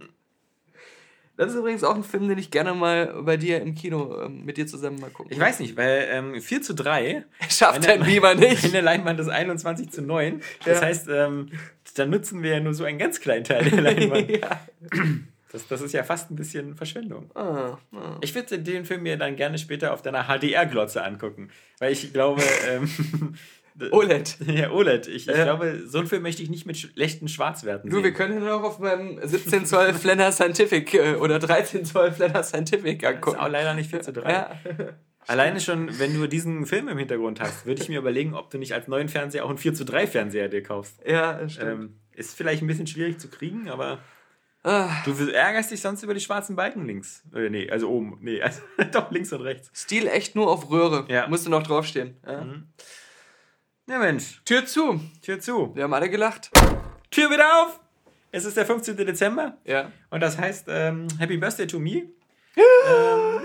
Das 1.37 1.51
ist 1.53 1.57
übrigens 1.57 1.83
auch 1.83 1.95
ein 1.95 2.03
Film, 2.03 2.27
den 2.27 2.37
ich 2.37 2.51
gerne 2.51 2.73
mal 2.73 3.23
bei 3.23 3.35
dir 3.35 3.61
im 3.61 3.73
Kino 3.73 4.25
ähm, 4.25 4.45
mit 4.45 4.57
dir 4.57 4.67
zusammen 4.67 4.99
mal 4.99 5.09
gucken 5.09 5.31
Ich 5.31 5.39
weiß 5.39 5.59
nicht, 5.59 5.75
weil 5.75 6.07
ähm, 6.11 6.39
4 6.39 6.61
zu 6.61 6.75
3 6.75 7.25
schafft 7.49 7.87
ein 7.87 8.03
Beamer 8.03 8.35
nicht. 8.35 8.63
Eine 8.75 8.81
Leinwand 8.81 9.19
ist 9.19 9.29
21 9.29 9.89
zu 9.89 10.01
9. 10.01 10.41
Das 10.65 10.81
ja. 10.81 10.87
heißt, 10.87 11.07
ähm, 11.09 11.49
dann 11.95 12.09
nutzen 12.09 12.43
wir 12.43 12.51
ja 12.51 12.59
nur 12.59 12.73
so 12.73 12.83
einen 12.83 12.99
ganz 12.99 13.21
kleinen 13.21 13.43
Teil 13.43 13.69
der 13.69 13.81
Leinwand. 13.81 14.29
ja. 14.29 14.59
Das, 15.51 15.67
das 15.67 15.81
ist 15.81 15.91
ja 15.91 16.03
fast 16.03 16.31
ein 16.31 16.35
bisschen 16.35 16.75
Verschwendung. 16.75 17.29
Ah, 17.35 17.77
ah. 17.93 18.17
Ich 18.21 18.33
würde 18.33 18.57
den 18.59 18.85
Film 18.85 19.03
mir 19.03 19.17
dann 19.17 19.35
gerne 19.35 19.57
später 19.57 19.93
auf 19.93 20.01
deiner 20.01 20.23
HDR-Glotze 20.23 21.03
angucken. 21.03 21.49
Weil 21.79 21.91
ich 21.91 22.13
glaube. 22.13 22.41
Ähm, 22.69 23.35
OLED. 23.91 24.37
Ja, 24.47 24.71
OLED. 24.71 25.07
Ich, 25.07 25.27
ich 25.27 25.33
glaube, 25.33 25.81
so 25.85 25.99
einen 25.99 26.07
Film 26.07 26.23
möchte 26.23 26.43
ich 26.43 26.49
nicht 26.49 26.65
mit 26.65 26.77
schlechten 26.77 27.27
Schwarzwerten 27.27 27.89
du, 27.89 27.95
sehen. 27.95 28.03
Du, 28.03 28.09
wir 28.09 28.13
können 28.13 28.41
ihn 28.41 28.47
auch 28.47 28.63
auf 28.63 28.79
meinem 28.79 29.19
17 29.21 29.65
Zoll 29.65 29.93
Flanner 29.93 30.31
Scientific 30.31 30.93
äh, 30.93 31.15
oder 31.15 31.39
13 31.39 31.85
Zoll 31.85 32.11
Flanner 32.11 32.43
Scientific 32.43 33.03
angucken. 33.03 33.21
Das 33.25 33.33
ist 33.33 33.39
auch 33.39 33.51
leider 33.51 33.73
nicht 33.73 33.89
4 33.89 34.01
zu 34.01 34.13
3. 34.13 34.31
Ja. 34.31 34.51
Alleine 35.27 35.59
schon, 35.61 35.99
wenn 35.99 36.13
du 36.13 36.27
diesen 36.27 36.65
Film 36.65 36.89
im 36.89 36.97
Hintergrund 36.97 37.39
hast, 37.39 37.65
würde 37.65 37.81
ich 37.81 37.89
mir 37.89 37.99
überlegen, 37.99 38.33
ob 38.33 38.49
du 38.49 38.57
nicht 38.57 38.73
als 38.73 38.87
neuen 38.87 39.07
Fernseher 39.07 39.45
auch 39.45 39.49
einen 39.49 39.57
4 39.57 39.73
zu 39.73 39.85
3 39.85 40.05
Fernseher 40.05 40.49
dir 40.49 40.63
kaufst. 40.63 40.97
Ja, 41.05 41.47
stimmt. 41.47 41.69
Ähm, 41.69 41.95
ist 42.13 42.35
vielleicht 42.35 42.61
ein 42.61 42.67
bisschen 42.67 42.87
schwierig 42.87 43.19
zu 43.19 43.29
kriegen, 43.29 43.69
aber. 43.69 43.99
Ah. 44.63 44.89
Du 45.05 45.11
ärgerst 45.31 45.71
dich 45.71 45.81
sonst 45.81 46.03
über 46.03 46.13
die 46.13 46.19
schwarzen 46.19 46.55
Balken 46.55 46.85
links. 46.85 47.23
Äh, 47.33 47.49
nee, 47.49 47.69
also 47.69 47.89
oben. 47.89 48.17
Nee, 48.21 48.41
also 48.43 48.61
doch 48.91 49.09
links 49.11 49.33
und 49.33 49.41
rechts. 49.41 49.71
Stil 49.73 50.07
echt 50.07 50.35
nur 50.35 50.49
auf 50.49 50.69
Röhre. 50.69 51.05
Ja. 51.07 51.27
Musste 51.27 51.49
noch 51.49 51.63
draufstehen. 51.63 52.17
Ja. 52.25 52.41
Mhm. 52.41 52.67
ja, 53.87 53.97
Mensch. 53.97 54.41
Tür 54.45 54.65
zu. 54.65 55.01
Tür 55.21 55.39
zu. 55.39 55.75
Wir 55.75 55.83
haben 55.83 55.93
alle 55.93 56.09
gelacht. 56.09 56.51
Tür 57.09 57.29
wieder 57.29 57.63
auf! 57.63 57.79
Es 58.31 58.45
ist 58.45 58.55
der 58.55 58.65
15. 58.65 58.95
Dezember. 58.97 59.57
Ja. 59.65 59.91
Und 60.09 60.21
das 60.21 60.37
heißt 60.37 60.67
ähm, 60.69 61.07
Happy 61.19 61.37
Birthday 61.37 61.67
to 61.67 61.79
me. 61.79 61.91
ähm, 61.91 62.13
ja. 62.55 63.41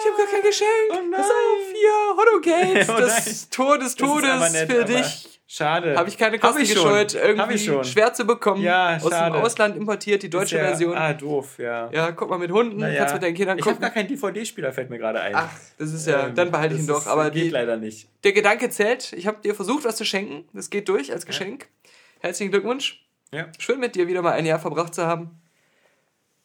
Ich 0.00 0.06
habe 0.06 0.16
gar 0.16 0.26
kein 0.26 0.42
Geschenk. 0.42 0.70
Oh 0.90 0.94
nein. 0.94 1.10
Pass 1.10 1.30
auf, 1.30 1.58
hier, 1.72 1.90
Hotto 2.16 2.94
oh 2.94 3.00
das 3.00 3.50
Tor 3.50 3.78
des 3.78 3.96
Todes 3.96 4.52
nett, 4.52 4.70
für 4.70 4.84
dich. 4.84 5.37
Schade. 5.50 5.96
Habe 5.96 6.10
ich 6.10 6.18
keine 6.18 6.38
Kosten 6.38 6.56
Hab 6.56 6.62
ich 6.62 6.74
gescheut, 6.74 7.14
irgendwie 7.14 7.58
schwer 7.58 8.12
zu 8.12 8.26
bekommen. 8.26 8.62
Ja, 8.62 8.98
aus 8.98 9.08
dem 9.08 9.32
Ausland 9.32 9.78
importiert, 9.78 10.22
die 10.22 10.28
deutsche 10.28 10.58
ja, 10.58 10.64
Version. 10.64 10.94
Ah, 10.94 11.14
doof, 11.14 11.58
ja. 11.58 11.90
Ja, 11.90 12.12
guck 12.12 12.28
mal 12.28 12.38
mit 12.38 12.50
Hunden, 12.50 12.76
naja. 12.76 12.98
kannst 12.98 13.14
mit 13.14 13.22
deinen 13.22 13.34
Kindern 13.34 13.56
gucken. 13.56 13.70
Ich 13.70 13.76
habe 13.76 13.80
gar 13.80 13.90
keinen 13.90 14.08
DVD-Spieler, 14.08 14.74
fällt 14.74 14.90
mir 14.90 14.98
gerade 14.98 15.22
ein. 15.22 15.34
Ach, 15.34 15.50
das 15.78 15.94
ist 15.94 16.06
ja, 16.06 16.26
ähm, 16.26 16.34
dann 16.34 16.50
behalte 16.50 16.74
ich 16.74 16.82
ihn 16.82 16.86
doch. 16.86 17.06
Aber 17.06 17.30
geht 17.30 17.44
die, 17.44 17.48
leider 17.48 17.78
nicht. 17.78 18.10
Der 18.24 18.32
Gedanke 18.32 18.68
zählt. 18.68 19.14
Ich 19.14 19.26
habe 19.26 19.38
dir 19.42 19.54
versucht, 19.54 19.86
was 19.86 19.96
zu 19.96 20.04
schenken. 20.04 20.46
Das 20.52 20.68
geht 20.68 20.86
durch 20.90 21.12
als 21.12 21.24
Geschenk. 21.24 21.62
Ja. 21.82 21.90
Herzlichen 22.20 22.50
Glückwunsch. 22.50 23.06
Ja. 23.32 23.46
Schön 23.58 23.80
mit 23.80 23.94
dir 23.94 24.06
wieder 24.06 24.20
mal 24.20 24.32
ein 24.32 24.44
Jahr 24.44 24.58
verbracht 24.58 24.94
zu 24.94 25.06
haben. 25.06 25.40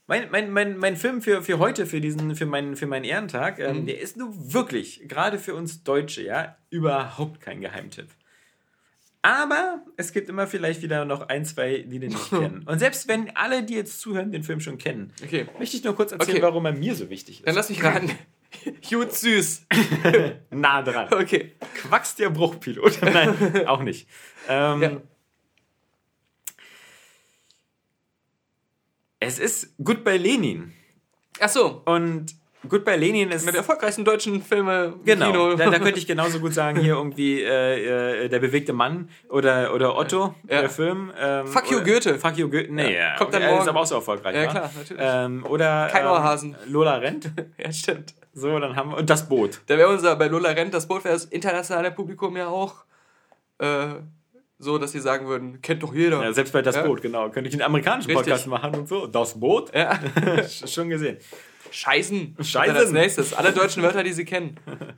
Mein, 0.08 0.32
mein, 0.32 0.50
mein, 0.50 0.78
mein 0.78 0.96
Film 0.96 1.22
für, 1.22 1.42
für 1.42 1.60
heute, 1.60 1.86
für, 1.86 2.00
diesen, 2.00 2.38
für, 2.38 2.46
meinen, 2.46 2.78
für 2.78 2.88
meinen 2.88 3.04
Ehrentag, 3.04 3.60
ähm, 3.60 3.82
mhm. 3.82 3.86
der 3.86 4.00
ist 4.00 4.16
nur 4.16 4.32
wirklich, 4.54 5.02
gerade 5.10 5.40
für 5.40 5.56
uns 5.56 5.84
Deutsche, 5.84 6.24
ja, 6.24 6.56
überhaupt 6.70 7.42
kein 7.42 7.60
Geheimtipp. 7.60 8.08
Aber 9.26 9.82
es 9.98 10.12
gibt 10.12 10.28
immer 10.30 10.48
vielleicht 10.48 10.82
wieder 10.82 11.06
noch 11.06 11.30
ein, 11.30 11.45
zwei, 11.45 11.80
die 11.80 11.98
den 12.00 12.12
nicht 12.12 12.30
kennen. 12.30 12.64
Und 12.68 12.78
selbst 12.80 13.08
wenn 13.08 13.36
alle, 13.36 13.64
die 13.64 13.74
jetzt 13.74 14.00
zuhören, 14.02 14.32
den 14.32 14.44
Film 14.44 14.60
schon 14.60 14.78
kennen, 14.78 15.12
Okay. 15.24 15.48
möchte 15.58 15.78
ich 15.78 15.84
nur 15.84 15.95
kurz 15.95 16.12
erzählen, 16.12 16.38
Okay. 16.38 16.41
warum 16.44 16.66
er 16.66 16.74
mir 16.74 16.94
so 16.94 17.10
wichtig 17.10 17.40
ist. 17.40 17.48
Dann 17.48 17.56
lass 17.56 17.70
mich 17.70 17.82
raten. 17.84 18.12
Gut 18.90 19.14
süß. 19.14 19.66
nah 20.52 20.82
dran. 20.84 21.08
Okay. 21.14 21.54
Quacks 21.74 22.16
der 22.16 22.30
Bruchpilot. 22.30 23.02
Nein, 23.02 23.66
auch 23.66 23.82
nicht. 23.82 24.08
Ähm, 24.48 24.82
Ja. 24.82 25.02
Es 29.20 29.40
ist 29.40 29.74
Goodbye 29.82 30.18
Lenin. 30.18 30.74
Ach 31.40 31.48
so. 31.50 31.82
Und 31.86 32.36
Goodbye 32.69 32.95
Lenin 32.95 33.30
ist. 33.31 33.45
Mit 33.45 33.53
der 33.53 33.60
erfolgreichsten 33.61 34.06
deutschen 34.06 34.41
Filme 34.41 34.94
Genau, 35.03 35.56
da, 35.56 35.69
da 35.69 35.80
könnte 35.80 35.99
ich 35.99 36.07
genauso 36.07 36.40
gut 36.40 36.53
sagen, 36.53 36.80
hier 36.80 36.94
irgendwie 36.95 37.41
äh, 37.41 38.26
äh, 38.26 38.30
Der 38.30 38.40
bewegte 38.40 38.72
Mann 38.73 39.10
oder, 39.30 39.73
oder 39.73 39.98
Otto, 39.98 40.34
Ja. 40.49 40.61
der 40.61 40.69
Film. 40.69 41.11
Ähm, 41.19 41.48
Fuck 41.48 41.72
you, 41.72 41.77
oder- 41.77 41.85
Goethe. 41.85 42.19
Fuck 42.19 42.38
you 42.38 42.49
Goethe, 42.49 42.73
nee, 42.73 42.95
Ja. 42.98 43.15
Kommt 43.18 43.34
dann 43.34 43.41
Er 43.41 43.49
ist 43.49 43.56
morgen. 43.56 43.69
aber 43.69 43.80
auch 43.81 43.85
so 43.85 43.95
erfolgreich. 43.95 44.35
Ja, 44.35 44.45
klar, 44.48 44.72
natürlich. 44.77 45.03
Ähm, 45.06 45.45
oder 45.48 45.88
Kein 45.91 46.06
ähm. 46.06 46.56
Lola 46.68 46.95
Rent. 46.95 47.31
ja, 47.57 47.72
stimmt. 47.72 48.14
So, 48.34 48.57
dann 48.60 48.76
haben 48.76 48.91
wir. 48.91 48.98
Und 48.98 49.10
das 49.10 49.27
Boot. 49.27 49.61
Da 49.68 49.77
wäre 49.77 49.90
unser, 49.90 50.15
bei 50.15 50.27
Lola 50.27 50.49
Rent, 50.49 50.73
das 50.73 50.88
Boot 50.88 51.03
wäre 51.03 51.14
das 51.14 51.26
internationale 51.26 51.91
Publikum 51.91 52.35
ja 52.38 52.48
auch 52.48 52.85
äh, 53.60 53.88
so, 54.57 54.77
dass 54.77 54.94
sie 54.94 54.99
sagen 55.02 55.27
würden, 55.27 55.61
kennt 55.61 55.84
doch 55.84 55.94
jeder. 55.94 56.23
Ja, 56.23 56.31
selbst 56.34 56.53
bei 56.53 56.61
das 56.61 56.76
Ja. 56.77 56.84
Boot, 56.84 57.02
genau. 57.02 57.30
Könnte 57.30 57.49
ich 57.49 57.53
einen 57.56 57.64
amerikanischen 57.64 58.10
Richtig. 58.10 58.27
Podcast 58.27 58.48
machen 58.48 58.73
und 58.76 58.88
so. 58.88 59.07
Das 59.07 59.38
Boot? 59.40 59.73
Ja. 59.76 59.99
Schon 60.65 60.90
gesehen. 60.90 61.18
Scheißen. 61.74 62.38
Scheißen. 62.40 62.78
Als 62.78 62.91
nächstes. 62.91 63.34
Alle 63.34 63.52
deutschen 63.52 63.82
Wörter, 63.82 64.04
die 64.04 64.14
sie 64.14 64.26
kennen. 64.26 64.58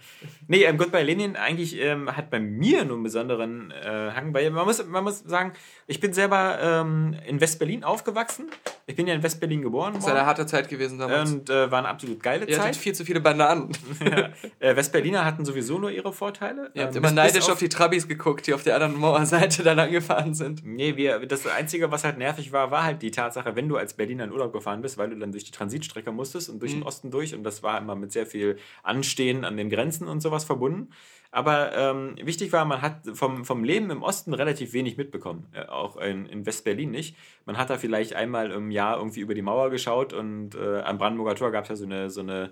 Nee, 0.48 0.64
ähm, 0.66 0.78
Goodbye 0.78 1.02
Lenin 1.02 1.36
eigentlich 1.36 1.76
ähm, 1.82 2.16
hat 2.16 2.30
bei 2.30 2.40
mir 2.40 2.86
nur 2.86 2.98
einen 2.98 3.04
besonderen 3.04 3.72
äh, 3.72 4.12
Hang. 4.16 4.32
Weil 4.32 4.52
man 4.52 4.66
muss, 4.66 4.86
man 4.86 5.04
muss 5.04 5.22
sagen, 5.26 5.54
ich 5.88 6.00
bin 6.00 6.14
selber 6.14 6.60
ähm, 6.62 7.16
in 7.26 7.42
West-Berlin 7.42 7.84
aufgewachsen. 7.84 8.52
Ich 8.86 8.96
bin 8.96 9.08
ja 9.08 9.16
in 9.16 9.24
West-Berlin 9.24 9.64
geboren 9.64 9.96
Das 9.96 10.04
ist 10.04 10.10
eine 10.12 10.28
harte 10.28 10.46
Zeit 10.46 10.70
gewesen 10.70 11.00
damals. 11.00 11.32
Und 11.32 11.50
äh, 11.50 11.72
war 11.72 11.80
eine 11.80 11.88
absolut 11.88 12.22
geile 12.22 12.46
Ihr 12.46 12.58
Zeit. 12.58 12.76
viel 12.76 12.94
zu 12.94 13.04
viele 13.06 13.22
Bananen. 13.22 13.70
ja. 14.00 14.30
äh, 14.60 14.76
Westberliner 14.76 15.26
hatten 15.26 15.46
sowieso 15.46 15.80
nur 15.80 15.90
ihre 15.90 16.14
Vorteile. 16.14 16.70
Ihr 16.76 16.84
habt 16.84 16.96
Ähm, 16.96 17.04
immer 17.04 17.12
neidisch 17.12 17.38
bis 17.38 17.50
auf, 17.50 17.58
die 17.58 17.70
Trabis 17.70 18.08
geguckt, 18.08 18.46
die 18.46 18.54
auf 18.54 18.62
der 18.62 18.76
anderen 18.76 19.00
Mauerseite 19.00 19.64
dann 19.64 19.80
angefahren 19.80 20.36
sind. 20.36 20.64
Nee, 20.64 20.96
wir, 20.96 21.26
das 21.26 21.48
Einzige, 21.48 21.90
was 21.90 22.04
halt 22.04 22.20
nervig 22.20 22.52
war, 22.52 22.70
war 22.70 22.84
halt 22.84 23.02
die 23.02 23.10
Tatsache, 23.10 23.56
wenn 23.56 23.68
du 23.68 23.78
als 23.78 23.96
Berliner 23.96 24.26
in 24.26 24.32
Urlaub 24.32 24.54
gefahren 24.54 24.82
bist, 24.84 25.00
weil 25.00 25.10
du 25.10 25.18
dann 25.18 25.32
durch 25.32 25.46
die 25.46 25.52
Transitstrecke 25.52 26.12
musstest 26.12 26.50
und 26.50 26.60
durch 26.66 26.74
Mhm. 26.76 26.80
den 26.82 26.88
Osten 26.88 27.12
durch 27.12 27.34
und 27.36 27.44
das 27.44 27.64
war 27.64 27.78
immer 27.80 27.96
mit 27.96 28.12
sehr 28.12 28.26
viel 28.26 28.58
Anstehen 28.84 29.46
an 29.46 29.56
den 29.58 29.70
Grenzen 29.70 30.08
und 30.08 30.22
sowas 30.22 30.44
verbunden. 30.44 30.90
Aber 31.32 31.76
ähm, 31.76 32.16
wichtig 32.24 32.54
war, 32.54 32.64
man 32.64 32.82
hat 32.82 33.02
vom, 33.14 33.44
vom 33.44 33.66
Leben 33.66 33.90
im 33.90 34.04
Osten 34.04 34.34
relativ 34.34 34.72
wenig 34.72 34.96
mitbekommen, 34.96 35.48
äh, 35.52 35.66
auch 35.66 35.98
in, 35.98 36.26
in 36.28 36.46
West-Berlin 36.46 36.92
nicht. 36.92 37.18
Man 37.46 37.58
hat 37.58 37.70
da 37.70 37.78
vielleicht 37.78 38.14
einmal 38.14 38.52
im 38.52 38.72
Jahr 38.72 38.98
irgendwie 38.98 39.20
über 39.20 39.34
die 39.34 39.42
Mauer 39.42 39.70
geschaut 39.70 40.14
und 40.14 40.56
äh, 40.56 40.80
am 40.80 40.98
Brandenburger 40.98 41.36
Tor 41.36 41.52
gab 41.52 41.64
es 41.66 41.70
ja 41.70 41.76
so 41.76 41.84
eine, 41.86 42.10
so 42.10 42.22
eine 42.22 42.52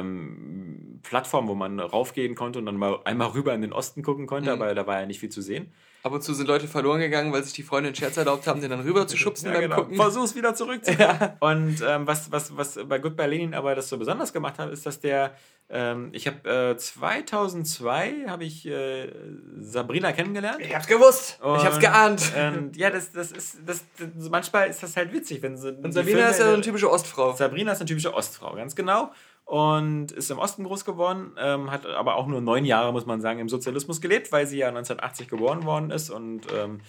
ähm, 0.00 1.00
Plattform, 1.02 1.48
wo 1.48 1.54
man 1.54 1.78
raufgehen 1.78 2.34
konnte 2.34 2.58
und 2.58 2.66
dann 2.66 2.76
mal 2.76 2.98
einmal 3.04 3.28
rüber 3.28 3.54
in 3.54 3.60
den 3.62 3.72
Osten 3.72 4.02
gucken 4.02 4.26
konnte, 4.26 4.50
Mhm. 4.54 4.60
aber 4.62 4.74
da 4.74 4.86
war 4.86 5.00
ja 5.00 5.06
nicht 5.06 5.20
viel 5.20 5.30
zu 5.30 5.40
sehen. 5.42 5.72
Ab 6.06 6.12
und 6.12 6.22
zu 6.22 6.34
sind 6.34 6.46
Leute 6.46 6.68
verloren 6.68 7.00
gegangen, 7.00 7.32
weil 7.32 7.42
sich 7.42 7.52
die 7.52 7.64
Freunde 7.64 7.88
einen 7.88 7.96
Scherz 7.96 8.16
erlaubt 8.16 8.46
haben, 8.46 8.60
den 8.60 8.70
dann 8.70 8.82
rüber 8.82 9.08
zu 9.08 9.16
schubsen 9.16 9.48
Ja, 9.48 9.54
beim 9.54 9.62
genau. 9.62 9.76
Gucken. 9.76 9.96
Versuch's 9.96 10.36
wieder 10.36 10.54
zurückzukommen. 10.54 11.32
Und 11.40 11.82
ähm, 11.84 12.06
was, 12.06 12.30
was, 12.30 12.56
was 12.56 12.78
bei 12.88 13.00
Goodbye 13.00 13.26
Lenin 13.26 13.54
aber 13.54 13.74
das 13.74 13.88
so 13.88 13.98
besonders 13.98 14.32
gemacht 14.32 14.56
hat, 14.60 14.70
ist, 14.70 14.86
dass 14.86 15.00
der, 15.00 15.34
ähm, 15.68 16.10
ich 16.12 16.28
habe 16.28 16.74
äh, 16.74 16.76
2002 16.76 18.26
habe 18.28 18.44
ich 18.44 18.68
äh, 18.68 19.10
Sabrina 19.58 20.12
kennengelernt. 20.12 20.60
Ich 20.60 20.72
hab's 20.72 20.86
gewusst. 20.86 21.40
ich 21.40 21.44
hab's 21.44 21.74
Und, 21.74 21.80
geahnt. 21.80 22.32
Und 22.36 22.76
ja, 22.76 22.90
das, 22.90 23.10
das 23.10 23.32
ist, 23.32 23.58
das, 23.66 23.82
das, 23.98 24.30
manchmal 24.30 24.68
ist 24.68 24.84
das 24.84 24.96
halt 24.96 25.12
witzig, 25.12 25.42
wenn 25.42 25.56
so. 25.56 25.70
Und 25.70 25.90
Sabina 25.90 26.28
ist 26.28 26.38
ja 26.38 26.52
eine 26.52 26.62
typische 26.62 26.88
Ostfrau. 26.88 27.34
Sabrina 27.34 27.72
ist 27.72 27.80
eine 27.80 27.88
typische 27.88 28.14
Ostfrau, 28.14 28.54
ganz 28.54 28.76
genau. 28.76 29.10
Und 29.46 30.10
ist 30.10 30.28
im 30.32 30.38
Osten 30.38 30.64
groß 30.64 30.84
geworden, 30.84 31.32
ähm, 31.38 31.70
hat 31.70 31.86
aber 31.86 32.16
auch 32.16 32.26
nur 32.26 32.40
neun 32.40 32.64
Jahre, 32.64 32.92
muss 32.92 33.06
man 33.06 33.20
sagen, 33.20 33.38
im 33.38 33.48
Sozialismus 33.48 34.00
gelebt, 34.00 34.32
weil 34.32 34.44
sie 34.48 34.58
ja 34.58 34.68
1980 34.68 35.28
geboren 35.28 35.64
worden 35.64 35.90
ist 35.90 36.10
und 36.10 36.42
ähm, 36.52 36.80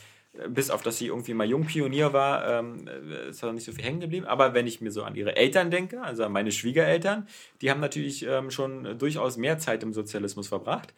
bis 0.48 0.72
auf 0.72 0.82
dass 0.82 0.98
sie 0.98 1.08
irgendwie 1.08 1.36
mal 1.36 1.48
Jungpionier 1.48 2.14
war, 2.14 2.48
ähm, 2.48 2.88
äh, 2.88 3.30
ist 3.30 3.44
da 3.44 3.54
nicht 3.54 3.64
so 3.64 3.72
viel 3.72 3.86
hängen 3.86 4.00
geblieben. 4.00 4.26
Aber 4.26 4.56
wenn 4.56 4.66
ich 4.66 4.82
mir 4.82 4.92
so 4.92 5.04
an 5.04 5.16
ihre 5.16 5.36
Eltern 5.36 5.70
denke, 5.70 6.02
also 6.02 6.24
an 6.24 6.32
meine 6.32 6.52
Schwiegereltern, 6.52 7.28
die 7.62 7.70
haben 7.70 7.80
natürlich 7.80 8.26
ähm, 8.26 8.50
schon 8.50 8.98
durchaus 8.98 9.38
mehr 9.38 9.60
Zeit 9.60 9.84
im 9.84 9.94
Sozialismus 9.94 10.48
verbracht. 10.48 10.96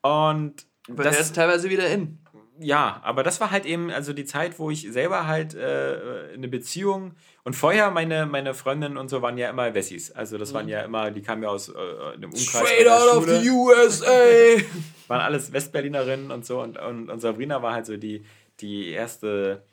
Und 0.00 0.66
Aber 0.88 1.02
der 1.02 1.18
ist 1.18 1.34
teilweise 1.34 1.68
wieder 1.68 1.88
in. 1.88 2.23
Ja, 2.58 3.00
aber 3.02 3.22
das 3.22 3.40
war 3.40 3.50
halt 3.50 3.66
eben 3.66 3.90
also 3.90 4.12
die 4.12 4.24
Zeit, 4.24 4.58
wo 4.58 4.70
ich 4.70 4.92
selber 4.92 5.26
halt 5.26 5.54
äh, 5.54 6.34
eine 6.34 6.48
Beziehung 6.48 7.14
und 7.42 7.54
vorher 7.54 7.90
meine, 7.90 8.26
meine 8.26 8.54
Freundinnen 8.54 8.96
und 8.96 9.08
so 9.08 9.22
waren 9.22 9.36
ja 9.38 9.50
immer 9.50 9.74
Wessis. 9.74 10.12
Also 10.12 10.38
das 10.38 10.54
waren 10.54 10.68
ja 10.68 10.82
immer, 10.82 11.10
die 11.10 11.22
kamen 11.22 11.42
ja 11.42 11.48
aus 11.48 11.68
äh, 11.68 11.72
dem 12.16 12.30
Umkreis 12.30 12.54
Mhm. 12.54 12.66
Straight 12.66 12.88
out 12.88 13.16
of 13.16 13.26
the 13.28 13.50
USA. 13.50 14.08
waren 15.08 15.20
alles 15.20 15.52
Westberlinerinnen 15.52 16.30
und 16.30 16.46
so 16.46 16.60
und, 16.60 16.78
und, 16.78 17.10
und 17.10 17.20
Sabrina 17.20 17.62
war 17.62 17.74
halt 17.74 17.86
so 17.86 17.96
die, 17.96 18.24
die 18.60 18.90
erste 18.90 19.64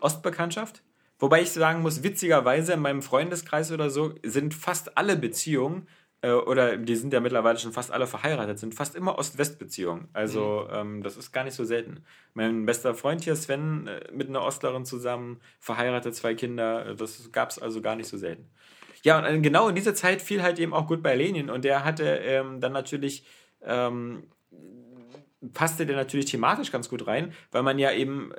Ostbekanntschaft. 0.00 0.82
Wobei 1.18 1.42
ich 1.42 1.50
sagen 1.50 1.82
muss, 1.82 2.04
witzigerweise 2.04 2.74
in 2.74 2.80
meinem 2.80 3.02
Freundeskreis 3.02 3.72
oder 3.72 3.90
so 3.90 4.14
sind 4.22 4.54
fast 4.54 4.96
alle 4.96 5.16
Beziehungen 5.16 5.88
äh, 6.20 6.32
oder 6.32 6.76
die 6.76 6.96
sind 6.96 7.12
ja 7.12 7.20
mittlerweile 7.20 7.58
schon 7.58 7.72
fast 7.72 7.92
alle 7.92 8.06
verheiratet, 8.06 8.58
sind 8.58 8.74
fast 8.74 8.96
immer 8.96 9.18
Ost-West-Beziehungen. 9.18 10.08
Also 10.12 10.68
ähm, 10.70 11.02
das 11.02 11.16
ist 11.16 11.32
gar 11.32 11.44
nicht 11.44 11.54
so 11.54 11.64
selten. 11.64 12.04
Mein 12.34 12.66
bester 12.66 12.94
Freund 12.94 13.22
hier, 13.22 13.36
Sven, 13.36 13.86
äh, 13.86 14.00
mit 14.12 14.28
einer 14.28 14.42
Ostlerin 14.42 14.84
zusammen, 14.84 15.40
verheiratet, 15.60 16.14
zwei 16.14 16.34
Kinder, 16.34 16.86
äh, 16.86 16.94
das 16.96 17.30
gab 17.30 17.50
es 17.50 17.58
also 17.58 17.80
gar 17.80 17.96
nicht 17.96 18.08
so 18.08 18.16
selten. 18.16 18.50
Ja, 19.04 19.24
und 19.26 19.42
genau 19.42 19.68
in 19.68 19.76
dieser 19.76 19.94
Zeit 19.94 20.20
fiel 20.20 20.42
halt 20.42 20.58
eben 20.58 20.74
auch 20.74 20.88
Goodbye 20.88 21.14
Lenin 21.14 21.50
und 21.50 21.64
der 21.64 21.84
hatte 21.84 22.04
ähm, 22.04 22.60
dann 22.60 22.72
natürlich 22.72 23.24
ähm, 23.62 24.24
passte 25.54 25.86
der 25.86 25.96
natürlich 25.96 26.26
thematisch 26.26 26.72
ganz 26.72 26.88
gut 26.88 27.06
rein, 27.06 27.32
weil 27.52 27.62
man 27.62 27.78
ja 27.78 27.92
eben 27.92 28.32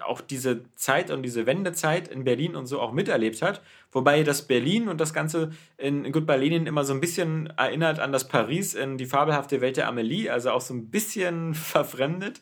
auch 0.00 0.20
diese 0.20 0.62
Zeit 0.74 1.10
und 1.10 1.22
diese 1.22 1.44
Wendezeit 1.46 2.08
in 2.08 2.24
Berlin 2.24 2.54
und 2.54 2.66
so 2.66 2.80
auch 2.80 2.92
miterlebt 2.92 3.42
hat. 3.42 3.62
Wobei 3.90 4.22
das 4.22 4.46
Berlin 4.46 4.88
und 4.88 5.00
das 5.00 5.12
Ganze 5.12 5.50
in, 5.76 6.04
in 6.04 6.12
Goodbye 6.12 6.36
Lenin 6.36 6.66
immer 6.66 6.84
so 6.84 6.92
ein 6.92 7.00
bisschen 7.00 7.48
erinnert 7.56 7.98
an 7.98 8.12
das 8.12 8.28
Paris 8.28 8.74
in 8.74 8.96
die 8.96 9.06
fabelhafte 9.06 9.60
Welt 9.60 9.76
der 9.76 9.88
Amelie, 9.88 10.30
also 10.30 10.50
auch 10.50 10.60
so 10.60 10.74
ein 10.74 10.90
bisschen 10.90 11.54
verfremdet. 11.54 12.40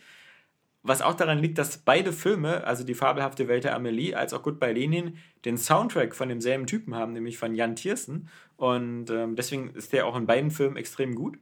Was 0.87 1.01
auch 1.01 1.15
daran 1.15 1.39
liegt, 1.39 1.57
dass 1.57 1.79
beide 1.79 2.13
Filme, 2.13 2.65
also 2.65 2.85
die 2.85 2.93
fabelhafte 2.93 3.49
Welt 3.49 3.65
der 3.65 3.75
Amelie 3.75 4.15
als 4.15 4.35
auch 4.35 4.43
Goodbye 4.43 4.75
Lenin, 4.75 5.17
den 5.47 5.57
Soundtrack 5.57 6.15
von 6.15 6.29
demselben 6.29 6.67
Typen 6.67 6.95
haben, 6.95 7.15
nämlich 7.15 7.39
von 7.39 7.55
Jan 7.55 7.75
Tiersen. 7.75 8.29
Und 8.59 9.09
ähm, 9.09 9.35
deswegen 9.35 9.71
ist 9.71 9.95
der 9.95 10.07
auch 10.07 10.15
in 10.15 10.27
beiden 10.27 10.51
Filmen 10.51 10.77
extrem 10.77 11.15
gut. 11.15 11.39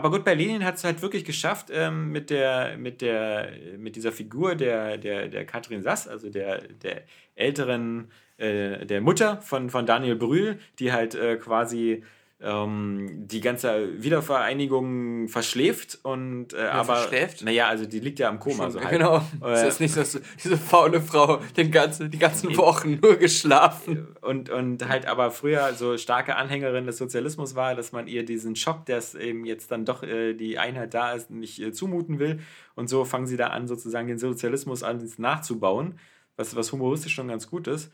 Aber 0.00 0.16
gut, 0.16 0.24
bei 0.24 0.32
Lenin 0.32 0.64
hat 0.64 0.76
es 0.76 0.84
halt 0.84 1.02
wirklich 1.02 1.26
geschafft, 1.26 1.66
ähm, 1.70 2.10
mit, 2.10 2.30
der, 2.30 2.78
mit, 2.78 3.02
der, 3.02 3.50
mit 3.76 3.96
dieser 3.96 4.12
Figur 4.12 4.54
der, 4.54 4.96
der, 4.96 5.28
der 5.28 5.44
Katrin 5.44 5.82
Sass, 5.82 6.08
also 6.08 6.30
der, 6.30 6.62
der 6.68 7.02
älteren, 7.34 8.10
äh, 8.38 8.86
der 8.86 9.02
Mutter 9.02 9.42
von, 9.42 9.68
von 9.68 9.84
Daniel 9.84 10.16
Brühl, 10.16 10.58
die 10.78 10.90
halt 10.90 11.14
äh, 11.14 11.36
quasi 11.36 12.02
ähm, 12.42 13.26
die 13.26 13.40
ganze 13.40 14.02
Wiedervereinigung 14.02 15.28
verschläft 15.28 15.98
und 16.02 16.54
äh, 16.54 16.62
aber 16.62 16.96
verschläft? 16.96 17.42
naja, 17.42 17.68
also 17.68 17.84
die 17.84 18.00
liegt 18.00 18.18
ja 18.18 18.28
im 18.30 18.38
Koma 18.38 18.70
so 18.70 18.80
halt. 18.84 18.90
genau. 18.90 19.18
Äh, 19.44 19.54
Ist 19.54 19.64
das 19.64 19.80
nicht 19.80 19.94
so, 19.94 20.00
dass 20.00 20.20
diese 20.42 20.56
faule 20.56 21.02
Frau 21.02 21.40
den 21.56 21.70
ganzen, 21.70 22.10
die 22.10 22.18
ganzen 22.18 22.56
Wochen 22.56 22.98
nur 23.02 23.16
geschlafen? 23.16 24.08
und, 24.22 24.48
und 24.50 24.88
halt 24.88 25.06
aber 25.06 25.30
früher 25.30 25.74
so 25.74 25.96
starke 25.96 26.36
Anhängerin 26.36 26.86
des 26.86 26.98
Sozialismus 26.98 27.54
war, 27.54 27.74
dass 27.74 27.92
man 27.92 28.06
ihr 28.06 28.24
diesen 28.24 28.56
Schock, 28.56 28.86
dass 28.86 29.14
eben 29.14 29.44
jetzt 29.44 29.70
dann 29.70 29.84
doch 29.84 30.02
äh, 30.02 30.34
die 30.34 30.58
Einheit 30.58 30.94
da 30.94 31.12
ist, 31.12 31.30
nicht 31.30 31.60
äh, 31.60 31.72
zumuten 31.72 32.18
will. 32.18 32.40
Und 32.74 32.88
so 32.88 33.04
fangen 33.04 33.26
sie 33.26 33.36
da 33.36 33.48
an, 33.48 33.66
sozusagen 33.66 34.08
den 34.08 34.18
Sozialismus 34.18 34.82
an 34.82 35.06
nachzubauen, 35.18 35.98
was, 36.36 36.56
was 36.56 36.72
humoristisch 36.72 37.14
schon 37.14 37.28
ganz 37.28 37.48
gut 37.48 37.66
ist. 37.66 37.92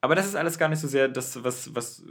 Aber 0.00 0.14
das 0.14 0.26
ist 0.26 0.36
alles 0.36 0.58
gar 0.58 0.68
nicht 0.68 0.80
so 0.80 0.86
sehr 0.86 1.08
das, 1.08 1.42
was, 1.42 1.74
was, 1.74 2.04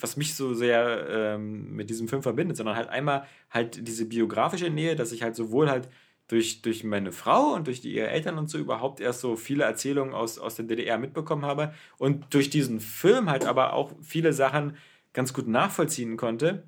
was 0.00 0.16
mich 0.16 0.34
so 0.34 0.54
sehr 0.54 1.06
ähm, 1.08 1.74
mit 1.74 1.90
diesem 1.90 2.08
Film 2.08 2.22
verbindet, 2.22 2.56
sondern 2.56 2.76
halt 2.76 2.88
einmal 2.88 3.26
halt 3.50 3.86
diese 3.86 4.04
biografische 4.06 4.70
Nähe, 4.70 4.96
dass 4.96 5.12
ich 5.12 5.22
halt 5.22 5.36
sowohl 5.36 5.70
halt 5.70 5.88
durch, 6.28 6.62
durch 6.62 6.84
meine 6.84 7.10
Frau 7.10 7.54
und 7.54 7.66
durch 7.66 7.80
die, 7.80 7.94
ihre 7.94 8.08
Eltern 8.08 8.38
und 8.38 8.48
so 8.48 8.58
überhaupt 8.58 9.00
erst 9.00 9.20
so 9.20 9.34
viele 9.36 9.64
Erzählungen 9.64 10.14
aus, 10.14 10.38
aus 10.38 10.56
der 10.56 10.66
DDR 10.66 10.98
mitbekommen 10.98 11.44
habe 11.44 11.74
und 11.96 12.32
durch 12.34 12.50
diesen 12.50 12.80
Film 12.80 13.30
halt 13.30 13.46
aber 13.46 13.72
auch 13.72 13.92
viele 14.02 14.32
Sachen 14.32 14.76
ganz 15.14 15.32
gut 15.32 15.48
nachvollziehen 15.48 16.16
konnte. 16.16 16.64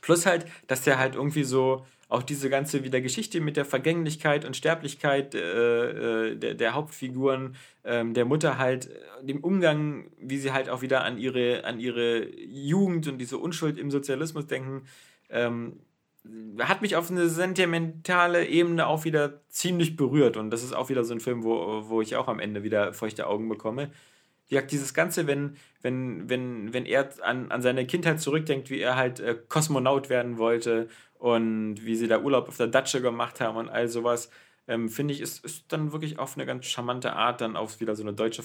Plus 0.00 0.26
halt, 0.26 0.46
dass 0.66 0.82
der 0.82 0.98
halt 0.98 1.14
irgendwie 1.14 1.44
so 1.44 1.86
auch 2.10 2.24
diese 2.24 2.50
ganze 2.50 2.82
wieder 2.84 3.00
Geschichte 3.00 3.40
mit 3.40 3.56
der 3.56 3.64
Vergänglichkeit 3.64 4.44
und 4.44 4.56
Sterblichkeit 4.56 5.34
äh, 5.34 6.30
äh, 6.30 6.36
der, 6.36 6.54
der 6.54 6.74
Hauptfiguren, 6.74 7.54
ähm, 7.84 8.14
der 8.14 8.24
Mutter 8.24 8.58
halt, 8.58 8.90
äh, 8.90 9.24
dem 9.24 9.42
Umgang, 9.44 10.10
wie 10.18 10.38
sie 10.38 10.52
halt 10.52 10.68
auch 10.68 10.82
wieder 10.82 11.04
an 11.04 11.18
ihre, 11.18 11.64
an 11.64 11.78
ihre 11.78 12.26
Jugend 12.36 13.06
und 13.06 13.18
diese 13.18 13.38
Unschuld 13.38 13.78
im 13.78 13.92
Sozialismus 13.92 14.48
denken, 14.48 14.82
ähm, 15.30 15.78
hat 16.58 16.82
mich 16.82 16.96
auf 16.96 17.10
eine 17.10 17.28
sentimentale 17.28 18.44
Ebene 18.44 18.88
auch 18.88 19.04
wieder 19.04 19.40
ziemlich 19.48 19.96
berührt. 19.96 20.36
Und 20.36 20.50
das 20.50 20.64
ist 20.64 20.74
auch 20.74 20.88
wieder 20.88 21.04
so 21.04 21.14
ein 21.14 21.20
Film, 21.20 21.44
wo, 21.44 21.88
wo 21.88 22.02
ich 22.02 22.16
auch 22.16 22.26
am 22.26 22.40
Ende 22.40 22.64
wieder 22.64 22.92
feuchte 22.92 23.28
Augen 23.28 23.48
bekomme. 23.48 23.90
Ja, 24.48 24.62
dieses 24.62 24.94
Ganze, 24.94 25.28
wenn, 25.28 25.56
wenn, 25.80 26.28
wenn, 26.28 26.72
wenn 26.72 26.86
er 26.86 27.08
an, 27.22 27.52
an 27.52 27.62
seine 27.62 27.86
Kindheit 27.86 28.20
zurückdenkt, 28.20 28.68
wie 28.68 28.80
er 28.80 28.96
halt 28.96 29.20
äh, 29.20 29.36
Kosmonaut 29.48 30.10
werden 30.10 30.38
wollte 30.38 30.88
und 31.20 31.84
wie 31.84 31.96
sie 31.96 32.08
da 32.08 32.20
Urlaub 32.20 32.48
auf 32.48 32.56
der 32.56 32.66
Datsche 32.66 33.02
gemacht 33.02 33.40
haben 33.40 33.56
und 33.56 33.68
all 33.68 33.88
sowas, 33.88 34.30
ähm, 34.66 34.88
finde 34.88 35.14
ich, 35.14 35.20
ist, 35.20 35.44
ist 35.44 35.70
dann 35.72 35.92
wirklich 35.92 36.18
auf 36.18 36.36
eine 36.36 36.46
ganz 36.46 36.66
charmante 36.66 37.12
Art 37.12 37.40
dann 37.40 37.56
auch 37.56 37.78
wieder 37.80 37.94
so 37.94 38.02
eine 38.02 38.14
deutsche 38.14 38.42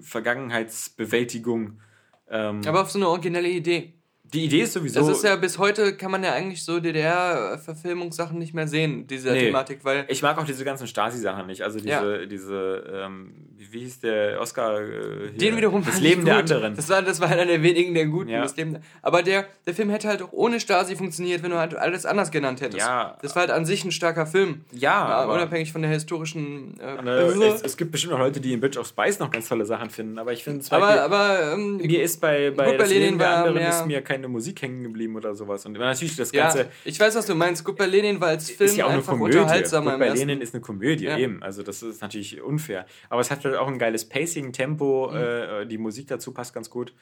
Vergangenheitsbewältigung. 0.00 1.80
Ähm, 2.28 2.60
Aber 2.66 2.82
auf 2.82 2.90
so 2.90 2.98
eine 2.98 3.08
originelle 3.08 3.48
Idee. 3.48 3.94
Die 4.32 4.44
Idee 4.44 4.62
ist 4.62 4.74
sowieso. 4.74 5.00
Das 5.00 5.08
ist 5.08 5.24
ja 5.24 5.36
bis 5.36 5.58
heute 5.58 5.96
kann 5.96 6.10
man 6.10 6.22
ja 6.22 6.32
eigentlich 6.32 6.62
so 6.62 6.80
DDR-Verfilmungssachen 6.80 8.38
nicht 8.38 8.52
mehr 8.52 8.68
sehen, 8.68 9.06
diese 9.06 9.30
nee. 9.30 9.46
Thematik, 9.46 9.84
weil. 9.84 10.04
Ich 10.08 10.22
mag 10.22 10.36
auch 10.38 10.44
diese 10.44 10.64
ganzen 10.64 10.86
Stasi-Sachen 10.86 11.46
nicht. 11.46 11.62
Also 11.62 11.78
diese, 11.78 12.20
ja. 12.20 12.26
diese, 12.26 13.06
ähm, 13.06 13.32
wie 13.56 13.80
hieß 13.80 14.00
der 14.00 14.40
Oscar? 14.40 14.80
Äh, 14.80 15.32
Den 15.32 15.56
wiederum. 15.56 15.84
Das 15.84 16.00
Leben 16.00 16.24
der 16.24 16.38
anderen. 16.38 16.76
Das 16.76 16.88
war, 16.88 17.02
das 17.02 17.20
war 17.20 17.28
einer 17.28 17.46
der 17.46 17.62
wenigen 17.62 17.94
der 17.94 18.06
guten. 18.06 18.28
Ja. 18.28 18.42
Das 18.42 18.56
Leben, 18.56 18.78
aber 19.02 19.22
der, 19.22 19.46
der 19.66 19.74
Film 19.74 19.90
hätte 19.90 20.08
halt 20.08 20.22
auch 20.22 20.32
ohne 20.32 20.60
Stasi 20.60 20.94
funktioniert, 20.96 21.42
wenn 21.42 21.50
du 21.50 21.58
halt 21.58 21.74
alles 21.74 22.04
anders 22.04 22.30
genannt 22.30 22.60
hättest. 22.60 22.86
Ja. 22.86 23.16
Das 23.22 23.34
war 23.34 23.40
halt 23.40 23.50
an 23.50 23.64
sich 23.64 23.84
ein 23.84 23.92
starker 23.92 24.26
Film. 24.26 24.62
Ja. 24.72 25.08
ja 25.08 25.24
unabhängig 25.24 25.72
von 25.72 25.82
der 25.82 25.90
historischen. 25.90 26.78
Äh, 26.80 27.02
ne, 27.02 27.10
es, 27.10 27.62
es, 27.62 27.76
gibt 27.76 27.92
bestimmt 27.92 28.12
noch 28.12 28.20
Leute, 28.20 28.40
die 28.40 28.52
in 28.52 28.60
Bitch 28.60 28.76
of 28.76 28.86
Spice 28.86 29.18
noch 29.18 29.30
ganz 29.30 29.48
tolle 29.48 29.64
Sachen 29.64 29.90
finden, 29.90 30.18
aber 30.18 30.32
ich 30.32 30.44
finde 30.44 30.60
es. 30.60 30.70
Aber, 30.70 31.02
aber 31.02 31.54
ähm, 31.54 31.78
mir 31.78 32.02
ist 32.02 32.20
bei, 32.20 32.50
bei 32.50 32.76
das 32.76 32.90
Leben 32.90 33.18
der 33.18 33.38
anderen 33.38 33.56
ist 33.58 33.86
mir 33.86 34.02
kein 34.02 34.17
keine 34.18 34.28
Musik 34.28 34.60
hängen 34.62 34.82
geblieben 34.82 35.16
oder 35.16 35.34
sowas. 35.34 35.64
Und 35.64 35.72
natürlich 35.72 36.16
das 36.16 36.32
Ganze. 36.32 36.58
Ja, 36.58 36.66
ich 36.84 36.98
weiß, 36.98 37.14
was 37.14 37.26
du 37.26 37.34
meinst. 37.34 37.64
Gut 37.64 37.76
bei 37.76 37.86
Lenin 37.86 38.20
war 38.20 38.28
als 38.28 38.50
Film 38.50 38.68
ist 38.68 38.76
ja 38.76 38.86
auch 38.86 38.90
eine 38.90 39.02
Komödie. 39.02 39.38
unterhaltsamer. 39.38 39.92
Gut 39.92 40.00
bei 40.00 40.08
Lenin 40.10 40.40
ist 40.40 40.54
eine 40.54 40.60
Komödie, 40.60 41.04
ja. 41.04 41.16
eben. 41.16 41.42
Also 41.42 41.62
das 41.62 41.82
ist 41.82 42.02
natürlich 42.02 42.40
unfair. 42.42 42.86
Aber 43.08 43.20
es 43.20 43.30
hat 43.30 43.44
halt 43.44 43.56
auch 43.56 43.68
ein 43.68 43.78
geiles 43.78 44.08
Pacing, 44.08 44.52
Tempo, 44.52 45.10
mhm. 45.10 45.16
äh, 45.16 45.66
die 45.66 45.78
Musik 45.78 46.08
dazu 46.08 46.32
passt 46.32 46.52
ganz 46.52 46.68
gut. 46.68 46.92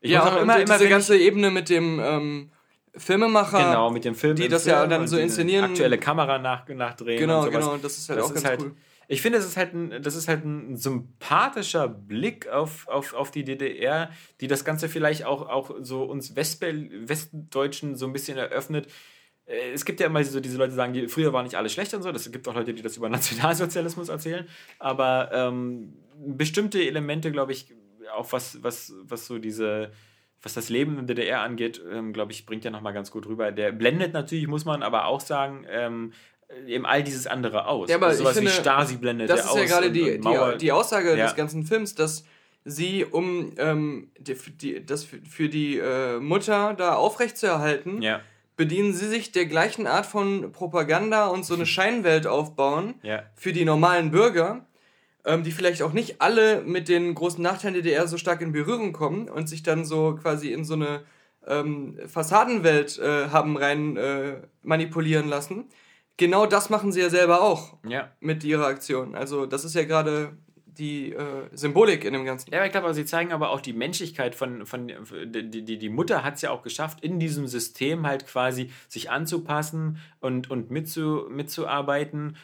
Ich 0.00 0.12
ja, 0.12 0.22
auch 0.22 0.40
immer, 0.40 0.58
immer 0.60 0.78
diese 0.78 0.88
ganze 0.88 1.18
Ebene 1.18 1.50
mit 1.50 1.68
dem 1.68 2.00
ähm, 2.02 2.50
Filmemacher. 2.96 3.58
Genau, 3.58 3.90
mit 3.90 4.04
dem 4.04 4.14
Film. 4.14 4.36
Die 4.36 4.48
das 4.48 4.64
Film 4.64 4.76
ja 4.76 4.86
dann 4.86 5.06
so 5.06 5.18
inszenieren. 5.18 5.66
Aktuelle 5.66 5.98
Kamera 5.98 6.38
nach, 6.38 6.66
nachdrehen. 6.68 7.18
Genau, 7.18 7.50
genau. 7.50 7.76
Das 7.76 7.98
ist 7.98 8.08
halt 8.08 8.20
das 8.20 8.26
auch 8.26 8.34
ganz 8.34 8.44
halt, 8.44 8.62
cool 8.62 8.74
ich 9.10 9.22
finde, 9.22 9.38
das 9.38 9.46
ist 9.46 9.56
halt 9.56 9.72
ein, 9.72 10.02
das 10.02 10.14
ist 10.14 10.28
halt 10.28 10.44
ein 10.44 10.76
sympathischer 10.76 11.88
Blick 11.88 12.46
auf, 12.48 12.86
auf, 12.88 13.14
auf 13.14 13.30
die 13.30 13.42
DDR, 13.42 14.10
die 14.42 14.46
das 14.46 14.66
Ganze 14.66 14.90
vielleicht 14.90 15.24
auch, 15.24 15.48
auch 15.48 15.74
so 15.80 16.04
uns 16.04 16.36
Westbel 16.36 17.08
Westdeutschen 17.08 17.96
so 17.96 18.06
ein 18.06 18.12
bisschen 18.12 18.36
eröffnet. 18.36 18.86
Äh, 19.46 19.72
es 19.72 19.86
gibt 19.86 20.00
ja 20.00 20.06
immer 20.06 20.22
so 20.22 20.40
diese 20.40 20.58
Leute, 20.58 20.70
die 20.70 20.76
sagen, 20.76 20.92
die, 20.92 21.08
früher 21.08 21.32
war 21.32 21.42
nicht 21.42 21.54
alles 21.54 21.72
schlecht 21.72 21.94
und 21.94 22.02
so. 22.02 22.10
Es 22.10 22.30
gibt 22.30 22.46
auch 22.48 22.54
Leute, 22.54 22.74
die 22.74 22.82
das 22.82 22.98
über 22.98 23.08
Nationalsozialismus 23.08 24.10
erzählen. 24.10 24.46
Aber 24.78 25.30
ähm, 25.32 25.94
bestimmte 26.18 26.82
Elemente, 26.82 27.32
glaube 27.32 27.52
ich, 27.52 27.74
auch 28.14 28.30
was, 28.32 28.62
was, 28.62 28.92
was 29.04 29.26
so 29.26 29.38
diese, 29.38 29.90
was 30.42 30.52
das 30.52 30.68
Leben 30.68 30.98
in 30.98 31.06
der 31.06 31.16
DDR 31.16 31.40
angeht, 31.40 31.82
ähm, 31.90 32.12
glaube 32.12 32.32
ich, 32.32 32.44
bringt 32.44 32.64
ja 32.64 32.70
nochmal 32.70 32.92
ganz 32.92 33.10
gut 33.10 33.26
rüber. 33.26 33.52
Der 33.52 33.72
blendet 33.72 34.12
natürlich, 34.12 34.48
muss 34.48 34.66
man 34.66 34.82
aber 34.82 35.06
auch 35.06 35.20
sagen, 35.20 35.64
ähm, 35.70 36.12
eben 36.66 36.86
all 36.86 37.02
dieses 37.02 37.26
andere 37.26 37.66
aus. 37.66 37.88
Ja, 37.88 37.96
aber 37.96 38.06
also 38.06 38.22
sowas 38.22 38.36
finde, 38.36 38.50
wie 38.50 38.54
Stasi 38.54 38.96
blendet 38.96 39.30
das 39.30 39.44
ist 39.44 39.54
ja 39.54 39.64
gerade 39.64 39.90
die, 39.90 40.18
die, 40.18 40.58
die, 40.58 40.72
Aussage 40.72 41.16
ja. 41.16 41.26
des 41.26 41.36
ganzen 41.36 41.64
Films, 41.64 41.94
dass 41.94 42.24
sie, 42.64 43.04
um 43.04 43.52
ähm, 43.58 44.10
die, 44.18 44.34
die, 44.34 44.84
das 44.86 45.04
für 45.04 45.48
die 45.48 45.78
äh, 45.78 46.18
Mutter 46.18 46.74
da 46.74 46.94
aufrechtzuerhalten, 46.94 48.02
ja. 48.02 48.20
bedienen 48.56 48.92
sie 48.94 49.08
sich 49.08 49.32
der 49.32 49.46
gleichen 49.46 49.86
Art 49.86 50.06
von 50.06 50.52
Propaganda 50.52 51.26
und 51.26 51.44
so 51.44 51.54
eine 51.54 51.66
Scheinwelt 51.66 52.26
aufbauen 52.26 52.94
ja. 53.02 53.22
für 53.34 53.52
die 53.52 53.64
normalen 53.64 54.10
Bürger, 54.10 54.66
ähm, 55.24 55.42
die 55.42 55.52
vielleicht 55.52 55.82
auch 55.82 55.92
nicht 55.92 56.20
alle 56.20 56.62
mit 56.62 56.88
den 56.88 57.14
großen 57.14 57.42
Nachteilen 57.42 57.74
der 57.74 57.82
DDR 57.82 58.06
so 58.06 58.16
stark 58.16 58.40
in 58.40 58.52
Berührung 58.52 58.92
kommen 58.92 59.28
und 59.28 59.48
sich 59.48 59.62
dann 59.62 59.84
so 59.84 60.18
quasi 60.20 60.52
in 60.52 60.64
so 60.64 60.74
eine 60.74 61.02
ähm, 61.46 61.98
Fassadenwelt 62.06 62.98
äh, 62.98 63.28
haben 63.28 63.56
rein 63.56 63.96
äh, 63.96 64.36
manipulieren 64.62 65.28
lassen 65.28 65.66
genau 66.18 66.44
das 66.44 66.68
machen 66.68 66.92
sie 66.92 67.00
ja 67.00 67.08
selber 67.08 67.40
auch 67.40 67.78
ja. 67.88 68.10
mit 68.20 68.44
ihrer 68.44 68.66
Aktion. 68.66 69.14
Also 69.14 69.46
das 69.46 69.64
ist 69.64 69.74
ja 69.74 69.84
gerade 69.84 70.36
die 70.78 71.12
äh, 71.12 71.48
Symbolik 71.52 72.04
in 72.04 72.12
dem 72.12 72.24
Ganzen. 72.24 72.52
Ja, 72.52 72.64
ich 72.64 72.70
glaube, 72.70 72.92
sie 72.94 73.04
zeigen 73.04 73.32
aber 73.32 73.50
auch 73.50 73.60
die 73.60 73.72
Menschlichkeit 73.72 74.34
von, 74.34 74.64
von 74.64 74.88
die, 74.88 75.64
die, 75.64 75.78
die 75.78 75.88
Mutter 75.88 76.22
hat 76.22 76.36
es 76.36 76.42
ja 76.42 76.50
auch 76.50 76.62
geschafft, 76.62 77.00
in 77.02 77.18
diesem 77.18 77.48
System 77.48 78.06
halt 78.06 78.26
quasi 78.26 78.70
sich 78.88 79.10
anzupassen 79.10 79.98
und, 80.20 80.50
und 80.50 80.70
mitzu, 80.70 81.26
mitzuarbeiten 81.30 82.36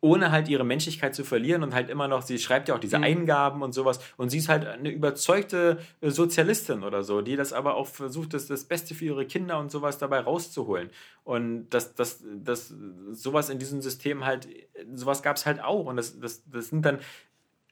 ohne 0.00 0.30
halt 0.30 0.48
ihre 0.48 0.64
Menschlichkeit 0.64 1.14
zu 1.14 1.24
verlieren 1.24 1.62
und 1.62 1.74
halt 1.74 1.90
immer 1.90 2.06
noch, 2.06 2.22
sie 2.22 2.38
schreibt 2.38 2.68
ja 2.68 2.76
auch 2.76 2.80
diese 2.80 2.98
mhm. 2.98 3.04
Eingaben 3.04 3.62
und 3.62 3.72
sowas 3.72 3.98
und 4.16 4.30
sie 4.30 4.38
ist 4.38 4.48
halt 4.48 4.66
eine 4.66 4.90
überzeugte 4.90 5.78
äh, 6.00 6.10
Sozialistin 6.10 6.84
oder 6.84 7.02
so, 7.02 7.20
die 7.20 7.36
das 7.36 7.52
aber 7.52 7.74
auch 7.74 7.88
versucht, 7.88 8.34
das, 8.34 8.46
das 8.46 8.64
Beste 8.64 8.94
für 8.94 9.06
ihre 9.06 9.26
Kinder 9.26 9.58
und 9.58 9.70
sowas 9.70 9.98
dabei 9.98 10.20
rauszuholen. 10.20 10.90
Und 11.24 11.68
das, 11.70 11.94
das, 11.94 12.22
das, 12.44 12.72
sowas 13.12 13.50
in 13.50 13.58
diesem 13.58 13.82
System 13.82 14.24
halt, 14.24 14.48
sowas 14.94 15.22
gab 15.22 15.36
es 15.36 15.46
halt 15.46 15.62
auch 15.62 15.86
und 15.86 15.96
das, 15.96 16.18
das, 16.20 16.42
das 16.48 16.68
sind 16.68 16.84
dann 16.86 17.00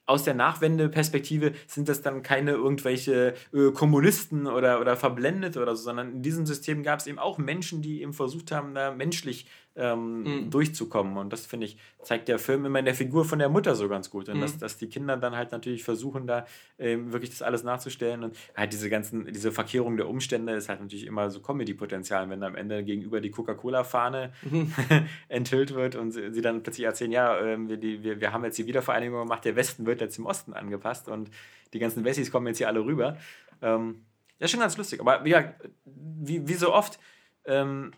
aus 0.07 0.23
der 0.23 0.33
Nachwendeperspektive 0.33 1.51
sind 1.67 1.89
das 1.89 2.01
dann 2.01 2.23
keine 2.23 2.51
irgendwelche 2.51 3.35
äh, 3.53 3.71
Kommunisten 3.71 4.47
oder, 4.47 4.79
oder 4.79 4.95
verblendet 4.95 5.57
oder 5.57 5.75
so, 5.75 5.83
sondern 5.83 6.13
in 6.13 6.21
diesem 6.21 6.45
System 6.45 6.81
gab 6.81 6.99
es 6.99 7.07
eben 7.07 7.19
auch 7.19 7.37
Menschen, 7.37 7.81
die 7.81 8.01
eben 8.01 8.13
versucht 8.13 8.51
haben, 8.51 8.73
da 8.73 8.91
menschlich 8.91 9.47
ähm, 9.77 10.23
mhm. 10.23 10.49
durchzukommen. 10.49 11.17
Und 11.17 11.31
das, 11.31 11.45
finde 11.45 11.67
ich, 11.67 11.77
zeigt 12.01 12.27
der 12.27 12.39
Film 12.39 12.65
immer 12.65 12.79
in 12.79 12.85
der 12.85 12.95
Figur 12.95 13.25
von 13.25 13.39
der 13.39 13.49
Mutter 13.49 13.75
so 13.75 13.87
ganz 13.87 14.09
gut. 14.09 14.27
Und 14.27 14.37
mhm. 14.37 14.41
dass, 14.41 14.57
dass 14.57 14.77
die 14.77 14.87
Kinder 14.87 15.15
dann 15.17 15.35
halt 15.35 15.51
natürlich 15.51 15.83
versuchen, 15.83 16.27
da 16.27 16.45
ähm, 16.79 17.13
wirklich 17.13 17.29
das 17.29 17.41
alles 17.41 17.63
nachzustellen. 17.63 18.23
Und 18.23 18.35
halt 18.55 18.73
diese 18.73 18.89
ganzen, 18.89 19.31
diese 19.31 19.51
Verkehrung 19.51 19.95
der 19.95 20.09
Umstände 20.09 20.53
ist 20.53 20.67
halt 20.67 20.81
natürlich 20.81 21.05
immer 21.05 21.29
so 21.29 21.39
Comedy-Potenzial, 21.39 22.29
wenn 22.29 22.43
am 22.43 22.55
Ende 22.55 22.83
gegenüber 22.83 23.21
die 23.21 23.31
Coca-Cola-Fahne 23.31 24.33
mhm. 24.41 24.73
enthüllt 25.29 25.75
wird 25.75 25.95
und 25.95 26.11
sie, 26.11 26.33
sie, 26.33 26.41
dann 26.41 26.63
plötzlich 26.63 26.85
erzählen, 26.85 27.11
ja, 27.11 27.39
ähm, 27.39 27.69
wir, 27.69 27.77
die, 27.77 28.03
wir, 28.03 28.19
wir 28.19 28.33
haben 28.33 28.43
jetzt 28.43 28.57
die 28.57 28.65
Wiedervereinigung 28.65 29.21
gemacht, 29.21 29.45
der 29.45 29.55
Westen 29.55 29.85
wird 29.85 30.01
jetzt 30.01 30.17
im 30.17 30.25
Osten 30.25 30.53
angepasst 30.53 31.07
und 31.07 31.29
die 31.73 31.79
ganzen 31.79 32.03
Wessis 32.03 32.31
kommen 32.31 32.47
jetzt 32.47 32.57
hier 32.57 32.67
alle 32.67 32.83
rüber. 32.83 33.17
Ähm, 33.61 34.01
ja, 34.39 34.47
schon 34.47 34.59
ganz 34.59 34.77
lustig. 34.77 34.99
Aber 35.01 35.25
ja, 35.27 35.53
wie, 35.85 36.47
wie 36.47 36.53
so 36.53 36.73
oft, 36.73 36.99
ähm, 37.45 37.91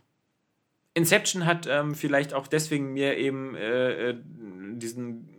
Inception 1.00 1.46
hat 1.46 1.68
ähm, 1.70 1.96
vielleicht 1.96 2.34
auch 2.34 2.48
deswegen 2.48 2.94
mir 2.94 3.18
eben 3.18 3.56
äh, 3.56 4.10
äh, 4.10 4.16
diesen, 4.74 5.30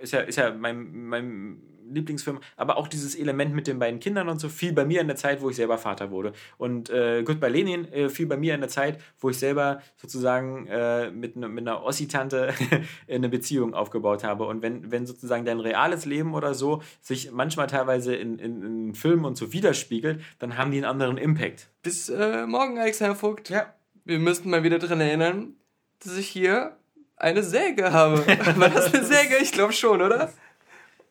ist 0.00 0.12
ja, 0.12 0.20
ist 0.20 0.36
ja 0.36 0.54
mein, 0.54 1.06
mein 1.06 1.62
Lieblingsfilm, 1.90 2.40
aber 2.56 2.76
auch 2.76 2.88
dieses 2.88 3.14
Element 3.14 3.54
mit 3.54 3.66
den 3.66 3.78
beiden 3.78 4.00
Kindern 4.00 4.28
und 4.28 4.40
so 4.40 4.48
fiel 4.48 4.72
bei 4.72 4.84
mir 4.84 5.00
in 5.00 5.06
der 5.06 5.16
Zeit, 5.16 5.40
wo 5.40 5.50
ich 5.50 5.56
selber 5.56 5.78
Vater 5.78 6.10
wurde. 6.10 6.32
Und 6.56 6.90
äh, 6.90 7.22
Goodbye 7.22 7.48
Lenin 7.48 7.90
äh, 7.92 8.08
fiel 8.08 8.26
bei 8.26 8.36
mir 8.36 8.54
in 8.54 8.60
der 8.60 8.68
Zeit, 8.68 9.00
wo 9.18 9.30
ich 9.30 9.38
selber 9.38 9.80
sozusagen 9.96 10.66
äh, 10.66 11.10
mit, 11.10 11.36
ne, 11.36 11.48
mit 11.48 11.66
einer 11.66 11.82
Ossi-Tante 11.82 12.54
eine 13.08 13.28
Beziehung 13.28 13.74
aufgebaut 13.74 14.24
habe. 14.24 14.44
Und 14.44 14.62
wenn, 14.62 14.90
wenn 14.90 15.06
sozusagen 15.06 15.44
dein 15.44 15.60
reales 15.60 16.04
Leben 16.04 16.34
oder 16.34 16.54
so 16.54 16.82
sich 17.00 17.30
manchmal 17.32 17.66
teilweise 17.66 18.14
in, 18.14 18.38
in, 18.38 18.62
in 18.62 18.94
Filmen 18.94 19.24
und 19.24 19.36
so 19.36 19.52
widerspiegelt, 19.52 20.20
dann 20.38 20.56
haben 20.56 20.70
die 20.70 20.78
einen 20.78 20.86
anderen 20.86 21.18
Impact. 21.18 21.68
Bis 21.82 22.08
äh, 22.08 22.46
morgen, 22.46 22.78
Alexander 22.78 23.14
Vogt. 23.14 23.48
Ja 23.50 23.74
wir 24.08 24.18
müssten 24.18 24.48
mal 24.48 24.62
wieder 24.62 24.78
daran 24.78 25.02
erinnern, 25.02 25.54
dass 26.02 26.16
ich 26.16 26.28
hier 26.28 26.76
eine 27.16 27.42
Säge 27.42 27.92
habe. 27.92 28.26
War 28.56 28.70
das 28.70 28.92
eine 28.94 29.04
Säge? 29.04 29.36
Ich 29.36 29.52
glaube 29.52 29.74
schon, 29.74 30.00
oder? 30.00 30.32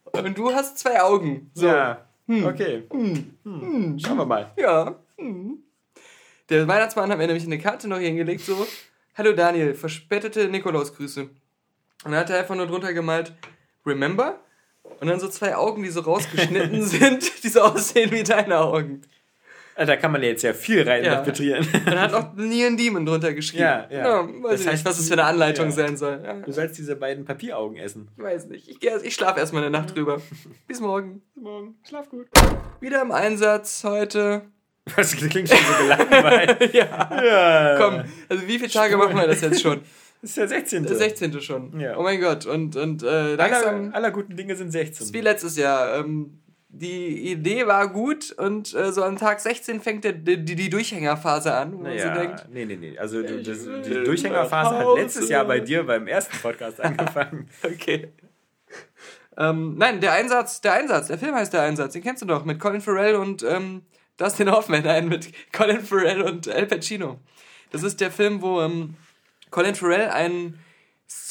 Und 0.06 0.36
du 0.36 0.52
hast 0.52 0.80
zwei 0.80 1.00
Augen. 1.02 1.52
So. 1.54 1.68
Ja. 1.68 2.08
Hm. 2.26 2.46
Okay. 2.46 2.84
Hm. 2.92 3.38
Hm. 3.44 4.00
Schauen 4.00 4.18
wir 4.18 4.26
mal. 4.26 4.52
Ja. 4.58 4.96
Hm. 5.20 5.60
Der 6.50 6.68
Weihnachtsmann 6.68 7.12
hat 7.12 7.20
mir 7.20 7.28
nämlich 7.28 7.46
eine 7.46 7.60
Karte 7.60 7.88
noch 7.88 8.00
hingelegt, 8.00 8.42
so. 8.42 8.68
Hallo 9.16 9.34
Daniel, 9.34 9.76
verspätete 9.76 10.48
Nikolausgrüße. 10.48 11.22
Und 11.22 11.32
dann 12.04 12.16
hat 12.16 12.32
er 12.32 12.40
einfach 12.40 12.56
nur 12.56 12.66
drunter 12.66 12.94
gemalt, 12.94 13.32
Remember? 13.86 14.40
Und 15.00 15.08
dann 15.08 15.20
so 15.20 15.28
zwei 15.28 15.56
Augen, 15.56 15.84
die 15.84 15.90
so 15.90 16.00
rausgeschnitten 16.02 16.82
sind, 16.86 17.44
die 17.44 17.50
so 17.50 17.62
aussehen 17.62 18.10
wie 18.12 18.24
deine 18.24 18.58
Augen. 18.60 19.04
Ah, 19.80 19.86
da 19.86 19.96
kann 19.96 20.12
man 20.12 20.24
jetzt 20.24 20.42
ja 20.42 20.54
viel 20.54 20.82
rein 20.90 21.04
ja. 21.04 21.12
interpretieren. 21.12 21.68
Man 21.86 22.00
hat 22.00 22.12
auch 22.12 22.34
Neon 22.34 22.76
Demon 22.76 23.06
drunter 23.06 23.32
geschrieben. 23.34 23.62
Ja, 23.62 23.88
ja. 23.92 23.98
ja 23.98 24.28
weiß 24.28 24.52
das 24.52 24.60
heißt, 24.62 24.72
nicht, 24.74 24.86
was 24.86 25.00
es 25.00 25.08
für 25.08 25.14
eine 25.14 25.26
Anleitung 25.26 25.66
ja. 25.66 25.72
sein 25.72 25.98
soll. 25.98 26.20
Ja. 26.24 26.34
Du 26.34 26.52
sollst 26.52 26.80
diese 26.80 26.96
beiden 26.96 27.26
Papieraugen 27.26 27.78
essen. 27.78 28.08
Ich 28.18 28.24
weiß 28.24 28.48
nicht. 28.48 28.68
Ich, 28.68 28.84
ich 28.84 29.14
schlafe 29.14 29.40
erstmal 29.40 29.62
eine 29.62 29.70
Nacht 29.70 29.96
drüber. 29.96 30.20
Bis 30.68 30.80
morgen. 30.80 31.22
Bis 31.36 31.44
morgen. 31.44 31.76
Schlaf 31.88 32.10
gut. 32.10 32.26
Wieder 32.82 33.04
im 33.04 33.12
Einsatz 33.12 33.84
heute. 33.84 34.42
Das 34.96 35.16
klingt 35.16 35.48
schon 35.48 35.58
so 35.60 35.84
gelangweilt. 35.84 36.74
ja. 36.74 37.24
ja. 37.24 37.78
Komm, 37.78 38.04
also 38.30 38.48
wie 38.48 38.58
viele 38.58 38.72
Tage 38.72 38.96
Spur. 38.96 39.06
machen 39.06 39.18
wir 39.20 39.28
das 39.28 39.42
jetzt 39.42 39.62
schon? 39.62 39.82
Das 40.24 40.32
ist 40.32 40.38
der 40.38 40.48
16. 40.48 40.86
Der 40.86 40.96
16. 40.96 41.40
schon. 41.42 41.80
Ja. 41.80 42.00
Oh 42.00 42.02
mein 42.02 42.20
Gott. 42.20 42.48
Und, 42.48 42.76
und 42.76 43.04
äh, 43.04 43.36
langsam. 43.36 43.76
Aller, 43.76 43.96
aller 43.96 44.12
guten 44.12 44.36
Dinge 44.36 44.56
sind 44.56 44.72
16. 44.72 45.06
Das 45.06 45.14
wie 45.14 45.22
letztes 45.22 45.56
Jahr. 45.56 46.00
Ähm, 46.00 46.40
die 46.70 47.32
Idee 47.32 47.66
war 47.66 47.88
gut 47.88 48.32
und 48.32 48.74
äh, 48.74 48.92
so 48.92 49.04
am 49.04 49.18
Tag 49.18 49.40
16 49.40 49.80
fängt 49.82 50.04
der, 50.04 50.14
die, 50.14 50.44
die 50.44 50.70
Durchhängerphase 50.70 51.54
an, 51.54 51.78
wo 51.78 51.84
naja, 51.84 52.06
man 52.06 52.16
so 52.16 52.22
denkt. 52.22 52.46
Nee, 52.52 52.66
nee, 52.66 52.76
nee. 52.76 52.98
Also 52.98 53.22
du, 53.22 53.42
das, 53.42 53.60
die 53.64 54.04
Durchhängerphase 54.04 54.78
hat 54.78 54.96
letztes 54.96 55.30
Jahr 55.30 55.46
bei 55.46 55.60
dir 55.60 55.84
beim 55.86 56.08
ersten 56.08 56.38
Podcast 56.38 56.82
angefangen. 56.84 57.50
okay. 57.64 58.10
Ähm, 59.38 59.76
nein, 59.78 60.02
der 60.02 60.14
Einsatz, 60.14 60.62
der 60.62 60.74
Einsatz, 60.74 61.08
der 61.08 61.18
Film 61.18 61.36
heißt 61.36 61.54
der 61.54 61.62
Einsatz, 61.62 61.94
den 61.94 62.04
kennst 62.04 62.24
du 62.24 62.26
doch, 62.26 62.44
mit 62.44 62.60
Colin 62.60 62.82
Farrell 62.82 63.16
und 63.16 63.44
ähm, 63.44 63.84
Dustin 64.18 64.52
Hoffman, 64.52 64.84
nein, 64.86 65.08
mit 65.08 65.32
Colin 65.54 65.82
Farrell 65.82 66.22
und 66.22 66.48
Al 66.50 66.66
Pacino. 66.66 67.20
Das 67.72 67.84
ist 67.84 68.02
der 68.02 68.12
Film, 68.12 68.42
wo 68.42 68.62
ähm, 68.62 68.96
Colin 69.52 69.76
Farrell 69.76 70.10
ein, 70.10 70.60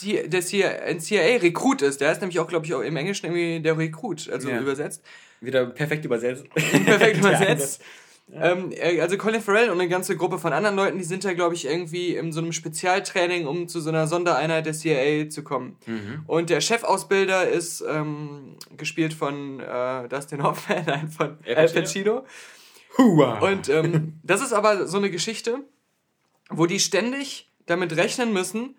der 0.03 0.41
C 0.41 0.65
ein 0.65 1.01
CIA-Rekrut 1.01 1.83
ist. 1.83 2.01
Der 2.01 2.09
heißt 2.11 2.21
nämlich 2.21 2.39
auch, 2.39 2.49
glaube 2.49 2.65
ich, 2.65 2.75
auch 2.75 2.81
im 2.81 2.97
Englischen 2.97 3.27
irgendwie 3.27 3.61
der 3.61 3.77
Rekrut, 3.77 4.31
also 4.31 4.49
ja. 4.49 4.61
übersetzt. 4.61 5.03
Wieder 5.41 5.67
perfekt 5.67 6.05
übersetzt. 6.05 6.49
perfekt 6.55 7.19
übersetzt. 7.19 7.83
Ja. 8.29 8.53
Ähm, 8.53 8.73
also 9.01 9.17
Colin 9.17 9.41
Farrell 9.41 9.71
und 9.71 9.81
eine 9.81 9.89
ganze 9.89 10.17
Gruppe 10.17 10.39
von 10.39 10.53
anderen 10.53 10.75
Leuten, 10.75 10.99
die 10.99 11.05
sind 11.05 11.25
da, 11.25 11.33
glaube 11.33 11.55
ich, 11.55 11.67
irgendwie 11.67 12.17
in 12.17 12.33
so 12.33 12.41
einem 12.41 12.53
Spezialtraining, 12.53 13.47
um 13.47 13.69
zu 13.69 13.81
so 13.81 13.89
einer 13.89 14.09
Sondereinheit 14.09 14.67
der 14.67 14.73
CIA 14.73 15.29
zu 15.31 15.45
kommen. 15.45 15.77
Mhm. 15.87 16.25
Und 16.27 16.51
der 16.51 16.61
Chefausbilder 16.61 17.49
ist 17.49 17.85
ähm, 17.89 18.57
gespielt 18.77 19.15
von 19.15 19.61
äh, 19.61 20.09
Dustin 20.09 20.43
Hoffman, 20.43 20.85
nein, 20.87 21.09
von 21.09 21.39
Al 21.47 21.69
Pacino. 21.69 22.25
Hua. 22.99 23.39
Und 23.39 23.69
ähm, 23.69 24.19
das 24.25 24.41
ist 24.41 24.53
aber 24.53 24.89
so 24.89 24.97
eine 24.97 25.11
Geschichte, 25.11 25.61
wo 26.51 26.67
die 26.67 26.81
ständig 26.81 27.49
damit 27.67 27.97
rechnen 27.97 28.33
müssen, 28.33 28.77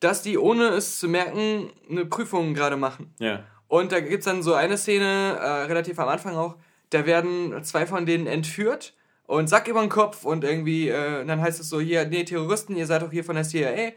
dass 0.00 0.22
die, 0.22 0.38
ohne 0.38 0.68
es 0.68 0.98
zu 0.98 1.08
merken, 1.08 1.70
eine 1.90 2.04
Prüfung 2.04 2.54
gerade 2.54 2.76
machen. 2.76 3.14
Ja. 3.18 3.44
Und 3.68 3.92
da 3.92 4.00
gibt 4.00 4.20
es 4.20 4.24
dann 4.24 4.42
so 4.42 4.54
eine 4.54 4.78
Szene, 4.78 5.38
äh, 5.40 5.64
relativ 5.66 5.98
am 5.98 6.08
Anfang 6.08 6.36
auch, 6.36 6.56
da 6.90 7.06
werden 7.06 7.62
zwei 7.64 7.86
von 7.86 8.06
denen 8.06 8.26
entführt 8.26 8.94
und 9.26 9.48
Sack 9.48 9.68
über 9.68 9.80
den 9.80 9.90
Kopf 9.90 10.24
und 10.24 10.42
irgendwie, 10.42 10.88
äh, 10.88 11.24
dann 11.24 11.40
heißt 11.40 11.60
es 11.60 11.68
so, 11.68 11.80
hier, 11.80 12.06
nee, 12.06 12.24
Terroristen, 12.24 12.76
ihr 12.76 12.86
seid 12.86 13.02
doch 13.02 13.10
hier 13.10 13.24
von 13.24 13.36
der 13.36 13.44
CIA. 13.44 13.92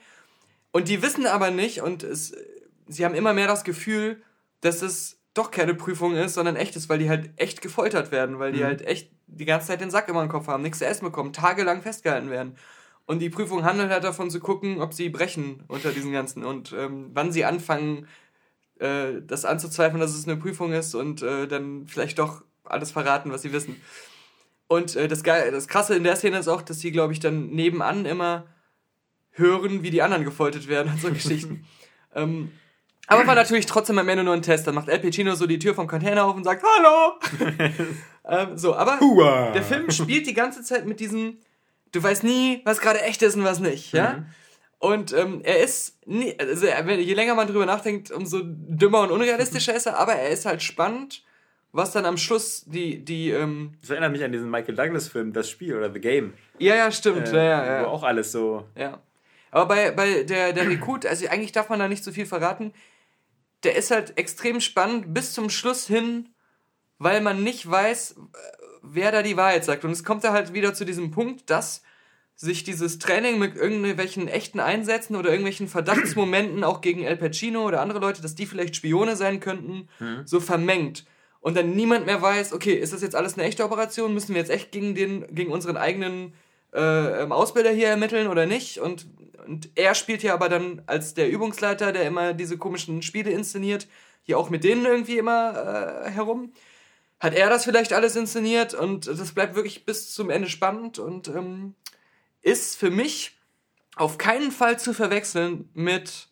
Und 0.73 0.89
die 0.89 1.01
wissen 1.01 1.25
aber 1.25 1.51
nicht 1.51 1.81
und 1.81 2.03
es, 2.03 2.35
sie 2.87 3.05
haben 3.05 3.15
immer 3.15 3.33
mehr 3.33 3.47
das 3.47 3.63
Gefühl, 3.63 4.21
dass 4.59 4.81
es 4.81 5.19
doch 5.33 5.49
keine 5.49 5.73
Prüfung 5.73 6.15
ist, 6.15 6.33
sondern 6.33 6.57
echt 6.57 6.75
ist, 6.75 6.89
weil 6.89 6.99
die 6.99 7.09
halt 7.09 7.29
echt 7.37 7.61
gefoltert 7.61 8.11
werden, 8.11 8.39
weil 8.39 8.51
die 8.51 8.59
mhm. 8.59 8.65
halt 8.65 8.81
echt 8.85 9.09
die 9.27 9.45
ganze 9.45 9.67
Zeit 9.67 9.79
den 9.79 9.89
Sack 9.89 10.09
über 10.09 10.21
den 10.21 10.29
Kopf 10.29 10.47
haben, 10.47 10.63
nichts 10.63 10.79
zu 10.79 10.85
essen 10.85 11.05
bekommen, 11.05 11.31
tagelang 11.31 11.81
festgehalten 11.81 12.29
werden. 12.29 12.57
Und 13.05 13.19
die 13.19 13.29
Prüfung 13.29 13.63
handelt 13.63 13.89
halt 13.89 14.03
davon 14.03 14.29
zu 14.29 14.39
gucken, 14.39 14.81
ob 14.81 14.93
sie 14.93 15.09
brechen 15.09 15.63
unter 15.67 15.91
diesen 15.91 16.11
ganzen 16.11 16.43
und 16.43 16.73
ähm, 16.73 17.09
wann 17.13 17.31
sie 17.31 17.45
anfangen, 17.45 18.07
äh, 18.81 19.21
das 19.25 19.45
anzuzweifeln, 19.45 19.99
dass 20.01 20.15
es 20.15 20.27
eine 20.27 20.37
Prüfung 20.37 20.73
ist 20.73 20.95
und 20.95 21.21
äh, 21.21 21.47
dann 21.47 21.87
vielleicht 21.87 22.19
doch 22.19 22.43
alles 22.63 22.91
verraten, 22.91 23.31
was 23.31 23.43
sie 23.43 23.53
wissen. 23.53 23.79
Und 24.67 24.95
äh, 24.95 25.07
das, 25.07 25.23
das 25.23 25.67
Krasse 25.67 25.95
in 25.95 26.03
der 26.03 26.15
Szene 26.15 26.39
ist 26.39 26.47
auch, 26.47 26.61
dass 26.61 26.79
sie, 26.79 26.91
glaube 26.91 27.13
ich, 27.13 27.19
dann 27.19 27.49
nebenan 27.49 28.05
immer 28.05 28.45
hören, 29.31 29.83
wie 29.83 29.91
die 29.91 30.01
anderen 30.01 30.25
gefoltert 30.25 30.67
werden 30.67 30.93
und 30.93 31.01
so 31.01 31.09
Geschichten. 31.13 31.65
ähm, 32.15 32.51
aber 33.07 33.27
war 33.27 33.35
natürlich 33.35 33.65
trotzdem 33.65 33.99
am 33.99 34.07
Ende 34.07 34.23
nur 34.23 34.33
ein 34.33 34.41
Test. 34.41 34.67
Dann 34.67 34.75
macht 34.75 34.87
El 34.87 34.99
Pacino 34.99 35.35
so 35.35 35.45
die 35.45 35.59
Tür 35.59 35.73
vom 35.73 35.87
Container 35.87 36.23
auf 36.23 36.35
und 36.35 36.45
sagt 36.45 36.63
Hallo! 36.63 37.19
ähm, 38.29 38.57
so, 38.57 38.73
aber 38.73 38.99
Hua. 39.01 39.51
der 39.51 39.63
Film 39.63 39.91
spielt 39.91 40.27
die 40.27 40.33
ganze 40.33 40.63
Zeit 40.63 40.85
mit 40.85 41.01
diesem, 41.01 41.37
du 41.91 42.01
weißt 42.01 42.23
nie, 42.23 42.61
was 42.63 42.79
gerade 42.79 43.01
echt 43.01 43.21
ist 43.21 43.35
und 43.35 43.43
was 43.43 43.59
nicht, 43.59 43.91
ja? 43.91 44.13
Mhm. 44.13 44.25
Und 44.81 45.13
ähm, 45.13 45.41
er 45.43 45.63
ist, 45.63 45.97
nie, 46.07 46.35
also 46.37 46.65
je 46.65 47.13
länger 47.13 47.35
man 47.35 47.47
drüber 47.47 47.65
nachdenkt, 47.65 48.11
umso 48.11 48.41
dümmer 48.43 49.01
und 49.01 49.11
unrealistischer 49.11 49.75
ist 49.75 49.85
er, 49.85 49.97
aber 49.97 50.13
er 50.13 50.29
ist 50.29 50.45
halt 50.45 50.61
spannend 50.61 51.23
was 51.71 51.91
dann 51.91 52.05
am 52.05 52.17
Schluss 52.17 52.65
die, 52.65 53.03
die, 53.03 53.31
ähm 53.31 53.73
Das 53.81 53.91
erinnert 53.91 54.11
mich 54.11 54.23
an 54.23 54.31
diesen 54.31 54.49
Michael 54.49 54.75
Douglas-Film, 54.75 55.33
Das 55.33 55.49
Spiel 55.49 55.75
oder 55.75 55.91
The 55.91 55.99
Game. 55.99 56.33
Ja, 56.59 56.75
ja, 56.75 56.91
stimmt. 56.91 57.29
Äh, 57.29 57.35
ja, 57.35 57.65
ja, 57.65 57.83
Wo 57.83 57.89
auch 57.89 58.03
alles 58.03 58.31
so. 58.31 58.65
Ja. 58.75 58.99
Aber 59.51 59.67
bei, 59.67 59.91
bei 59.91 60.23
der, 60.23 60.53
der 60.53 60.69
Rekrut, 60.69 61.05
also 61.05 61.27
eigentlich 61.27 61.51
darf 61.51 61.69
man 61.69 61.79
da 61.79 61.87
nicht 61.87 62.03
so 62.03 62.11
viel 62.11 62.25
verraten, 62.25 62.73
der 63.63 63.75
ist 63.75 63.91
halt 63.91 64.17
extrem 64.17 64.59
spannend 64.59 65.13
bis 65.13 65.33
zum 65.33 65.49
Schluss 65.49 65.87
hin, 65.87 66.29
weil 66.97 67.21
man 67.21 67.43
nicht 67.43 67.69
weiß, 67.69 68.15
wer 68.81 69.11
da 69.11 69.21
die 69.21 69.37
Wahrheit 69.37 69.65
sagt. 69.65 69.85
Und 69.85 69.91
es 69.91 70.03
kommt 70.03 70.23
da 70.23 70.33
halt 70.33 70.53
wieder 70.53 70.73
zu 70.73 70.85
diesem 70.85 71.11
Punkt, 71.11 71.49
dass 71.49 71.83
sich 72.41 72.63
dieses 72.63 72.97
Training 72.97 73.37
mit 73.37 73.55
irgendwelchen 73.55 74.27
echten 74.27 74.59
Einsätzen 74.59 75.15
oder 75.15 75.29
irgendwelchen 75.29 75.67
Verdachtsmomenten 75.67 76.63
auch 76.63 76.81
gegen 76.81 77.03
El 77.03 77.15
Pacino 77.17 77.65
oder 77.67 77.81
andere 77.81 77.99
Leute, 77.99 78.21
dass 78.21 78.33
die 78.33 78.47
vielleicht 78.47 78.75
Spione 78.75 79.15
sein 79.15 79.39
könnten, 79.39 79.87
mhm. 79.99 80.23
so 80.25 80.39
vermengt 80.39 81.05
und 81.41 81.57
dann 81.57 81.75
niemand 81.75 82.05
mehr 82.05 82.21
weiß, 82.21 82.53
okay, 82.53 82.73
ist 82.73 82.93
das 82.93 83.01
jetzt 83.01 83.15
alles 83.15 83.33
eine 83.33 83.43
echte 83.43 83.63
Operation? 83.63 84.13
Müssen 84.13 84.33
wir 84.33 84.41
jetzt 84.41 84.51
echt 84.51 84.71
gegen 84.71 84.95
den, 84.95 85.25
gegen 85.33 85.51
unseren 85.51 85.75
eigenen 85.75 86.33
äh, 86.73 87.23
ähm, 87.23 87.31
Ausbilder 87.31 87.71
hier 87.71 87.89
ermitteln 87.89 88.27
oder 88.27 88.45
nicht? 88.45 88.77
Und, 88.77 89.07
und 89.47 89.69
er 89.75 89.95
spielt 89.95 90.21
hier 90.21 90.33
aber 90.33 90.49
dann 90.49 90.83
als 90.85 91.15
der 91.15 91.29
Übungsleiter, 91.29 91.91
der 91.91 92.03
immer 92.03 92.33
diese 92.33 92.57
komischen 92.57 93.01
Spiele 93.01 93.31
inszeniert, 93.31 93.87
hier 94.23 94.37
auch 94.37 94.51
mit 94.51 94.63
denen 94.63 94.85
irgendwie 94.85 95.17
immer 95.17 96.05
äh, 96.05 96.09
herum. 96.11 96.53
Hat 97.19 97.33
er 97.33 97.49
das 97.49 97.65
vielleicht 97.65 97.93
alles 97.93 98.15
inszeniert 98.15 98.73
und 98.73 99.07
das 99.07 99.31
bleibt 99.31 99.55
wirklich 99.55 99.85
bis 99.85 100.11
zum 100.13 100.29
Ende 100.29 100.49
spannend 100.49 100.97
und 100.99 101.27
ähm, 101.27 101.75
ist 102.41 102.77
für 102.77 102.89
mich 102.89 103.37
auf 103.95 104.17
keinen 104.17 104.51
Fall 104.51 104.79
zu 104.79 104.93
verwechseln 104.93 105.69
mit 105.73 106.27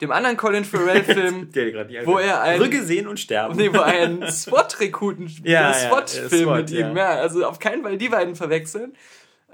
dem 0.00 0.12
anderen 0.12 0.36
Colin 0.36 0.64
Farrell-Film, 0.64 1.48
wo 2.04 2.18
er 2.18 2.40
ein 2.42 2.60
Brücke 2.60 2.84
sehen 2.84 3.08
und 3.08 3.18
sterben. 3.18 3.56
Nee, 3.56 3.72
wo 3.72 3.78
er 3.78 3.86
einen 3.86 4.30
SWAT-Rekruten, 4.30 5.28
ja, 5.42 5.74
SWAT-Film 5.74 6.48
ja, 6.48 6.56
mit 6.56 6.70
ihm, 6.70 6.96
ja. 6.96 7.10
Also 7.10 7.44
auf 7.44 7.58
keinen 7.58 7.82
Fall 7.82 7.98
die 7.98 8.08
beiden 8.08 8.36
verwechseln. 8.36 8.94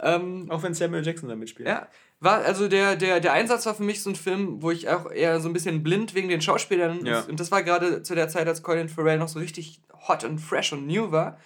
Ähm, 0.03 0.51
auch 0.51 0.63
wenn 0.63 0.75
Samuel 0.75 1.07
Jackson 1.07 1.29
damit 1.29 1.49
spielt. 1.49 1.69
Ja. 1.69 1.89
War, 2.21 2.45
also 2.45 2.69
der, 2.69 2.97
der, 2.97 3.21
der 3.21 3.33
Einsatz 3.33 3.65
war 3.65 3.75
für 3.75 3.85
mich 3.85 4.03
so 4.03 4.11
ein 4.11 4.17
Film, 4.17 4.61
wo 4.61 4.71
ich 4.71 4.89
auch 4.89 5.11
eher 5.11 5.41
so 5.41 5.49
ein 5.49 5.53
bisschen 5.53 5.83
blind 5.83 6.15
wegen 6.15 6.29
den 6.29 6.41
Schauspielern 6.41 7.07
ja. 7.07 7.21
und 7.21 7.39
das 7.39 7.51
war 7.51 7.63
gerade 7.63 8.03
zu 8.03 8.15
der 8.15 8.29
Zeit, 8.29 8.49
als 8.49 8.63
Colin 8.63 8.89
Farrell 8.89 9.19
noch 9.19 9.29
so 9.29 9.39
richtig 9.39 9.81
hot 10.09 10.25
und 10.25 10.39
fresh 10.39 10.73
und 10.73 10.87
new 10.87 11.13
war. 11.13 11.39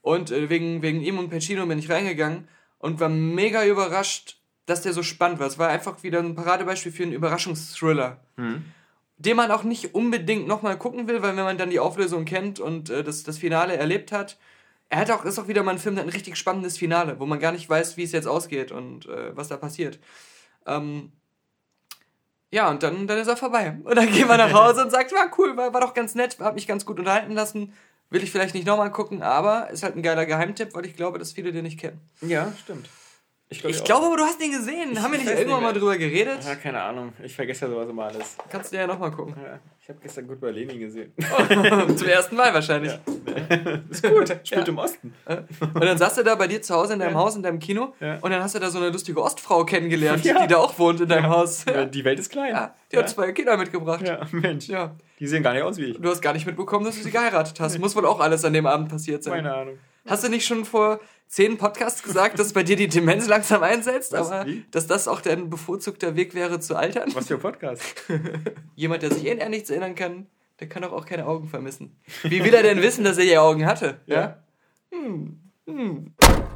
Und 0.00 0.30
äh, 0.30 0.48
wegen, 0.48 0.82
wegen 0.82 1.00
ihm 1.00 1.18
und 1.18 1.28
Pacino 1.28 1.66
bin 1.66 1.78
ich 1.78 1.90
reingegangen 1.90 2.48
und 2.82 3.00
war 3.00 3.08
mega 3.08 3.64
überrascht, 3.64 4.40
dass 4.66 4.82
der 4.82 4.92
so 4.92 5.02
spannend 5.02 5.38
war. 5.38 5.46
Es 5.46 5.58
war 5.58 5.68
einfach 5.68 6.02
wieder 6.02 6.18
ein 6.18 6.34
Paradebeispiel 6.34 6.92
für 6.92 7.04
einen 7.04 7.12
Überraschungsthriller. 7.12 8.20
Mhm. 8.36 8.64
Den 9.16 9.36
man 9.36 9.52
auch 9.52 9.62
nicht 9.62 9.94
unbedingt 9.94 10.48
nochmal 10.48 10.76
gucken 10.76 11.06
will, 11.06 11.22
weil 11.22 11.36
wenn 11.36 11.44
man 11.44 11.58
dann 11.58 11.70
die 11.70 11.78
Auflösung 11.78 12.24
kennt 12.24 12.58
und 12.58 12.90
äh, 12.90 13.04
das, 13.04 13.22
das 13.22 13.38
Finale 13.38 13.76
erlebt 13.76 14.10
hat, 14.10 14.36
er 14.88 14.98
hat 14.98 15.10
auch, 15.12 15.24
ist 15.24 15.38
auch 15.38 15.46
wieder 15.46 15.62
mal 15.62 15.70
ein 15.70 15.78
Film, 15.78 15.94
der 15.94 16.04
ein 16.04 16.10
richtig 16.10 16.36
spannendes 16.36 16.76
Finale, 16.76 17.20
wo 17.20 17.24
man 17.24 17.38
gar 17.38 17.52
nicht 17.52 17.70
weiß, 17.70 17.96
wie 17.96 18.02
es 18.02 18.12
jetzt 18.12 18.26
ausgeht 18.26 18.72
und 18.72 19.06
äh, 19.06 19.34
was 19.36 19.46
da 19.46 19.56
passiert. 19.56 20.00
Ähm, 20.66 21.12
ja, 22.50 22.68
und 22.68 22.82
dann, 22.82 23.06
dann 23.06 23.18
ist 23.18 23.28
er 23.28 23.36
vorbei. 23.36 23.78
Und 23.84 23.96
dann 23.96 24.06
geht 24.12 24.26
man 24.26 24.38
nach 24.38 24.52
Hause 24.52 24.82
und 24.82 24.90
sagt, 24.90 25.12
war 25.12 25.30
cool, 25.38 25.56
war, 25.56 25.72
war 25.72 25.80
doch 25.82 25.94
ganz 25.94 26.16
nett, 26.16 26.40
hat 26.40 26.56
mich 26.56 26.66
ganz 26.66 26.84
gut 26.84 26.98
unterhalten 26.98 27.32
lassen. 27.32 27.72
Will 28.12 28.22
ich 28.22 28.30
vielleicht 28.30 28.54
nicht 28.54 28.66
nochmal 28.66 28.90
gucken, 28.90 29.22
aber 29.22 29.70
ist 29.70 29.82
halt 29.82 29.96
ein 29.96 30.02
geiler 30.02 30.26
Geheimtipp, 30.26 30.74
weil 30.74 30.84
ich 30.84 30.96
glaube, 30.96 31.18
dass 31.18 31.32
viele 31.32 31.50
den 31.50 31.64
nicht 31.64 31.80
kennen. 31.80 31.98
Ja, 32.20 32.52
stimmt. 32.62 32.88
Ich, 33.48 33.60
glaub, 33.60 33.70
ich 33.70 33.84
glaube 33.84 34.06
aber, 34.06 34.16
du 34.16 34.22
hast 34.22 34.42
ihn 34.42 34.50
gesehen. 34.52 34.92
Ich 34.92 34.98
Haben 34.98 35.12
wir 35.12 35.18
nicht 35.18 35.28
irgendwann 35.28 35.60
nicht 35.60 35.62
mal 35.62 35.72
drüber 35.74 35.98
geredet? 35.98 36.38
Ja, 36.42 36.54
keine 36.54 36.80
Ahnung. 36.82 37.12
Ich 37.22 37.34
vergesse 37.34 37.66
ja 37.66 37.70
sowas 37.70 37.88
immer 37.88 38.04
alles. 38.04 38.36
Kannst 38.50 38.72
du 38.72 38.76
ja 38.78 38.86
nochmal 38.86 39.10
gucken. 39.10 39.34
Ja, 39.42 39.58
ich 39.82 39.88
habe 39.90 39.98
gestern 40.02 40.26
gut 40.26 40.40
bei 40.40 40.50
Lenin 40.50 40.80
gesehen. 40.80 41.12
Zum 41.96 42.08
ersten 42.08 42.36
Mal 42.36 42.54
wahrscheinlich. 42.54 42.92
Ja. 42.92 43.80
Ist 43.90 44.02
gut. 44.02 44.34
Spielt 44.42 44.68
im 44.68 44.78
Osten. 44.78 45.14
Und 45.26 45.84
dann 45.84 45.98
saß 45.98 46.14
du 46.14 46.22
da 46.22 46.34
bei 46.34 46.46
dir 46.48 46.62
zu 46.62 46.74
Hause 46.74 46.94
in 46.94 47.00
deinem 47.00 47.16
Haus, 47.16 47.36
in 47.36 47.42
deinem 47.42 47.58
Kino. 47.58 47.94
Und 48.00 48.30
dann 48.30 48.42
hast 48.42 48.54
du 48.54 48.58
da 48.58 48.70
so 48.70 48.78
eine 48.78 48.88
lustige 48.88 49.22
Ostfrau 49.22 49.66
kennengelernt, 49.66 50.24
die 50.24 50.32
da 50.48 50.56
auch 50.56 50.78
wohnt 50.78 51.02
in 51.02 51.08
deinem 51.08 51.28
Haus. 51.28 51.64
Die 51.92 52.04
Welt 52.04 52.18
ist 52.18 52.30
klein. 52.30 52.70
die 52.90 52.96
hat 52.96 53.10
zwei 53.10 53.32
Kinder 53.32 53.58
mitgebracht. 53.58 54.06
Ja, 54.06 54.26
Mensch. 54.32 54.68
Ja. 54.68 54.94
Die 55.22 55.28
sehen 55.28 55.44
gar 55.44 55.52
nicht 55.52 55.62
aus 55.62 55.78
wie 55.78 55.84
ich. 55.84 56.00
Du 56.00 56.10
hast 56.10 56.20
gar 56.20 56.32
nicht 56.32 56.46
mitbekommen, 56.46 56.84
dass 56.84 56.96
du 56.96 57.02
sie 57.04 57.12
geheiratet 57.12 57.60
hast. 57.60 57.78
Muss 57.78 57.94
wohl 57.94 58.06
auch 58.06 58.18
alles 58.18 58.44
an 58.44 58.54
dem 58.54 58.66
Abend 58.66 58.88
passiert 58.88 59.22
sein. 59.22 59.34
Keine 59.34 59.54
Ahnung. 59.54 59.78
Hast 60.04 60.24
du 60.24 60.28
nicht 60.28 60.44
schon 60.44 60.64
vor 60.64 60.98
zehn 61.28 61.58
Podcasts 61.58 62.02
gesagt, 62.02 62.40
dass 62.40 62.52
bei 62.52 62.64
dir 62.64 62.74
die 62.74 62.88
Demenz 62.88 63.28
langsam 63.28 63.62
einsetzt, 63.62 64.10
Was, 64.14 64.32
aber 64.32 64.46
wie? 64.48 64.64
dass 64.72 64.88
das 64.88 65.06
auch 65.06 65.20
dein 65.20 65.48
bevorzugter 65.48 66.16
Weg 66.16 66.34
wäre 66.34 66.58
zu 66.58 66.74
altern? 66.74 67.08
Was 67.14 67.28
für 67.28 67.34
ein 67.34 67.40
Podcast? 67.40 67.84
Jemand, 68.74 69.04
der 69.04 69.12
sich 69.12 69.24
eh 69.24 69.40
an 69.40 69.52
nichts 69.52 69.70
erinnern 69.70 69.94
kann, 69.94 70.26
der 70.58 70.68
kann 70.68 70.82
doch 70.82 70.92
auch 70.92 71.06
keine 71.06 71.24
Augen 71.24 71.46
vermissen. 71.46 71.96
Wie 72.24 72.42
will 72.42 72.52
er 72.52 72.64
denn 72.64 72.82
wissen, 72.82 73.04
dass 73.04 73.16
er 73.16 73.24
je 73.24 73.36
Augen 73.36 73.64
hatte? 73.64 74.00
Ja. 74.06 74.20
ja? 74.20 74.42
Hm. 74.90 75.38
Hm. 75.68 76.14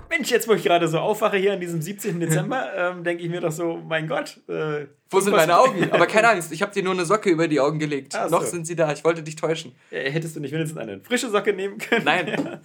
Mensch, 0.08 0.30
jetzt 0.30 0.46
wo 0.48 0.52
ich 0.52 0.62
gerade 0.62 0.88
so 0.88 0.98
aufwache 0.98 1.36
hier 1.36 1.52
an 1.52 1.60
diesem 1.60 1.80
17. 1.82 2.20
Dezember, 2.20 2.72
ähm, 2.76 3.04
denke 3.04 3.22
ich 3.22 3.28
mir 3.30 3.40
doch 3.40 3.52
so, 3.52 3.76
mein 3.76 4.06
Gott. 4.08 4.40
Äh, 4.48 4.86
wo 5.10 5.20
sind 5.20 5.34
meine 5.34 5.58
Augen? 5.58 5.90
Aber 5.90 6.06
keine 6.06 6.28
Angst, 6.28 6.52
ich 6.52 6.62
habe 6.62 6.72
dir 6.72 6.82
nur 6.82 6.92
eine 6.94 7.04
Socke 7.04 7.30
über 7.30 7.48
die 7.48 7.60
Augen 7.60 7.78
gelegt. 7.78 8.14
Ach 8.14 8.30
Noch 8.30 8.42
so. 8.42 8.50
sind 8.50 8.66
sie 8.66 8.76
da, 8.76 8.92
ich 8.92 9.04
wollte 9.04 9.22
dich 9.22 9.36
täuschen. 9.36 9.74
Hättest 9.90 10.36
du 10.36 10.40
nicht 10.40 10.52
wenigstens 10.52 10.78
eine 10.78 11.00
frische 11.00 11.30
Socke 11.30 11.52
nehmen 11.52 11.78
können? 11.78 12.04
Nein. 12.04 12.60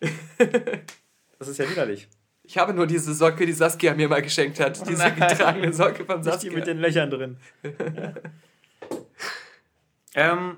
Das 1.38 1.48
ist 1.48 1.58
ja 1.58 1.68
widerlich. 1.70 2.08
Ich 2.44 2.56
habe 2.56 2.72
nur 2.72 2.86
diese 2.86 3.12
Socke, 3.12 3.44
die 3.44 3.52
Saskia 3.52 3.92
mir 3.94 4.08
mal 4.08 4.22
geschenkt 4.22 4.58
hat. 4.58 4.78
Oh 4.80 4.86
diese 4.88 5.10
getragene 5.12 5.70
Socke 5.72 6.04
von 6.06 6.22
Saskia. 6.22 6.50
Nicht 6.50 6.52
die 6.52 6.56
mit 6.56 6.66
den 6.66 6.78
Löchern 6.78 7.10
drin. 7.10 7.36
ähm, 10.14 10.56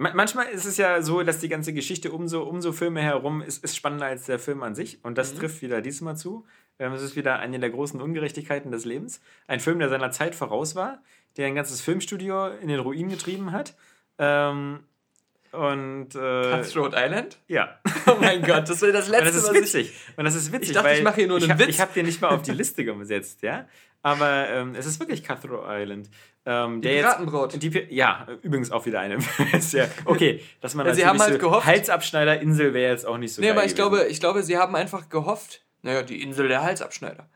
Manchmal 0.00 0.46
ist 0.46 0.64
es 0.64 0.76
ja 0.76 1.02
so, 1.02 1.24
dass 1.24 1.40
die 1.40 1.48
ganze 1.48 1.72
Geschichte 1.72 2.12
um 2.12 2.28
so, 2.28 2.44
um 2.44 2.60
so 2.60 2.72
Filme 2.72 3.02
herum 3.02 3.42
ist, 3.42 3.64
ist 3.64 3.76
spannender 3.76 4.06
als 4.06 4.26
der 4.26 4.38
Film 4.38 4.62
an 4.62 4.76
sich. 4.76 5.04
Und 5.04 5.18
das 5.18 5.34
mhm. 5.34 5.38
trifft 5.40 5.60
wieder 5.60 5.80
diesmal 5.80 6.16
zu. 6.16 6.46
Ähm, 6.78 6.92
es 6.92 7.02
ist 7.02 7.16
wieder 7.16 7.40
eine 7.40 7.58
der 7.58 7.70
großen 7.70 8.00
Ungerechtigkeiten 8.00 8.70
des 8.70 8.84
Lebens. 8.84 9.20
Ein 9.48 9.58
Film, 9.58 9.80
der 9.80 9.88
seiner 9.88 10.12
Zeit 10.12 10.36
voraus 10.36 10.76
war, 10.76 11.02
der 11.36 11.48
ein 11.48 11.56
ganzes 11.56 11.80
Filmstudio 11.80 12.46
in 12.46 12.68
den 12.68 12.78
Ruin 12.78 13.08
getrieben 13.08 13.50
hat. 13.50 13.74
Ähm, 14.18 14.84
und. 15.50 16.14
Äh, 16.14 16.62
Cutthroat 16.62 16.94
Island? 16.94 17.38
Ja. 17.48 17.80
Oh 18.06 18.16
mein 18.20 18.42
Gott, 18.42 18.68
das 18.68 18.80
wäre 18.82 18.92
das 18.92 19.08
letzte. 19.08 19.26
Und 19.28 19.34
das 19.34 19.44
ist 19.44 19.54
witzig. 19.54 19.92
Und 20.16 20.24
das 20.24 20.34
ist 20.34 20.52
witzig. 20.52 20.70
Ich 20.70 20.74
dachte, 20.74 20.94
ich 20.94 21.02
mache 21.02 21.16
hier 21.16 21.26
nur 21.26 21.38
einen 21.38 21.50
ich 21.50 21.58
Witz. 21.58 21.68
Ich 21.68 21.80
habe 21.80 21.92
den 21.92 22.06
nicht 22.06 22.20
mal 22.20 22.28
auf 22.28 22.42
die 22.42 22.50
Liste 22.52 22.84
gesetzt, 22.84 23.42
ja. 23.42 23.66
Aber 24.02 24.48
ähm, 24.48 24.74
es 24.74 24.86
ist 24.86 25.00
wirklich 25.00 25.24
Cutthroat 25.24 25.64
Island. 25.68 26.08
Ähm, 26.50 26.80
die 26.80 26.88
Piratenbraut. 26.88 27.52
Jetzt, 27.52 27.62
die, 27.62 27.94
ja, 27.94 28.26
übrigens 28.40 28.70
auch 28.70 28.86
wieder 28.86 29.00
eine. 29.00 29.18
ja, 29.72 29.86
okay, 30.06 30.40
dass 30.62 30.74
man 30.74 30.86
ja, 30.86 30.94
sie 30.94 31.04
haben 31.04 31.20
halt 31.20 31.38
gehofft. 31.38 31.66
Halsabschneiderinsel 31.66 32.72
wäre 32.72 32.90
jetzt 32.90 33.04
auch 33.04 33.18
nicht 33.18 33.34
so 33.34 33.42
Nee, 33.42 33.50
aber 33.50 33.66
ich 33.66 33.74
glaube, 33.74 34.06
ich 34.06 34.18
glaube, 34.18 34.42
sie 34.42 34.56
haben 34.56 34.74
einfach 34.74 35.10
gehofft, 35.10 35.60
naja, 35.82 36.00
die 36.02 36.22
Insel 36.22 36.48
der 36.48 36.62
Halsabschneider. 36.62 37.28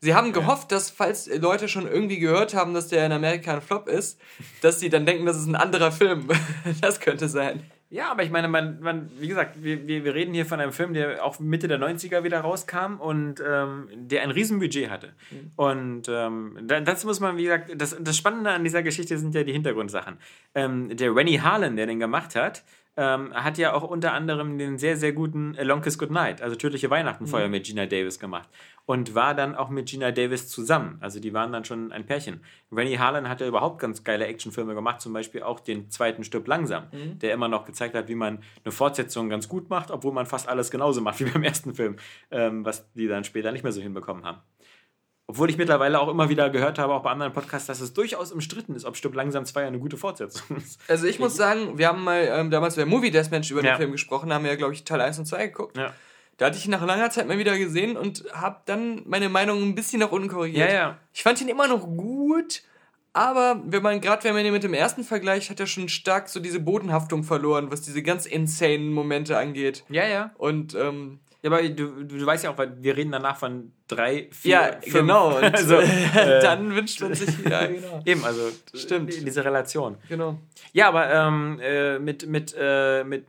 Sie 0.00 0.12
haben 0.12 0.32
gehofft, 0.32 0.72
dass 0.72 0.90
falls 0.90 1.28
Leute 1.38 1.68
schon 1.68 1.86
irgendwie 1.86 2.18
gehört 2.18 2.52
haben, 2.52 2.74
dass 2.74 2.88
der 2.88 3.06
in 3.06 3.12
Amerika 3.12 3.54
ein 3.54 3.62
Flop 3.62 3.88
ist, 3.88 4.20
dass 4.60 4.80
sie 4.80 4.90
dann 4.90 5.06
denken, 5.06 5.24
das 5.24 5.36
ist 5.36 5.46
ein 5.46 5.56
anderer 5.56 5.92
Film. 5.92 6.26
das 6.80 6.98
könnte 6.98 7.28
sein. 7.28 7.62
Ja, 7.90 8.10
aber 8.10 8.22
ich 8.22 8.30
meine, 8.30 8.48
man, 8.48 8.80
man 8.80 9.10
wie 9.18 9.28
gesagt, 9.28 9.62
wir, 9.62 9.86
wir, 9.86 10.04
wir 10.04 10.14
reden 10.14 10.34
hier 10.34 10.44
von 10.44 10.60
einem 10.60 10.72
Film, 10.72 10.92
der 10.92 11.24
auch 11.24 11.38
Mitte 11.38 11.68
der 11.68 11.78
90er 11.78 12.22
wieder 12.22 12.40
rauskam 12.40 12.96
und 13.00 13.42
ähm, 13.46 13.88
der 13.94 14.22
ein 14.22 14.30
Riesenbudget 14.30 14.90
hatte. 14.90 15.14
Mhm. 15.30 15.52
Und 15.56 16.02
ähm, 16.08 16.58
das 16.66 17.04
muss 17.04 17.20
man, 17.20 17.38
wie 17.38 17.44
gesagt, 17.44 17.70
das, 17.76 17.96
das 17.98 18.16
Spannende 18.16 18.50
an 18.50 18.62
dieser 18.62 18.82
Geschichte 18.82 19.16
sind 19.16 19.34
ja 19.34 19.42
die 19.42 19.52
Hintergrundsachen. 19.52 20.18
Ähm, 20.54 20.94
der 20.94 21.16
Rennie 21.16 21.40
Harlan, 21.40 21.76
der 21.76 21.86
den 21.86 21.98
gemacht 21.98 22.36
hat, 22.36 22.62
ähm, 22.98 23.32
hat 23.32 23.56
ja 23.56 23.72
auch 23.72 23.84
unter 23.84 24.12
anderem 24.12 24.58
den 24.58 24.76
sehr, 24.76 24.96
sehr 24.96 25.12
guten 25.12 25.54
Long 25.54 25.80
Kiss 25.80 25.98
Goodnight, 25.98 26.42
also 26.42 26.56
Tödliche 26.56 26.90
Weihnachtenfeuer 26.90 27.46
mhm. 27.46 27.52
mit 27.52 27.64
Gina 27.64 27.86
Davis 27.86 28.18
gemacht. 28.18 28.48
Und 28.88 29.14
war 29.14 29.34
dann 29.34 29.54
auch 29.54 29.68
mit 29.68 29.90
Gina 29.90 30.12
Davis 30.12 30.48
zusammen. 30.48 30.96
Also 31.02 31.20
die 31.20 31.34
waren 31.34 31.52
dann 31.52 31.66
schon 31.66 31.92
ein 31.92 32.06
Pärchen. 32.06 32.40
Rennie 32.72 32.98
Harlan 32.98 33.28
hat 33.28 33.42
ja 33.42 33.46
überhaupt 33.46 33.80
ganz 33.80 34.02
geile 34.02 34.26
Actionfilme 34.26 34.74
gemacht, 34.74 35.02
zum 35.02 35.12
Beispiel 35.12 35.42
auch 35.42 35.60
den 35.60 35.90
zweiten 35.90 36.24
Stück 36.24 36.46
langsam, 36.46 36.84
mhm. 36.90 37.18
der 37.18 37.34
immer 37.34 37.48
noch 37.48 37.66
gezeigt 37.66 37.94
hat, 37.94 38.08
wie 38.08 38.14
man 38.14 38.38
eine 38.64 38.72
Fortsetzung 38.72 39.28
ganz 39.28 39.46
gut 39.46 39.68
macht, 39.68 39.90
obwohl 39.90 40.12
man 40.12 40.24
fast 40.24 40.48
alles 40.48 40.70
genauso 40.70 41.02
macht 41.02 41.20
wie 41.20 41.26
beim 41.26 41.42
ersten 41.42 41.74
Film, 41.74 41.96
ähm, 42.30 42.64
was 42.64 42.90
die 42.94 43.08
dann 43.08 43.24
später 43.24 43.52
nicht 43.52 43.62
mehr 43.62 43.72
so 43.72 43.82
hinbekommen 43.82 44.24
haben. 44.24 44.38
Obwohl 45.26 45.50
ich 45.50 45.58
mittlerweile 45.58 46.00
auch 46.00 46.08
immer 46.08 46.30
wieder 46.30 46.48
gehört 46.48 46.78
habe, 46.78 46.94
auch 46.94 47.02
bei 47.02 47.10
anderen 47.10 47.34
Podcasts, 47.34 47.66
dass 47.66 47.82
es 47.82 47.92
durchaus 47.92 48.32
umstritten 48.32 48.74
ist, 48.74 48.86
ob 48.86 48.96
Stück 48.96 49.14
langsam 49.14 49.44
2 49.44 49.66
eine 49.66 49.78
gute 49.78 49.98
Fortsetzung 49.98 50.56
ist. 50.56 50.80
Also 50.88 51.06
ich 51.06 51.18
muss 51.18 51.36
sagen, 51.36 51.76
wir 51.76 51.88
haben 51.88 52.02
mal 52.04 52.26
ähm, 52.26 52.50
damals 52.50 52.76
bei 52.76 52.86
Movie 52.86 53.10
Deathmatch 53.10 53.50
über 53.50 53.60
den 53.60 53.76
Film 53.76 53.92
gesprochen, 53.92 54.32
haben 54.32 54.46
ja, 54.46 54.54
glaube 54.54 54.72
ich, 54.72 54.84
Teil 54.84 55.02
1 55.02 55.18
und 55.18 55.26
2 55.26 55.48
geguckt. 55.48 55.76
Ja. 55.76 55.92
Da 56.38 56.46
hatte 56.46 56.56
ich 56.56 56.64
ihn 56.64 56.70
nach 56.70 56.86
langer 56.86 57.10
Zeit 57.10 57.26
mal 57.28 57.36
wieder 57.38 57.58
gesehen 57.58 57.96
und 57.96 58.24
habe 58.32 58.60
dann 58.64 59.02
meine 59.06 59.28
Meinung 59.28 59.60
ein 59.62 59.74
bisschen 59.74 60.00
nach 60.00 60.12
unten 60.12 60.28
korrigiert. 60.28 60.70
Ja, 60.70 60.74
ja. 60.74 60.98
Ich 61.12 61.22
fand 61.22 61.40
ihn 61.40 61.48
immer 61.48 61.66
noch 61.68 61.80
gut, 61.86 62.62
aber 63.12 63.60
wenn 63.66 63.82
man 63.82 64.00
gerade, 64.00 64.22
wenn 64.24 64.34
man 64.34 64.46
ihn 64.46 64.52
mit 64.52 64.62
dem 64.62 64.72
ersten 64.74 65.02
vergleicht, 65.02 65.50
hat 65.50 65.58
er 65.58 65.66
schon 65.66 65.88
stark 65.88 66.28
so 66.28 66.38
diese 66.38 66.60
Bodenhaftung 66.60 67.24
verloren, 67.24 67.70
was 67.72 67.82
diese 67.82 68.02
ganz 68.02 68.24
insane 68.24 68.78
Momente 68.78 69.36
angeht. 69.36 69.84
Ja, 69.88 70.06
ja. 70.06 70.30
Und 70.38 70.74
ähm, 70.76 71.18
ja, 71.42 71.50
aber 71.50 71.68
du, 71.68 72.04
du 72.04 72.24
weißt 72.24 72.44
ja 72.44 72.50
auch, 72.50 72.58
weil 72.58 72.82
wir 72.82 72.96
reden 72.96 73.12
danach 73.12 73.36
von 73.36 73.72
drei, 73.88 74.28
vier, 74.30 74.50
Ja, 74.50 74.72
fünf. 74.80 74.92
genau. 74.92 75.36
Und 75.38 75.54
also, 75.54 75.76
äh, 75.76 76.40
dann 76.40 76.74
wünscht 76.74 77.00
man 77.00 77.14
sich, 77.14 77.30
ja, 77.48 77.66
genau. 77.66 78.00
Eben, 78.06 78.24
also 78.24 78.42
stimmt. 78.74 79.12
Diese 79.12 79.44
Relation. 79.44 79.96
Genau. 80.08 80.38
Ja, 80.72 80.88
aber 80.88 81.12
ähm, 81.12 81.60
äh, 81.60 81.98
mit, 81.98 82.26
mit, 82.26 82.54
äh, 82.58 83.02
mit, 83.02 83.26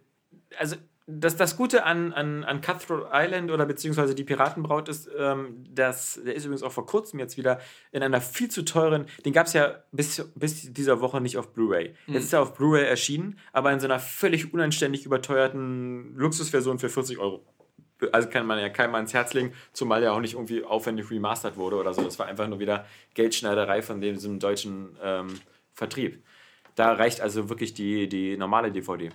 also 0.58 0.76
das, 1.10 1.36
das 1.36 1.58
Gute 1.58 1.86
an, 1.86 2.14
an, 2.14 2.44
an 2.44 2.62
Cutthroat 2.62 3.10
Island 3.12 3.50
oder 3.52 3.66
beziehungsweise 3.66 4.14
die 4.14 4.24
Piratenbraut 4.24 4.88
ist, 4.90 5.10
ähm, 5.18 5.66
dass, 5.70 6.20
der 6.24 6.36
ist 6.36 6.46
übrigens 6.46 6.62
auch 6.62 6.72
vor 6.72 6.86
kurzem 6.86 7.20
jetzt 7.20 7.38
wieder 7.38 7.60
in 7.92 8.04
einer 8.04 8.22
viel 8.22 8.50
zu 8.50 8.64
teuren, 8.64 9.06
den 9.26 9.34
gab 9.34 9.48
es 9.48 9.54
ja 9.54 9.84
bis, 9.92 10.30
bis 10.36 10.72
dieser 10.72 11.02
Woche 11.02 11.20
nicht 11.20 11.38
auf 11.38 11.54
Blu-ray. 11.54 11.96
Mhm. 12.08 12.14
Jetzt 12.14 12.26
ist 12.26 12.34
er 12.34 12.42
auf 12.42 12.54
Blu-ray 12.54 12.86
erschienen, 12.86 13.40
aber 13.54 13.72
in 13.72 13.80
so 13.80 13.88
einer 13.88 14.00
völlig 14.00 14.54
unanständig 14.54 15.06
überteuerten 15.06 16.16
Luxusversion 16.16 16.80
für 16.80 16.90
40 16.90 17.18
Euro 17.18 17.44
also 18.14 18.30
kann 18.30 18.46
man 18.46 18.60
ja 18.60 18.70
keinem 18.70 18.96
ans 18.96 19.14
Herz 19.14 19.34
legen, 19.34 19.52
zumal 19.74 20.02
ja 20.02 20.14
auch 20.14 20.22
nicht 20.22 20.36
irgendwie 20.36 20.64
aufwendig 20.64 21.12
remastert 21.12 21.58
wurde 21.58 21.76
oder 21.76 21.94
so. 21.94 22.02
Das 22.02 22.18
war 22.18 22.28
einfach 22.28 22.48
nur 22.48 22.60
wieder 22.60 22.86
Geldschneiderei 23.14 23.82
von 23.82 24.00
diesem 24.00 24.40
deutschen 24.40 24.98
ähm, 25.04 25.28
Vertrieb. 25.74 26.24
Da 26.76 26.94
reicht 26.94 27.20
also 27.20 27.50
wirklich 27.50 27.74
die, 27.74 28.08
die 28.08 28.38
normale 28.38 28.72
DVD. 28.72 29.10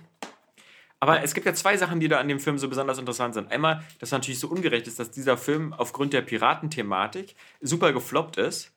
Aber 1.05 1.23
es 1.23 1.33
gibt 1.33 1.45
ja 1.45 1.53
zwei 1.53 1.77
Sachen, 1.77 1.99
die 1.99 2.07
da 2.07 2.19
an 2.19 2.27
dem 2.27 2.39
Film 2.39 2.57
so 2.57 2.67
besonders 2.67 2.97
interessant 2.97 3.33
sind. 3.33 3.51
Einmal, 3.51 3.83
dass 3.99 4.11
natürlich 4.11 4.39
so 4.39 4.47
ungerecht 4.47 4.87
ist, 4.87 4.99
dass 4.99 5.11
dieser 5.11 5.37
Film 5.37 5.73
aufgrund 5.73 6.13
der 6.13 6.21
Piratenthematik 6.21 7.35
super 7.61 7.93
gefloppt 7.93 8.37
ist, 8.37 8.73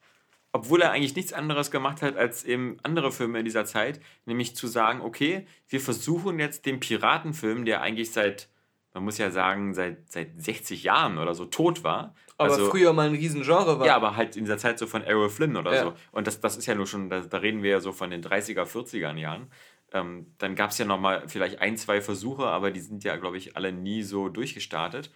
obwohl 0.52 0.82
er 0.82 0.92
eigentlich 0.92 1.16
nichts 1.16 1.32
anderes 1.32 1.70
gemacht 1.70 2.02
hat 2.02 2.16
als 2.16 2.44
eben 2.44 2.78
andere 2.82 3.12
Filme 3.12 3.38
in 3.38 3.44
dieser 3.44 3.64
Zeit, 3.64 4.00
nämlich 4.26 4.54
zu 4.54 4.66
sagen, 4.66 5.00
okay, 5.00 5.46
wir 5.68 5.80
versuchen 5.80 6.38
jetzt 6.38 6.66
den 6.66 6.80
Piratenfilm, 6.80 7.64
der 7.64 7.80
eigentlich 7.80 8.12
seit 8.12 8.48
man 8.94 9.04
muss 9.04 9.18
ja 9.18 9.30
sagen, 9.30 9.74
seit, 9.74 10.10
seit 10.10 10.42
60 10.42 10.82
Jahren 10.82 11.18
oder 11.18 11.34
so 11.34 11.44
tot 11.44 11.84
war. 11.84 12.14
Aber 12.36 12.54
also, 12.54 12.68
früher 12.68 12.92
mal 12.92 13.08
ein 13.08 13.14
Riesengenre 13.14 13.78
war. 13.78 13.86
Ja, 13.86 13.94
aber 13.94 14.16
halt 14.16 14.36
in 14.36 14.44
dieser 14.44 14.58
Zeit 14.58 14.78
so 14.78 14.86
von 14.86 15.04
Errol 15.04 15.28
Flynn 15.28 15.56
oder 15.56 15.74
ja. 15.74 15.82
so. 15.82 15.94
Und 16.10 16.26
das, 16.26 16.40
das 16.40 16.56
ist 16.56 16.66
ja 16.66 16.74
nur 16.74 16.86
schon, 16.86 17.08
da, 17.08 17.20
da, 17.20 17.38
reden 17.38 17.62
wir 17.62 17.70
ja 17.70 17.80
so 17.80 17.92
von 17.92 18.10
den 18.10 18.22
30er, 18.22 18.64
40er 18.64 19.16
Jahren. 19.16 19.48
Ähm, 19.92 20.34
dann 20.38 20.54
gab 20.54 20.70
es 20.70 20.78
ja 20.78 20.84
nochmal 20.84 21.28
vielleicht 21.28 21.60
ein, 21.60 21.76
zwei 21.76 22.00
Versuche, 22.00 22.46
aber 22.46 22.70
die 22.70 22.80
sind 22.80 23.04
ja, 23.04 23.16
glaube 23.16 23.38
ich, 23.38 23.56
alle 23.56 23.72
nie 23.72 24.02
so 24.02 24.28
durchgestartet. 24.28 25.10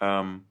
Ähm, 0.00 0.44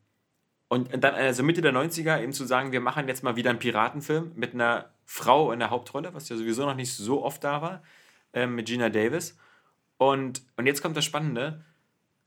und 0.67 0.91
dann 0.91 1.15
also 1.15 1.43
Mitte 1.43 1.61
der 1.61 1.73
90er 1.73 2.21
eben 2.21 2.33
zu 2.33 2.45
sagen, 2.45 2.71
wir 2.71 2.81
machen 2.81 3.07
jetzt 3.07 3.23
mal 3.23 3.35
wieder 3.35 3.51
einen 3.51 3.59
Piratenfilm 3.59 4.31
mit 4.35 4.53
einer 4.53 4.91
Frau 5.05 5.51
in 5.51 5.59
der 5.59 5.69
Hauptrolle, 5.69 6.13
was 6.13 6.29
ja 6.29 6.37
sowieso 6.37 6.65
noch 6.65 6.75
nicht 6.75 6.93
so 6.93 7.23
oft 7.23 7.43
da 7.43 7.61
war, 7.61 7.83
äh, 8.33 8.47
mit 8.47 8.67
Gina 8.67 8.89
Davis. 8.89 9.37
Und, 9.97 10.41
und 10.57 10.65
jetzt 10.65 10.81
kommt 10.81 10.97
das 10.97 11.05
Spannende 11.05 11.63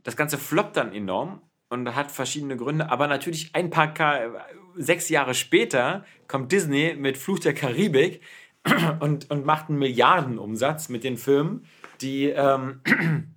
das 0.08 0.16
Ganze 0.16 0.38
floppt 0.38 0.76
dann 0.76 0.94
enorm 0.94 1.42
und 1.68 1.94
hat 1.94 2.10
verschiedene 2.10 2.56
Gründe, 2.56 2.90
aber 2.90 3.08
natürlich 3.08 3.54
ein 3.54 3.68
paar 3.70 3.92
Ka 3.92 4.46
sechs 4.74 5.08
Jahre 5.08 5.34
später 5.34 6.04
kommt 6.28 6.52
Disney 6.52 6.94
mit 6.96 7.18
Fluch 7.18 7.40
der 7.40 7.52
Karibik 7.52 8.22
und, 9.00 9.30
und 9.30 9.46
macht 9.46 9.68
einen 9.68 9.78
Milliardenumsatz 9.78 10.88
mit 10.88 11.04
den 11.04 11.16
Filmen, 11.16 11.64
die, 12.00 12.26
ähm, 12.26 12.80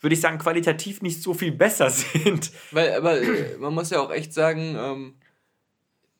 würde 0.00 0.14
ich 0.14 0.20
sagen, 0.20 0.38
qualitativ 0.38 1.02
nicht 1.02 1.22
so 1.22 1.34
viel 1.34 1.52
besser 1.52 1.90
sind. 1.90 2.52
Weil, 2.70 2.94
aber 2.94 3.20
äh, 3.20 3.56
man 3.58 3.74
muss 3.74 3.90
ja 3.90 4.00
auch 4.00 4.12
echt 4.12 4.32
sagen, 4.32 4.76
ähm, 4.78 5.14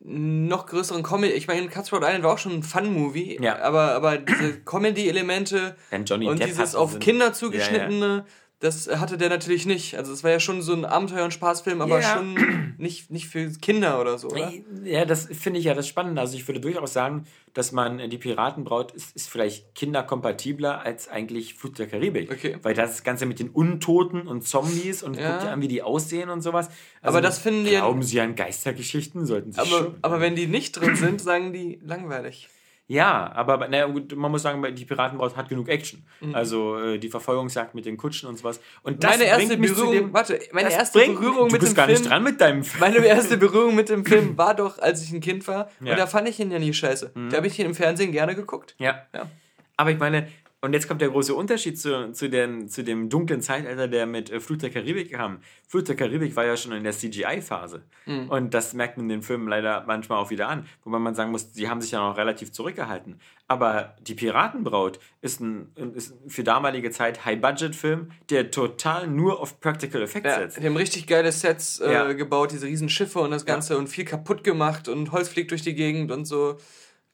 noch 0.06 0.66
größeren 0.66 1.02
Comedy. 1.02 1.32
Ich 1.32 1.48
meine, 1.48 1.66
Cutthroat 1.68 2.02
Island 2.02 2.24
war 2.24 2.34
auch 2.34 2.38
schon 2.38 2.52
ein 2.52 2.62
Fun-Movie, 2.62 3.38
ja. 3.40 3.58
aber, 3.60 3.92
aber 3.92 4.18
diese 4.18 4.60
Comedy-Elemente 4.60 5.76
und 5.90 6.10
Depp 6.10 6.46
dieses 6.46 6.74
auf 6.74 6.98
Kinder 6.98 7.32
zugeschnittene. 7.32 8.06
Ja, 8.06 8.16
ja 8.18 8.24
das 8.64 8.88
hatte 8.88 9.18
der 9.18 9.28
natürlich 9.28 9.66
nicht. 9.66 9.96
Also 9.98 10.12
es 10.12 10.24
war 10.24 10.30
ja 10.30 10.40
schon 10.40 10.62
so 10.62 10.72
ein 10.72 10.86
Abenteuer- 10.86 11.24
und 11.24 11.32
Spaßfilm, 11.32 11.82
aber 11.82 11.98
yeah. 11.98 12.16
schon 12.16 12.74
nicht, 12.78 13.10
nicht 13.10 13.26
für 13.26 13.50
Kinder 13.50 14.00
oder 14.00 14.16
so, 14.16 14.28
oder? 14.28 14.52
Ja, 14.84 15.04
das 15.04 15.26
finde 15.26 15.60
ich 15.60 15.66
ja 15.66 15.74
das 15.74 15.86
Spannende. 15.86 16.22
Also 16.22 16.34
ich 16.36 16.48
würde 16.48 16.60
durchaus 16.60 16.94
sagen, 16.94 17.26
dass 17.52 17.72
man 17.72 18.00
äh, 18.00 18.08
die 18.08 18.16
Piratenbraut 18.16 18.92
ist, 18.92 19.14
ist 19.14 19.28
vielleicht 19.28 19.74
kinderkompatibler 19.74 20.80
als 20.80 21.08
eigentlich 21.08 21.54
Flut 21.54 21.78
der 21.78 21.88
Karibik. 21.88 22.32
Okay. 22.32 22.56
Weil 22.62 22.72
das 22.72 23.04
Ganze 23.04 23.26
mit 23.26 23.38
den 23.38 23.50
Untoten 23.50 24.26
und 24.26 24.46
Zombies 24.46 25.02
und 25.02 25.18
ja. 25.18 25.32
guckt 25.32 25.44
ja 25.44 25.52
an, 25.52 25.60
wie 25.60 25.68
die 25.68 25.82
aussehen 25.82 26.30
und 26.30 26.40
sowas. 26.40 26.68
Also 27.02 27.18
aber 27.18 27.20
das 27.20 27.38
finden 27.38 27.64
die. 27.64 27.72
Glauben 27.72 28.02
Sie 28.02 28.18
an 28.20 28.34
Geistergeschichten? 28.34 29.26
Sollten 29.26 29.52
Sie 29.52 29.60
aber, 29.60 29.68
schon. 29.68 29.94
Aber 30.00 30.20
wenn 30.20 30.36
die 30.36 30.46
nicht 30.46 30.72
drin 30.72 30.96
sind, 30.96 31.20
sagen 31.20 31.52
die 31.52 31.80
langweilig. 31.84 32.48
Ja, 32.86 33.32
aber 33.34 33.66
naja, 33.68 33.88
man 34.14 34.30
muss 34.30 34.42
sagen, 34.42 34.62
die 34.74 34.84
Piratenbraut 34.84 35.36
hat 35.36 35.48
genug 35.48 35.68
Action. 35.68 36.04
Mhm. 36.20 36.34
Also 36.34 36.78
äh, 36.78 36.98
die 36.98 37.08
Verfolgungsjagd 37.08 37.74
mit 37.74 37.86
den 37.86 37.96
Kutschen 37.96 38.28
und 38.28 38.36
sowas. 38.36 38.60
Und 38.82 39.02
das 39.02 39.12
meine 39.12 39.24
erste 39.24 39.56
Berührung, 39.56 39.92
dem, 39.92 40.12
warte, 40.12 40.38
meine 40.52 40.70
erste 40.70 40.98
Berührung 40.98 41.50
mit 41.50 41.62
dem 41.62 41.66
Film. 41.66 41.74
gar 41.74 41.86
nicht 41.86 42.08
dran 42.08 42.22
mit 42.22 42.40
deinem 42.40 42.62
Film. 42.62 42.80
Meine 42.80 43.06
erste 43.06 43.36
Berührung 43.38 43.74
mit 43.74 43.88
dem 43.88 44.04
Film 44.04 44.36
war 44.36 44.54
doch, 44.54 44.78
als 44.78 45.02
ich 45.02 45.12
ein 45.12 45.20
Kind 45.20 45.48
war. 45.48 45.70
Ja. 45.80 45.92
Und 45.92 45.98
da 45.98 46.06
fand 46.06 46.28
ich 46.28 46.38
ihn 46.38 46.50
ja 46.50 46.58
nie 46.58 46.74
scheiße. 46.74 47.12
Mhm. 47.14 47.30
Da 47.30 47.38
habe 47.38 47.46
ich 47.46 47.58
ihn 47.58 47.66
im 47.66 47.74
Fernsehen 47.74 48.12
gerne 48.12 48.34
geguckt. 48.34 48.74
Ja. 48.78 49.06
ja. 49.14 49.30
Aber 49.78 49.90
ich 49.90 49.98
meine, 49.98 50.28
und 50.64 50.72
jetzt 50.72 50.88
kommt 50.88 51.02
der 51.02 51.10
große 51.10 51.34
Unterschied 51.34 51.78
zu, 51.78 52.10
zu, 52.12 52.30
den, 52.30 52.70
zu 52.70 52.82
dem 52.82 53.10
dunklen 53.10 53.42
Zeitalter, 53.42 53.86
der 53.86 54.06
mit 54.06 54.30
äh, 54.30 54.40
Flut 54.40 54.62
der 54.62 54.70
Karibik 54.70 55.12
kam. 55.12 55.40
Flut 55.68 55.86
der 55.88 55.94
Karibik 55.94 56.34
war 56.36 56.46
ja 56.46 56.56
schon 56.56 56.72
in 56.72 56.84
der 56.84 56.94
CGI-Phase. 56.94 57.82
Mhm. 58.06 58.30
Und 58.30 58.54
das 58.54 58.72
merkt 58.72 58.96
man 58.96 59.04
in 59.04 59.10
den 59.10 59.22
Filmen 59.22 59.46
leider 59.46 59.84
manchmal 59.86 60.18
auch 60.18 60.30
wieder 60.30 60.48
an. 60.48 60.66
Wobei 60.82 60.98
man 60.98 61.14
sagen 61.14 61.32
muss, 61.32 61.52
sie 61.52 61.68
haben 61.68 61.82
sich 61.82 61.90
ja 61.90 61.98
noch 61.98 62.16
relativ 62.16 62.50
zurückgehalten. 62.50 63.20
Aber 63.46 63.94
die 64.00 64.14
Piratenbraut 64.14 65.00
ist 65.20 65.40
ein, 65.40 65.70
ist 65.94 66.14
für 66.28 66.44
damalige 66.44 66.90
Zeit 66.90 67.26
High-Budget-Film, 67.26 68.12
der 68.30 68.50
total 68.50 69.06
nur 69.06 69.40
auf 69.40 69.60
Practical 69.60 70.00
Effects 70.00 70.30
ja, 70.30 70.38
setzt. 70.38 70.62
Die 70.62 70.64
haben 70.64 70.78
richtig 70.78 71.06
geile 71.06 71.30
Sets 71.30 71.80
äh, 71.80 71.92
ja. 71.92 72.12
gebaut, 72.14 72.52
diese 72.52 72.66
riesen 72.66 72.88
Schiffe 72.88 73.18
und 73.18 73.32
das 73.32 73.44
Ganze 73.44 73.74
ja. 73.74 73.78
und 73.78 73.88
viel 73.88 74.06
kaputt 74.06 74.42
gemacht 74.42 74.88
und 74.88 75.12
Holz 75.12 75.28
fliegt 75.28 75.50
durch 75.50 75.60
die 75.60 75.74
Gegend 75.74 76.10
und 76.10 76.24
so. 76.24 76.56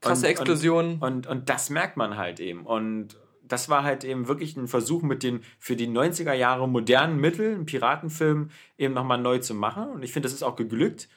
Krasse 0.00 0.28
Explosionen. 0.28 0.94
Und, 0.94 1.02
und, 1.02 1.26
und 1.26 1.48
das 1.50 1.68
merkt 1.68 1.96
man 1.96 2.16
halt 2.16 2.40
eben. 2.40 2.64
Und 2.64 3.16
das 3.52 3.68
war 3.68 3.82
halt 3.82 4.04
eben 4.04 4.28
wirklich 4.28 4.56
ein 4.56 4.68
Versuch 4.68 5.02
mit 5.02 5.22
den 5.22 5.42
für 5.58 5.76
die 5.76 5.88
90er 5.88 6.32
Jahre 6.32 6.68
modernen 6.68 7.20
Mitteln, 7.20 7.54
einen 7.54 7.66
Piratenfilm 7.66 8.50
eben 8.78 8.94
nochmal 8.94 9.18
neu 9.18 9.38
zu 9.38 9.54
machen. 9.54 9.90
Und 9.90 10.02
ich 10.02 10.12
finde, 10.12 10.26
das 10.26 10.34
ist 10.34 10.42
auch 10.42 10.56
geglückt. 10.56 11.08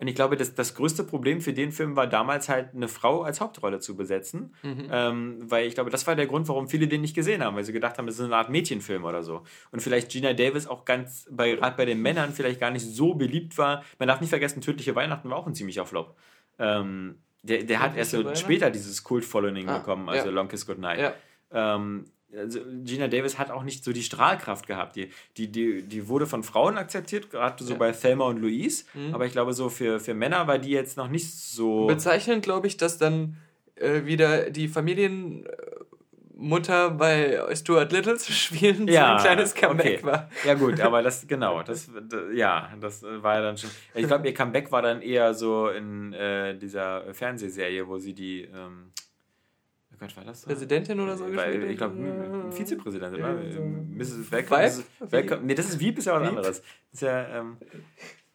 Und 0.00 0.08
ich 0.08 0.14
glaube, 0.14 0.38
das, 0.38 0.54
das 0.54 0.74
größte 0.74 1.04
Problem 1.04 1.42
für 1.42 1.52
den 1.52 1.72
Film 1.72 1.94
war 1.94 2.06
damals 2.06 2.48
halt 2.48 2.74
eine 2.74 2.88
Frau 2.88 3.22
als 3.22 3.42
Hauptrolle 3.42 3.80
zu 3.80 3.96
besetzen. 3.96 4.54
Mhm. 4.62 4.88
Ähm, 4.90 5.38
weil 5.42 5.66
ich 5.66 5.74
glaube, 5.74 5.90
das 5.90 6.06
war 6.06 6.16
der 6.16 6.26
Grund, 6.26 6.48
warum 6.48 6.68
viele 6.68 6.88
den 6.88 7.02
nicht 7.02 7.14
gesehen 7.14 7.44
haben, 7.44 7.54
weil 7.54 7.64
sie 7.64 7.74
gedacht 7.74 7.98
haben, 7.98 8.08
es 8.08 8.18
ist 8.18 8.24
eine 8.24 8.36
Art 8.36 8.48
Mädchenfilm 8.48 9.04
oder 9.04 9.22
so. 9.22 9.42
Und 9.72 9.80
vielleicht 9.80 10.10
Gina 10.10 10.32
Davis 10.32 10.66
auch 10.66 10.86
ganz, 10.86 11.28
bei, 11.30 11.54
gerade 11.54 11.76
bei 11.76 11.84
den 11.84 12.00
Männern, 12.00 12.32
vielleicht 12.32 12.60
gar 12.60 12.70
nicht 12.70 12.86
so 12.86 13.14
beliebt 13.14 13.58
war. 13.58 13.84
Man 13.98 14.08
darf 14.08 14.22
nicht 14.22 14.30
vergessen, 14.30 14.62
Tödliche 14.62 14.94
Weihnachten 14.94 15.28
war 15.28 15.36
auch 15.36 15.46
ein 15.46 15.54
ziemlicher 15.54 15.84
Flop. 15.84 16.16
Ähm, 16.58 17.16
der, 17.42 17.64
der 17.64 17.80
hat 17.80 17.96
erst 17.96 18.12
so 18.12 18.34
später 18.34 18.70
dieses 18.70 19.04
Kult-Following 19.04 19.68
ah, 19.68 19.78
bekommen, 19.78 20.08
also 20.08 20.26
ja. 20.26 20.32
Long 20.32 20.48
Kiss 20.48 20.66
Goodnight. 20.66 21.00
Ja. 21.00 21.14
Ähm, 21.52 22.06
also 22.36 22.60
Gina 22.84 23.08
Davis 23.08 23.38
hat 23.38 23.50
auch 23.50 23.64
nicht 23.64 23.84
so 23.84 23.92
die 23.92 24.02
Strahlkraft 24.02 24.66
gehabt. 24.66 24.96
Die, 24.96 25.10
die, 25.36 25.50
die, 25.50 25.82
die 25.82 26.08
wurde 26.08 26.26
von 26.26 26.42
Frauen 26.42 26.78
akzeptiert, 26.78 27.30
gerade 27.30 27.62
so 27.62 27.72
ja. 27.72 27.78
bei 27.78 27.92
Thelma 27.92 28.26
und 28.26 28.40
Louise. 28.40 28.84
Mhm. 28.94 29.14
Aber 29.14 29.26
ich 29.26 29.32
glaube, 29.32 29.52
so 29.52 29.68
für, 29.68 30.00
für 30.00 30.14
Männer 30.14 30.46
war 30.46 30.58
die 30.58 30.70
jetzt 30.70 30.96
noch 30.96 31.08
nicht 31.08 31.32
so. 31.32 31.86
Bezeichnend, 31.86 32.42
glaube 32.42 32.66
ich, 32.66 32.76
dass 32.76 32.98
dann 32.98 33.36
äh, 33.74 34.04
wieder 34.04 34.50
die 34.50 34.68
Familienmutter 34.68 36.90
bei 36.90 37.40
Stuart 37.54 37.92
Little 37.92 38.16
zu 38.16 38.32
spielen 38.32 38.86
ja, 38.86 39.06
so 39.06 39.14
ein 39.14 39.18
kleines 39.18 39.54
Comeback 39.54 39.98
okay. 39.98 40.06
war. 40.06 40.30
Ja, 40.44 40.54
gut, 40.54 40.80
aber 40.80 41.02
das, 41.02 41.26
genau, 41.26 41.62
das, 41.62 41.90
ja, 42.32 42.70
das 42.80 43.02
war 43.02 43.36
ja 43.36 43.42
dann 43.42 43.58
schon. 43.58 43.70
Ich 43.94 44.06
glaube, 44.06 44.28
ihr 44.28 44.34
Comeback 44.34 44.70
war 44.70 44.82
dann 44.82 45.02
eher 45.02 45.34
so 45.34 45.68
in 45.68 46.12
äh, 46.12 46.56
dieser 46.56 47.12
Fernsehserie, 47.12 47.88
wo 47.88 47.98
sie 47.98 48.14
die. 48.14 48.42
Ähm, 48.42 48.92
Gott, 50.00 50.16
war 50.16 50.24
das 50.24 50.42
so? 50.42 50.48
Präsidentin 50.48 50.98
oder 50.98 51.16
so 51.16 51.24
Weil, 51.36 51.70
Ich 51.70 51.76
glaube, 51.76 52.50
Vizepräsidentin, 52.50 53.20
ja, 53.20 53.36
so 53.52 53.60
Mrs. 53.62 54.32
Welcome. 54.32 54.84
Welcome. 55.10 55.42
Nee, 55.42 55.54
das 55.54 55.68
ist 55.68 55.78
Wieb, 55.78 55.98
ist 55.98 56.06
ja 56.06 56.18
was 56.18 56.26
anderes. 56.26 56.62
Ist 56.90 57.02
ja, 57.02 57.28
ähm, 57.28 57.58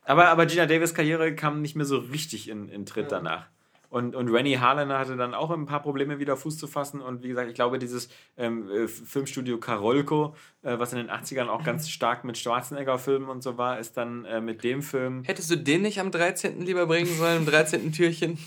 aber, 0.03 0.27
aber 0.29 0.45
Gina 0.45 0.67
Davis 0.67 0.93
Karriere 0.93 1.33
kam 1.33 1.63
nicht 1.63 1.75
mehr 1.75 1.85
so 1.85 1.97
richtig 1.97 2.49
in, 2.49 2.69
in 2.69 2.85
Tritt 2.85 3.11
ja. 3.11 3.17
danach. 3.17 3.47
Und, 3.89 4.15
und 4.15 4.29
Rennie 4.29 4.57
Harlan 4.57 4.91
hatte 4.91 5.15
dann 5.15 5.33
auch 5.33 5.49
ein 5.51 5.65
paar 5.65 5.81
Probleme 5.81 6.19
wieder 6.19 6.37
Fuß 6.37 6.57
zu 6.57 6.67
fassen. 6.67 7.01
Und 7.01 7.23
wie 7.23 7.29
gesagt, 7.29 7.47
ich 7.49 7.55
glaube, 7.55 7.79
dieses 7.79 8.09
ähm, 8.37 8.69
äh, 8.69 8.87
Filmstudio 8.87 9.57
Karolko, 9.57 10.35
äh, 10.61 10.77
was 10.77 10.91
in 10.93 10.99
den 10.99 11.09
80ern 11.09 11.47
auch 11.47 11.63
ganz 11.63 11.89
stark 11.89 12.25
mit 12.25 12.37
Schwarzenegger-Filmen 12.37 13.29
und 13.29 13.41
so 13.41 13.57
war, 13.57 13.79
ist 13.79 13.95
dann 13.97 14.25
äh, 14.25 14.41
mit 14.41 14.63
dem 14.63 14.81
Film. 14.81 15.23
Hättest 15.23 15.49
du 15.49 15.55
den 15.55 15.81
nicht 15.81 15.99
am 15.99 16.11
13. 16.11 16.61
lieber 16.61 16.85
bringen 16.85 17.15
sollen, 17.15 17.37
im 17.37 17.45
13. 17.45 17.91
Türchen? 17.91 18.37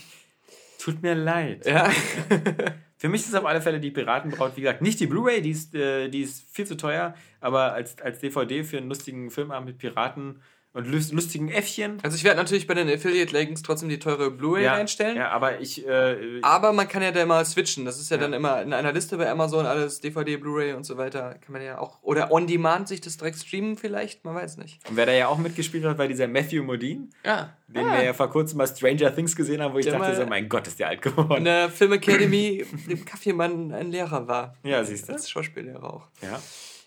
Tut 0.77 1.01
mir 1.01 1.15
leid. 1.15 1.65
Ja. 1.65 1.89
Für 2.99 3.07
mich 3.07 3.21
ist 3.21 3.29
es 3.29 3.35
auf 3.35 3.45
alle 3.45 3.61
Fälle 3.61 3.79
die 3.79 3.91
Piratenbraut, 3.91 4.57
wie 4.57 4.61
gesagt, 4.61 4.81
nicht 4.81 4.99
die 4.99 5.07
Blu-ray, 5.07 5.41
die 5.41 5.51
ist, 5.51 5.73
äh, 5.73 6.09
die 6.09 6.19
ist 6.19 6.53
viel 6.53 6.67
zu 6.67 6.75
teuer, 6.75 7.15
aber 7.39 7.71
als, 7.71 8.01
als 8.01 8.19
DVD 8.19 8.65
für 8.65 8.77
einen 8.77 8.89
lustigen 8.89 9.31
Filmabend 9.31 9.69
mit 9.69 9.77
Piraten 9.77 10.41
und 10.71 10.85
lustigen 10.87 11.49
Äffchen. 11.49 11.97
Also 12.03 12.15
ich 12.15 12.23
werde 12.23 12.37
natürlich 12.37 12.67
bei 12.67 12.75
den 12.75 12.87
Affiliate-Links 12.87 13.63
trotzdem 13.63 13.89
die 13.89 13.97
teure 13.97 14.29
Blu-ray 14.29 14.65
ja, 14.65 14.75
einstellen. 14.75 15.17
Ja, 15.17 15.31
aber 15.31 15.59
ich... 15.59 15.85
Äh, 15.87 16.41
aber 16.43 16.73
man 16.73 16.87
kann 16.87 17.01
ja 17.01 17.11
da 17.11 17.25
mal 17.25 17.43
switchen. 17.43 17.85
Das 17.85 17.99
ist 17.99 18.11
ja, 18.11 18.17
ja, 18.17 18.21
dann 18.21 18.33
immer 18.33 18.61
in 18.61 18.71
einer 18.73 18.93
Liste 18.93 19.17
bei 19.17 19.29
Amazon 19.31 19.65
alles, 19.65 19.99
DVD, 19.99 20.37
Blu-ray 20.37 20.73
und 20.73 20.83
so 20.83 20.97
weiter. 20.97 21.35
Kann 21.41 21.53
man 21.53 21.63
ja 21.63 21.79
auch... 21.79 22.03
Oder 22.03 22.31
On-Demand 22.31 22.87
sich 22.87 23.01
das 23.01 23.17
direkt 23.17 23.39
streamen 23.39 23.77
vielleicht, 23.77 24.23
man 24.25 24.35
weiß 24.35 24.57
nicht. 24.57 24.79
Und 24.87 24.95
wer 24.95 25.07
da 25.07 25.11
ja 25.11 25.27
auch 25.27 25.39
mitgespielt 25.39 25.85
hat, 25.85 25.97
war 25.97 26.07
dieser 26.07 26.27
Matthew 26.27 26.61
Modine. 26.61 27.07
Ja. 27.25 27.57
Den 27.67 27.87
ah. 27.87 27.97
wir 27.97 28.03
ja 28.03 28.13
vor 28.13 28.29
kurzem 28.29 28.59
mal 28.59 28.67
Stranger 28.67 29.13
Things 29.13 29.35
gesehen 29.35 29.61
haben, 29.63 29.73
wo 29.73 29.79
ich 29.79 29.85
der 29.85 29.97
dachte 29.97 30.15
so, 30.15 30.25
mein 30.27 30.47
Gott, 30.47 30.67
ist 30.67 30.79
der 30.79 30.89
alt 30.89 31.01
geworden. 31.01 31.37
In 31.37 31.45
der 31.45 31.69
Film 31.69 31.93
Academy 31.93 32.63
dem 32.87 33.05
Kaffeemann 33.05 33.71
ein 33.71 33.89
Lehrer 33.89 34.27
war. 34.27 34.55
Ja, 34.63 34.83
siehst 34.83 35.09
du. 35.09 35.13
Als 35.13 35.27
Schauspiellehrer 35.27 35.83
auch. 35.83 36.07
Ja. 36.21 36.39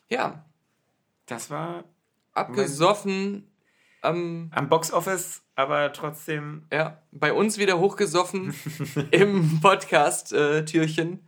Ja. 0.09 0.44
Das 1.27 1.51
war... 1.51 1.83
Abgesoffen 2.35 3.51
am, 4.02 4.50
am 4.55 4.68
Boxoffice, 4.68 5.42
aber 5.56 5.92
trotzdem. 5.92 6.66
Ja, 6.72 7.02
bei 7.10 7.32
uns 7.32 7.58
wieder 7.58 7.78
hochgesoffen 7.78 8.55
im 9.10 9.60
Podcast-Türchen. 9.60 11.26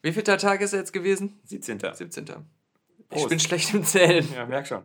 Wie 0.00 0.12
viel 0.12 0.22
Tag 0.22 0.60
ist 0.60 0.72
er 0.72 0.80
jetzt 0.80 0.92
gewesen? 0.92 1.40
17. 1.44 1.78
17. 1.92 2.24
Prost. 2.24 2.44
Ich 3.12 3.28
bin 3.28 3.38
schlecht 3.38 3.74
im 3.74 3.84
Zählen. 3.84 4.26
Ja, 4.34 4.46
merk 4.46 4.66
schon. 4.66 4.82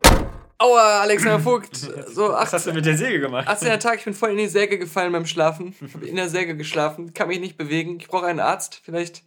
Aua, 0.59 1.01
Alexander 1.01 1.39
Vogt. 1.39 1.77
So, 2.07 2.29
Was 2.29 2.51
hast 2.51 2.67
du 2.67 2.73
mit 2.73 2.85
der 2.85 2.97
Säge 2.97 3.19
gemacht? 3.19 3.47
18. 3.47 3.79
Tag, 3.79 3.99
ich 3.99 4.05
bin 4.05 4.13
voll 4.13 4.31
in 4.31 4.37
die 4.37 4.47
Säge 4.47 4.77
gefallen 4.77 5.11
beim 5.11 5.25
Schlafen. 5.25 5.75
Ich 5.81 5.93
habe 5.93 6.05
in 6.05 6.15
der 6.15 6.29
Säge 6.29 6.55
geschlafen, 6.57 7.13
kann 7.13 7.27
mich 7.27 7.39
nicht 7.39 7.57
bewegen. 7.57 7.97
Ich 7.99 8.07
brauche 8.07 8.25
einen 8.25 8.39
Arzt. 8.39 8.81
Vielleicht 8.83 9.23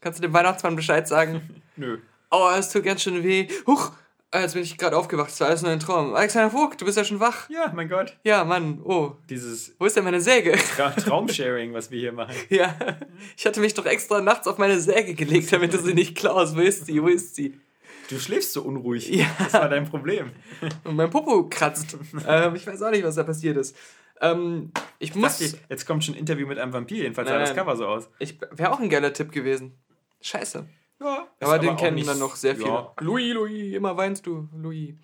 kannst 0.00 0.18
du 0.18 0.22
dem 0.22 0.32
Weihnachtsmann 0.32 0.76
Bescheid 0.76 1.08
sagen. 1.08 1.62
Nö. 1.76 1.98
Aua, 2.30 2.58
es 2.58 2.70
tut 2.70 2.84
ganz 2.84 3.02
schön 3.02 3.22
weh. 3.22 3.48
Huch, 3.66 3.92
Jetzt 4.40 4.54
bin 4.54 4.62
ich 4.64 4.76
gerade 4.76 4.96
aufgewacht, 4.96 5.30
es 5.30 5.40
war 5.40 5.48
alles 5.48 5.62
nur 5.62 5.70
ein 5.70 5.78
Traum. 5.78 6.14
Alexander 6.14 6.50
Vogt, 6.50 6.80
du 6.80 6.84
bist 6.84 6.96
ja 6.98 7.04
schon 7.04 7.20
wach. 7.20 7.48
Ja, 7.48 7.72
mein 7.72 7.88
Gott. 7.88 8.16
Ja, 8.24 8.44
Mann, 8.44 8.80
oh. 8.82 9.12
Dieses. 9.30 9.74
Wo 9.78 9.86
ist 9.86 9.96
denn 9.96 10.02
meine 10.02 10.20
Säge? 10.20 10.52
Tra 10.52 10.90
Traumsharing, 10.90 11.72
was 11.72 11.90
wir 11.90 12.00
hier 12.00 12.12
machen. 12.12 12.34
ja. 12.48 12.74
Ich 13.36 13.46
hatte 13.46 13.60
mich 13.60 13.74
doch 13.74 13.86
extra 13.86 14.20
nachts 14.20 14.48
auf 14.48 14.58
meine 14.58 14.80
Säge 14.80 15.14
gelegt, 15.14 15.52
damit 15.52 15.72
du 15.72 15.78
sie 15.78 15.94
nicht 15.94 16.16
klaust. 16.16 16.56
Wo 16.56 16.60
ist 16.60 16.86
sie? 16.86 17.00
Wo 17.00 17.06
ist 17.06 17.36
sie? 17.36 17.54
Du 18.10 18.18
schläfst 18.18 18.52
so 18.52 18.62
unruhig. 18.62 19.08
Ja. 19.08 19.26
Das 19.38 19.54
war 19.54 19.68
dein 19.68 19.88
Problem. 19.88 20.32
Und 20.84 20.96
mein 20.96 21.10
Popo 21.10 21.48
kratzt. 21.48 21.96
ähm, 22.26 22.56
ich 22.56 22.66
weiß 22.66 22.82
auch 22.82 22.90
nicht, 22.90 23.04
was 23.04 23.14
da 23.14 23.22
passiert 23.22 23.56
ist. 23.56 23.76
Ähm, 24.20 24.72
ich, 24.98 25.10
ich 25.10 25.14
muss. 25.14 25.38
Dachte, 25.38 25.58
jetzt 25.68 25.86
kommt 25.86 26.04
schon 26.04 26.14
ein 26.14 26.18
Interview 26.18 26.46
mit 26.46 26.58
einem 26.58 26.72
Vampir, 26.72 26.98
jedenfalls 26.98 27.28
sah 27.28 27.38
das 27.38 27.54
Cover 27.54 27.76
so 27.76 27.86
aus. 27.86 28.08
Ich 28.18 28.40
wäre 28.50 28.72
auch 28.72 28.80
ein 28.80 28.90
geiler 28.90 29.12
Tipp 29.12 29.30
gewesen. 29.32 29.78
Scheiße. 30.20 30.66
Ja, 31.00 31.28
aber 31.40 31.58
den 31.58 31.76
kennen 31.76 31.96
nicht, 31.96 32.08
dann 32.08 32.18
noch 32.18 32.36
sehr 32.36 32.54
viele. 32.54 32.68
Ja. 32.68 32.92
Louis, 33.00 33.34
Louis, 33.34 33.74
immer 33.74 33.96
weinst 33.96 34.26
du, 34.26 34.48
Louis. 34.56 34.94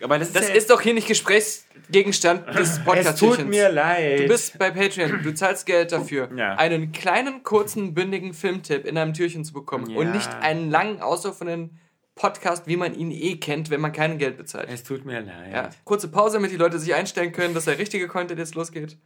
Aber 0.00 0.18
das, 0.18 0.32
das 0.32 0.48
ist, 0.48 0.68
ja 0.68 0.74
doch 0.74 0.80
hier 0.80 0.94
nicht 0.94 1.08
Gesprächsgegenstand 1.08 2.54
des 2.54 2.78
Podcasts. 2.84 3.20
Es 3.22 3.36
tut 3.36 3.46
mir 3.46 3.68
leid. 3.68 4.20
Du 4.20 4.28
bist 4.28 4.58
bei 4.58 4.70
Patreon, 4.70 5.22
du 5.22 5.34
zahlst 5.34 5.66
Geld 5.66 5.92
dafür, 5.92 6.30
ja. 6.34 6.54
einen 6.54 6.92
kleinen, 6.92 7.42
kurzen, 7.42 7.94
bündigen 7.94 8.32
Filmtipp 8.32 8.86
in 8.86 8.96
einem 8.96 9.12
Türchen 9.12 9.44
zu 9.44 9.52
bekommen 9.52 9.94
und 9.96 10.12
nicht 10.12 10.32
einen 10.40 10.70
langen, 10.70 11.02
auslaufenden 11.02 11.78
Podcast, 12.14 12.66
wie 12.66 12.76
man 12.76 12.94
ihn 12.94 13.10
eh 13.10 13.36
kennt, 13.36 13.70
wenn 13.70 13.80
man 13.80 13.92
kein 13.92 14.18
Geld 14.18 14.36
bezahlt. 14.36 14.68
Es 14.70 14.84
tut 14.84 15.04
mir 15.04 15.20
leid. 15.20 15.76
Kurze 15.84 16.08
Pause, 16.08 16.36
damit 16.36 16.52
die 16.52 16.56
Leute 16.56 16.78
sich 16.78 16.94
einstellen 16.94 17.32
können, 17.32 17.54
dass 17.54 17.64
der 17.64 17.78
richtige 17.78 18.08
Content 18.08 18.38
jetzt 18.38 18.54
losgeht. 18.54 18.98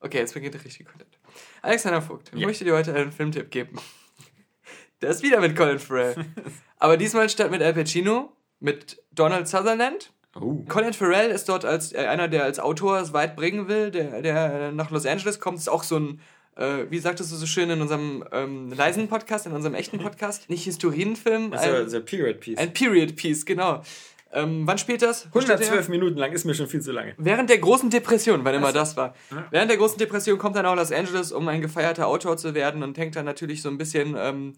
Okay, 0.00 0.18
jetzt 0.18 0.34
beginnt 0.34 0.54
der 0.54 0.64
richtige 0.64 0.88
Content. 0.90 1.18
Alexander 1.62 2.02
Vogt, 2.02 2.32
ich 2.34 2.44
möchte 2.44 2.64
dir 2.64 2.74
heute 2.74 2.94
einen 2.94 3.12
Filmtipp 3.12 3.50
geben. 3.50 3.78
Der 5.02 5.10
ist 5.10 5.22
wieder 5.22 5.40
mit 5.40 5.56
Colin 5.56 5.78
Farrell. 5.78 6.14
Aber 6.78 6.96
diesmal 6.96 7.28
statt 7.28 7.50
mit 7.50 7.62
Al 7.62 7.72
Pacino, 7.74 8.32
mit 8.58 9.02
Donald 9.12 9.48
Sutherland. 9.48 10.12
Oh. 10.38 10.64
Colin 10.68 10.92
Farrell 10.92 11.30
ist 11.30 11.48
dort 11.48 11.64
als 11.64 11.92
äh, 11.92 11.98
einer, 11.98 12.28
der 12.28 12.44
als 12.44 12.60
Autor 12.60 13.00
es 13.00 13.12
weit 13.12 13.34
bringen 13.34 13.68
will, 13.68 13.90
der, 13.90 14.22
der 14.22 14.72
nach 14.72 14.90
Los 14.90 15.06
Angeles 15.06 15.40
kommt. 15.40 15.58
Ist 15.58 15.68
auch 15.68 15.82
so 15.82 15.98
ein, 15.98 16.20
äh, 16.56 16.84
wie 16.90 16.98
sagtest 16.98 17.32
du 17.32 17.36
so 17.36 17.46
schön 17.46 17.70
in 17.70 17.80
unserem 17.80 18.24
ähm, 18.30 18.72
leisen 18.72 19.08
Podcast, 19.08 19.46
in 19.46 19.52
unserem 19.52 19.74
echten 19.74 19.98
Podcast, 19.98 20.50
nicht 20.50 20.64
Historienfilm. 20.64 21.52
Also, 21.52 21.68
ein, 21.68 21.74
also 21.74 22.00
Period 22.00 22.40
Piece. 22.40 22.58
Ein 22.58 22.72
Period 22.72 23.16
Piece, 23.16 23.44
genau. 23.46 23.82
Ähm, 24.32 24.64
wann 24.64 24.78
spielt 24.78 25.02
das? 25.02 25.26
112 25.26 25.88
Minuten 25.88 26.16
lang, 26.16 26.30
ist 26.30 26.44
mir 26.44 26.54
schon 26.54 26.68
viel 26.68 26.80
zu 26.80 26.92
lange. 26.92 27.14
Während 27.16 27.50
der 27.50 27.58
großen 27.58 27.90
Depression, 27.90 28.44
wann 28.44 28.54
immer 28.54 28.72
das 28.72 28.96
war. 28.96 29.14
Ja. 29.30 29.46
Während 29.50 29.70
der 29.70 29.78
großen 29.78 29.98
Depression 29.98 30.38
kommt 30.38 30.54
er 30.54 30.62
nach 30.62 30.76
Los 30.76 30.92
Angeles, 30.92 31.32
um 31.32 31.48
ein 31.48 31.60
gefeierter 31.60 32.06
Autor 32.06 32.36
zu 32.36 32.54
werden 32.54 32.84
und 32.84 32.96
hängt 32.96 33.16
dann 33.16 33.24
natürlich 33.24 33.62
so 33.62 33.68
ein 33.68 33.78
bisschen 33.78 34.14
ähm, 34.16 34.52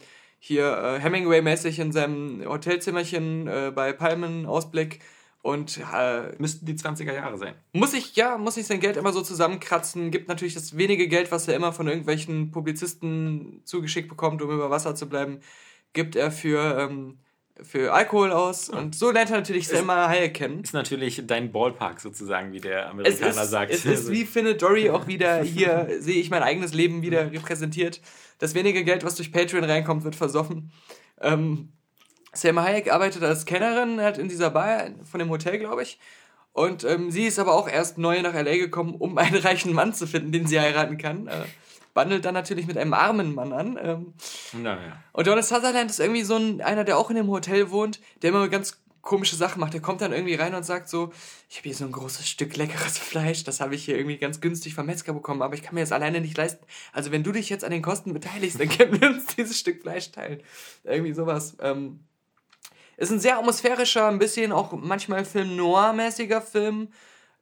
hier 0.45 0.77
äh, 0.77 1.01
Hemingway-mäßig 1.01 1.79
in 1.79 1.93
seinem 1.93 2.45
Hotelzimmerchen 2.45 3.47
äh, 3.47 3.73
bei 3.73 3.93
Palmenausblick 3.93 4.99
und 5.41 5.79
äh, 5.95 6.33
müssten 6.39 6.67
die 6.67 6.75
20er 6.75 7.15
Jahre 7.15 7.39
sein. 7.39 7.55
Muss 7.73 7.95
ich, 7.95 8.17
ja, 8.17 8.39
muss 8.39 8.57
ich 8.57 8.67
sein 8.67 8.81
Geld 8.81 8.97
immer 8.97 9.13
so 9.13 9.23
zusammenkratzen. 9.23 10.11
Gibt 10.11 10.27
natürlich 10.27 10.55
das 10.55 10.77
wenige 10.77 11.07
Geld, 11.07 11.31
was 11.31 11.47
er 11.47 11.55
immer 11.55 11.73
von 11.73 11.87
irgendwelchen 11.87 12.51
Publizisten 12.51 13.63
zugeschickt 13.65 14.09
bekommt, 14.09 14.43
um 14.43 14.51
über 14.51 14.69
Wasser 14.69 14.97
zu 14.97 15.09
bleiben, 15.09 15.39
gibt 15.93 16.17
er 16.17 16.33
für, 16.33 16.77
ähm, 16.77 17.19
für 17.61 17.93
Alkohol 17.93 18.33
aus. 18.33 18.69
Ja. 18.69 18.79
Und 18.79 18.95
so 18.95 19.11
lernt 19.11 19.31
er 19.31 19.37
natürlich 19.37 19.69
Selma 19.69 20.09
Hayek 20.09 20.35
kennen. 20.35 20.61
Ist 20.63 20.75
natürlich 20.75 21.23
dein 21.27 21.53
Ballpark 21.53 22.01
sozusagen, 22.01 22.53
wie 22.53 22.61
der 22.61 22.89
Amerikaner 22.91 23.31
es 23.31 23.37
ist, 23.37 23.51
sagt. 23.51 23.73
Es 23.73 23.85
ist 23.85 24.11
wie 24.11 24.25
Findet 24.25 24.63
Dory 24.63 24.91
auch 24.91 25.07
wieder 25.07 25.43
hier, 25.43 25.89
sehe 25.99 26.21
ich 26.21 26.31
mein 26.31 26.43
eigenes 26.43 26.73
Leben 26.73 27.03
wieder 27.03 27.31
repräsentiert 27.31 28.01
das 28.43 28.57
wenige 28.57 28.83
Geld, 28.83 29.05
was 29.05 29.15
durch 29.15 29.31
Patreon 29.31 29.63
reinkommt, 29.63 30.03
wird 30.03 30.17
versoffen. 30.17 30.73
Ähm, 31.21 31.69
Selma 32.33 32.65
Hayek 32.65 32.93
arbeitet 32.93 33.23
als 33.23 33.47
Kennerin 33.47 34.01
halt 34.01 34.19
in 34.19 34.29
dieser 34.29 34.51
Bar 34.51 34.91
von 35.05 35.21
dem 35.21 35.31
Hotel, 35.31 35.61
glaube 35.61 35.85
ich. 35.85 36.01
Und 36.53 36.83
ähm, 36.83 37.13
sie 37.13 37.27
ist 37.27 37.39
aber 37.39 37.55
auch 37.55 37.69
erst 37.69 37.99
neu 37.99 38.21
nach 38.21 38.35
LA 38.35 38.57
gekommen, 38.57 38.97
um 38.97 39.17
einen 39.17 39.37
reichen 39.37 39.73
Mann 39.73 39.95
zu 39.95 40.09
finden, 40.09 40.33
den 40.33 40.49
sie 40.49 40.59
heiraten 40.59 40.99
kann. 40.99 41.29
Äh, 41.29 41.45
bandelt 41.95 42.25
dann 42.25 42.35
natürlich 42.35 42.67
mit 42.67 42.79
einem 42.79 42.95
armen 42.95 43.35
Mann 43.35 43.53
an. 43.53 43.79
Ähm, 43.83 44.15
naja. 44.53 45.03
Und 45.13 45.27
Donald 45.27 45.45
Sutherland 45.45 45.91
ist 45.91 46.01
irgendwie 46.01 46.23
so 46.23 46.37
ein, 46.37 46.61
einer, 46.61 46.85
der 46.85 46.99
auch 46.99 47.11
in 47.11 47.17
dem 47.17 47.29
Hotel 47.29 47.71
wohnt, 47.71 48.01
der 48.23 48.31
immer 48.31 48.49
ganz 48.49 48.83
komische 49.03 49.37
Sachen 49.37 49.61
macht. 49.61 49.75
Der 49.75 49.83
kommt 49.83 50.01
dann 50.01 50.13
irgendwie 50.13 50.37
rein 50.37 50.55
und 50.55 50.65
sagt 50.65 50.89
so, 50.89 51.13
ich 51.51 51.59
habe 51.59 51.69
hier 51.69 51.75
so 51.75 51.85
ein 51.85 51.93
großes 51.93 52.27
Stück 52.29 52.57
leckeres 52.57 52.99
Fleisch, 52.99 53.45
das 53.45 53.61
habe 53.61 53.75
ich 53.75 53.85
hier 53.85 53.97
irgendwie 53.97 54.17
ganz 54.17 54.41
günstig 54.41 54.75
vom 54.75 54.87
Metzger 54.87 55.13
bekommen, 55.13 55.43
aber 55.43 55.55
ich 55.55 55.63
kann 55.63 55.75
mir 55.75 55.81
das 55.81 55.93
alleine 55.93 56.21
nicht 56.21 56.37
leisten. 56.37 56.65
Also 56.93 57.11
wenn 57.11 57.25
du 57.25 57.33
dich 57.33 57.51
jetzt 57.51 57.65
an 57.65 57.73
den 57.73 57.83
Kosten 57.83 58.15
beteiligst, 58.15 58.59
dann 58.59 58.69
können 58.69 59.01
wir 59.01 59.09
uns 59.09 59.27
dieses 59.37 59.59
Stück 59.59 59.83
Fleisch 59.83 60.13
teilen. 60.13 60.41
Irgendwie 60.85 61.13
sowas. 61.13 61.57
Ähm, 61.61 62.01
ist 62.97 63.11
ein 63.11 63.21
sehr 63.21 63.39
atmosphärischer, 63.39 64.07
ein 64.07 64.19
bisschen 64.19 64.53
auch 64.53 64.73
manchmal 64.73 65.25
Film 65.25 65.57
noir-mäßiger 65.57 66.41
Film. 66.41 66.89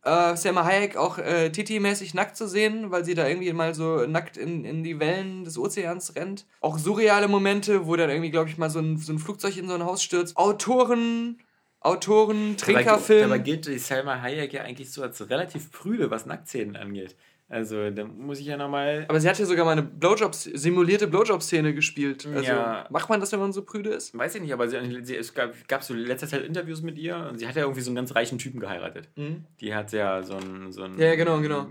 Äh, 0.03 0.35
Selma 0.37 0.65
Hayek 0.65 0.97
auch 0.97 1.19
äh, 1.19 1.51
Titi-mäßig 1.51 2.15
nackt 2.15 2.37
zu 2.37 2.49
sehen, 2.49 2.91
weil 2.91 3.05
sie 3.05 3.15
da 3.15 3.29
irgendwie 3.29 3.53
mal 3.53 3.75
so 3.75 4.07
nackt 4.07 4.37
in, 4.39 4.65
in 4.65 4.83
die 4.83 4.99
Wellen 4.99 5.45
des 5.45 5.59
Ozeans 5.59 6.15
rennt. 6.17 6.47
Auch 6.61 6.79
surreale 6.79 7.29
Momente, 7.29 7.87
wo 7.87 7.97
dann 7.97 8.09
irgendwie, 8.09 8.31
glaube 8.31 8.49
ich, 8.49 8.57
mal 8.57 8.71
so 8.71 8.79
ein, 8.79 8.97
so 8.97 9.13
ein 9.13 9.19
Flugzeug 9.19 9.57
in 9.59 9.69
so 9.69 9.75
ein 9.75 9.85
Haus 9.85 10.03
stürzt. 10.03 10.37
Autoren, 10.39 11.39
Autoren, 11.81 12.57
Trinkerfilm. 12.57 13.23
Dabei, 13.23 13.39
dabei 13.39 13.45
gilt 13.45 13.67
die 13.67 13.79
Selma 13.79 14.21
Hayek 14.21 14.53
ja 14.55 14.63
eigentlich 14.63 14.91
so 14.91 15.03
als 15.03 15.29
relativ 15.29 15.71
prüde, 15.71 16.11
was 16.11 16.25
Nacktszenen 16.25 16.77
angeht. 16.77 17.17
Also, 17.51 17.91
da 17.91 18.05
muss 18.05 18.39
ich 18.39 18.47
ja 18.47 18.57
nochmal. 18.57 19.07
Aber 19.09 19.21
sie 19.21 19.29
hat 19.29 19.37
ja 19.37 19.45
sogar 19.45 19.65
mal 19.65 19.73
eine 19.73 19.83
Blowjob, 19.83 20.33
simulierte 20.35 21.09
Blowjob-Szene 21.09 21.75
gespielt. 21.75 22.25
Also, 22.27 22.53
ja. 22.53 22.87
macht 22.91 23.09
man 23.09 23.19
das, 23.19 23.33
wenn 23.33 23.41
man 23.41 23.53
so 23.53 23.65
prüde 23.65 23.91
ist? 23.91 24.17
Weiß 24.17 24.37
ich 24.37 24.41
nicht, 24.41 24.53
aber 24.53 24.69
sie, 24.69 24.79
sie, 25.03 25.17
es 25.17 25.35
gab, 25.35 25.53
gab 25.67 25.83
so 25.83 25.93
letzter 25.93 26.29
Zeit 26.29 26.45
Interviews 26.45 26.81
mit 26.83 26.97
ihr 26.97 27.17
und 27.29 27.39
sie 27.39 27.49
hat 27.49 27.57
ja 27.57 27.63
irgendwie 27.63 27.81
so 27.81 27.91
einen 27.91 27.97
ganz 27.97 28.15
reichen 28.15 28.39
Typen 28.39 28.61
geheiratet. 28.61 29.09
Mhm. 29.17 29.47
Die 29.61 29.75
hat 29.75 29.91
ja 29.93 30.23
so 30.23 30.37
einen. 30.37 30.71
So 30.71 30.85
einen 30.85 30.97
ja, 30.97 31.17
genau, 31.17 31.41
genau. 31.41 31.67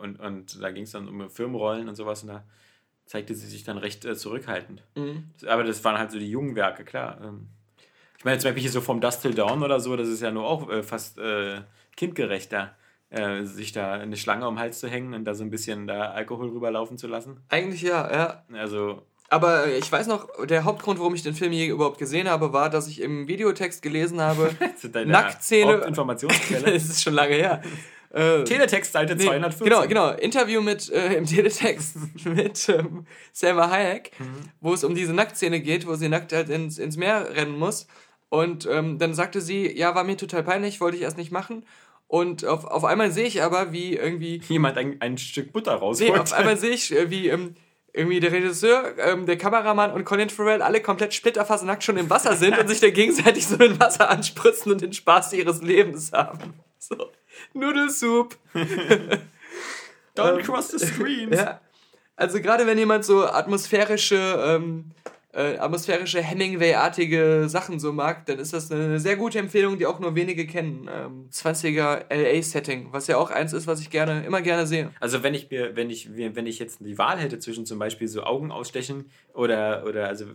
Und, 0.00 0.20
und 0.20 0.62
da 0.62 0.70
ging 0.70 0.84
es 0.84 0.92
dann 0.92 1.08
um 1.08 1.28
Filmrollen 1.28 1.88
und 1.88 1.96
sowas 1.96 2.22
und 2.22 2.28
da 2.28 2.44
zeigte 3.04 3.34
sie 3.34 3.48
sich 3.48 3.64
dann 3.64 3.76
recht 3.76 4.04
äh, 4.04 4.14
zurückhaltend. 4.14 4.84
Mhm. 4.94 5.30
Aber 5.48 5.64
das 5.64 5.82
waren 5.82 5.98
halt 5.98 6.12
so 6.12 6.18
die 6.20 6.30
jungen 6.30 6.54
Werke, 6.54 6.84
klar. 6.84 7.20
Ähm, 7.22 7.48
ich 8.18 8.24
meine, 8.24 8.38
zum 8.38 8.48
Beispiel 8.48 8.62
hier 8.62 8.70
so 8.70 8.80
vom 8.80 9.00
Dust 9.00 9.22
Till 9.22 9.34
Dawn 9.34 9.64
oder 9.64 9.80
so, 9.80 9.96
das 9.96 10.08
ist 10.08 10.22
ja 10.22 10.30
nur 10.30 10.46
auch 10.46 10.70
äh, 10.70 10.84
fast 10.84 11.18
äh, 11.18 11.62
kindgerechter 11.96 12.76
äh, 13.14 13.44
sich 13.44 13.72
da 13.72 13.92
eine 13.92 14.16
Schlange 14.16 14.46
um 14.48 14.54
den 14.54 14.60
Hals 14.60 14.80
zu 14.80 14.88
hängen 14.88 15.14
und 15.14 15.24
da 15.24 15.34
so 15.34 15.44
ein 15.44 15.50
bisschen 15.50 15.86
da 15.86 16.10
Alkohol 16.10 16.50
rüberlaufen 16.50 16.98
zu 16.98 17.06
lassen. 17.06 17.40
Eigentlich 17.48 17.82
ja, 17.82 18.10
ja. 18.12 18.44
Also. 18.52 19.02
Aber 19.30 19.66
ich 19.68 19.90
weiß 19.90 20.06
noch, 20.06 20.28
der 20.46 20.64
Hauptgrund, 20.64 20.98
warum 20.98 21.14
ich 21.14 21.22
den 21.22 21.34
Film 21.34 21.52
je 21.52 21.66
überhaupt 21.66 21.98
gesehen 21.98 22.28
habe, 22.28 22.52
war, 22.52 22.70
dass 22.70 22.86
ich 22.88 23.00
im 23.00 23.26
Videotext 23.26 23.82
gelesen 23.82 24.20
habe, 24.20 24.50
Nacktszene. 25.06 25.84
Informationsquelle. 25.86 26.72
das 26.72 26.84
ist 26.84 27.02
schon 27.02 27.14
lange 27.14 27.34
her. 27.34 27.62
Äh, 28.14 28.44
Teletext 28.44 28.92
Seite 28.92 29.16
nee, 29.16 29.24
214. 29.24 29.64
Genau, 29.64 29.86
genau. 29.88 30.10
Interview 30.12 30.60
mit 30.60 30.88
äh, 30.90 31.14
im 31.14 31.26
Teletext 31.26 31.96
mit 32.24 32.68
ähm, 32.68 33.06
Selma 33.32 33.70
Hayek, 33.70 34.12
mhm. 34.20 34.50
wo 34.60 34.72
es 34.72 34.84
um 34.84 34.94
diese 34.94 35.12
Nacktszene 35.12 35.60
geht, 35.60 35.86
wo 35.86 35.96
sie 35.96 36.08
nackt 36.08 36.32
halt 36.32 36.48
ins, 36.48 36.78
ins 36.78 36.96
Meer 36.96 37.34
rennen 37.34 37.58
muss. 37.58 37.88
Und 38.28 38.66
ähm, 38.66 38.98
dann 38.98 39.14
sagte 39.14 39.40
sie, 39.40 39.76
ja, 39.76 39.96
war 39.96 40.04
mir 40.04 40.16
total 40.16 40.44
peinlich, 40.44 40.80
wollte 40.80 40.96
ich 40.96 41.02
erst 41.02 41.16
nicht 41.16 41.32
machen. 41.32 41.64
Und 42.14 42.44
auf, 42.44 42.64
auf 42.64 42.84
einmal 42.84 43.10
sehe 43.10 43.26
ich 43.26 43.42
aber, 43.42 43.72
wie 43.72 43.96
irgendwie. 43.96 44.40
Jemand 44.46 44.78
ein, 44.78 45.00
ein 45.00 45.18
Stück 45.18 45.52
Butter 45.52 45.74
rausholt. 45.74 46.12
Nee, 46.12 46.16
auf 46.16 46.32
einmal 46.32 46.56
sehe 46.56 46.70
ich, 46.70 46.94
äh, 46.94 47.10
wie 47.10 47.26
ähm, 47.26 47.56
irgendwie 47.92 48.20
der 48.20 48.30
Regisseur, 48.30 48.96
ähm, 48.98 49.26
der 49.26 49.36
Kameramann 49.36 49.90
und 49.90 50.04
Colin 50.04 50.30
Farrell 50.30 50.62
alle 50.62 50.80
komplett 50.80 51.12
splitterfasernackt 51.12 51.82
schon 51.82 51.96
im 51.96 52.08
Wasser 52.08 52.36
sind 52.36 52.56
und 52.56 52.68
sich 52.68 52.78
da 52.78 52.90
gegenseitig 52.90 53.48
so 53.48 53.56
in 53.56 53.80
Wasser 53.80 54.10
anspritzen 54.10 54.70
und 54.70 54.80
den 54.80 54.92
Spaß 54.92 55.32
ihres 55.32 55.60
Lebens 55.60 56.12
haben. 56.12 56.54
So. 56.78 57.10
Nudelsoup. 57.52 58.36
Don't 60.16 60.42
cross 60.44 60.68
the 60.68 60.78
screens. 60.86 61.34
Ja. 61.34 61.60
Also 62.14 62.40
gerade 62.40 62.64
wenn 62.68 62.78
jemand 62.78 63.04
so 63.04 63.26
atmosphärische 63.26 64.40
ähm, 64.46 64.92
äh, 65.34 65.58
atmosphärische 65.58 66.22
Hemingway-artige 66.22 67.44
Sachen 67.48 67.80
so 67.80 67.92
mag, 67.92 68.26
dann 68.26 68.38
ist 68.38 68.52
das 68.52 68.70
eine 68.70 69.00
sehr 69.00 69.16
gute 69.16 69.38
Empfehlung, 69.38 69.78
die 69.78 69.86
auch 69.86 69.98
nur 69.98 70.14
wenige 70.14 70.46
kennen. 70.46 70.88
Ähm, 70.92 71.28
20er 71.30 72.04
LA-Setting, 72.08 72.88
was 72.92 73.06
ja 73.08 73.16
auch 73.16 73.30
eins 73.30 73.52
ist, 73.52 73.66
was 73.66 73.80
ich 73.80 73.90
gerne, 73.90 74.24
immer 74.24 74.42
gerne 74.42 74.66
sehe. 74.66 74.90
Also 75.00 75.22
wenn 75.22 75.34
ich 75.34 75.50
mir, 75.50 75.74
wenn 75.76 75.90
ich, 75.90 76.16
wenn 76.16 76.46
ich 76.46 76.58
jetzt 76.58 76.80
die 76.80 76.98
Wahl 76.98 77.18
hätte 77.18 77.38
zwischen 77.38 77.66
zum 77.66 77.78
Beispiel 77.78 78.08
so 78.08 78.22
Augen 78.22 78.52
ausstechen 78.52 79.10
oder, 79.32 79.84
oder 79.86 80.08
also 80.08 80.26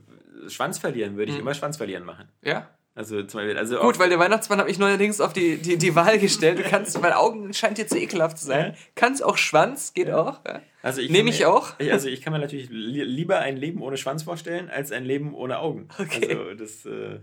Schwanz 0.47 0.79
verlieren, 0.79 1.15
würde 1.17 1.31
ich 1.31 1.37
mhm. 1.37 1.43
immer 1.43 1.53
Schwanz 1.53 1.77
verlieren 1.77 2.03
machen. 2.03 2.27
Ja. 2.41 2.69
Also 2.95 3.23
zum 3.23 3.39
Beispiel, 3.39 3.57
also 3.57 3.79
Gut, 3.79 3.97
weil 3.97 4.09
der 4.09 4.19
Weihnachtsmann 4.19 4.59
habe 4.59 4.69
ich 4.69 4.77
neuerdings 4.77 5.21
auf 5.21 5.31
die, 5.31 5.57
die, 5.57 5.77
die 5.77 5.95
Wahl 5.95 6.19
gestellt. 6.19 6.59
Du 6.59 6.63
kannst, 6.63 7.01
weil 7.01 7.13
Augen 7.13 7.53
scheint 7.53 7.77
jetzt 7.77 7.95
ekelhaft 7.95 8.37
zu 8.37 8.45
sein. 8.45 8.75
Kannst 8.95 9.23
auch 9.23 9.37
Schwanz, 9.37 9.93
geht 9.93 10.09
ja. 10.09 10.17
auch. 10.17 10.41
Ja. 10.45 10.61
Also 10.81 10.99
ich 11.01 11.09
Nehme 11.09 11.29
ich 11.29 11.39
mir, 11.39 11.49
auch. 11.49 11.73
Ich, 11.79 11.91
also 11.91 12.07
ich 12.07 12.21
kann 12.21 12.33
mir 12.33 12.39
natürlich 12.39 12.67
lieber 12.69 13.39
ein 13.39 13.57
Leben 13.57 13.81
ohne 13.81 13.95
Schwanz 13.95 14.23
vorstellen, 14.23 14.69
als 14.69 14.91
ein 14.91 15.05
Leben 15.05 15.33
ohne 15.33 15.59
Augen. 15.59 15.87
Okay. 15.97 16.35
Also 16.35 16.53
das, 16.55 16.85
äh 16.85 17.19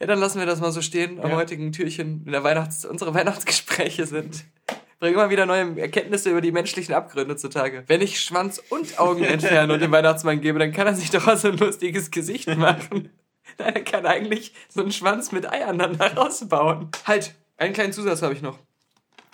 ja, 0.00 0.06
dann 0.08 0.18
lassen 0.18 0.40
wir 0.40 0.46
das 0.46 0.60
mal 0.60 0.72
so 0.72 0.82
stehen 0.82 1.20
am 1.20 1.30
ja. 1.30 1.36
heutigen 1.36 1.70
Türchen, 1.70 2.22
in 2.26 2.32
der 2.32 2.42
Weihnachts 2.42 2.84
unsere 2.84 3.14
Weihnachtsgespräche 3.14 4.04
sind. 4.06 4.44
Bringen 4.98 5.14
immer 5.14 5.30
wieder 5.30 5.46
neue 5.46 5.80
Erkenntnisse 5.80 6.30
über 6.30 6.40
die 6.40 6.50
menschlichen 6.50 6.94
Abgründe 6.94 7.36
zutage. 7.36 7.84
Wenn 7.86 8.00
ich 8.00 8.20
Schwanz 8.20 8.60
und 8.68 8.98
Augen 8.98 9.22
entferne 9.22 9.72
und 9.72 9.80
dem 9.80 9.92
Weihnachtsmann 9.92 10.40
gebe, 10.40 10.58
dann 10.58 10.72
kann 10.72 10.88
er 10.88 10.94
sich 10.94 11.10
doch 11.10 11.28
auch 11.28 11.36
so 11.36 11.48
ein 11.48 11.56
lustiges 11.56 12.10
Gesicht 12.10 12.48
machen. 12.56 13.10
Er 13.62 13.72
kann 13.84 14.06
eigentlich 14.06 14.54
so 14.68 14.80
einen 14.80 14.92
Schwanz 14.92 15.32
mit 15.32 15.50
Eiern 15.50 15.78
dann 15.78 15.96
da 15.96 16.08
rausbauen. 16.08 16.88
Halt, 17.06 17.34
einen 17.56 17.72
kleinen 17.72 17.92
Zusatz 17.92 18.22
habe 18.22 18.34
ich 18.34 18.42
noch. 18.42 18.58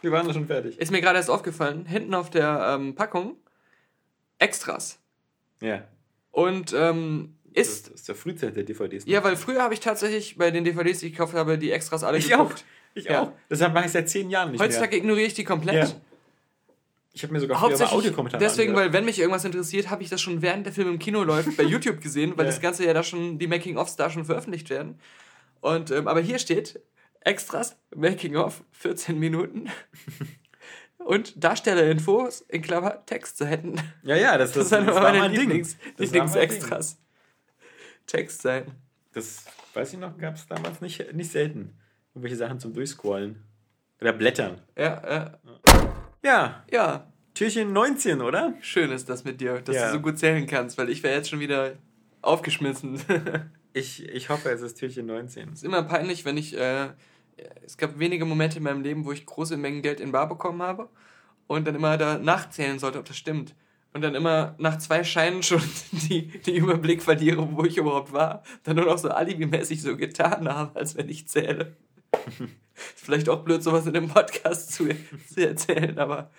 Wir 0.00 0.12
waren 0.12 0.26
da 0.26 0.32
schon 0.32 0.46
fertig. 0.46 0.78
Ist 0.78 0.92
mir 0.92 1.00
gerade 1.00 1.18
erst 1.18 1.30
aufgefallen. 1.30 1.86
Hinten 1.86 2.14
auf 2.14 2.30
der 2.30 2.74
ähm, 2.74 2.94
Packung 2.94 3.36
Extras. 4.38 5.00
Ja. 5.60 5.84
Und 6.30 6.72
ähm, 6.72 7.34
ist. 7.52 7.88
Das 7.88 7.94
ist 7.94 8.08
der 8.08 8.14
Frühzeit 8.14 8.56
der 8.56 8.64
DVDs. 8.64 9.06
Ne? 9.06 9.12
Ja, 9.12 9.24
weil 9.24 9.36
früher 9.36 9.62
habe 9.62 9.74
ich 9.74 9.80
tatsächlich 9.80 10.36
bei 10.36 10.50
den 10.50 10.64
DVDs, 10.64 11.00
die 11.00 11.06
ich 11.06 11.12
gekauft 11.12 11.34
habe, 11.34 11.58
die 11.58 11.72
Extras 11.72 12.04
alle 12.04 12.18
ich 12.18 12.28
geguckt. 12.28 12.64
Auch. 12.64 12.94
Ich 12.94 13.04
ja. 13.04 13.22
auch. 13.22 13.32
Deshalb 13.50 13.74
mache 13.74 13.86
ich 13.86 13.92
seit 13.92 14.08
zehn 14.08 14.30
Jahren 14.30 14.52
nicht 14.52 14.60
Heutzutage 14.60 14.90
mehr. 14.90 14.98
ignoriere 14.98 15.26
ich 15.26 15.34
die 15.34 15.44
komplett. 15.44 15.88
Ja. 15.88 16.00
Ich 17.18 17.24
habe 17.24 17.32
mir 17.32 17.40
sogar 17.40 17.60
Hauptsächlich 17.60 17.98
Audiokommentare 17.98 18.40
Deswegen, 18.40 18.70
angehört. 18.70 18.92
weil 18.92 19.00
wenn 19.00 19.04
mich 19.04 19.18
irgendwas 19.18 19.44
interessiert, 19.44 19.90
habe 19.90 20.04
ich 20.04 20.08
das 20.08 20.20
schon 20.20 20.40
während 20.40 20.66
der 20.66 20.72
Film 20.72 20.86
im 20.88 21.00
Kino 21.00 21.24
läuft 21.24 21.56
bei 21.56 21.62
YouTube 21.64 22.00
gesehen, 22.00 22.34
weil 22.36 22.44
ja. 22.44 22.52
das 22.52 22.60
Ganze 22.60 22.86
ja 22.86 22.94
da 22.94 23.02
schon, 23.02 23.40
die 23.40 23.48
Making-ofs 23.48 23.96
da 23.96 24.08
schon 24.08 24.24
veröffentlicht 24.24 24.70
werden. 24.70 25.00
Und, 25.60 25.90
ähm, 25.90 26.06
aber 26.06 26.20
hier 26.20 26.38
steht, 26.38 26.80
Extras, 27.22 27.76
Making-of, 27.92 28.62
14 28.70 29.18
Minuten. 29.18 29.68
Und 30.98 31.42
Darstellerinfos, 31.42 32.42
in 32.42 32.62
Klammer, 32.62 33.04
Textseiten. 33.04 33.80
Ja, 34.04 34.14
ja, 34.14 34.38
das, 34.38 34.52
das, 34.52 34.68
das, 34.68 34.86
das 34.86 34.94
war 34.94 35.12
meine 35.12 35.26
Lieblings, 35.26 35.76
Lieblingsextras. 35.96 36.98
Textseiten. 38.06 38.74
Das, 39.12 39.44
weiß 39.74 39.92
ich 39.92 39.98
noch, 39.98 40.16
gab 40.18 40.36
es 40.36 40.46
damals 40.46 40.80
nicht, 40.80 41.12
nicht 41.12 41.32
selten. 41.32 41.76
Irgendwelche 42.14 42.36
Sachen 42.36 42.60
zum 42.60 42.74
Durchscrollen. 42.74 43.42
Oder 44.00 44.12
Blättern. 44.12 44.60
Ja, 44.76 45.02
ja. 45.04 45.38
Ja. 45.66 45.87
Ja. 46.22 46.64
Türchen 47.34 47.72
19, 47.72 48.20
oder? 48.20 48.54
Schön 48.60 48.90
ist 48.90 49.08
das 49.08 49.24
mit 49.24 49.40
dir, 49.40 49.60
dass 49.60 49.76
ja. 49.76 49.86
du 49.86 49.92
so 49.92 50.00
gut 50.00 50.18
zählen 50.18 50.46
kannst, 50.46 50.76
weil 50.76 50.90
ich 50.90 51.04
wäre 51.04 51.14
jetzt 51.14 51.30
schon 51.30 51.38
wieder 51.38 51.74
aufgeschmissen. 52.20 53.00
ich, 53.72 54.08
ich 54.08 54.28
hoffe, 54.28 54.50
es 54.50 54.60
ist 54.60 54.74
Türchen 54.74 55.06
19. 55.06 55.50
Es 55.50 55.54
ist 55.58 55.64
immer 55.64 55.82
peinlich, 55.84 56.24
wenn 56.24 56.36
ich. 56.36 56.56
Äh, 56.56 56.88
es 57.64 57.76
gab 57.76 58.00
wenige 58.00 58.24
Momente 58.24 58.58
in 58.58 58.64
meinem 58.64 58.82
Leben, 58.82 59.04
wo 59.04 59.12
ich 59.12 59.24
große 59.24 59.56
Mengen 59.56 59.82
Geld 59.82 60.00
in 60.00 60.10
Bar 60.10 60.28
bekommen 60.28 60.60
habe 60.60 60.88
und 61.46 61.68
dann 61.68 61.76
immer 61.76 61.96
da 61.96 62.18
nachzählen 62.18 62.80
sollte, 62.80 62.98
ob 62.98 63.04
das 63.04 63.16
stimmt. 63.16 63.54
Und 63.92 64.02
dann 64.02 64.16
immer 64.16 64.56
nach 64.58 64.78
zwei 64.78 65.04
Scheinen 65.04 65.44
schon 65.44 65.62
die, 65.92 66.26
die 66.40 66.56
Überblick 66.56 67.02
verliere, 67.02 67.48
wo 67.52 67.64
ich 67.64 67.76
überhaupt 67.76 68.12
war. 68.12 68.42
Dann 68.64 68.76
nur 68.76 68.86
noch 68.86 68.98
so 68.98 69.10
alibimäßig 69.10 69.80
so 69.80 69.96
getan 69.96 70.48
habe, 70.48 70.78
als 70.78 70.96
wenn 70.96 71.08
ich 71.08 71.28
zähle. 71.28 71.76
Vielleicht 72.74 73.28
auch 73.28 73.42
blöd, 73.42 73.62
sowas 73.62 73.86
in 73.86 73.92
dem 73.92 74.08
Podcast 74.08 74.72
zu, 74.72 74.88
zu 75.32 75.46
erzählen, 75.46 75.98
aber 75.98 76.30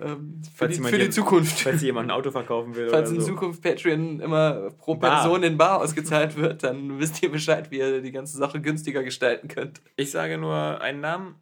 ähm, 0.00 0.40
für, 0.54 0.68
die, 0.68 0.74
für 0.76 0.98
die, 0.98 1.10
Zukunft. 1.10 1.60
Falls 1.60 1.82
jemand 1.82 2.08
ein 2.08 2.16
Auto 2.16 2.30
verkaufen 2.30 2.74
will. 2.74 2.88
Falls 2.90 3.10
in 3.10 3.20
so. 3.20 3.28
Zukunft 3.28 3.62
Patreon 3.62 4.20
immer 4.20 4.70
pro 4.78 4.94
Bar. 4.94 5.22
Person 5.22 5.42
in 5.42 5.58
Bar 5.58 5.80
ausgezahlt 5.80 6.36
wird, 6.36 6.62
dann 6.62 7.00
wisst 7.00 7.22
ihr 7.22 7.30
Bescheid, 7.30 7.70
wie 7.70 7.78
ihr 7.78 8.00
die 8.00 8.12
ganze 8.12 8.36
Sache 8.36 8.60
günstiger 8.60 9.02
gestalten 9.02 9.48
könnt. 9.48 9.80
Ich 9.96 10.10
sage 10.10 10.38
nur 10.38 10.80
einen 10.80 11.00
Namen: 11.00 11.34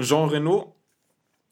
Jean 0.00 0.28
Renault. 0.28 0.72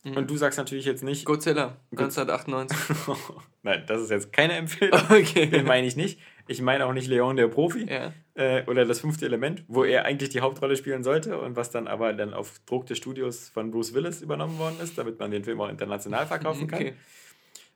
Mhm. 0.04 0.16
Und 0.16 0.30
du 0.30 0.36
sagst 0.36 0.58
natürlich 0.58 0.86
jetzt 0.86 1.02
nicht. 1.02 1.24
Godzilla, 1.24 1.76
1998. 1.90 2.76
Nein, 3.62 3.84
das 3.86 4.02
ist 4.02 4.10
jetzt 4.10 4.32
keine 4.32 4.54
Empfehlung. 4.54 5.00
Okay. 5.10 5.46
Den 5.46 5.66
meine 5.66 5.86
ich 5.86 5.96
nicht. 5.96 6.20
Ich 6.46 6.62
meine 6.62 6.86
auch 6.86 6.92
nicht 6.92 7.08
Leon 7.08 7.36
der 7.36 7.48
Profi 7.48 7.86
ja. 7.90 8.12
Äh, 8.36 8.64
oder 8.66 8.84
das 8.84 9.00
fünfte 9.00 9.26
Element, 9.26 9.64
wo 9.66 9.84
er 9.84 10.04
eigentlich 10.04 10.30
die 10.30 10.40
Hauptrolle 10.40 10.76
spielen 10.76 11.02
sollte 11.02 11.38
und 11.38 11.56
was 11.56 11.70
dann 11.70 11.88
aber 11.88 12.12
dann 12.12 12.34
auf 12.34 12.60
Druck 12.66 12.86
des 12.86 12.98
Studios 12.98 13.48
von 13.48 13.70
Bruce 13.70 13.94
Willis 13.94 14.22
übernommen 14.22 14.58
worden 14.58 14.76
ist, 14.82 14.98
damit 14.98 15.18
man 15.18 15.30
den 15.30 15.44
Film 15.44 15.60
auch 15.60 15.68
international 15.68 16.26
verkaufen 16.26 16.66
kann. 16.66 16.80
Okay. 16.80 16.94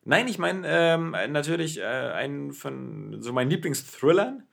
Nein, 0.05 0.29
ich 0.29 0.39
meine 0.39 0.67
ähm, 0.67 1.15
natürlich 1.31 1.79
äh, 1.79 1.85
einen 1.85 2.53
von 2.53 3.17
so 3.21 3.33
meinen 3.33 3.51
Lieblingsthrillern 3.51 4.45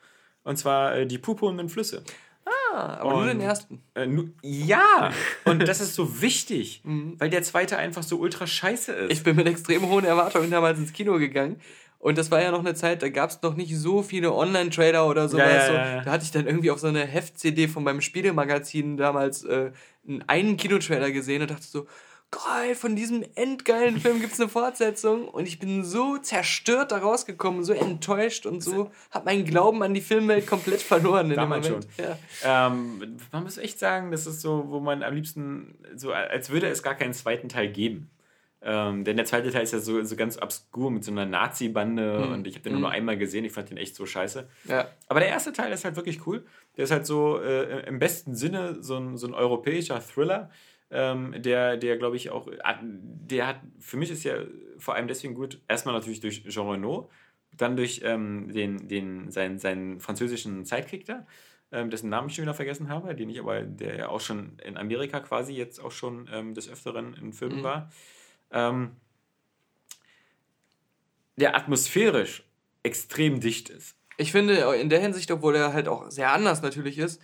und 0.44 0.58
zwar 0.58 0.96
äh, 0.96 1.06
die 1.06 1.18
purpurnen 1.18 1.70
Flüsse. 1.70 2.04
Ah, 2.46 2.98
aber 3.00 3.16
und, 3.16 3.16
nur 3.16 3.26
den 3.28 3.42
ersten. 3.42 3.82
Äh, 3.94 4.08
nu, 4.08 4.30
ja, 4.42 5.12
und 5.46 5.68
das 5.68 5.82
ist 5.82 5.96
so 5.96 6.22
wichtig, 6.22 6.82
mhm. 6.86 7.16
weil 7.18 7.30
der 7.30 7.44
zweite 7.44 7.78
einfach 7.78 8.04
so 8.04 8.18
ultra 8.18 8.48
scheiße 8.48 8.94
ist. 8.94 9.12
Ich 9.12 9.24
bin 9.24 9.36
mit 9.36 9.48
extrem 9.48 9.88
hohen 9.90 10.06
Erwartungen 10.06 10.52
damals 10.52 10.80
ins 10.80 10.94
Kino 10.94 11.18
gegangen 11.18 11.60
Und 12.08 12.18
das 12.18 12.32
war 12.32 12.42
ja 12.42 12.52
noch 12.52 12.62
eine 12.62 12.74
Zeit, 12.74 13.02
da 13.02 13.10
gab 13.10 13.32
es 13.32 13.42
noch 13.42 13.56
nicht 13.58 13.76
so 13.76 14.02
viele 14.02 14.34
Online-Trailer 14.34 15.06
oder 15.10 15.28
sowas. 15.28 15.46
Ja, 15.46 15.58
ja, 15.58 15.68
so. 15.68 15.74
ja. 15.74 16.02
Da 16.06 16.12
hatte 16.12 16.24
ich 16.24 16.32
dann 16.32 16.48
irgendwie 16.48 16.72
auf 16.72 16.80
so 16.80 16.88
eine 16.88 17.06
Heft-CD 17.06 17.68
von 17.68 17.84
meinem 17.84 18.00
Spielemagazin 18.00 18.96
damals 18.96 19.44
äh, 19.44 19.72
einen 20.26 20.56
Kinotrailer 20.56 21.12
gesehen 21.12 21.42
und 21.42 21.52
dachte 21.52 21.66
so, 21.66 21.86
geil, 22.32 22.76
von 22.76 22.96
diesem 22.96 23.26
endgeilen 23.36 24.00
Film 24.00 24.22
gibt's 24.22 24.40
eine 24.40 24.48
Fortsetzung. 24.48 25.28
Und 25.28 25.50
ich 25.50 25.60
bin 25.60 25.84
so 25.84 26.18
zerstört 26.18 26.94
da 26.94 27.00
rausgekommen, 27.00 27.66
so 27.66 27.74
enttäuscht 27.74 28.46
und 28.46 28.64
so, 28.64 28.90
hab 29.12 29.26
meinen 29.26 29.44
Glauben 29.44 29.84
an 29.84 29.94
die 29.94 30.00
Filmwelt 30.00 30.48
komplett 30.48 30.82
verloren 30.82 31.30
in 31.32 31.36
Damals 31.36 31.66
dem 31.68 31.74
Moment. 31.74 31.92
schon. 31.98 32.06
Ja. 32.06 32.68
Ähm, 32.68 33.18
man 33.34 33.44
muss 33.44 33.58
echt 33.58 33.80
sagen, 33.80 34.12
das 34.12 34.28
ist 34.28 34.40
so, 34.40 34.64
wo 34.70 34.80
man 34.80 35.04
am 35.04 35.14
liebsten, 35.14 35.76
so 35.94 36.14
als 36.14 36.52
würde 36.52 36.68
es 36.68 36.82
gar 36.84 36.96
keinen 36.96 37.14
zweiten 37.14 37.50
Teil 37.50 37.68
geben. 37.68 38.10
Ähm, 38.62 39.04
denn 39.04 39.18
der 39.18 39.26
zweite 39.26 39.52
Teil 39.52 39.64
ist 39.64 39.74
ja 39.74 39.80
so, 39.80 40.04
so 40.04 40.16
ganz 40.16 40.42
obskur 40.42 40.90
mit 40.90 41.04
so 41.04 41.12
einer 41.12 41.26
Nazi-Bande 41.26 42.24
Hm. 42.24 42.32
und 42.34 42.48
ich 42.48 42.56
habe 42.56 42.64
den 42.64 42.74
nur 42.74 42.82
noch 42.82 42.90
einmal 42.90 43.18
gesehen, 43.18 43.46
ich 43.46 43.52
fand 43.52 43.70
den 43.70 43.78
echt 43.78 43.96
so 43.96 44.06
scheiße. 44.06 44.48
Ja. 44.68 44.88
Aber 45.08 45.20
der 45.20 45.30
erste 45.30 45.54
Teil 45.54 45.72
ist 45.72 45.86
halt 45.86 45.96
wirklich 45.96 46.26
cool. 46.26 46.44
Der 46.76 46.86
ist 46.86 46.92
halt 46.92 47.06
so 47.06 47.40
äh, 47.40 47.86
im 47.88 48.00
besten 48.00 48.34
Sinne 48.36 48.78
so 48.82 48.96
ein, 48.98 49.16
so 49.18 49.28
ein 49.28 49.34
europäischer 49.36 50.00
Thriller, 50.02 50.50
ähm, 50.90 51.36
der, 51.38 51.78
der 51.78 51.98
glaube 51.98 52.16
ich 52.16 52.30
auch, 52.32 52.48
der 52.82 53.48
hat, 53.48 53.58
für 53.80 53.98
mich 53.98 54.10
ist 54.10 54.24
ja 54.24 54.36
vor 54.78 54.96
allem 54.96 55.08
deswegen 55.08 55.36
gut, 55.36 55.62
erstmal 55.68 55.94
natürlich 55.94 56.22
durch 56.22 56.44
Jean 56.48 56.68
Reno, 56.70 57.10
dann 57.56 57.76
durch 57.76 58.02
ähm, 58.06 58.52
den, 58.54 58.88
den, 58.88 59.30
seinen, 59.30 59.60
seinen 59.60 60.00
französischen 60.00 60.64
Sidekick 60.66 61.06
da, 61.06 61.28
ähm, 61.72 61.90
dessen 61.90 62.10
Namen 62.10 62.30
ich 62.30 62.36
schon 62.36 62.44
wieder 62.44 62.54
vergessen 62.54 62.88
habe, 62.90 63.14
den 63.16 63.30
ich 63.30 63.40
aber, 63.40 63.62
der 63.62 63.98
ja 63.98 64.10
auch 64.10 64.22
schon 64.22 64.58
in 64.66 64.78
Amerika 64.78 65.20
quasi 65.20 65.54
jetzt 65.54 65.80
auch 65.80 65.92
schon 65.92 66.30
ähm, 66.32 66.54
des 66.54 66.70
Öfteren 66.70 67.14
in 67.16 67.34
Filmen 67.34 67.60
Mhm. 67.60 67.64
war. 67.64 67.92
Ähm, 68.52 68.92
der 71.36 71.56
atmosphärisch 71.56 72.44
extrem 72.84 73.40
dicht 73.40 73.70
ist. 73.70 73.96
Ich 74.18 74.32
finde, 74.32 74.56
in 74.76 74.90
der 74.90 75.00
Hinsicht, 75.00 75.30
obwohl 75.32 75.56
er 75.56 75.74
halt 75.74 75.88
auch 75.88 76.10
sehr 76.10 76.32
anders 76.32 76.62
natürlich 76.62 76.98
ist, 76.98 77.22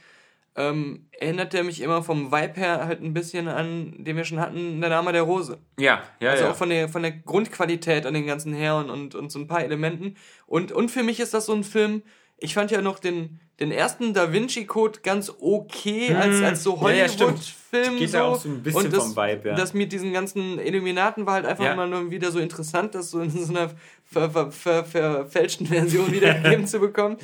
ähm, 0.55 1.07
erinnert 1.19 1.53
er 1.55 1.63
mich 1.63 1.81
immer 1.81 2.03
vom 2.03 2.31
Vibe 2.31 2.59
her 2.59 2.85
halt 2.85 3.01
ein 3.01 3.13
bisschen 3.13 3.47
an, 3.47 3.95
den 4.03 4.15
wir 4.15 4.23
schon 4.23 4.39
hatten, 4.39 4.79
der 4.81 4.91
Name 4.91 5.11
der 5.11 5.23
Rose. 5.23 5.57
Ja, 5.79 6.03
ja, 6.19 6.31
Also 6.31 6.43
ja. 6.43 6.51
auch 6.51 6.55
von 6.55 6.69
der, 6.69 6.89
von 6.89 7.01
der 7.01 7.11
Grundqualität 7.11 8.05
an 8.05 8.13
den 8.13 8.27
ganzen 8.27 8.53
Herren 8.53 8.91
und, 8.91 9.15
und 9.15 9.31
so 9.31 9.39
ein 9.39 9.47
paar 9.47 9.63
Elementen. 9.63 10.15
Und, 10.45 10.71
und 10.71 10.91
für 10.91 11.01
mich 11.01 11.19
ist 11.19 11.33
das 11.33 11.47
so 11.47 11.53
ein 11.53 11.63
Film, 11.63 12.03
ich 12.43 12.53
fand 12.53 12.72
ja 12.72 12.81
noch 12.81 12.99
den, 12.99 13.39
den 13.59 13.72
ersten 13.72 14.13
Da 14.13 14.31
Vinci 14.33 14.65
Code 14.65 14.99
ganz 15.01 15.31
okay 15.39 16.13
als, 16.13 16.38
Hm. 16.38 16.43
als 16.43 16.63
so 16.63 16.75
Ja, 16.81 16.89
ja. 16.91 17.07
Hollywood-Film. 17.07 17.97
Geht 17.97 18.09
so. 18.11 18.17
ja 18.17 18.23
auch 18.25 18.39
so 18.39 18.49
ein 18.49 18.61
bisschen 18.63 18.85
und 18.85 18.93
das, 18.93 19.03
vom 19.03 19.15
Vibe, 19.15 19.49
ja. 19.49 19.55
Das 19.55 19.73
mit 19.73 19.91
diesen 19.91 20.13
ganzen 20.13 20.59
Illuminaten 20.59 21.25
war 21.25 21.33
halt 21.35 21.45
einfach 21.45 21.63
Ja. 21.63 21.73
immer 21.73 21.88
nur 21.88 22.11
wieder 22.11 22.31
so 22.31 22.39
interessant, 22.39 22.93
das 22.95 23.09
so 23.11 23.19
in 23.22 23.30
so 23.31 23.51
einer 23.53 23.72
ver, 24.05 24.30
ver, 24.30 24.51
ver, 24.51 24.85
verfälschten 24.85 25.67
Version 25.67 26.11
wiedergegeben 26.11 26.67
zu 26.67 26.80
bekommen. 26.80 27.17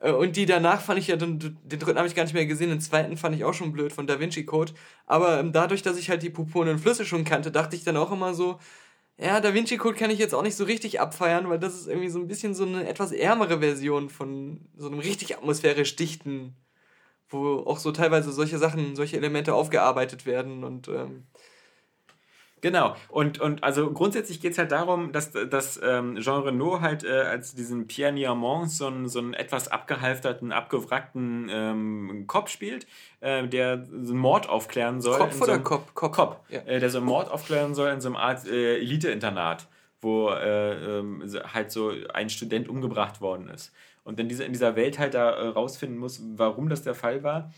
Äh, 0.00 0.12
Und 0.12 0.36
die 0.36 0.46
danach 0.46 0.80
fand 0.80 0.98
ich 0.98 1.08
ja, 1.08 1.16
den, 1.16 1.38
den 1.38 1.78
dritten 1.78 1.96
habe 1.98 2.06
ich 2.06 2.14
gar 2.14 2.22
nicht 2.24 2.34
mehr 2.34 2.46
gesehen, 2.46 2.68
den 2.70 2.80
zweiten 2.80 3.16
fand 3.16 3.34
ich 3.34 3.44
auch 3.44 3.54
schon 3.54 3.72
blöd 3.72 3.92
von 3.92 4.06
Da 4.06 4.20
Vinci 4.20 4.44
Code. 4.44 4.72
Aber 5.06 5.40
ähm, 5.40 5.52
dadurch, 5.52 5.82
dass 5.82 5.96
ich 5.98 6.10
halt 6.10 6.22
die 6.22 6.30
purpurnen 6.30 6.78
Flüsse 6.78 7.04
schon 7.04 7.24
kannte, 7.24 7.50
dachte 7.50 7.74
ich 7.76 7.84
dann 7.84 7.96
auch 7.96 8.12
immer 8.12 8.34
so, 8.34 8.58
ja, 9.18 9.40
Da 9.40 9.54
Vinci 9.54 9.78
Code 9.78 9.96
kann 9.96 10.10
ich 10.10 10.18
jetzt 10.18 10.34
auch 10.34 10.42
nicht 10.42 10.56
so 10.56 10.64
richtig 10.64 11.00
abfeiern, 11.00 11.48
weil 11.48 11.58
das 11.58 11.74
ist 11.74 11.86
irgendwie 11.86 12.08
so 12.08 12.18
ein 12.18 12.28
bisschen 12.28 12.54
so 12.54 12.64
eine 12.64 12.86
etwas 12.86 13.12
ärmere 13.12 13.60
Version 13.60 14.10
von 14.10 14.68
so 14.76 14.88
einem 14.88 14.98
richtig 14.98 15.36
atmosphärisch 15.36 15.96
dichten, 15.96 16.54
wo 17.28 17.60
auch 17.60 17.78
so 17.78 17.92
teilweise 17.92 18.30
solche 18.32 18.58
Sachen, 18.58 18.94
solche 18.94 19.16
Elemente 19.16 19.54
aufgearbeitet 19.54 20.26
werden 20.26 20.64
und 20.64 20.88
ähm, 20.88 21.26
Genau. 22.62 22.96
Und, 23.08 23.38
und 23.38 23.62
also 23.62 23.92
grundsätzlich 23.92 24.40
geht 24.40 24.52
es 24.52 24.58
halt 24.58 24.72
darum, 24.72 25.12
dass, 25.12 25.30
dass 25.32 25.78
ähm, 25.82 26.16
Jean 26.20 26.42
Reno 26.42 26.80
halt 26.80 27.04
äh, 27.04 27.10
als 27.10 27.54
diesen 27.54 27.86
Pierre 27.86 28.12
Niamont 28.12 28.70
so 28.70 28.86
einen, 28.86 29.08
so 29.08 29.18
einen 29.18 29.34
etwas 29.34 29.68
abgehalfterten, 29.68 30.52
abgewrackten 30.52 31.48
ähm, 31.50 32.24
Cop 32.26 32.48
spielt, 32.48 32.86
äh, 33.20 33.46
der 33.46 33.84
so 33.84 34.12
einen 34.12 34.20
Mord 34.20 34.48
aufklären 34.48 35.02
soll. 35.02 35.18
Kopf 35.18 35.40
oder 35.42 35.56
so 35.56 35.60
Cop? 35.60 35.94
Cop. 35.94 36.12
Cop. 36.12 36.44
Ja. 36.48 36.60
Äh, 36.60 36.80
der 36.80 36.88
so 36.88 36.98
einen 36.98 37.06
Mord 37.06 37.30
aufklären 37.30 37.74
soll 37.74 37.90
in 37.90 38.00
so 38.00 38.08
einem 38.08 38.16
Art 38.16 38.46
äh, 38.46 38.78
Elite-Internat, 38.78 39.68
wo 40.00 40.30
äh, 40.30 40.98
ähm, 40.98 41.22
halt 41.52 41.70
so 41.70 41.92
ein 42.14 42.30
Student 42.30 42.68
umgebracht 42.68 43.20
worden 43.20 43.48
ist. 43.48 43.72
Und 44.02 44.18
in 44.18 44.28
dieser, 44.28 44.46
in 44.46 44.52
dieser 44.52 44.76
Welt 44.76 44.98
halt 44.98 45.14
da 45.14 45.30
äh, 45.30 45.48
rausfinden 45.48 45.98
muss, 45.98 46.22
warum 46.36 46.68
das 46.70 46.82
der 46.82 46.94
Fall 46.94 47.22
war. 47.22 47.52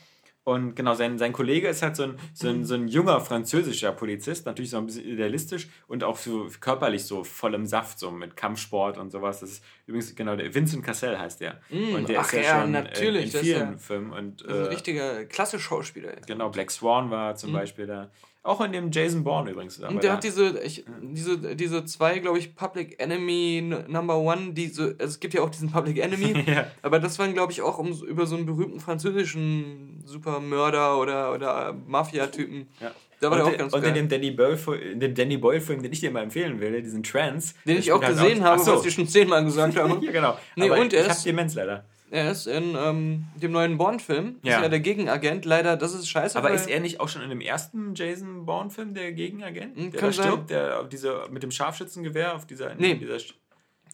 Und 0.49 0.75
genau, 0.77 0.95
sein, 0.95 1.19
sein 1.19 1.35
Kollege 1.35 1.69
ist 1.69 1.83
halt 1.83 1.95
so 1.95 2.05
ein, 2.05 2.19
so, 2.33 2.49
ein, 2.49 2.65
so 2.65 2.75
ein 2.75 2.89
junger 2.89 3.21
französischer 3.21 3.93
Polizist, 3.93 4.47
natürlich 4.47 4.71
so 4.71 4.79
ein 4.79 4.87
bisschen 4.87 5.05
idealistisch 5.05 5.69
und 5.89 6.03
auch 6.03 6.17
so 6.17 6.49
körperlich 6.61 7.05
so 7.05 7.23
voll 7.23 7.53
im 7.53 7.67
Saft, 7.67 7.99
so 7.99 8.11
mit 8.11 8.35
Kampfsport 8.35 8.97
und 8.97 9.11
sowas. 9.11 9.41
Das 9.41 9.51
ist 9.51 9.65
übrigens, 9.87 10.15
genau, 10.17 10.37
der 10.37 10.55
Vincent 10.55 10.83
Cassel 10.83 11.19
heißt 11.19 11.43
der. 11.43 11.61
Mm, 11.69 11.97
und 11.97 12.09
der 12.09 12.21
ach 12.21 12.27
ist 12.27 12.33
ja, 12.33 12.41
ja, 12.41 12.61
schon 12.63 12.71
natürlich, 12.73 13.25
äh, 13.25 13.27
in 13.27 13.33
das 13.33 13.35
ist 13.43 13.47
vielen 13.47 13.73
ja- 13.73 13.77
Filmen. 13.77 14.13
Und, 14.15 14.41
Das 14.41 14.49
ist 14.49 14.55
ein 14.55 14.65
äh, 14.65 14.69
richtiger 14.69 15.25
Klasse-Schauspieler. 15.27 16.13
Genau, 16.27 16.49
Black 16.49 16.71
Swan 16.71 17.11
war 17.11 17.37
zum 17.37 17.53
Beispiel 17.53 17.87
da. 17.87 18.11
Auch 18.49 18.61
in 18.63 18.73
dem 18.73 18.91
Jason 18.91 19.25
Bourne 19.25 19.51
übrigens. 19.51 19.79
Und 19.79 20.03
der 20.03 20.13
hat 20.15 20.25
diese, 20.25 20.59
ich, 20.61 20.85
diese, 21.03 21.55
diese 21.55 21.85
zwei, 21.85 22.19
glaube 22.19 22.39
ich, 22.39 22.55
Public 22.57 22.99
Enemy 22.99 23.75
Number 23.89 24.17
One, 24.19 24.55
die 24.55 24.69
so, 24.69 24.85
also 24.85 24.95
es 25.05 25.21
gibt 25.21 25.35
ja 25.35 25.43
auch 25.43 25.51
diesen 25.51 25.71
Public 25.71 25.99
Enemy, 25.99 26.45
Ja. 26.47 26.67
aber 26.83 26.99
das 26.99 27.19
waren, 27.19 27.35
glaube 27.35 27.53
ich, 27.53 27.61
auch 27.61 27.79
um, 27.79 27.93
über 28.05 28.25
so 28.27 28.37
einen 28.37 28.47
berühmten 28.47 28.81
französischen 28.81 30.03
Supermörder 30.05 30.99
oder, 30.99 31.33
oder 31.35 31.75
Mafia-Typen. 31.87 32.69
Ja. 32.81 32.93
Da 33.21 33.31
war 33.31 33.39
und 33.39 33.47
der 33.47 33.55
auch 33.55 33.59
ganz 33.59 33.73
und 33.75 33.81
geil. 33.83 33.89
in 33.91 33.95
dem 33.97 34.09
Danny 34.09 34.31
Boyle, 34.31 34.57
in 34.93 35.01
dem 35.01 35.15
Danny 35.15 35.37
Boyle 35.39 35.61
den 35.61 35.93
ich 35.93 36.01
dir 36.01 36.11
mal 36.13 36.23
empfehlen 36.23 36.61
will, 36.61 36.81
diesen 36.81 37.03
Trance, 37.03 37.55
Den 37.67 37.79
ich 37.79 37.91
auch 37.93 38.01
halt 38.03 38.17
gesehen 38.17 38.45
habe, 38.45 38.61
Ach 38.61 38.65
so. 38.65 38.77
was 38.77 38.87
ich 38.87 38.95
schon 38.95 39.09
zehnmal 39.09 39.45
gesagt 39.45 39.77
habe. 39.79 39.99
ja, 40.05 40.13
genau. 40.13 40.39
Nee, 40.57 40.71
Aber 40.71 40.81
und 40.81 40.93
er 40.93 41.01
ich 41.03 41.07
ist- 41.11 41.19
hab 41.19 41.25
Demenz 41.25 41.55
leider. 41.55 41.85
Er 42.11 42.31
ist 42.31 42.47
in 42.47 42.75
ähm, 42.77 43.27
dem 43.37 43.53
neuen 43.53 43.77
Bond-Film, 43.77 44.37
ist 44.43 44.49
Ja. 44.49 44.63
ja 44.63 44.69
der 44.69 44.81
Gegenagent. 44.81 45.45
Leider, 45.45 45.77
das 45.77 45.93
ist 45.95 46.09
scheiße. 46.09 46.39
Aber 46.39 46.51
ist 46.51 46.69
er 46.69 46.81
nicht 46.81 47.01
auch 47.01 47.09
schon 47.09 47.23
in 47.23 47.29
dem 47.29 47.41
ersten 47.43 47.95
Jason 47.95 48.47
Bourne-Film 48.47 48.95
der 48.95 49.13
Gegenagent? 49.13 49.77
Hm, 49.77 49.91
Der 49.91 50.01
kann 50.01 50.11
da 50.11 50.13
sein. 50.15 50.27
stirbt, 50.27 50.51
der 50.51 50.81
auf 50.81 50.89
diese, 50.89 51.27
mit 51.31 51.43
dem 51.43 51.51
Scharfschützengewehr 51.51 52.35
auf 52.35 52.47
dieser. 52.47 52.75
Nee. 52.77 52.95
Dieser, 52.95 53.19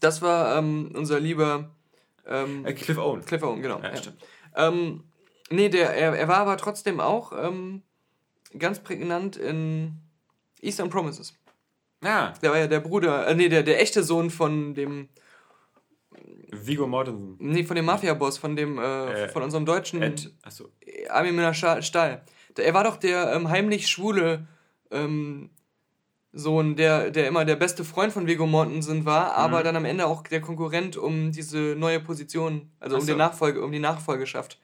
Das 0.01 0.23
war 0.23 0.57
ähm, 0.59 0.93
unser 0.95 1.19
lieber 1.19 1.71
ähm, 2.27 2.65
äh, 2.65 2.73
Cliff 2.73 2.99
Owen. 2.99 3.25
Cliff 3.25 3.43
Owen, 3.43 3.63
genau. 3.63 3.81
Ja, 3.81 3.91
ja. 3.91 3.97
stimmt. 3.97 4.17
Ähm, 4.57 5.05
nee, 5.51 5.69
der, 5.69 5.91
er, 5.95 6.15
er 6.17 6.29
war 6.29 6.39
aber 6.39 6.57
trotzdem 6.57 7.01
auch 7.01 7.33
ähm, 7.37 7.83
ganz 8.59 8.79
prägnant 8.79 9.37
in 9.37 9.95
Eastern 10.63 10.89
Promises. 10.89 11.35
Ah, 12.03 12.33
Der 12.43 12.51
war 12.51 12.59
ja 12.59 12.67
der 12.67 12.81
Bruder, 12.81 13.27
äh, 13.27 13.35
nee, 13.35 13.49
der, 13.49 13.63
der 13.63 13.81
echte 13.81 14.03
Sohn 14.05 14.31
von 14.31 14.75
dem, 14.75 15.09
Vigo 16.67 16.87
Mortensen. 16.87 17.37
nee, 17.39 17.65
von 17.65 17.77
dem 17.77 17.85
Mafia-Boss, 17.85 18.39
von 18.39 18.57
dem, 18.57 18.79
äh, 18.79 19.25
Äh, 19.25 19.29
von 19.29 19.43
unserem 19.43 19.65
deutschen 19.67 20.03
Ed, 20.03 20.33
achso. 20.43 20.71
Armin 21.11 21.35
Müller 21.35 21.55
Sta- 21.55 21.83
Stahl. 21.83 22.23
Er 22.57 22.75
war 22.75 22.85
doch 22.85 22.97
der 22.97 23.33
ähm, 23.35 23.49
heimlich 23.49 23.89
schwule 23.89 24.47
ähm, 24.91 25.51
Sohn, 26.33 26.75
der, 26.77 27.11
der 27.11 27.29
immer 27.29 27.45
der 27.45 27.57
beste 27.57 27.85
Freund 27.85 28.13
von 28.13 28.27
Viggo 28.27 28.47
Mortensen 28.47 29.05
war, 29.05 29.35
aber 29.37 29.61
Mhm. 29.61 29.65
dann 29.65 29.77
am 29.77 29.85
Ende 29.85 30.07
auch 30.07 30.23
der 30.23 30.41
Konkurrent 30.41 30.97
um 30.97 31.31
diese 31.31 31.77
neue 31.77 32.01
Position, 32.01 32.71
also 32.81 32.97
um, 32.99 33.07
den 33.07 33.19
Nachfolge, 33.19 33.63
um 33.65 33.71
die 33.71 33.79
Nachfolgeschaft. 33.79 34.59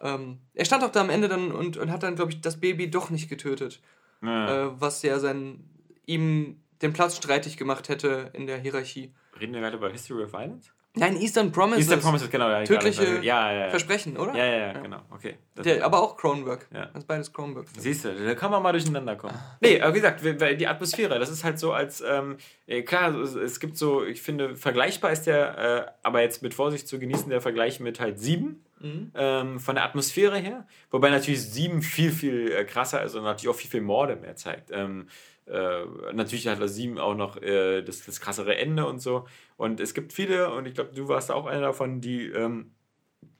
Ähm, 0.00 0.38
er 0.54 0.64
stand 0.64 0.84
auch 0.84 0.90
da 0.92 1.00
am 1.00 1.10
Ende 1.10 1.28
dann 1.28 1.50
und, 1.52 1.76
und 1.76 1.90
hat 1.90 2.02
dann, 2.02 2.14
glaube 2.16 2.30
ich, 2.32 2.40
das 2.40 2.60
Baby 2.60 2.90
doch 2.90 3.10
nicht 3.10 3.28
getötet, 3.28 3.80
Ja. 4.22 4.66
äh, 4.66 4.80
was 4.80 5.02
ja 5.02 5.18
sein, 5.18 5.68
ihm 6.06 6.60
den 6.82 6.92
Platz 6.92 7.16
streitig 7.16 7.56
gemacht 7.56 7.88
hätte 7.88 8.30
in 8.34 8.46
der 8.46 8.58
Hierarchie. 8.58 9.14
Reden 9.40 9.52
wir 9.54 9.60
gerade 9.62 9.76
über 9.76 9.90
History 9.90 10.24
of 10.24 10.32
Violence? 10.32 10.72
Nein, 10.96 11.20
Eastern 11.20 11.50
Promises. 11.50 11.80
Eastern 11.84 12.00
Promises, 12.00 12.30
genau. 12.30 12.48
Ja, 12.48 12.62
ich 12.62 12.68
Tödliche 12.68 13.04
gerade- 13.04 13.24
ja, 13.24 13.52
ja. 13.52 13.70
Versprechen, 13.70 14.16
oder? 14.16 14.32
Ja, 14.36 14.44
ja, 14.44 14.56
ja, 14.58 14.72
genau. 14.74 15.00
Okay. 15.10 15.36
Der, 15.64 15.84
aber 15.84 16.00
auch 16.00 16.16
Cronenberg. 16.16 16.68
Ja. 16.72 16.86
Das 16.86 17.02
ist 17.02 17.06
beides 17.08 17.32
Cronenberg. 17.32 17.66
Siehst 17.76 18.04
du, 18.04 18.14
da 18.14 18.34
kann 18.36 18.52
man 18.52 18.62
mal 18.62 18.70
durcheinander 18.72 19.16
kommen. 19.16 19.34
Nee, 19.60 19.80
aber 19.80 19.92
wie 19.94 20.00
gesagt, 20.00 20.22
die 20.60 20.66
Atmosphäre, 20.68 21.18
das 21.18 21.30
ist 21.30 21.42
halt 21.42 21.58
so 21.58 21.72
als, 21.72 22.00
ähm, 22.06 22.36
äh, 22.66 22.82
klar, 22.82 23.12
es, 23.14 23.58
gibt 23.58 23.76
so, 23.76 24.04
ich 24.04 24.22
finde, 24.22 24.54
vergleichbar 24.54 25.10
ist 25.10 25.24
der, 25.24 25.58
äh, 25.58 25.92
aber 26.04 26.22
jetzt 26.22 26.42
mit 26.42 26.54
Vorsicht 26.54 26.86
zu 26.86 27.00
genießen, 27.00 27.28
der 27.28 27.40
Vergleich 27.40 27.80
mit 27.80 27.98
halt 27.98 28.20
sieben. 28.20 28.64
Mhm. 28.80 29.12
Ähm, 29.14 29.60
von 29.60 29.76
der 29.76 29.84
Atmosphäre 29.84 30.36
her, 30.36 30.66
wobei 30.90 31.08
natürlich 31.08 31.42
sieben 31.42 31.80
viel, 31.80 32.10
viel 32.10 32.52
äh, 32.52 32.64
krasser 32.64 33.02
ist 33.02 33.14
und 33.14 33.22
natürlich 33.22 33.48
auch 33.48 33.58
viel, 33.58 33.70
viel 33.70 33.80
Morde 33.80 34.16
mehr 34.16 34.36
zeigt. 34.36 34.70
Ähm, 34.72 35.08
äh, 35.46 35.84
natürlich 36.12 36.46
hat 36.48 36.58
sieben 36.68 36.98
auch 36.98 37.14
noch 37.14 37.40
äh, 37.40 37.82
das, 37.82 38.04
das 38.04 38.20
krassere 38.20 38.56
Ende 38.56 38.86
und 38.86 39.00
so. 39.00 39.26
Und 39.56 39.80
es 39.80 39.94
gibt 39.94 40.12
viele, 40.12 40.52
und 40.52 40.66
ich 40.66 40.74
glaube, 40.74 40.90
du 40.94 41.08
warst 41.08 41.30
auch 41.30 41.46
einer 41.46 41.60
davon, 41.60 42.00
die 42.00 42.26
ähm, 42.26 42.72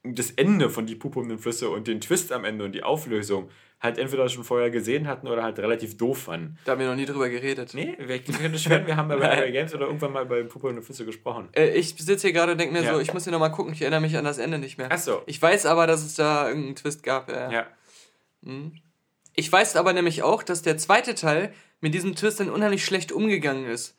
das 0.03 0.31
Ende 0.33 0.69
von 0.69 0.85
Die 0.87 0.97
Puppe 0.97 1.19
um 1.21 1.29
den 1.29 1.39
Flüsse 1.39 1.71
und 1.71 1.87
den 1.89 2.01
Twist 2.01 2.31
am 2.33 2.45
Ende 2.45 2.65
und 2.65 2.73
die 2.73 2.83
Auflösung 2.83 3.49
halt 3.81 3.99
entweder 3.99 4.29
schon 4.29 4.45
vorher 4.45 4.71
gesehen 4.71 5.07
hatten 5.09 5.29
oder 5.29 5.43
halt 5.43 5.59
relativ 5.59 5.97
doof 5.99 6.23
fanden. 6.25 6.59
Da 6.65 6.73
haben 6.73 6.81
wir 6.81 6.89
noch 6.89 6.95
nie 6.97 7.05
drüber 7.05 7.29
geredet. 7.29 7.73
Nee, 7.75 7.97
wir 7.99 8.19
können 8.21 8.59
schwören, 8.59 8.87
wir 8.87 8.97
haben 8.97 9.09
bei 9.09 9.17
Nein. 9.17 9.39
Area 9.39 9.51
Games 9.51 9.75
oder 9.75 9.87
irgendwann 9.87 10.13
mal 10.13 10.25
bei 10.27 10.43
Puppe 10.43 10.73
den 10.73 10.83
Flüsse 10.83 11.05
gesprochen. 11.05 11.49
Äh, 11.55 11.71
ich 11.71 11.95
sitze 11.97 12.29
hier 12.29 12.33
gerade 12.35 12.53
und 12.53 12.59
denke 12.61 12.73
mir 12.75 12.83
Ja. 12.83 12.95
so, 12.95 13.01
ich 13.01 13.13
muss 13.13 13.25
hier 13.25 13.33
nochmal 13.33 13.53
gucken, 13.53 13.73
ich 13.73 13.83
erinnere 13.83 14.01
mich 14.01 14.17
an 14.17 14.25
das 14.25 14.39
Ende 14.39 14.59
nicht 14.59 14.79
mehr. 14.79 14.89
Ach 14.91 14.99
so. 14.99 15.23
Ich 15.27 15.41
weiß 15.41 15.67
aber, 15.67 15.87
dass 15.87 16.03
es 16.05 16.15
da 16.15 16.49
irgendeinen 16.49 16.77
Twist 16.77 17.03
gab. 17.03 17.31
Ja. 17.31 17.51
Ja. 17.51 17.67
Ich 19.35 19.51
weiß 19.51 19.77
aber 19.77 19.93
nämlich 19.93 20.23
auch, 20.23 20.43
dass 20.43 20.63
der 20.63 20.79
zweite 20.79 21.15
Teil 21.15 21.53
mit 21.85 21.93
diesem 21.95 22.15
Twist 22.17 22.41
dann 22.41 22.49
unheimlich 22.51 22.85
schlecht 22.85 23.13
umgegangen 23.13 23.67
ist. 23.67 23.95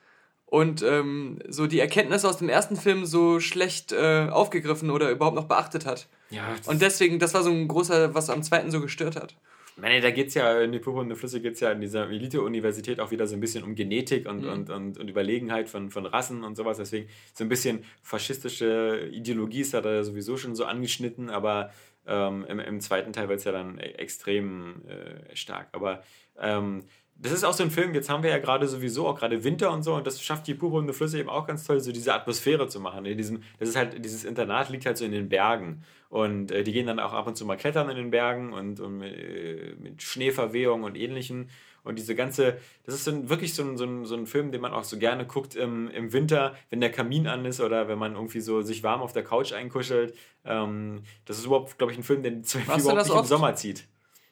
und 0.47 0.81
ähm, 0.83 1.39
so 1.47 1.67
die 1.67 1.79
Erkenntnisse 1.79 2.27
aus 2.29 2.37
dem 2.37 2.49
ersten 2.49 2.75
Film 2.77 3.05
so 3.05 3.39
schlecht 3.39 3.91
äh, 3.91 4.27
aufgegriffen 4.31 4.89
oder 4.91 5.09
überhaupt 5.11 5.35
noch 5.35 5.47
beachtet 5.47 5.85
hat. 5.85 6.07
Ja, 6.29 6.55
Und 6.67 6.81
deswegen, 6.81 7.19
das 7.19 7.33
war 7.33 7.43
so 7.43 7.49
ein 7.51 7.67
großer, 7.67 8.13
was 8.13 8.29
am 8.29 8.41
zweiten 8.43 8.71
so 8.71 8.79
gestört 8.81 9.15
hat. 9.15 9.35
Meine, 9.77 9.99
da 10.01 10.09
geht 10.11 10.29
es 10.29 10.33
ja, 10.35 10.61
in 10.61 10.71
die 10.71 10.79
Purpur 10.79 11.01
und 11.01 11.09
die 11.09 11.15
Flüsse 11.15 11.41
geht 11.41 11.55
es 11.55 11.59
ja 11.59 11.71
in 11.71 11.81
dieser 11.81 12.09
Elite-Universität 12.09 12.99
auch 13.01 13.11
wieder 13.11 13.27
so 13.27 13.35
ein 13.35 13.41
bisschen 13.41 13.63
um 13.65 13.75
Genetik 13.75 14.23
Mhm. 14.25 14.29
und, 14.31 14.45
und, 14.45 14.69
und, 14.69 14.97
und 14.99 15.07
Überlegenheit 15.09 15.67
von, 15.67 15.89
von 15.91 16.05
Rassen 16.05 16.43
und 16.45 16.55
sowas. 16.55 16.77
Deswegen 16.77 17.09
so 17.33 17.43
ein 17.43 17.49
bisschen 17.49 17.83
faschistische 18.01 19.09
Ideologie 19.11 19.61
ist 19.61 19.73
da, 19.73 19.81
da 19.81 20.03
sowieso 20.03 20.37
schon 20.37 20.55
so 20.55 20.65
angeschnitten, 20.65 21.29
aber 21.29 21.71
ähm, 22.07 22.45
im, 22.47 22.59
im 22.59 22.79
zweiten 22.81 23.13
Teil 23.13 23.29
wird 23.29 23.39
es 23.39 23.45
ja 23.45 23.51
dann 23.51 23.77
e- 23.79 23.81
extrem 23.97 24.83
äh, 24.87 25.35
stark. 25.35 25.67
Aber 25.73 26.03
ähm, 26.39 26.83
das 27.17 27.31
ist 27.31 27.43
auch 27.43 27.53
so 27.53 27.63
ein 27.63 27.71
Film, 27.71 27.93
jetzt 27.93 28.09
haben 28.09 28.23
wir 28.23 28.29
ja 28.29 28.39
gerade 28.39 28.67
sowieso 28.67 29.07
auch 29.07 29.17
gerade 29.17 29.43
Winter 29.43 29.71
und 29.71 29.83
so 29.83 29.95
und 29.95 30.05
das 30.05 30.21
schafft 30.21 30.47
die 30.47 30.53
purpurne 30.53 30.91
Flüsse 30.91 31.19
eben 31.19 31.29
auch 31.29 31.47
ganz 31.47 31.63
toll, 31.63 31.79
so 31.79 31.91
diese 31.91 32.13
Atmosphäre 32.13 32.67
zu 32.67 32.79
machen. 32.79 33.05
In 33.05 33.17
diesem, 33.17 33.41
das 33.57 33.69
ist 33.69 33.75
halt, 33.75 34.03
dieses 34.03 34.25
Internat 34.25 34.69
liegt 34.69 34.85
halt 34.85 34.97
so 34.97 35.05
in 35.05 35.11
den 35.11 35.29
Bergen 35.29 35.83
und 36.09 36.51
äh, 36.51 36.63
die 36.63 36.73
gehen 36.73 36.87
dann 36.87 36.99
auch 36.99 37.13
ab 37.13 37.27
und 37.27 37.37
zu 37.37 37.45
mal 37.45 37.55
klettern 37.55 37.89
in 37.89 37.95
den 37.95 38.11
Bergen 38.11 38.53
und, 38.53 38.79
und 38.79 39.01
äh, 39.01 39.75
mit 39.79 40.01
Schneeverwehung 40.01 40.83
und 40.83 40.95
ähnlichem. 40.97 41.47
Und 41.83 41.99
diese 41.99 42.15
ganze, 42.15 42.57
das 42.83 42.95
ist 42.95 43.03
so 43.05 43.11
ein, 43.11 43.29
wirklich 43.29 43.53
so 43.53 43.61
ein, 43.63 43.77
so, 43.77 43.85
ein, 43.85 44.05
so 44.05 44.15
ein 44.15 44.25
Film, 44.25 44.51
den 44.51 44.59
man 44.59 44.73
auch 44.73 44.83
so 44.83 44.97
gerne 44.97 45.25
guckt 45.27 45.55
im, 45.55 45.87
im 45.91 46.13
Winter, 46.13 46.55
wenn 46.71 46.81
der 46.81 46.91
Kamin 46.91 47.27
an 47.27 47.45
ist 47.45 47.61
oder 47.61 47.87
wenn 47.87 47.99
man 47.99 48.15
irgendwie 48.15 48.39
so 48.39 48.63
sich 48.63 48.81
warm 48.81 49.01
auf 49.01 49.13
der 49.13 49.23
Couch 49.23 49.53
einkuschelt. 49.53 50.17
Ähm, 50.43 51.03
das 51.25 51.37
ist 51.37 51.45
überhaupt, 51.45 51.77
glaube 51.77 51.93
ich, 51.93 51.99
ein 51.99 52.03
Film, 52.03 52.23
den 52.23 52.43
zum 52.43 52.63
überhaupt 52.63 52.83
nicht 52.83 53.09
im 53.09 53.15
oft? 53.17 53.27
Sommer 53.29 53.55
zieht. 53.55 53.87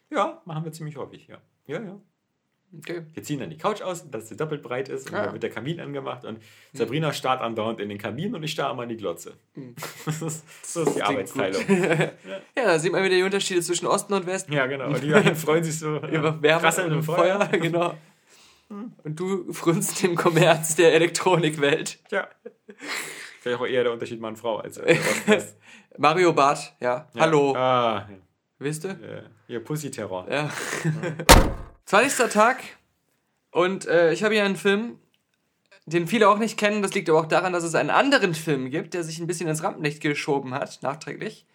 Ja, 0.10 0.42
machen 0.45 0.66
wir 0.66 0.72
ziemlich 0.72 0.98
häufig, 0.98 1.28
ja. 1.28 1.38
Ja, 1.68 1.80
ja. 1.80 2.02
Okay. 2.80 3.03
Wir 3.14 3.22
ziehen 3.24 3.40
dann 3.40 3.50
die 3.52 3.58
Couch 3.58 3.82
aus, 3.82 4.10
dass 4.10 4.30
sie 4.30 4.35
doppelt 4.35 4.64
breit 4.64 4.90
ist 4.90 5.10
und 5.10 5.16
Ah. 5.16 5.24
dann 5.26 5.34
wird 5.34 5.43
der 5.43 5.50
Kamin 5.52 5.80
angemacht 5.80 6.26
und 6.26 6.40
Sabrina 6.74 7.14
starrt 7.14 7.42
andauernd 7.42 7.80
in 7.80 7.90
den 7.90 7.98
Kamin 8.00 8.34
und 8.34 8.42
ich 8.43 8.52
starre 8.52 8.74
immer 8.74 8.84
in 8.84 8.90
die 8.90 8.98
Glotze. 8.98 9.34
Hm. 9.53 9.76
Das 10.06 10.22
ist, 10.22 10.43
so 10.74 10.82
ist 10.84 10.95
die 10.95 11.03
Arbeitsteilung. 11.03 11.61
Ja, 12.58 12.66
da 12.66 12.80
sieht 12.80 12.92
man 12.92 13.03
wieder 13.03 13.16
die 13.16 13.24
Unterschiede 13.24 13.61
zwischen 13.61 13.85
Osten 13.88 14.14
und 14.14 14.26
Westen. 14.26 14.53
Ja, 14.53 14.66
genau. 14.68 14.88
Und 14.88 15.03
die 15.03 15.10
beiden 15.11 15.35
freuen 15.35 15.64
sich 15.64 15.77
so 15.77 15.98
Über 15.98 16.42
Wärme 16.42 16.68
und 16.85 16.92
im 16.93 17.03
Feuer. 17.03 17.40
Feuer. 17.45 17.60
genau. 17.60 17.93
Und 18.69 19.19
du 19.19 19.53
frünst 19.53 20.02
den 20.02 20.16
Kommerz 20.16 20.76
der 20.76 20.93
Elektronikwelt. 20.93 22.00
Ja. 22.10 22.27
Vielleicht 23.42 23.60
auch 23.60 23.68
eher 23.68 23.84
der 23.84 23.92
Unterschied 23.93 24.19
Mann-Frau 24.19 24.58
als 24.58 24.77
äh, 24.77 24.98
Ost-West. 24.98 25.58
Mario 25.98 26.34
Barth, 26.34 26.74
ja. 26.80 27.08
Ja. 27.14 27.22
Hallo. 27.22 27.53
Ah, 27.56 28.08
Wisst 28.58 28.85
ihr? 28.85 28.92
äh, 29.48 29.52
ihr 29.52 29.64
Pussy-Terror. 29.64 30.26
Ja. 30.32 30.50
20. 31.86 32.32
Tag. 32.32 32.64
Und 33.52 33.88
äh, 33.88 34.14
ich 34.14 34.24
habe 34.24 34.34
hier 34.34 34.44
einen 34.44 34.56
Film, 34.56 35.00
den 35.86 36.08
viele 36.08 36.30
auch 36.30 36.38
nicht 36.38 36.58
kennen. 36.58 36.82
Das 36.82 36.94
liegt 36.94 37.10
aber 37.10 37.20
auch 37.20 37.28
daran, 37.28 37.53
dass 37.53 37.64
es 37.64 37.76
einen 37.76 37.90
anderen 37.90 38.34
Film 38.34 38.70
gibt, 38.70 38.94
der 38.94 39.03
sich 39.03 39.20
ein 39.20 39.28
bisschen 39.28 39.50
ins 39.50 39.64
Rampenlicht 39.64 40.02
geschoben 40.02 40.53
hat, 40.53 40.80
nachträglich. 40.82 41.45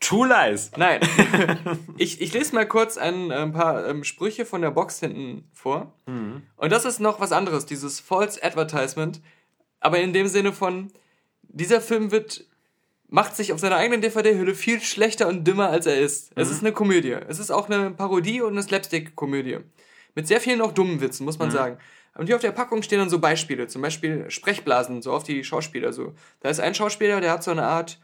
True 0.00 0.26
Lies. 0.26 0.72
Nein. 0.76 1.00
ich, 1.96 2.20
ich 2.20 2.32
lese 2.32 2.54
mal 2.54 2.66
kurz 2.66 2.98
ein, 2.98 3.30
ein 3.30 3.52
paar 3.52 3.86
ähm, 3.86 4.02
Sprüche 4.02 4.44
von 4.44 4.60
der 4.60 4.72
Box 4.72 4.98
hinten 4.98 5.48
vor. 5.52 5.94
Und 6.56 6.72
das 6.72 6.84
ist 6.84 6.98
noch 6.98 7.20
was 7.20 7.30
anderes, 7.30 7.66
dieses 7.66 8.00
False 8.00 8.42
Advertisement. 8.42 9.20
Aber 9.78 10.00
in 10.00 10.12
dem 10.12 10.26
Sinne 10.26 10.52
von, 10.52 10.92
dieser 11.42 11.80
Film 11.80 12.10
wird, 12.10 12.46
macht 13.12 13.36
sich 13.36 13.52
auf 13.52 13.60
seiner 13.60 13.76
eigenen 13.76 14.00
DVD-Hülle 14.00 14.54
viel 14.54 14.80
schlechter 14.80 15.28
und 15.28 15.44
dümmer, 15.44 15.68
als 15.68 15.84
er 15.84 16.00
ist. 16.00 16.32
Es 16.34 16.50
ist 16.50 16.62
eine 16.62 16.72
Komödie. 16.72 17.12
Es 17.28 17.38
ist 17.38 17.50
auch 17.50 17.68
eine 17.68 17.90
Parodie 17.90 18.40
und 18.40 18.52
eine 18.52 18.62
Slapstick-Komödie. 18.62 19.58
Mit 20.14 20.26
sehr 20.26 20.40
vielen 20.40 20.62
auch 20.62 20.72
dummen 20.72 21.02
Witzen, 21.02 21.26
muss 21.26 21.38
man 21.38 21.50
sagen. 21.50 21.76
Und 22.14 22.26
hier 22.26 22.36
auf 22.36 22.42
der 22.42 22.52
Packung 22.52 22.82
stehen 22.82 23.00
dann 23.00 23.10
so 23.10 23.18
Beispiele. 23.18 23.66
Zum 23.66 23.82
Beispiel 23.82 24.30
Sprechblasen, 24.30 25.02
so 25.02 25.12
auf 25.12 25.24
die 25.24 25.44
Schauspieler. 25.44 25.92
So. 25.92 26.14
Da 26.40 26.48
ist 26.48 26.60
ein 26.60 26.74
Schauspieler, 26.74 27.20
der 27.20 27.32
hat 27.32 27.44
so 27.44 27.50
eine 27.50 27.64
Art 27.64 28.00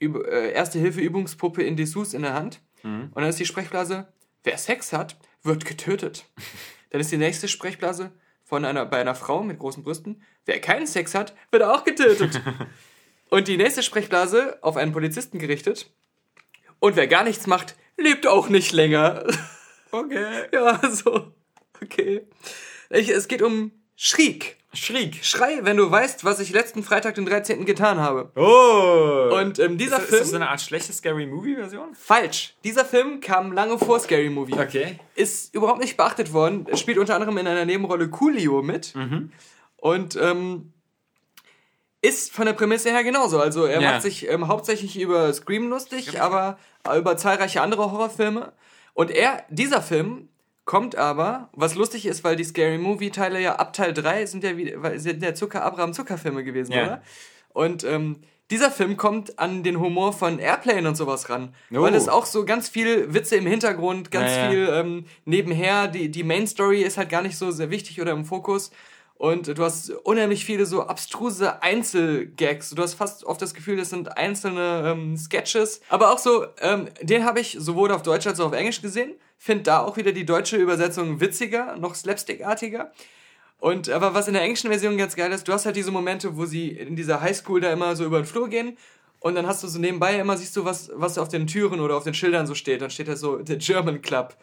äh, 0.00 0.52
Erste-Hilfe-Übungspuppe 0.52 1.62
in 1.62 1.76
Dessous 1.76 2.12
in 2.12 2.20
der 2.20 2.34
Hand. 2.34 2.60
Und 2.82 3.16
dann 3.16 3.24
ist 3.24 3.38
die 3.38 3.46
Sprechblase, 3.46 4.06
wer 4.44 4.58
Sex 4.58 4.92
hat, 4.92 5.16
wird 5.42 5.64
getötet. 5.64 6.26
dann 6.90 7.00
ist 7.00 7.10
die 7.10 7.16
nächste 7.16 7.48
Sprechblase 7.48 8.10
von 8.44 8.66
einer, 8.66 8.84
bei 8.84 9.00
einer 9.00 9.14
Frau 9.14 9.42
mit 9.42 9.58
großen 9.58 9.82
Brüsten, 9.82 10.22
wer 10.44 10.60
keinen 10.60 10.86
Sex 10.86 11.14
hat, 11.14 11.34
wird 11.50 11.62
auch 11.62 11.84
getötet. 11.84 12.42
Und 13.30 13.48
die 13.48 13.56
nächste 13.56 13.82
Sprechblase 13.82 14.58
auf 14.60 14.76
einen 14.76 14.92
Polizisten 14.92 15.38
gerichtet. 15.38 15.90
Und 16.80 16.96
wer 16.96 17.06
gar 17.06 17.24
nichts 17.24 17.46
macht, 17.46 17.76
lebt 17.96 18.26
auch 18.26 18.48
nicht 18.48 18.72
länger. 18.72 19.24
Okay. 19.92 20.44
ja, 20.52 20.80
so. 20.88 21.32
Okay. 21.82 22.24
Ich, 22.90 23.08
es 23.08 23.26
geht 23.26 23.42
um 23.42 23.72
Schriek. 23.96 24.56
Schriek. 24.72 25.24
Schrei, 25.24 25.58
wenn 25.62 25.76
du 25.76 25.90
weißt, 25.90 26.24
was 26.24 26.38
ich 26.38 26.52
letzten 26.52 26.84
Freitag, 26.84 27.16
den 27.16 27.26
13. 27.26 27.64
getan 27.66 27.98
habe. 27.98 28.30
Oh. 28.36 29.34
Und 29.36 29.58
ähm, 29.58 29.78
dieser 29.78 29.98
ist, 29.98 30.04
Film. 30.04 30.14
ist 30.14 30.20
das 30.20 30.30
so 30.30 30.36
eine 30.36 30.48
Art 30.48 30.60
schlechte 30.60 30.92
Scary 30.92 31.26
Movie-Version? 31.26 31.96
Falsch. 31.96 32.54
Dieser 32.62 32.84
Film 32.84 33.20
kam 33.20 33.50
lange 33.52 33.78
vor 33.78 33.98
Scary 33.98 34.30
Movie. 34.30 34.54
Okay. 34.54 35.00
Ist 35.16 35.52
überhaupt 35.56 35.80
nicht 35.80 35.96
beachtet 35.96 36.32
worden. 36.32 36.66
Er 36.70 36.76
spielt 36.76 36.98
unter 36.98 37.16
anderem 37.16 37.36
in 37.38 37.48
einer 37.48 37.64
Nebenrolle 37.64 38.08
Coolio 38.10 38.62
mit. 38.62 38.94
Mhm. 38.94 39.32
Und 39.76 40.14
ähm, 40.14 40.72
ist 42.02 42.32
von 42.32 42.46
der 42.46 42.54
Prämisse 42.54 42.90
her 42.90 43.04
genauso. 43.04 43.38
Also 43.40 43.64
er 43.64 43.80
Ja. 43.80 43.92
macht 43.92 44.02
sich 44.02 44.28
ähm, 44.28 44.48
hauptsächlich 44.48 44.98
über 44.98 45.32
Scream 45.32 45.68
lustig, 45.68 46.20
aber 46.20 46.58
über 46.96 47.16
zahlreiche 47.16 47.60
andere 47.60 47.90
Horrorfilme. 47.92 48.52
Und 48.94 49.10
er, 49.10 49.44
dieser 49.50 49.82
Film 49.82 50.28
kommt 50.64 50.96
aber, 50.96 51.48
was 51.52 51.74
lustig 51.74 52.06
ist, 52.06 52.22
weil 52.24 52.36
die 52.36 52.44
Scary 52.44 52.78
Movie 52.78 53.10
Teile 53.10 53.40
ja 53.40 53.56
ab 53.56 53.72
Teil 53.72 53.92
3 53.92 54.26
sind 54.26 54.44
ja 54.44 54.56
wieder, 54.56 54.98
sind 54.98 55.22
ja 55.22 55.34
Zucker 55.34 55.62
Abraham 55.64 55.92
Zucker 55.92 56.16
Filme 56.16 56.44
gewesen, 56.44 56.72
Ja. 56.72 56.82
oder? 56.84 57.02
Und 57.52 57.82
ähm, 57.84 58.20
dieser 58.50 58.70
Film 58.70 58.96
kommt 58.96 59.38
an 59.38 59.62
den 59.62 59.78
Humor 59.78 60.12
von 60.12 60.38
Airplane 60.38 60.88
und 60.88 60.96
sowas 60.96 61.28
ran. 61.28 61.54
Oh. 61.72 61.82
Weil 61.82 61.94
es 61.94 62.08
auch 62.08 62.26
so 62.26 62.44
ganz 62.44 62.68
viel 62.68 63.12
Witze 63.14 63.36
im 63.36 63.46
Hintergrund, 63.46 64.10
ganz 64.10 64.30
Ja, 64.32 64.44
ja. 64.44 64.50
viel 64.50 64.68
ähm, 64.72 65.04
nebenher. 65.24 65.86
Die, 65.88 66.08
die 66.10 66.24
Main 66.24 66.46
Story 66.46 66.82
ist 66.82 66.96
halt 66.98 67.10
gar 67.10 67.22
nicht 67.22 67.36
so 67.36 67.50
sehr 67.50 67.70
wichtig 67.70 68.00
oder 68.00 68.12
im 68.12 68.24
Fokus. 68.24 68.70
Und 69.20 69.58
du 69.58 69.62
hast 69.62 69.90
unheimlich 69.90 70.46
viele 70.46 70.64
so 70.64 70.84
abstruse 70.86 71.62
Einzelgags. 71.62 72.70
Du 72.70 72.80
hast 72.80 72.94
fast 72.94 73.22
oft 73.24 73.42
das 73.42 73.52
Gefühl, 73.52 73.76
das 73.76 73.90
sind 73.90 74.16
einzelne 74.16 74.82
ähm, 74.86 75.14
Sketches. 75.18 75.82
Aber 75.90 76.14
auch 76.14 76.16
so, 76.16 76.46
ähm, 76.62 76.88
den 77.02 77.26
habe 77.26 77.38
ich 77.38 77.54
sowohl 77.60 77.92
auf 77.92 78.00
Deutsch 78.00 78.26
als 78.26 78.40
auch 78.40 78.46
auf 78.46 78.54
Englisch 78.54 78.80
gesehen. 78.80 79.12
Find 79.36 79.66
da 79.66 79.80
auch 79.80 79.98
wieder 79.98 80.12
die 80.12 80.24
deutsche 80.24 80.56
Übersetzung 80.56 81.20
witziger, 81.20 81.76
noch 81.76 81.94
slapstickartiger. 81.94 82.92
Und 83.58 83.90
aber 83.90 84.14
was 84.14 84.26
in 84.26 84.32
der 84.32 84.42
englischen 84.42 84.70
Version 84.70 84.96
ganz 84.96 85.14
geil 85.14 85.30
ist, 85.32 85.46
du 85.46 85.52
hast 85.52 85.66
halt 85.66 85.76
diese 85.76 85.90
Momente, 85.90 86.38
wo 86.38 86.46
sie 86.46 86.70
in 86.70 86.96
dieser 86.96 87.20
Highschool 87.20 87.60
da 87.60 87.70
immer 87.70 87.96
so 87.96 88.06
über 88.06 88.22
den 88.22 88.26
Flur 88.26 88.48
gehen 88.48 88.78
und 89.18 89.34
dann 89.34 89.46
hast 89.46 89.62
du 89.62 89.68
so 89.68 89.78
nebenbei 89.78 90.18
immer 90.18 90.38
siehst 90.38 90.56
du 90.56 90.64
was 90.64 90.90
was 90.94 91.18
auf 91.18 91.28
den 91.28 91.46
Türen 91.46 91.80
oder 91.80 91.94
auf 91.94 92.04
den 92.04 92.14
Schildern 92.14 92.46
so 92.46 92.54
steht, 92.54 92.80
dann 92.80 92.88
steht 92.88 93.08
da 93.08 93.16
so 93.16 93.36
der 93.36 93.56
German 93.56 94.00
Club. 94.00 94.34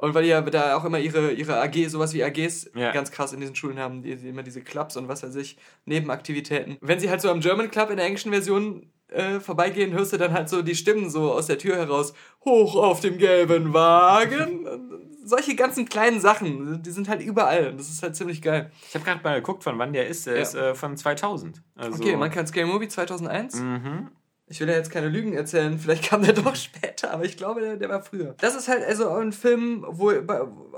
Und 0.00 0.14
weil 0.14 0.22
die 0.22 0.30
ja 0.30 0.40
da 0.40 0.76
auch 0.76 0.84
immer 0.86 0.98
ihre, 0.98 1.32
ihre 1.32 1.60
AG, 1.60 1.88
sowas 1.88 2.14
wie 2.14 2.24
AGs 2.24 2.70
Ja. 2.74 2.90
ganz 2.92 3.10
krass 3.10 3.34
in 3.34 3.40
diesen 3.40 3.54
Schulen 3.54 3.78
haben, 3.78 4.00
die, 4.02 4.16
die 4.16 4.28
immer 4.30 4.42
diese 4.42 4.62
Clubs 4.62 4.96
und 4.96 5.08
was 5.08 5.22
weiß 5.22 5.36
ich, 5.36 5.58
Nebenaktivitäten. 5.84 6.78
Wenn 6.80 6.98
sie 7.00 7.10
halt 7.10 7.20
so 7.20 7.30
am 7.30 7.40
German 7.40 7.70
Club 7.70 7.90
in 7.90 7.96
der 7.98 8.06
englischen 8.06 8.32
Version 8.32 8.90
äh, 9.08 9.40
vorbeigehen, 9.40 9.92
hörst 9.92 10.12
du 10.12 10.16
dann 10.16 10.32
halt 10.32 10.48
so 10.48 10.62
die 10.62 10.74
Stimmen 10.74 11.10
so 11.10 11.32
aus 11.32 11.46
der 11.48 11.58
Tür 11.58 11.76
heraus, 11.76 12.14
hoch 12.44 12.76
auf 12.76 13.00
dem 13.00 13.18
gelben 13.18 13.74
Wagen. 13.74 14.66
Solche 15.24 15.54
ganzen 15.54 15.86
kleinen 15.86 16.18
Sachen, 16.18 16.82
die 16.82 16.90
sind 16.90 17.08
halt 17.08 17.20
überall. 17.20 17.74
Das 17.76 17.90
ist 17.90 18.02
halt 18.02 18.16
ziemlich 18.16 18.40
geil. 18.40 18.70
Ich 18.88 18.94
habe 18.94 19.04
gerade 19.04 19.20
mal 19.22 19.34
geguckt, 19.34 19.62
von 19.64 19.78
wann 19.78 19.92
der 19.92 20.06
ist. 20.08 20.26
Der 20.26 20.36
Ja. 20.36 20.40
ist 20.42 20.54
äh, 20.54 20.74
von 20.74 20.96
2000. 20.96 21.62
Also, 21.76 21.98
Okay, 22.02 22.16
man 22.16 22.30
kann 22.30 22.46
Scary 22.46 22.64
Movie 22.66 22.88
2001. 22.88 23.56
Mhm. 23.60 24.08
Ich 24.50 24.58
will 24.58 24.68
ja 24.68 24.74
jetzt 24.74 24.90
keine 24.90 25.08
Lügen 25.08 25.32
erzählen, 25.32 25.78
vielleicht 25.78 26.02
kam 26.02 26.22
der 26.22 26.32
doch 26.34 26.56
später, 26.56 27.12
aber 27.12 27.24
ich 27.24 27.36
glaube, 27.36 27.60
der, 27.60 27.76
der 27.76 27.88
war 27.88 28.02
früher. 28.02 28.34
Das 28.40 28.56
ist 28.56 28.66
halt 28.66 28.84
also 28.84 29.08
ein 29.10 29.32
Film, 29.32 29.84
wo, 29.88 30.10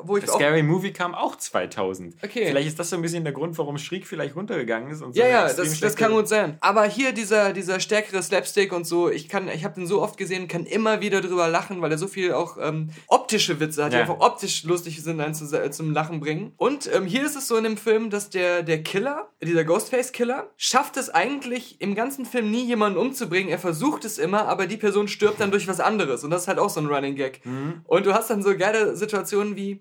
wo 0.02 0.18
ich 0.18 0.24
Der 0.24 0.34
auch 0.34 0.38
Scary 0.38 0.62
Movie 0.62 0.92
kam 0.92 1.14
auch 1.14 1.36
2000. 1.36 2.16
Okay. 2.22 2.48
Vielleicht 2.48 2.68
ist 2.68 2.78
das 2.78 2.90
so 2.90 2.96
ein 2.96 3.02
bisschen 3.02 3.24
der 3.24 3.32
Grund, 3.32 3.56
warum 3.56 3.78
Schriek 3.78 4.06
vielleicht 4.06 4.36
runtergegangen 4.36 4.90
ist. 4.90 5.00
Und 5.00 5.14
so 5.14 5.20
Ja, 5.20 5.26
ja, 5.26 5.52
das, 5.52 5.80
das 5.80 5.96
kann 5.96 6.12
gut 6.12 6.28
sein. 6.28 6.58
Aber 6.60 6.84
hier 6.84 7.12
dieser, 7.12 7.54
dieser 7.54 7.80
stärkere 7.80 8.22
Slapstick 8.22 8.74
und 8.74 8.86
so, 8.86 9.08
ich 9.08 9.30
kann, 9.30 9.48
ich 9.48 9.64
habe 9.64 9.74
den 9.74 9.86
so 9.86 10.02
oft 10.02 10.18
gesehen, 10.18 10.48
kann 10.48 10.66
immer 10.66 11.00
wieder 11.00 11.22
drüber 11.22 11.48
lachen, 11.48 11.80
weil 11.80 11.90
er 11.92 11.98
so 11.98 12.08
viel 12.08 12.34
auch 12.34 12.58
ähm, 12.60 12.90
optische 13.06 13.58
Witze 13.58 13.84
hat, 13.84 13.92
die 13.92 13.96
Ja. 13.96 14.02
einfach 14.02 14.20
optisch 14.20 14.64
lustig 14.64 15.02
sind, 15.02 15.18
einen 15.18 15.32
zu, 15.34 15.46
zum 15.70 15.92
Lachen 15.92 16.20
bringen. 16.20 16.52
Und 16.58 16.90
ähm, 16.94 17.06
hier 17.06 17.24
ist 17.24 17.36
es 17.36 17.48
so 17.48 17.56
in 17.56 17.64
dem 17.64 17.78
Film, 17.78 18.10
dass 18.10 18.28
der, 18.28 18.62
der 18.62 18.82
Killer, 18.82 19.30
dieser 19.42 19.64
Ghostface-Killer, 19.64 20.50
schafft 20.58 20.98
es 20.98 21.08
eigentlich 21.08 21.80
im 21.80 21.94
ganzen 21.94 22.26
Film 22.26 22.50
nie 22.50 22.66
jemanden 22.66 22.98
umzubringen. 22.98 23.48
Er 23.48 23.61
versucht 23.62 24.04
es 24.04 24.18
immer, 24.18 24.46
aber 24.48 24.66
die 24.66 24.76
Person 24.76 25.08
stirbt 25.08 25.40
dann 25.40 25.50
durch 25.50 25.66
was 25.68 25.80
anderes. 25.80 26.22
Und 26.24 26.30
das 26.30 26.42
ist 26.42 26.48
halt 26.48 26.58
auch 26.58 26.68
so 26.68 26.80
ein 26.80 26.86
Running 26.86 27.16
Gag. 27.16 27.40
Und 27.86 28.04
du 28.04 28.12
hast 28.12 28.28
dann 28.28 28.42
so 28.42 28.54
geile 28.56 28.94
Situationen 28.96 29.56
wie, 29.56 29.80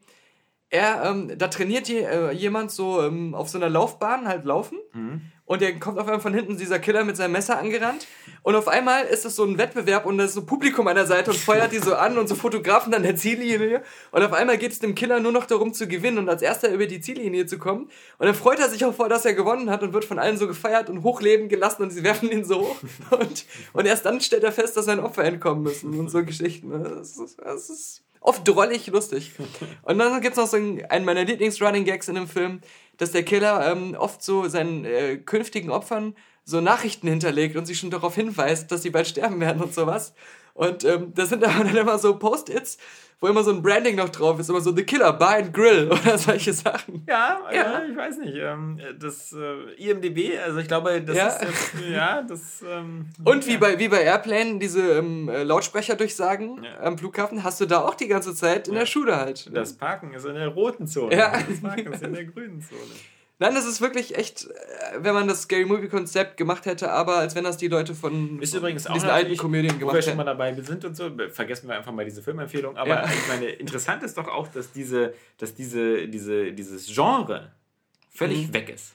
er, 0.69 1.03
ähm, 1.03 1.37
da 1.37 1.49
trainiert 1.49 1.89
je, 1.89 1.99
äh, 1.99 2.31
jemand 2.31 2.71
so 2.71 3.01
ähm, 3.01 3.35
auf 3.35 3.49
so 3.49 3.57
einer 3.57 3.69
Laufbahn 3.69 4.25
halt 4.27 4.45
laufen 4.45 4.77
und 5.51 5.61
der 5.61 5.77
kommt 5.77 5.99
auf 5.99 6.07
einmal 6.07 6.21
von 6.21 6.33
hinten 6.33 6.55
dieser 6.55 6.79
Killer 6.79 7.03
mit 7.03 7.17
seinem 7.17 7.33
Messer 7.33 7.59
angerannt 7.59 8.07
Und 8.41 8.55
auf 8.55 8.69
einmal 8.69 9.03
ist 9.03 9.25
es 9.25 9.35
so 9.35 9.43
ein 9.43 9.57
Wettbewerb 9.57 10.05
und 10.05 10.17
da 10.17 10.23
ist 10.23 10.33
so 10.33 10.45
Publikum 10.45 10.87
an 10.87 10.95
der 10.95 11.05
Seite 11.05 11.31
und 11.31 11.37
feuert 11.37 11.73
die 11.73 11.79
so 11.79 11.93
an 11.93 12.17
und 12.17 12.29
so 12.29 12.35
Fotografen 12.35 12.93
an 12.93 13.03
der 13.03 13.17
Ziellinie. 13.17 13.83
Und 14.11 14.23
auf 14.23 14.31
einmal 14.31 14.57
geht 14.57 14.71
es 14.71 14.79
dem 14.79 14.95
Killer 14.95 15.19
nur 15.19 15.33
noch 15.33 15.45
darum 15.45 15.73
zu 15.73 15.89
gewinnen 15.89 16.19
und 16.19 16.29
als 16.29 16.41
erster 16.41 16.71
über 16.71 16.85
die 16.85 17.01
Ziellinie 17.01 17.47
zu 17.47 17.59
kommen. 17.59 17.89
Und 18.17 18.27
dann 18.27 18.33
freut 18.33 18.59
er 18.59 18.69
sich 18.69 18.85
auch 18.85 18.93
vor, 18.93 19.09
dass 19.09 19.25
er 19.25 19.33
gewonnen 19.33 19.69
hat 19.69 19.83
und 19.83 19.91
wird 19.91 20.05
von 20.05 20.19
allen 20.19 20.37
so 20.37 20.47
gefeiert 20.47 20.89
und 20.89 21.03
hochleben 21.03 21.49
gelassen 21.49 21.83
und 21.83 21.89
sie 21.89 22.03
werfen 22.03 22.31
ihn 22.31 22.45
so 22.45 22.61
hoch. 22.61 22.77
Und, 23.11 23.45
und 23.73 23.85
erst 23.85 24.05
dann 24.05 24.21
stellt 24.21 24.43
er 24.43 24.53
fest, 24.53 24.77
dass 24.77 24.85
sein 24.85 25.01
Opfer 25.01 25.25
entkommen 25.25 25.63
müssen 25.63 25.99
und 25.99 26.09
so 26.09 26.23
Geschichten. 26.23 26.71
Das 26.71 27.17
ist, 27.17 27.39
das 27.39 27.69
ist 27.69 28.03
oft 28.21 28.47
drollig 28.47 28.87
lustig. 28.87 29.33
Und 29.83 29.97
dann 29.97 30.21
gibt 30.21 30.37
es 30.37 30.37
noch 30.37 30.47
so 30.47 30.57
einen, 30.57 30.85
einen 30.85 31.05
meiner 31.05 31.25
Lieblings-Running-Gags 31.25 32.07
in 32.07 32.15
dem 32.15 32.27
Film, 32.27 32.61
dass 32.97 33.11
der 33.11 33.23
Killer 33.23 33.71
ähm, 33.71 33.95
oft 33.97 34.23
so 34.23 34.47
seinen 34.47 34.85
äh, 34.85 35.17
künftigen 35.17 35.71
Opfern 35.71 36.15
so 36.43 36.59
Nachrichten 36.61 37.07
hinterlegt 37.07 37.55
und 37.55 37.65
sie 37.65 37.75
schon 37.75 37.91
darauf 37.91 38.15
hinweist, 38.15 38.71
dass 38.71 38.81
sie 38.81 38.89
bald 38.89 39.07
sterben 39.07 39.39
werden 39.39 39.61
und 39.61 39.73
sowas. 39.73 40.13
Und 40.53 40.83
ähm, 40.83 41.13
das 41.15 41.29
sind 41.29 41.43
aber 41.47 41.63
dann 41.63 41.75
immer 41.75 41.97
so 41.97 42.17
Post-its, 42.17 42.77
wo 43.21 43.27
immer 43.27 43.43
so 43.43 43.51
ein 43.51 43.61
Branding 43.61 43.95
noch 43.95 44.09
drauf 44.09 44.39
ist, 44.39 44.49
immer 44.49 44.59
so 44.61 44.75
The 44.75 44.83
Killer 44.83 45.13
Bar 45.13 45.35
and 45.35 45.53
Grill 45.53 45.89
oder 45.91 46.17
solche 46.17 46.51
Sachen. 46.53 47.05
Ja, 47.07 47.39
ja. 47.53 47.79
Äh, 47.79 47.91
ich 47.91 47.95
weiß 47.95 48.17
nicht. 48.17 48.33
Ähm, 48.35 48.79
das 48.99 49.31
äh, 49.31 49.73
IMDB, 49.75 50.37
also 50.43 50.57
ich 50.59 50.67
glaube, 50.67 50.99
das 51.01 51.15
Ja. 51.15 51.27
ist 51.27 51.41
das, 51.43 51.71
ja, 51.89 52.21
das. 52.23 52.63
Ähm, 52.67 53.05
Und 53.23 53.45
wie 53.47 53.53
ja. 53.53 53.59
bei, 53.59 53.77
wie 53.79 53.87
bei 53.87 54.01
Airplane, 54.01 54.57
diese 54.59 54.81
ähm, 54.97 55.29
äh, 55.29 55.43
Lautsprecherdurchsagen 55.43 56.63
Ja. 56.63 56.79
am 56.81 56.97
Flughafen, 56.97 57.43
hast 57.43 57.61
du 57.61 57.65
da 57.67 57.81
auch 57.81 57.95
die 57.95 58.07
ganze 58.07 58.33
Zeit 58.33 58.67
in 58.67 58.73
Ja. 58.73 58.81
der 58.81 58.85
Schule 58.87 59.15
halt. 59.17 59.49
Das 59.55 59.73
Parken 59.73 60.13
ist 60.13 60.25
in 60.25 60.33
der 60.35 60.47
roten 60.49 60.87
Zone. 60.87 61.15
Ja. 61.15 61.31
Das 61.47 61.61
Parken 61.61 61.93
ist 61.93 62.01
in 62.03 62.13
der 62.13 62.25
grünen 62.25 62.61
Zone. 62.61 62.81
Nein, 63.41 63.55
das 63.55 63.65
ist 63.65 63.81
wirklich 63.81 64.15
echt, 64.15 64.45
äh, 64.45 64.51
wenn 64.99 65.15
man 65.15 65.27
das 65.27 65.41
Scary 65.41 65.65
Movie 65.65 65.87
Konzept 65.87 66.37
gemacht 66.37 66.67
hätte, 66.67 66.91
aber 66.91 67.15
als 67.17 67.33
wenn 67.33 67.43
das 67.43 67.57
die 67.57 67.67
Leute 67.69 67.95
von, 67.95 68.39
Ist 68.39 68.53
übrigens 68.53 68.85
auch 68.85 68.93
diesen 68.93 69.09
alten 69.09 69.35
Komödien 69.35 69.71
Wo 69.71 69.79
wir 69.79 69.87
gemacht 69.87 70.03
schon 70.03 70.15
mal 70.15 70.27
hätten. 70.27 70.37
dabei 70.37 70.53
sind 70.61 70.85
und 70.85 70.95
so, 70.95 71.09
vergessen 71.31 71.67
wir 71.67 71.75
einfach 71.75 71.91
mal 71.91 72.05
diese 72.05 72.21
Filmempfehlung. 72.21 72.77
Aber 72.77 72.89
Ja. 72.89 73.05
ich 73.05 73.27
meine, 73.27 73.47
interessant 73.47 74.03
ist 74.03 74.15
doch 74.15 74.27
auch, 74.27 74.47
dass 74.49 74.71
diese, 74.71 75.15
dass 75.39 75.55
diese, 75.55 76.07
diese, 76.07 76.51
dieses 76.53 76.85
Genre 76.93 77.51
völlig 78.13 78.47
Mhm. 78.49 78.53
weg 78.53 78.69
ist. 78.69 78.93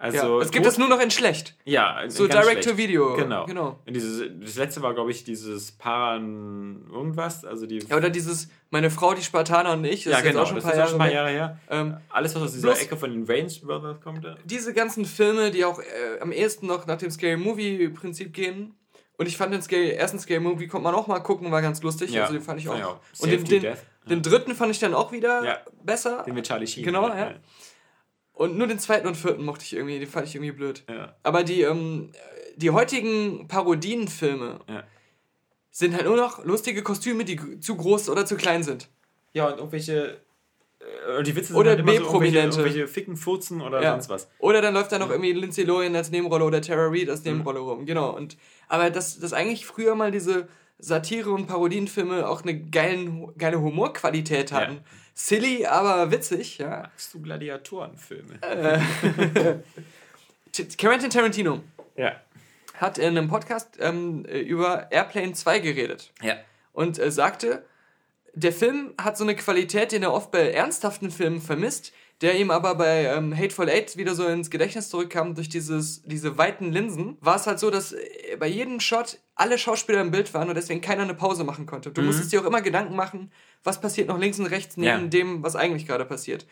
Ja, 0.00 0.04
Also 0.04 0.40
es 0.40 0.52
gibt 0.52 0.64
es 0.64 0.78
nur 0.78 0.88
noch 0.88 1.00
in 1.00 1.10
schlecht. 1.10 1.56
Ja, 1.64 2.02
in- 2.02 2.10
So 2.10 2.28
Direct-to-Video. 2.28 3.16
Genau. 3.16 3.46
genau. 3.46 3.80
Und 3.84 3.94
dieses, 3.94 4.30
das 4.40 4.54
letzte 4.56 4.80
war, 4.82 4.94
glaube 4.94 5.10
ich, 5.10 5.24
dieses 5.24 5.72
Paran 5.72 6.86
irgendwas. 6.92 7.44
Also 7.44 7.66
die. 7.66 7.80
Ja, 7.80 7.96
oder 7.96 8.08
dieses, 8.08 8.48
meine 8.70 8.90
Frau, 8.90 9.14
die 9.14 9.22
Spartaner 9.22 9.72
und 9.72 9.84
ich, 9.84 10.04
das 10.04 10.12
Ja, 10.12 10.18
ist 10.18 10.24
genau, 10.24 10.42
auch 10.42 10.46
schon 10.46 10.56
ein 10.58 10.62
das 10.62 10.64
paar 10.64 10.72
ist 10.74 10.78
Jahre, 10.78 10.90
schon 10.90 11.00
ein 11.00 11.04
paar. 11.06 11.12
Jahre 11.12 11.30
her. 11.30 11.58
Ähm, 11.68 11.96
Alles, 12.10 12.34
was 12.36 12.42
aus 12.42 12.52
dieser 12.52 12.80
Ecke 12.80 12.96
von 12.96 13.10
den 13.10 13.24
Range 13.24 13.52
Brothers 13.62 14.00
kommt. 14.00 14.24
äh, 14.24 14.34
diese 14.44 14.72
ganzen 14.72 15.04
Filme, 15.04 15.50
die 15.50 15.64
auch 15.64 15.80
äh, 15.80 16.20
am 16.20 16.30
ehesten 16.30 16.66
noch 16.68 16.86
nach 16.86 16.98
dem 16.98 17.10
Scary 17.10 17.36
Movie 17.36 17.88
Prinzip 17.88 18.32
gehen. 18.32 18.74
Und 19.16 19.26
ich 19.26 19.36
fand 19.36 19.52
den 19.52 19.62
Scary, 19.62 19.90
ersten 19.90 20.20
Scary 20.20 20.38
Movie 20.38 20.68
konnte 20.68 20.84
man 20.84 20.94
auch 20.94 21.08
mal 21.08 21.18
gucken, 21.18 21.50
war 21.50 21.60
ganz 21.60 21.82
lustig. 21.82 22.12
Ja, 22.12 22.22
also 22.22 22.34
den 22.34 22.42
fand 22.42 22.60
ich 22.60 22.68
auch. 22.68 22.78
ich 22.78 22.84
auch. 22.84 23.00
Und 23.18 23.32
den, 23.32 23.42
den, 23.44 23.74
den 24.08 24.22
dritten 24.22 24.54
fand 24.54 24.70
ich 24.70 24.78
dann 24.78 24.94
auch 24.94 25.10
wieder 25.10 25.44
Ja. 25.44 25.58
besser. 25.82 26.22
Den 26.24 26.34
mit 26.34 26.46
Charlie 26.46 26.68
Sheen. 26.68 26.84
Genau, 26.84 27.08
ja. 27.08 27.34
Und 28.38 28.56
nur 28.56 28.66
den 28.68 28.78
zweiten 28.78 29.06
und 29.08 29.16
vierten 29.16 29.44
mochte 29.44 29.64
ich 29.64 29.72
irgendwie, 29.74 29.98
den 29.98 30.08
fand 30.08 30.28
ich 30.28 30.34
irgendwie 30.36 30.52
blöd. 30.52 30.84
ja. 30.88 31.14
Aber 31.24 31.42
die, 31.42 31.62
ähm, 31.62 32.10
die 32.56 32.70
heutigen 32.70 33.48
Parodienfilme 33.48 34.60
Ja. 34.68 34.84
sind 35.70 35.94
halt 35.94 36.06
nur 36.06 36.16
noch 36.16 36.44
lustige 36.44 36.82
Kostüme, 36.82 37.24
die 37.24 37.60
zu 37.60 37.76
groß 37.76 38.08
oder 38.08 38.26
zu 38.26 38.36
klein 38.36 38.62
sind. 38.62 38.88
Ja, 39.32 39.46
und 39.48 39.58
irgendwelche. 39.58 40.20
äh, 40.80 41.22
Die 41.24 41.34
Witze 41.34 41.48
sind 41.48 41.56
Oder 41.56 41.70
halt 41.70 41.80
immer 41.80 41.92
so 41.92 41.98
B-Prominente. 41.98 42.38
irgendwelche, 42.38 42.60
irgendwelche 42.60 42.88
Ficken, 42.88 43.16
Furzen 43.16 43.60
oder 43.60 43.82
Ja. 43.82 43.90
sonst 43.92 44.08
was. 44.08 44.28
Oder 44.38 44.62
dann 44.62 44.72
läuft 44.74 44.92
da 44.92 44.98
noch 45.00 45.10
irgendwie 45.10 45.32
Lindsay 45.32 45.64
Lohan 45.64 45.96
als 45.96 46.10
Nebenrolle 46.12 46.44
oder 46.44 46.62
Tara 46.62 46.86
Reid 46.88 47.10
als 47.10 47.24
Mhm. 47.24 47.32
Nebenrolle 47.32 47.58
rum. 47.58 47.86
Genau. 47.86 48.14
Und, 48.16 48.36
aber 48.68 48.90
dass 48.90 49.18
das 49.18 49.32
eigentlich 49.32 49.66
früher 49.66 49.94
mal 49.96 50.12
diese 50.12 50.46
Satire- 50.78 51.32
und 51.32 51.46
Parodienfilme 51.48 52.28
auch 52.28 52.42
eine 52.42 52.56
geilen, 52.56 53.36
geile 53.36 53.60
Humorqualität 53.60 54.52
hatten. 54.52 54.78
Silly, 55.20 55.66
aber 55.66 56.12
witzig, 56.12 56.58
ja. 56.58 56.82
Magst 56.82 57.12
du 57.12 57.20
Gladiatorenfilme? 57.20 58.40
Äh. 58.40 58.78
Quentin 60.78 61.10
Tarantino 61.10 61.60
Ja. 61.96 62.12
hat 62.74 62.98
in 62.98 63.16
einem 63.18 63.26
Podcast 63.28 63.70
ähm, 63.80 64.24
über 64.24 64.92
Airplane 64.92 65.32
2 65.32 65.58
geredet. 65.58 66.12
Ja. 66.22 66.36
und 66.72 67.00
äh, 67.00 67.10
sagte, 67.10 67.64
der 68.34 68.52
Film 68.52 68.94
hat 68.96 69.18
so 69.18 69.24
eine 69.24 69.34
Qualität, 69.34 69.90
den 69.90 70.04
er 70.04 70.12
oft 70.12 70.30
bei 70.30 70.52
ernsthaften 70.52 71.10
Filmen 71.10 71.40
vermisst, 71.40 71.92
der 72.20 72.38
ihm 72.38 72.50
aber 72.50 72.74
bei 72.74 73.04
ähm, 73.04 73.36
Hateful 73.36 73.68
Eight 73.68 73.96
wieder 73.96 74.14
so 74.14 74.26
ins 74.26 74.50
Gedächtnis 74.50 74.88
zurückkam 74.90 75.34
durch 75.34 75.48
dieses, 75.48 76.02
diese 76.02 76.36
weiten 76.36 76.72
Linsen, 76.72 77.16
war 77.20 77.36
es 77.36 77.46
halt 77.46 77.58
so, 77.60 77.70
dass 77.70 77.92
äh, 77.92 78.36
bei 78.38 78.48
jedem 78.48 78.80
Shot 78.80 79.18
alle 79.36 79.56
Schauspieler 79.56 80.00
im 80.00 80.10
Bild 80.10 80.34
waren 80.34 80.48
und 80.48 80.56
deswegen 80.56 80.80
keiner 80.80 81.02
eine 81.02 81.14
Pause 81.14 81.44
machen 81.44 81.66
konnte. 81.66 81.90
Du 81.90 82.02
musstest 82.02 82.32
dir 82.32 82.40
auch 82.40 82.44
immer 82.46 82.60
Gedanken 82.60 82.96
machen, 82.96 83.30
was 83.62 83.80
passiert 83.80 84.08
noch 84.08 84.18
links 84.18 84.38
und 84.40 84.46
rechts 84.46 84.76
neben 84.76 85.02
Ja. 85.02 85.06
dem, 85.06 85.42
was 85.44 85.54
eigentlich 85.54 85.86
gerade 85.86 86.04
passiert. 86.04 86.44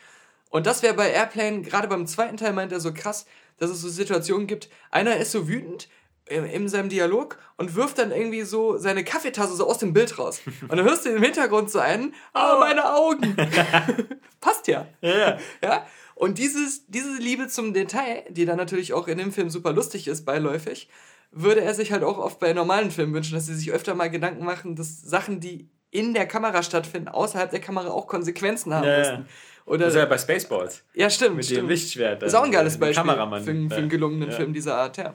Und 0.50 0.66
das 0.66 0.82
wäre 0.84 0.94
bei 0.94 1.10
Airplane, 1.10 1.62
gerade 1.62 1.88
beim 1.88 2.06
zweiten 2.06 2.36
Teil 2.36 2.52
meint 2.52 2.70
er 2.70 2.78
so 2.78 2.92
krass, 2.94 3.26
dass 3.58 3.70
es 3.70 3.80
so 3.80 3.88
Situationen 3.88 4.46
gibt, 4.46 4.68
einer 4.92 5.16
ist 5.16 5.32
so 5.32 5.48
wütend 5.48 5.88
in, 6.28 6.44
in 6.44 6.68
seinem 6.68 6.88
Dialog 6.88 7.38
und 7.56 7.74
wirft 7.76 7.98
dann 7.98 8.10
irgendwie 8.10 8.42
so 8.42 8.76
seine 8.78 9.04
Kaffeetasse 9.04 9.54
so 9.54 9.66
aus 9.68 9.78
dem 9.78 9.92
Bild 9.92 10.18
raus. 10.18 10.40
Und 10.62 10.76
dann 10.76 10.84
hörst 10.84 11.04
du 11.06 11.10
im 11.10 11.22
Hintergrund 11.22 11.70
so 11.70 11.78
einen, 11.78 12.14
ah, 12.32 12.56
meine 12.58 12.94
Augen. 12.94 13.36
Passt 14.40 14.66
ja. 14.68 14.86
Ja. 15.00 15.38
Ja? 15.62 15.86
Und 16.14 16.38
dieses, 16.38 16.86
diese 16.86 17.16
Liebe 17.18 17.48
zum 17.48 17.74
Detail, 17.74 18.24
die 18.30 18.44
dann 18.44 18.56
natürlich 18.56 18.92
auch 18.94 19.06
in 19.08 19.18
dem 19.18 19.32
Film 19.32 19.50
super 19.50 19.72
lustig 19.72 20.08
ist, 20.08 20.24
beiläufig, 20.24 20.88
würde 21.30 21.60
er 21.60 21.74
sich 21.74 21.92
halt 21.92 22.02
auch 22.04 22.18
oft 22.18 22.38
bei 22.38 22.52
normalen 22.52 22.90
Filmen 22.90 23.12
wünschen, 23.14 23.34
dass 23.34 23.46
sie 23.46 23.54
sich 23.54 23.70
öfter 23.72 23.94
mal 23.94 24.08
Gedanken 24.10 24.44
machen, 24.44 24.76
dass 24.76 25.02
Sachen, 25.02 25.40
die 25.40 25.68
in 25.90 26.14
der 26.14 26.26
Kamera 26.26 26.62
stattfinden, 26.62 27.08
außerhalb 27.08 27.50
der 27.50 27.60
Kamera 27.60 27.88
auch 27.90 28.06
Konsequenzen 28.06 28.72
haben 28.74 28.86
Ja, 28.86 28.98
müssen. 28.98 29.26
Oder, 29.66 29.86
Das 29.86 29.94
ist 29.94 29.98
ja 29.98 30.06
bei 30.06 30.16
Spaceballs. 30.18 30.84
ja, 30.94 31.10
stimmt. 31.10 31.36
Mit 31.36 31.44
stimmt. 31.44 31.62
dem 31.62 31.68
Lichtschwert. 31.68 32.22
Das 32.22 32.28
ist 32.32 32.34
auch 32.38 32.44
ein 32.44 32.52
geiles 32.52 32.76
äh, 32.76 32.78
Beispiel 32.78 33.04
Kameramann. 33.04 33.42
für, 33.42 33.50
einen- 33.50 33.68
für 33.68 33.76
einen 33.76 33.88
gelungenen 33.88 34.30
Ja. 34.30 34.36
Film 34.36 34.52
dieser 34.52 34.76
Art, 34.76 34.96
ja. 34.96 35.14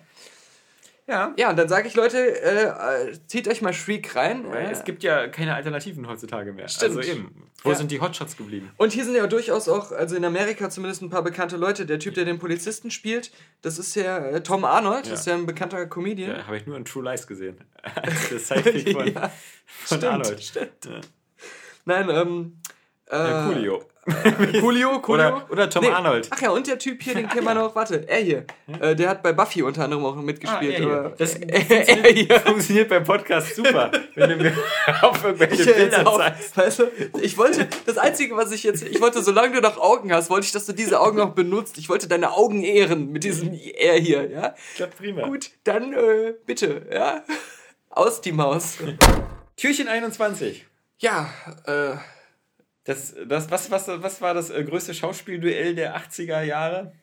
Ja. 1.11 1.33
Ja, 1.37 1.49
und 1.49 1.57
dann 1.57 1.67
sage 1.67 1.87
ich, 1.89 1.95
Leute, 1.95 2.17
äh, 2.17 3.09
äh, 3.09 3.17
zieht 3.27 3.47
euch 3.49 3.61
mal 3.61 3.73
Shriek 3.73 4.15
rein. 4.15 4.45
Weil 4.49 4.67
Äh, 4.67 4.71
Es 4.71 4.85
gibt 4.85 5.03
ja 5.03 5.27
keine 5.27 5.53
Alternativen 5.55 6.07
heutzutage 6.07 6.53
mehr. 6.53 6.69
Stimmt. 6.69 6.97
Also 6.97 7.11
eben. 7.11 7.49
Wo 7.63 7.69
Ja. 7.71 7.75
sind 7.75 7.91
die 7.91 7.99
Hotshots 7.99 8.37
geblieben? 8.37 8.71
Und 8.77 8.93
hier 8.93 9.03
sind 9.03 9.15
ja 9.15 9.27
durchaus 9.27 9.67
auch, 9.67 9.91
also 9.91 10.15
in 10.15 10.23
Amerika 10.23 10.69
zumindest 10.69 11.01
ein 11.01 11.09
paar 11.09 11.21
bekannte 11.21 11.57
Leute. 11.57 11.85
Der 11.85 11.99
Typ, 11.99 12.13
der 12.15 12.23
den 12.25 12.39
Polizisten 12.39 12.89
spielt, 12.91 13.31
das 13.61 13.77
ist 13.77 13.93
ja 13.95 14.17
äh, 14.19 14.41
Tom 14.41 14.63
Arnold, 14.63 15.05
Ja. 15.05 15.11
das 15.11 15.19
ist 15.21 15.25
ja 15.27 15.33
ein 15.35 15.45
bekannter 15.45 15.85
Comedian. 15.87 16.37
Ja, 16.37 16.47
habe 16.47 16.55
ich 16.57 16.65
nur 16.65 16.77
in 16.77 16.85
True 16.85 17.03
Lies 17.03 17.27
gesehen. 17.27 17.57
das 18.31 18.47
Sidekick 18.47 18.93
von, 18.97 19.07
Ja, 19.13 19.21
von 19.83 19.97
stimmt, 19.99 20.03
Arnold. 20.05 20.41
stimmt. 20.43 20.89
Nein, 21.85 22.09
ähm. 22.09 22.57
Äh, 23.09 23.17
Ja, 23.17 23.47
Coolio. 23.47 23.83
Coolio, 24.61 24.99
Coolio. 24.99 25.27
Oder, 25.27 25.45
oder 25.51 25.69
Tom 25.69 25.83
Nee. 25.83 25.91
Arnold. 25.91 26.27
Ach 26.31 26.41
ja, 26.41 26.49
und 26.49 26.65
der 26.65 26.79
Typ 26.79 27.03
hier, 27.03 27.13
den 27.13 27.27
kennen 27.29 27.45
wir 27.45 27.53
noch, 27.53 27.75
warte, 27.75 28.07
er 28.09 28.19
hier. 28.19 28.45
Äh, 28.79 28.95
der 28.95 29.09
hat 29.09 29.21
bei 29.21 29.31
Buffy 29.31 29.61
unter 29.61 29.83
anderem 29.83 30.03
auch 30.05 30.15
mitgespielt. 30.15 30.81
Ah, 30.81 30.83
er 31.03 31.09
Das 31.11 31.35
er 31.35 32.11
hier. 32.11 32.39
Funktioniert 32.39 32.89
beim 32.89 33.03
Podcast 33.03 33.55
super, 33.55 33.91
wenn 34.15 34.29
du 34.31 34.35
mir 34.37 34.53
auf 35.01 35.23
irgendwelche 35.23 35.69
Ich 35.69 35.75
Bilder 35.75 36.07
auf, 36.07 36.17
zeigst. 36.17 36.57
weißt 36.57 36.79
du, 36.79 36.83
ich 37.21 37.37
wollte, 37.37 37.67
das 37.85 37.97
Einzige, 37.99 38.35
was 38.35 38.51
ich 38.51 38.63
jetzt, 38.63 38.81
ich 38.83 38.99
wollte, 39.01 39.21
solange 39.21 39.53
du 39.53 39.61
noch 39.61 39.77
Augen 39.77 40.11
hast, 40.11 40.31
wollte 40.31 40.45
ich, 40.47 40.51
dass 40.51 40.65
du 40.65 40.73
diese 40.73 40.99
Augen 40.99 41.17
noch 41.17 41.33
benutzt. 41.35 41.77
Ich 41.77 41.87
wollte 41.87 42.07
deine 42.07 42.31
Augen 42.31 42.63
ehren 42.63 43.11
mit 43.11 43.23
diesem 43.23 43.53
R 43.53 43.99
hier, 43.99 44.29
ja? 44.31 44.55
Klappt 44.75 44.97
prima. 44.97 45.27
Gut, 45.27 45.51
dann 45.63 45.93
äh, 45.93 46.33
bitte, 46.45 46.87
ja? 46.91 47.23
Aus 47.89 48.21
die 48.21 48.31
Maus. 48.31 48.77
Türchen 49.57 49.87
21. 49.87 50.65
Ja, 50.97 51.29
äh, 51.67 51.91
Das, 52.83 53.15
das, 53.27 53.51
was, 53.51 53.69
was, 53.69 53.87
was 53.87 54.21
war 54.21 54.33
das 54.33 54.49
äh, 54.49 54.63
größte 54.63 54.93
Schauspielduell 54.93 55.75
der 55.75 55.95
80er 55.97 56.41
Jahre? 56.41 56.93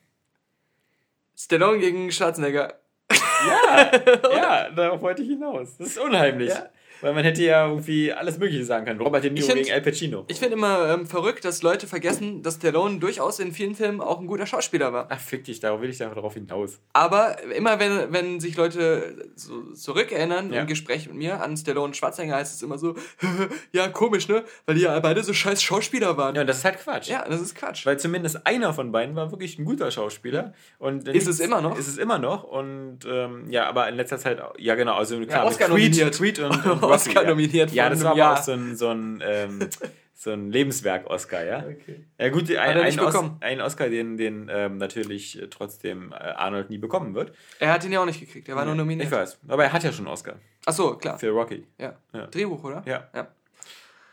Stallone 1.36 1.78
gegen 1.78 2.10
Schwarzenegger. 2.10 2.74
Ja, 3.10 3.90
ja, 4.32 4.70
darauf 4.70 5.00
wollte 5.00 5.22
ich 5.22 5.28
hinaus. 5.28 5.76
Das 5.76 5.88
ist 5.88 5.98
unheimlich. 5.98 6.50
Ja. 6.50 6.68
Weil 7.00 7.14
man 7.14 7.24
hätte 7.24 7.42
ja 7.42 7.66
irgendwie 7.68 8.12
alles 8.12 8.38
Mögliche 8.38 8.64
sagen 8.64 8.84
können. 8.86 9.00
Robert 9.00 9.22
De 9.24 9.30
Niro 9.30 9.46
find- 9.46 9.58
gegen 9.62 9.72
Al 9.72 9.80
Pacino. 9.82 10.24
Ich 10.28 10.38
finde 10.38 10.54
immer 10.56 10.88
ähm, 10.94 11.06
verrückt, 11.06 11.44
dass 11.44 11.62
Leute 11.62 11.86
vergessen, 11.86 12.42
dass 12.42 12.54
Stallone 12.56 12.98
durchaus 12.98 13.38
in 13.38 13.52
vielen 13.52 13.74
Filmen 13.74 14.00
auch 14.00 14.20
ein 14.20 14.26
guter 14.26 14.46
Schauspieler 14.46 14.92
war. 14.92 15.06
Ach, 15.10 15.20
fick 15.20 15.44
dich, 15.44 15.60
darauf 15.60 15.80
will 15.80 15.90
ich 15.90 15.98
darauf 15.98 16.34
hinaus. 16.34 16.80
Aber 16.92 17.42
immer 17.52 17.78
wenn, 17.80 18.12
wenn 18.12 18.40
sich 18.40 18.56
Leute 18.56 19.28
so 19.36 19.62
zurückerinnern 19.74 20.52
Ja. 20.52 20.60
im 20.62 20.66
Gespräch 20.66 21.06
mit 21.08 21.16
mir 21.16 21.42
an 21.42 21.56
Stallone 21.56 21.86
und 21.86 21.96
Schwarzenegger, 21.96 22.36
heißt 22.36 22.54
es 22.54 22.62
immer 22.62 22.78
so, 22.78 22.94
ja, 23.72 23.88
komisch, 23.88 24.28
ne? 24.28 24.44
Weil 24.66 24.74
die 24.76 24.82
ja 24.82 24.98
beide 25.00 25.22
so 25.22 25.32
scheiß 25.32 25.62
Schauspieler 25.62 26.16
waren. 26.16 26.34
Ja, 26.34 26.42
und 26.42 26.46
das 26.46 26.58
ist 26.58 26.64
halt 26.64 26.78
Quatsch. 26.78 27.08
Ja, 27.08 27.24
das 27.28 27.40
ist 27.40 27.54
Quatsch. 27.54 27.86
Weil 27.86 27.98
zumindest 27.98 28.46
einer 28.46 28.72
von 28.74 28.92
beiden 28.92 29.14
war 29.16 29.30
wirklich 29.30 29.58
ein 29.58 29.64
guter 29.64 29.90
Schauspieler. 29.90 30.52
Und 30.78 31.08
Ist 31.08 31.26
es 31.28 31.40
immer 31.40 31.60
noch? 31.60 31.78
Ist 31.78 31.88
es 31.88 31.98
immer 31.98 32.18
noch. 32.18 32.44
Und 32.44 33.00
ähm, 33.08 33.44
ja, 33.50 33.66
aber 33.68 33.88
in 33.88 33.96
letzter 33.96 34.18
Zeit, 34.18 34.40
ja 34.58 34.74
genau, 34.74 34.94
also 34.94 35.18
klar, 35.20 35.44
mit 35.44 35.52
Oscar 35.52 35.68
nominiert. 35.68 36.16
Creed 36.16 36.38
und, 36.40 36.66
und 36.66 36.82
Oscar 36.88 37.24
nominiert 37.24 37.72
Ja, 37.72 37.88
das 37.88 38.02
war 38.02 38.10
aber 38.10 38.18
Jahr. 38.18 38.38
auch 38.38 38.42
so 38.42 38.52
ein, 38.52 38.76
so 38.76 38.88
ein, 38.88 39.22
ähm, 39.24 39.60
so 40.14 40.32
ein 40.32 40.50
Lebenswerk-Oscar, 40.50 41.44
ja. 41.44 41.58
Okay. 41.58 42.04
Ja 42.18 42.28
gut, 42.30 42.50
ein, 42.50 42.78
ein, 42.78 43.00
Os 43.00 43.16
ein, 43.40 43.60
Oscar, 43.60 43.88
den, 43.88 44.16
den 44.16 44.50
ähm, 44.52 44.78
natürlich 44.78 45.40
trotzdem 45.50 46.12
äh, 46.12 46.16
Arnold 46.16 46.70
nie 46.70 46.78
bekommen 46.78 47.14
wird. 47.14 47.32
Er 47.60 47.72
hat 47.72 47.84
ihn 47.84 47.92
ja 47.92 48.00
auch 48.00 48.06
nicht 48.06 48.20
gekriegt, 48.20 48.48
er 48.48 48.56
war 48.56 48.64
nur 48.64 48.74
nominiert. 48.74 49.06
Ich 49.06 49.12
weiß, 49.12 49.38
aber 49.48 49.64
er 49.64 49.72
hat 49.72 49.84
ja 49.84 49.92
schon 49.92 50.06
einen 50.06 50.12
Oscar. 50.12 50.36
Ach 50.66 50.72
so, 50.72 50.94
klar. 50.94 51.18
Für 51.18 51.30
Rocky. 51.30 51.64
Ja. 51.78 51.96
ja. 52.12 52.26
Drehbuch, 52.26 52.62
oder? 52.64 52.82
Ja. 52.84 53.08
ja. 53.14 53.28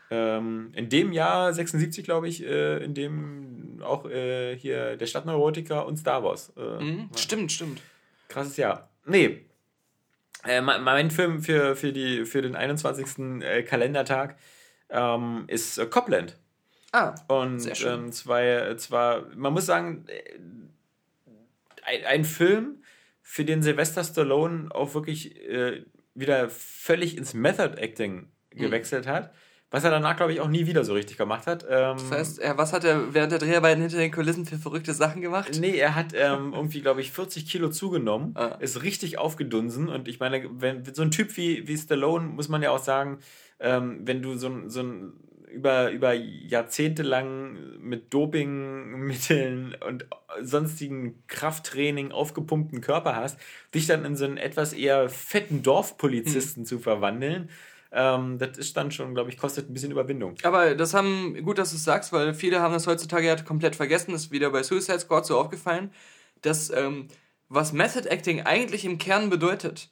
Ähm, 0.08 0.70
in 0.74 0.88
dem 0.88 1.12
Jahr 1.12 1.52
76, 1.52 2.04
glaube 2.04 2.28
ich, 2.28 2.44
äh, 2.44 2.84
in 2.84 2.94
dem 2.94 3.82
auch 3.82 4.08
äh, 4.08 4.56
hier 4.56 4.96
der 4.96 5.06
Stadtneurotiker 5.06 5.86
und 5.86 5.96
Star 5.96 6.22
Wars. 6.22 6.52
Äh, 6.56 6.82
mhm. 6.82 7.10
Stimmt, 7.16 7.50
stimmt. 7.50 7.80
Krasses 8.28 8.56
Jahr. 8.56 8.88
Nee. 9.04 9.44
Äh, 10.46 10.60
mein 10.60 11.10
Film 11.10 11.40
für, 11.42 11.76
für, 11.76 11.92
die, 11.92 12.24
für 12.24 12.42
den 12.42 12.56
21. 12.56 13.42
Äh, 13.42 13.62
Kalendertag 13.62 14.36
ähm, 14.90 15.44
ist 15.48 15.78
äh, 15.78 15.86
Copland. 15.86 16.38
Ah, 16.92 17.14
und 17.28 17.60
sehr 17.60 17.74
schön. 17.74 18.04
Ähm, 18.04 18.12
zwei, 18.12 18.74
zwar, 18.76 19.26
man 19.34 19.52
muss 19.52 19.66
sagen, 19.66 20.06
ein, 21.84 22.04
ein 22.04 22.24
Film, 22.24 22.82
für 23.28 23.44
den 23.44 23.60
Sylvester 23.60 24.04
Stallone 24.04 24.68
auch 24.72 24.94
wirklich 24.94 25.36
äh, 25.48 25.84
wieder 26.14 26.48
völlig 26.48 27.16
ins 27.16 27.34
Method 27.34 27.76
Acting 27.76 28.28
mhm. 28.54 28.58
gewechselt 28.58 29.06
mhm. 29.06 29.10
hat. 29.10 29.34
Was 29.70 29.82
er 29.82 29.90
danach, 29.90 30.16
glaube 30.16 30.32
ich, 30.32 30.40
auch 30.40 30.48
nie 30.48 30.66
wieder 30.66 30.84
so 30.84 30.94
richtig 30.94 31.16
gemacht 31.16 31.46
hat. 31.48 31.64
Ähm, 31.68 31.96
das 31.96 32.10
heißt, 32.10 32.38
er, 32.38 32.56
was 32.56 32.72
hat 32.72 32.84
er 32.84 33.12
während 33.14 33.32
der 33.32 33.40
Dreharbeiten 33.40 33.80
hinter 33.80 33.98
den 33.98 34.12
Kulissen 34.12 34.46
für 34.46 34.58
verrückte 34.58 34.94
Sachen 34.94 35.20
gemacht? 35.22 35.58
Nee, 35.58 35.76
er 35.76 35.96
hat 35.96 36.12
ähm, 36.14 36.52
irgendwie, 36.54 36.82
glaube 36.82 37.00
ich, 37.00 37.10
40 37.10 37.46
Kilo 37.46 37.68
zugenommen, 37.70 38.32
ah. 38.36 38.56
ist 38.60 38.82
richtig 38.84 39.18
aufgedunsen. 39.18 39.88
Und 39.88 40.06
ich 40.06 40.20
meine, 40.20 40.48
wenn 40.60 40.84
so 40.94 41.02
ein 41.02 41.10
Typ 41.10 41.36
wie, 41.36 41.66
wie 41.66 41.76
Stallone, 41.76 42.28
muss 42.28 42.48
man 42.48 42.62
ja 42.62 42.70
auch 42.70 42.82
sagen, 42.82 43.18
ähm, 43.58 44.00
wenn 44.04 44.22
du 44.22 44.36
so, 44.36 44.68
so 44.68 44.82
ein 44.82 45.12
über, 45.56 45.90
über 45.90 46.12
Jahrzehnte 46.12 47.02
lang 47.02 47.56
mit 47.80 48.12
Dopingmitteln 48.12 49.74
und 49.86 50.06
sonstigen 50.42 51.22
Krafttraining 51.26 52.12
aufgepumpten 52.12 52.80
Körper 52.82 53.16
hast, 53.16 53.38
dich 53.74 53.86
dann 53.86 54.04
in 54.04 54.16
so 54.16 54.26
einen 54.26 54.36
etwas 54.36 54.74
eher 54.74 55.08
fetten 55.08 55.62
Dorfpolizisten 55.62 56.62
hm. 56.62 56.66
zu 56.66 56.78
verwandeln, 56.78 57.48
ähm, 57.96 58.38
das 58.38 58.58
ist 58.58 58.76
dann 58.76 58.90
schon, 58.90 59.14
glaube 59.14 59.30
ich, 59.30 59.38
kostet 59.38 59.70
ein 59.70 59.72
bisschen 59.72 59.90
Überwindung. 59.90 60.34
Aber 60.42 60.74
das 60.74 60.92
haben, 60.94 61.42
gut, 61.42 61.58
dass 61.58 61.70
du 61.70 61.76
es 61.76 61.84
sagst, 61.84 62.12
weil 62.12 62.34
viele 62.34 62.60
haben 62.60 62.74
das 62.74 62.86
heutzutage 62.86 63.26
ja 63.26 63.36
komplett 63.36 63.74
vergessen, 63.74 64.12
das 64.12 64.24
ist 64.24 64.30
wieder 64.30 64.50
bei 64.50 64.62
Suicide 64.62 65.00
Squad 65.00 65.24
so 65.24 65.38
aufgefallen, 65.38 65.90
dass 66.42 66.70
ähm, 66.70 67.08
was 67.48 67.72
Method 67.72 68.08
Acting 68.08 68.42
eigentlich 68.42 68.84
im 68.84 68.98
Kern 68.98 69.30
bedeutet, 69.30 69.90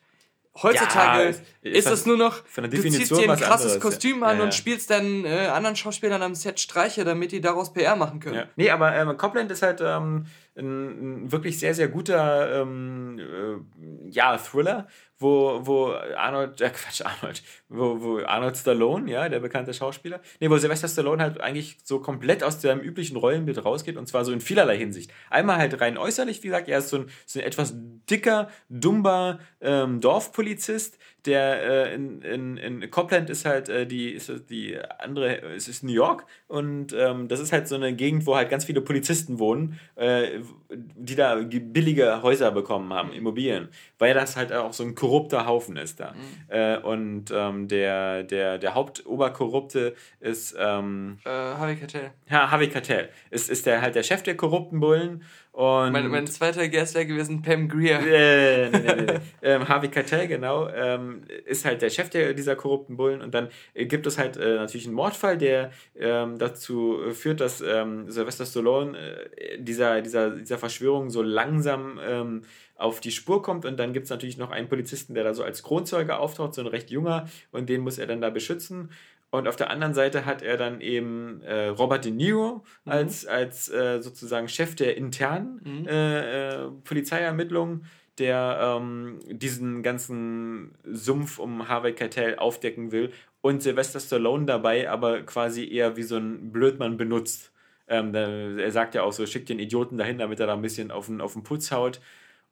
Heutzutage 0.63 1.25
ja, 1.25 1.29
ist, 1.31 1.43
ist 1.63 1.91
es 1.91 2.07
nur 2.07 2.17
noch, 2.17 2.43
du 2.55 2.71
ziehst 2.71 3.11
dir 3.11 3.29
ein 3.29 3.37
krasses 3.37 3.73
anderes, 3.73 3.81
Kostüm 3.81 4.23
an 4.23 4.39
ja, 4.39 4.45
und 4.45 4.55
spielst 4.55 4.89
dann 4.89 5.25
äh, 5.25 5.47
anderen 5.47 5.75
Schauspielern 5.75 6.23
am 6.23 6.37
Set 6.37 6.61
Streiche, 6.61 7.05
damit 7.05 7.33
die 7.33 7.41
daraus 7.41 7.73
PR 7.73 7.97
machen 7.97 8.21
können. 8.21 8.37
Ja. 8.37 8.45
Nee, 8.55 8.71
aber 8.71 8.95
ähm, 8.95 9.17
Copland 9.17 9.51
ist 9.51 9.63
halt 9.63 9.81
ähm, 9.81 10.27
ein, 10.57 11.25
ein, 11.25 11.33
wirklich 11.33 11.59
sehr, 11.59 11.75
sehr 11.75 11.89
guter 11.89 12.63
ähm, 12.63 13.19
äh, 13.19 14.11
ja, 14.11 14.39
Thriller, 14.39 14.87
wo, 15.25 15.61
wo 15.67 15.93
Arnold, 16.17 16.61
äh, 16.61 16.71
Quatsch, 16.71 17.01
Arnold, 17.03 17.43
wo, 17.69 18.01
wo 18.01 18.19
Arnold 18.19 18.57
Stallone, 18.57 19.11
ja, 19.11 19.29
der 19.29 19.41
bekannte 19.41 19.73
Schauspieler, 19.73 20.21
nee, 20.39 20.51
wo 20.51 20.59
Sylvester 20.59 20.87
Stallone 20.87 21.23
halt 21.23 21.41
eigentlich 21.41 21.79
so 21.83 21.99
komplett 21.99 22.45
aus 22.45 22.61
seinem 22.61 22.81
üblichen 22.81 23.17
Rollenbild 23.17 23.65
rausgeht 23.65 23.97
und 23.97 24.07
zwar 24.07 24.25
so 24.25 24.33
in 24.33 24.41
vielerlei 24.41 24.77
Hinsicht. 24.77 25.11
Einmal 25.31 25.57
halt 25.57 25.81
rein 25.81 25.97
äußerlich, 25.97 26.43
wie 26.43 26.49
gesagt, 26.49 26.69
er 26.69 26.79
ist 26.79 26.91
so 26.91 26.99
ein, 26.99 27.07
so 27.27 27.41
ein 27.41 27.47
etwas 27.47 27.75
dicker, 28.11 28.49
dummer 28.69 29.39
ähm, 29.61 30.01
Dorfpolizist, 30.01 30.99
der 31.25 31.89
äh, 31.91 31.95
in, 31.95 32.21
in, 32.21 32.57
in 32.59 32.91
Copland 32.91 33.31
ist 33.31 33.47
halt 33.47 33.71
äh, 33.71 33.87
die, 33.87 34.11
ist 34.11 34.31
die 34.51 34.79
andere, 34.99 35.41
es 35.55 35.69
ist 35.69 35.83
New 35.83 35.93
York 35.93 36.27
und 36.49 36.93
ähm, 36.93 37.29
das 37.29 37.41
ist 37.41 37.53
halt 37.53 37.67
so 37.67 37.77
eine 37.77 37.95
Gegend, 37.95 38.27
wo 38.27 38.37
halt 38.37 38.51
ganz 38.51 38.67
viele 38.67 38.83
Polizisten 38.83 39.39
wohnen, 39.39 39.81
äh, 39.95 40.41
die 40.71 41.15
da 41.15 41.37
billige 41.37 42.23
Häuser 42.23 42.51
bekommen 42.51 42.93
haben, 42.93 43.13
Immobilien, 43.13 43.69
weil 43.99 44.13
das 44.13 44.37
halt 44.37 44.53
auch 44.53 44.75
so 44.75 44.85
ein 44.85 44.95
korrupter 45.15 45.47
Haufen 45.47 45.77
ist 45.77 46.01
da. 46.01 46.13
Mhm. 46.13 46.19
Äh, 46.49 46.79
und 46.79 47.25
ähm, 47.33 47.69
der, 47.69 48.25
der, 48.25 48.59
der 48.59 48.75
Hauptoberkorrupte 48.75 49.95
ist 50.19 50.57
ähm, 50.59 51.19
äh, 51.25 51.29
Harvey 51.29 51.77
Keitel. 51.77 52.11
Ja, 52.29 52.51
Harvey 52.51 52.69
Keitel. 52.69 53.09
Ist, 53.31 53.49
ist 53.49 53.67
der 53.67 53.81
halt 53.81 53.95
der 53.95 54.03
Chef 54.03 54.25
der 54.25 54.37
korrupten 54.37 54.81
Bullen 54.81 55.23
und 55.55 55.93
mein, 55.93 56.09
mein 56.09 56.27
zweiter 56.27 56.69
Guest 56.69 56.97
wäre 56.97 57.07
gewesen 57.07 57.41
Pam 57.41 57.69
Greer. 57.69 58.01
Äh, 58.01 58.71
nee, 58.71 58.79
nee, 58.81 59.03
nee. 59.03 59.21
ähm, 59.43 59.69
Harvey 59.69 59.89
Keitel, 59.89 60.27
genau, 60.27 60.69
ähm, 60.69 61.21
ist 61.47 61.65
halt 61.65 61.81
der 61.81 61.91
Chef 61.91 62.11
der, 62.11 62.35
dieser 62.35 62.57
korrupten 62.57 62.97
Bullen. 62.97 63.23
Und 63.23 63.35
dann 63.35 63.51
äh, 63.73 63.87
gibt 63.87 64.05
es 64.09 64.19
halt 64.19 64.37
äh, 64.37 64.57
natürlich 64.57 64.87
einen 64.87 64.97
Mordfall, 64.97 65.39
der 65.39 65.71
ähm, 65.95 66.39
dazu 66.39 66.99
führt, 67.13 67.41
dass 67.41 67.61
ähm, 67.61 68.11
Sylvester 68.11 68.47
Stallone 68.47 68.99
äh, 68.99 69.59
dieser, 69.61 70.03
dieser, 70.03 70.31
dieser 70.31 70.59
Verschwörung 70.59 71.09
so 71.09 71.23
langsam 71.23 72.01
ähm, 72.05 72.43
auf 72.75 73.01
die 73.01 73.13
Spur 73.13 73.41
kommt. 73.41 73.65
Und 73.65 73.79
dann 73.79 73.93
gibt 73.93 74.05
es 74.05 74.11
natürlich 74.11 74.37
noch 74.37 74.51
einen 74.51 74.69
Polizisten, 74.69 75.15
der 75.15 75.23
da 75.23 75.35
so 75.35 75.45
als 75.45 75.63
Kronzeuge 75.63 76.17
auftaucht, 76.17 76.55
so 76.55 76.63
ein 76.63 76.67
recht 76.67 76.91
junger, 76.91 77.29
und 77.53 77.69
den 77.69 77.83
muss 77.83 77.99
er 77.99 78.09
dann 78.09 78.21
da 78.21 78.31
beschützen. 78.31 78.91
Und 79.35 79.49
auf 79.49 79.57
der 79.57 79.69
anderen 79.71 79.95
Seite 79.95 80.27
hat 80.27 80.43
er 80.43 80.57
dann 80.57 80.81
eben 80.81 81.43
äh, 81.43 81.67
Robert 81.67 82.05
De 82.05 82.13
Niro 82.13 82.63
mhm. 82.85 82.93
als, 82.93 83.27
als 83.27 83.69
äh, 83.69 84.01
sozusagen 84.01 84.47
Chef 84.47 84.77
der 84.77 84.97
internen 84.97 85.61
mhm. 85.65 85.89
äh, 85.89 86.67
äh 86.67 86.71
Polizeiermittlungen, 86.85 87.85
der 88.19 88.61
ähm, 88.63 89.19
diesen 89.29 89.83
ganzen 89.83 90.77
Sumpf 90.85 91.41
um 91.41 91.69
Harvey 91.69 91.95
Keitel 91.95 92.37
aufdecken 92.37 92.93
will 92.93 93.11
und 93.41 93.61
Sylvester 93.61 93.99
Stallone 93.99 94.47
dabei 94.47 94.89
aber 94.89 95.23
quasi 95.23 95.69
eher 95.69 95.97
wie 95.97 96.05
so 96.05 96.17
ein 96.17 96.53
Blödmann 96.53 96.97
benutzt. 96.97 97.51
Ähm, 97.89 98.13
der, 98.13 98.29
er 98.59 98.71
sagt 98.71 98.95
ja 98.95 99.03
auch 99.03 99.13
so, 99.13 99.27
schickt 99.27 99.49
den 99.49 99.59
Idioten 99.59 99.99
dahin, 99.99 100.19
damit 100.19 100.39
er 100.39 100.47
da 100.47 100.53
ein 100.53 100.63
bisschen 100.63 100.93
auf 100.93 101.07
den, 101.07 101.21
auf 101.21 101.33
den 101.33 101.43
Putz 101.43 101.73
haut. 101.73 102.01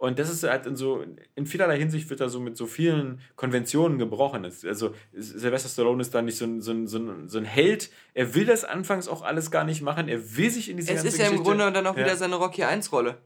Und 0.02 0.18
das 0.18 0.28
ist 0.28 0.42
halt 0.42 0.66
in 0.66 0.74
so, 0.74 1.04
in 1.36 1.46
vielerlei 1.46 1.78
Hinsicht 1.78 2.10
wird 2.10 2.18
da 2.18 2.28
so 2.28 2.40
mit 2.40 2.56
so 2.56 2.66
vielen 2.66 3.20
Konventionen 3.36 4.00
gebrochen. 4.00 4.44
Also 4.44 4.94
Sylvester 5.12 5.68
Stallone 5.68 6.02
ist 6.02 6.12
da 6.12 6.22
nicht 6.22 6.36
so 6.36 6.44
ein, 6.44 6.60
so 6.60 6.72
ein, 6.72 6.88
so 6.88 6.98
ein, 6.98 7.28
so 7.28 7.38
ein 7.38 7.44
Held. 7.44 7.88
Er 8.12 8.34
will 8.34 8.44
das 8.44 8.64
anfangs 8.64 9.06
auch 9.06 9.22
alles 9.22 9.52
gar 9.52 9.62
nicht 9.62 9.80
machen. 9.80 10.08
Er 10.08 10.36
will 10.36 10.50
sich 10.50 10.68
in 10.68 10.76
diese 10.76 10.92
Es 10.92 11.04
ist 11.04 11.18
ja 11.18 11.28
im 11.28 11.44
Grunde 11.44 11.70
dann 11.70 11.86
auch 11.86 11.96
ja. 11.96 12.04
wieder 12.04 12.16
seine 12.16 12.34
Rocky 12.34 12.64
1-Rolle. 12.64 13.18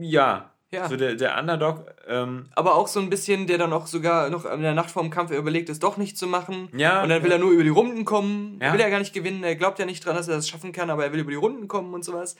Ja, 0.00 0.52
ja. 0.70 0.86
So 0.86 0.96
der, 0.96 1.14
der 1.14 1.38
Underdog. 1.38 1.86
Ähm, 2.06 2.50
aber 2.54 2.74
auch 2.74 2.88
so 2.88 3.00
ein 3.00 3.08
bisschen, 3.08 3.46
der 3.46 3.56
dann 3.56 3.72
auch 3.72 3.86
sogar 3.86 4.28
noch 4.28 4.44
in 4.44 4.60
der 4.60 4.74
Nacht 4.74 4.90
vorm 4.90 5.08
Kampf 5.08 5.30
überlegt, 5.30 5.70
es 5.70 5.78
doch 5.78 5.96
nicht 5.96 6.18
zu 6.18 6.26
machen. 6.26 6.68
Ja. 6.76 7.02
Und 7.02 7.08
dann 7.08 7.22
will 7.22 7.32
er 7.32 7.38
nur 7.38 7.52
über 7.52 7.64
die 7.64 7.70
Runden 7.70 8.04
kommen. 8.04 8.58
Ja. 8.60 8.66
Er 8.66 8.72
will 8.74 8.80
ja 8.80 8.90
gar 8.90 8.98
nicht 8.98 9.14
gewinnen. 9.14 9.44
Er 9.44 9.56
glaubt 9.56 9.78
ja 9.78 9.86
nicht 9.86 10.04
dran, 10.04 10.14
dass 10.14 10.28
er 10.28 10.36
das 10.36 10.46
schaffen 10.46 10.72
kann, 10.72 10.90
aber 10.90 11.06
er 11.06 11.12
will 11.14 11.20
über 11.20 11.30
die 11.30 11.38
Runden 11.38 11.68
kommen 11.68 11.94
und 11.94 12.04
sowas. 12.04 12.36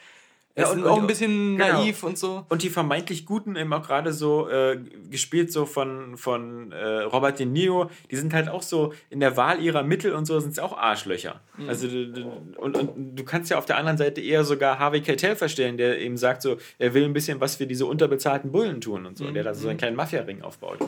Ja, 0.59 0.71
und, 0.71 0.87
auch 0.87 1.01
ein 1.01 1.07
bisschen 1.07 1.57
genau. 1.57 1.81
naiv 1.81 2.03
und 2.03 2.19
so. 2.19 2.45
Und 2.49 2.63
die 2.63 2.71
vermeintlich 2.71 3.27
Guten 3.27 3.57
eben 3.57 3.73
auch 3.73 3.87
gerade 3.87 4.13
so 4.13 4.49
äh, 4.49 4.79
gespielt 5.11 5.53
so 5.53 5.67
von, 5.67 6.17
von 6.17 6.73
äh, 6.73 7.03
Robert 7.03 7.39
De 7.39 7.47
Niro, 7.47 7.91
die 8.11 8.17
sind 8.17 8.35
halt 8.35 8.49
auch 8.49 8.63
so 8.63 8.93
in 9.09 9.21
der 9.21 9.37
Wahl 9.37 9.61
ihrer 9.63 9.83
Mittel 9.83 10.13
und 10.13 10.25
so 10.25 10.41
sind 10.41 10.51
es 10.51 10.59
auch 10.59 10.77
Arschlöcher. 10.77 11.41
Mhm. 11.57 11.69
Also 11.69 11.87
und, 11.87 12.77
und 12.77 13.17
du 13.17 13.25
kannst 13.25 13.51
ja 13.51 13.59
auf 13.59 13.67
der 13.67 13.77
anderen 13.77 13.99
Seite 13.99 14.21
eher 14.21 14.45
sogar 14.45 14.79
Harvey 14.79 15.01
Keitel 15.01 15.37
verstehen, 15.37 15.77
der 15.77 16.01
eben 16.01 16.17
sagt 16.17 16.43
so, 16.43 16.57
er 16.79 16.93
will 16.95 17.05
ein 17.05 17.13
bisschen 17.13 17.41
was 17.41 17.57
für 17.57 17.67
diese 17.67 17.87
unterbezahlten 17.87 18.51
Bullen 18.51 18.81
tun 18.81 19.07
und 19.07 19.17
so, 19.17 19.25
mhm. 19.25 19.35
der 19.35 19.45
da 19.45 19.55
so 19.55 19.69
einen 19.69 19.77
mhm. 19.77 19.79
kleinen 19.79 19.97
Mafia-Ring 19.97 20.43
aufbaut. 20.43 20.79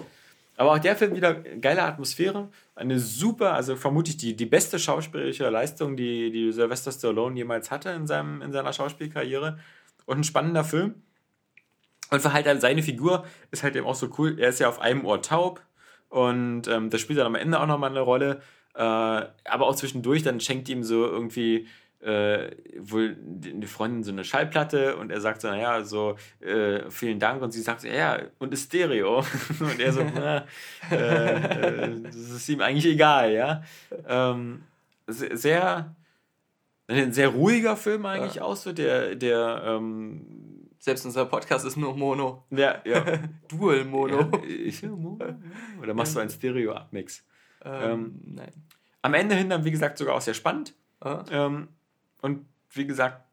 Aber 0.61 0.73
auch 0.73 0.79
der 0.79 0.95
Film 0.95 1.15
wieder 1.15 1.33
geile 1.33 1.85
Atmosphäre, 1.85 2.51
eine 2.75 2.99
super, 2.99 3.55
also 3.55 3.77
vermutlich 3.77 4.19
die, 4.19 4.37
die 4.37 4.45
beste 4.45 4.79
schauspielerische 4.79 5.49
Leistung, 5.49 5.97
die, 5.97 6.31
die 6.31 6.53
Sylvester 6.53 6.93
Stallone 6.93 7.35
jemals 7.35 7.71
hatte 7.71 7.89
in, 7.89 8.07
seinem, 8.07 8.43
in 8.43 8.53
seiner 8.53 8.75
Schauspielkarriere. 8.75 9.59
Und 10.05 10.19
ein 10.19 10.25
spannender 10.25 10.63
Film. 10.63 10.97
Und 12.11 12.21
für 12.21 12.35
halt 12.35 12.61
seine 12.61 12.83
Figur 12.83 13.25
ist 13.51 13.63
halt 13.63 13.75
eben 13.75 13.87
auch 13.87 13.95
so 13.95 14.11
cool. 14.19 14.39
Er 14.39 14.51
ist 14.51 14.61
ja 14.61 14.69
auf 14.69 14.81
einem 14.81 15.07
Ohr 15.07 15.23
taub 15.23 15.63
und 16.11 16.69
ähm, 16.69 16.91
das 16.91 17.01
spielt 17.01 17.21
dann 17.21 17.27
am 17.29 17.37
Ende 17.37 17.59
auch 17.59 17.67
nochmal 17.67 17.89
eine 17.89 18.01
Rolle. 18.01 18.43
Äh, 18.75 18.83
aber 18.83 19.67
auch 19.67 19.77
zwischendurch, 19.77 20.25
dann 20.25 20.41
schenkt 20.41 20.69
ihm 20.69 20.85
so 20.85 21.07
irgendwie 21.07 21.69
äh, 22.01 22.51
wohl 22.79 23.17
die 23.19 23.67
Freundin 23.67 24.03
so 24.03 24.11
eine 24.11 24.25
Schallplatte 24.25 24.97
und 24.97 25.11
er 25.11 25.21
sagt 25.21 25.43
so, 25.43 25.49
naja, 25.49 25.85
so, 25.85 26.17
äh, 26.41 26.91
vielen 26.91 27.19
Dank 27.19 27.43
und 27.43 27.53
sie 27.53 27.61
sagt 27.61 27.83
so, 27.83 27.89
ja, 27.89 28.21
und 28.39 28.55
ist 28.55 28.65
Stereo. 28.65 29.19
und 29.61 29.81
er 29.81 29.93
so, 29.93 30.03
na, 30.15 30.47
äh, 30.91 30.95
äh, 30.95 32.01
das 32.03 32.17
ist 32.17 32.49
ihm 32.49 32.61
eigentlich 32.61 32.87
egal, 32.87 33.33
ja. 33.33 33.63
Ähm, 34.07 34.63
sehr, 35.07 35.95
ein 36.89 37.13
sehr 37.13 37.29
ruhiger 37.29 37.77
Film 37.77 38.07
eigentlich 38.07 38.37
ja. 38.37 38.43
aus, 38.43 38.63
so 38.63 38.73
der, 38.73 39.15
der, 39.15 39.63
ähm, 39.67 40.61
selbst 40.79 41.05
unser 41.05 41.27
Podcast 41.27 41.67
ist 41.67 41.77
nur 41.77 41.95
Mono. 41.95 42.45
Ja, 42.51 42.81
ja. 42.85 43.05
Dual 43.49 43.85
Mono. 43.85 44.21
Ja, 44.21 44.43
ich, 44.45 44.83
Oder 44.83 45.93
machst 45.93 46.17
du 46.17 46.21
einen 46.21 46.31
Stereo-Abmix? 46.31 47.25
Ähm, 47.63 47.83
ähm, 47.83 48.21
nein. 48.25 48.53
Am 49.03 49.13
Ende 49.13 49.35
hin 49.35 49.51
dann, 49.51 49.65
wie 49.65 49.71
gesagt, 49.71 49.99
sogar 49.99 50.15
auch 50.15 50.21
sehr 50.23 50.35
spannend. 50.35 50.75
Ah. 51.01 51.25
Ähm, 51.31 51.69
und 52.23 52.47
wie 52.73 52.87
gesagt, 52.87 53.25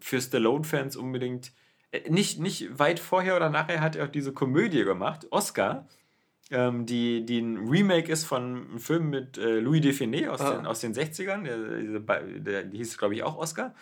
für 0.00 0.20
Stallone-Fans 0.20 0.96
unbedingt. 0.96 1.52
Äh, 1.90 2.08
nicht, 2.10 2.38
nicht 2.40 2.78
weit 2.78 2.98
vorher 3.00 3.36
oder 3.36 3.50
nachher 3.50 3.80
hat 3.80 3.96
er 3.96 4.04
auch 4.06 4.10
diese 4.10 4.32
Komödie 4.32 4.84
gemacht, 4.84 5.26
Oscar. 5.30 5.86
ähm, 6.50 6.86
die, 6.86 7.24
die 7.26 7.40
ein 7.40 7.68
Remake 7.68 8.10
ist 8.12 8.24
von 8.24 8.42
einem 8.42 8.78
Film 8.78 9.10
mit 9.10 9.36
äh, 9.36 9.58
Louis 9.58 9.80
Define 9.80 10.30
aus, 10.32 10.40
Ah. 10.40 10.54
den, 10.56 10.66
aus 10.66 10.80
den 10.80 10.94
60ern. 10.94 11.42
Der, 11.42 12.20
der, 12.40 12.62
die 12.64 12.76
hieß, 12.78 12.98
glaube 12.98 13.14
ich, 13.14 13.22
auch 13.24 13.36
Oscar. 13.36 13.74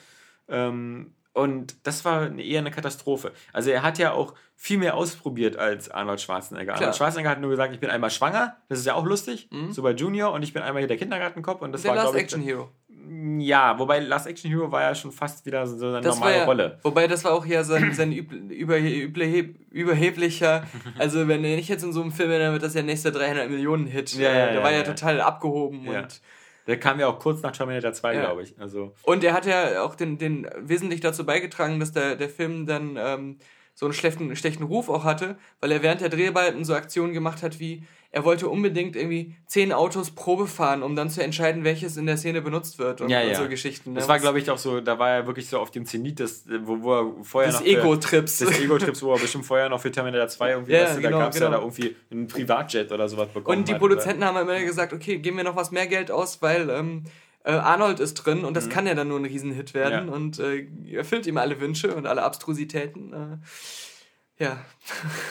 Ähm, 0.48 1.12
und 1.34 1.74
das 1.86 2.04
war 2.04 2.32
eher 2.38 2.60
eine 2.60 2.70
Katastrophe. 2.70 3.32
Also 3.52 3.70
er 3.70 3.82
hat 3.82 3.98
ja 3.98 4.12
auch 4.12 4.34
viel 4.56 4.78
mehr 4.78 4.94
ausprobiert 4.96 5.56
als 5.56 5.90
Arnold 5.90 6.20
Schwarzenegger. 6.20 6.74
Arnold 6.76 6.94
Schwarzenegger 6.96 7.30
hat 7.30 7.40
nur 7.40 7.50
gesagt, 7.50 7.74
ich 7.74 7.80
bin 7.80 7.90
einmal 7.90 8.10
schwanger, 8.10 8.56
das 8.68 8.78
ist 8.78 8.86
ja 8.86 8.94
auch 8.94 9.04
lustig, 9.04 9.48
so 9.70 9.82
bei 9.82 9.90
Junior, 9.90 10.32
und 10.32 10.44
ich 10.44 10.52
bin 10.52 10.62
einmal 10.62 10.80
hier 10.82 10.86
der 10.88 10.96
Kindergartenkopf. 10.96 11.60
Und 11.60 11.72
das 11.72 11.82
Mhm. 11.82 11.88
Der 11.88 11.96
war, 11.96 12.04
Last 12.04 12.14
ich, 12.14 12.22
Action 12.22 12.40
Hero. 12.40 12.70
Ja, 13.38 13.78
wobei 13.78 14.00
Last 14.00 14.26
Action 14.26 14.50
Hero 14.50 14.70
war 14.70 14.82
ja 14.82 14.94
schon 14.94 15.12
fast 15.12 15.44
wieder 15.46 15.66
so 15.66 15.86
eine 15.86 16.00
Das 16.00 16.16
normale 16.16 16.36
ja, 16.38 16.44
Rolle. 16.44 16.78
Wobei 16.82 17.06
das 17.06 17.24
war 17.24 17.32
auch 17.32 17.44
ja 17.46 17.64
sein, 17.64 17.92
sein 17.92 18.12
üb, 18.12 18.32
über, 18.32 18.78
über, 18.78 19.24
überheblicher, 19.70 20.64
also 20.98 21.28
wenn 21.28 21.44
er 21.44 21.56
nicht 21.56 21.68
jetzt 21.68 21.84
in 21.84 21.92
so 21.92 22.02
einem 22.02 22.12
Film 22.12 22.30
wäre, 22.30 22.44
dann 22.44 22.52
wird 22.52 22.62
das 22.62 22.74
ja 22.74 22.82
nächster 22.82 23.10
300 23.10 23.50
Millionen 23.50 23.86
Hit. 23.86 24.14
Ja, 24.14 24.32
ja, 24.32 24.52
der 24.52 24.62
war 24.62 24.72
ja, 24.72 24.82
total 24.82 25.20
abgehoben 25.20 25.86
und 25.88 26.20
Der 26.66 26.80
kam 26.80 26.98
ja 26.98 27.08
auch 27.08 27.18
kurz 27.18 27.42
nach 27.42 27.52
Terminator 27.52 27.92
2, 27.92 28.14
Ja. 28.14 28.20
glaube 28.20 28.42
ich. 28.42 28.54
Also, 28.58 28.94
Und 29.02 29.22
er 29.22 29.34
hat 29.34 29.46
ja 29.46 29.82
auch 29.82 29.94
den, 29.94 30.18
den 30.18 30.48
wesentlich 30.58 31.00
dazu 31.00 31.26
beigetragen, 31.26 31.78
dass 31.80 31.92
der, 31.92 32.16
der 32.16 32.28
Film 32.28 32.66
dann 32.66 32.96
ähm, 32.98 33.38
so 33.74 33.86
einen 33.86 33.92
schlechten, 33.92 34.34
schlechten 34.36 34.62
Ruf 34.62 34.88
auch 34.88 35.04
hatte, 35.04 35.36
weil 35.60 35.72
er 35.72 35.82
während 35.82 36.00
der 36.00 36.08
Dreharbeiten 36.08 36.64
so 36.64 36.74
Aktionen 36.74 37.12
gemacht 37.12 37.42
hat 37.42 37.58
wie, 37.58 37.82
er 38.14 38.24
wollte 38.24 38.48
unbedingt 38.48 38.94
irgendwie 38.96 39.34
zehn 39.46 39.72
Autos 39.72 40.12
Probe 40.12 40.46
fahren, 40.46 40.82
um 40.82 40.94
dann 40.96 41.10
zu 41.10 41.22
entscheiden, 41.22 41.64
welches 41.64 41.96
in 41.96 42.06
der 42.06 42.16
Szene 42.16 42.40
benutzt 42.42 42.78
wird 42.78 43.00
und, 43.00 43.08
ja, 43.10 43.22
und 43.22 43.28
ja. 43.30 43.34
so 43.34 43.48
Geschichten. 43.48 43.92
ne? 43.92 43.98
Das 43.98 44.08
war, 44.08 44.18
glaube 44.20 44.38
ich, 44.38 44.48
auch 44.50 44.58
so, 44.58 44.80
da 44.80 44.98
war 44.98 45.10
er 45.10 45.26
wirklich 45.26 45.48
so 45.48 45.58
auf 45.58 45.70
dem 45.72 45.84
Zenit, 45.84 46.20
des, 46.20 46.44
wo, 46.62 46.80
wo 46.82 46.94
er 46.94 47.12
vorher 47.24 47.50
Des 47.50 47.60
noch. 47.60 47.66
für- 47.66 47.72
Ego-Trips. 47.80 48.38
Des 48.38 48.60
Ego-Trips, 48.60 49.02
wo 49.02 49.12
er 49.12 49.18
bestimmt 49.18 49.44
vorher 49.46 49.68
noch 49.68 49.80
für 49.80 49.90
Terminator 49.90 50.28
2 50.28 50.50
irgendwie, 50.50 50.72
Ja, 50.72 50.84
weißt 50.84 50.96
du, 50.96 51.00
genau, 51.02 51.18
da 51.18 51.24
gab 51.24 51.32
es 51.32 51.38
genau. 51.40 51.50
ja 51.50 51.56
da 51.56 51.62
irgendwie 51.62 51.96
einen 52.10 52.26
Privatjet 52.28 52.92
oder 52.92 53.08
sowas 53.08 53.28
bekommen. 53.28 53.58
Und 53.58 53.68
die 53.68 53.74
Produzenten 53.74 54.24
haben 54.24 54.36
immer 54.36 54.60
gesagt, 54.60 54.92
okay, 54.92 55.18
geben 55.18 55.36
wir 55.36 55.44
noch 55.44 55.56
was 55.56 55.70
mehr 55.72 55.86
Geld 55.86 56.10
aus, 56.10 56.40
weil 56.40 56.70
ähm, 56.70 57.02
äh, 57.42 57.50
Arnold 57.52 58.00
ist 58.00 58.14
drin 58.14 58.44
und 58.44 58.56
das 58.56 58.68
kann 58.70 58.86
ja 58.86 58.94
dann 58.94 59.08
nur 59.08 59.18
ein 59.18 59.24
Riesenhit 59.26 59.74
werden 59.74 60.04
Mhm. 60.06 60.08
Ja. 60.10 60.14
und 60.14 60.38
äh, 60.38 60.66
erfüllt 60.96 61.26
ihm 61.26 61.36
alle 61.36 61.60
Wünsche 61.60 61.94
und 61.94 62.06
alle 62.06 62.22
Abstrusitäten. 62.22 63.12
Äh, 63.12 63.38
ja. 64.38 64.58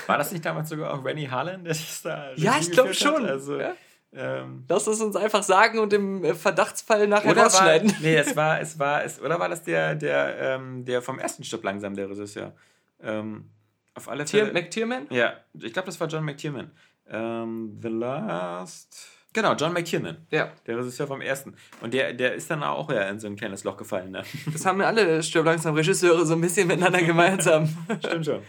War 0.08 0.18
das 0.18 0.32
nicht 0.32 0.46
damals 0.46 0.70
sogar 0.70 0.94
auch 0.94 1.04
Rennie 1.04 1.30
Harlan, 1.30 1.64
der 1.64 1.74
das 1.74 2.02
da 2.02 2.34
Ja, 2.36 2.58
ich 2.60 2.72
glaube 2.72 2.94
schon. 2.94 3.26
Also, 3.26 3.60
ja? 3.60 3.74
ähm, 4.14 4.66
Lass 4.68 4.88
es 4.88 5.02
uns 5.02 5.16
einfach 5.16 5.44
sagen 5.44 5.80
und 5.80 5.92
im 5.94 6.24
äh, 6.24 6.34
Verdachtsfall 6.36 7.08
nachher 7.08 7.32
oder 7.32 7.38
war, 7.38 7.46
rausschneiden. 7.46 7.96
nee, 8.02 8.16
es 8.16 8.36
war, 8.36 8.60
es 8.62 8.78
war, 8.80 9.04
es, 9.04 9.20
oder 9.22 9.40
war 9.40 9.50
das 9.50 9.64
der, 9.64 9.96
der, 9.96 10.38
ähm, 10.40 10.86
der 10.86 11.02
vom 11.02 11.20
ersten 11.20 11.44
Stück 11.44 11.64
langsam, 11.64 11.96
der 11.96 12.10
Regisseur? 12.10 12.54
Ähm, 13.02 13.50
auf 13.96 14.10
alle 14.10 14.26
Tier, 14.26 14.46
Fälle. 14.46 14.54
McTierman? 14.54 15.08
Ja, 15.10 15.34
ich 15.54 15.74
glaube, 15.74 15.88
das 15.88 16.00
war 16.00 16.08
John 16.08 16.24
McTiernan. 16.24 16.72
Ähm, 17.10 17.80
The 17.82 17.90
Last. 17.90 19.10
Genau, 19.34 19.54
John 19.56 19.74
McTiernan. 19.74 20.28
Ja. 20.30 20.52
Der 20.68 20.78
Regisseur 20.78 21.08
vom 21.08 21.22
ersten. 21.22 21.56
Und 21.82 21.94
der, 21.94 22.14
der 22.14 22.36
ist 22.36 22.50
dann 22.52 22.64
auch 22.64 22.92
ja 22.92 23.02
in 23.10 23.20
so 23.20 23.28
ein 23.28 23.36
kleines 23.36 23.64
Loch 23.64 23.78
gefallen. 23.78 24.12
Ne? 24.12 24.24
Das 24.52 24.66
haben 24.66 24.80
alle 24.82 25.22
Stirb 25.24 25.46
langsam 25.46 25.74
Regisseure 25.74 26.26
so 26.26 26.34
ein 26.36 26.42
bisschen 26.42 26.68
miteinander 26.68 27.02
gemeinsam. 27.02 27.68
Stimmt 28.00 28.26
schon. 28.26 28.42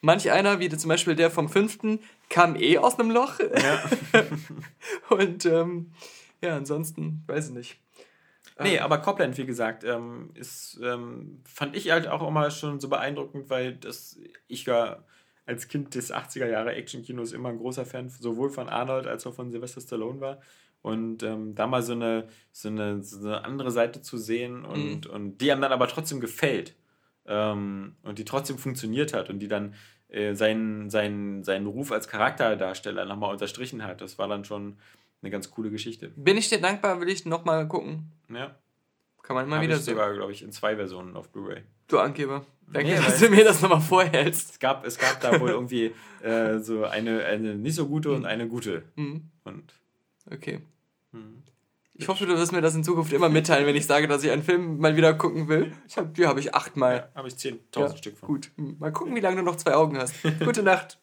Manch 0.00 0.30
einer, 0.30 0.60
wie 0.60 0.68
zum 0.68 0.88
Beispiel 0.88 1.16
der 1.16 1.30
vom 1.30 1.48
fünften, 1.48 2.00
kam 2.28 2.54
eh 2.56 2.78
aus 2.78 2.98
einem 2.98 3.10
Loch. 3.10 3.40
Ja. 3.40 3.82
Und 5.10 5.44
ähm, 5.44 5.92
ja, 6.40 6.56
ansonsten, 6.56 7.24
weiß 7.26 7.48
ich 7.48 7.54
nicht. 7.54 7.80
Nee, 8.60 8.78
aber 8.80 8.98
Copland, 8.98 9.36
wie 9.38 9.46
gesagt, 9.46 9.84
ähm, 9.84 10.30
ist, 10.34 10.80
ähm, 10.82 11.40
fand 11.44 11.76
ich 11.76 11.90
halt 11.90 12.08
auch 12.08 12.26
immer 12.26 12.50
schon 12.50 12.80
so 12.80 12.88
beeindruckend, 12.88 13.50
weil 13.50 13.74
das, 13.74 14.18
ich 14.48 14.66
ja 14.66 15.04
als 15.46 15.68
Kind 15.68 15.94
des 15.94 16.12
80er 16.12 16.46
Jahre 16.46 16.74
Actionkinos 16.74 17.32
immer 17.32 17.50
ein 17.50 17.58
großer 17.58 17.86
Fan 17.86 18.10
sowohl 18.10 18.50
von 18.50 18.68
Arnold 18.68 19.06
als 19.06 19.26
auch 19.26 19.34
von 19.34 19.50
Sylvester 19.50 19.80
Stallone 19.80 20.20
war. 20.20 20.40
Und 20.82 21.22
ähm, 21.22 21.54
da 21.54 21.66
mal 21.66 21.82
so 21.82 21.92
eine, 21.92 22.28
so, 22.52 22.68
eine, 22.68 23.02
so 23.02 23.26
eine 23.26 23.44
andere 23.44 23.70
Seite 23.70 24.00
zu 24.02 24.16
sehen 24.18 24.64
und, 24.64 25.06
und 25.06 25.38
die 25.38 25.50
einem 25.50 25.62
dann 25.62 25.72
aber 25.72 25.88
trotzdem 25.88 26.20
gefällt 26.20 26.74
ähm, 27.28 27.94
und 28.02 28.18
die 28.18 28.24
trotzdem 28.24 28.58
funktioniert 28.58 29.12
hat 29.12 29.30
und 29.30 29.38
die 29.38 29.48
dann 29.48 29.74
äh, 30.08 30.34
seinen, 30.34 30.90
seinen, 30.90 31.44
seinen 31.44 31.66
Ruf 31.66 31.92
als 31.92 32.08
Charakterdarsteller 32.08 33.04
nochmal 33.04 33.32
unterstrichen 33.32 33.84
hat, 33.84 34.00
das 34.00 34.18
war 34.18 34.26
dann 34.28 34.44
schon 34.44 34.78
eine 35.22 35.30
ganz 35.30 35.50
coole 35.50 35.70
Geschichte. 35.70 36.08
Bin 36.16 36.36
ich 36.36 36.48
dir 36.48 36.60
dankbar, 36.60 37.00
will 37.00 37.08
ich 37.08 37.26
nochmal 37.26 37.66
gucken. 37.68 38.10
Ja. 38.32 38.56
Kann 39.22 39.36
man 39.36 39.44
immer 39.44 39.60
wieder 39.60 39.74
ich 39.76 39.82
sehen. 39.82 39.94
sogar, 39.94 40.14
glaube 40.14 40.32
ich, 40.32 40.42
in 40.42 40.52
zwei 40.52 40.76
Versionen 40.76 41.14
auf 41.16 41.28
Blu-ray. 41.28 41.62
Du 41.86 41.98
Angeber. 41.98 42.46
Danke, 42.72 42.90
Nee, 42.90 42.96
dass 42.96 43.18
du 43.18 43.28
mir 43.28 43.44
das 43.44 43.60
nochmal 43.60 43.80
vorhältst. 43.80 44.52
Es 44.52 44.58
gab, 44.58 44.86
es 44.86 44.98
gab 44.98 45.20
da 45.20 45.38
wohl 45.40 45.50
irgendwie 45.50 45.92
äh, 46.22 46.58
so 46.58 46.84
eine, 46.84 47.24
eine 47.24 47.54
nicht 47.54 47.74
so 47.74 47.86
gute 47.86 48.12
und 48.12 48.24
eine 48.26 48.46
gute. 48.48 48.84
Hm, 48.96 49.30
Und 49.44 49.74
okay. 50.30 50.60
hm. 51.12 51.42
Ich 52.00 52.06
hoffe, 52.06 52.26
du 52.26 52.36
wirst 52.36 52.52
mir 52.52 52.60
das 52.60 52.76
in 52.76 52.84
Zukunft 52.84 53.12
immer 53.12 53.28
mitteilen, 53.28 53.66
wenn 53.66 53.74
ich 53.74 53.84
sage, 53.86 54.06
dass 54.06 54.22
ich 54.22 54.30
einen 54.30 54.44
Film 54.44 54.78
mal 54.78 54.94
wieder 54.96 55.14
gucken 55.14 55.48
will. 55.48 55.72
Ich 55.88 55.96
hab, 55.98 56.14
die 56.14 56.26
habe 56.26 56.38
ich 56.38 56.54
achtmal. 56.54 56.94
ja, 56.96 57.08
habe 57.16 57.26
ich 57.26 57.34
10.000 57.34 57.58
Ja, 57.80 57.96
Stück 57.96 58.16
von. 58.16 58.28
Gut. 58.28 58.50
Hm, 58.56 58.76
Mal 58.78 58.92
gucken, 58.92 59.16
wie 59.16 59.20
lange 59.20 59.36
du 59.36 59.42
noch 59.42 59.56
zwei 59.56 59.74
Augen 59.74 59.98
hast. 59.98 60.14
Gute 60.44 60.62
Nacht. 60.62 60.98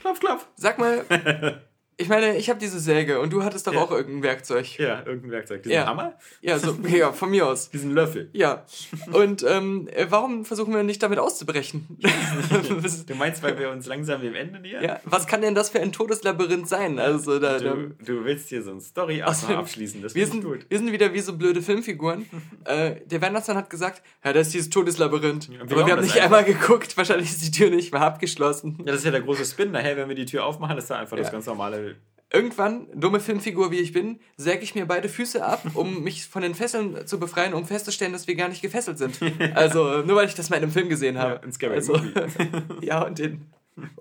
Klopf, 0.00 0.18
klopf. 0.18 0.48
Sag 0.56 0.78
mal, 0.78 1.04
ich 2.00 2.08
meine, 2.08 2.36
ich 2.36 2.48
habe 2.50 2.58
diese 2.58 2.80
Säge 2.80 3.20
und 3.20 3.32
du 3.32 3.44
hattest 3.44 3.66
doch 3.66 3.72
Ja. 3.74 3.80
auch 3.82 3.90
irgendein 3.90 4.22
Werkzeug. 4.22 4.78
Ja, 4.78 5.00
irgendein 5.06 5.30
Werkzeug. 5.30 5.62
Diesen 5.62 5.74
Ja. 5.74 5.86
Hammer? 5.86 6.14
Ja, 6.40 6.58
so, 6.58 6.76
ja, 6.88 7.12
von 7.12 7.30
mir 7.30 7.46
aus. 7.46 7.70
Diesen 7.70 7.92
Löffel. 7.92 8.30
Ja. 8.32 8.64
Und 9.12 9.44
ähm, 9.48 9.88
äh, 9.92 10.06
warum 10.08 10.44
versuchen 10.44 10.74
wir 10.74 10.82
nicht 10.82 11.02
damit 11.02 11.18
auszubrechen? 11.18 11.86
Du 13.06 13.14
meinst, 13.14 13.42
weil 13.42 13.58
wir 13.58 13.70
uns 13.70 13.86
langsam 13.86 14.20
dem 14.22 14.34
Ende 14.34 14.60
nähern? 14.60 14.82
ja, 14.84 15.00
was 15.04 15.26
kann 15.26 15.42
denn 15.42 15.54
das 15.54 15.70
für 15.70 15.80
ein 15.80 15.92
Todeslabyrinth 15.92 16.68
sein? 16.68 16.98
Also 16.98 17.38
da, 17.38 17.58
Du, 17.58 17.90
du 18.04 18.24
willst 18.24 18.48
hier 18.48 18.62
so 18.62 18.70
ein 18.70 18.80
story 18.80 19.22
Also, 19.22 19.48
abschließen. 19.48 20.02
Das 20.02 20.14
wir, 20.14 20.26
sind, 20.26 20.44
gut. 20.44 20.66
wir 20.68 20.78
sind 20.78 20.90
wieder 20.92 21.12
wie 21.12 21.20
so 21.20 21.36
blöde 21.36 21.62
Filmfiguren. 21.62 22.26
äh, 22.64 22.96
der 23.06 23.20
Weihnachtsmann 23.22 23.56
hat 23.56 23.70
gesagt, 23.70 24.02
ja, 24.24 24.32
das 24.32 24.48
ist 24.48 24.54
dieses 24.54 24.70
Todeslabyrinth. 24.70 25.50
wir 25.50 25.60
Aber 25.60 25.86
wir 25.86 25.92
haben 25.92 26.02
nicht 26.02 26.12
einfach. 26.16 26.24
einmal 26.38 26.44
geguckt. 26.44 26.96
Wahrscheinlich 26.96 27.30
ist 27.30 27.44
die 27.44 27.50
Tür 27.50 27.70
nicht 27.70 27.92
mehr 27.92 28.02
abgeschlossen. 28.02 28.76
Ja, 28.80 28.86
das 28.86 28.96
ist 28.96 29.04
ja 29.04 29.10
der 29.10 29.22
große 29.22 29.44
Spin. 29.44 29.70
Nachher, 29.72 29.96
wenn 29.96 30.08
wir 30.08 30.16
die 30.16 30.26
Tür 30.26 30.44
aufmachen, 30.44 30.78
ist 30.78 30.88
da 30.90 30.96
einfach 30.98 31.16
das 31.16 31.26
Ja. 31.26 31.32
ganz 31.32 31.46
normale. 31.46 31.89
Irgendwann, 32.32 32.86
dumme 32.94 33.18
Filmfigur 33.18 33.72
wie 33.72 33.80
ich 33.80 33.92
bin, 33.92 34.20
säge 34.36 34.62
ich 34.62 34.76
mir 34.76 34.86
beide 34.86 35.08
Füße 35.08 35.44
ab, 35.44 35.62
um 35.74 36.02
mich 36.04 36.26
von 36.26 36.42
den 36.42 36.54
Fesseln 36.54 37.06
zu 37.06 37.18
befreien, 37.18 37.54
um 37.54 37.66
festzustellen, 37.66 38.12
dass 38.12 38.28
wir 38.28 38.36
gar 38.36 38.48
nicht 38.48 38.62
gefesselt 38.62 38.98
sind. 38.98 39.18
Also, 39.54 40.02
nur 40.02 40.16
weil 40.16 40.28
ich 40.28 40.34
das 40.34 40.48
mal 40.48 40.56
in 40.56 40.62
einem 40.62 40.72
Film 40.72 40.88
gesehen 40.88 41.18
habe. 41.18 41.34
Ja, 41.34 41.42
in 41.42 41.52
Scary 41.52 41.74
also, 41.74 41.94
Movie. 41.94 42.12
ja, 42.82 43.02
und 43.04 43.18
in, 43.18 43.46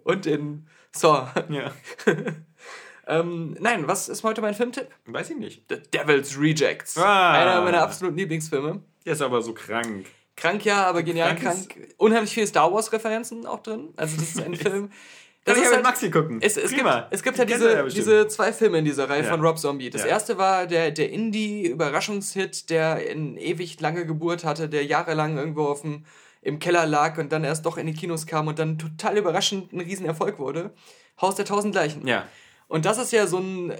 und 0.03 0.25
in 0.25 0.67
Saw. 0.91 1.27
Ja. 1.49 1.71
Ähm, 3.09 3.57
nein, 3.59 3.87
was 3.87 4.07
ist 4.07 4.23
heute 4.23 4.39
mein 4.39 4.53
Filmtipp? 4.53 4.87
Weiß 5.07 5.31
ich 5.31 5.37
nicht. 5.37 5.63
The 5.67 5.77
Devil's 5.77 6.39
Rejects. 6.39 6.95
Ah. 6.95 7.31
Einer 7.31 7.61
meiner 7.61 7.81
absoluten 7.81 8.15
Lieblingsfilme. 8.15 8.83
Der 9.03 9.13
ist 9.13 9.21
aber 9.23 9.41
so 9.41 9.55
krank. 9.55 10.05
Krank 10.35 10.63
ja, 10.63 10.85
aber 10.85 11.01
genial 11.01 11.35
Krank 11.35 11.69
krank. 11.69 11.93
Unheimlich 11.97 12.31
viele 12.31 12.45
Star 12.45 12.71
Wars-Referenzen 12.71 13.47
auch 13.47 13.63
drin. 13.63 13.89
Also 13.97 14.15
das 14.15 14.29
ist 14.29 14.41
ein 14.41 14.53
Film. 14.53 14.91
Das 15.49 15.55
kann 15.57 15.63
ich 15.63 15.69
ja 15.69 15.75
halt, 15.75 15.83
mit 15.83 15.91
Maxi 15.91 16.09
gucken. 16.11 16.39
es, 16.41 16.57
es, 16.57 16.69
gibt, 16.69 16.77
Prima. 16.81 17.07
es 17.11 17.23
gibt 17.23 17.37
ja 17.37 17.45
Die 17.45 17.51
kennt 17.51 17.63
diese, 17.63 17.83
bestimmt. 17.83 18.05
diese 18.07 18.27
zwei 18.27 18.53
Filme 18.53 18.77
in 18.79 18.85
dieser 18.85 19.09
Reihe 19.09 19.23
Ja. 19.23 19.29
von 19.31 19.41
Rob 19.41 19.57
Zombie. 19.59 19.89
Das 19.89 20.01
Ja. 20.03 20.07
erste 20.07 20.37
war 20.37 20.65
der, 20.67 20.91
der 20.91 21.09
Indie-Überraschungshit, 21.11 22.69
der 22.69 23.09
in 23.09 23.37
ewig 23.37 23.79
lange 23.81 24.05
Geburt 24.05 24.43
hatte, 24.43 24.69
der 24.69 24.85
jahrelang 24.85 25.37
irgendwo 25.37 25.65
auf 25.65 25.81
dem, 25.81 26.05
im 26.41 26.59
Keller 26.59 26.85
lag 26.85 27.17
und 27.17 27.31
dann 27.31 27.43
erst 27.43 27.65
doch 27.65 27.77
in 27.77 27.85
die 27.87 27.93
Kinos 27.93 28.25
kam 28.25 28.47
und 28.47 28.59
dann 28.59 28.77
total 28.77 29.17
überraschend 29.17 29.73
ein 29.73 29.81
Riesenerfolg 29.81 30.39
wurde. 30.39 30.71
Haus 31.21 31.35
der 31.35 31.45
tausend 31.45 31.75
Leichen. 31.75 32.07
Ja. 32.07 32.25
Und 32.67 32.85
das 32.85 32.97
ist 32.97 33.11
ja 33.11 33.27
so 33.27 33.39
ein 33.39 33.73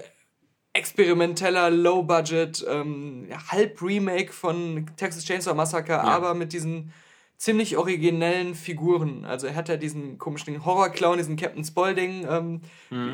experimenteller, 0.72 1.70
low-budget, 1.70 2.64
ähm, 2.68 3.26
ja, 3.28 3.38
Halb-Remake 3.48 4.32
von 4.32 4.86
Texas 4.96 5.24
Chainsaw 5.24 5.54
Massacre, 5.54 6.00
aber 6.00 6.34
mit 6.34 6.52
diesen 6.52 6.92
ziemlich 7.40 7.78
originellen 7.78 8.54
Figuren. 8.54 9.24
Also 9.24 9.46
er 9.46 9.54
hat 9.54 9.70
ja 9.70 9.78
diesen 9.78 10.18
komischen 10.18 10.62
Horrorclown, 10.62 11.16
diesen 11.16 11.36
Captain 11.36 11.64
Spaulding, 11.64 12.26
ähm, 12.28 12.60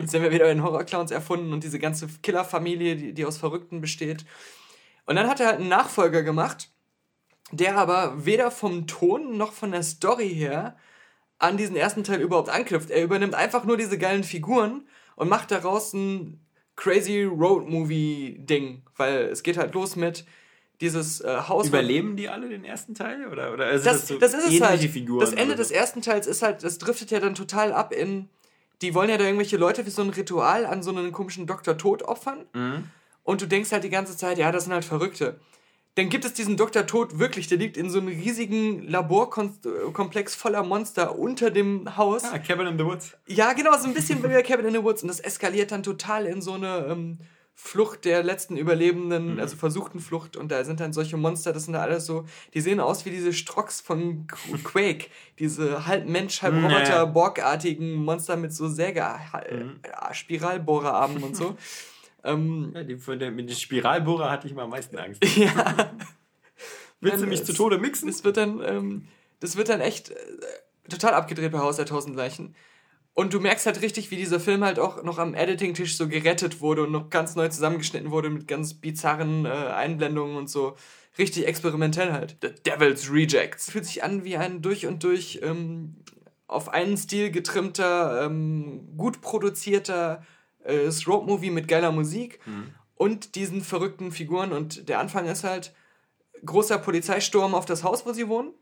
jetzt 0.01 0.11
sind 0.11 0.21
wir 0.21 0.33
wieder 0.33 0.47
den 0.47 0.65
Horrorclowns 0.65 1.13
erfunden 1.13 1.53
und 1.53 1.63
diese 1.63 1.79
ganze 1.79 2.09
Killerfamilie, 2.25 2.97
die, 2.97 3.15
die 3.15 3.25
aus 3.25 3.39
Verrückten 3.39 3.81
besteht. 3.81 4.27
Und 5.07 5.15
dann 5.15 5.29
hat 5.29 5.39
er 5.39 5.47
halt 5.47 5.61
einen 5.61 5.69
Nachfolger 5.69 6.25
gemacht, 6.25 6.71
der 7.53 7.79
aber 7.79 8.27
weder 8.27 8.51
vom 8.51 8.89
Ton 8.89 9.37
noch 9.37 9.53
von 9.53 9.71
der 9.71 9.85
Story 9.85 10.31
her 10.31 10.77
an 11.39 11.57
diesen 11.57 11.77
ersten 11.77 12.03
Teil 12.03 12.21
überhaupt 12.21 12.49
anknüpft. 12.49 12.91
Er 12.91 13.05
übernimmt 13.05 13.37
einfach 13.37 13.65
nur 13.65 13.77
diese 13.77 13.97
geilen 13.97 14.25
Figuren 14.25 14.89
und 15.15 15.29
macht 15.29 15.53
daraus 15.53 15.93
ein 15.93 16.45
crazy 16.75 17.23
Road 17.23 17.69
Movie 17.69 18.39
Ding, 18.41 18.83
weil 18.97 19.27
es 19.27 19.45
geht 19.45 19.57
halt 19.57 19.73
los 19.75 19.95
mit 19.95 20.27
dieses 20.81 21.21
äh, 21.21 21.37
Haus. 21.49 21.69
Überleben 21.69 22.17
die 22.17 22.29
alle 22.29 22.49
den 22.49 22.65
ersten 22.65 22.95
Teil? 22.95 23.27
Oder, 23.29 23.53
oder 23.53 23.71
ist 23.71 23.87
das, 23.87 24.09
so 24.09 24.19
das 24.19 24.35
ist 24.35 24.53
es 24.53 24.61
halt. 24.61 24.81
Figuren? 24.81 25.21
das 25.21 25.33
Ende 25.33 25.55
oder 25.55 25.57
des 25.57 25.69
so? 25.69 25.75
ersten 25.75 26.03
Teils 26.03 26.27
ist 26.27 26.43
halt, 26.43 26.63
das 26.63 26.79
driftet 26.79 27.11
ja 27.11 27.21
dann 27.21 27.35
total 27.35 27.73
ab 27.73 27.93
in, 27.93 28.29
die 28.83 28.95
wollen 28.95 29.09
ja 29.09 29.17
da 29.17 29.25
irgendwelche 29.25 29.57
Leute 29.57 29.85
für 29.85 29.91
so 29.91 30.03
ein 30.03 30.11
Ritual 30.11 30.67
an 30.67 30.83
so 30.83 30.91
einen 30.91 31.13
komischen 31.13 31.47
Doktor 31.47 31.79
Tod 31.79 32.03
opfern. 32.03 32.45
Mhm. 32.53 32.85
Und 33.25 33.41
du 33.43 33.47
denkst 33.47 33.73
halt 33.73 33.85
die 33.85 33.91
ganze 33.91 34.17
Zeit, 34.17 34.39
ja, 34.39 34.53
das 34.53 34.65
sind 34.65 34.73
halt 34.73 34.85
Verrückte. 34.85 35.41
dann 35.97 36.11
gibt 36.11 36.25
es 36.27 36.35
diesen 36.35 36.57
Dr. 36.59 36.87
Tod 36.87 37.19
wirklich, 37.19 37.47
der 37.49 37.57
liegt 37.57 37.77
in 37.79 37.89
so 37.89 37.99
einem 37.99 38.09
riesigen 38.09 38.87
Laborkomplex 38.87 40.35
voller 40.35 40.63
Monster 40.63 41.19
unter 41.19 41.51
dem 41.51 41.97
Haus. 41.97 42.23
Ah, 42.25 42.39
Cabin 42.39 42.67
in 42.67 42.79
the 42.79 42.85
Woods. 42.85 43.17
Ja, 43.27 43.55
genau, 43.55 43.77
so 43.79 43.89
ein 43.89 43.95
bisschen 43.95 44.23
wie 44.23 44.43
Cabin 44.43 44.67
in 44.67 44.75
the 44.75 44.83
Woods. 44.83 45.03
Und 45.03 45.09
das 45.09 45.21
eskaliert 45.21 45.73
dann 45.73 45.83
total 45.83 46.27
in 46.27 46.43
so 46.43 46.53
eine 46.53 46.87
ähm, 46.91 47.19
Flucht 47.59 48.05
der 48.05 48.23
letzten 48.23 48.59
Überlebenden, 48.59 49.35
mhm. 49.35 49.41
also 49.41 49.57
versuchten 49.57 49.99
Flucht. 49.99 50.37
Und 50.37 50.53
da 50.53 50.63
sind 50.63 50.79
dann 50.79 50.93
solche 50.93 51.17
Monster, 51.17 51.55
das 51.55 51.65
sind 51.65 51.73
da 51.73 51.81
alles 51.81 52.05
so, 52.05 52.27
die 52.53 52.61
sehen 52.61 52.81
aus 52.81 53.07
wie 53.07 53.11
diese 53.11 53.33
Strocks 53.33 53.81
von 53.81 54.27
Quake. 54.65 55.07
diese 55.39 55.87
halb 55.87 56.07
Mensch, 56.07 56.43
halb 56.43 56.55
Roboter, 56.55 57.07
Borgartigen 57.07 57.95
Monster 57.95 58.37
mit 58.37 58.53
so 58.53 58.69
Säge, 58.69 59.07
mhm. 59.51 59.81
Spiralbohrerarmen 60.13 61.23
und 61.25 61.35
so. 61.35 61.57
Ähm, 62.25 62.73
ja, 62.75 62.83
die, 62.83 62.97
von 62.97 63.21
der, 63.21 63.31
mit 63.31 63.49
den 63.49 63.55
Spiralbohrer 63.55 64.29
hatte 64.33 64.49
ich 64.49 64.55
mal 64.55 64.65
am 64.65 64.71
meisten 64.71 64.99
Angst. 64.99 65.25
ja. 65.37 65.93
Willst 67.01 67.23
du 67.23 67.27
mich 67.29 67.45
zu 67.45 67.53
Tode 67.53 67.79
mixen? 67.79 68.09
Das 68.09 68.25
wird 68.25 68.37
dann, 68.37 68.61
ähm, 68.65 69.07
das 69.39 69.57
wird 69.57 69.69
dann 69.69 69.81
echt 69.81 70.11
äh, 70.11 70.15
total 70.89 71.15
abgedreht 71.15 71.53
bei 71.53 71.61
Haus 71.61 71.77
der 71.77 71.87
Tausend 71.87 72.17
Leichen. 72.17 72.57
Und 73.17 73.33
du 73.33 73.41
merkst 73.41 73.65
halt 73.65 73.81
richtig, 73.81 74.11
wie 74.11 74.17
dieser 74.17 74.39
Film 74.39 74.63
halt 74.63 74.79
auch 74.79 75.03
noch 75.03 75.17
am 75.17 75.33
Editing-Tisch 75.33 75.97
so 75.97 76.07
gerettet 76.07 76.61
wurde 76.61 76.83
und 76.83 76.93
noch 76.93 77.09
ganz 77.09 77.35
neu 77.35 77.49
zusammengeschnitten 77.49 78.11
wurde 78.11 78.29
mit 78.29 78.47
ganz 78.47 78.75
bizarren 78.75 79.47
äh, 79.47 79.49
Einblendungen 79.49 80.37
und 80.37 80.51
so. 80.51 80.77
Richtig 81.17 81.47
experimentell 81.47 82.13
halt. 82.13 82.37
The 82.43 82.51
Devil's 82.67 83.11
Rejects. 83.11 83.71
Fühlt 83.71 83.87
sich 83.87 84.05
an 84.05 84.25
wie 84.25 84.37
ein 84.37 84.61
durch 84.61 84.85
und 84.85 85.03
durch 85.03 85.41
ähm, 85.43 85.97
auf 86.47 86.69
einen 86.69 86.99
Stil 86.99 87.31
getrimmter, 87.31 88.27
ähm, 88.27 88.87
gut 88.99 89.23
produzierter 89.23 90.23
äh, 90.65 90.91
Road-Movie 91.07 91.51
mit 91.51 91.69
geiler 91.69 91.93
Musik 91.93 92.41
mhm. 92.45 92.75
und 92.97 93.35
diesen 93.35 93.63
verrückten 93.63 94.13
Figuren. 94.13 94.53
Und 94.53 94.91
der 94.91 94.99
Anfang 94.99 95.25
ist 95.25 95.43
halt 95.43 95.75
großer 96.45 96.77
Polizeisturm 96.77 97.55
auf 97.55 97.65
das 97.65 97.83
Haus, 97.83 98.05
wo 98.05 98.13
sie 98.13 98.29
wohnen. 98.29 98.53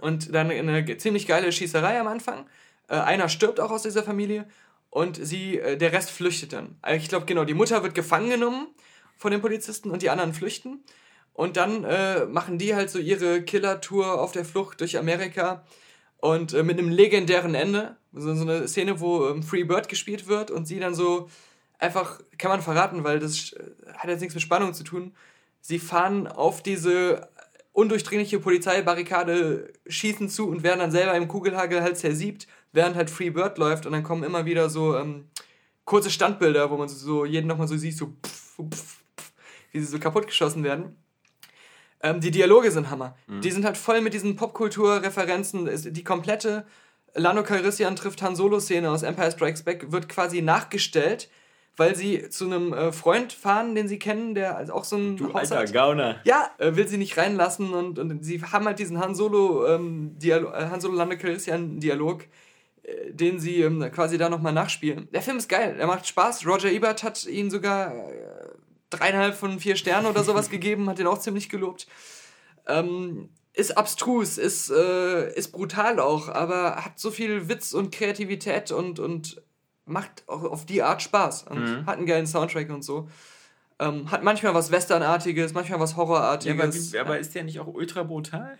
Und 0.00 0.34
dann 0.34 0.50
eine 0.50 0.96
ziemlich 0.96 1.28
geile 1.28 1.52
Schießerei 1.52 2.00
am 2.00 2.08
Anfang. 2.08 2.46
Äh, 2.90 2.96
einer 2.96 3.28
stirbt 3.28 3.60
auch 3.60 3.70
aus 3.70 3.82
dieser 3.84 4.02
Familie 4.02 4.46
und 4.90 5.16
sie, 5.16 5.58
äh, 5.58 5.76
der 5.76 5.92
Rest 5.92 6.10
flüchtet 6.10 6.52
dann. 6.52 6.76
Also 6.82 7.00
ich 7.00 7.08
glaube, 7.08 7.24
genau, 7.24 7.44
die 7.44 7.54
Mutter 7.54 7.82
wird 7.82 7.94
gefangen 7.94 8.28
genommen 8.28 8.66
von 9.16 9.30
den 9.30 9.40
Polizisten 9.40 9.90
und 9.90 10.02
die 10.02 10.10
anderen 10.10 10.34
flüchten. 10.34 10.82
Und 11.32 11.56
dann 11.56 11.84
äh, 11.84 12.26
machen 12.26 12.58
die 12.58 12.74
halt 12.74 12.90
so 12.90 12.98
ihre 12.98 13.42
Killer-Tour 13.42 14.20
auf 14.20 14.32
der 14.32 14.44
Flucht 14.44 14.80
durch 14.80 14.98
Amerika 14.98 15.64
und 16.18 16.52
äh, 16.52 16.64
mit 16.64 16.78
einem 16.78 16.90
legendären 16.90 17.54
Ende. 17.54 17.96
So, 18.12 18.34
so 18.34 18.42
eine 18.42 18.66
Szene, 18.66 19.00
wo 19.00 19.28
ähm, 19.28 19.44
Free 19.44 19.64
Bird 19.64 19.88
gespielt 19.88 20.26
wird 20.26 20.50
und 20.50 20.66
sie 20.66 20.80
dann 20.80 20.94
so 20.94 21.30
einfach, 21.78 22.20
kann 22.36 22.50
man 22.50 22.60
verraten, 22.60 23.04
weil 23.04 23.20
das 23.20 23.52
äh, 23.52 23.62
hat 23.94 24.10
jetzt 24.10 24.20
nichts 24.20 24.34
mit 24.34 24.42
Spannung 24.42 24.74
zu 24.74 24.82
tun. 24.82 25.14
Sie 25.60 25.78
fahren 25.78 26.26
auf 26.26 26.62
diese 26.62 27.28
undurchdringliche 27.72 28.40
Polizeibarrikade, 28.40 29.72
schießen 29.86 30.28
zu 30.28 30.48
und 30.48 30.64
werden 30.64 30.80
dann 30.80 30.90
selber 30.90 31.14
im 31.14 31.28
Kugelhagel 31.28 31.82
halt 31.82 31.96
zersiebt, 31.96 32.48
während 32.72 32.96
halt 32.96 33.10
Free 33.10 33.30
Bird 33.30 33.58
läuft 33.58 33.86
und 33.86 33.92
dann 33.92 34.02
kommen 34.02 34.22
immer 34.22 34.46
wieder 34.46 34.70
so 34.70 34.96
ähm, 34.96 35.28
kurze 35.84 36.10
Standbilder, 36.10 36.70
wo 36.70 36.76
man 36.76 36.88
so 36.88 37.24
jeden 37.24 37.46
nochmal 37.46 37.68
so 37.68 37.76
sieht, 37.76 37.96
so 37.96 38.06
pff, 38.24 38.56
pff, 38.56 39.02
pff, 39.16 39.32
wie 39.72 39.80
sie 39.80 39.86
so 39.86 39.98
kaputtgeschossen 39.98 40.62
werden. 40.62 40.96
Ähm, 42.02 42.20
die 42.20 42.30
Dialoge 42.30 42.70
sind 42.70 42.90
Hammer. 42.90 43.16
Mhm. 43.26 43.40
Die 43.42 43.50
sind 43.50 43.64
halt 43.64 43.76
voll 43.76 44.00
mit 44.00 44.14
diesen 44.14 44.36
Popkultur-Referenzen. 44.36 45.68
Die 45.92 46.04
komplette 46.04 46.64
Lando 47.14 47.42
Calrissian 47.42 47.96
trifft 47.96 48.22
Han 48.22 48.36
Solo-Szene 48.36 48.90
aus 48.90 49.02
Empire 49.02 49.30
Strikes 49.30 49.62
Back 49.64 49.92
wird 49.92 50.08
quasi 50.08 50.42
nachgestellt, 50.42 51.28
weil 51.76 51.94
sie 51.96 52.28
zu 52.30 52.46
einem 52.46 52.72
äh, 52.72 52.92
Freund 52.92 53.32
fahren, 53.32 53.74
den 53.74 53.88
sie 53.88 53.98
kennen, 53.98 54.34
der 54.34 54.56
also 54.56 54.72
auch 54.72 54.84
so 54.84 54.96
ein 54.96 55.16
du 55.16 55.32
Haus 55.32 55.50
alter 55.50 55.58
hat. 55.58 55.72
Gauner. 55.72 56.20
Ja, 56.24 56.50
äh, 56.58 56.76
will 56.76 56.86
sie 56.88 56.98
nicht 56.98 57.16
reinlassen 57.16 57.74
und, 57.74 57.98
und 57.98 58.24
sie 58.24 58.42
haben 58.42 58.66
halt 58.66 58.78
diesen 58.78 58.98
Han 58.98 59.14
Solo 59.14 59.66
ähm, 59.66 60.18
Dialog, 60.18 60.54
äh, 60.54 60.66
Han 60.70 60.80
Solo 60.80 60.94
Lando 60.96 61.16
Calrissian 61.16 61.80
Dialog, 61.80 62.24
den 63.12 63.38
sie 63.38 63.62
ähm, 63.62 63.90
quasi 63.92 64.18
da 64.18 64.28
nochmal 64.28 64.52
nachspielen. 64.52 65.08
Der 65.12 65.22
Film 65.22 65.38
ist 65.38 65.48
geil, 65.48 65.76
er 65.78 65.86
macht 65.86 66.06
Spaß. 66.06 66.46
Roger 66.46 66.70
Ebert 66.70 67.02
hat 67.02 67.24
ihn 67.26 67.50
sogar 67.50 67.94
äh, 67.94 68.48
dreieinhalb 68.90 69.34
von 69.34 69.60
vier 69.60 69.76
Sternen 69.76 70.06
oder 70.06 70.24
sowas 70.24 70.50
gegeben, 70.50 70.88
hat 70.88 70.98
den 70.98 71.06
auch 71.06 71.18
ziemlich 71.18 71.48
gelobt. 71.48 71.86
Ähm, 72.66 73.30
ist 73.52 73.76
abstrus, 73.76 74.38
ist, 74.38 74.70
äh, 74.70 75.32
ist 75.34 75.52
brutal 75.52 75.98
auch, 75.98 76.28
aber 76.28 76.76
hat 76.76 76.98
so 76.98 77.10
viel 77.10 77.48
Witz 77.48 77.72
und 77.72 77.92
Kreativität 77.92 78.70
und, 78.70 78.98
und 79.00 79.42
macht 79.86 80.24
auch 80.28 80.44
auf 80.44 80.66
die 80.66 80.82
Art 80.82 81.02
Spaß 81.02 81.44
und 81.44 81.60
mhm. 81.60 81.86
hat 81.86 81.98
einen 81.98 82.06
geilen 82.06 82.26
Soundtrack 82.26 82.70
und 82.70 82.82
so. 82.82 83.08
Ähm, 83.80 84.10
hat 84.10 84.22
manchmal 84.22 84.54
was 84.54 84.70
Westernartiges, 84.70 85.54
manchmal 85.54 85.80
was 85.80 85.96
Horrorartiges. 85.96 86.92
Ja, 86.92 87.00
aber, 87.00 87.10
aber 87.10 87.18
ist 87.18 87.34
der 87.34 87.44
nicht 87.44 87.60
auch 87.60 87.66
ultra 87.66 88.02
brutal? 88.02 88.58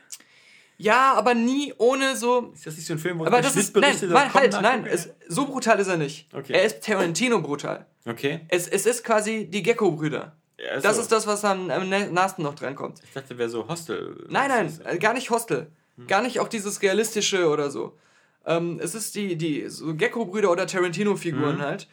Ja, 0.81 1.13
aber 1.13 1.35
nie 1.35 1.75
ohne 1.77 2.17
so. 2.17 2.53
Ist 2.55 2.67
das 2.67 2.77
nicht 2.77 2.87
so 2.87 2.95
ein 2.95 2.99
Film, 2.99 3.19
wo 3.19 3.27
aber 3.27 3.43
das 3.43 3.55
ist, 3.55 3.77
nein, 3.77 3.95
nein, 4.01 4.33
halt, 4.33 4.53
nein, 4.63 4.87
es, 4.87 5.11
so 5.29 5.45
brutal 5.45 5.79
ist 5.79 5.89
er 5.89 5.99
nicht. 5.99 6.27
Okay. 6.33 6.55
Er 6.55 6.65
ist 6.65 6.83
Tarantino 6.83 7.43
brutal. 7.43 7.85
Okay. 8.07 8.41
Es, 8.49 8.67
es 8.67 8.87
ist 8.87 9.05
quasi 9.05 9.47
die 9.47 9.63
Gecko-Brüder. 9.63 10.37
Ja, 10.57 10.81
das 10.81 10.97
so. 10.97 11.03
ist 11.03 11.13
das, 11.13 11.27
was 11.27 11.45
am, 11.45 11.71
am 11.71 11.87
nächsten 11.89 12.43
noch 12.43 12.55
drankommt. 12.55 13.01
Ich 13.05 13.13
dachte, 13.13 13.37
wäre 13.37 13.51
so 13.51 13.69
Hostel. 13.69 14.25
Nein, 14.31 14.49
nein, 14.49 14.81
äh, 14.85 14.97
gar 14.97 15.13
nicht 15.13 15.29
Hostel. 15.29 15.71
Hm. 15.97 16.07
Gar 16.07 16.23
nicht 16.23 16.41
auch 16.41 16.49
dieses 16.49 16.81
Realistische 16.81 17.49
oder 17.51 17.71
so. 17.71 17.99
Ähm, 18.47 18.81
es 18.83 18.95
ist 18.95 19.15
die, 19.17 19.37
die 19.37 19.69
so 19.69 19.95
Gecko-Brüder 19.95 20.51
oder 20.51 20.67
Tarantino-Figuren 20.67 21.59
mhm. 21.59 21.63
halt. 21.63 21.89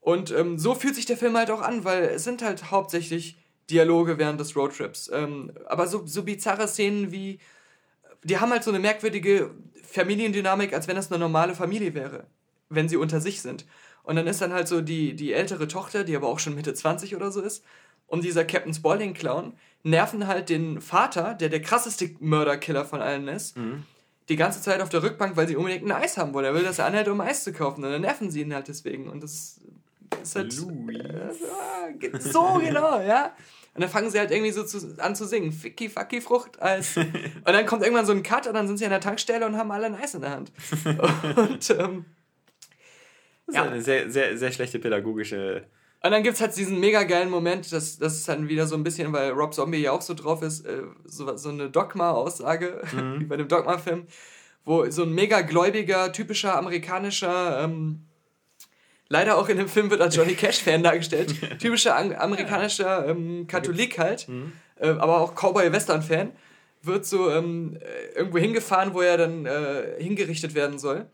Und 0.00 0.30
ähm, 0.30 0.58
so 0.58 0.74
fühlt 0.74 0.94
sich 0.94 1.06
der 1.06 1.16
Film 1.16 1.38
halt 1.38 1.50
auch 1.50 1.62
an, 1.62 1.84
weil 1.84 2.02
es 2.04 2.24
sind 2.24 2.42
halt 2.42 2.70
hauptsächlich 2.70 3.38
Dialoge 3.70 4.18
während 4.18 4.38
des 4.38 4.54
Roadtrips. 4.56 5.10
Ähm, 5.10 5.52
aber 5.66 5.86
so, 5.86 6.02
so 6.04 6.22
bizarre 6.22 6.68
Szenen 6.68 7.12
wie 7.12 7.40
die 8.26 8.38
haben 8.38 8.50
halt 8.50 8.64
so 8.64 8.70
eine 8.70 8.80
merkwürdige 8.80 9.50
Familiendynamik, 9.84 10.72
als 10.72 10.88
wenn 10.88 10.96
das 10.96 11.10
eine 11.10 11.20
normale 11.20 11.54
Familie 11.54 11.94
wäre, 11.94 12.26
wenn 12.68 12.88
sie 12.88 12.96
unter 12.96 13.20
sich 13.20 13.40
sind. 13.40 13.66
Und 14.02 14.16
dann 14.16 14.26
ist 14.26 14.40
dann 14.40 14.52
halt 14.52 14.68
so 14.68 14.80
die, 14.80 15.14
die 15.14 15.32
ältere 15.32 15.68
Tochter, 15.68 16.04
die 16.04 16.14
aber 16.16 16.28
auch 16.28 16.38
schon 16.38 16.54
Mitte 16.54 16.74
20 16.74 17.16
oder 17.16 17.30
so 17.30 17.40
ist, 17.40 17.64
und 18.08 18.24
dieser 18.24 18.44
Captain 18.44 18.72
Spaulding-Clown 18.72 19.52
nerven 19.82 20.26
halt 20.26 20.48
den 20.48 20.80
Vater, 20.80 21.34
der 21.34 21.48
der 21.48 21.60
krasseste 21.60 22.10
Mörderkiller 22.20 22.84
von 22.84 23.02
allen 23.02 23.28
ist, 23.28 23.56
mhm. 23.56 23.84
die 24.28 24.36
ganze 24.36 24.60
Zeit 24.62 24.80
auf 24.80 24.88
der 24.88 25.02
Rückbank, 25.02 25.36
weil 25.36 25.48
sie 25.48 25.56
unbedingt 25.56 25.84
ein 25.84 25.92
Eis 25.92 26.16
haben 26.16 26.32
wollen. 26.32 26.44
Er 26.44 26.54
will, 26.54 26.62
dass 26.62 26.78
er 26.78 26.86
anhält, 26.86 27.08
um 27.08 27.20
Eis 27.20 27.42
zu 27.42 27.52
kaufen. 27.52 27.84
Und 27.84 27.90
dann 27.90 28.02
nerven 28.02 28.30
sie 28.30 28.42
ihn 28.42 28.54
halt 28.54 28.68
deswegen. 28.68 29.08
Und 29.08 29.22
das 29.22 29.60
ist 30.22 30.36
halt. 30.36 30.52
Äh, 30.52 32.20
so 32.20 32.60
genau, 32.60 33.00
ja. 33.00 33.32
Und 33.76 33.82
dann 33.82 33.90
fangen 33.90 34.08
sie 34.10 34.18
halt 34.18 34.30
irgendwie 34.30 34.52
so 34.52 34.64
zu, 34.64 34.96
an 34.98 35.14
zu 35.14 35.26
singen. 35.26 35.52
Ficky, 35.52 35.90
fucky, 35.90 36.22
Frucht, 36.22 36.62
Eis. 36.62 36.96
und 36.96 37.12
dann 37.44 37.66
kommt 37.66 37.82
irgendwann 37.82 38.06
so 38.06 38.12
ein 38.12 38.22
Cut 38.22 38.46
und 38.46 38.54
dann 38.54 38.66
sind 38.66 38.78
sie 38.78 38.86
an 38.86 38.90
der 38.90 39.00
Tankstelle 39.00 39.44
und 39.44 39.58
haben 39.58 39.70
alle 39.70 39.86
ein 39.86 39.94
Eis 39.94 40.14
in 40.14 40.22
der 40.22 40.30
Hand. 40.30 40.50
und, 41.36 41.70
ähm, 41.70 42.06
das 43.46 43.54
ist 43.54 43.54
ja. 43.54 43.62
eine 43.62 43.82
sehr, 43.82 44.10
sehr, 44.10 44.38
sehr 44.38 44.50
schlechte 44.50 44.78
pädagogische. 44.78 45.66
Und 46.02 46.10
dann 46.10 46.22
gibt 46.22 46.36
es 46.36 46.40
halt 46.40 46.56
diesen 46.56 46.80
mega 46.80 47.02
geilen 47.02 47.28
Moment, 47.28 47.70
das, 47.70 47.98
das 47.98 48.16
ist 48.16 48.28
dann 48.28 48.48
wieder 48.48 48.66
so 48.66 48.76
ein 48.76 48.82
bisschen, 48.82 49.12
weil 49.12 49.30
Rob 49.32 49.52
Zombie 49.52 49.78
ja 49.82 49.92
auch 49.92 50.02
so 50.02 50.14
drauf 50.14 50.40
ist, 50.40 50.64
äh, 50.64 50.82
so, 51.04 51.36
so 51.36 51.50
eine 51.50 51.68
Dogma-Aussage, 51.68 52.80
mhm. 52.92 53.20
wie 53.20 53.24
bei 53.24 53.36
dem 53.36 53.48
Dogma-Film, 53.48 54.06
wo 54.64 54.88
so 54.90 55.02
ein 55.02 55.12
mega 55.12 55.42
gläubiger, 55.42 56.12
typischer 56.12 56.56
amerikanischer 56.56 57.62
ähm, 57.62 58.06
leider 59.08 59.38
auch 59.38 59.48
in 59.48 59.56
dem 59.56 59.68
Film 59.68 59.90
wird 59.90 60.00
als 60.00 60.16
Johnny 60.16 60.34
Cash-Fan 60.36 60.82
dargestellt. 60.82 61.34
Typischer 61.60 61.96
amerikanischer 61.96 63.08
ähm, 63.08 63.46
Katholik 63.46 63.98
halt, 63.98 64.28
mhm. 64.28 64.52
äh, 64.80 64.88
aber 64.88 65.20
auch 65.20 65.34
Cowboy-Western-Fan, 65.34 66.32
wird 66.82 67.04
so 67.04 67.30
ähm, 67.30 67.78
äh, 67.80 68.18
irgendwo 68.18 68.38
hingefahren, 68.38 68.94
wo 68.94 69.00
er 69.00 69.16
dann 69.16 69.46
äh, 69.46 70.02
hingerichtet 70.02 70.54
werden 70.54 70.78
soll. 70.78 71.06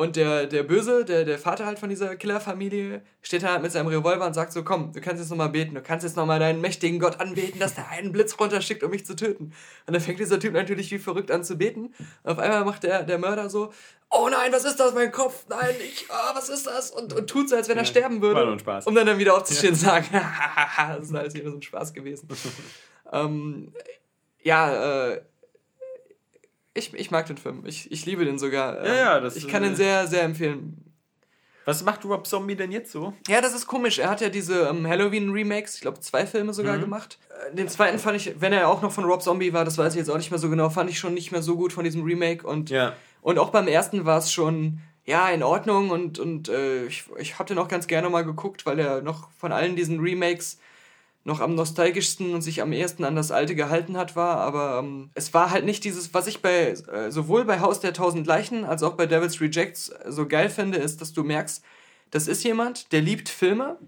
Und 0.00 0.16
der, 0.16 0.46
der 0.46 0.62
Böse, 0.62 1.04
der, 1.04 1.26
der 1.26 1.38
Vater 1.38 1.66
halt 1.66 1.78
von 1.78 1.90
dieser 1.90 2.16
Killerfamilie, 2.16 3.02
steht 3.20 3.44
halt 3.44 3.60
mit 3.60 3.70
seinem 3.70 3.88
Revolver 3.88 4.26
und 4.26 4.32
sagt 4.32 4.50
so, 4.50 4.64
komm, 4.64 4.94
du 4.94 5.00
kannst 5.02 5.20
jetzt 5.20 5.28
nochmal 5.28 5.50
beten, 5.50 5.74
du 5.74 5.82
kannst 5.82 6.04
jetzt 6.04 6.16
nochmal 6.16 6.38
deinen 6.38 6.62
mächtigen 6.62 6.98
Gott 6.98 7.20
anbeten, 7.20 7.60
dass 7.60 7.74
der 7.74 7.90
einen 7.90 8.10
Blitz 8.10 8.40
runterschickt, 8.40 8.82
um 8.82 8.92
mich 8.92 9.04
zu 9.04 9.14
töten. 9.14 9.52
Und 9.86 9.92
dann 9.92 10.00
fängt 10.00 10.18
dieser 10.18 10.40
Typ 10.40 10.54
natürlich 10.54 10.90
wie 10.90 10.98
verrückt 10.98 11.30
an 11.30 11.44
zu 11.44 11.58
beten. 11.58 11.92
Und 12.22 12.32
auf 12.32 12.38
einmal 12.38 12.64
macht 12.64 12.84
der, 12.84 13.02
der 13.02 13.18
Mörder 13.18 13.50
so, 13.50 13.74
oh 14.08 14.26
nein, 14.30 14.50
was 14.52 14.64
ist 14.64 14.80
das, 14.80 14.94
mein 14.94 15.12
Kopf? 15.12 15.44
Nein, 15.50 15.74
ich, 15.78 16.06
oh, 16.08 16.34
was 16.34 16.48
ist 16.48 16.66
das? 16.66 16.92
Und, 16.92 17.12
und 17.12 17.28
tut 17.28 17.50
so, 17.50 17.56
als 17.56 17.68
wenn 17.68 17.76
er 17.76 17.82
ja, 17.82 17.86
sterben 17.86 18.22
würde. 18.22 18.36
War 18.36 18.44
nur 18.46 18.54
ein 18.54 18.58
Spaß. 18.58 18.86
Um 18.86 18.94
dann, 18.94 19.06
dann 19.06 19.18
wieder 19.18 19.36
aufzustehen 19.36 19.74
ja. 19.74 19.80
und 19.80 19.84
sagen, 19.84 20.06
das 20.96 21.08
ist 21.10 21.14
alles 21.14 21.34
wieder 21.34 21.50
so 21.50 21.58
ein 21.58 21.62
Spaß 21.62 21.92
gewesen. 21.92 22.26
ähm, 23.12 23.74
ja, 24.42 25.10
äh, 25.10 25.20
ich, 26.74 26.94
ich 26.94 27.10
mag 27.10 27.26
den 27.26 27.36
Film. 27.36 27.64
Ich, 27.66 27.90
ich 27.90 28.06
liebe 28.06 28.24
den 28.24 28.38
sogar. 28.38 28.84
Ja, 28.86 28.94
ja, 28.94 29.20
das 29.20 29.36
Ich 29.36 29.48
kann 29.48 29.62
den 29.62 29.72
äh, 29.72 29.76
sehr, 29.76 30.06
sehr 30.06 30.22
empfehlen. 30.22 30.90
Was 31.64 31.84
macht 31.84 32.04
Rob 32.04 32.26
Zombie 32.26 32.56
denn 32.56 32.72
jetzt 32.72 32.90
so? 32.90 33.12
Ja, 33.28 33.40
das 33.40 33.54
ist 33.54 33.66
komisch. 33.66 33.98
Er 33.98 34.08
hat 34.08 34.20
ja 34.20 34.28
diese 34.28 34.68
ähm, 34.68 34.86
Halloween-Remakes, 34.86 35.76
ich 35.76 35.80
glaube 35.82 36.00
zwei 36.00 36.26
Filme 36.26 36.54
sogar 36.54 36.76
mhm. 36.76 36.82
gemacht. 36.82 37.18
Äh, 37.28 37.54
den 37.54 37.68
zweiten 37.68 37.98
fand 37.98 38.16
ich, 38.16 38.40
wenn 38.40 38.52
er 38.52 38.68
auch 38.68 38.82
noch 38.82 38.92
von 38.92 39.04
Rob 39.04 39.22
Zombie 39.22 39.52
war, 39.52 39.64
das 39.64 39.78
weiß 39.78 39.92
ich 39.92 39.98
jetzt 39.98 40.10
auch 40.10 40.16
nicht 40.16 40.30
mehr 40.30 40.38
so 40.38 40.48
genau, 40.48 40.70
fand 40.70 40.90
ich 40.90 40.98
schon 40.98 41.14
nicht 41.14 41.32
mehr 41.32 41.42
so 41.42 41.56
gut 41.56 41.72
von 41.72 41.84
diesem 41.84 42.02
Remake. 42.02 42.46
Und, 42.46 42.70
ja. 42.70 42.94
und 43.20 43.38
auch 43.38 43.50
beim 43.50 43.68
ersten 43.68 44.04
war 44.04 44.18
es 44.18 44.32
schon, 44.32 44.80
ja, 45.04 45.28
in 45.28 45.42
Ordnung 45.42 45.90
und, 45.90 46.18
und 46.18 46.48
äh, 46.48 46.86
ich, 46.86 47.04
ich 47.18 47.38
habe 47.38 47.48
den 47.48 47.58
auch 47.58 47.68
ganz 47.68 47.86
gerne 47.86 48.08
mal 48.08 48.24
geguckt, 48.24 48.64
weil 48.64 48.78
er 48.78 49.02
noch 49.02 49.30
von 49.38 49.52
allen 49.52 49.76
diesen 49.76 50.00
Remakes 50.00 50.58
noch 51.24 51.40
am 51.40 51.54
nostalgischsten 51.54 52.34
und 52.34 52.42
sich 52.42 52.62
am 52.62 52.72
ehesten 52.72 53.04
an 53.04 53.14
das 53.14 53.30
Alte 53.30 53.54
gehalten 53.54 53.96
hat, 53.96 54.16
war. 54.16 54.38
Aber 54.38 54.78
ähm, 54.78 55.10
es 55.14 55.34
war 55.34 55.50
halt 55.50 55.64
nicht 55.64 55.84
dieses, 55.84 56.14
was 56.14 56.26
ich 56.26 56.40
bei 56.40 56.70
äh, 56.70 57.10
sowohl 57.10 57.44
bei 57.44 57.60
Haus 57.60 57.80
der 57.80 57.92
Tausend 57.92 58.26
Leichen 58.26 58.64
als 58.64 58.82
auch 58.82 58.94
bei 58.94 59.06
Devil's 59.06 59.40
Rejects 59.40 59.92
so 60.06 60.26
geil 60.26 60.48
finde, 60.48 60.78
ist, 60.78 61.00
dass 61.00 61.12
du 61.12 61.22
merkst, 61.22 61.62
das 62.10 62.26
ist 62.26 62.42
jemand, 62.42 62.92
der 62.92 63.02
liebt 63.02 63.28
Filme. 63.28 63.78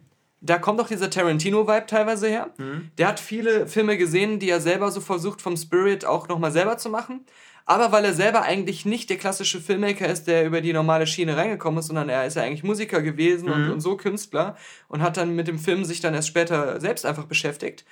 Da 0.41 0.59
kommt 0.59 0.81
auch 0.81 0.89
dieser 0.89 1.09
Tarantino-Vibe 1.09 1.87
teilweise 1.87 2.29
her. 2.29 2.51
Mhm. 2.59 2.91
Der 2.99 3.09
hat 3.09 3.21
viele 3.21 3.67
Filme 3.67 3.97
gesehen, 3.97 4.39
die 4.39 4.51
er 4.51 4.61
selber 4.61 4.91
so 4.91 5.01
versucht 5.01 5.41
vom 5.41 5.57
Spirit 5.57 6.05
auch 6.05 6.29
nochmal 6.29 6.53
selber 6.53 6.79
zu 6.79 6.91
machen. 6.91 7.25
Aber 7.65 7.93
weil 7.93 8.05
er 8.05 8.15
selber 8.15 8.43
eigentlich 8.43 8.85
nicht 8.85 9.09
der 9.11 9.19
klassische 9.19 9.61
Filmmaker 9.61 10.09
ist, 10.09 10.25
der 10.25 10.45
über 10.47 10.61
die 10.61 10.73
normale 10.73 11.07
Schiene 11.07 11.37
reingekommen 11.37 11.79
ist, 11.79 11.87
sondern 11.87 12.09
er 12.09 12.27
ist 12.27 12.37
ja 12.37 12.43
eigentlich 12.43 12.65
Musiker 12.65 13.03
gewesen 13.03 13.47
mhm. 13.47 13.53
und, 13.53 13.71
und 13.71 13.81
so 13.81 13.97
Künstler 13.97 14.57
und 14.89 15.03
hat 15.03 15.17
dann 15.17 15.37
mit 15.37 15.49
dem 15.49 15.59
Film 15.59 15.85
sich 15.85 16.01
dann 16.01 16.15
erst 16.15 16.29
später 16.29 16.81
selbst 16.81 17.07
einfach 17.07 17.27
beschäftigt, 17.27 17.85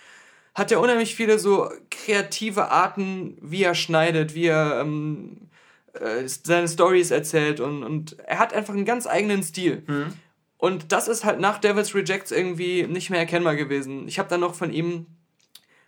hat 0.55 0.73
er 0.73 0.81
unheimlich 0.81 1.15
viele 1.15 1.39
so 1.39 1.71
kreative 1.91 2.71
Arten, 2.71 3.39
wie 3.41 3.63
er 3.63 3.75
schneidet, 3.75 4.35
wie 4.35 4.47
er 4.47 4.81
ähm, 4.81 5.49
äh, 5.93 6.27
seine 6.27 6.69
Stories 6.69 7.11
erzählt 7.13 7.61
und, 7.61 7.85
und 7.85 8.19
er 8.21 8.39
hat 8.39 8.53
einfach 8.53 8.75
einen 8.75 8.85
ganz 8.85 9.07
eigenen 9.07 9.43
Stil. 9.43 9.85
Mhm. 9.87 10.13
Und 10.59 10.93
das 10.93 11.09
ist 11.09 11.25
halt 11.25 11.41
nach 11.41 11.59
Devil's 11.59 11.95
Rejects 11.95 12.33
irgendwie 12.33 12.83
nicht 12.83 13.09
mehr 13.09 13.21
erkennbar 13.21 13.57
gewesen. 13.57 14.07
Ich 14.07 14.19
habe 14.19 14.29
dann 14.29 14.41
noch 14.41 14.55
von 14.55 14.73
ihm 14.73 15.07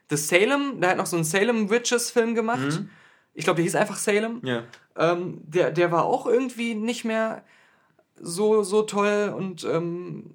The 0.08 0.16
Salem, 0.16 0.80
der 0.80 0.90
hat 0.90 0.96
noch 0.96 1.06
so 1.06 1.16
einen 1.16 1.24
Salem 1.24 1.68
Witches 1.68 2.10
Film 2.10 2.34
gemacht. 2.34 2.60
Mhm. 2.60 2.90
Ich 3.34 3.44
glaube, 3.44 3.56
der 3.56 3.64
hieß 3.64 3.76
einfach 3.76 3.96
Salem. 3.96 4.40
Ja. 4.44 4.62
Ähm, 4.96 5.40
der, 5.44 5.70
der 5.70 5.90
war 5.90 6.04
auch 6.04 6.26
irgendwie 6.26 6.74
nicht 6.74 7.04
mehr 7.04 7.42
so, 8.20 8.62
so 8.62 8.82
toll 8.82 9.34
und, 9.36 9.64
ähm, 9.64 10.30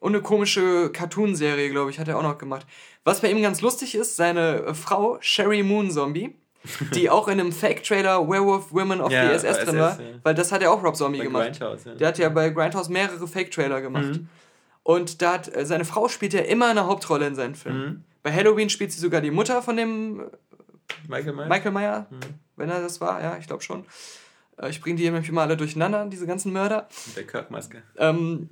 und 0.00 0.14
eine 0.14 0.22
komische 0.22 0.90
Cartoon-Serie, 0.90 1.70
glaube 1.70 1.90
ich, 1.90 1.98
hat 1.98 2.08
er 2.08 2.18
auch 2.18 2.22
noch 2.22 2.38
gemacht. 2.38 2.66
Was 3.04 3.20
bei 3.20 3.30
ihm 3.30 3.42
ganz 3.42 3.60
lustig 3.60 3.94
ist, 3.94 4.16
seine 4.16 4.74
Frau, 4.74 5.18
Sherry 5.20 5.62
Moon 5.62 5.90
Zombie, 5.90 6.36
die 6.94 7.10
auch 7.10 7.28
in 7.28 7.40
einem 7.40 7.52
Fake-Trailer 7.52 8.28
Werewolf 8.28 8.72
Women 8.72 9.00
of 9.00 9.10
ja, 9.10 9.28
the 9.28 9.34
SS 9.34 9.64
drin 9.64 9.78
war, 9.78 10.00
ja. 10.00 10.06
weil 10.22 10.34
das 10.34 10.52
hat 10.52 10.62
ja 10.62 10.70
auch 10.70 10.82
Rob 10.82 10.96
Zombie 10.96 11.18
bei 11.18 11.24
gemacht. 11.24 11.44
Grindhouse, 11.44 11.84
ja. 11.84 11.94
Der 11.94 12.08
hat 12.08 12.18
ja 12.18 12.28
bei 12.28 12.50
Grindhouse 12.50 12.88
mehrere 12.88 13.26
Fake-Trailer 13.26 13.80
gemacht. 13.80 14.04
Mhm. 14.04 14.28
Und 14.82 15.22
da 15.22 15.34
hat, 15.34 15.54
äh, 15.54 15.66
seine 15.66 15.84
Frau 15.84 16.08
spielt 16.08 16.32
ja 16.32 16.40
immer 16.40 16.68
eine 16.68 16.86
Hauptrolle 16.86 17.26
in 17.26 17.34
seinen 17.34 17.54
Filmen. 17.54 17.84
Mhm. 17.84 18.04
Bei 18.22 18.32
Halloween 18.32 18.70
spielt 18.70 18.92
sie 18.92 19.00
sogar 19.00 19.20
die 19.20 19.30
Mutter 19.30 19.62
von 19.62 19.76
dem 19.76 20.22
Michael 21.08 21.32
Meyer. 21.32 21.48
Michael 21.48 21.72
Meyer, 21.72 22.06
mhm. 22.10 22.20
wenn 22.56 22.70
er 22.70 22.80
das 22.80 23.00
war, 23.00 23.22
ja, 23.22 23.36
ich 23.38 23.46
glaube 23.46 23.62
schon. 23.62 23.84
Äh, 24.60 24.70
ich 24.70 24.80
bringe 24.80 24.96
die 24.96 25.04
nämlich 25.04 25.28
immer 25.28 25.42
alle 25.42 25.56
durcheinander, 25.56 26.06
diese 26.06 26.26
ganzen 26.26 26.52
Mörder. 26.52 26.88
Mit 27.06 27.16
der 27.16 27.26
Kirk-Maske. 27.26 27.82
Ähm, 27.96 28.50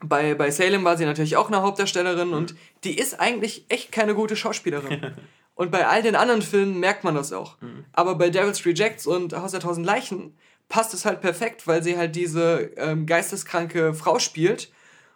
bei, 0.00 0.34
bei 0.34 0.50
Salem 0.50 0.84
war 0.84 0.96
sie 0.96 1.06
natürlich 1.06 1.36
auch 1.36 1.48
eine 1.48 1.62
Hauptdarstellerin 1.62 2.28
mhm. 2.28 2.34
und 2.34 2.54
die 2.84 2.98
ist 2.98 3.20
eigentlich 3.20 3.64
echt 3.68 3.92
keine 3.92 4.14
gute 4.14 4.36
Schauspielerin. 4.36 5.14
und 5.54 5.70
bei 5.70 5.86
all 5.86 6.02
den 6.02 6.16
anderen 6.16 6.42
Filmen 6.42 6.80
merkt 6.80 7.04
man 7.04 7.14
das 7.14 7.32
auch. 7.32 7.60
Mhm. 7.60 7.84
Aber 7.92 8.16
bei 8.16 8.30
Devil's 8.30 8.64
Rejects 8.64 9.06
und 9.06 9.34
Haus 9.34 9.52
der 9.52 9.60
Tausend 9.60 9.86
Leichen 9.86 10.36
passt 10.68 10.94
es 10.94 11.04
halt 11.04 11.20
perfekt, 11.20 11.66
weil 11.66 11.82
sie 11.82 11.96
halt 11.96 12.16
diese 12.16 12.70
ähm, 12.76 13.06
geisteskranke 13.06 13.94
Frau 13.94 14.18
spielt. 14.18 14.70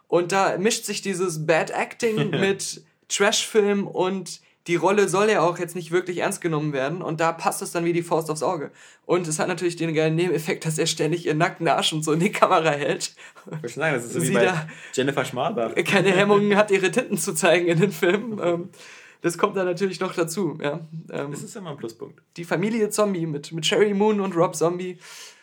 Und 0.07 0.33
da 0.33 0.57
mischt 0.59 0.85
sich 0.85 1.02
dieses 1.02 1.47
Bad 1.47 1.70
Acting 1.70 2.31
mit 2.41 2.83
Trashfilm 3.09 3.86
und 3.86 4.41
die 4.69 4.77
Rolle 4.77 5.09
soll 5.09 5.31
ja 5.31 5.41
auch 5.41 5.59
jetzt 5.59 5.75
nicht 5.75 5.91
wirklich 5.91 6.19
ernst 6.19 6.41
genommen 6.43 6.75
werden 6.75 7.01
und 7.01 7.21
da 7.21 7.33
passt 7.33 7.63
es 7.63 7.73
dann 7.73 7.87
wie 7.87 7.95
die 7.95 8.03
Faust 8.03 8.31
aufs 8.31 8.43
Auge. 8.43 8.71
Und 9.07 9.27
es 9.27 9.39
hat 9.39 9.49
natürlich 9.49 9.77
den 9.77 9.95
geilen 9.95 10.15
Nebeneffekt, 10.15 10.67
dass 10.67 10.79
er 10.79 10.87
ständig 10.87 11.25
ihren 11.27 11.39
nackten 11.39 11.67
Arsch 11.67 11.93
und 11.95 12.05
so 12.05 12.13
in 12.13 12.21
die 12.21 12.31
Kamera 12.31 12.71
hält. 12.71 13.15
Ich 13.65 13.75
sagen, 13.75 13.95
das 13.97 14.05
ist 14.05 14.13
so 14.13 14.23
wie 14.23 14.33
bei 14.33 14.53
Jennifer 14.93 15.25
Schmalbach. 15.25 15.75
Keine 15.87 16.13
Hemmungen 16.13 16.55
hat, 16.57 16.71
ihre 16.71 16.91
Tinten 16.91 17.17
zu 17.17 17.33
zeigen 17.33 17.67
in 17.67 17.81
den 17.81 17.93
Filmen. 17.93 18.39
Ähm, 18.43 18.69
das 19.23 19.39
kommt 19.39 19.57
dann 19.57 19.67
natürlich 19.67 20.01
noch 20.01 20.15
dazu. 20.15 20.59
Ja. 20.63 20.81
Ähm, 21.11 21.31
das 21.31 21.43
ist 21.43 21.57
immer 21.57 21.71
ein 21.71 21.77
Pluspunkt. 21.79 22.21
Die 22.37 22.45
Familie 22.45 22.91
Zombie 22.91 23.27
mit, 23.27 23.51
mit 23.53 23.65
Sherry 23.65 23.95
Moon 23.95 24.21
und 24.21 24.37
Rob 24.37 24.55
Zombie. 24.55 24.99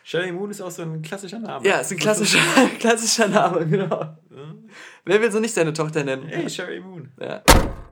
Sherry 0.06 0.32
Moon 0.32 0.52
ist 0.52 0.62
auch 0.62 0.70
so 0.70 0.84
ein 0.84 1.02
klassischer 1.02 1.40
Name. 1.40 1.68
Ja, 1.68 1.80
ist 1.80 1.92
ein 1.92 1.98
klassischer, 1.98 2.38
klassischer 2.80 3.28
Name, 3.28 3.66
genau. 3.66 3.90
Ja. 3.90 4.56
Wer 5.04 5.20
will 5.20 5.32
so 5.32 5.40
nicht 5.40 5.56
seine 5.56 5.74
Tochter 5.74 6.04
nennen? 6.04 6.28
Hey, 6.28 6.48
Sherry 6.48 6.80
Moon. 6.80 7.10
Ja. 7.20 7.42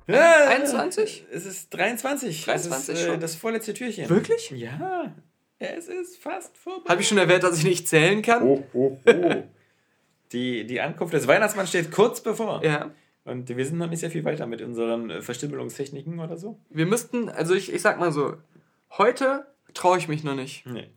Ja, 0.05 0.47
21? 0.49 1.25
Es 1.31 1.47
ist 1.47 1.73
23. 1.73 2.45
23 2.45 2.93
das 2.93 2.99
ist, 3.01 3.07
äh, 3.07 3.17
das 3.17 3.33
vorletzte 3.33 3.73
Türchen. 3.73 4.07
Wirklich? 4.09 4.51
Ja. 4.51 5.15
Es 5.57 5.87
ist 5.87 6.19
fast 6.19 6.55
vorbei. 6.55 6.87
Habe 6.87 7.01
ich 7.01 7.07
schon 7.07 7.17
erwähnt, 7.17 7.41
dass 7.41 7.57
ich 7.57 7.63
nicht 7.63 7.87
zählen 7.87 8.21
kann? 8.21 8.43
Oh, 8.43 8.63
oh, 8.73 8.99
oh. 9.07 9.43
die, 10.31 10.67
die 10.67 10.81
Ankunft 10.81 11.15
des 11.15 11.25
Weihnachtsmanns 11.25 11.69
steht 11.69 11.89
kurz 11.89 12.21
bevor. 12.21 12.63
Ja. 12.63 12.91
Und 13.25 13.49
wir 13.49 13.65
sind 13.65 13.79
noch 13.79 13.89
nicht 13.89 14.01
sehr 14.01 14.11
viel 14.11 14.23
weiter 14.23 14.45
mit 14.45 14.61
unseren 14.61 15.09
äh, 15.09 15.21
Verstümmelungstechniken 15.23 16.19
oder 16.19 16.37
so. 16.37 16.59
Wir 16.69 16.85
müssten, 16.85 17.29
also 17.29 17.55
ich, 17.55 17.73
ich 17.73 17.81
sag 17.81 17.99
mal 17.99 18.11
so, 18.11 18.37
heute 18.99 19.47
traue 19.73 19.97
ich 19.97 20.07
mich 20.07 20.23
noch 20.23 20.35
nicht. 20.35 20.67
Nee. 20.67 20.91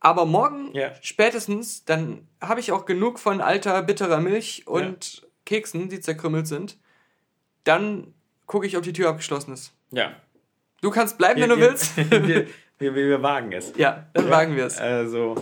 Aber 0.00 0.26
morgen 0.26 0.74
ja. 0.74 0.92
spätestens, 1.00 1.84
dann 1.84 2.28
habe 2.40 2.60
ich 2.60 2.72
auch 2.72 2.86
genug 2.86 3.18
von 3.18 3.40
alter, 3.40 3.82
bitterer 3.82 4.20
Milch 4.20 4.66
und 4.66 5.22
ja. 5.22 5.28
Keksen, 5.44 5.88
die 5.88 6.00
zerkrümmelt 6.00 6.46
sind 6.46 6.78
dann 7.68 8.14
gucke 8.46 8.66
ich, 8.66 8.76
ob 8.76 8.82
die 8.82 8.92
Tür 8.92 9.10
abgeschlossen 9.10 9.52
ist. 9.52 9.72
Ja. 9.90 10.12
Du 10.80 10.90
kannst 10.90 11.18
bleiben, 11.18 11.36
wir, 11.36 11.42
wenn 11.42 11.50
du 11.50 11.60
wir, 11.60 11.70
willst. 11.70 11.96
wir, 12.10 12.46
wir, 12.78 12.94
wir, 12.94 13.22
wagen 13.22 13.52
es. 13.52 13.74
Ja, 13.76 14.06
dann 14.14 14.24
ja. 14.24 14.30
wagen 14.30 14.56
wir 14.56 14.64
es. 14.66 14.78
Also. 14.78 15.34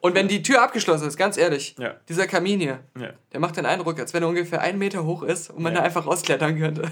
Und 0.00 0.14
wenn 0.14 0.28
die 0.28 0.42
Tür 0.42 0.62
abgeschlossen 0.62 1.06
ist, 1.06 1.16
ganz 1.16 1.36
ehrlich, 1.36 1.76
ja. 1.78 1.94
dieser 2.08 2.26
Kamin 2.26 2.60
hier, 2.60 2.80
ja. 2.98 3.12
der 3.32 3.40
macht 3.40 3.56
den 3.56 3.66
Eindruck, 3.66 3.98
als 3.98 4.14
wenn 4.14 4.22
er 4.22 4.28
ungefähr 4.28 4.60
einen 4.60 4.78
Meter 4.78 5.04
hoch 5.04 5.22
ist 5.22 5.50
und 5.50 5.62
man 5.62 5.74
da 5.74 5.82
einfach 5.82 6.06
rausklettern 6.06 6.58
könnte. 6.58 6.82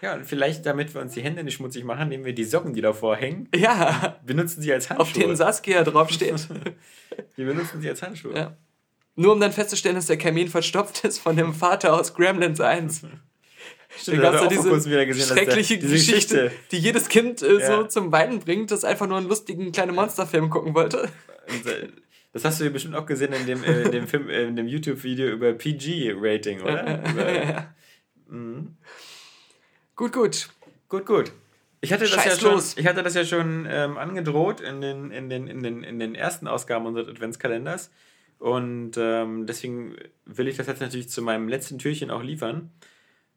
Ja, 0.00 0.14
und 0.14 0.24
vielleicht, 0.24 0.64
damit 0.64 0.94
wir 0.94 1.00
uns 1.00 1.14
die 1.14 1.22
Hände 1.22 1.42
nicht 1.42 1.54
schmutzig 1.54 1.84
machen, 1.84 2.08
nehmen 2.08 2.24
wir 2.24 2.32
die 2.32 2.44
Socken, 2.44 2.72
die 2.72 2.80
davor 2.80 3.16
hängen. 3.16 3.48
Ja. 3.54 4.18
Benutzen 4.24 4.62
sie 4.62 4.72
als 4.72 4.88
Handschuhe. 4.90 5.02
Auf 5.02 5.12
denen 5.12 5.36
Saskia 5.36 5.82
draufsteht. 5.82 6.48
wir 7.36 7.46
benutzen 7.46 7.80
sie 7.80 7.88
als 7.88 8.02
Handschuhe. 8.02 8.34
Ja. 8.34 8.56
Nur 9.16 9.32
um 9.32 9.40
dann 9.40 9.50
festzustellen, 9.52 9.96
dass 9.96 10.06
der 10.06 10.18
Kamin 10.18 10.48
verstopft 10.48 11.04
ist 11.04 11.18
von 11.18 11.34
dem 11.34 11.52
Vater 11.52 11.94
aus 11.94 12.14
Gremlins 12.14 12.60
1. 12.60 13.02
Stimmt, 13.96 14.18
da 14.18 14.22
gab 14.22 14.34
es 14.34 14.40
ja 14.42 14.48
diese 14.48 14.70
gesehen, 14.70 15.26
schreckliche 15.26 15.78
diese 15.78 15.92
Geschichte, 15.92 16.34
Geschichte, 16.34 16.52
die 16.70 16.78
jedes 16.78 17.08
Kind 17.08 17.42
äh, 17.42 17.58
ja. 17.58 17.66
so 17.66 17.84
zum 17.84 18.12
Weinen 18.12 18.38
bringt, 18.38 18.70
das 18.70 18.84
einfach 18.84 19.08
nur 19.08 19.16
einen 19.16 19.28
lustigen 19.28 19.72
kleinen 19.72 19.94
Monsterfilm 19.94 20.50
gucken 20.50 20.74
wollte. 20.74 21.08
Äh, 21.46 21.88
das 22.32 22.44
hast 22.44 22.60
du 22.60 22.64
ja 22.64 22.70
bestimmt 22.70 22.94
auch 22.94 23.06
gesehen 23.06 23.32
in 23.32 23.46
dem, 23.46 23.64
äh, 23.64 23.82
in 23.82 23.90
dem 23.90 24.06
Film, 24.06 24.28
äh, 24.28 24.44
in 24.44 24.56
dem 24.56 24.68
YouTube-Video 24.68 25.28
über 25.28 25.52
PG-Rating, 25.54 26.60
oder? 26.60 27.10
über, 27.10 27.32
ja. 27.44 27.74
Gut, 29.98 30.12
gut. 30.12 30.48
Gut, 30.88 31.04
gut. 31.04 31.32
Ich 31.82 31.92
hatte 31.92 32.08
das 32.08 32.24
ja 32.24 32.30
schon, 32.30 32.62
ich 32.76 32.86
hatte 32.86 33.02
das 33.02 33.14
ja 33.14 33.24
schon 33.24 33.66
ähm, 33.68 33.98
angedroht 33.98 34.60
in 34.60 34.80
den, 34.80 35.10
in, 35.10 35.28
den, 35.28 35.46
in, 35.46 35.62
den, 35.62 35.82
in 35.82 35.98
den 35.98 36.14
ersten 36.14 36.48
Ausgaben 36.48 36.86
unseres 36.86 37.08
Adventskalenders. 37.08 37.90
Und 38.38 38.92
ähm, 38.96 39.46
deswegen 39.46 39.96
will 40.24 40.48
ich 40.48 40.56
das 40.56 40.68
jetzt 40.68 40.80
natürlich 40.80 41.10
zu 41.10 41.20
meinem 41.20 41.48
letzten 41.48 41.78
Türchen 41.78 42.10
auch 42.10 42.22
liefern 42.22 42.70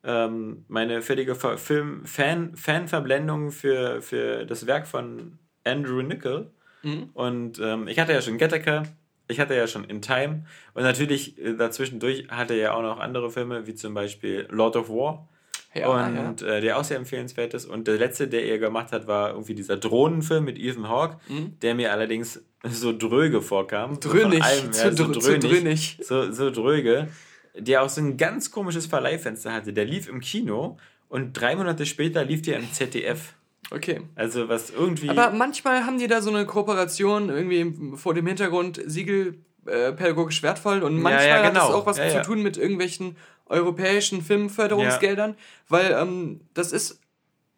ähm, 0.04 0.66
meine 0.68 1.02
fertige 1.02 1.36
Film 1.36 2.06
Fan 2.06 2.56
Fanverblendung 2.56 3.52
für, 3.52 4.02
für 4.02 4.46
das 4.46 4.68
Werk 4.68 4.88
von 4.88 5.40
Andrew 5.64 6.02
Nickel. 6.02 6.52
Mhm. 6.84 7.10
Und 7.14 7.60
ähm, 7.60 7.88
ich 7.88 8.00
hatte 8.00 8.14
ja 8.14 8.22
schon 8.22 8.38
Gattaker, 8.38 8.84
ich 9.28 9.40
hatte 9.40 9.56
ja 9.56 9.68
schon 9.68 9.84
In 9.86 10.02
Time 10.02 10.46
und 10.74 10.84
natürlich 10.84 11.40
äh, 11.40 11.56
dazwischendurch 11.56 12.28
hatte 12.30 12.54
er 12.54 12.60
ja 12.60 12.74
auch 12.74 12.82
noch 12.82 13.00
andere 13.00 13.30
Filme, 13.32 13.68
wie 13.68 13.76
zum 13.76 13.94
Beispiel 13.94 14.48
Lord 14.50 14.76
of 14.76 14.90
War. 14.90 15.28
Ja, 15.74 15.88
und 15.88 16.42
ja. 16.42 16.48
Äh, 16.48 16.62
der 16.62 16.78
auch 16.78 16.84
sehr 16.84 16.98
empfehlenswert 16.98 17.54
ist. 17.54 17.66
Und 17.66 17.88
der 17.88 17.98
letzte, 17.98 18.28
der 18.28 18.46
er 18.46 18.60
gemacht 18.60 18.92
hat, 18.92 19.08
war 19.08 19.30
irgendwie 19.30 19.56
dieser 19.56 19.78
Drohnenfilm 19.78 20.44
mit 20.44 20.60
Ethan 20.60 20.90
Hawke, 20.90 21.18
mhm. 21.30 21.58
der 21.62 21.76
mir 21.76 21.92
allerdings 21.92 22.44
so 22.64 22.96
dröge 22.98 23.42
vorkam. 23.42 24.00
Drönig. 24.00 24.44
Allem, 24.44 24.72
ja, 24.74 24.92
so, 24.92 25.12
drönig, 25.12 25.24
so 25.24 25.38
drönig. 25.38 25.98
So, 26.02 26.32
so 26.32 26.52
dröge 26.52 27.08
der 27.56 27.84
auch 27.84 27.90
so 27.90 28.02
ein 28.02 28.18
ganz 28.18 28.52
komisches 28.52 28.86
Verleihfenster 28.86 29.54
hatte. 29.54 29.74
Der 29.74 29.86
lief 29.86 30.08
im 30.08 30.20
Kino 30.20 30.78
und 31.10 31.34
drei 31.34 31.56
Monate 31.56 31.86
später 31.86 32.24
lief 32.24 32.42
der 32.42 32.58
im 32.58 32.72
ZDF. 32.72 33.34
Okay. 33.70 34.02
Also 34.16 34.50
was 34.50 34.70
irgendwie. 34.70 35.10
Aber 35.10 35.32
manchmal 35.32 35.86
haben 35.86 35.98
die 35.98 36.08
da 36.08 36.22
so 36.22 36.30
eine 36.30 36.46
Kooperation 36.46 37.30
irgendwie 37.30 37.98
vor 37.98 38.14
dem 38.14 38.28
Hintergrund 38.28 38.82
Siegel 38.86 39.38
äh, 39.66 39.92
pädagogisch 39.94 40.42
wertvoll 40.44 40.84
und 40.84 41.00
manchmal 41.00 41.28
ja, 41.28 41.38
ja, 41.38 41.50
genau. 41.50 41.62
hat 41.62 41.70
das 41.70 41.76
auch 41.76 41.86
was 41.86 41.98
ja, 41.98 42.10
zu 42.10 42.22
tun 42.24 42.42
mit 42.42 42.58
irgendwelchen 42.58 43.16
europäischen 43.52 44.22
Filmförderungsgeldern, 44.22 45.36
weil 45.68 45.92
ähm, 45.92 46.42
das 46.54 46.72
ist 46.72 47.00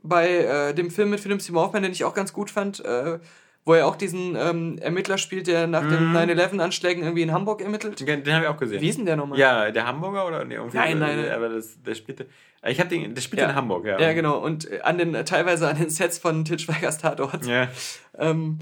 bei 0.02 0.28
äh, 0.28 0.74
dem 0.74 0.92
Film 0.92 1.12
mit 1.12 1.20
Philipp 1.20 1.42
Simon 1.42 1.64
Hoffmann, 1.64 1.84
den 1.84 1.92
ich 1.92 2.04
auch 2.04 2.14
ganz 2.14 2.34
gut 2.34 2.52
fand, 2.52 2.84
äh, 2.84 3.20
wo 3.66 3.74
er 3.74 3.88
auch 3.88 3.96
diesen 3.96 4.36
ähm, 4.36 4.78
Ermittler 4.80 5.18
spielt, 5.18 5.48
der 5.48 5.68
nach 5.68 5.88
den 5.88 6.12
9-11-Anschlägen 6.14 7.02
mhm. 7.02 7.08
irgendwie 7.08 7.22
in 7.22 7.32
Hamburg 7.32 7.62
ermittelt. 7.62 8.00
Den, 8.02 8.24
den 8.24 8.34
habe 8.34 8.44
ich 8.44 8.50
auch 8.50 8.58
gesehen. 8.58 8.82
Wie 8.82 8.90
ist 8.90 8.98
denn 8.98 9.06
der 9.06 9.16
nochmal? 9.16 9.40
Ja, 9.40 9.72
der 9.72 9.88
Hamburger 9.88 10.28
oder? 10.28 10.44
Nee, 10.44 10.56
irgendwie 10.56 10.78
nein, 10.78 11.00
nein. 11.00 11.32
Aber 11.32 11.48
das, 11.48 11.82
der 11.82 11.96
spielte. 11.96 12.28
Ich 12.66 12.80
habe 12.80 12.90
den, 12.90 13.16
der 13.16 13.22
spielt 13.22 13.42
ja. 13.42 13.50
in 13.50 13.56
Hamburg, 13.56 13.86
ja. 13.86 13.98
Ja, 14.00 14.12
genau. 14.12 14.38
Und 14.40 14.70
äh, 14.70 14.82
an 14.82 14.98
den, 14.98 15.14
teilweise 15.26 15.70
an 15.70 15.78
den 15.78 15.90
Sets 15.90 16.18
von 16.18 16.44
Til 16.44 16.60
Schweigers 16.60 16.98
Tatort. 16.98 17.46
Ja. 17.46 17.70
Ähm, 18.18 18.60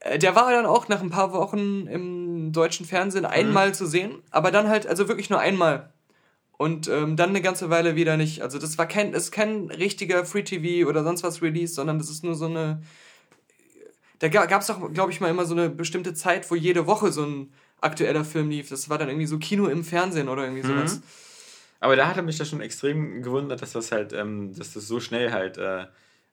äh, 0.00 0.18
der 0.18 0.34
war 0.34 0.50
dann 0.50 0.66
auch 0.66 0.88
nach 0.88 1.00
ein 1.00 1.10
paar 1.10 1.32
Wochen 1.32 1.86
im 1.86 2.52
deutschen 2.52 2.84
Fernsehen 2.84 3.24
einmal 3.24 3.68
mhm. 3.68 3.74
zu 3.74 3.86
sehen, 3.86 4.22
aber 4.30 4.50
dann 4.50 4.68
halt, 4.68 4.86
also 4.86 5.08
wirklich 5.08 5.30
nur 5.30 5.40
einmal. 5.40 5.90
Und 6.58 6.88
ähm, 6.88 7.16
dann 7.16 7.30
eine 7.30 7.42
ganze 7.42 7.68
Weile 7.70 7.96
wieder 7.96 8.16
nicht. 8.16 8.42
Also 8.42 8.58
das 8.58 8.78
war 8.78 8.86
kein, 8.86 9.12
das 9.12 9.24
ist 9.24 9.32
kein 9.32 9.70
richtiger 9.70 10.24
Free 10.24 10.42
TV 10.42 10.88
oder 10.88 11.04
sonst 11.04 11.22
was 11.22 11.42
Release, 11.42 11.74
sondern 11.74 11.98
das 11.98 12.08
ist 12.08 12.24
nur 12.24 12.34
so 12.34 12.46
eine. 12.46 12.82
Da 14.18 14.28
gab 14.28 14.62
es 14.62 14.68
doch, 14.68 14.92
glaube 14.94 15.12
ich, 15.12 15.20
mal 15.20 15.28
immer 15.28 15.44
so 15.44 15.54
eine 15.54 15.68
bestimmte 15.68 16.14
Zeit, 16.14 16.50
wo 16.50 16.54
jede 16.54 16.86
Woche 16.86 17.12
so 17.12 17.24
ein 17.24 17.52
aktueller 17.82 18.24
Film 18.24 18.48
lief. 18.48 18.70
Das 18.70 18.88
war 18.88 18.96
dann 18.96 19.08
irgendwie 19.08 19.26
so 19.26 19.38
Kino 19.38 19.66
im 19.66 19.84
Fernsehen 19.84 20.30
oder 20.30 20.44
irgendwie 20.44 20.66
sowas. 20.66 20.96
Mhm. 20.96 21.02
Aber 21.80 21.96
da 21.96 22.08
hatte 22.08 22.22
mich 22.22 22.38
das 22.38 22.48
schon 22.48 22.62
extrem 22.62 23.22
gewundert, 23.22 23.60
dass 23.60 23.72
das 23.72 23.92
halt, 23.92 24.14
ähm, 24.14 24.54
dass 24.54 24.72
das 24.72 24.88
so 24.88 25.00
schnell 25.00 25.32
halt 25.32 25.58
äh, 25.58 25.84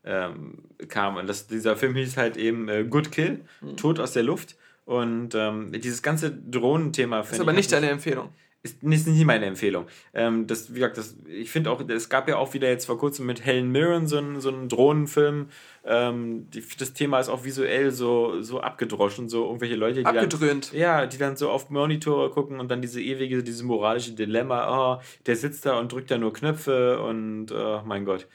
ähm, 0.05 0.59
kam. 0.87 1.17
Und 1.17 1.27
das, 1.27 1.47
dieser 1.47 1.75
Film 1.75 1.95
hieß 1.95 2.15
halt 2.15 2.37
eben 2.37 2.69
äh, 2.69 2.85
Good 2.85 3.11
Kill, 3.11 3.43
mhm. 3.59 3.75
Tod 3.75 3.99
aus 3.99 4.13
der 4.13 4.23
Luft. 4.23 4.55
Und 4.85 5.35
ähm, 5.35 5.73
dieses 5.73 6.01
ganze 6.01 6.31
Drohnenthema 6.31 7.23
finde 7.23 7.35
ich. 7.35 7.39
Ist 7.39 7.41
aber 7.41 7.53
nicht 7.53 7.71
deine 7.73 7.89
Empfehlung 7.89 8.29
ist, 8.63 8.81
ist 8.81 9.07
nicht 9.07 9.25
meine 9.25 9.45
Empfehlung. 9.45 9.87
Ähm, 10.13 10.47
das, 10.47 10.69
wie 10.71 10.75
gesagt, 10.75 10.97
das, 10.97 11.17
ich 11.27 11.51
finde 11.51 11.69
auch, 11.69 11.81
es 11.87 12.07
gab 12.07 12.29
ja 12.29 12.37
auch 12.37 12.53
wieder 12.53 12.69
jetzt 12.69 12.85
vor 12.85 12.97
kurzem 12.97 13.25
mit 13.25 13.45
Helen 13.45 13.71
Mirren 13.71 14.07
so 14.07 14.17
einen, 14.17 14.39
so 14.39 14.49
einen 14.49 14.69
Drohnenfilm. 14.69 15.49
Ähm, 15.85 16.49
die, 16.49 16.63
das 16.79 16.93
Thema 16.93 17.19
ist 17.19 17.27
auch 17.27 17.43
visuell 17.43 17.91
so, 17.91 18.41
so 18.41 18.61
abgedroschen, 18.61 19.27
so 19.27 19.45
irgendwelche 19.45 19.75
Leute, 19.75 19.99
die 19.99 20.05
Abgedröhnt. 20.05 20.71
Dann, 20.71 20.79
ja, 20.79 21.05
die 21.05 21.17
dann 21.17 21.35
so 21.35 21.49
auf 21.49 21.69
Monitore 21.69 22.29
gucken 22.29 22.61
und 22.61 22.71
dann 22.71 22.81
diese 22.81 23.01
ewige, 23.01 23.43
dieses 23.43 23.63
moralische 23.63 24.13
Dilemma, 24.13 24.95
oh, 24.95 25.01
der 25.25 25.35
sitzt 25.35 25.65
da 25.65 25.77
und 25.77 25.91
drückt 25.91 26.09
da 26.09 26.17
nur 26.17 26.31
Knöpfe 26.31 27.01
und 27.01 27.51
oh, 27.51 27.81
mein 27.85 28.05
Gott. 28.05 28.27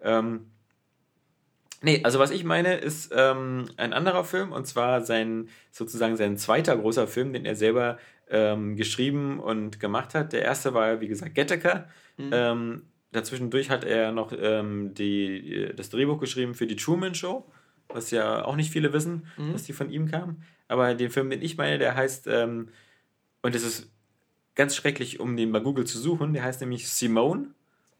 Ähm, 0.00 0.46
Nee, 1.84 2.00
also 2.02 2.18
was 2.18 2.30
ich 2.30 2.44
meine, 2.44 2.76
ist 2.76 3.12
ähm, 3.14 3.66
ein 3.76 3.92
anderer 3.92 4.24
Film 4.24 4.52
und 4.52 4.66
zwar 4.66 5.02
sein 5.02 5.50
sozusagen 5.70 6.16
sein 6.16 6.38
zweiter 6.38 6.78
großer 6.78 7.06
Film, 7.06 7.34
den 7.34 7.44
er 7.44 7.56
selber 7.56 7.98
ähm, 8.30 8.76
geschrieben 8.76 9.40
und 9.40 9.80
gemacht 9.80 10.14
hat. 10.14 10.32
Der 10.32 10.42
erste 10.42 10.74
war, 10.74 11.00
wie 11.00 11.08
gesagt, 11.08 11.34
Gattaker. 11.34 11.88
Mhm. 12.16 12.30
Ähm, 12.32 12.82
dazwischendurch 13.12 13.70
hat 13.70 13.84
er 13.84 14.12
noch 14.12 14.32
ähm, 14.36 14.94
die, 14.94 15.70
das 15.76 15.90
Drehbuch 15.90 16.18
geschrieben 16.18 16.54
für 16.54 16.66
die 16.66 16.76
Truman 16.76 17.14
Show, 17.14 17.44
was 17.88 18.10
ja 18.10 18.44
auch 18.44 18.56
nicht 18.56 18.70
viele 18.70 18.92
wissen, 18.92 19.26
mhm. 19.36 19.52
dass 19.52 19.64
die 19.64 19.72
von 19.72 19.90
ihm 19.90 20.10
kam. 20.10 20.42
Aber 20.68 20.94
den 20.94 21.10
Film, 21.10 21.30
den 21.30 21.42
ich 21.42 21.56
meine, 21.56 21.78
der 21.78 21.94
heißt, 21.94 22.26
ähm, 22.26 22.68
und 23.42 23.54
es 23.54 23.64
ist 23.64 23.90
ganz 24.54 24.74
schrecklich, 24.74 25.20
um 25.20 25.36
den 25.36 25.52
bei 25.52 25.60
Google 25.60 25.84
zu 25.84 25.98
suchen, 25.98 26.32
der 26.32 26.44
heißt 26.44 26.60
nämlich 26.60 26.88
Simone. 26.88 27.48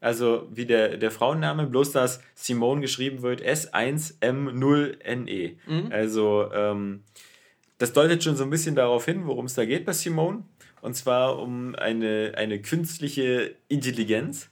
Also 0.01 0.47
wie 0.51 0.65
der, 0.65 0.97
der 0.97 1.11
Frauenname, 1.11 1.67
bloß 1.67 1.91
dass 1.91 2.21
Simone 2.35 2.81
geschrieben 2.81 3.21
wird, 3.21 3.41
S1M0NE. 3.41 5.55
Mhm. 5.67 5.91
Also 5.91 6.49
ähm, 6.53 7.03
das 7.77 7.93
deutet 7.93 8.23
schon 8.23 8.35
so 8.35 8.43
ein 8.43 8.49
bisschen 8.49 8.75
darauf 8.75 9.05
hin, 9.05 9.25
worum 9.25 9.45
es 9.45 9.53
da 9.53 9.65
geht 9.65 9.85
bei 9.85 9.93
Simone. 9.93 10.43
Und 10.81 10.95
zwar 10.95 11.39
um 11.39 11.75
eine, 11.75 12.33
eine 12.37 12.61
künstliche 12.61 13.55
Intelligenz. 13.67 14.49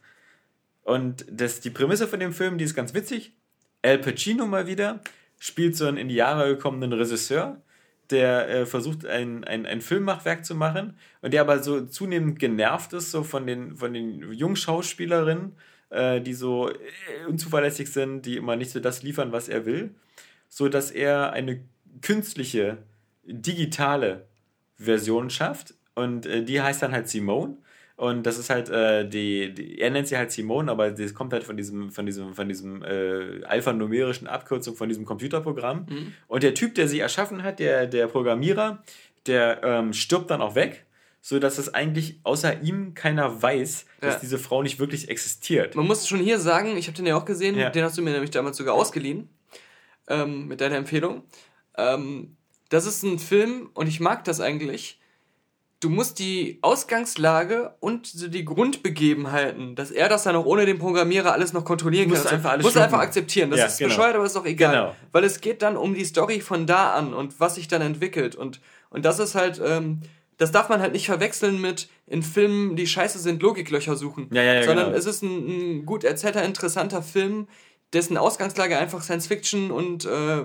Und 0.83 1.25
das, 1.29 1.61
die 1.61 1.69
Prämisse 1.69 2.07
von 2.07 2.19
dem 2.19 2.33
Film, 2.33 2.57
die 2.57 2.65
ist 2.65 2.75
ganz 2.75 2.93
witzig. 2.93 3.33
Al 3.81 3.99
Pacino 3.99 4.45
mal 4.45 4.67
wieder 4.67 5.01
spielt 5.39 5.75
so 5.75 5.85
einen 5.85 5.97
in 5.97 6.09
die 6.09 6.15
Jahre 6.15 6.55
gekommenen 6.55 6.93
Regisseur, 6.93 7.61
der 8.09 8.49
äh, 8.49 8.65
versucht, 8.65 9.05
ein, 9.05 9.43
ein, 9.43 9.65
ein 9.65 9.81
Filmmachwerk 9.81 10.45
zu 10.45 10.55
machen 10.55 10.97
und 11.21 11.33
der 11.33 11.41
aber 11.41 11.61
so 11.61 11.85
zunehmend 11.85 12.39
genervt 12.39 12.93
ist 12.93 13.11
so 13.11 13.23
von 13.23 13.45
den, 13.45 13.75
von 13.75 13.93
den 13.93 14.33
Jungschauspielerinnen, 14.33 15.53
äh, 15.89 16.21
die 16.21 16.33
so 16.33 16.69
äh, 16.69 16.75
unzuverlässig 17.27 17.91
sind, 17.91 18.25
die 18.25 18.37
immer 18.37 18.55
nicht 18.55 18.71
so 18.71 18.79
das 18.79 19.03
liefern, 19.03 19.31
was 19.31 19.49
er 19.49 19.65
will, 19.65 19.93
so 20.49 20.69
dass 20.69 20.91
er 20.91 21.33
eine 21.33 21.61
künstliche 22.01 22.77
digitale 23.25 24.27
Version 24.75 25.29
schafft 25.29 25.73
und 25.95 26.25
äh, 26.25 26.43
die 26.43 26.61
heißt 26.61 26.81
dann 26.81 26.91
halt 26.91 27.07
Simone. 27.07 27.57
Und 27.95 28.23
das 28.23 28.39
ist 28.39 28.49
halt 28.49 28.69
äh, 28.69 29.07
die, 29.07 29.53
die, 29.53 29.79
er 29.79 29.91
nennt 29.91 30.07
sie 30.07 30.17
halt 30.17 30.31
Simone, 30.31 30.71
aber 30.71 30.91
das 30.91 31.13
kommt 31.13 31.31
halt 31.31 31.43
von 31.43 31.55
diesem, 31.55 31.91
von 31.91 32.05
diesem, 32.05 32.33
von 32.33 32.47
diesem 32.49 32.83
äh, 32.83 33.43
alphanumerischen 33.45 34.27
Abkürzung 34.27 34.75
von 34.75 34.89
diesem 34.89 35.05
Computerprogramm. 35.05 35.85
Mhm. 35.87 36.13
Und 36.27 36.43
der 36.43 36.55
Typ, 36.55 36.73
der 36.75 36.87
sie 36.87 36.99
erschaffen 36.99 37.43
hat, 37.43 37.59
der, 37.59 37.85
der 37.85 38.07
Programmierer, 38.07 38.83
der 39.27 39.61
ähm, 39.63 39.93
stirbt 39.93 40.31
dann 40.31 40.41
auch 40.41 40.55
weg, 40.55 40.85
so 41.21 41.39
dass 41.39 41.59
es 41.59 41.73
eigentlich 41.73 42.19
außer 42.23 42.63
ihm 42.63 42.95
keiner 42.95 43.41
weiß, 43.41 43.85
dass 44.01 44.15
ja. 44.15 44.19
diese 44.19 44.39
Frau 44.39 44.63
nicht 44.63 44.79
wirklich 44.79 45.07
existiert. 45.09 45.75
Man 45.75 45.85
muss 45.85 46.07
schon 46.07 46.19
hier 46.19 46.39
sagen, 46.39 46.75
ich 46.75 46.87
habe 46.87 46.97
den 46.97 47.05
ja 47.05 47.15
auch 47.15 47.25
gesehen, 47.25 47.57
ja. 47.57 47.69
den 47.69 47.83
hast 47.83 47.97
du 47.97 48.01
mir 48.01 48.11
nämlich 48.11 48.31
damals 48.31 48.57
sogar 48.57 48.73
ausgeliehen 48.73 49.29
ähm, 50.07 50.47
mit 50.47 50.61
deiner 50.61 50.75
Empfehlung. 50.75 51.23
Ähm, 51.77 52.35
das 52.73 52.87
ist 52.87 53.03
ein 53.03 53.19
Film 53.19 53.69
und 53.75 53.87
ich 53.87 53.99
mag 53.99 54.23
das 54.23 54.41
eigentlich. 54.41 54.99
Du 55.79 55.89
musst 55.89 56.17
die 56.17 56.57
Ausgangslage 56.61 57.75
und 57.79 58.33
die 58.33 58.45
Grundbegebenheiten, 58.45 59.75
dass 59.75 59.91
er 59.91 60.09
das 60.09 60.23
dann 60.23 60.35
auch 60.35 60.45
ohne 60.45 60.65
den 60.65 60.79
Programmierer 60.79 61.33
alles 61.33 61.53
noch 61.53 61.65
kontrollieren 61.65 62.11
kann, 62.11 62.25
einfach 62.25 62.51
alles 62.51 62.63
musst 62.63 62.77
einfach 62.77 62.99
akzeptieren. 62.99 63.51
Das 63.51 63.59
ja, 63.59 63.65
ist 63.67 63.77
genau. 63.77 63.89
bescheuert, 63.89 64.15
aber 64.15 64.25
ist 64.25 64.37
auch 64.37 64.45
egal. 64.45 64.71
Genau. 64.73 64.95
Weil 65.11 65.23
es 65.25 65.41
geht 65.41 65.61
dann 65.61 65.77
um 65.77 65.93
die 65.93 66.05
Story 66.05 66.39
von 66.39 66.65
da 66.65 66.93
an 66.93 67.13
und 67.13 67.39
was 67.39 67.55
sich 67.55 67.67
dann 67.67 67.81
entwickelt. 67.83 68.35
Und, 68.35 68.59
und 68.89 69.05
das 69.05 69.19
ist 69.19 69.35
halt, 69.35 69.61
ähm, 69.63 69.99
das 70.37 70.51
darf 70.51 70.69
man 70.69 70.81
halt 70.81 70.93
nicht 70.93 71.05
verwechseln 71.05 71.61
mit 71.61 71.89
in 72.07 72.23
Filmen, 72.23 72.75
die 72.75 72.87
scheiße 72.87 73.19
sind, 73.19 73.43
Logiklöcher 73.43 73.95
suchen. 73.95 74.29
Ja, 74.31 74.41
ja, 74.41 74.53
ja, 74.55 74.63
sondern 74.63 74.85
genau. 74.87 74.97
es 74.97 75.05
ist 75.05 75.21
ein, 75.21 75.81
ein 75.81 75.85
gut 75.85 76.05
erzählter, 76.05 76.43
interessanter 76.43 77.03
Film, 77.03 77.47
dessen 77.93 78.17
Ausgangslage 78.17 78.77
einfach 78.77 79.03
Science 79.03 79.27
Fiction 79.27 79.71
und 79.71 80.05
äh, 80.05 80.43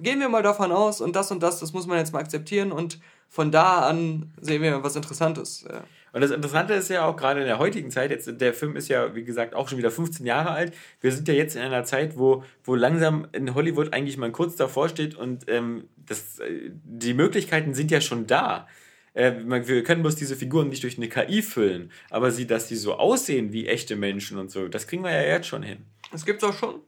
gehen 0.00 0.20
wir 0.20 0.28
mal 0.28 0.42
davon 0.42 0.72
aus 0.72 1.00
und 1.00 1.14
das 1.14 1.30
und 1.30 1.42
das, 1.42 1.60
das 1.60 1.72
muss 1.72 1.86
man 1.86 1.98
jetzt 1.98 2.12
mal 2.12 2.20
akzeptieren 2.20 2.72
und 2.72 2.98
von 3.28 3.50
da 3.50 3.80
an 3.80 4.32
sehen 4.40 4.62
wir 4.62 4.82
was 4.82 4.96
Interessantes. 4.96 5.64
Ja. 5.68 5.84
Und 6.12 6.20
das 6.20 6.30
Interessante 6.30 6.74
ist 6.74 6.90
ja 6.90 7.06
auch 7.06 7.16
gerade 7.16 7.40
in 7.40 7.46
der 7.46 7.58
heutigen 7.58 7.90
Zeit, 7.90 8.10
jetzt 8.10 8.28
der 8.40 8.52
Film 8.52 8.76
ist 8.76 8.88
ja, 8.88 9.14
wie 9.14 9.24
gesagt, 9.24 9.54
auch 9.54 9.68
schon 9.68 9.78
wieder 9.78 9.90
15 9.90 10.26
Jahre 10.26 10.50
alt. 10.50 10.74
Wir 11.00 11.10
sind 11.10 11.26
ja 11.26 11.34
jetzt 11.34 11.56
in 11.56 11.62
einer 11.62 11.84
Zeit, 11.84 12.18
wo, 12.18 12.44
wo 12.64 12.74
langsam 12.74 13.26
in 13.32 13.54
Hollywood 13.54 13.94
eigentlich 13.94 14.18
mal 14.18 14.30
kurz 14.30 14.56
davor 14.56 14.90
steht 14.90 15.14
und 15.14 15.44
ähm, 15.48 15.84
das, 15.96 16.40
äh, 16.40 16.70
die 16.84 17.14
Möglichkeiten 17.14 17.72
sind 17.72 17.90
ja 17.90 18.02
schon 18.02 18.26
da. 18.26 18.66
Äh, 19.14 19.32
wir 19.46 19.82
können 19.82 20.02
bloß 20.02 20.16
diese 20.16 20.36
Figuren 20.36 20.68
nicht 20.68 20.82
durch 20.82 20.98
eine 20.98 21.08
KI 21.08 21.40
füllen, 21.40 21.90
aber 22.10 22.30
sie, 22.30 22.46
dass 22.46 22.66
die 22.66 22.76
so 22.76 22.94
aussehen 22.94 23.52
wie 23.52 23.66
echte 23.66 23.96
Menschen 23.96 24.38
und 24.38 24.50
so, 24.50 24.68
das 24.68 24.86
kriegen 24.86 25.04
wir 25.04 25.12
ja 25.12 25.22
jetzt 25.22 25.46
schon 25.46 25.62
hin. 25.62 25.86
Das 26.12 26.24
gibt 26.24 26.42
es 26.42 26.48
auch 26.48 26.54
schon. 26.54 26.80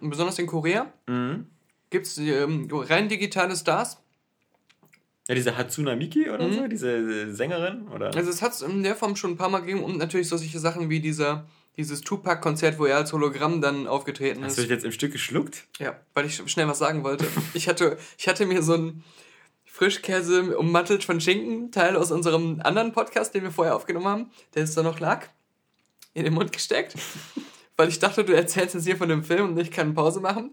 Besonders 0.00 0.38
in 0.38 0.46
Korea. 0.46 0.90
Mhm. 1.06 1.46
Gibt 1.90 2.06
es 2.06 2.16
ähm, 2.18 2.68
rein 2.70 3.08
digitale 3.08 3.54
Stars. 3.56 3.98
Ja, 5.28 5.34
diese 5.34 5.56
Hatsuna 5.56 5.94
Miki 5.94 6.30
oder 6.30 6.48
mhm. 6.48 6.52
so, 6.54 6.66
diese 6.68 7.32
Sängerin, 7.34 7.88
oder? 7.88 8.14
Also 8.14 8.30
es 8.30 8.40
hat 8.42 8.52
es 8.52 8.62
in 8.62 8.82
der 8.82 8.96
Form 8.96 9.16
schon 9.16 9.32
ein 9.32 9.36
paar 9.36 9.50
Mal 9.50 9.60
gegeben 9.60 9.84
und 9.84 9.98
natürlich 9.98 10.28
so 10.28 10.36
solche 10.36 10.58
Sachen 10.58 10.88
wie 10.88 11.00
dieser, 11.00 11.46
dieses 11.76 12.00
Tupac-Konzert, 12.00 12.78
wo 12.78 12.86
er 12.86 12.96
als 12.96 13.12
Hologramm 13.12 13.60
dann 13.60 13.86
aufgetreten 13.86 14.40
ist. 14.40 14.46
Hast 14.46 14.58
du 14.58 14.62
dich 14.62 14.70
jetzt 14.70 14.84
im 14.84 14.92
Stück 14.92 15.12
geschluckt? 15.12 15.66
Ja, 15.78 16.00
weil 16.14 16.26
ich 16.26 16.42
schnell 16.50 16.66
was 16.66 16.78
sagen 16.78 17.04
wollte. 17.04 17.26
ich, 17.54 17.68
hatte, 17.68 17.98
ich 18.18 18.26
hatte 18.26 18.46
mir 18.46 18.62
so 18.62 18.74
ein 18.74 19.04
Frischkäse 19.64 20.56
ummantelt 20.58 21.04
von 21.04 21.20
Schinken, 21.20 21.70
Teil 21.70 21.96
aus 21.96 22.10
unserem 22.10 22.60
anderen 22.62 22.92
Podcast, 22.92 23.34
den 23.34 23.42
wir 23.42 23.52
vorher 23.52 23.76
aufgenommen 23.76 24.06
haben, 24.06 24.30
der 24.54 24.62
jetzt 24.62 24.76
da 24.76 24.82
noch 24.82 24.98
lag, 24.98 25.28
in 26.14 26.24
den 26.24 26.34
Mund 26.34 26.50
gesteckt 26.50 26.94
weil 27.80 27.88
ich 27.88 27.98
dachte, 27.98 28.24
du 28.24 28.34
erzählst 28.34 28.74
jetzt 28.74 28.84
hier 28.84 28.98
von 28.98 29.08
dem 29.08 29.24
Film 29.24 29.48
und 29.48 29.58
ich 29.58 29.70
kann 29.70 29.94
Pause 29.94 30.20
machen. 30.20 30.52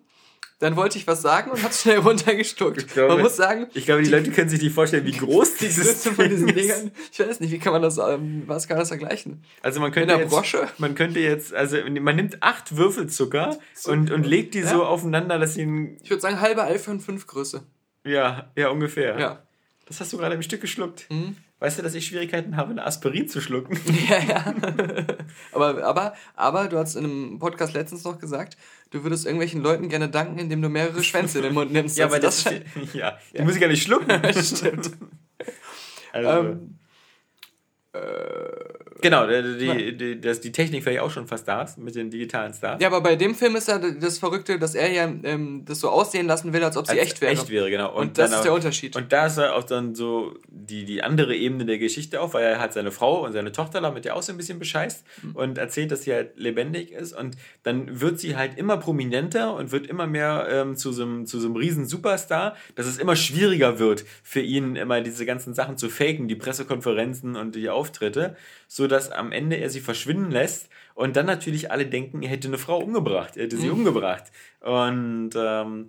Dann 0.60 0.78
wollte 0.78 0.98
ich 0.98 1.06
was 1.08 1.22
sagen 1.22 1.52
und 1.52 1.62
hat 1.62 1.74
schnell 1.74 1.98
runtergeschluckt. 2.08 2.78
Ich 2.78 2.88
glaube, 2.88 3.16
man 3.16 3.22
muss 3.22 3.36
sagen, 3.36 3.68
ich 3.74 3.86
glaube, 3.86 4.02
die, 4.02 4.08
die 4.08 4.16
Leute 4.16 4.32
können 4.32 4.50
sich 4.50 4.62
nicht 4.62 4.74
vorstellen, 4.74 5.06
wie 5.06 5.12
groß 5.12 5.56
dieses 5.56 6.04
Film 6.04 6.16
von 6.16 6.30
diesen 6.30 6.48
Dingern. 6.48 6.92
Ich 7.12 7.20
weiß 7.20 7.42
nicht, 7.42 7.52
wie 7.52 7.60
kann 7.60 7.74
man 7.74 7.82
das, 7.82 7.98
ähm, 7.98 8.44
was 8.48 8.70
kann 8.70 8.78
das 8.78 8.88
vergleichen? 8.88 9.44
Also 9.62 9.82
man 9.82 9.92
könnte 9.92 10.16
jetzt, 10.16 10.30
Brosche? 10.30 10.70
man 10.78 10.96
könnte 10.96 11.20
jetzt, 11.20 11.54
also 11.54 11.78
man 12.00 12.16
nimmt 12.16 12.42
acht 12.42 12.78
Würfelzucker 12.78 13.60
und, 13.84 14.10
und 14.10 14.26
legt 14.26 14.54
die 14.54 14.62
ja. 14.62 14.70
so 14.70 14.86
aufeinander, 14.86 15.38
dass 15.38 15.56
sie 15.56 15.98
Ich 16.02 16.10
würde 16.10 16.22
sagen, 16.22 16.40
halbe 16.40 16.64
iPhone 16.64 17.02
5 17.02 17.28
Größe. 17.28 17.62
Ja, 18.06 18.50
ja, 18.56 18.70
ungefähr. 18.70 19.20
Ja. 19.20 19.44
Das 19.86 20.00
hast 20.00 20.14
du 20.14 20.18
gerade 20.18 20.34
im 20.34 20.42
Stück 20.42 20.62
geschluckt. 20.62 21.08
Mhm. 21.10 21.36
Weißt 21.60 21.80
du, 21.80 21.82
dass 21.82 21.96
ich 21.96 22.06
Schwierigkeiten 22.06 22.56
habe, 22.56 22.70
eine 22.70 22.86
Aspirin 22.86 23.28
zu 23.28 23.42
schlucken? 23.42 23.80
Ja, 24.10 24.20
ja. 24.20 24.56
aber, 25.52 25.84
aber, 25.84 26.14
aber 26.36 26.68
du 26.68 26.78
hast 26.78 26.96
in 26.96 27.04
einem 27.04 27.40
Podcast 27.40 27.74
letztens 27.74 28.04
noch 28.04 28.20
gesagt, 28.20 28.58
du 28.92 29.04
würdest 29.04 29.26
irgendwelchen 29.26 29.64
Leuten 29.64 29.90
gerne 29.90 30.08
danken, 30.08 30.38
indem 30.38 30.62
du 30.62 30.70
mehrere 30.70 31.04
Schwänze 31.04 31.40
in 31.40 31.46
den 31.46 31.54
Mund 31.56 31.72
nimmst. 31.72 31.98
ja, 31.98 32.06
aber 32.06 32.20
das, 32.20 32.44
das 32.44 32.54
ja, 32.94 33.18
die 33.34 33.38
ja. 33.38 33.44
muss 33.44 33.56
ich 33.56 33.62
gar 33.62 33.70
nicht 33.70 33.84
schlucken. 33.84 34.12
Stimmt. 34.44 34.92
Also, 36.14 36.30
ähm, 36.30 36.80
äh, 37.94 38.00
Genau, 39.02 39.28
die, 39.28 39.96
die, 39.96 40.22
dass 40.22 40.42
die 40.42 40.52
Technik 40.52 40.84
vielleicht 40.84 41.02
auch 41.02 41.12
schon 41.12 41.28
fast 41.28 41.48
da 41.48 41.64
ist 41.64 41.78
mit 41.78 41.96
den 41.96 42.10
digitalen 42.10 42.54
Stars. 42.54 42.82
Ja, 42.82 42.88
aber 42.88 43.02
bei 43.02 43.16
dem 43.16 43.36
Film 43.36 43.56
ist 43.56 43.68
ja 43.68 43.78
das 43.78 44.18
Verrückte, 44.18 44.58
dass 44.60 44.76
er 44.76 44.92
ja 44.92 45.12
ähm, 45.24 45.64
das 45.66 45.80
so 45.80 45.90
aussehen 45.90 46.28
lassen 46.28 46.54
will, 46.54 46.64
als 46.64 46.78
ob 46.78 46.88
sie 46.88 46.94
als 46.94 47.02
echt 47.02 47.22
wäre. 47.22 47.32
Echt 47.32 47.50
wäre, 47.50 47.70
genau. 47.70 47.94
Und, 47.94 48.08
und 48.08 48.18
das 48.18 48.32
ist 48.32 48.44
der 48.44 48.54
Unterschied. 48.54 48.96
Und 48.96 49.12
da 49.12 49.28
ist 49.28 49.38
er 49.38 49.56
auch 49.56 49.64
dann 49.64 49.96
so 49.96 50.36
die, 50.48 50.86
die 50.86 51.04
andere 51.04 51.36
Ebene 51.36 51.66
der 51.66 51.78
Geschichte 51.78 52.22
auf, 52.22 52.34
weil 52.34 52.44
er 52.44 52.60
hat 52.60 52.74
seine 52.74 52.92
Frau 52.92 53.26
und 53.26 53.34
seine 53.34 53.52
Tochter 53.52 53.82
damit 53.82 54.06
ja 54.06 54.14
auch 54.14 54.24
so 54.24 54.32
ein 54.32 54.38
bisschen 54.38 54.60
bescheißt 54.60 55.04
mhm. 55.24 55.36
und 55.36 55.58
erzählt, 55.58 55.92
dass 55.92 56.04
sie 56.04 56.14
halt 56.14 56.38
lebendig 56.38 56.92
ist. 56.92 57.14
Und 57.14 57.36
dann 57.64 58.02
wird 58.02 58.20
sie 58.20 58.36
halt 58.36 58.58
immer 58.58 58.78
prominenter 58.78 59.56
und 59.56 59.72
wird 59.72 59.88
immer 59.88 60.08
mehr 60.08 60.48
ähm, 60.50 60.76
zu, 60.76 60.92
so 60.92 61.04
einem, 61.04 61.26
zu 61.26 61.40
so 61.40 61.48
einem 61.48 61.56
riesen 61.56 61.86
Superstar, 61.86 62.56
dass 62.76 62.86
es 62.86 62.98
immer 62.98 63.16
schwieriger 63.16 63.80
wird 63.80 64.06
für 64.24 64.42
ihn, 64.42 64.76
immer 64.76 65.02
diese 65.02 65.26
ganzen 65.26 65.54
Sachen 65.54 65.78
zu 65.78 65.90
faken, 65.90 66.28
die 66.28 66.36
Pressekonferenzen 66.36 67.36
und 67.36 67.56
die 67.56 67.70
Auftritte, 67.70 68.36
so 68.68 68.87
sodass 68.88 69.12
am 69.12 69.32
Ende 69.32 69.58
er 69.58 69.70
sie 69.70 69.82
verschwinden 69.82 70.32
lässt 70.32 70.70
und 70.96 71.16
dann 71.18 71.26
natürlich 71.26 71.72
alle 71.72 71.86
denken, 71.86 72.24
er 72.24 72.30
hätte 72.30 72.48
eine 72.48 72.58
Frau 72.58 72.80
umgebracht, 72.80 73.36
er 73.36 73.44
hätte 73.44 73.58
sie 73.58 73.68
mhm. 73.68 73.74
umgebracht. 73.74 74.24
Und 74.62 75.32
ähm, 75.36 75.88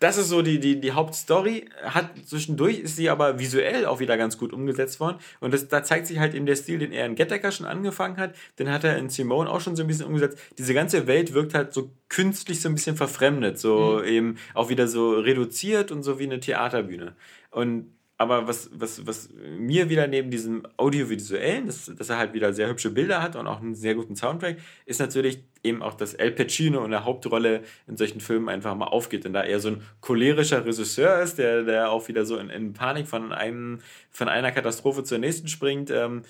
das 0.00 0.16
ist 0.16 0.28
so 0.28 0.42
die, 0.42 0.60
die, 0.60 0.80
die 0.80 0.92
Hauptstory. 0.92 1.68
Hat 1.82 2.10
zwischendurch 2.24 2.78
ist 2.78 2.94
sie 2.94 3.10
aber 3.10 3.40
visuell 3.40 3.84
auch 3.86 3.98
wieder 3.98 4.16
ganz 4.16 4.38
gut 4.38 4.52
umgesetzt 4.52 5.00
worden. 5.00 5.18
Und 5.40 5.52
das, 5.52 5.66
da 5.66 5.82
zeigt 5.82 6.06
sich 6.06 6.20
halt 6.20 6.34
eben 6.34 6.46
der 6.46 6.54
Stil, 6.54 6.78
den 6.78 6.92
er 6.92 7.04
in 7.04 7.16
Gettaker 7.16 7.50
schon 7.50 7.66
angefangen 7.66 8.16
hat. 8.16 8.36
Den 8.60 8.70
hat 8.70 8.84
er 8.84 8.96
in 8.96 9.08
Simone 9.08 9.50
auch 9.50 9.60
schon 9.60 9.74
so 9.74 9.82
ein 9.82 9.88
bisschen 9.88 10.06
umgesetzt. 10.06 10.38
Diese 10.56 10.72
ganze 10.72 11.08
Welt 11.08 11.34
wirkt 11.34 11.54
halt 11.54 11.74
so 11.74 11.90
künstlich 12.08 12.60
so 12.60 12.68
ein 12.68 12.76
bisschen 12.76 12.96
verfremdet. 12.96 13.58
So 13.58 13.98
mhm. 14.00 14.08
eben 14.08 14.38
auch 14.54 14.68
wieder 14.68 14.86
so 14.86 15.18
reduziert 15.18 15.90
und 15.90 16.04
so 16.04 16.20
wie 16.20 16.24
eine 16.24 16.38
Theaterbühne. 16.38 17.16
Und 17.50 17.97
aber 18.20 18.48
was, 18.48 18.68
was, 18.72 19.06
was 19.06 19.28
mir 19.58 19.88
wieder 19.88 20.08
neben 20.08 20.30
diesem 20.30 20.66
Audiovisuellen, 20.76 21.66
dass, 21.66 21.86
dass 21.86 22.10
er 22.10 22.18
halt 22.18 22.34
wieder 22.34 22.52
sehr 22.52 22.68
hübsche 22.68 22.90
Bilder 22.90 23.22
hat 23.22 23.36
und 23.36 23.46
auch 23.46 23.60
einen 23.60 23.76
sehr 23.76 23.94
guten 23.94 24.16
Soundtrack, 24.16 24.58
ist 24.86 24.98
natürlich 24.98 25.44
eben 25.62 25.82
auch, 25.82 25.94
dass 25.94 26.14
El 26.14 26.32
Pacino 26.32 26.84
in 26.84 26.90
der 26.90 27.04
Hauptrolle 27.04 27.62
in 27.86 27.96
solchen 27.96 28.20
Filmen 28.20 28.48
einfach 28.48 28.74
mal 28.74 28.88
aufgeht 28.88 29.24
und 29.24 29.34
da 29.34 29.44
er 29.44 29.60
so 29.60 29.68
ein 29.68 29.82
cholerischer 30.00 30.66
Regisseur 30.66 31.22
ist, 31.22 31.38
der, 31.38 31.62
der 31.62 31.92
auch 31.92 32.08
wieder 32.08 32.24
so 32.24 32.38
in, 32.38 32.50
in 32.50 32.72
Panik 32.72 33.06
von, 33.06 33.32
einem, 33.32 33.78
von 34.10 34.28
einer 34.28 34.50
Katastrophe 34.50 35.04
zur 35.04 35.18
nächsten 35.18 35.46
springt. 35.46 35.92
Ähm, 35.92 36.22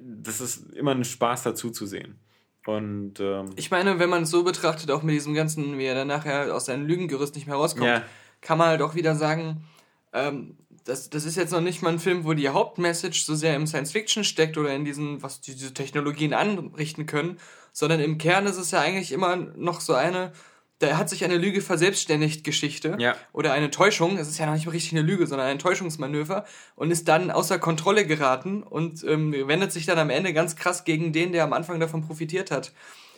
das 0.00 0.40
ist 0.40 0.74
immer 0.74 0.90
ein 0.90 1.04
Spaß 1.04 1.44
dazu 1.44 1.70
zu 1.70 1.86
sehen. 1.86 2.18
Und, 2.66 3.20
ähm, 3.20 3.50
ich 3.54 3.70
meine, 3.70 4.00
wenn 4.00 4.10
man 4.10 4.24
es 4.24 4.30
so 4.30 4.42
betrachtet, 4.42 4.90
auch 4.90 5.04
mit 5.04 5.14
diesem 5.14 5.34
ganzen, 5.34 5.78
wie 5.78 5.84
er 5.84 5.94
dann 5.94 6.08
nachher 6.08 6.52
aus 6.52 6.64
seinem 6.64 6.86
Lügengerüst 6.86 7.36
nicht 7.36 7.46
mehr 7.46 7.56
rauskommt, 7.56 7.86
ja. 7.86 8.02
kann 8.40 8.58
man 8.58 8.68
halt 8.68 8.82
auch 8.82 8.96
wieder 8.96 9.14
sagen, 9.14 9.64
ähm, 10.12 10.56
das, 10.84 11.08
das 11.08 11.24
ist 11.24 11.36
jetzt 11.36 11.52
noch 11.52 11.60
nicht 11.60 11.82
mal 11.82 11.90
ein 11.90 11.98
Film, 11.98 12.24
wo 12.24 12.34
die 12.34 12.50
Hauptmessage 12.50 13.24
so 13.24 13.34
sehr 13.34 13.56
im 13.56 13.66
Science 13.66 13.92
Fiction 13.92 14.22
steckt 14.22 14.58
oder 14.58 14.74
in 14.74 14.84
diesen, 14.84 15.22
was 15.22 15.40
diese 15.40 15.72
Technologien 15.72 16.34
anrichten 16.34 17.06
können, 17.06 17.38
sondern 17.72 18.00
im 18.00 18.18
Kern 18.18 18.46
ist 18.46 18.58
es 18.58 18.70
ja 18.70 18.80
eigentlich 18.80 19.12
immer 19.12 19.36
noch 19.36 19.80
so 19.80 19.94
eine, 19.94 20.32
da 20.80 20.98
hat 20.98 21.08
sich 21.08 21.24
eine 21.24 21.38
Lüge 21.38 21.62
verselbstständigt 21.62 22.44
Geschichte 22.44 22.96
ja. 22.98 23.16
oder 23.32 23.52
eine 23.52 23.70
Täuschung, 23.70 24.18
es 24.18 24.28
ist 24.28 24.38
ja 24.38 24.46
noch 24.46 24.54
nicht 24.54 24.66
mal 24.66 24.72
richtig 24.72 24.92
eine 24.92 25.02
Lüge, 25.02 25.26
sondern 25.26 25.46
ein 25.46 25.58
Täuschungsmanöver 25.58 26.44
und 26.76 26.90
ist 26.90 27.08
dann 27.08 27.30
außer 27.30 27.58
Kontrolle 27.58 28.06
geraten 28.06 28.62
und 28.62 29.02
ähm, 29.04 29.32
wendet 29.32 29.72
sich 29.72 29.86
dann 29.86 29.98
am 29.98 30.10
Ende 30.10 30.34
ganz 30.34 30.54
krass 30.54 30.84
gegen 30.84 31.12
den, 31.12 31.32
der 31.32 31.44
am 31.44 31.54
Anfang 31.54 31.80
davon 31.80 32.06
profitiert 32.06 32.50
hat. 32.50 32.72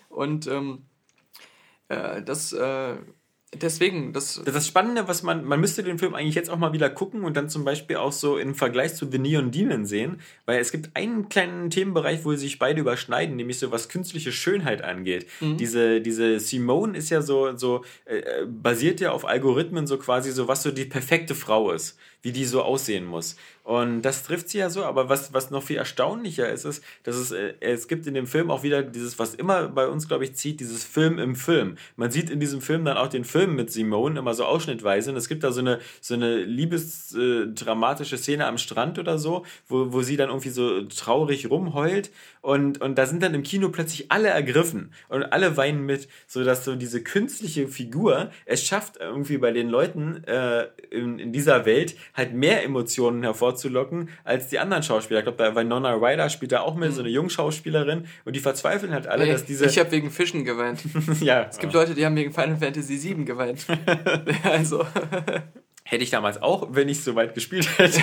Und 0.08 0.46
ähm, 0.46 0.86
äh, 1.88 2.22
das 2.22 2.52
äh, 2.52 2.96
Deswegen, 3.54 4.12
das. 4.12 4.42
Das 4.44 4.66
Spannende, 4.66 5.06
was 5.06 5.22
man, 5.22 5.44
man 5.44 5.60
müsste 5.60 5.84
den 5.84 5.98
Film 5.98 6.14
eigentlich 6.14 6.34
jetzt 6.34 6.50
auch 6.50 6.56
mal 6.56 6.72
wieder 6.72 6.90
gucken 6.90 7.22
und 7.22 7.36
dann 7.36 7.48
zum 7.48 7.64
Beispiel 7.64 7.96
auch 7.96 8.10
so 8.10 8.38
im 8.38 8.56
Vergleich 8.56 8.94
zu 8.94 9.08
The 9.08 9.18
Neon 9.18 9.52
Demon 9.52 9.86
sehen, 9.86 10.20
weil 10.46 10.58
es 10.58 10.72
gibt 10.72 10.90
einen 10.94 11.28
kleinen 11.28 11.70
Themenbereich, 11.70 12.24
wo 12.24 12.34
sich 12.34 12.58
beide 12.58 12.80
überschneiden, 12.80 13.36
nämlich 13.36 13.60
so 13.60 13.70
was 13.70 13.88
künstliche 13.88 14.32
Schönheit 14.32 14.82
angeht. 14.82 15.26
Mhm. 15.40 15.58
Diese, 15.58 16.00
diese 16.00 16.40
Simone 16.40 16.98
ist 16.98 17.10
ja 17.10 17.22
so, 17.22 17.56
so 17.56 17.84
äh, 18.04 18.44
basiert 18.46 19.00
ja 19.00 19.12
auf 19.12 19.24
Algorithmen, 19.24 19.86
so 19.86 19.96
quasi 19.96 20.32
so, 20.32 20.48
was 20.48 20.64
so 20.64 20.72
die 20.72 20.84
perfekte 20.84 21.36
Frau 21.36 21.70
ist, 21.70 21.96
wie 22.26 22.32
die 22.32 22.44
so 22.44 22.62
aussehen 22.62 23.04
muss. 23.04 23.36
Und 23.62 24.02
das 24.02 24.24
trifft 24.24 24.48
sie 24.48 24.58
ja 24.58 24.68
so, 24.68 24.84
aber 24.84 25.08
was, 25.08 25.32
was 25.32 25.50
noch 25.50 25.62
viel 25.62 25.76
erstaunlicher 25.76 26.48
ist, 26.48 26.64
ist, 26.64 26.82
dass 27.04 27.14
es, 27.14 27.30
äh, 27.30 27.54
es 27.60 27.86
gibt 27.86 28.06
in 28.08 28.14
dem 28.14 28.26
Film 28.26 28.50
auch 28.50 28.64
wieder 28.64 28.82
dieses, 28.82 29.18
was 29.20 29.34
immer 29.34 29.68
bei 29.68 29.86
uns, 29.86 30.08
glaube 30.08 30.24
ich, 30.24 30.34
zieht, 30.34 30.58
dieses 30.58 30.84
Film 30.84 31.20
im 31.20 31.36
Film. 31.36 31.76
Man 31.94 32.10
sieht 32.10 32.30
in 32.30 32.40
diesem 32.40 32.60
Film 32.60 32.84
dann 32.84 32.96
auch 32.96 33.06
den 33.06 33.24
Film 33.24 33.54
mit 33.54 33.70
Simone 33.70 34.18
immer 34.18 34.34
so 34.34 34.44
ausschnittweise 34.44 35.10
und 35.10 35.16
es 35.16 35.28
gibt 35.28 35.44
da 35.44 35.52
so 35.52 35.60
eine, 35.60 35.78
so 36.00 36.14
eine 36.14 36.36
liebesdramatische 36.36 38.16
äh, 38.16 38.18
Szene 38.18 38.46
am 38.46 38.58
Strand 38.58 38.98
oder 38.98 39.18
so, 39.18 39.44
wo, 39.68 39.92
wo 39.92 40.02
sie 40.02 40.16
dann 40.16 40.30
irgendwie 40.30 40.50
so 40.50 40.82
traurig 40.82 41.48
rumheult 41.48 42.10
und, 42.42 42.80
und 42.80 42.96
da 42.96 43.06
sind 43.06 43.24
dann 43.24 43.34
im 43.34 43.42
Kino 43.42 43.70
plötzlich 43.70 44.12
alle 44.12 44.28
ergriffen 44.28 44.92
und 45.08 45.24
alle 45.24 45.56
weinen 45.56 45.84
mit, 45.84 46.06
sodass 46.28 46.64
so 46.64 46.76
diese 46.76 47.02
künstliche 47.02 47.66
Figur 47.66 48.30
es 48.44 48.62
schafft, 48.62 48.98
irgendwie 48.98 49.38
bei 49.38 49.50
den 49.50 49.68
Leuten 49.68 50.22
äh, 50.22 50.68
in, 50.90 51.18
in 51.18 51.32
dieser 51.32 51.66
Welt 51.66 51.96
halt 52.16 52.32
mehr 52.32 52.64
Emotionen 52.64 53.22
hervorzulocken 53.22 54.08
als 54.24 54.48
die 54.48 54.58
anderen 54.58 54.82
Schauspieler. 54.82 55.20
Ich 55.20 55.24
glaube, 55.24 55.38
bei 55.38 55.54
Winona 55.54 55.92
Ryder 55.92 56.30
spielt 56.30 56.52
da 56.52 56.60
auch 56.60 56.74
mit, 56.74 56.90
mhm. 56.90 56.94
so 56.94 57.00
eine 57.00 57.10
Jungschauspielerin 57.10 58.06
und 58.24 58.36
die 58.36 58.40
verzweifeln 58.40 58.92
halt 58.92 59.06
alle, 59.06 59.24
Ey, 59.24 59.32
dass 59.32 59.44
diese... 59.44 59.66
Ich 59.66 59.78
habe 59.78 59.90
wegen 59.92 60.10
Fischen 60.10 60.44
geweint. 60.44 60.80
ja. 61.20 61.46
Es 61.50 61.58
gibt 61.58 61.72
Leute, 61.72 61.94
die 61.94 62.06
haben 62.06 62.16
wegen 62.16 62.32
Final 62.32 62.56
Fantasy 62.56 63.02
VII 63.02 63.24
geweint. 63.24 63.66
also... 64.44 64.86
Hätte 65.88 66.02
ich 66.02 66.10
damals 66.10 66.42
auch, 66.42 66.66
wenn 66.72 66.88
ich 66.88 67.04
so 67.04 67.14
weit 67.14 67.34
gespielt 67.34 67.78
hätte. 67.78 68.02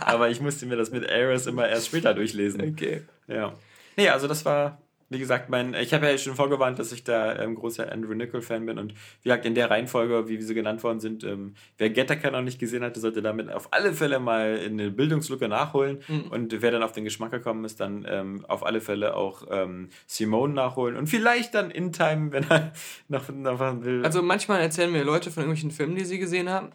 Aber 0.04 0.30
ich 0.30 0.40
musste 0.40 0.66
mir 0.66 0.74
das 0.74 0.90
mit 0.90 1.08
Ares 1.08 1.46
immer 1.46 1.68
erst 1.68 1.86
später 1.86 2.12
durchlesen. 2.12 2.72
Okay. 2.72 3.02
Ja. 3.28 3.52
Nee, 3.96 4.08
also 4.08 4.26
das 4.26 4.44
war, 4.44 4.82
wie 5.10 5.18
gesagt, 5.18 5.50
mein, 5.50 5.74
ich 5.74 5.92
habe 5.92 6.08
ja 6.08 6.16
schon 6.16 6.36
vorgewarnt, 6.36 6.78
dass 6.78 6.92
ich 6.92 7.02
da 7.02 7.36
ähm, 7.36 7.56
großer 7.56 7.90
Andrew 7.90 8.14
Nichol-Fan 8.14 8.64
bin 8.64 8.78
und 8.78 8.94
wie 9.22 9.28
gesagt, 9.28 9.44
in 9.44 9.56
der 9.56 9.68
Reihenfolge, 9.68 10.28
wie 10.28 10.40
sie 10.40 10.54
genannt 10.54 10.84
worden 10.84 11.00
sind, 11.00 11.24
ähm, 11.24 11.54
wer 11.78 11.90
Gattaca 11.90 12.30
noch 12.30 12.42
nicht 12.42 12.60
gesehen 12.60 12.84
hatte, 12.84 13.00
sollte 13.00 13.20
damit 13.20 13.52
auf 13.52 13.72
alle 13.72 13.92
Fälle 13.92 14.20
mal 14.20 14.60
eine 14.64 14.92
Bildungslücke 14.92 15.48
nachholen 15.48 15.98
mhm. 16.06 16.30
und 16.30 16.62
wer 16.62 16.70
dann 16.70 16.84
auf 16.84 16.92
den 16.92 17.02
Geschmack 17.02 17.32
gekommen 17.32 17.64
ist, 17.64 17.80
dann 17.80 18.06
ähm, 18.08 18.44
auf 18.46 18.64
alle 18.64 18.80
Fälle 18.80 19.16
auch 19.16 19.42
ähm, 19.50 19.88
Simone 20.06 20.54
nachholen 20.54 20.96
und 20.96 21.08
vielleicht 21.08 21.54
dann 21.54 21.72
in 21.72 21.92
Time, 21.92 22.30
wenn 22.30 22.48
er 22.48 22.72
noch, 23.08 23.28
noch 23.30 23.58
was 23.58 23.82
will. 23.82 24.04
Also 24.04 24.22
manchmal 24.22 24.60
erzählen 24.60 24.92
mir 24.92 25.02
Leute 25.02 25.32
von 25.32 25.42
irgendwelchen 25.42 25.72
Filmen, 25.72 25.96
die 25.96 26.04
sie 26.04 26.20
gesehen 26.20 26.48
haben 26.48 26.70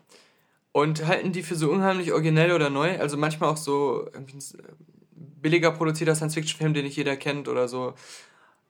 und 0.73 1.07
halten 1.07 1.31
die 1.31 1.41
für 1.41 1.55
so 1.55 1.71
unheimlich 1.71 2.11
originell 2.11 2.51
oder 2.51 2.69
neu, 2.69 2.99
also 2.99 3.15
manchmal 3.15 3.49
auch 3.49 3.57
so 3.57 4.09
billiger 5.45 5.69
produzierter 5.69 6.15
Science-Fiction-Film, 6.15 6.73
den 6.73 6.85
nicht 6.85 6.97
jeder 6.97 7.15
kennt 7.17 7.47
oder 7.47 7.67
so. 7.67 7.93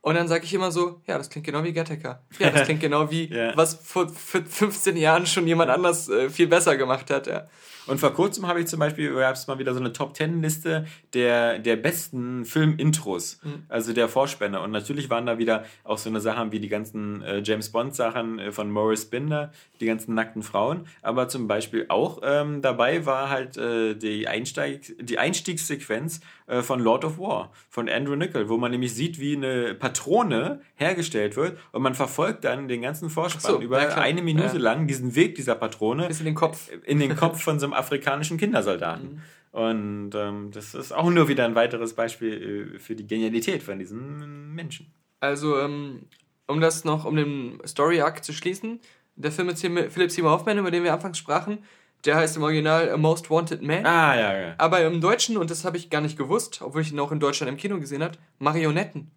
Und 0.01 0.15
dann 0.15 0.27
sage 0.27 0.43
ich 0.43 0.53
immer 0.53 0.73
so, 0.73 1.01
ja, 1.07 1.17
das 1.17 1.29
klingt 1.29 1.45
genau 1.45 1.63
wie 1.63 1.71
Gattaca. 1.71 2.21
Ja, 2.37 2.49
das 2.49 2.63
klingt 2.63 2.81
genau 2.81 3.09
wie, 3.09 3.29
ja. 3.33 3.55
was 3.55 3.75
vor 3.75 4.09
15 4.09 4.97
Jahren 4.97 5.25
schon 5.25 5.47
jemand 5.47 5.71
anders 5.71 6.09
äh, 6.09 6.29
viel 6.29 6.47
besser 6.47 6.75
gemacht 6.75 7.09
hat, 7.09 7.27
ja. 7.27 7.47
Und 7.87 7.99
vor 7.99 8.13
kurzem 8.13 8.47
habe 8.47 8.59
ich 8.59 8.67
zum 8.67 8.79
Beispiel, 8.79 9.13
gab 9.13 9.35
es 9.35 9.47
mal 9.47 9.59
wieder 9.59 9.73
so 9.73 9.79
eine 9.79 9.93
Top 9.93 10.13
Ten 10.13 10.41
Liste 10.41 10.85
der, 11.13 11.59
der 11.59 11.75
besten 11.75 12.45
Film-Intros, 12.45 13.39
mhm. 13.43 13.63
also 13.69 13.93
der 13.93 14.09
Vorspänne. 14.09 14.59
Und 14.61 14.71
natürlich 14.71 15.09
waren 15.09 15.25
da 15.25 15.37
wieder 15.37 15.65
auch 15.83 15.97
so 15.97 16.09
eine 16.09 16.19
Sachen 16.19 16.51
wie 16.51 16.59
die 16.59 16.69
ganzen 16.69 17.21
äh, 17.21 17.41
James 17.43 17.71
Bond-Sachen 17.71 18.39
äh, 18.39 18.51
von 18.51 18.71
Morris 18.71 19.05
Binder, 19.05 19.51
die 19.79 19.85
ganzen 19.85 20.15
nackten 20.15 20.43
Frauen. 20.43 20.87
Aber 21.01 21.27
zum 21.27 21.47
Beispiel 21.47 21.85
auch 21.89 22.21
ähm, 22.23 22.61
dabei 22.61 23.05
war 23.05 23.29
halt 23.29 23.57
äh, 23.57 23.95
die, 23.95 24.27
Einsteig, 24.27 24.93
die 24.99 25.19
Einstiegssequenz 25.19 26.21
äh, 26.47 26.61
von 26.61 26.79
Lord 26.79 27.05
of 27.05 27.19
War, 27.19 27.51
von 27.69 27.89
Andrew 27.89 28.15
Nichol, 28.15 28.49
wo 28.49 28.57
man 28.57 28.71
nämlich 28.71 28.93
sieht, 28.93 29.19
wie 29.19 29.35
eine 29.35 29.75
Patrone 29.75 30.61
hergestellt 30.75 31.35
wird 31.35 31.57
und 31.71 31.81
man 31.81 31.95
verfolgt 31.95 32.43
dann 32.43 32.67
den 32.67 32.81
ganzen 32.81 33.09
Vorspann 33.09 33.53
so, 33.53 33.61
über 33.61 33.97
eine 33.97 34.21
Minute 34.21 34.57
lang 34.57 34.87
diesen 34.87 35.15
Weg 35.15 35.35
dieser 35.35 35.55
Patrone. 35.55 36.07
Bis 36.07 36.19
in 36.19 36.25
den 36.25 36.35
Kopf. 36.35 36.69
In 36.85 36.99
den 36.99 37.15
Kopf 37.15 37.41
von 37.41 37.59
so 37.59 37.65
einem 37.65 37.73
afrikanischen 37.77 38.37
Kindersoldaten. 38.37 39.15
Mhm. 39.15 39.21
Und 39.51 40.15
ähm, 40.15 40.51
das 40.51 40.75
ist 40.75 40.91
auch 40.91 41.09
nur 41.09 41.29
wieder 41.29 41.45
ein 41.45 41.55
weiteres 41.55 41.93
Beispiel 41.93 42.75
äh, 42.75 42.79
für 42.79 42.95
die 42.95 43.07
Genialität 43.07 43.63
von 43.63 43.79
diesen 43.79 44.53
Menschen. 44.53 44.93
Also, 45.21 45.57
ähm, 45.59 46.07
um 46.47 46.59
das 46.59 46.83
noch, 46.83 47.05
um 47.05 47.15
den 47.15 47.59
Story-Arc 47.65 48.23
zu 48.23 48.33
schließen, 48.33 48.79
der 49.15 49.31
Film 49.31 49.47
mit 49.47 49.57
Philip 49.57 50.11
Seymour 50.11 50.31
Hoffman, 50.31 50.57
über 50.57 50.71
den 50.71 50.83
wir 50.83 50.93
anfangs 50.93 51.17
sprachen, 51.17 51.59
der 52.03 52.17
heißt 52.17 52.37
im 52.37 52.43
Original 52.43 52.89
A 52.89 52.97
Most 52.97 53.29
Wanted 53.29 53.61
Man. 53.61 53.85
Ah, 53.85 54.15
ja, 54.15 54.37
ja. 54.37 54.55
Aber 54.57 54.81
im 54.81 55.01
Deutschen, 55.01 55.37
und 55.37 55.49
das 55.49 55.65
habe 55.65 55.77
ich 55.77 55.89
gar 55.89 56.01
nicht 56.01 56.17
gewusst, 56.17 56.61
obwohl 56.61 56.81
ich 56.81 56.91
ihn 56.91 56.99
auch 56.99 57.11
in 57.11 57.19
Deutschland 57.19 57.49
im 57.49 57.57
Kino 57.57 57.79
gesehen 57.79 58.03
habe, 58.03 58.17
Marionetten. 58.39 59.09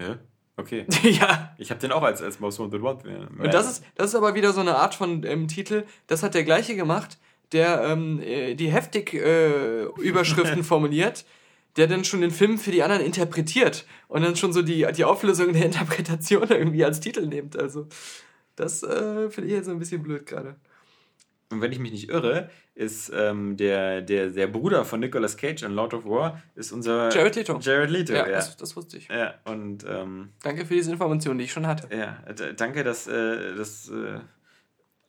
Ja? 0.00 0.18
Okay. 0.56 0.86
ja. 1.02 1.54
Ich 1.58 1.70
habe 1.70 1.80
den 1.80 1.92
auch 1.92 2.02
als, 2.02 2.22
als 2.22 2.40
Most 2.40 2.58
Wanted 2.58 2.82
Wanted 2.82 3.04
Man. 3.06 3.46
Und 3.46 3.54
das 3.54 3.70
ist, 3.70 3.84
das 3.94 4.08
ist 4.08 4.14
aber 4.14 4.34
wieder 4.34 4.52
so 4.52 4.60
eine 4.60 4.76
Art 4.76 4.94
von 4.94 5.24
ähm, 5.24 5.48
Titel, 5.48 5.84
das 6.06 6.22
hat 6.22 6.34
der 6.34 6.44
gleiche 6.44 6.74
gemacht, 6.76 7.18
der 7.52 7.82
ähm, 7.82 8.20
äh, 8.20 8.54
die 8.54 8.70
heftig 8.70 9.14
äh, 9.14 9.84
Überschriften 10.00 10.64
formuliert, 10.64 11.24
der 11.76 11.86
dann 11.86 12.04
schon 12.04 12.20
den 12.20 12.30
Film 12.30 12.58
für 12.58 12.70
die 12.70 12.82
anderen 12.82 13.04
interpretiert 13.04 13.86
und 14.08 14.22
dann 14.22 14.36
schon 14.36 14.52
so 14.52 14.62
die, 14.62 14.86
die 14.94 15.04
Auflösung 15.04 15.52
der 15.52 15.64
Interpretation 15.66 16.48
irgendwie 16.48 16.84
als 16.84 17.00
Titel 17.00 17.26
nimmt. 17.26 17.56
Also 17.56 17.86
das 18.56 18.82
äh, 18.82 19.30
finde 19.30 19.48
ich 19.48 19.54
jetzt 19.54 19.66
so 19.66 19.72
ein 19.72 19.78
bisschen 19.78 20.02
blöd 20.02 20.26
gerade. 20.26 20.56
Und 21.50 21.60
wenn 21.60 21.70
ich 21.70 21.78
mich 21.78 21.92
nicht 21.92 22.08
irre, 22.08 22.48
ist 22.74 23.12
ähm, 23.14 23.58
der, 23.58 24.00
der, 24.00 24.30
der 24.30 24.46
Bruder 24.46 24.86
von 24.86 25.00
Nicolas 25.00 25.36
Cage 25.36 25.62
in 25.62 25.72
Lord 25.72 25.92
of 25.92 26.06
War 26.06 26.42
ist 26.54 26.72
unser 26.72 27.10
Jared 27.12 27.36
Leto. 27.36 27.58
Jared 27.60 27.90
Leto, 27.90 28.14
ja. 28.14 28.26
ja. 28.26 28.32
Das, 28.32 28.56
das, 28.56 28.74
wusste 28.74 28.96
ich. 28.96 29.08
Ja, 29.08 29.34
und 29.44 29.84
ähm, 29.86 30.30
danke 30.42 30.64
für 30.64 30.74
diese 30.74 30.90
Information, 30.90 31.36
die 31.36 31.44
ich 31.44 31.52
schon 31.52 31.66
hatte. 31.66 31.94
Ja, 31.94 32.22
danke, 32.56 32.84
dass 32.84 33.06
äh, 33.06 33.54
das 33.54 33.90
äh, 33.90 34.20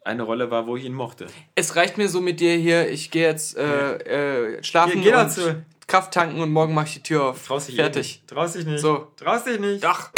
eine 0.05 0.23
Rolle 0.23 0.51
war, 0.51 0.67
wo 0.67 0.75
ich 0.77 0.85
ihn 0.85 0.93
mochte. 0.93 1.27
Es 1.55 1.75
reicht 1.75 1.97
mir 1.97 2.09
so 2.09 2.21
mit 2.21 2.39
dir 2.39 2.55
hier. 2.55 2.89
Ich 2.89 3.11
gehe 3.11 3.27
jetzt 3.27 3.57
äh, 3.57 4.55
äh, 4.57 4.63
schlafen 4.63 4.93
Geh, 5.01 5.01
geh 5.03 5.11
dazu. 5.11 5.41
Kraft 5.87 6.13
tanken 6.13 6.39
und 6.41 6.51
morgen 6.51 6.73
mache 6.73 6.87
ich 6.87 6.93
die 6.95 7.03
Tür 7.03 7.23
auf. 7.25 7.45
Traust 7.45 7.67
dich 7.67 7.75
Fertig. 7.75 8.23
Traust 8.27 8.55
dich 8.55 8.65
nicht. 8.65 8.79
So. 8.79 9.07
Traust 9.17 9.47
dich 9.47 9.59
nicht. 9.59 9.83
Doch. 9.83 10.09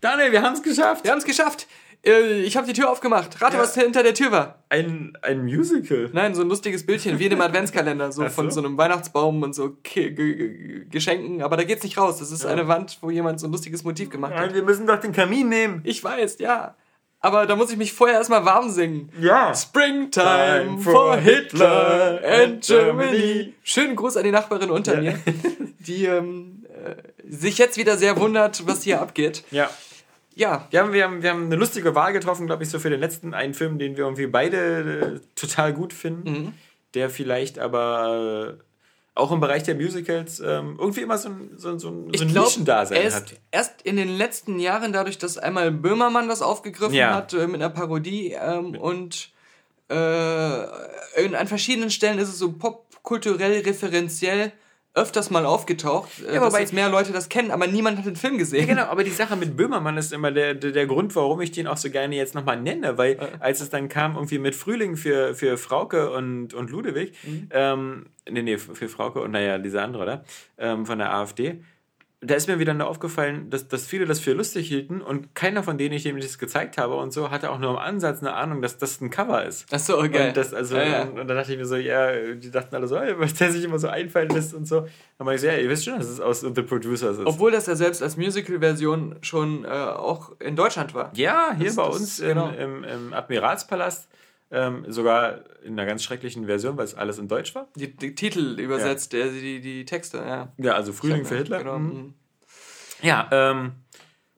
Daniel, 0.00 0.32
wir 0.32 0.42
haben 0.42 0.54
es 0.54 0.62
geschafft. 0.62 1.04
Wir 1.04 1.12
haben 1.12 1.18
es 1.18 1.24
geschafft. 1.24 1.66
Äh, 2.04 2.42
ich 2.42 2.56
habe 2.56 2.66
die 2.66 2.74
Tür 2.74 2.90
aufgemacht. 2.90 3.40
Rate, 3.40 3.56
Ja. 3.56 3.62
was 3.62 3.74
hinter 3.74 4.02
der 4.02 4.12
Tür 4.12 4.30
war. 4.32 4.64
Ein, 4.68 5.16
ein 5.22 5.44
Musical. 5.44 6.10
Nein, 6.12 6.34
so 6.34 6.42
ein 6.42 6.48
lustiges 6.48 6.84
Bildchen, 6.84 7.18
wie 7.18 7.26
in 7.26 7.32
einem 7.32 7.40
Adventskalender, 7.48 8.12
so 8.12 8.24
Ach 8.24 8.30
von 8.30 8.50
so. 8.50 8.60
so 8.60 8.66
einem 8.66 8.76
Weihnachtsbaum 8.76 9.42
und 9.42 9.54
so 9.54 9.78
Ge- 9.82 10.10
Ge- 10.10 10.84
Geschenken. 10.90 11.40
Aber 11.42 11.56
da 11.56 11.64
geht's 11.64 11.82
nicht 11.84 11.96
raus. 11.96 12.18
Das 12.18 12.30
ist 12.30 12.44
eine 12.44 12.68
Wand, 12.68 12.98
wo 13.00 13.10
jemand 13.10 13.40
so 13.40 13.46
ein 13.46 13.52
lustiges 13.52 13.84
Motiv 13.84 14.10
gemacht 14.10 14.34
hat. 14.34 14.52
wir 14.54 14.62
müssen 14.62 14.86
doch 14.86 15.00
den 15.00 15.12
Kamin 15.12 15.48
nehmen. 15.48 15.80
Ich 15.84 16.04
weiß, 16.04 16.38
ja. 16.40 16.74
Aber 17.24 17.46
da 17.46 17.56
muss 17.56 17.70
ich 17.70 17.78
mich 17.78 17.92
vorher 17.94 18.18
erstmal 18.18 18.44
warm 18.44 18.68
singen. 18.68 19.10
Ja. 19.18 19.54
Springtime 19.54 20.10
Time 20.66 20.78
for 20.80 21.16
Hitler 21.16 22.20
and. 22.22 22.62
Germany. 22.66 23.54
Schönen 23.62 23.96
Gruß 23.96 24.18
an 24.18 24.24
die 24.24 24.30
Nachbarin 24.30 24.70
unter 24.70 25.00
Ja. 25.00 25.12
mir, 25.12 25.18
die 25.78 26.04
ähm, 26.04 26.66
äh, 26.84 26.96
sich 27.26 27.56
jetzt 27.56 27.78
wieder 27.78 27.96
sehr 27.96 28.18
wundert, 28.18 28.66
was 28.66 28.82
hier 28.82 29.00
abgeht. 29.00 29.42
Ja. 29.50 29.70
Ja, 30.36 30.66
Wir 30.70 30.80
haben, 30.80 30.92
wir, 30.92 31.04
haben, 31.04 31.22
wir 31.22 31.30
haben 31.30 31.44
eine 31.46 31.56
lustige 31.56 31.94
Wahl 31.94 32.12
getroffen, 32.12 32.46
glaube 32.46 32.62
ich, 32.64 32.68
so 32.68 32.78
für 32.78 32.90
den 32.90 33.00
letzten 33.00 33.32
einen 33.34 33.54
Film, 33.54 33.78
den 33.78 33.96
wir 33.96 34.04
irgendwie 34.04 34.26
beide 34.26 34.58
äh, 35.16 35.20
total 35.34 35.72
gut 35.72 35.92
finden, 35.94 36.30
Mhm. 36.30 36.52
der 36.94 37.08
vielleicht 37.08 37.58
aber 37.58 38.58
äh, 38.58 38.62
auch 39.16 39.30
im 39.30 39.40
Bereich 39.40 39.62
der 39.62 39.74
Musicals 39.76 40.40
ähm, 40.40 40.76
irgendwie 40.80 41.02
immer 41.02 41.18
so 41.18 41.28
ein, 41.28 41.50
so, 41.56 41.68
ein- 41.70 41.78
so 41.78 41.88
ein, 41.88 42.04
so 42.06 42.08
ich 42.12 42.22
ein 42.22 42.28
glaube, 42.28 42.48
Nischendasein 42.48 42.98
er 42.98 43.04
ist 43.08 43.14
hat. 43.14 43.34
erst 43.52 43.82
in 43.82 43.96
den 43.96 44.16
letzten 44.16 44.58
Jahren, 44.58 44.92
dadurch, 44.92 45.18
dass 45.18 45.38
einmal 45.38 45.70
Böhmermann 45.70 46.28
das 46.28 46.42
aufgegriffen 46.42 46.94
Ja. 46.94 47.14
hat 47.14 47.32
äh, 47.32 47.46
mit 47.46 47.56
einer 47.62 47.70
Parodie 47.70 48.32
ähm, 48.40 48.74
und 48.76 49.30
äh, 49.88 50.62
in, 51.24 51.34
an 51.34 51.46
verschiedenen 51.46 51.90
Stellen 51.90 52.18
ist 52.18 52.28
es 52.28 52.38
so 52.38 52.52
popkulturell 52.52 53.60
referenziell 53.62 54.52
öfters 54.96 55.28
mal 55.30 55.44
aufgetaucht, 55.44 56.08
äh, 56.20 56.34
Ja, 56.34 56.40
dass 56.40 56.52
wobei- 56.52 56.60
jetzt 56.60 56.72
mehr 56.72 56.88
Leute 56.88 57.12
das 57.12 57.28
kennen, 57.28 57.50
aber 57.50 57.66
niemand 57.66 57.98
hat 57.98 58.06
den 58.06 58.14
Film 58.14 58.38
gesehen. 58.38 58.66
Genau, 58.68 58.84
aber 58.84 59.02
die 59.02 59.10
Sache 59.10 59.34
mit 59.34 59.56
Böhmermann 59.56 59.96
ist 59.96 60.12
immer 60.12 60.30
der, 60.30 60.54
der, 60.54 60.70
der 60.70 60.86
Grund, 60.86 61.14
warum 61.16 61.40
ich 61.40 61.50
den 61.50 61.66
auch 61.66 61.76
so 61.76 61.90
gerne 61.90 62.14
jetzt 62.14 62.34
nochmal 62.36 62.60
nenne, 62.60 62.96
weil 62.96 63.18
als 63.40 63.60
es 63.60 63.70
dann 63.70 63.88
kam, 63.88 64.14
irgendwie 64.14 64.38
mit 64.38 64.54
Frühling 64.54 64.96
für, 64.96 65.34
für 65.34 65.56
Frauke 65.58 66.12
und, 66.12 66.54
und 66.54 66.70
Ludewig, 66.70 67.12
ähm, 67.50 68.06
nee, 68.30 68.42
nee, 68.42 68.58
für 68.58 68.88
Frauke 68.88 69.20
und 69.20 69.30
naja, 69.32 69.58
diese 69.58 69.82
andere 69.82 70.06
da, 70.06 70.24
ähm, 70.58 70.86
von 70.86 70.98
der 70.98 71.12
AfD, 71.14 71.62
da 72.26 72.34
ist 72.36 72.48
mir 72.48 72.58
wieder 72.58 72.72
nur 72.72 72.86
aufgefallen, 72.86 73.50
dass, 73.50 73.68
dass 73.68 73.84
viele 73.86 74.06
das 74.06 74.18
für 74.18 74.32
lustig 74.32 74.66
hielten 74.68 75.02
und 75.02 75.34
keiner 75.34 75.62
von 75.62 75.76
denen, 75.76 75.92
ich 75.94 76.04
dem 76.04 76.18
das 76.18 76.38
gezeigt 76.38 76.78
habe 76.78 76.94
und 76.94 77.12
so, 77.12 77.30
hatte 77.30 77.50
auch 77.50 77.58
nur 77.58 77.68
im 77.72 77.76
Ansatz 77.76 78.20
eine 78.22 78.32
Ahnung, 78.32 78.62
dass 78.62 78.78
das 78.78 78.98
ein 79.02 79.10
Cover 79.10 79.44
ist. 79.44 79.66
Ach 79.70 79.78
so, 79.78 79.98
geil. 80.08 80.28
Und, 80.28 80.36
das, 80.38 80.54
also, 80.54 80.74
Ja, 80.76 80.84
ja. 80.84 81.02
Und, 81.02 81.18
und 81.20 81.28
dann 81.28 81.36
dachte 81.36 81.52
ich 81.52 81.58
mir 81.58 81.66
so, 81.66 81.76
ja, 81.76 82.12
die 82.34 82.50
dachten 82.50 82.74
alle 82.74 82.86
so, 82.86 82.96
ey, 82.96 83.12
was 83.20 83.34
der 83.34 83.52
sich 83.52 83.62
immer 83.62 83.78
so 83.78 83.88
einfallen 83.88 84.30
lässt 84.30 84.54
und 84.54 84.66
so. 84.66 84.80
Dann 85.18 85.26
meinte 85.26 85.34
ich 85.34 85.40
so, 85.42 85.46
ja, 85.48 85.58
ihr 85.62 85.68
wisst 85.68 85.84
schon, 85.84 85.98
dass 85.98 86.08
es 86.08 86.18
aus 86.18 86.40
The 86.40 86.50
Producers 86.62 87.18
ist. 87.18 87.26
Obwohl 87.26 87.50
das 87.50 87.66
ja 87.66 87.76
selbst 87.76 88.02
als 88.02 88.16
Musical-Version 88.16 89.16
schon 89.20 89.66
äh, 89.66 89.68
auch 89.68 90.32
in 90.40 90.56
Deutschland 90.56 90.94
war. 90.94 91.10
Ja, 91.14 91.52
hier 91.54 91.66
Das- 91.66 91.76
bei 91.76 91.86
das- 91.88 91.96
uns 92.00 92.20
genau. 92.22 92.48
im, 92.58 92.84
im, 92.84 92.84
im 92.84 93.12
Admiralspalast, 93.12 94.08
ähm, 94.54 94.84
sogar 94.90 95.40
in 95.62 95.72
einer 95.72 95.84
ganz 95.86 96.02
schrecklichen 96.04 96.46
Version, 96.46 96.76
weil 96.76 96.84
es 96.84 96.94
alles 96.94 97.18
in 97.18 97.28
Deutsch 97.28 97.54
war. 97.54 97.68
Die, 97.76 97.94
die 97.94 98.14
Titel 98.14 98.58
übersetzt, 98.60 99.12
der, 99.12 99.28
die, 99.28 99.60
die 99.60 99.84
Texte, 99.84 100.18
ja. 100.18 100.52
Ja, 100.58 100.72
also 100.74 100.92
Frühling 100.92 101.24
für 101.24 101.36
Hitler. 101.36 101.58
Genau. 101.58 101.78
Mhm. 101.78 102.14
Ja, 103.02 103.28
ähm, 103.32 103.72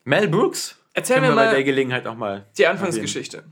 Mel 0.05 0.28
Brooks. 0.28 0.77
Erzähl 0.95 1.20
mir 1.20 1.28
wir 1.28 1.35
bei 1.36 1.45
mal 1.47 1.51
der 1.55 1.62
Gelegenheit 1.65 2.05
nochmal. 2.05 2.47
die 2.57 2.67
Anfangsgeschichte. 2.67 3.45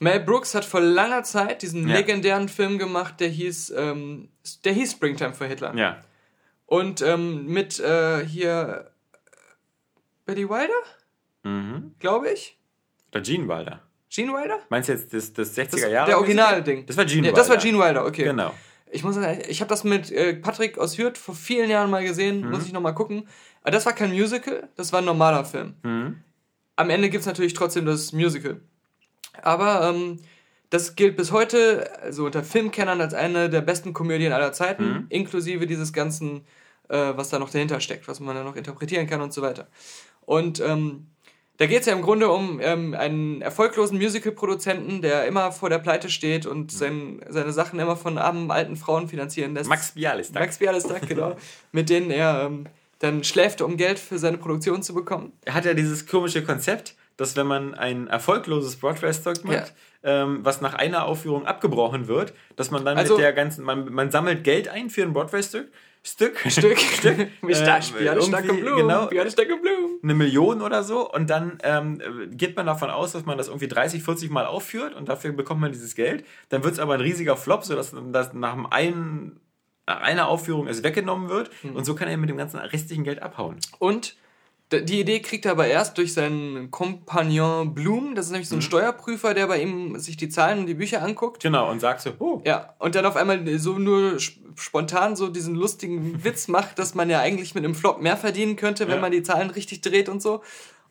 Mel 0.00 0.20
Brooks 0.20 0.54
hat 0.54 0.64
vor 0.64 0.80
langer 0.80 1.22
Zeit 1.24 1.62
diesen 1.62 1.88
Ja. 1.88 1.96
legendären 1.96 2.48
Film 2.48 2.78
gemacht, 2.78 3.20
der 3.20 3.28
hieß, 3.28 3.70
ähm, 3.76 4.28
der 4.64 4.72
hieß 4.72 4.92
Springtime 4.92 5.34
for 5.34 5.46
Hitler. 5.46 5.74
Ja. 5.76 6.02
Und 6.66 7.02
ähm, 7.02 7.46
mit 7.46 7.80
äh, 7.80 8.24
hier 8.26 8.90
Betty 10.24 10.48
Wilder, 10.48 10.72
Mhm. 11.42 11.94
glaube 11.98 12.30
ich. 12.30 12.58
Oder 13.12 13.22
Gene 13.22 13.48
Wilder. 13.48 13.82
Gene 14.10 14.32
Wilder? 14.32 14.58
Meinst 14.68 14.88
du 14.88 14.92
jetzt 14.92 15.12
das, 15.14 15.32
das 15.32 15.56
60er 15.56 15.70
Das, 15.70 15.80
Jahre? 15.90 16.06
der 16.06 16.18
Originalding. 16.18 16.84
Das 16.86 16.96
war 16.96 17.04
Gene 17.04 17.28
ja, 17.28 17.32
Das 17.32 17.48
war 17.48 17.56
Wilder. 17.56 17.64
Gene 17.70 17.78
Wilder, 17.78 18.06
okay. 18.06 18.24
Genau. 18.24 18.52
Ich 18.92 19.04
muss 19.04 19.14
sagen, 19.14 19.40
ich 19.48 19.60
habe 19.60 19.68
das 19.68 19.84
mit 19.84 20.10
äh, 20.10 20.34
Patrick 20.34 20.76
aus 20.78 20.98
Hürth 20.98 21.16
vor 21.16 21.34
vielen 21.36 21.70
Jahren 21.70 21.90
mal 21.90 22.02
gesehen, 22.04 22.40
Mhm. 22.40 22.50
muss 22.50 22.66
ich 22.66 22.72
nochmal 22.72 22.94
gucken. 22.94 23.28
Aber 23.62 23.70
das 23.70 23.86
war 23.86 23.92
kein 23.92 24.10
Musical, 24.10 24.68
das 24.76 24.92
war 24.92 25.00
ein 25.00 25.04
normaler 25.04 25.44
Film. 25.44 25.74
Mhm. 25.84 26.16
Am 26.76 26.90
Ende 26.90 27.08
gibt 27.08 27.20
es 27.20 27.26
natürlich 27.26 27.54
trotzdem 27.54 27.86
das 27.86 28.12
Musical. 28.12 28.60
Aber 29.42 29.88
ähm, 29.88 30.18
das 30.70 30.96
gilt 30.96 31.16
bis 31.16 31.30
heute, 31.30 31.88
also 32.02 32.24
unter 32.26 32.42
Filmkennern, 32.42 33.00
als 33.00 33.14
eine 33.14 33.48
der 33.48 33.60
besten 33.60 33.92
Komödien 33.92 34.32
aller 34.32 34.52
Zeiten, 34.52 34.84
Mhm. 34.92 35.06
inklusive 35.08 35.66
dieses 35.68 35.92
ganzen, 35.92 36.44
äh, 36.88 37.12
was 37.14 37.28
da 37.30 37.38
noch 37.38 37.50
dahinter 37.50 37.78
steckt, 37.80 38.08
was 38.08 38.18
man 38.18 38.34
da 38.34 38.42
noch 38.42 38.56
interpretieren 38.56 39.06
kann 39.06 39.20
und 39.20 39.32
so 39.32 39.40
weiter. 39.42 39.68
Und 40.22 40.58
ähm, 40.60 41.06
da 41.60 41.66
geht 41.66 41.80
es 41.80 41.86
ja 41.86 41.92
im 41.92 42.00
Grunde 42.00 42.30
um 42.30 42.58
ähm, 42.62 42.94
einen 42.94 43.42
erfolglosen 43.42 43.98
Musical-Produzenten, 43.98 45.02
der 45.02 45.26
immer 45.26 45.52
vor 45.52 45.68
der 45.68 45.78
Pleite 45.78 46.08
steht 46.08 46.46
und 46.46 46.72
sein, 46.72 47.20
seine 47.28 47.52
Sachen 47.52 47.78
immer 47.78 47.96
von 47.96 48.16
armen 48.16 48.50
alten 48.50 48.76
Frauen 48.76 49.08
finanzieren 49.08 49.52
lässt. 49.52 49.68
Max 49.68 49.92
Bialystok. 49.92 50.40
Max 50.40 50.56
Bialystok, 50.56 51.06
genau. 51.06 51.36
mit 51.72 51.90
denen 51.90 52.10
er 52.10 52.44
ähm, 52.46 52.64
dann 53.00 53.24
schläft, 53.24 53.60
um 53.60 53.76
Geld 53.76 53.98
für 53.98 54.18
seine 54.18 54.38
Produktion 54.38 54.82
zu 54.82 54.94
bekommen. 54.94 55.34
Er 55.44 55.52
hat 55.52 55.66
ja 55.66 55.74
dieses 55.74 56.06
komische 56.06 56.42
Konzept, 56.42 56.94
dass 57.18 57.36
wenn 57.36 57.46
man 57.46 57.74
ein 57.74 58.06
erfolgloses 58.06 58.76
Broadway-Stück 58.76 59.44
macht, 59.44 59.74
ähm, 60.02 60.38
was 60.42 60.62
nach 60.62 60.72
einer 60.72 61.04
Aufführung 61.04 61.44
abgebrochen 61.44 62.08
wird, 62.08 62.32
dass 62.56 62.70
man 62.70 62.86
dann 62.86 62.96
Also- 62.96 63.16
mit 63.16 63.22
der 63.22 63.34
ganzen, 63.34 63.66
man, 63.66 63.92
man 63.92 64.10
sammelt 64.10 64.44
Geld 64.44 64.68
ein 64.68 64.88
für 64.88 65.02
ein 65.02 65.12
Broadway-Stück, 65.12 65.70
Stück, 66.48 66.78
Stück. 66.78 67.28
Mit 67.42 67.56
äh, 67.56 67.62
Stadt, 67.62 67.92
Bialystok 67.98 68.44
irgendwie, 68.44 68.50
und 68.50 68.60
Blumen. 68.60 68.88
genau. 68.88 69.02
Und 69.02 69.10
Blumen. 69.10 69.98
eine 70.02 70.14
Million 70.14 70.62
oder 70.62 70.82
so 70.82 71.10
und 71.12 71.28
dann 71.28 71.58
ähm, 71.62 72.00
geht 72.30 72.56
man 72.56 72.66
davon 72.66 72.90
aus, 72.90 73.12
dass 73.12 73.26
man 73.26 73.36
das 73.36 73.48
irgendwie 73.48 73.68
30, 73.68 74.02
40 74.02 74.30
Mal 74.30 74.46
aufführt 74.46 74.94
und 74.94 75.08
dafür 75.08 75.32
bekommt 75.32 75.60
man 75.60 75.72
dieses 75.72 75.94
Geld. 75.94 76.24
Dann 76.48 76.64
wird 76.64 76.72
es 76.74 76.78
aber 76.80 76.94
ein 76.94 77.00
riesiger 77.00 77.36
Flop, 77.36 77.64
sodass 77.64 77.94
das 78.12 78.32
nach 78.32 78.54
dem 78.54 78.66
einen, 78.66 79.40
nach 79.86 80.00
einer 80.00 80.28
Aufführung 80.28 80.68
es 80.68 80.82
weggenommen 80.82 81.28
wird 81.28 81.50
Hm. 81.62 81.76
und 81.76 81.84
so 81.84 81.94
kann 81.94 82.08
er 82.08 82.16
mit 82.16 82.30
dem 82.30 82.36
ganzen 82.38 82.58
restlichen 82.58 83.04
Geld 83.04 83.20
abhauen. 83.22 83.58
Und 83.78 84.16
die 84.72 85.00
Idee 85.00 85.20
kriegt 85.20 85.44
er 85.46 85.52
aber 85.52 85.66
erst 85.66 85.98
durch 85.98 86.12
seinen 86.14 86.70
Kompagnon 86.70 87.74
Blum. 87.74 88.14
Das 88.14 88.26
ist 88.26 88.32
nämlich 88.32 88.48
so 88.48 88.54
Mhm. 88.54 88.60
ein 88.60 88.62
Steuerprüfer, 88.62 89.34
der 89.34 89.46
bei 89.48 89.60
ihm 89.60 89.98
sich 89.98 90.16
die 90.16 90.28
Zahlen 90.28 90.60
und 90.60 90.66
die 90.66 90.74
Bücher 90.74 91.02
anguckt. 91.02 91.42
Genau, 91.42 91.70
und 91.70 91.80
sagt 91.80 92.00
so, 92.02 92.10
oh, 92.18 92.40
Ja, 92.44 92.74
und 92.78 92.94
dann 92.94 93.04
auf 93.06 93.16
einmal 93.16 93.58
so 93.58 93.78
nur 93.78 94.16
sp- 94.22 94.38
spontan 94.56 95.16
so 95.16 95.28
diesen 95.28 95.54
lustigen 95.54 96.22
Witz 96.24 96.48
macht, 96.48 96.78
dass 96.78 96.94
man 96.94 97.08
ja 97.10 97.20
eigentlich 97.20 97.54
mit 97.54 97.64
einem 97.64 97.74
Flop 97.74 98.00
mehr 98.00 98.16
verdienen 98.16 98.56
könnte, 98.56 98.86
wenn 98.88 98.96
Ja. 98.96 99.00
man 99.00 99.12
die 99.12 99.22
Zahlen 99.22 99.50
richtig 99.50 99.80
dreht 99.80 100.08
und 100.08 100.20
so. 100.22 100.42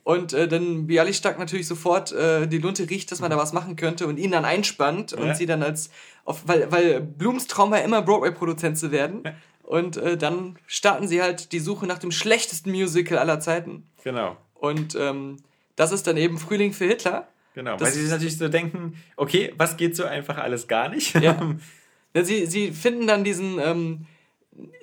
Und 0.03 0.33
äh, 0.33 0.47
dann 0.47 0.87
Bialystok 0.87 1.37
natürlich 1.37 1.67
sofort 1.67 2.11
äh, 2.13 2.47
die 2.47 2.57
Lunte 2.57 2.89
riecht, 2.89 3.11
dass 3.11 3.19
man 3.19 3.29
da 3.29 3.37
was 3.37 3.53
machen 3.53 3.75
könnte 3.75 4.07
und 4.07 4.17
ihn 4.17 4.31
dann 4.31 4.43
einspannt 4.45 5.13
und 5.13 5.27
Ja. 5.27 5.35
sie 5.35 5.45
dann 5.45 5.61
als, 5.61 5.89
auf, 6.25 6.43
weil, 6.47 6.71
weil 6.71 7.01
Blums 7.01 7.47
Traum 7.47 7.69
war 7.71 7.81
immer 7.83 8.01
Broadway-Produzent 8.01 8.77
zu 8.77 8.91
werden. 8.91 9.23
Und 9.69 9.97
äh, 9.97 10.17
dann 10.17 10.57
starten 10.65 11.07
sie 11.07 11.21
halt 11.21 11.51
die 11.51 11.59
Suche 11.59 11.85
nach 11.85 11.99
dem 11.99 12.11
schlechtesten 12.11 12.71
Musical 12.71 13.19
aller 13.19 13.39
Zeiten. 13.39 13.87
genau. 14.03 14.35
Und 14.55 14.95
ähm, 14.99 15.37
das 15.75 15.91
ist 15.91 16.07
dann 16.07 16.17
eben 16.17 16.39
Frühling 16.39 16.73
für 16.73 16.85
Hitler. 16.85 17.27
Genau, 17.53 17.73
Das 17.77 17.81
weil 17.89 17.93
sie 17.93 18.01
sich 18.01 18.09
natürlich 18.09 18.37
so 18.39 18.47
denken, 18.49 18.95
okay, 19.15 19.53
was 19.57 19.77
geht 19.77 19.95
so 19.95 20.05
einfach 20.05 20.37
alles 20.39 20.67
gar 20.67 20.89
nicht? 20.89 21.13
Ja. 21.21 21.55
Sie, 22.23 22.47
sie 22.47 22.71
finden 22.71 23.05
dann 23.05 23.23
diesen 23.23 23.59
ähm, 23.59 24.07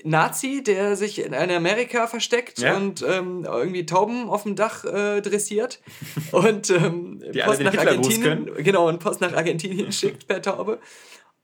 Nazi, 0.04 0.62
der 0.62 0.94
sich 0.94 1.18
in 1.18 1.34
Amerika 1.34 2.06
versteckt 2.06 2.60
Ja. 2.60 2.76
und 2.76 3.02
ähm, 3.06 3.44
irgendwie 3.44 3.84
Tauben 3.84 4.30
auf 4.30 4.44
dem 4.44 4.54
Dach 4.54 4.84
äh, 4.84 5.20
dressiert 5.20 5.80
und 6.30 6.70
ähm, 6.70 7.18
den 7.20 7.32
Hitlergruß 7.34 8.20
können. 8.20 8.50
genau 8.62 8.88
und 8.88 9.00
Post 9.00 9.20
nach 9.20 9.32
Argentinien 9.34 9.90
schickt 10.00 10.28
per 10.28 10.40
Taube. 10.40 10.78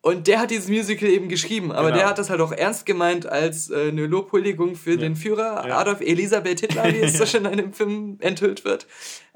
Und 0.03 0.27
der 0.27 0.41
hat 0.41 0.51
dieses 0.51 0.69
Musical 0.69 1.09
eben 1.09 1.29
geschrieben, 1.29 1.71
aber 1.73 1.87
Genau. 1.89 1.99
der 2.01 2.09
hat 2.09 2.19
das 2.19 2.29
halt 2.29 2.41
auch 2.41 2.51
ernst 2.53 2.85
gemeint 2.87 3.25
als 3.27 3.71
äh, 3.71 3.89
eine 3.89 4.07
Lobhuldigung 4.07 4.75
für 4.75 4.97
den 4.97 5.15
Führer 5.17 5.65
Ja. 5.67 5.79
Adolf 5.79 6.01
Elisabeth 6.01 6.59
Hitler, 6.61 6.93
wie 6.93 6.99
es 6.99 7.13
so 7.19 7.25
schön 7.25 7.45
in 7.45 7.57
dem 7.57 7.73
Film 7.73 8.17
enthüllt 8.21 8.65
wird. 8.65 8.87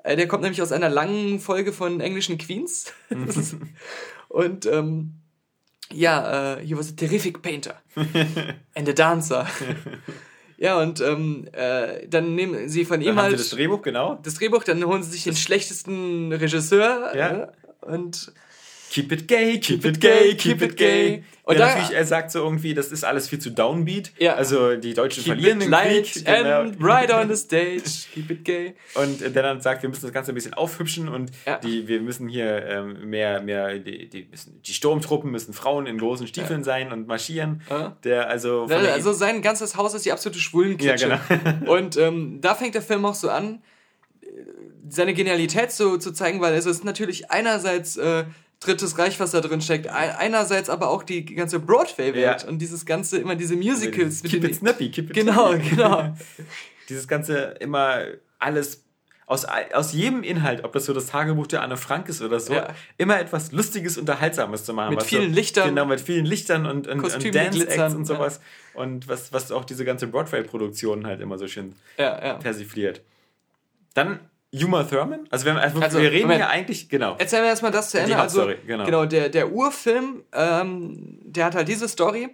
Äh, 0.02 0.16
der 0.16 0.26
kommt 0.26 0.42
nämlich 0.42 0.60
aus 0.60 0.72
einer 0.72 0.88
langen 0.90 1.38
Folge 1.40 1.72
von 1.72 2.00
englischen 2.00 2.36
Queens. 2.36 2.92
Und 4.28 4.66
ähm, 4.66 5.14
ja, 5.92 6.56
äh, 6.56 6.66
he 6.66 6.76
was 6.76 6.90
a 6.90 6.94
terrific 6.96 7.42
painter 7.42 7.76
and 8.74 8.88
a 8.88 8.92
dancer. 8.92 9.46
ja, 10.58 10.80
und 10.80 11.00
ähm, 11.00 11.46
äh, 11.52 12.08
dann 12.08 12.34
nehmen 12.34 12.68
sie 12.68 12.84
von 12.84 13.00
ihm 13.00 13.06
Dann 13.08 13.16
haben 13.18 13.22
halt 13.26 13.34
das 13.38 13.50
Drehbuch, 13.50 13.82
genau. 13.82 14.18
das 14.22 14.34
Drehbuch, 14.34 14.64
dann 14.64 14.84
holen 14.84 15.04
sie 15.04 15.10
sich 15.12 15.22
den 15.24 15.36
schlechtesten 15.36 16.32
Regisseur 16.32 17.12
Ja. 17.16 17.28
äh, 17.44 17.48
und 17.86 18.32
Keep 18.96 19.12
it 19.12 19.28
gay, 19.28 19.60
keep 19.60 19.84
it 19.84 20.00
gay, 20.00 20.34
keep 20.34 20.62
it 20.62 20.76
gay. 20.76 21.22
Und 21.42 21.52
Und 21.52 21.58
da- 21.60 21.68
ja, 21.68 21.74
natürlich, 21.74 21.96
er 21.98 22.04
sagt 22.06 22.30
so 22.32 22.38
irgendwie, 22.42 22.72
das 22.72 22.90
ist 22.92 23.04
alles 23.04 23.28
viel 23.28 23.38
zu 23.38 23.50
downbeat. 23.50 24.10
Ja. 24.18 24.34
Also 24.36 24.74
die 24.76 24.94
Deutschen 24.94 25.22
keep 25.22 25.34
verlieren 25.34 25.60
den 25.60 25.68
light 25.70 26.06
Krieg. 26.10 26.24
genau. 26.24 26.60
and 26.62 26.76
right 26.82 27.12
on 27.12 27.28
the 27.28 27.36
stage, 27.36 27.82
keep 28.14 28.30
it 28.30 28.44
gay. 28.46 28.74
Und 28.94 29.20
der 29.20 29.42
dann 29.42 29.60
sagt, 29.60 29.82
wir 29.82 29.90
müssen 29.90 30.02
das 30.06 30.12
Ganze 30.14 30.32
ein 30.32 30.34
bisschen 30.34 30.54
aufhübschen 30.54 31.08
und 31.08 31.30
Ja. 31.44 31.58
die, 31.58 31.86
wir 31.88 32.00
müssen 32.00 32.26
hier 32.28 32.64
ähm, 32.66 33.10
mehr, 33.10 33.42
mehr, 33.42 33.78
die, 33.78 34.08
die, 34.08 34.24
müssen, 34.30 34.62
die 34.62 34.72
Sturmtruppen 34.72 35.30
müssen 35.30 35.52
Frauen 35.52 35.86
in 35.86 35.98
großen 35.98 36.26
Stiefeln 36.26 36.64
sein 36.64 36.90
und 36.90 37.06
marschieren. 37.06 37.60
Ja. 37.68 37.96
Der 38.02 38.30
also. 38.30 38.66
der- 38.66 38.94
Also 38.94 39.12
sein 39.12 39.42
ganzes 39.42 39.76
Haus 39.76 39.92
ist 39.92 40.06
die 40.06 40.12
absolute 40.12 40.38
Schwulenklitsche. 40.40 41.08
Ja, 41.08 41.20
genau. 41.28 41.72
Und 41.76 41.98
ähm, 41.98 42.38
da 42.40 42.54
fängt 42.54 42.74
der 42.74 42.82
Film 42.82 43.04
auch 43.04 43.14
so 43.14 43.28
an. 43.28 43.60
seine 44.88 45.14
Genialität 45.14 45.72
zu, 45.72 45.98
zu 45.98 46.12
zeigen, 46.12 46.40
weil 46.40 46.54
es 46.54 46.64
ist 46.66 46.84
natürlich 46.84 47.30
einerseits 47.30 47.96
äh, 47.96 48.24
Drittes 48.66 48.98
Reich, 48.98 49.18
was 49.20 49.30
da 49.30 49.40
drin 49.40 49.60
steckt, 49.60 49.88
einerseits 49.88 50.68
aber 50.68 50.90
auch 50.90 51.02
die 51.02 51.24
ganze 51.24 51.60
Broadway-Welt 51.60 52.42
ja. 52.42 52.48
und 52.48 52.58
dieses 52.58 52.84
ganze, 52.84 53.18
immer 53.18 53.36
diese 53.36 53.56
Musicals. 53.56 54.22
Keep 54.22 54.44
it 54.44 54.54
snappy, 54.56 54.90
keep 54.90 55.10
it 55.10 55.14
Genau, 55.14 55.52
snappy. 55.52 55.70
genau. 55.70 56.16
dieses 56.88 57.08
ganze 57.08 57.56
immer 57.60 58.04
alles 58.38 58.82
aus, 59.26 59.44
aus 59.44 59.92
jedem 59.92 60.22
Inhalt, 60.22 60.62
ob 60.62 60.72
das 60.72 60.84
so 60.86 60.92
das 60.92 61.06
Tagebuch 61.06 61.48
der 61.48 61.62
Anne 61.62 61.76
Frank 61.76 62.08
ist 62.08 62.22
oder 62.22 62.38
so, 62.38 62.54
ja. 62.54 62.68
immer 62.96 63.18
etwas 63.18 63.50
Lustiges, 63.50 63.98
Unterhaltsames 63.98 64.64
zu 64.64 64.72
machen. 64.72 64.94
Mit 64.94 65.02
vielen 65.02 65.30
so, 65.30 65.34
Lichtern. 65.34 65.68
Genau, 65.70 65.84
mit 65.84 66.00
vielen 66.00 66.24
Lichtern 66.24 66.64
und, 66.64 66.86
und, 66.86 67.00
und 67.00 67.34
Dance-Acts 67.34 67.94
und 67.94 68.04
sowas. 68.04 68.40
Ja. 68.74 68.82
Und 68.82 69.08
was, 69.08 69.32
was 69.32 69.50
auch 69.50 69.64
diese 69.64 69.84
ganze 69.84 70.06
Broadway-Produktion 70.06 71.06
halt 71.06 71.20
immer 71.20 71.38
so 71.38 71.48
schön 71.48 71.74
ja, 71.98 72.34
persifliert. 72.34 73.00
Dann 73.94 74.20
Uma 74.52 74.84
Thurman? 74.84 75.26
Also, 75.30 75.44
wir, 75.44 75.60
also, 75.60 75.80
also 75.80 76.00
wir 76.00 76.10
reden 76.10 76.22
Moment. 76.22 76.40
ja 76.40 76.48
eigentlich, 76.48 76.88
genau. 76.88 77.16
Erzählen 77.18 77.42
wir 77.42 77.50
erstmal 77.50 77.72
das 77.72 77.90
zu 77.90 77.98
Ende. 78.00 78.16
Also, 78.16 78.48
genau. 78.66 78.84
genau, 78.84 79.04
der, 79.04 79.28
der 79.28 79.52
Urfilm, 79.52 80.22
ähm, 80.32 81.18
der 81.24 81.46
hat 81.46 81.54
halt 81.54 81.68
diese 81.68 81.88
Story. 81.88 82.28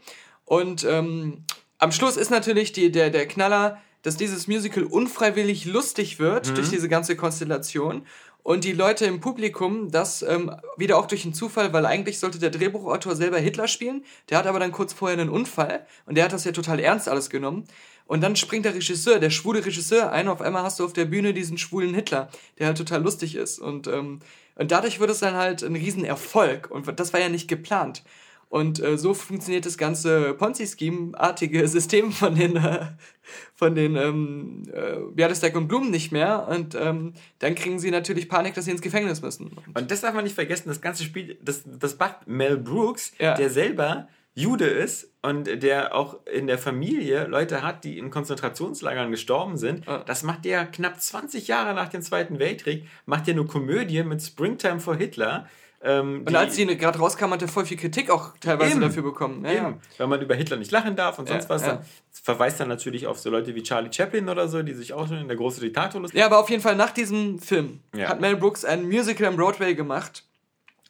Und 0.44 0.84
ähm, 0.84 1.44
am 1.78 1.92
Schluss 1.92 2.16
ist 2.16 2.30
natürlich 2.30 2.72
die, 2.72 2.92
der, 2.92 3.10
der 3.10 3.26
Knaller, 3.26 3.80
dass 4.02 4.16
dieses 4.16 4.46
Musical 4.46 4.84
unfreiwillig 4.84 5.64
lustig 5.64 6.18
wird 6.18 6.50
mhm. 6.50 6.54
durch 6.54 6.70
diese 6.70 6.88
ganze 6.88 7.16
Konstellation. 7.16 8.06
Und 8.42 8.64
die 8.64 8.72
Leute 8.72 9.06
im 9.06 9.20
Publikum, 9.20 9.90
das 9.92 10.22
ähm, 10.22 10.50
wieder 10.76 10.98
auch 10.98 11.06
durch 11.06 11.24
einen 11.24 11.32
Zufall, 11.34 11.72
weil 11.72 11.86
eigentlich 11.86 12.18
sollte 12.18 12.40
der 12.40 12.50
Drehbuchautor 12.50 13.14
selber 13.14 13.38
Hitler 13.38 13.68
spielen, 13.68 14.04
der 14.30 14.38
hat 14.38 14.48
aber 14.48 14.58
dann 14.58 14.72
kurz 14.72 14.92
vorher 14.92 15.16
einen 15.16 15.30
Unfall 15.30 15.86
und 16.06 16.16
der 16.16 16.24
hat 16.24 16.32
das 16.32 16.44
ja 16.44 16.50
total 16.50 16.80
ernst 16.80 17.08
alles 17.08 17.30
genommen. 17.30 17.64
Und 18.12 18.20
dann 18.20 18.36
springt 18.36 18.66
der 18.66 18.74
Regisseur, 18.74 19.18
der 19.20 19.30
schwule 19.30 19.64
Regisseur 19.64 20.12
ein, 20.12 20.28
auf 20.28 20.42
einmal 20.42 20.64
hast 20.64 20.78
du 20.78 20.84
auf 20.84 20.92
der 20.92 21.06
Bühne 21.06 21.32
diesen 21.32 21.56
schwulen 21.56 21.94
Hitler, 21.94 22.28
der 22.58 22.66
halt 22.66 22.76
total 22.76 23.02
lustig 23.02 23.36
ist. 23.36 23.58
Und, 23.58 23.86
ähm, 23.86 24.18
und 24.54 24.70
dadurch 24.70 25.00
wird 25.00 25.08
es 25.08 25.20
dann 25.20 25.34
halt 25.34 25.62
ein 25.62 25.76
Riesenerfolg. 25.76 26.70
Und 26.70 27.00
das 27.00 27.14
war 27.14 27.20
ja 27.20 27.30
nicht 27.30 27.48
geplant. 27.48 28.04
Und 28.50 28.82
äh, 28.82 28.98
so 28.98 29.14
funktioniert 29.14 29.64
das 29.64 29.78
ganze 29.78 30.34
Ponzi-Scheme-artige 30.34 31.66
System 31.68 32.12
von 32.12 32.34
den, 32.34 32.56
äh, 32.56 32.84
von 33.54 33.74
den 33.74 33.96
ähm, 33.96 34.64
äh, 34.74 34.96
Bialystek 35.14 35.56
und 35.56 35.68
Blumen 35.68 35.90
nicht 35.90 36.12
mehr. 36.12 36.48
Und 36.50 36.74
ähm, 36.74 37.14
dann 37.38 37.54
kriegen 37.54 37.78
sie 37.78 37.90
natürlich 37.90 38.28
Panik, 38.28 38.52
dass 38.52 38.66
sie 38.66 38.72
ins 38.72 38.82
Gefängnis 38.82 39.22
müssen. 39.22 39.56
Und 39.72 39.90
das 39.90 40.02
darf 40.02 40.12
man 40.12 40.24
nicht 40.24 40.34
vergessen, 40.34 40.68
das 40.68 40.82
ganze 40.82 41.02
Spiel, 41.04 41.38
das, 41.40 41.62
das 41.64 41.98
macht 41.98 42.26
Mel 42.26 42.58
Brooks, 42.58 43.12
ja. 43.18 43.32
der 43.32 43.48
selber 43.48 44.06
Jude 44.34 44.66
ist 44.66 45.10
und 45.20 45.62
der 45.62 45.94
auch 45.94 46.26
in 46.26 46.46
der 46.46 46.58
Familie 46.58 47.26
Leute 47.26 47.62
hat, 47.62 47.84
die 47.84 47.98
in 47.98 48.10
Konzentrationslagern 48.10 49.10
gestorben 49.10 49.56
sind. 49.56 49.86
Ja. 49.86 49.98
Das 49.98 50.22
macht 50.22 50.44
der 50.44 50.66
knapp 50.66 51.00
20 51.00 51.48
Jahre 51.48 51.74
nach 51.74 51.88
dem 51.88 52.02
Zweiten 52.02 52.38
Weltkrieg, 52.38 52.88
macht 53.04 53.26
der 53.26 53.34
eine 53.34 53.44
Komödie 53.44 54.02
mit 54.02 54.22
Springtime 54.22 54.80
for 54.80 54.96
Hitler 54.96 55.46
ähm, 55.84 56.22
und 56.26 56.34
als 56.34 56.54
die 56.54 56.66
gerade 56.76 56.98
rauskam, 56.98 57.30
hat 57.30 57.42
er 57.42 57.48
voll 57.48 57.66
viel 57.66 57.76
Kritik 57.76 58.08
auch 58.08 58.34
teilweise 58.40 58.72
eben, 58.72 58.80
dafür 58.80 59.02
bekommen. 59.02 59.44
Ja, 59.44 59.52
eben. 59.52 59.80
Weil 59.98 60.06
man 60.06 60.20
über 60.20 60.34
Hitler 60.34 60.56
nicht 60.56 60.70
lachen 60.70 60.94
darf 60.94 61.18
und 61.18 61.28
sonst 61.28 61.44
ja, 61.44 61.50
was. 61.50 61.62
Dann 61.62 61.84
verweist 62.10 62.60
dann 62.60 62.68
natürlich 62.68 63.08
auf 63.08 63.18
so 63.18 63.30
Leute 63.30 63.54
wie 63.56 63.62
Charlie 63.64 63.92
Chaplin 63.92 64.28
oder 64.28 64.46
so, 64.46 64.62
die 64.62 64.74
sich 64.74 64.92
auch 64.92 65.08
schon 65.08 65.18
in 65.18 65.28
der 65.28 65.36
große 65.36 65.60
Diktator 65.60 66.00
lustig 66.00 66.20
Ja, 66.20 66.26
aber 66.26 66.38
auf 66.38 66.48
jeden 66.50 66.62
Fall 66.62 66.76
nach 66.76 66.92
diesem 66.92 67.40
Film 67.40 67.80
hat 67.98 68.20
Mel 68.20 68.36
Brooks 68.36 68.64
ein 68.64 68.86
Musical 68.86 69.26
am 69.26 69.36
Broadway 69.36 69.74
gemacht, 69.74 70.24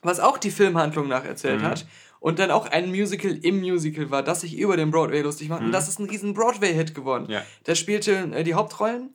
was 0.03 0.21
auch 0.21 0.37
die 0.37 0.51
Filmhandlung 0.51 1.09
nacherzählt 1.09 1.63
mhm. 1.63 1.67
hat. 1.67 1.87
Und 2.23 2.39
dann 2.39 2.53
auch 2.53 2.67
ein 2.67 2.91
Musical 2.91 3.37
im 3.43 3.59
Musical 3.59 4.13
war, 4.13 4.23
das 4.23 4.43
sich 4.43 4.57
über 4.57 4.77
den 4.77 4.93
Broadway 4.93 5.23
lustig 5.23 5.49
macht. 5.49 5.61
Mhm. 5.61 5.67
Und 5.67 5.73
das 5.73 5.89
ist 5.89 5.99
ein 5.99 6.09
riesen 6.09 6.35
Broadway-Hit 6.35 6.95
geworden. 6.95 7.27
Ja. 7.29 7.43
Da 7.65 7.75
spielte 7.75 8.31
äh, 8.33 8.45
die 8.45 8.55
Hauptrollen 8.55 9.11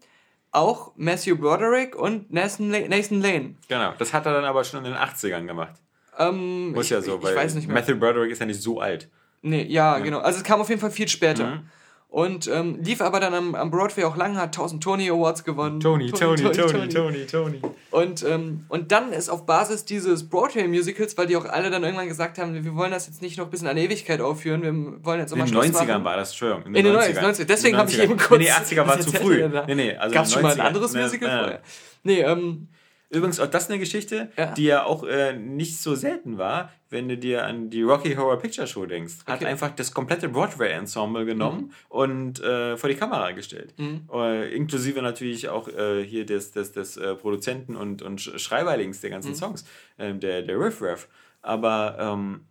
auch 0.51 0.91
Matthew 0.97 1.37
Broderick 1.37 1.95
und 1.95 2.33
Nathan, 2.33 2.69
Nathan 2.69 3.21
Lane. 3.21 3.55
Genau, 3.69 3.93
das 3.97 4.11
hat 4.11 4.25
er 4.25 4.33
dann 4.33 4.43
aber 4.43 4.65
schon 4.65 4.83
in 4.83 4.91
den 4.91 4.99
80ern 4.99 5.45
gemacht. 5.45 5.75
Ähm, 6.19 6.73
Muss 6.73 6.85
ich, 6.85 6.91
ja 6.91 7.01
so, 7.01 7.23
weil. 7.23 7.33
Matthew 7.67 7.95
Broderick 7.95 8.31
ist 8.31 8.39
ja 8.39 8.45
nicht 8.45 8.61
so 8.61 8.81
alt. 8.81 9.09
Nee, 9.41 9.63
ja, 9.63 9.97
ja, 9.97 10.03
genau. 10.03 10.19
Also 10.19 10.39
es 10.39 10.43
kam 10.43 10.59
auf 10.59 10.67
jeden 10.67 10.81
Fall 10.81 10.91
viel 10.91 11.07
später. 11.07 11.45
Mhm. 11.45 11.69
Und 12.09 12.47
ähm, 12.47 12.79
lief 12.81 13.01
aber 13.01 13.19
dann 13.19 13.33
am, 13.33 13.53
am, 13.53 13.69
Broadway 13.69 14.05
auch 14.05 14.15
lange, 14.15 14.37
hat 14.37 14.57
1000 14.57 14.81
Tony 14.81 15.09
Awards 15.09 15.43
gewonnen. 15.43 15.81
Tony, 15.81 16.09
Tony, 16.09 16.41
Tony, 16.41 16.57
Tony, 16.57 16.87
Tony, 16.87 17.25
Tony. 17.25 17.61
Und, 17.91 18.23
ähm, 18.23 18.65
und 18.69 18.93
dann 18.93 19.11
ist 19.11 19.29
auf 19.29 19.45
Basis 19.45 19.83
dieses 19.83 20.29
Broadway-Musicals, 20.29 21.17
weil 21.17 21.27
die 21.27 21.35
auch 21.35 21.43
alle 21.43 21.69
dann 21.69 21.83
irgendwann 21.83 22.07
gesagt 22.07 22.37
haben, 22.37 22.63
wir 22.63 22.75
wollen 22.75 22.91
das 22.91 23.07
jetzt 23.07 23.21
nicht 23.21 23.37
noch 23.37 23.45
ein 23.45 23.51
bisschen 23.51 23.67
an 23.67 23.75
Ewigkeit 23.75 24.21
aufführen, 24.21 24.63
wir 24.63 25.05
wollen 25.05 25.19
jetzt 25.19 25.33
auch 25.33 25.37
mal 25.37 25.47
In 25.47 25.53
den 25.53 25.61
90ern 25.61 25.85
machen. 25.85 26.03
war 26.05 26.15
das, 26.15 26.29
Entschuldigung. 26.29 26.65
In 26.67 26.73
den, 26.73 26.85
in 26.85 26.93
den 26.93 27.01
90ern. 27.01 27.21
90, 27.21 27.45
deswegen 27.45 27.77
habe 27.77 27.89
ich 27.91 27.99
eben 27.99 28.15
kurz... 28.17 28.39
Nee, 28.39 28.45
nee 28.45 28.51
80er 28.51 28.87
war 28.87 28.99
zu 29.01 29.11
früh. 29.11 29.49
Nee, 29.67 29.75
nee, 29.75 29.95
also 29.95 30.13
Gab 30.13 30.25
es 30.25 30.31
schon 30.31 30.41
mal 30.43 30.53
ein 30.53 30.61
anderes 30.61 30.93
Musical 30.93 31.29
ne, 31.29 31.39
vorher? 31.39 31.61
Nee, 32.03 32.21
ähm... 32.21 32.67
Übrigens 33.09 33.39
auch 33.39 33.47
das 33.47 33.69
eine 33.69 33.79
Geschichte, 33.79 34.31
ja. 34.37 34.53
die 34.53 34.65
ja 34.65 34.83
auch 34.83 35.03
äh, 35.03 35.33
nicht 35.33 35.79
so 35.79 35.95
selten 35.95 36.37
war, 36.37 36.71
wenn 36.89 37.07
du 37.07 37.17
dir 37.17 37.45
an 37.45 37.69
die 37.69 37.81
Rocky 37.81 38.15
Horror 38.15 38.37
Picture 38.37 38.67
Show 38.67 38.85
denkst. 38.85 39.15
Okay. 39.21 39.31
Hat 39.31 39.45
einfach 39.45 39.71
das 39.71 39.93
komplette 39.93 40.27
Broadway-Ensemble 40.27 41.25
genommen 41.25 41.61
mhm. 41.61 41.71
und 41.87 42.39
äh, 42.41 42.75
vor 42.75 42.89
die 42.89 42.95
Kamera 42.95 43.31
gestellt. 43.31 43.73
Mhm. 43.77 44.09
Äh, 44.13 44.53
inklusive 44.53 45.01
natürlich 45.01 45.47
auch 45.47 45.69
äh, 45.69 46.03
hier 46.03 46.25
des, 46.25 46.51
des, 46.51 46.73
des 46.73 46.97
äh, 46.97 47.15
Produzenten 47.15 47.77
und, 47.77 48.01
und 48.01 48.19
Schreiberlings 48.19 48.99
der 48.99 49.09
ganzen 49.09 49.31
mhm. 49.31 49.35
Songs, 49.35 49.65
ähm, 49.97 50.19
der, 50.19 50.41
der 50.41 50.59
Riff 50.59 50.81
Raff. 50.81 51.07
Aber 51.41 51.97
ähm, 51.99 52.41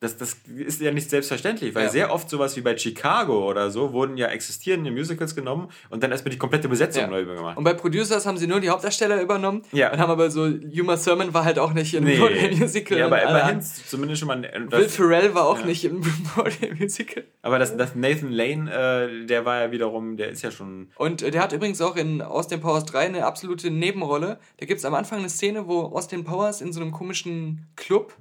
das, 0.00 0.18
das 0.18 0.36
ist 0.54 0.82
ja 0.82 0.90
nicht 0.90 1.08
selbstverständlich, 1.08 1.74
weil 1.74 1.84
ja. 1.84 1.90
sehr 1.90 2.12
oft 2.12 2.28
sowas 2.28 2.54
wie 2.54 2.60
bei 2.60 2.76
Chicago 2.76 3.48
oder 3.48 3.70
so 3.70 3.94
wurden 3.94 4.18
ja 4.18 4.26
existierende 4.26 4.90
Musicals 4.90 5.34
genommen 5.34 5.68
und 5.88 6.02
dann 6.02 6.12
erstmal 6.12 6.32
die 6.32 6.38
komplette 6.38 6.68
Besetzung 6.68 7.04
ja. 7.04 7.08
neu 7.08 7.24
gemacht. 7.24 7.56
Und 7.56 7.64
bei 7.64 7.72
Producers 7.72 8.26
haben 8.26 8.36
sie 8.36 8.46
nur 8.46 8.60
die 8.60 8.68
Hauptdarsteller 8.68 9.22
übernommen 9.22 9.62
ja. 9.72 9.90
und 9.90 9.98
haben 9.98 10.10
aber 10.10 10.30
so, 10.30 10.42
Uma 10.44 10.96
Thurman 10.96 11.32
war 11.32 11.46
halt 11.46 11.58
auch 11.58 11.72
nicht 11.72 11.94
in 11.94 12.04
nee. 12.04 12.18
Broadway 12.18 12.54
Musical. 12.54 12.98
Ja, 12.98 13.06
aber 13.06 13.22
immerhin 13.22 13.62
zumindest 13.62 14.20
schon 14.20 14.28
mal... 14.28 14.42
Das, 14.42 14.80
Will 14.80 14.88
Ferrell 14.90 15.34
war 15.34 15.46
auch 15.46 15.60
ja. 15.60 15.66
nicht 15.66 15.82
im 15.86 16.02
Broadway 16.34 16.74
Musical. 16.78 17.24
Aber 17.40 17.58
das, 17.58 17.74
das 17.74 17.94
Nathan 17.94 18.32
Lane, 18.32 18.70
äh, 18.70 19.24
der 19.24 19.46
war 19.46 19.62
ja 19.62 19.72
wiederum, 19.72 20.18
der 20.18 20.28
ist 20.28 20.42
ja 20.42 20.50
schon... 20.50 20.90
Und 20.96 21.22
äh, 21.22 21.30
der 21.30 21.40
hat 21.40 21.54
übrigens 21.54 21.80
auch 21.80 21.96
in 21.96 22.20
Austin 22.20 22.60
Powers 22.60 22.84
3 22.84 22.98
eine 22.98 23.24
absolute 23.24 23.70
Nebenrolle. 23.70 24.38
Da 24.58 24.66
gibt 24.66 24.78
es 24.78 24.84
am 24.84 24.92
Anfang 24.92 25.20
eine 25.20 25.30
Szene, 25.30 25.66
wo 25.66 25.84
Austin 25.84 26.24
Powers 26.24 26.60
in 26.60 26.74
so 26.74 26.82
einem 26.82 26.92
komischen 26.92 27.66
Club 27.76 28.12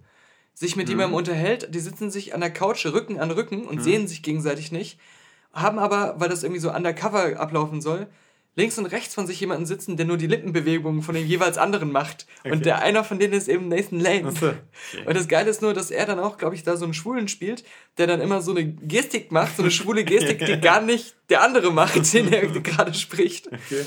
sich 0.56 0.76
mit 0.76 0.88
mhm. 0.88 0.94
jemandem 0.94 1.16
unterhält, 1.16 1.76
die 1.76 1.80
sitzen 1.80 2.10
sich 2.10 2.34
an 2.34 2.42
der 2.42 2.50
Couch 2.50 2.86
Rücken 2.88 3.20
an 3.20 3.30
Rücken 3.30 3.66
und 3.66 3.78
mhm. 3.78 3.84
sehen 3.84 4.08
sich 4.08 4.24
gegenseitig 4.24 4.72
nicht, 4.72 4.98
haben 5.54 5.78
aber, 5.78 6.16
weil 6.18 6.30
das 6.30 6.44
irgendwie 6.44 6.62
so 6.62 6.74
undercover 6.74 7.40
ablaufen 7.40 7.82
soll, 7.82 8.08
links 8.56 8.78
und 8.78 8.86
rechts 8.86 9.14
von 9.14 9.28
sich 9.28 9.40
jemanden 9.40 9.66
sitzen, 9.66 9.98
der 9.98 10.06
nur 10.06 10.18
die 10.18 10.28
Lippenbewegungen 10.28 11.02
von 11.02 11.14
dem 11.14 11.28
jeweils 11.28 11.58
anderen 11.58 11.92
macht. 11.92 12.26
Okay. 12.40 12.54
Und 12.54 12.66
der 12.66 12.82
einer 12.82 13.04
von 13.04 13.20
denen 13.20 13.34
ist 13.34 13.50
eben 13.50 13.68
Nathan 13.68 14.00
Lane. 14.00 14.32
So. 14.32 14.48
Okay. 14.48 14.58
Und 15.06 15.18
das 15.18 15.28
Geile 15.28 15.50
ist 15.50 15.62
nur, 15.62 15.74
dass 15.74 15.92
er 15.92 16.06
dann 16.06 16.20
auch, 16.20 16.38
glaube 16.38 16.56
ich, 16.56 16.64
da 16.64 16.78
so 16.78 16.86
einen 16.86 16.94
Schwulen 16.94 17.28
spielt, 17.28 17.66
der 17.98 18.08
dann 18.08 18.22
immer 18.22 18.42
so 18.42 18.52
eine 18.52 18.66
Gestik 18.66 19.32
macht, 19.32 19.58
so 19.58 19.64
eine 19.64 19.72
schwule 19.72 20.06
Gestik, 20.06 20.46
die 20.46 20.58
gar 20.62 20.82
nicht 20.82 21.16
der 21.30 21.44
andere 21.44 21.72
macht, 21.72 22.14
den 22.14 22.32
er 22.32 22.48
gerade 22.48 22.94
spricht. 22.94 23.48
Okay. 23.48 23.86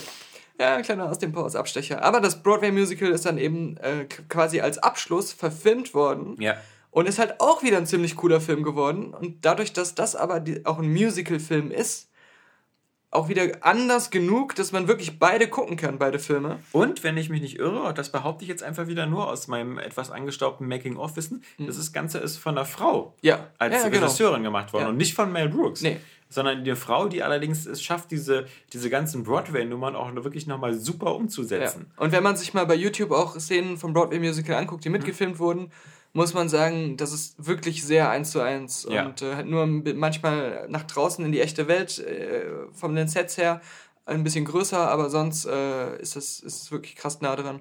Ja, 0.58 0.74
ein 0.74 0.82
kleiner 0.82 1.08
aus 1.08 1.18
dem 1.18 1.32
Pause 1.32 1.58
Abstecher. 1.58 2.02
Aber 2.02 2.20
das 2.20 2.42
Broadway-Musical 2.42 3.10
ist 3.10 3.26
dann 3.26 3.38
eben 3.38 3.76
äh, 3.76 4.06
quasi 4.28 4.60
als 4.60 4.78
Abschluss 4.78 5.32
verfilmt 5.32 5.94
worden. 5.94 6.36
Ja. 6.40 6.56
Und 6.90 7.06
ist 7.06 7.18
halt 7.18 7.40
auch 7.40 7.62
wieder 7.62 7.76
ein 7.76 7.86
ziemlich 7.86 8.16
cooler 8.16 8.40
Film 8.40 8.64
geworden. 8.64 9.14
Und 9.14 9.44
dadurch, 9.44 9.72
dass 9.72 9.94
das 9.94 10.16
aber 10.16 10.40
die, 10.40 10.66
auch 10.66 10.78
ein 10.78 10.90
Musical-Film 10.90 11.70
ist, 11.70 12.08
auch 13.10 13.28
wieder 13.28 13.46
anders 13.60 14.10
genug, 14.10 14.54
dass 14.54 14.72
man 14.72 14.88
wirklich 14.88 15.18
beide 15.18 15.48
gucken 15.48 15.76
kann, 15.76 15.98
beide 15.98 16.18
Filme. 16.18 16.58
Und, 16.72 17.04
wenn 17.04 17.16
ich 17.16 17.30
mich 17.30 17.40
nicht 17.40 17.58
irre, 17.58 17.94
das 17.94 18.12
behaupte 18.12 18.44
ich 18.44 18.50
jetzt 18.50 18.62
einfach 18.62 18.86
wieder 18.86 19.06
nur 19.06 19.28
aus 19.30 19.48
meinem 19.48 19.78
etwas 19.78 20.10
angestaubten 20.10 20.66
Making-of-Wissen, 20.68 21.42
mhm. 21.56 21.66
das 21.66 21.92
Ganze 21.92 22.18
ist 22.18 22.36
von 22.36 22.56
einer 22.56 22.66
Frau 22.66 23.14
ja. 23.22 23.48
als 23.58 23.74
ja, 23.74 23.88
genau. 23.88 24.06
Regisseurin 24.06 24.42
gemacht 24.42 24.72
worden 24.72 24.88
und 24.88 24.96
nicht 24.96 25.14
von 25.14 25.32
Mel 25.32 25.48
Brooks. 25.48 25.80
Nee 25.82 25.98
sondern 26.28 26.65
die 26.65 26.74
Frau, 26.74 27.08
die 27.08 27.23
allerdings 27.23 27.66
es 27.66 27.82
schafft, 27.82 28.10
diese, 28.10 28.47
diese 28.73 28.90
ganzen 28.90 29.23
Broadway-Nummern 29.24 29.97
auch 29.97 30.15
wirklich 30.15 30.47
nochmal 30.47 30.74
super 30.74 31.15
umzusetzen. 31.15 31.86
Ja. 31.97 32.02
Und 32.02 32.12
wenn 32.12 32.23
man 32.23 32.36
sich 32.36 32.55
mal 32.55 32.66
bei 32.66 32.74
YouTube 32.74 33.10
auch 33.10 33.39
Szenen 33.39 33.76
vom 33.76 33.92
Broadway-Musical 33.92 34.57
anguckt, 34.57 34.84
die 34.84 34.90
mitgefilmt 34.90 35.34
mhm. 35.34 35.39
wurden, 35.39 35.73
muss 36.12 36.34
man 36.34 36.48
sagen, 36.48 36.97
das 36.97 37.12
ist 37.12 37.47
wirklich 37.47 37.84
sehr 37.84 38.10
eins 38.10 38.31
zu 38.31 38.40
eins 38.40 38.86
ja. 38.90 39.07
und 39.07 39.23
äh, 39.23 39.44
nur 39.44 39.66
manchmal 39.66 40.66
nach 40.68 40.84
draußen 40.84 41.24
in 41.24 41.32
die 41.32 41.40
echte 41.40 41.68
Welt 41.68 41.98
äh, 41.98 42.47
von 42.73 42.94
den 42.94 43.08
Sets 43.08 43.36
her 43.36 43.60
ein 44.07 44.24
bisschen 44.24 44.44
größer, 44.44 44.90
aber 44.90 45.10
sonst 45.10 45.44
äh, 45.47 46.00
ist 46.00 46.16
es 46.16 46.40
ist 46.40 46.73
wirklich 46.73 46.97
krass 46.97 47.20
nah 47.20 47.36
dran. 47.36 47.60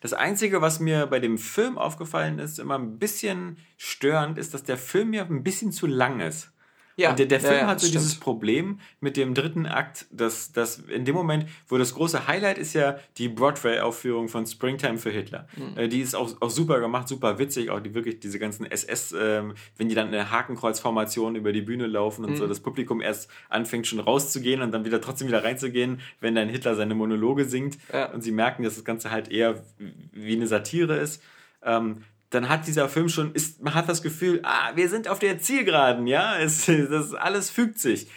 Das 0.00 0.12
Einzige, 0.12 0.60
was 0.60 0.80
mir 0.80 1.06
bei 1.06 1.18
dem 1.18 1.38
Film 1.38 1.78
aufgefallen 1.78 2.38
ist, 2.38 2.58
immer 2.58 2.78
ein 2.78 2.98
bisschen 2.98 3.56
störend, 3.76 4.38
ist, 4.38 4.54
dass 4.54 4.62
der 4.62 4.76
Film 4.76 5.12
ja 5.12 5.24
ein 5.24 5.42
bisschen 5.42 5.72
zu 5.72 5.86
lang 5.86 6.20
ist. 6.20 6.52
Ja, 6.96 7.10
und 7.10 7.18
der, 7.18 7.26
der 7.26 7.40
Film 7.40 7.54
ja, 7.54 7.66
hat 7.66 7.80
so 7.80 7.86
stimmt. 7.86 8.02
dieses 8.02 8.20
Problem 8.20 8.78
mit 9.00 9.16
dem 9.16 9.34
dritten 9.34 9.66
Akt, 9.66 10.06
dass, 10.10 10.52
dass 10.52 10.78
in 10.78 11.04
dem 11.04 11.14
Moment, 11.14 11.46
wo 11.66 11.76
das 11.76 11.94
große 11.94 12.28
Highlight 12.28 12.58
ist 12.58 12.72
ja 12.74 12.98
die 13.18 13.28
Broadway-Aufführung 13.28 14.28
von 14.28 14.46
Springtime 14.46 14.98
für 14.98 15.10
Hitler. 15.10 15.48
Mhm. 15.56 15.78
Äh, 15.78 15.88
die 15.88 16.00
ist 16.00 16.14
auch, 16.14 16.40
auch 16.40 16.50
super 16.50 16.80
gemacht, 16.80 17.08
super 17.08 17.38
witzig, 17.38 17.70
auch 17.70 17.80
die 17.80 17.94
wirklich 17.94 18.20
diese 18.20 18.38
ganzen 18.38 18.64
SS, 18.64 19.14
ähm, 19.18 19.54
wenn 19.76 19.88
die 19.88 19.94
dann 19.94 20.08
eine 20.08 20.30
Hakenkreuzformation 20.30 21.34
über 21.34 21.52
die 21.52 21.62
Bühne 21.62 21.86
laufen 21.86 22.24
und 22.24 22.32
mhm. 22.32 22.36
so 22.36 22.46
das 22.46 22.60
Publikum 22.60 23.00
erst 23.00 23.28
anfängt 23.48 23.86
schon 23.86 24.00
rauszugehen 24.00 24.62
und 24.62 24.72
dann 24.72 24.84
wieder 24.84 25.00
trotzdem 25.00 25.26
wieder 25.28 25.42
reinzugehen, 25.42 26.00
wenn 26.20 26.34
dann 26.34 26.48
Hitler 26.48 26.76
seine 26.76 26.94
Monologe 26.94 27.44
singt 27.44 27.78
ja. 27.92 28.12
und 28.12 28.22
sie 28.22 28.32
merken, 28.32 28.62
dass 28.62 28.76
das 28.76 28.84
Ganze 28.84 29.10
halt 29.10 29.30
eher 29.30 29.64
wie 30.12 30.36
eine 30.36 30.46
Satire 30.46 30.96
ist. 30.96 31.22
Ähm, 31.62 32.04
dann 32.34 32.48
hat 32.48 32.66
dieser 32.66 32.88
Film 32.88 33.08
schon, 33.08 33.32
ist, 33.32 33.62
man 33.62 33.74
hat 33.74 33.88
das 33.88 34.02
Gefühl, 34.02 34.40
ah, 34.42 34.72
wir 34.74 34.88
sind 34.88 35.08
auf 35.08 35.18
der 35.18 35.38
Zielgeraden, 35.38 36.06
ja, 36.06 36.38
es, 36.38 36.66
das 36.90 37.14
alles 37.14 37.50
fügt 37.50 37.78
sich. 37.78 38.08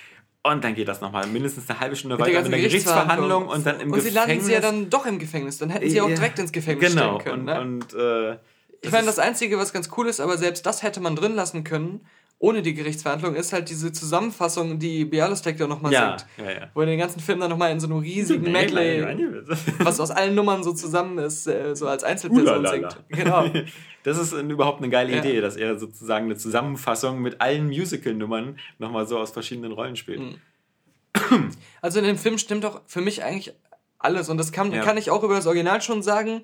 Und 0.43 0.63
dann 0.63 0.75
geht 0.75 0.87
das 0.87 1.01
nochmal 1.01 1.27
mindestens 1.27 1.69
eine 1.69 1.79
halbe 1.79 1.95
Stunde 1.95 2.17
weiter 2.19 2.39
in 2.45 2.51
der 2.51 2.61
Gerichtsverhandlung 2.61 3.47
und 3.47 3.65
dann 3.65 3.81
im 3.81 3.91
und 3.91 3.95
Gefängnis. 3.95 4.05
Und 4.05 4.09
sie 4.09 4.15
landen 4.31 4.45
sie 4.45 4.53
ja 4.53 4.59
dann 4.61 4.89
doch 4.89 5.05
im 5.05 5.19
Gefängnis. 5.19 5.57
Dann 5.57 5.69
hätten 5.69 5.89
sie 5.89 5.99
auch 5.99 6.07
direkt 6.07 6.39
ins 6.39 6.53
Gefängnis 6.53 6.93
genau. 6.93 7.17
können. 7.17 7.45
Genau. 7.45 7.61
Und, 7.61 7.93
ne? 7.93 8.31
und 8.31 8.33
äh, 8.33 8.37
ich 8.81 8.91
meine, 8.91 9.05
das 9.05 9.19
Einzige, 9.19 9.57
was 9.57 9.73
ganz 9.73 9.89
cool 9.97 10.07
ist, 10.07 10.19
aber 10.19 10.37
selbst 10.37 10.65
das 10.65 10.83
hätte 10.83 10.99
man 10.99 11.15
drin 11.15 11.35
lassen 11.35 11.63
können, 11.63 12.05
ohne 12.39 12.61
die 12.61 12.75
Gerichtsverhandlung 12.75 13.35
ist 13.35 13.51
halt 13.51 13.69
diese 13.69 13.91
Zusammenfassung, 13.91 14.77
die 14.77 15.05
Bialystek 15.05 15.57
da 15.57 15.65
nochmal 15.65 15.91
ja, 15.91 16.17
singt. 16.19 16.29
Ja, 16.37 16.53
ja. 16.53 16.67
Wo 16.75 16.81
er 16.81 16.85
den 16.85 16.99
ganzen 16.99 17.19
Film 17.19 17.39
dann 17.39 17.49
nochmal 17.49 17.71
in 17.71 17.79
so 17.79 17.87
einem 17.87 17.97
riesigen 17.97 18.51
Medley, 18.51 19.03
was 19.79 19.99
aus 19.99 20.11
allen 20.11 20.35
Nummern 20.35 20.63
so 20.63 20.71
zusammen 20.73 21.17
ist, 21.17 21.47
äh, 21.47 21.75
so 21.75 21.87
als 21.87 22.03
Einzelperson 22.03 22.65
singt. 22.67 22.97
Genau. 23.09 23.49
Das 24.03 24.17
ist 24.17 24.31
überhaupt 24.31 24.77
eine 24.77 24.89
geile 24.89 25.17
Idee, 25.17 25.41
dass 25.41 25.57
er 25.57 25.77
sozusagen 25.77 26.27
eine 26.27 26.37
Zusammenfassung 26.37 27.21
mit 27.21 27.41
allen 27.41 27.67
Musical-Nummern 27.67 28.57
nochmal 28.79 29.05
so 29.05 29.19
aus 29.19 29.31
verschiedenen 29.31 29.73
Rollen 29.73 29.97
spielt. 29.97 30.21
Mhm. 30.21 31.51
Also 31.81 31.99
in 31.99 32.05
dem 32.05 32.17
Film 32.17 32.37
stimmt 32.37 32.63
doch 32.63 32.83
für 32.85 33.01
mich 33.01 33.25
eigentlich 33.25 33.53
alles. 33.99 34.29
Und 34.29 34.37
das 34.37 34.53
kann, 34.53 34.71
kann 34.71 34.95
ich 34.95 35.09
auch 35.09 35.23
über 35.23 35.35
das 35.35 35.45
Original 35.45 35.81
schon 35.81 36.03
sagen, 36.03 36.41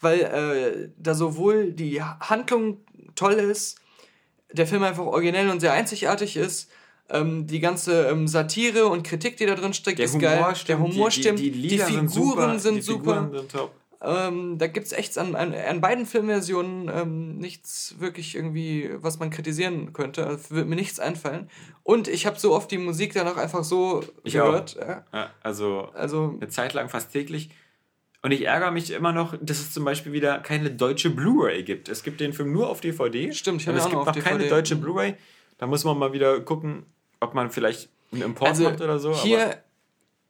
weil 0.00 0.20
äh, 0.20 0.88
da 0.98 1.14
sowohl 1.14 1.72
die 1.72 2.02
Handlung 2.02 2.78
toll 3.14 3.34
ist, 3.34 3.80
der 4.52 4.66
Film 4.66 4.82
einfach 4.82 5.04
originell 5.04 5.48
und 5.50 5.60
sehr 5.60 5.72
einzigartig 5.72 6.36
ist. 6.36 6.70
Ähm, 7.08 7.46
die 7.46 7.58
ganze 7.58 8.06
ähm, 8.08 8.28
Satire 8.28 8.86
und 8.86 9.02
Kritik, 9.02 9.36
die 9.36 9.46
da 9.46 9.56
drin 9.56 9.74
steckt, 9.74 9.98
der 9.98 10.04
ist 10.06 10.14
Humor 10.14 10.28
geil. 10.28 10.54
Stimmt, 10.54 10.68
der 10.68 10.78
Humor 10.78 11.08
die, 11.10 11.20
stimmt. 11.20 11.38
Die, 11.40 11.50
die, 11.50 11.68
die 11.68 11.78
Figuren 11.78 12.58
sind 12.60 12.84
super. 12.84 13.28
Sind, 13.32 13.50
super. 13.50 13.58
Sind. 13.58 13.70
Ähm, 14.02 14.56
da 14.56 14.66
gibt 14.66 14.86
es 14.86 14.92
echt 14.92 15.18
an, 15.18 15.34
an, 15.34 15.52
an, 15.52 15.80
beiden 15.82 16.06
Filmversionen 16.06 16.88
ähm, 16.88 17.36
nichts 17.36 17.96
wirklich 17.98 18.34
irgendwie, 18.34 18.90
was 18.94 19.18
man 19.18 19.28
kritisieren 19.28 19.92
könnte. 19.92 20.26
Also 20.26 20.54
wird 20.54 20.68
mir 20.68 20.76
nichts 20.76 20.98
einfallen. 20.98 21.50
Und 21.82 22.08
ich 22.08 22.24
habe 22.24 22.38
so 22.38 22.54
oft 22.54 22.70
die 22.70 22.78
Musik 22.78 23.12
dann 23.12 23.28
auch 23.28 23.36
einfach 23.36 23.62
so 23.62 24.02
ich 24.24 24.32
gehört. 24.32 24.76
Ja. 24.76 25.04
Ja, 25.12 25.30
also, 25.42 25.90
also 25.92 26.34
eine 26.40 26.48
Zeit 26.48 26.72
lang 26.72 26.88
fast 26.88 27.12
täglich. 27.12 27.50
Und 28.22 28.32
ich 28.32 28.44
ärgere 28.44 28.70
mich 28.70 28.90
immer 28.90 29.12
noch, 29.12 29.34
dass 29.40 29.60
es 29.60 29.72
zum 29.72 29.84
Beispiel 29.84 30.12
wieder 30.12 30.38
keine 30.38 30.70
deutsche 30.70 31.10
Blu-ray 31.10 31.62
gibt. 31.62 31.88
Es 31.88 32.02
gibt 32.02 32.20
den 32.20 32.32
Film 32.32 32.52
nur 32.52 32.68
auf 32.68 32.80
DVD. 32.80 33.32
Stimmt, 33.32 33.62
ich 33.62 33.68
habe 33.68 33.78
Es 33.78 33.84
gibt 33.84 33.94
noch, 33.96 34.06
noch 34.06 34.22
keine 34.22 34.46
deutsche 34.46 34.76
mhm. 34.76 34.80
Blu-ray. 34.82 35.14
Da 35.58 35.66
muss 35.66 35.84
man 35.84 35.98
mal 35.98 36.12
wieder 36.12 36.40
gucken, 36.40 36.84
ob 37.20 37.34
man 37.34 37.50
vielleicht 37.50 37.88
einen 38.12 38.22
Import 38.22 38.50
also 38.50 38.64
macht 38.64 38.80
oder 38.80 38.98
so. 38.98 39.14
Hier 39.14 39.62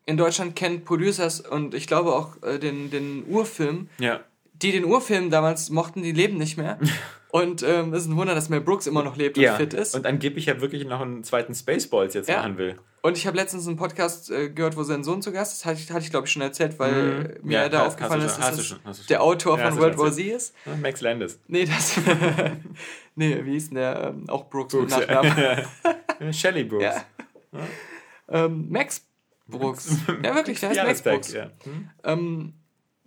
in 0.06 0.16
Deutschland 0.16 0.56
kennt 0.56 0.84
Producers 0.84 1.40
und 1.40 1.74
ich 1.74 1.86
glaube 1.86 2.14
auch 2.14 2.40
äh, 2.42 2.58
den, 2.58 2.90
den 2.90 3.24
Urfilm. 3.26 3.88
Ja. 3.98 4.20
Die 4.62 4.72
den 4.72 4.84
Urfilm 4.84 5.30
damals 5.30 5.70
mochten, 5.70 6.02
die 6.02 6.12
leben 6.12 6.36
nicht 6.36 6.56
mehr. 6.56 6.78
Und 7.30 7.62
ähm, 7.62 7.94
es 7.94 8.02
ist 8.02 8.08
ein 8.08 8.16
Wunder, 8.16 8.34
dass 8.34 8.48
Mel 8.48 8.60
Brooks 8.60 8.88
immer 8.88 9.04
noch 9.04 9.16
lebt 9.16 9.36
ja. 9.36 9.52
und 9.52 9.58
fit 9.58 9.72
ist. 9.72 9.94
Und 9.94 10.04
angeblich 10.04 10.46
ja 10.46 10.60
wirklich 10.60 10.84
noch 10.84 11.00
einen 11.00 11.22
zweiten 11.22 11.54
Spaceballs 11.54 12.14
jetzt 12.14 12.28
ja. 12.28 12.38
machen 12.38 12.58
will. 12.58 12.76
Und 13.02 13.16
ich 13.16 13.26
habe 13.26 13.36
letztens 13.36 13.68
einen 13.68 13.76
Podcast 13.76 14.30
äh, 14.30 14.50
gehört, 14.50 14.76
wo 14.76 14.82
sein 14.82 15.04
Sohn 15.04 15.22
zu 15.22 15.30
Gast 15.30 15.52
ist. 15.52 15.64
Hatte 15.64 15.78
ich, 15.80 15.90
hatte 15.90 16.04
ich 16.04 16.10
glaube 16.10 16.26
ich, 16.26 16.32
schon 16.32 16.42
erzählt, 16.42 16.78
weil 16.80 17.38
mhm. 17.40 17.48
mir 17.48 17.60
ja, 17.60 17.68
da 17.68 17.86
aufgefallen 17.86 18.22
ist, 18.22 18.36
dass 18.36 18.58
es 18.58 19.06
der 19.06 19.22
Autor 19.22 19.58
von 19.58 19.78
World 19.78 19.96
War 19.96 20.12
Z 20.12 20.26
ist. 20.26 20.54
Max 20.82 21.00
Landis. 21.00 21.38
Nee, 21.46 21.66
das. 21.66 21.98
nee, 23.14 23.44
wie 23.44 23.52
hieß 23.52 23.68
denn 23.68 23.76
der? 23.76 24.08
Ähm, 24.08 24.28
auch 24.28 24.50
Brooks, 24.50 24.74
Brooks 24.74 24.96
mit 24.98 25.08
Nachnamen. 25.08 25.64
Shelley 26.32 26.64
Brooks. 26.64 26.96
Ähm, 28.28 28.66
Max 28.70 29.06
Brooks. 29.46 29.98
ja, 30.22 30.34
wirklich, 30.34 30.58
der 30.58 30.70
heißt 30.70 30.84
Max 30.84 31.02
Brooks. 31.02 31.34
Hm? 32.02 32.54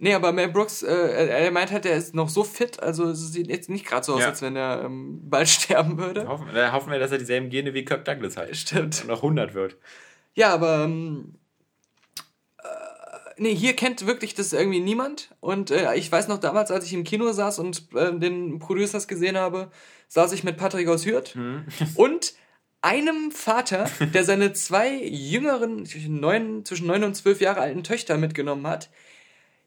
Ähm, 0.04 0.10
Nee, 0.10 0.14
aber 0.14 0.34
Mel 0.34 0.50
Brooks, 0.50 0.84
äh, 0.84 1.28
er 1.28 1.52
meint 1.52 1.72
halt, 1.72 1.86
er 1.86 1.96
ist 1.96 2.14
noch 2.14 2.28
so 2.28 2.44
fit, 2.44 2.84
also 2.84 3.10
es 3.10 3.32
sieht 3.32 3.48
jetzt 3.48 3.70
nicht 3.70 3.86
gerade 3.86 4.06
so 4.06 4.16
aus, 4.16 4.22
ja. 4.22 4.28
als 4.28 4.42
wenn 4.42 4.56
er 4.56 4.84
ähm, 4.84 5.22
bald 5.30 5.48
sterben 5.50 5.98
würde. 5.98 6.28
Hoffen, 6.28 6.48
da 6.54 6.74
hoffen 6.74 6.92
wir, 6.92 7.00
dass 7.00 7.12
er 7.12 7.20
dieselben 7.20 7.50
Gene 7.50 7.74
wie 7.74 7.86
Kirk 7.86 8.04
Douglas 8.04 8.36
hat. 8.36 8.56
Stimmt. 8.56 9.02
Und 9.02 9.08
noch 9.08 9.24
100 9.24 9.54
wird. 9.54 9.78
Ja, 10.34 10.54
aber 10.54 10.84
ähm, 10.84 11.36
äh, 12.58 12.66
nee, 13.38 13.56
hier 13.56 13.76
kennt 13.76 14.06
wirklich 14.06 14.34
das 14.34 14.52
irgendwie 14.52 14.82
niemand. 14.82 15.30
Und 15.40 15.72
äh, 15.72 15.96
ich 15.96 16.12
weiß 16.12 16.28
noch 16.28 16.40
damals, 16.40 16.70
als 16.70 16.86
ich 16.86 16.94
im 16.94 17.06
Kino 17.06 17.32
saß 17.32 17.60
und 17.60 17.84
äh, 17.96 18.14
den 18.14 18.60
Producers 18.60 19.08
gesehen 19.08 19.38
habe, 19.38 19.72
saß 20.10 20.34
ich 20.34 20.44
mit 20.44 20.58
Patrick 20.58 20.88
aus 20.90 21.06
Hürth 21.06 21.36
hm. 21.36 21.66
und 21.96 22.34
einem 22.82 23.32
Vater, 23.32 23.90
der 24.14 24.26
seine 24.26 24.52
zwei 24.52 24.94
jüngeren, 24.94 25.88
neun, 26.08 26.66
zwischen 26.66 26.88
neun 26.88 27.06
und 27.06 27.16
zwölf 27.16 27.40
Jahre 27.40 27.62
alten 27.62 27.86
Töchter 27.86 28.18
mitgenommen 28.18 28.68
hat, 28.68 28.90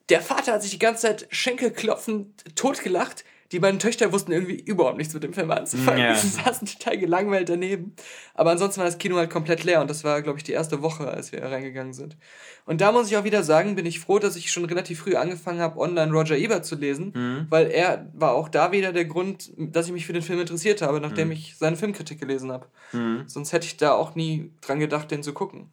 der 0.09 0.21
Vater 0.21 0.53
hat 0.53 0.63
sich 0.63 0.71
die 0.71 0.79
ganze 0.79 1.03
Zeit 1.03 1.27
schenkelklopfend 1.31 2.57
totgelacht. 2.57 3.25
Die 3.53 3.61
beiden 3.61 3.79
Töchter 3.79 4.13
wussten 4.13 4.33
irgendwie 4.33 4.57
überhaupt 4.57 4.97
nichts 4.97 5.15
mit 5.15 5.23
dem 5.23 5.33
Film 5.33 5.51
anzufangen. 5.53 6.01
Ja. 6.01 6.15
Sie 6.17 6.29
saßen 6.29 6.67
total 6.67 6.99
gelangweilt 6.99 7.49
daneben. 7.49 7.95
Aber 8.35 8.51
ansonsten 8.51 8.79
war 8.79 8.87
das 8.87 8.99
Kino 8.99 9.17
halt 9.17 9.31
komplett 9.31 9.63
leer 9.63 9.81
und 9.81 9.89
das 9.89 10.03
war, 10.03 10.21
glaube 10.23 10.39
ich, 10.39 10.45
die 10.45 10.53
erste 10.53 10.83
Woche, 10.83 11.07
als 11.09 11.31
wir 11.31 11.43
reingegangen 11.45 11.93
sind. 11.93 12.17
Und 12.65 12.81
da 12.81 12.91
muss 12.91 13.09
ich 13.09 13.17
auch 13.17 13.23
wieder 13.23 13.45
sagen, 13.45 13.77
bin 13.77 13.87
ich 13.87 14.01
froh, 14.01 14.19
dass 14.19 14.35
ich 14.35 14.51
schon 14.51 14.65
relativ 14.65 15.01
früh 15.01 15.15
angefangen 15.15 15.61
habe, 15.61 15.79
online 15.79 16.11
Roger 16.11 16.37
Ebert 16.37 16.67
zu 16.67 16.75
lesen, 16.75 17.13
mhm. 17.15 17.47
weil 17.49 17.71
er 17.71 18.11
war 18.15 18.33
auch 18.33 18.49
da 18.49 18.73
wieder 18.73 18.93
der 18.93 19.05
Grund, 19.05 19.53
dass 19.57 19.87
ich 19.87 19.93
mich 19.93 20.07
für 20.07 20.13
den 20.13 20.23
Film 20.23 20.41
interessiert 20.41 20.83
habe, 20.83 21.01
nachdem 21.01 21.29
mhm. 21.29 21.35
ich 21.35 21.57
seine 21.57 21.77
Filmkritik 21.77 22.19
gelesen 22.19 22.51
habe. 22.51 22.67
Mhm. 22.93 23.25
Sonst 23.27 23.53
hätte 23.53 23.67
ich 23.67 23.77
da 23.77 23.93
auch 23.93 24.17
nie 24.17 24.51
dran 24.61 24.81
gedacht, 24.81 25.11
den 25.13 25.23
zu 25.23 25.33
gucken. 25.33 25.71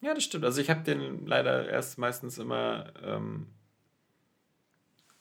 Ja, 0.00 0.14
das 0.14 0.24
stimmt. 0.24 0.44
Also 0.44 0.60
ich 0.60 0.70
habe 0.70 0.82
den 0.82 1.26
leider 1.26 1.68
erst 1.68 1.98
meistens 1.98 2.38
immer 2.38 2.92
ähm, 3.04 3.46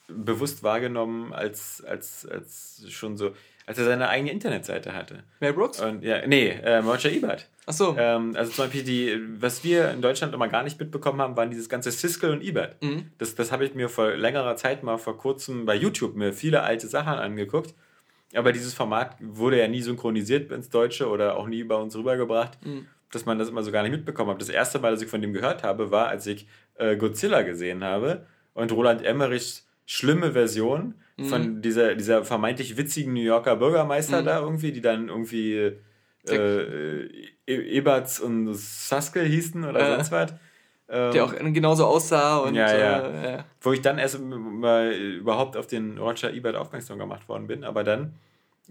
bewusst 0.08 0.64
wahrgenommen, 0.64 1.34
als, 1.34 1.84
als, 1.86 2.26
als 2.26 2.84
schon 2.90 3.18
so, 3.18 3.32
als 3.66 3.78
er 3.78 3.86
seine 3.86 4.10
eigene 4.10 4.32
Internetseite 4.32 4.94
hatte. 4.94 5.24
Mel 5.40 5.54
Brooks? 5.54 5.82
Und, 5.82 6.04
ja, 6.04 6.26
nee, 6.26 6.50
äh, 6.50 6.78
Roger 6.78 7.12
Ebert. 7.12 7.48
Ach 7.66 7.74
so. 7.74 7.96
Ähm, 7.98 8.36
also 8.36 8.52
zum 8.52 8.66
Beispiel 8.66 8.84
die, 8.84 9.20
was 9.42 9.64
wir 9.64 9.92
in 9.92 10.02
Deutschland 10.02 10.34
immer 10.34 10.48
gar 10.48 10.64
nicht 10.64 10.80
mitbekommen 10.80 11.22
haben, 11.22 11.36
waren 11.36 11.50
dieses 11.50 11.70
ganze 11.70 11.92
Siskel 11.92 12.32
und 12.32 12.42
Ebert. 12.42 12.82
Mhm. 12.82 13.12
Das, 13.18 13.36
das 13.36 13.52
habe 13.52 13.66
ich 13.66 13.76
mir 13.76 13.90
vor 13.90 14.12
längerer 14.12 14.56
Zeit 14.56 14.82
mal 14.84 14.98
vor 14.98 15.18
kurzem 15.18 15.66
bei 15.66 15.76
YouTube 15.76 16.16
mir 16.16 16.34
viele 16.34 16.64
alte 16.64 16.88
Sachen 16.88 17.20
angeguckt. 17.20 17.76
Aber 18.34 18.54
dieses 18.54 18.76
Format 18.76 19.18
wurde 19.20 19.60
ja 19.60 19.68
nie 19.68 19.82
synchronisiert 19.82 20.52
ins 20.52 20.70
Deutsche 20.70 21.10
oder 21.10 21.36
auch 21.36 21.48
nie 21.48 21.64
bei 21.64 21.76
uns 21.76 21.96
rübergebracht. 21.96 22.64
Mhm 22.66 22.88
dass 23.12 23.26
man 23.26 23.40
das 23.40 23.50
immer 23.50 23.64
so 23.64 23.72
gar 23.72 23.84
nicht 23.84 23.92
mitbekommen 23.92 24.32
hat. 24.32 24.42
Das 24.42 24.50
erste 24.50 24.80
Mal, 24.80 24.92
dass 24.92 25.02
ich 25.02 25.10
von 25.10 25.22
dem 25.22 25.34
gehört 25.34 25.64
habe, 25.64 25.92
war, 25.92 26.08
als 26.08 26.28
ich 26.28 26.48
äh, 26.76 26.96
Godzilla 26.96 27.42
gesehen 27.42 27.84
habe 27.84 28.26
und 28.54 28.72
Roland 28.72 29.04
Emmerichs 29.04 29.68
schlimme 29.86 30.34
Version 30.34 30.96
mhm. 31.18 31.26
von 31.26 31.62
dieser, 31.62 31.96
dieser 31.96 32.24
vermeintlich 32.24 32.78
witzigen 32.78 33.14
New 33.14 33.22
Yorker 33.22 33.56
Bürgermeister 33.56 34.22
mhm. 34.22 34.26
da 34.26 34.40
irgendwie, 34.40 34.72
die 34.72 34.82
dann 34.82 35.10
irgendwie 35.10 35.74
äh, 36.30 37.06
e 37.48 37.78
Eberts 37.78 38.20
und 38.20 38.54
Saskel 38.54 39.26
hießen 39.26 39.64
oder 39.66 39.80
äh, 39.80 39.96
sonst 39.96 40.12
was. 40.12 40.34
Ähm, 40.92 41.12
der 41.12 41.26
auch 41.26 41.34
genauso 41.36 41.86
aussah 41.86 42.38
und 42.38 42.56
ja, 42.56 42.76
ja. 42.76 43.00
Äh, 43.00 43.32
ja. 43.32 43.46
Wo 43.62 43.74
ich 43.74 43.82
dann 43.82 44.00
erst 44.00 44.20
mal 44.20 44.92
überhaupt 44.92 45.56
auf 45.56 45.68
den 45.68 45.98
Roger 46.00 46.34
Ebert 46.34 46.56
aufmerksam 46.56 46.98
gemacht 46.98 47.30
worden 47.30 47.48
bin, 47.48 47.64
aber 47.64 47.84
dann 47.84 48.16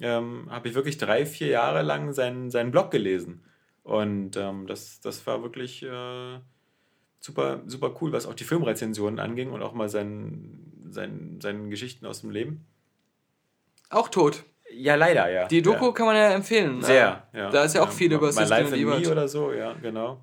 ähm, 0.00 0.48
habe 0.50 0.68
ich 0.68 0.74
wirklich 0.74 0.98
drei, 0.98 1.26
vier 1.26 1.48
Jahre 1.48 1.82
lang 1.82 2.12
seinen, 2.12 2.50
seinen 2.50 2.70
Blog 2.70 2.90
gelesen. 2.90 3.42
Und 3.88 4.36
ähm, 4.36 4.66
das, 4.66 5.00
das 5.00 5.26
war 5.26 5.42
wirklich 5.42 5.82
äh, 5.82 6.38
super, 7.20 7.62
super 7.64 7.94
cool, 8.02 8.12
was 8.12 8.26
auch 8.26 8.34
die 8.34 8.44
Filmrezensionen 8.44 9.18
anging 9.18 9.50
und 9.50 9.62
auch 9.62 9.72
mal 9.72 9.88
seinen, 9.88 10.90
seinen, 10.90 11.40
seinen 11.40 11.70
Geschichten 11.70 12.04
aus 12.04 12.20
dem 12.20 12.28
Leben. 12.28 12.66
Auch 13.88 14.10
tot. 14.10 14.44
Ja, 14.70 14.96
leider, 14.96 15.30
ja. 15.30 15.46
Die 15.46 15.62
Doku 15.62 15.86
ja. 15.86 15.92
kann 15.92 16.04
man 16.04 16.16
ja 16.16 16.34
empfehlen. 16.34 16.82
Sehr, 16.82 17.26
ja. 17.32 17.48
Da 17.48 17.64
ist 17.64 17.76
ja 17.76 17.82
auch 17.82 17.90
viel 17.90 18.12
über 18.12 18.30
My 18.30 18.44
Life 18.44 18.76
in 18.76 18.86
Me 18.86 19.10
oder 19.10 19.26
so, 19.26 19.54
ja, 19.54 19.72
genau. 19.72 20.20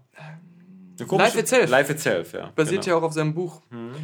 Life 0.99 1.39
Itself. 1.39 1.67
Life 1.67 1.91
Itself, 1.91 2.33
ja. 2.33 2.51
Basiert 2.55 2.83
genau. 2.83 2.97
ja 2.97 3.01
auch 3.01 3.07
auf 3.07 3.13
seinem 3.13 3.33
Buch. 3.33 3.63
Mhm. 3.71 3.95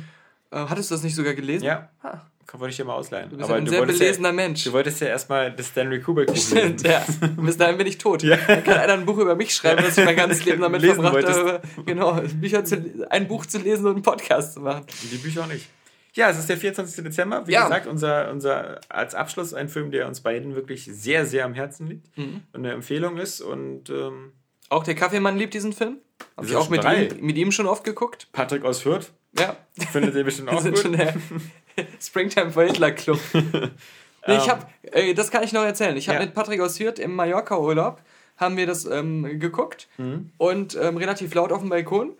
Äh, 0.50 0.58
hattest 0.58 0.90
du 0.90 0.96
das 0.96 1.04
nicht 1.04 1.14
sogar 1.14 1.36
gelesen? 1.36 1.66
Ja. 1.66 1.92
Ha 2.02 2.31
wollte 2.60 2.72
ich 2.72 2.78
dir 2.78 2.86
mal 2.86 2.96
ausleihen. 2.96 3.30
Du 3.30 3.38
bist 3.38 3.50
Aber 3.50 3.58
ein 3.58 3.68
sehr 3.68 3.86
belesener 3.86 4.30
ja, 4.30 4.34
Mensch. 4.34 4.64
Du 4.64 4.74
wolltest 4.74 5.00
ja 5.02 5.08
erstmal 5.08 5.52
das 5.52 5.68
Stanley 5.68 6.00
Kubrick 6.02 6.28
Buch 6.28 6.36
Stimmt, 6.36 6.82
ja. 6.86 7.06
Bis 7.38 7.58
dahin 7.58 7.78
bin 7.78 7.88
ich 7.88 7.98
tot. 7.98 8.24
Ja. 8.24 8.38
Dann 8.48 8.64
kann 8.64 8.78
einer 8.80 8.94
ein 8.94 9.06
Buch 9.06 9.18
über 9.18 9.36
mich 9.36 9.54
schreiben, 9.54 9.84
dass 9.84 9.98
ich 9.98 10.06
mein 10.06 10.16
ganzes 10.16 10.44
Leben 10.46 10.62
damit 10.62 10.82
lesen 10.82 10.96
verbracht 10.96 11.14
wolltest. 11.14 11.40
habe. 11.40 11.62
Genau, 11.86 12.20
Bücher 12.40 12.66
zu, 12.66 13.06
ein 13.10 13.28
Buch 13.28 13.46
zu 13.46 13.60
lesen 13.60 13.86
und 13.86 13.94
einen 13.96 14.04
Podcast 14.04 14.54
zu 14.56 14.60
machen. 14.62 14.86
Die 15.12 15.18
Bücher 15.18 15.44
auch 15.44 15.48
nicht. 15.48 15.68
Ja, 16.14 16.30
es 16.30 16.38
ist 16.40 16.50
der 16.50 16.58
24. 16.58 17.04
Dezember. 17.06 17.48
Wie 17.48 17.54
Ja. 17.54 17.64
gesagt, 17.64 17.88
unser, 17.88 18.30
unser 18.32 18.82
als 18.90 19.16
Abschluss 19.16 19.54
ein 19.54 19.70
Film, 19.70 19.92
der 19.92 20.08
uns 20.08 20.20
beiden 20.22 20.56
wirklich 20.56 20.84
sehr, 20.92 21.26
sehr 21.26 21.46
am 21.46 21.54
Herzen 21.54 21.88
liegt 21.88 22.18
Mhm. 22.18 22.42
und 22.52 22.66
eine 22.66 22.74
Empfehlung 22.74 23.18
ist. 23.18 23.40
Und 23.40 23.90
ähm, 23.90 24.34
Auch 24.68 24.84
der 24.84 24.96
Kaffeemann 24.96 25.38
liebt 25.38 25.54
diesen 25.54 25.72
Film. 25.72 26.00
Hab 26.36 26.46
ich 26.46 26.56
auch 26.56 26.70
mit 26.70 26.84
ihm, 26.84 27.26
mit 27.26 27.38
ihm 27.38 27.52
schon 27.52 27.66
oft 27.66 27.84
geguckt. 27.86 28.28
Patrick 28.34 28.66
aus 28.66 28.82
Fürth 28.82 29.12
Ja. 29.40 29.56
findet 29.92 30.16
ihr 30.16 30.24
bestimmt 30.24 30.50
auch 30.54 30.62
sind 30.62 30.76
gut. 30.76 30.98
Springtime 32.02 32.52
for 32.52 32.64
Hitler 32.64 32.92
Club. 32.92 33.20
nee, 33.34 34.38
ich 34.38 34.50
hab, 34.50 34.70
äh, 34.92 35.14
das 35.14 35.32
kann 35.32 35.44
ich 35.44 35.54
noch 35.54 35.64
erzählen. 35.64 35.96
Ich 35.98 36.10
habe 36.10 36.20
Ja. 36.20 36.26
mit 36.26 36.34
Patrick 36.34 36.60
aus 36.62 36.80
Hürth 36.80 37.00
im 37.00 37.16
Mallorca-Urlaub 37.16 38.02
haben 38.38 38.58
wir 38.58 38.66
das 38.66 38.86
ähm, 38.86 39.40
geguckt 39.40 39.88
Mhm. 39.98 40.32
und 40.38 40.76
ähm, 40.82 40.98
relativ 40.98 41.34
laut 41.36 41.52
auf 41.52 41.60
dem 41.62 41.70
Balkon. 41.70 42.14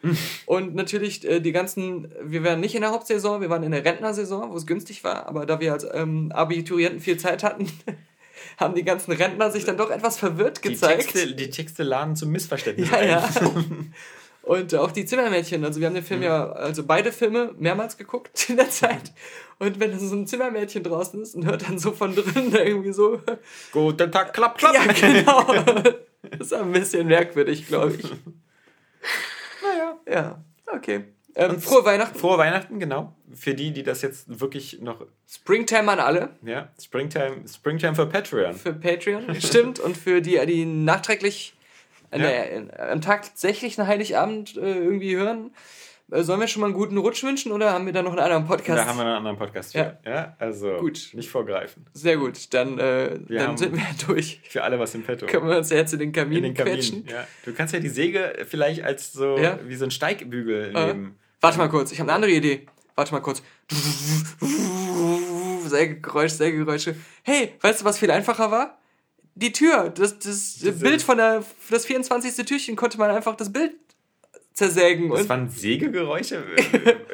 und 0.46 0.76
natürlich 0.76 1.28
äh, 1.28 1.40
die 1.40 1.52
ganzen, 1.52 2.12
wir 2.24 2.44
waren 2.44 2.60
nicht 2.60 2.76
in 2.76 2.82
der 2.82 2.92
Hauptsaison, 2.92 3.42
wir 3.42 3.50
waren 3.50 3.64
in 3.64 3.72
der 3.72 3.84
Rentnersaison, 3.84 4.52
wo 4.52 4.56
es 4.56 4.68
günstig 4.68 5.04
war, 5.04 5.26
aber 5.28 5.46
da 5.48 5.60
wir 5.60 5.74
als 5.74 5.86
ähm, 5.92 6.32
Abiturienten 6.32 7.00
viel 7.02 7.18
Zeit 7.18 7.44
hatten, 7.44 7.66
haben 8.58 8.76
die 8.76 8.84
ganzen 8.84 9.12
Rentner 9.14 9.50
sich 9.50 9.66
dann 9.66 9.78
doch 9.78 9.90
etwas 9.90 10.18
verwirrt 10.20 10.64
die, 10.64 10.70
gezeigt. 10.70 11.02
Texte, 11.12 11.34
die 11.36 11.50
Texte 11.50 11.82
laden 11.84 12.16
zum 12.16 12.30
Missverständnis 12.30 12.90
Ja, 12.92 12.98
ein. 12.98 13.10
ja. 13.10 13.30
Und 14.44 14.74
auch 14.74 14.92
die 14.92 15.06
Zimmermädchen, 15.06 15.64
also 15.64 15.80
wir 15.80 15.88
haben 15.88 15.94
den 15.94 16.04
Film 16.04 16.24
ja, 16.24 16.52
also 16.52 16.84
beide 16.84 17.12
Filme 17.12 17.54
mehrmals 17.60 17.98
geguckt 17.98 18.46
in 18.50 18.58
der 18.58 18.70
Zeit. 18.70 19.14
Und 19.60 19.80
wenn 19.80 19.98
so 20.00 20.16
ein 20.16 20.26
Zimmermädchen 20.26 20.84
draußen 20.84 21.22
ist 21.22 21.36
und 21.36 21.46
hört 21.46 21.68
dann 21.68 21.78
so 21.78 21.92
von 21.92 22.16
drinnen 22.16 22.52
irgendwie 22.56 22.94
so, 22.94 23.22
Guten 23.72 24.12
Tag, 24.12 24.34
klapp, 24.34 24.58
klapp. 24.58 24.74
ja 24.74 24.92
genau, 24.92 25.44
das 26.24 26.40
ist 26.40 26.54
ein 26.54 26.72
bisschen 26.72 27.08
merkwürdig, 27.08 27.68
glaube 27.68 27.96
ich. 27.96 28.12
Naja. 29.62 30.00
Ja, 30.08 30.44
okay. 30.74 31.06
Ähm, 31.36 31.62
frohe 31.62 31.86
Weihnachten, 31.86 32.18
Frohe 32.18 32.38
Weihnachten, 32.38 32.80
genau. 32.80 33.16
Für 33.34 33.54
die, 33.54 33.72
die 33.72 33.84
das 33.84 34.02
jetzt 34.02 34.42
wirklich 34.42 34.82
noch, 34.82 35.06
Springtime 35.30 35.90
an 35.90 36.00
alle 36.00 36.30
ja, 36.42 36.70
Springtime, 36.82 37.48
Springtime 37.48 37.96
für 37.96 38.06
Patreon. 38.06 38.54
für 38.54 38.74
Patreon, 38.74 39.40
stimmt, 39.40 39.80
und 39.80 39.96
für 39.96 40.22
die, 40.22 40.44
die 40.46 40.66
nachträglich 40.66 41.54
Ja. 42.20 42.28
der, 42.28 42.92
am 42.92 43.02
tatsächlichen 43.02 43.88
Heiligabend 43.88 44.58
äh, 44.58 44.74
irgendwie 44.76 45.16
hören. 45.16 45.52
Äh, 46.12 46.24
sollen 46.24 46.42
wir 46.42 46.48
schon 46.48 46.60
mal 46.60 46.68
einen 46.68 46.76
guten 46.76 46.98
Rutsch 46.98 47.24
wünschen 47.24 47.54
oder 47.54 47.72
haben 47.72 47.86
wir 47.86 47.94
da 47.94 48.02
noch 48.02 48.12
einen 48.12 48.20
anderen 48.20 48.46
Podcast? 48.46 48.78
Da 48.80 48.86
haben 48.86 48.98
wir 48.98 49.06
einen 49.06 49.16
anderen 49.16 49.38
Podcast 49.38 49.72
für. 49.72 49.98
Ja, 50.06 50.36
also 50.40 50.76
Gut. 50.78 51.12
nicht 51.14 51.30
vorgreifen. 51.30 51.86
Sehr 51.94 52.18
gut, 52.18 52.54
dann, 52.54 52.78
äh, 52.80 53.18
dann 53.30 53.56
sind 53.56 53.74
wir 53.76 53.82
durch. 54.08 54.42
Für 54.50 54.64
alle 54.64 54.78
was 54.78 54.94
im 54.94 55.04
Petto. 55.04 55.26
Können 55.26 55.48
wir 55.48 55.58
uns 55.58 55.70
ja 55.70 55.78
jetzt 55.78 55.94
in 55.94 56.00
den 56.00 56.12
Kamin, 56.12 56.40
In 56.40 56.44
den 56.44 56.54
Kamin. 56.54 56.74
quetschen. 56.74 57.06
Ja. 57.10 57.26
Du 57.46 57.54
kannst 57.54 57.74
ja 57.74 57.80
die 57.80 57.88
Säge 57.88 58.46
vielleicht 58.50 58.84
als 58.84 59.14
so 59.14 59.38
Ja. 59.38 59.58
wie 59.66 59.76
so 59.76 59.86
ein 59.86 59.92
Steigbügel 59.92 60.76
Äh, 60.76 60.88
nehmen. 60.88 61.18
Warte 61.40 61.58
mal 61.58 61.70
kurz, 61.70 61.94
ich 61.94 62.00
habe 62.02 62.10
eine 62.10 62.16
andere 62.16 62.32
Idee. 62.32 62.66
Warte 62.96 63.14
mal 63.14 63.22
kurz. 63.22 63.42
Sägegeräusch, 65.66 66.32
Sägegeräusche. 66.34 66.96
Hey, 67.24 67.54
weißt 67.62 67.82
du, 67.82 67.86
was 67.86 67.98
viel 68.00 68.12
einfacher 68.12 68.52
war? 68.52 68.78
Die 69.36 69.52
Tür, 69.52 69.90
das, 69.90 70.20
das 70.20 70.60
Bild 70.80 71.02
von 71.02 71.18
der, 71.18 71.44
das 71.70 71.86
24. 71.86 72.46
Türchen 72.46 72.76
konnte 72.76 72.98
man 72.98 73.12
einfach 73.12 73.36
das 73.36 73.52
Bild 73.52 73.74
zersägen. 74.54 75.10
Das 75.10 75.22
Und 75.22 75.30
waren 75.30 75.50
Sägegeräusche? 75.50 76.44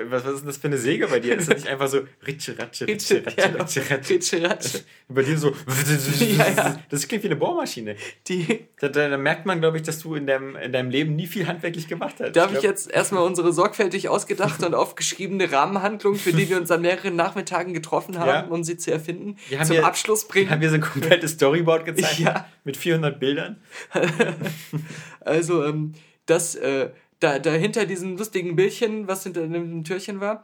was, 0.10 0.26
was 0.26 0.34
ist 0.34 0.40
denn 0.42 0.48
das 0.48 0.58
für 0.58 0.68
eine 0.68 0.78
Säge 0.78 1.08
bei 1.08 1.20
dir? 1.20 1.38
Ist 1.38 1.50
das 1.50 1.58
nicht 1.64 1.68
einfach 1.68 1.88
so 1.88 2.00
Ritsche, 2.26 2.58
Ratsche, 2.58 2.88
Ritsche, 2.88 3.18
Ritsche, 3.26 3.56
Ratsche, 3.60 3.80
ja, 3.82 3.96
Ratsche? 3.96 4.14
Ritsche, 4.14 4.44
Ratsche. 4.44 4.80
Bei 5.08 5.22
dir 5.24 5.38
so. 5.38 5.54
Ja, 6.20 6.48
ja. 6.56 6.80
Das 6.90 7.08
klingt 7.08 7.24
wie 7.24 7.28
eine 7.28 7.36
Bohrmaschine. 7.36 7.96
Die, 8.28 8.66
Da, 8.80 8.90
da, 8.90 9.08
da 9.10 9.18
merkt 9.18 9.46
man, 9.46 9.60
glaube 9.60 9.78
ich, 9.78 9.84
dass 9.84 10.00
du 10.00 10.16
in 10.16 10.26
deinem, 10.28 10.56
in 10.56 10.72
deinem 10.74 10.90
Leben 10.90 11.16
nie 11.16 11.28
viel 11.28 11.48
handwerklich 11.48 11.88
gemacht 11.88 12.16
hast. 12.20 12.36
darf 12.36 12.48
ich 12.48 12.60
glaub, 12.60 12.64
jetzt 12.64 12.92
erstmal 12.92 13.24
unsere 13.24 13.54
sorgfältig 13.54 14.10
ausgedachte 14.10 14.66
und 14.66 14.74
aufgeschriebene 14.76 15.52
Rahmenhandlung, 15.52 16.16
für 16.16 16.34
die 16.34 16.50
wir 16.50 16.58
uns 16.58 16.70
an 16.72 16.82
mehreren 16.82 17.16
Nachmittagen 17.16 17.74
getroffen 17.74 18.18
haben, 18.20 18.28
Ja. 18.30 18.42
um 18.48 18.64
sie 18.64 18.78
zu 18.78 18.92
erfinden, 18.92 19.38
Wir 19.50 19.62
zum 19.64 19.76
hier- 19.76 19.86
Abschluss 19.86 20.28
bringen? 20.28 20.48
Wir 20.48 20.52
haben 20.54 20.62
hier 20.62 20.70
so 20.70 20.76
ein 20.76 20.82
komplettes 20.82 21.32
Storyboard 21.34 21.86
gezeigt 21.86 22.20
Ja. 22.20 22.48
mit 22.64 22.78
400 22.78 23.20
Bildern. 23.20 23.62
Also, 25.22 25.64
ähm, 25.66 25.94
das, 26.26 26.56
äh, 26.56 26.90
da, 27.20 27.52
hinter 27.52 27.86
diesem 27.86 28.18
lustigen 28.18 28.56
Bildchen, 28.56 29.08
was 29.08 29.24
hinter 29.24 29.48
dem 29.48 29.84
Türchen 29.84 30.20
war, 30.20 30.44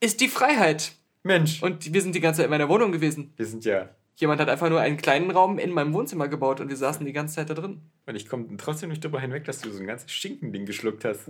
ist 0.00 0.20
die 0.20 0.28
Freiheit. 0.28 0.92
Mensch, 1.24 1.62
Und 1.62 1.92
wir 1.94 2.02
sind 2.02 2.14
die 2.14 2.20
ganze 2.20 2.38
Zeit 2.38 2.46
in 2.46 2.50
meiner 2.50 2.68
Wohnung 2.68 2.90
gewesen. 2.92 3.32
wir 3.36 3.46
sind 3.46 3.64
ja. 3.64 3.88
Jemand 4.16 4.40
hat 4.40 4.50
einfach 4.50 4.68
nur 4.68 4.80
einen 4.80 4.98
kleinen 4.98 5.30
Raum 5.30 5.58
in 5.58 5.70
meinem 5.70 5.94
Wohnzimmer 5.94 6.28
gebaut 6.28 6.60
und 6.60 6.68
wir 6.68 6.76
saßen 6.76 7.04
die 7.04 7.12
ganze 7.14 7.36
Zeit 7.36 7.48
da 7.48 7.54
drin. 7.54 7.80
Und 8.06 8.14
ich 8.14 8.28
komme 8.28 8.46
trotzdem 8.58 8.90
nicht 8.90 9.02
drüber 9.02 9.18
hinweg, 9.18 9.44
dass 9.44 9.60
du 9.60 9.70
so 9.70 9.80
ein 9.80 9.86
ganzes 9.86 10.12
Schinkending 10.12 10.66
geschluckt 10.66 11.04
hast. 11.04 11.22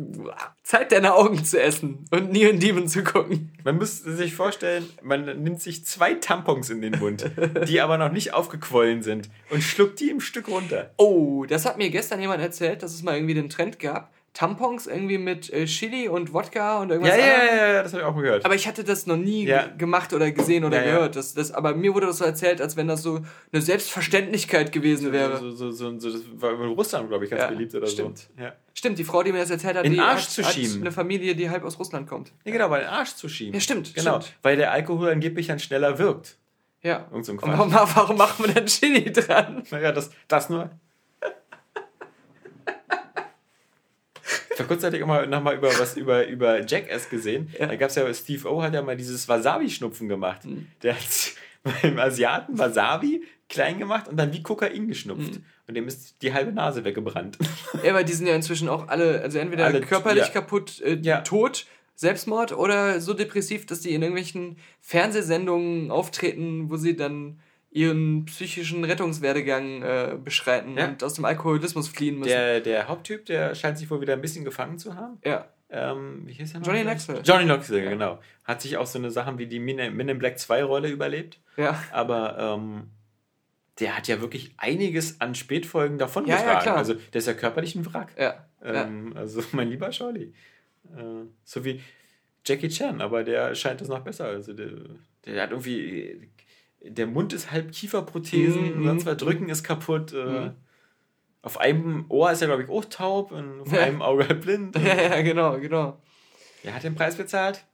Zeit 0.63 0.91
deine 0.91 1.15
Augen 1.15 1.45
zu 1.45 1.63
essen 1.63 2.05
und 2.11 2.33
nie 2.33 2.43
in 2.43 2.59
Demon 2.59 2.89
zu 2.89 3.05
gucken. 3.05 3.53
Man 3.63 3.79
müsste 3.79 4.15
sich 4.15 4.35
vorstellen, 4.35 4.85
man 5.01 5.25
nimmt 5.43 5.63
sich 5.63 5.85
zwei 5.87 6.15
Tampons 6.15 6.71
in 6.71 6.83
den 6.83 6.99
Mund, 6.99 7.31
die 7.69 7.81
aber 7.81 7.99
noch 7.99 8.11
nicht 8.11 8.35
aufgequollen 8.35 9.03
sind 9.03 9.31
und 9.51 9.63
schluckt 9.63 10.01
die 10.01 10.11
im 10.11 10.21
Stück 10.21 10.49
runter. 10.49 10.91
Oh, 10.97 11.47
das 11.47 11.65
hat 11.65 11.79
mir 11.79 11.89
gestern 11.89 12.21
jemand 12.21 12.43
erzählt, 12.43 12.83
dass 12.83 12.93
es 12.93 13.03
mal 13.03 13.15
irgendwie 13.15 13.35
den 13.35 13.49
Trend 13.49 13.79
gab. 13.79 14.13
Tampons 14.35 14.87
irgendwie 14.87 15.19
mit 15.19 15.53
äh, 15.53 15.67
Chili 15.67 16.09
und 16.09 16.33
Wodka 16.33 16.81
und 16.81 16.91
irgendwas 16.91 17.17
Ja, 17.19 17.23
ja, 17.27 17.35
anderem. 17.35 17.57
ja, 17.59 17.73
ja, 17.75 17.83
das 17.83 17.93
habe 17.93 18.03
ich 18.03 18.09
auch 18.09 18.17
gehört. 18.17 18.45
Aber 18.47 18.55
ich 18.55 18.67
hatte 18.67 18.83
das 18.83 19.07
noch 19.07 19.17
nie 19.19 19.45
Ja. 19.47 19.67
ge- 19.67 19.77
gemacht 19.77 20.13
oder 20.15 20.31
gesehen 20.33 20.65
oder 20.65 20.79
Ja, 20.81 20.87
ja. 20.89 20.95
gehört. 20.95 21.17
Das, 21.17 21.35
das, 21.35 21.53
aber 21.53 21.75
mir 21.75 21.93
wurde 21.93 22.07
das 22.07 22.17
so 22.19 22.25
erzählt, 22.25 22.61
als 22.63 22.77
wenn 22.77 22.89
das 22.89 23.03
so 23.03 23.21
eine 23.53 23.61
Selbstverständlichkeit 23.63 24.73
gewesen 24.73 25.13
wäre. 25.13 25.37
So, 25.39 25.51
so, 25.51 25.71
so, 25.71 25.99
so, 25.99 26.11
das 26.13 26.23
war 26.37 26.53
in 26.53 26.71
Russland, 26.71 27.09
glaube 27.11 27.25
ich, 27.25 27.31
ganz 27.31 27.43
Ja, 27.43 27.49
beliebt 27.51 27.75
oder 27.75 27.87
stimmt. 27.87 28.19
so. 28.19 28.43
Ja. 28.43 28.53
Stimmt, 28.75 28.99
die 28.99 29.05
Frau, 29.05 29.23
die 29.23 29.33
mir 29.33 29.39
das 29.41 29.51
erzählt 29.51 29.77
hat, 29.77 29.85
In 29.85 29.93
die 29.93 29.99
den 29.99 30.05
Arsch 30.05 30.23
hat, 30.23 30.31
zu 30.31 30.43
hat 30.45 30.53
schieben. 30.55 30.81
eine 30.81 30.93
Familie, 30.93 31.35
die 31.35 31.51
halb 31.51 31.63
aus 31.65 31.79
Russland 31.79 32.09
kommt. 32.09 32.33
ja, 32.45 32.53
genau, 32.53 32.69
bei 32.71 32.81
den 32.81 32.89
Arsch 32.89 33.15
zu 33.15 33.29
schieben. 33.29 33.53
Ja, 33.55 33.61
stimmt, 33.61 33.95
Genau, 33.95 34.21
stimmt. 34.21 34.39
weil 34.43 34.57
der 34.57 34.73
Alkohol 34.73 35.11
angeblich 35.11 35.47
dann 35.49 35.59
schneller 35.59 35.99
wirkt. 35.99 36.39
Ja. 36.83 37.07
Irgend 37.11 37.27
so 37.27 37.33
ein 37.33 37.39
Und 37.39 37.53
warum, 37.53 37.73
warum 37.95 38.17
macht 38.17 38.41
man 38.41 38.55
dann 38.55 38.67
Chili 38.67 39.13
dran? 39.13 39.63
Naja, 39.71 39.93
das, 39.93 40.11
das 40.27 40.49
nur. 40.49 40.71
Vor 44.57 44.67
kurzem 44.67 44.87
hatte 44.89 44.97
ich 44.97 45.03
immer 45.03 45.27
noch 45.27 45.43
mal 45.43 45.55
über 45.57 45.69
was 45.79 45.97
über, 45.97 46.27
über 46.27 46.65
Jackass 46.67 47.09
gesehen. 47.09 47.49
Ja. 47.59 47.67
Da 47.67 47.77
gab 47.77 47.91
es 47.91 47.97
ja, 47.97 48.13
Steve 48.15 48.49
O 48.51 48.63
hat 48.63 48.75
ja 48.75 48.83
mal 48.83 48.97
dieses 48.97 49.29
Wasabi-Schnupfen 49.29 50.09
gemacht. 50.09 50.45
Mhm. 50.45 50.67
Der 50.83 50.95
hat 50.95 51.03
beim 51.83 51.99
Asiaten 51.99 52.59
Wasabi 52.59 53.23
klein 53.49 53.79
gemacht 53.79 54.09
und 54.09 54.17
dann 54.17 54.33
wie 54.33 54.43
Kokain 54.43 54.89
geschnupft. 54.89 55.35
Mhm. 55.37 55.45
Und 55.69 55.75
dem 55.75 55.87
ist 55.89 56.23
die 56.23 56.33
halbe 56.33 56.53
Nase 56.53 56.85
weggebrannt. 56.85 57.39
Ja, 57.85 57.91
aber 57.93 58.03
die 58.05 58.13
sind 58.13 58.27
ja 58.27 58.35
inzwischen 58.35 58.69
auch 58.69 58.89
alle, 58.89 59.21
also 59.23 59.39
entweder 59.39 59.67
Alle- 59.67 59.81
körperlich 59.81 60.25
ja. 60.25 60.31
kaputt, 60.31 60.81
äh, 60.83 60.99
Ja. 61.03 61.21
tot, 61.21 61.67
Selbstmord 61.95 62.53
oder 62.53 63.01
so 63.01 63.15
depressiv, 63.15 63.67
dass 63.67 63.81
die 63.81 63.93
in 63.95 64.03
irgendwelchen 64.03 64.57
Fernsehsendungen 64.81 65.91
auftreten, 65.91 66.71
wo 66.71 66.77
sie 66.77 66.97
dann 66.97 67.41
ihren 67.73 68.27
psychischen 68.27 68.85
Rettungswerdegang 68.85 69.83
äh, 69.83 70.19
beschreiten 70.23 70.77
Ja. 70.77 70.89
und 70.89 71.03
aus 71.03 71.15
dem 71.15 71.25
Alkoholismus 71.25 71.89
fliehen 71.89 72.19
müssen. 72.19 72.29
Der, 72.29 72.61
der 72.61 72.87
Haupttyp, 72.89 73.25
der 73.27 73.55
scheint 73.55 73.79
sich 73.79 73.91
wohl 73.91 74.01
wieder 74.01 74.13
ein 74.13 74.21
bisschen 74.21 74.45
gefangen 74.45 74.79
zu 74.79 74.95
haben. 74.95 75.19
ja. 75.25 75.49
Ähm, 75.75 76.25
wie 76.27 76.35
hieß 76.35 76.53
der 76.53 76.61
noch? 76.61 76.67
Johnny 76.67 76.83
Knoxville. 76.83 77.21
Johnny 77.25 77.45
Knoxville, 77.47 77.89
genau. 77.89 78.19
Hat 78.45 78.61
sich 78.61 78.77
auch 78.77 78.85
so 78.85 78.99
eine 78.99 79.11
Sachen 79.11 79.39
wie 79.39 79.47
die 79.47 79.59
Men 79.59 79.79
in 79.79 80.19
Black 80.19 80.39
2 80.39 80.65
Rolle 80.65 80.91
überlebt. 80.91 81.41
Ja. 81.57 81.83
Aber 81.93 82.37
ähm, 82.39 82.91
der 83.81 83.97
hat 83.97 84.07
ja 84.07 84.21
wirklich 84.21 84.53
einiges 84.59 85.19
an 85.23 85.35
Spätfolgen 85.35 85.97
davon 85.97 86.27
Ja, 86.27 86.35
ja, 86.35 86.41
getragen. 86.43 86.63
klar. 86.63 86.77
Also 86.77 86.93
der 86.93 87.19
ist 87.21 87.27
ja 87.27 87.33
körperlich 87.33 87.75
ein 87.75 87.87
Wrack. 87.91 88.13
Ja. 88.19 88.47
ja. 88.63 88.85
Ähm, 88.85 89.15
Also 89.17 89.43
mein 89.53 89.71
lieber 89.71 89.89
Charlie. 89.89 90.35
Äh, 90.95 91.25
so 91.43 91.65
wie 91.65 91.81
Jackie 92.45 92.69
Chan, 92.69 93.01
aber 93.01 93.25
der 93.25 93.55
scheint 93.55 93.81
das 93.81 93.89
noch 93.89 94.01
besser. 94.01 94.27
Also 94.27 94.53
der, 94.53 94.73
der 95.25 95.43
hat 95.43 95.53
irgendwie. 95.53 96.29
Der 96.85 97.07
Mund 97.07 97.33
ist 97.33 97.51
halb 97.53 97.73
Kieferprothesen, 97.73 98.81
Mhm. 98.81 98.85
sonst 98.87 99.07
was 99.07 99.17
drücken 99.17 99.49
ist 99.49 99.63
kaputt. 99.65 100.13
Äh, 100.13 100.25
Mhm. 100.25 100.51
Auf 101.45 101.59
einem 101.59 102.05
Ohr 102.09 102.31
ist 102.31 102.41
er, 102.41 102.47
glaube 102.47 102.63
ich, 102.63 102.69
auch 102.69 102.85
taub 102.85 103.33
und 103.33 103.61
auf 103.63 103.73
Ja. 103.73 103.81
einem 103.81 104.01
Auge 104.03 104.29
halb 104.29 104.43
blind. 104.43 104.77
Ja, 104.85 104.95
ja, 105.01 105.23
genau, 105.23 105.59
genau. 105.59 105.99
Er 106.63 106.75
hat 106.75 106.85
den 106.85 106.95
Preis 106.95 107.17
bezahlt. 107.17 107.65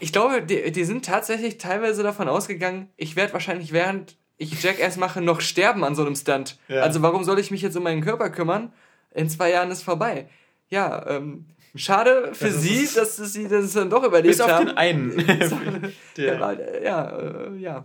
Ich 0.00 0.12
glaube, 0.12 0.42
die, 0.42 0.70
die 0.72 0.84
sind 0.84 1.04
tatsächlich 1.04 1.58
teilweise 1.58 2.02
davon 2.02 2.28
ausgegangen, 2.28 2.88
ich 2.96 3.14
werde 3.16 3.32
wahrscheinlich 3.32 3.72
während 3.72 4.16
ich 4.40 4.62
Jackass 4.62 4.96
mache 4.96 5.20
noch 5.20 5.40
sterben 5.40 5.82
an 5.82 5.96
so 5.96 6.02
einem 6.04 6.14
Stunt. 6.14 6.58
Ja. 6.68 6.82
Also 6.82 7.02
warum 7.02 7.24
soll 7.24 7.40
ich 7.40 7.50
mich 7.50 7.60
jetzt 7.62 7.76
um 7.76 7.82
meinen 7.82 8.02
Körper 8.02 8.30
kümmern? 8.30 8.72
In 9.12 9.28
zwei 9.28 9.50
Jahren 9.50 9.70
ist 9.72 9.82
vorbei. 9.82 10.28
Ja, 10.68 11.04
ähm, 11.08 11.46
schade 11.74 12.30
für 12.34 12.44
Das 12.46 12.60
sie, 12.62 12.88
dass 12.94 13.16
sie 13.16 13.48
das 13.48 13.72
dann 13.72 13.90
doch 13.90 14.04
überlebt 14.04 14.28
Bis 14.36 14.40
auf 14.40 14.50
haben. 14.50 14.66
den 14.66 14.76
einen. 14.76 15.12
Ja, 16.16 16.52
ja, 16.82 17.18
äh, 17.18 17.56
ja. 17.56 17.84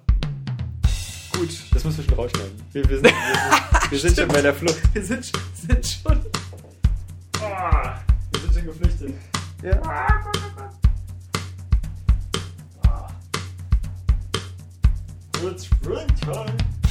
Gut. 1.34 1.50
das 1.74 1.84
müssen 1.84 1.98
wir 1.98 2.04
schon 2.06 2.14
rausschneiden. 2.14 2.64
Wir, 2.72 2.90
wir, 2.90 2.98
sind, 2.98 3.06
wir, 3.06 3.92
wir 3.92 4.00
sind 4.00 4.16
schon 4.18 4.28
bei 4.28 4.42
der 4.42 4.54
Flucht. 4.54 4.94
Wir 4.94 5.04
sind, 5.04 5.26
sind 5.26 5.88
schon. 5.88 6.26
wir 7.40 8.42
sind 8.42 8.54
schon 8.54 8.66
geflüchtet. 8.66 9.14
Ja. 9.64 9.82
It's 15.46 15.66
springtime. 15.66 16.83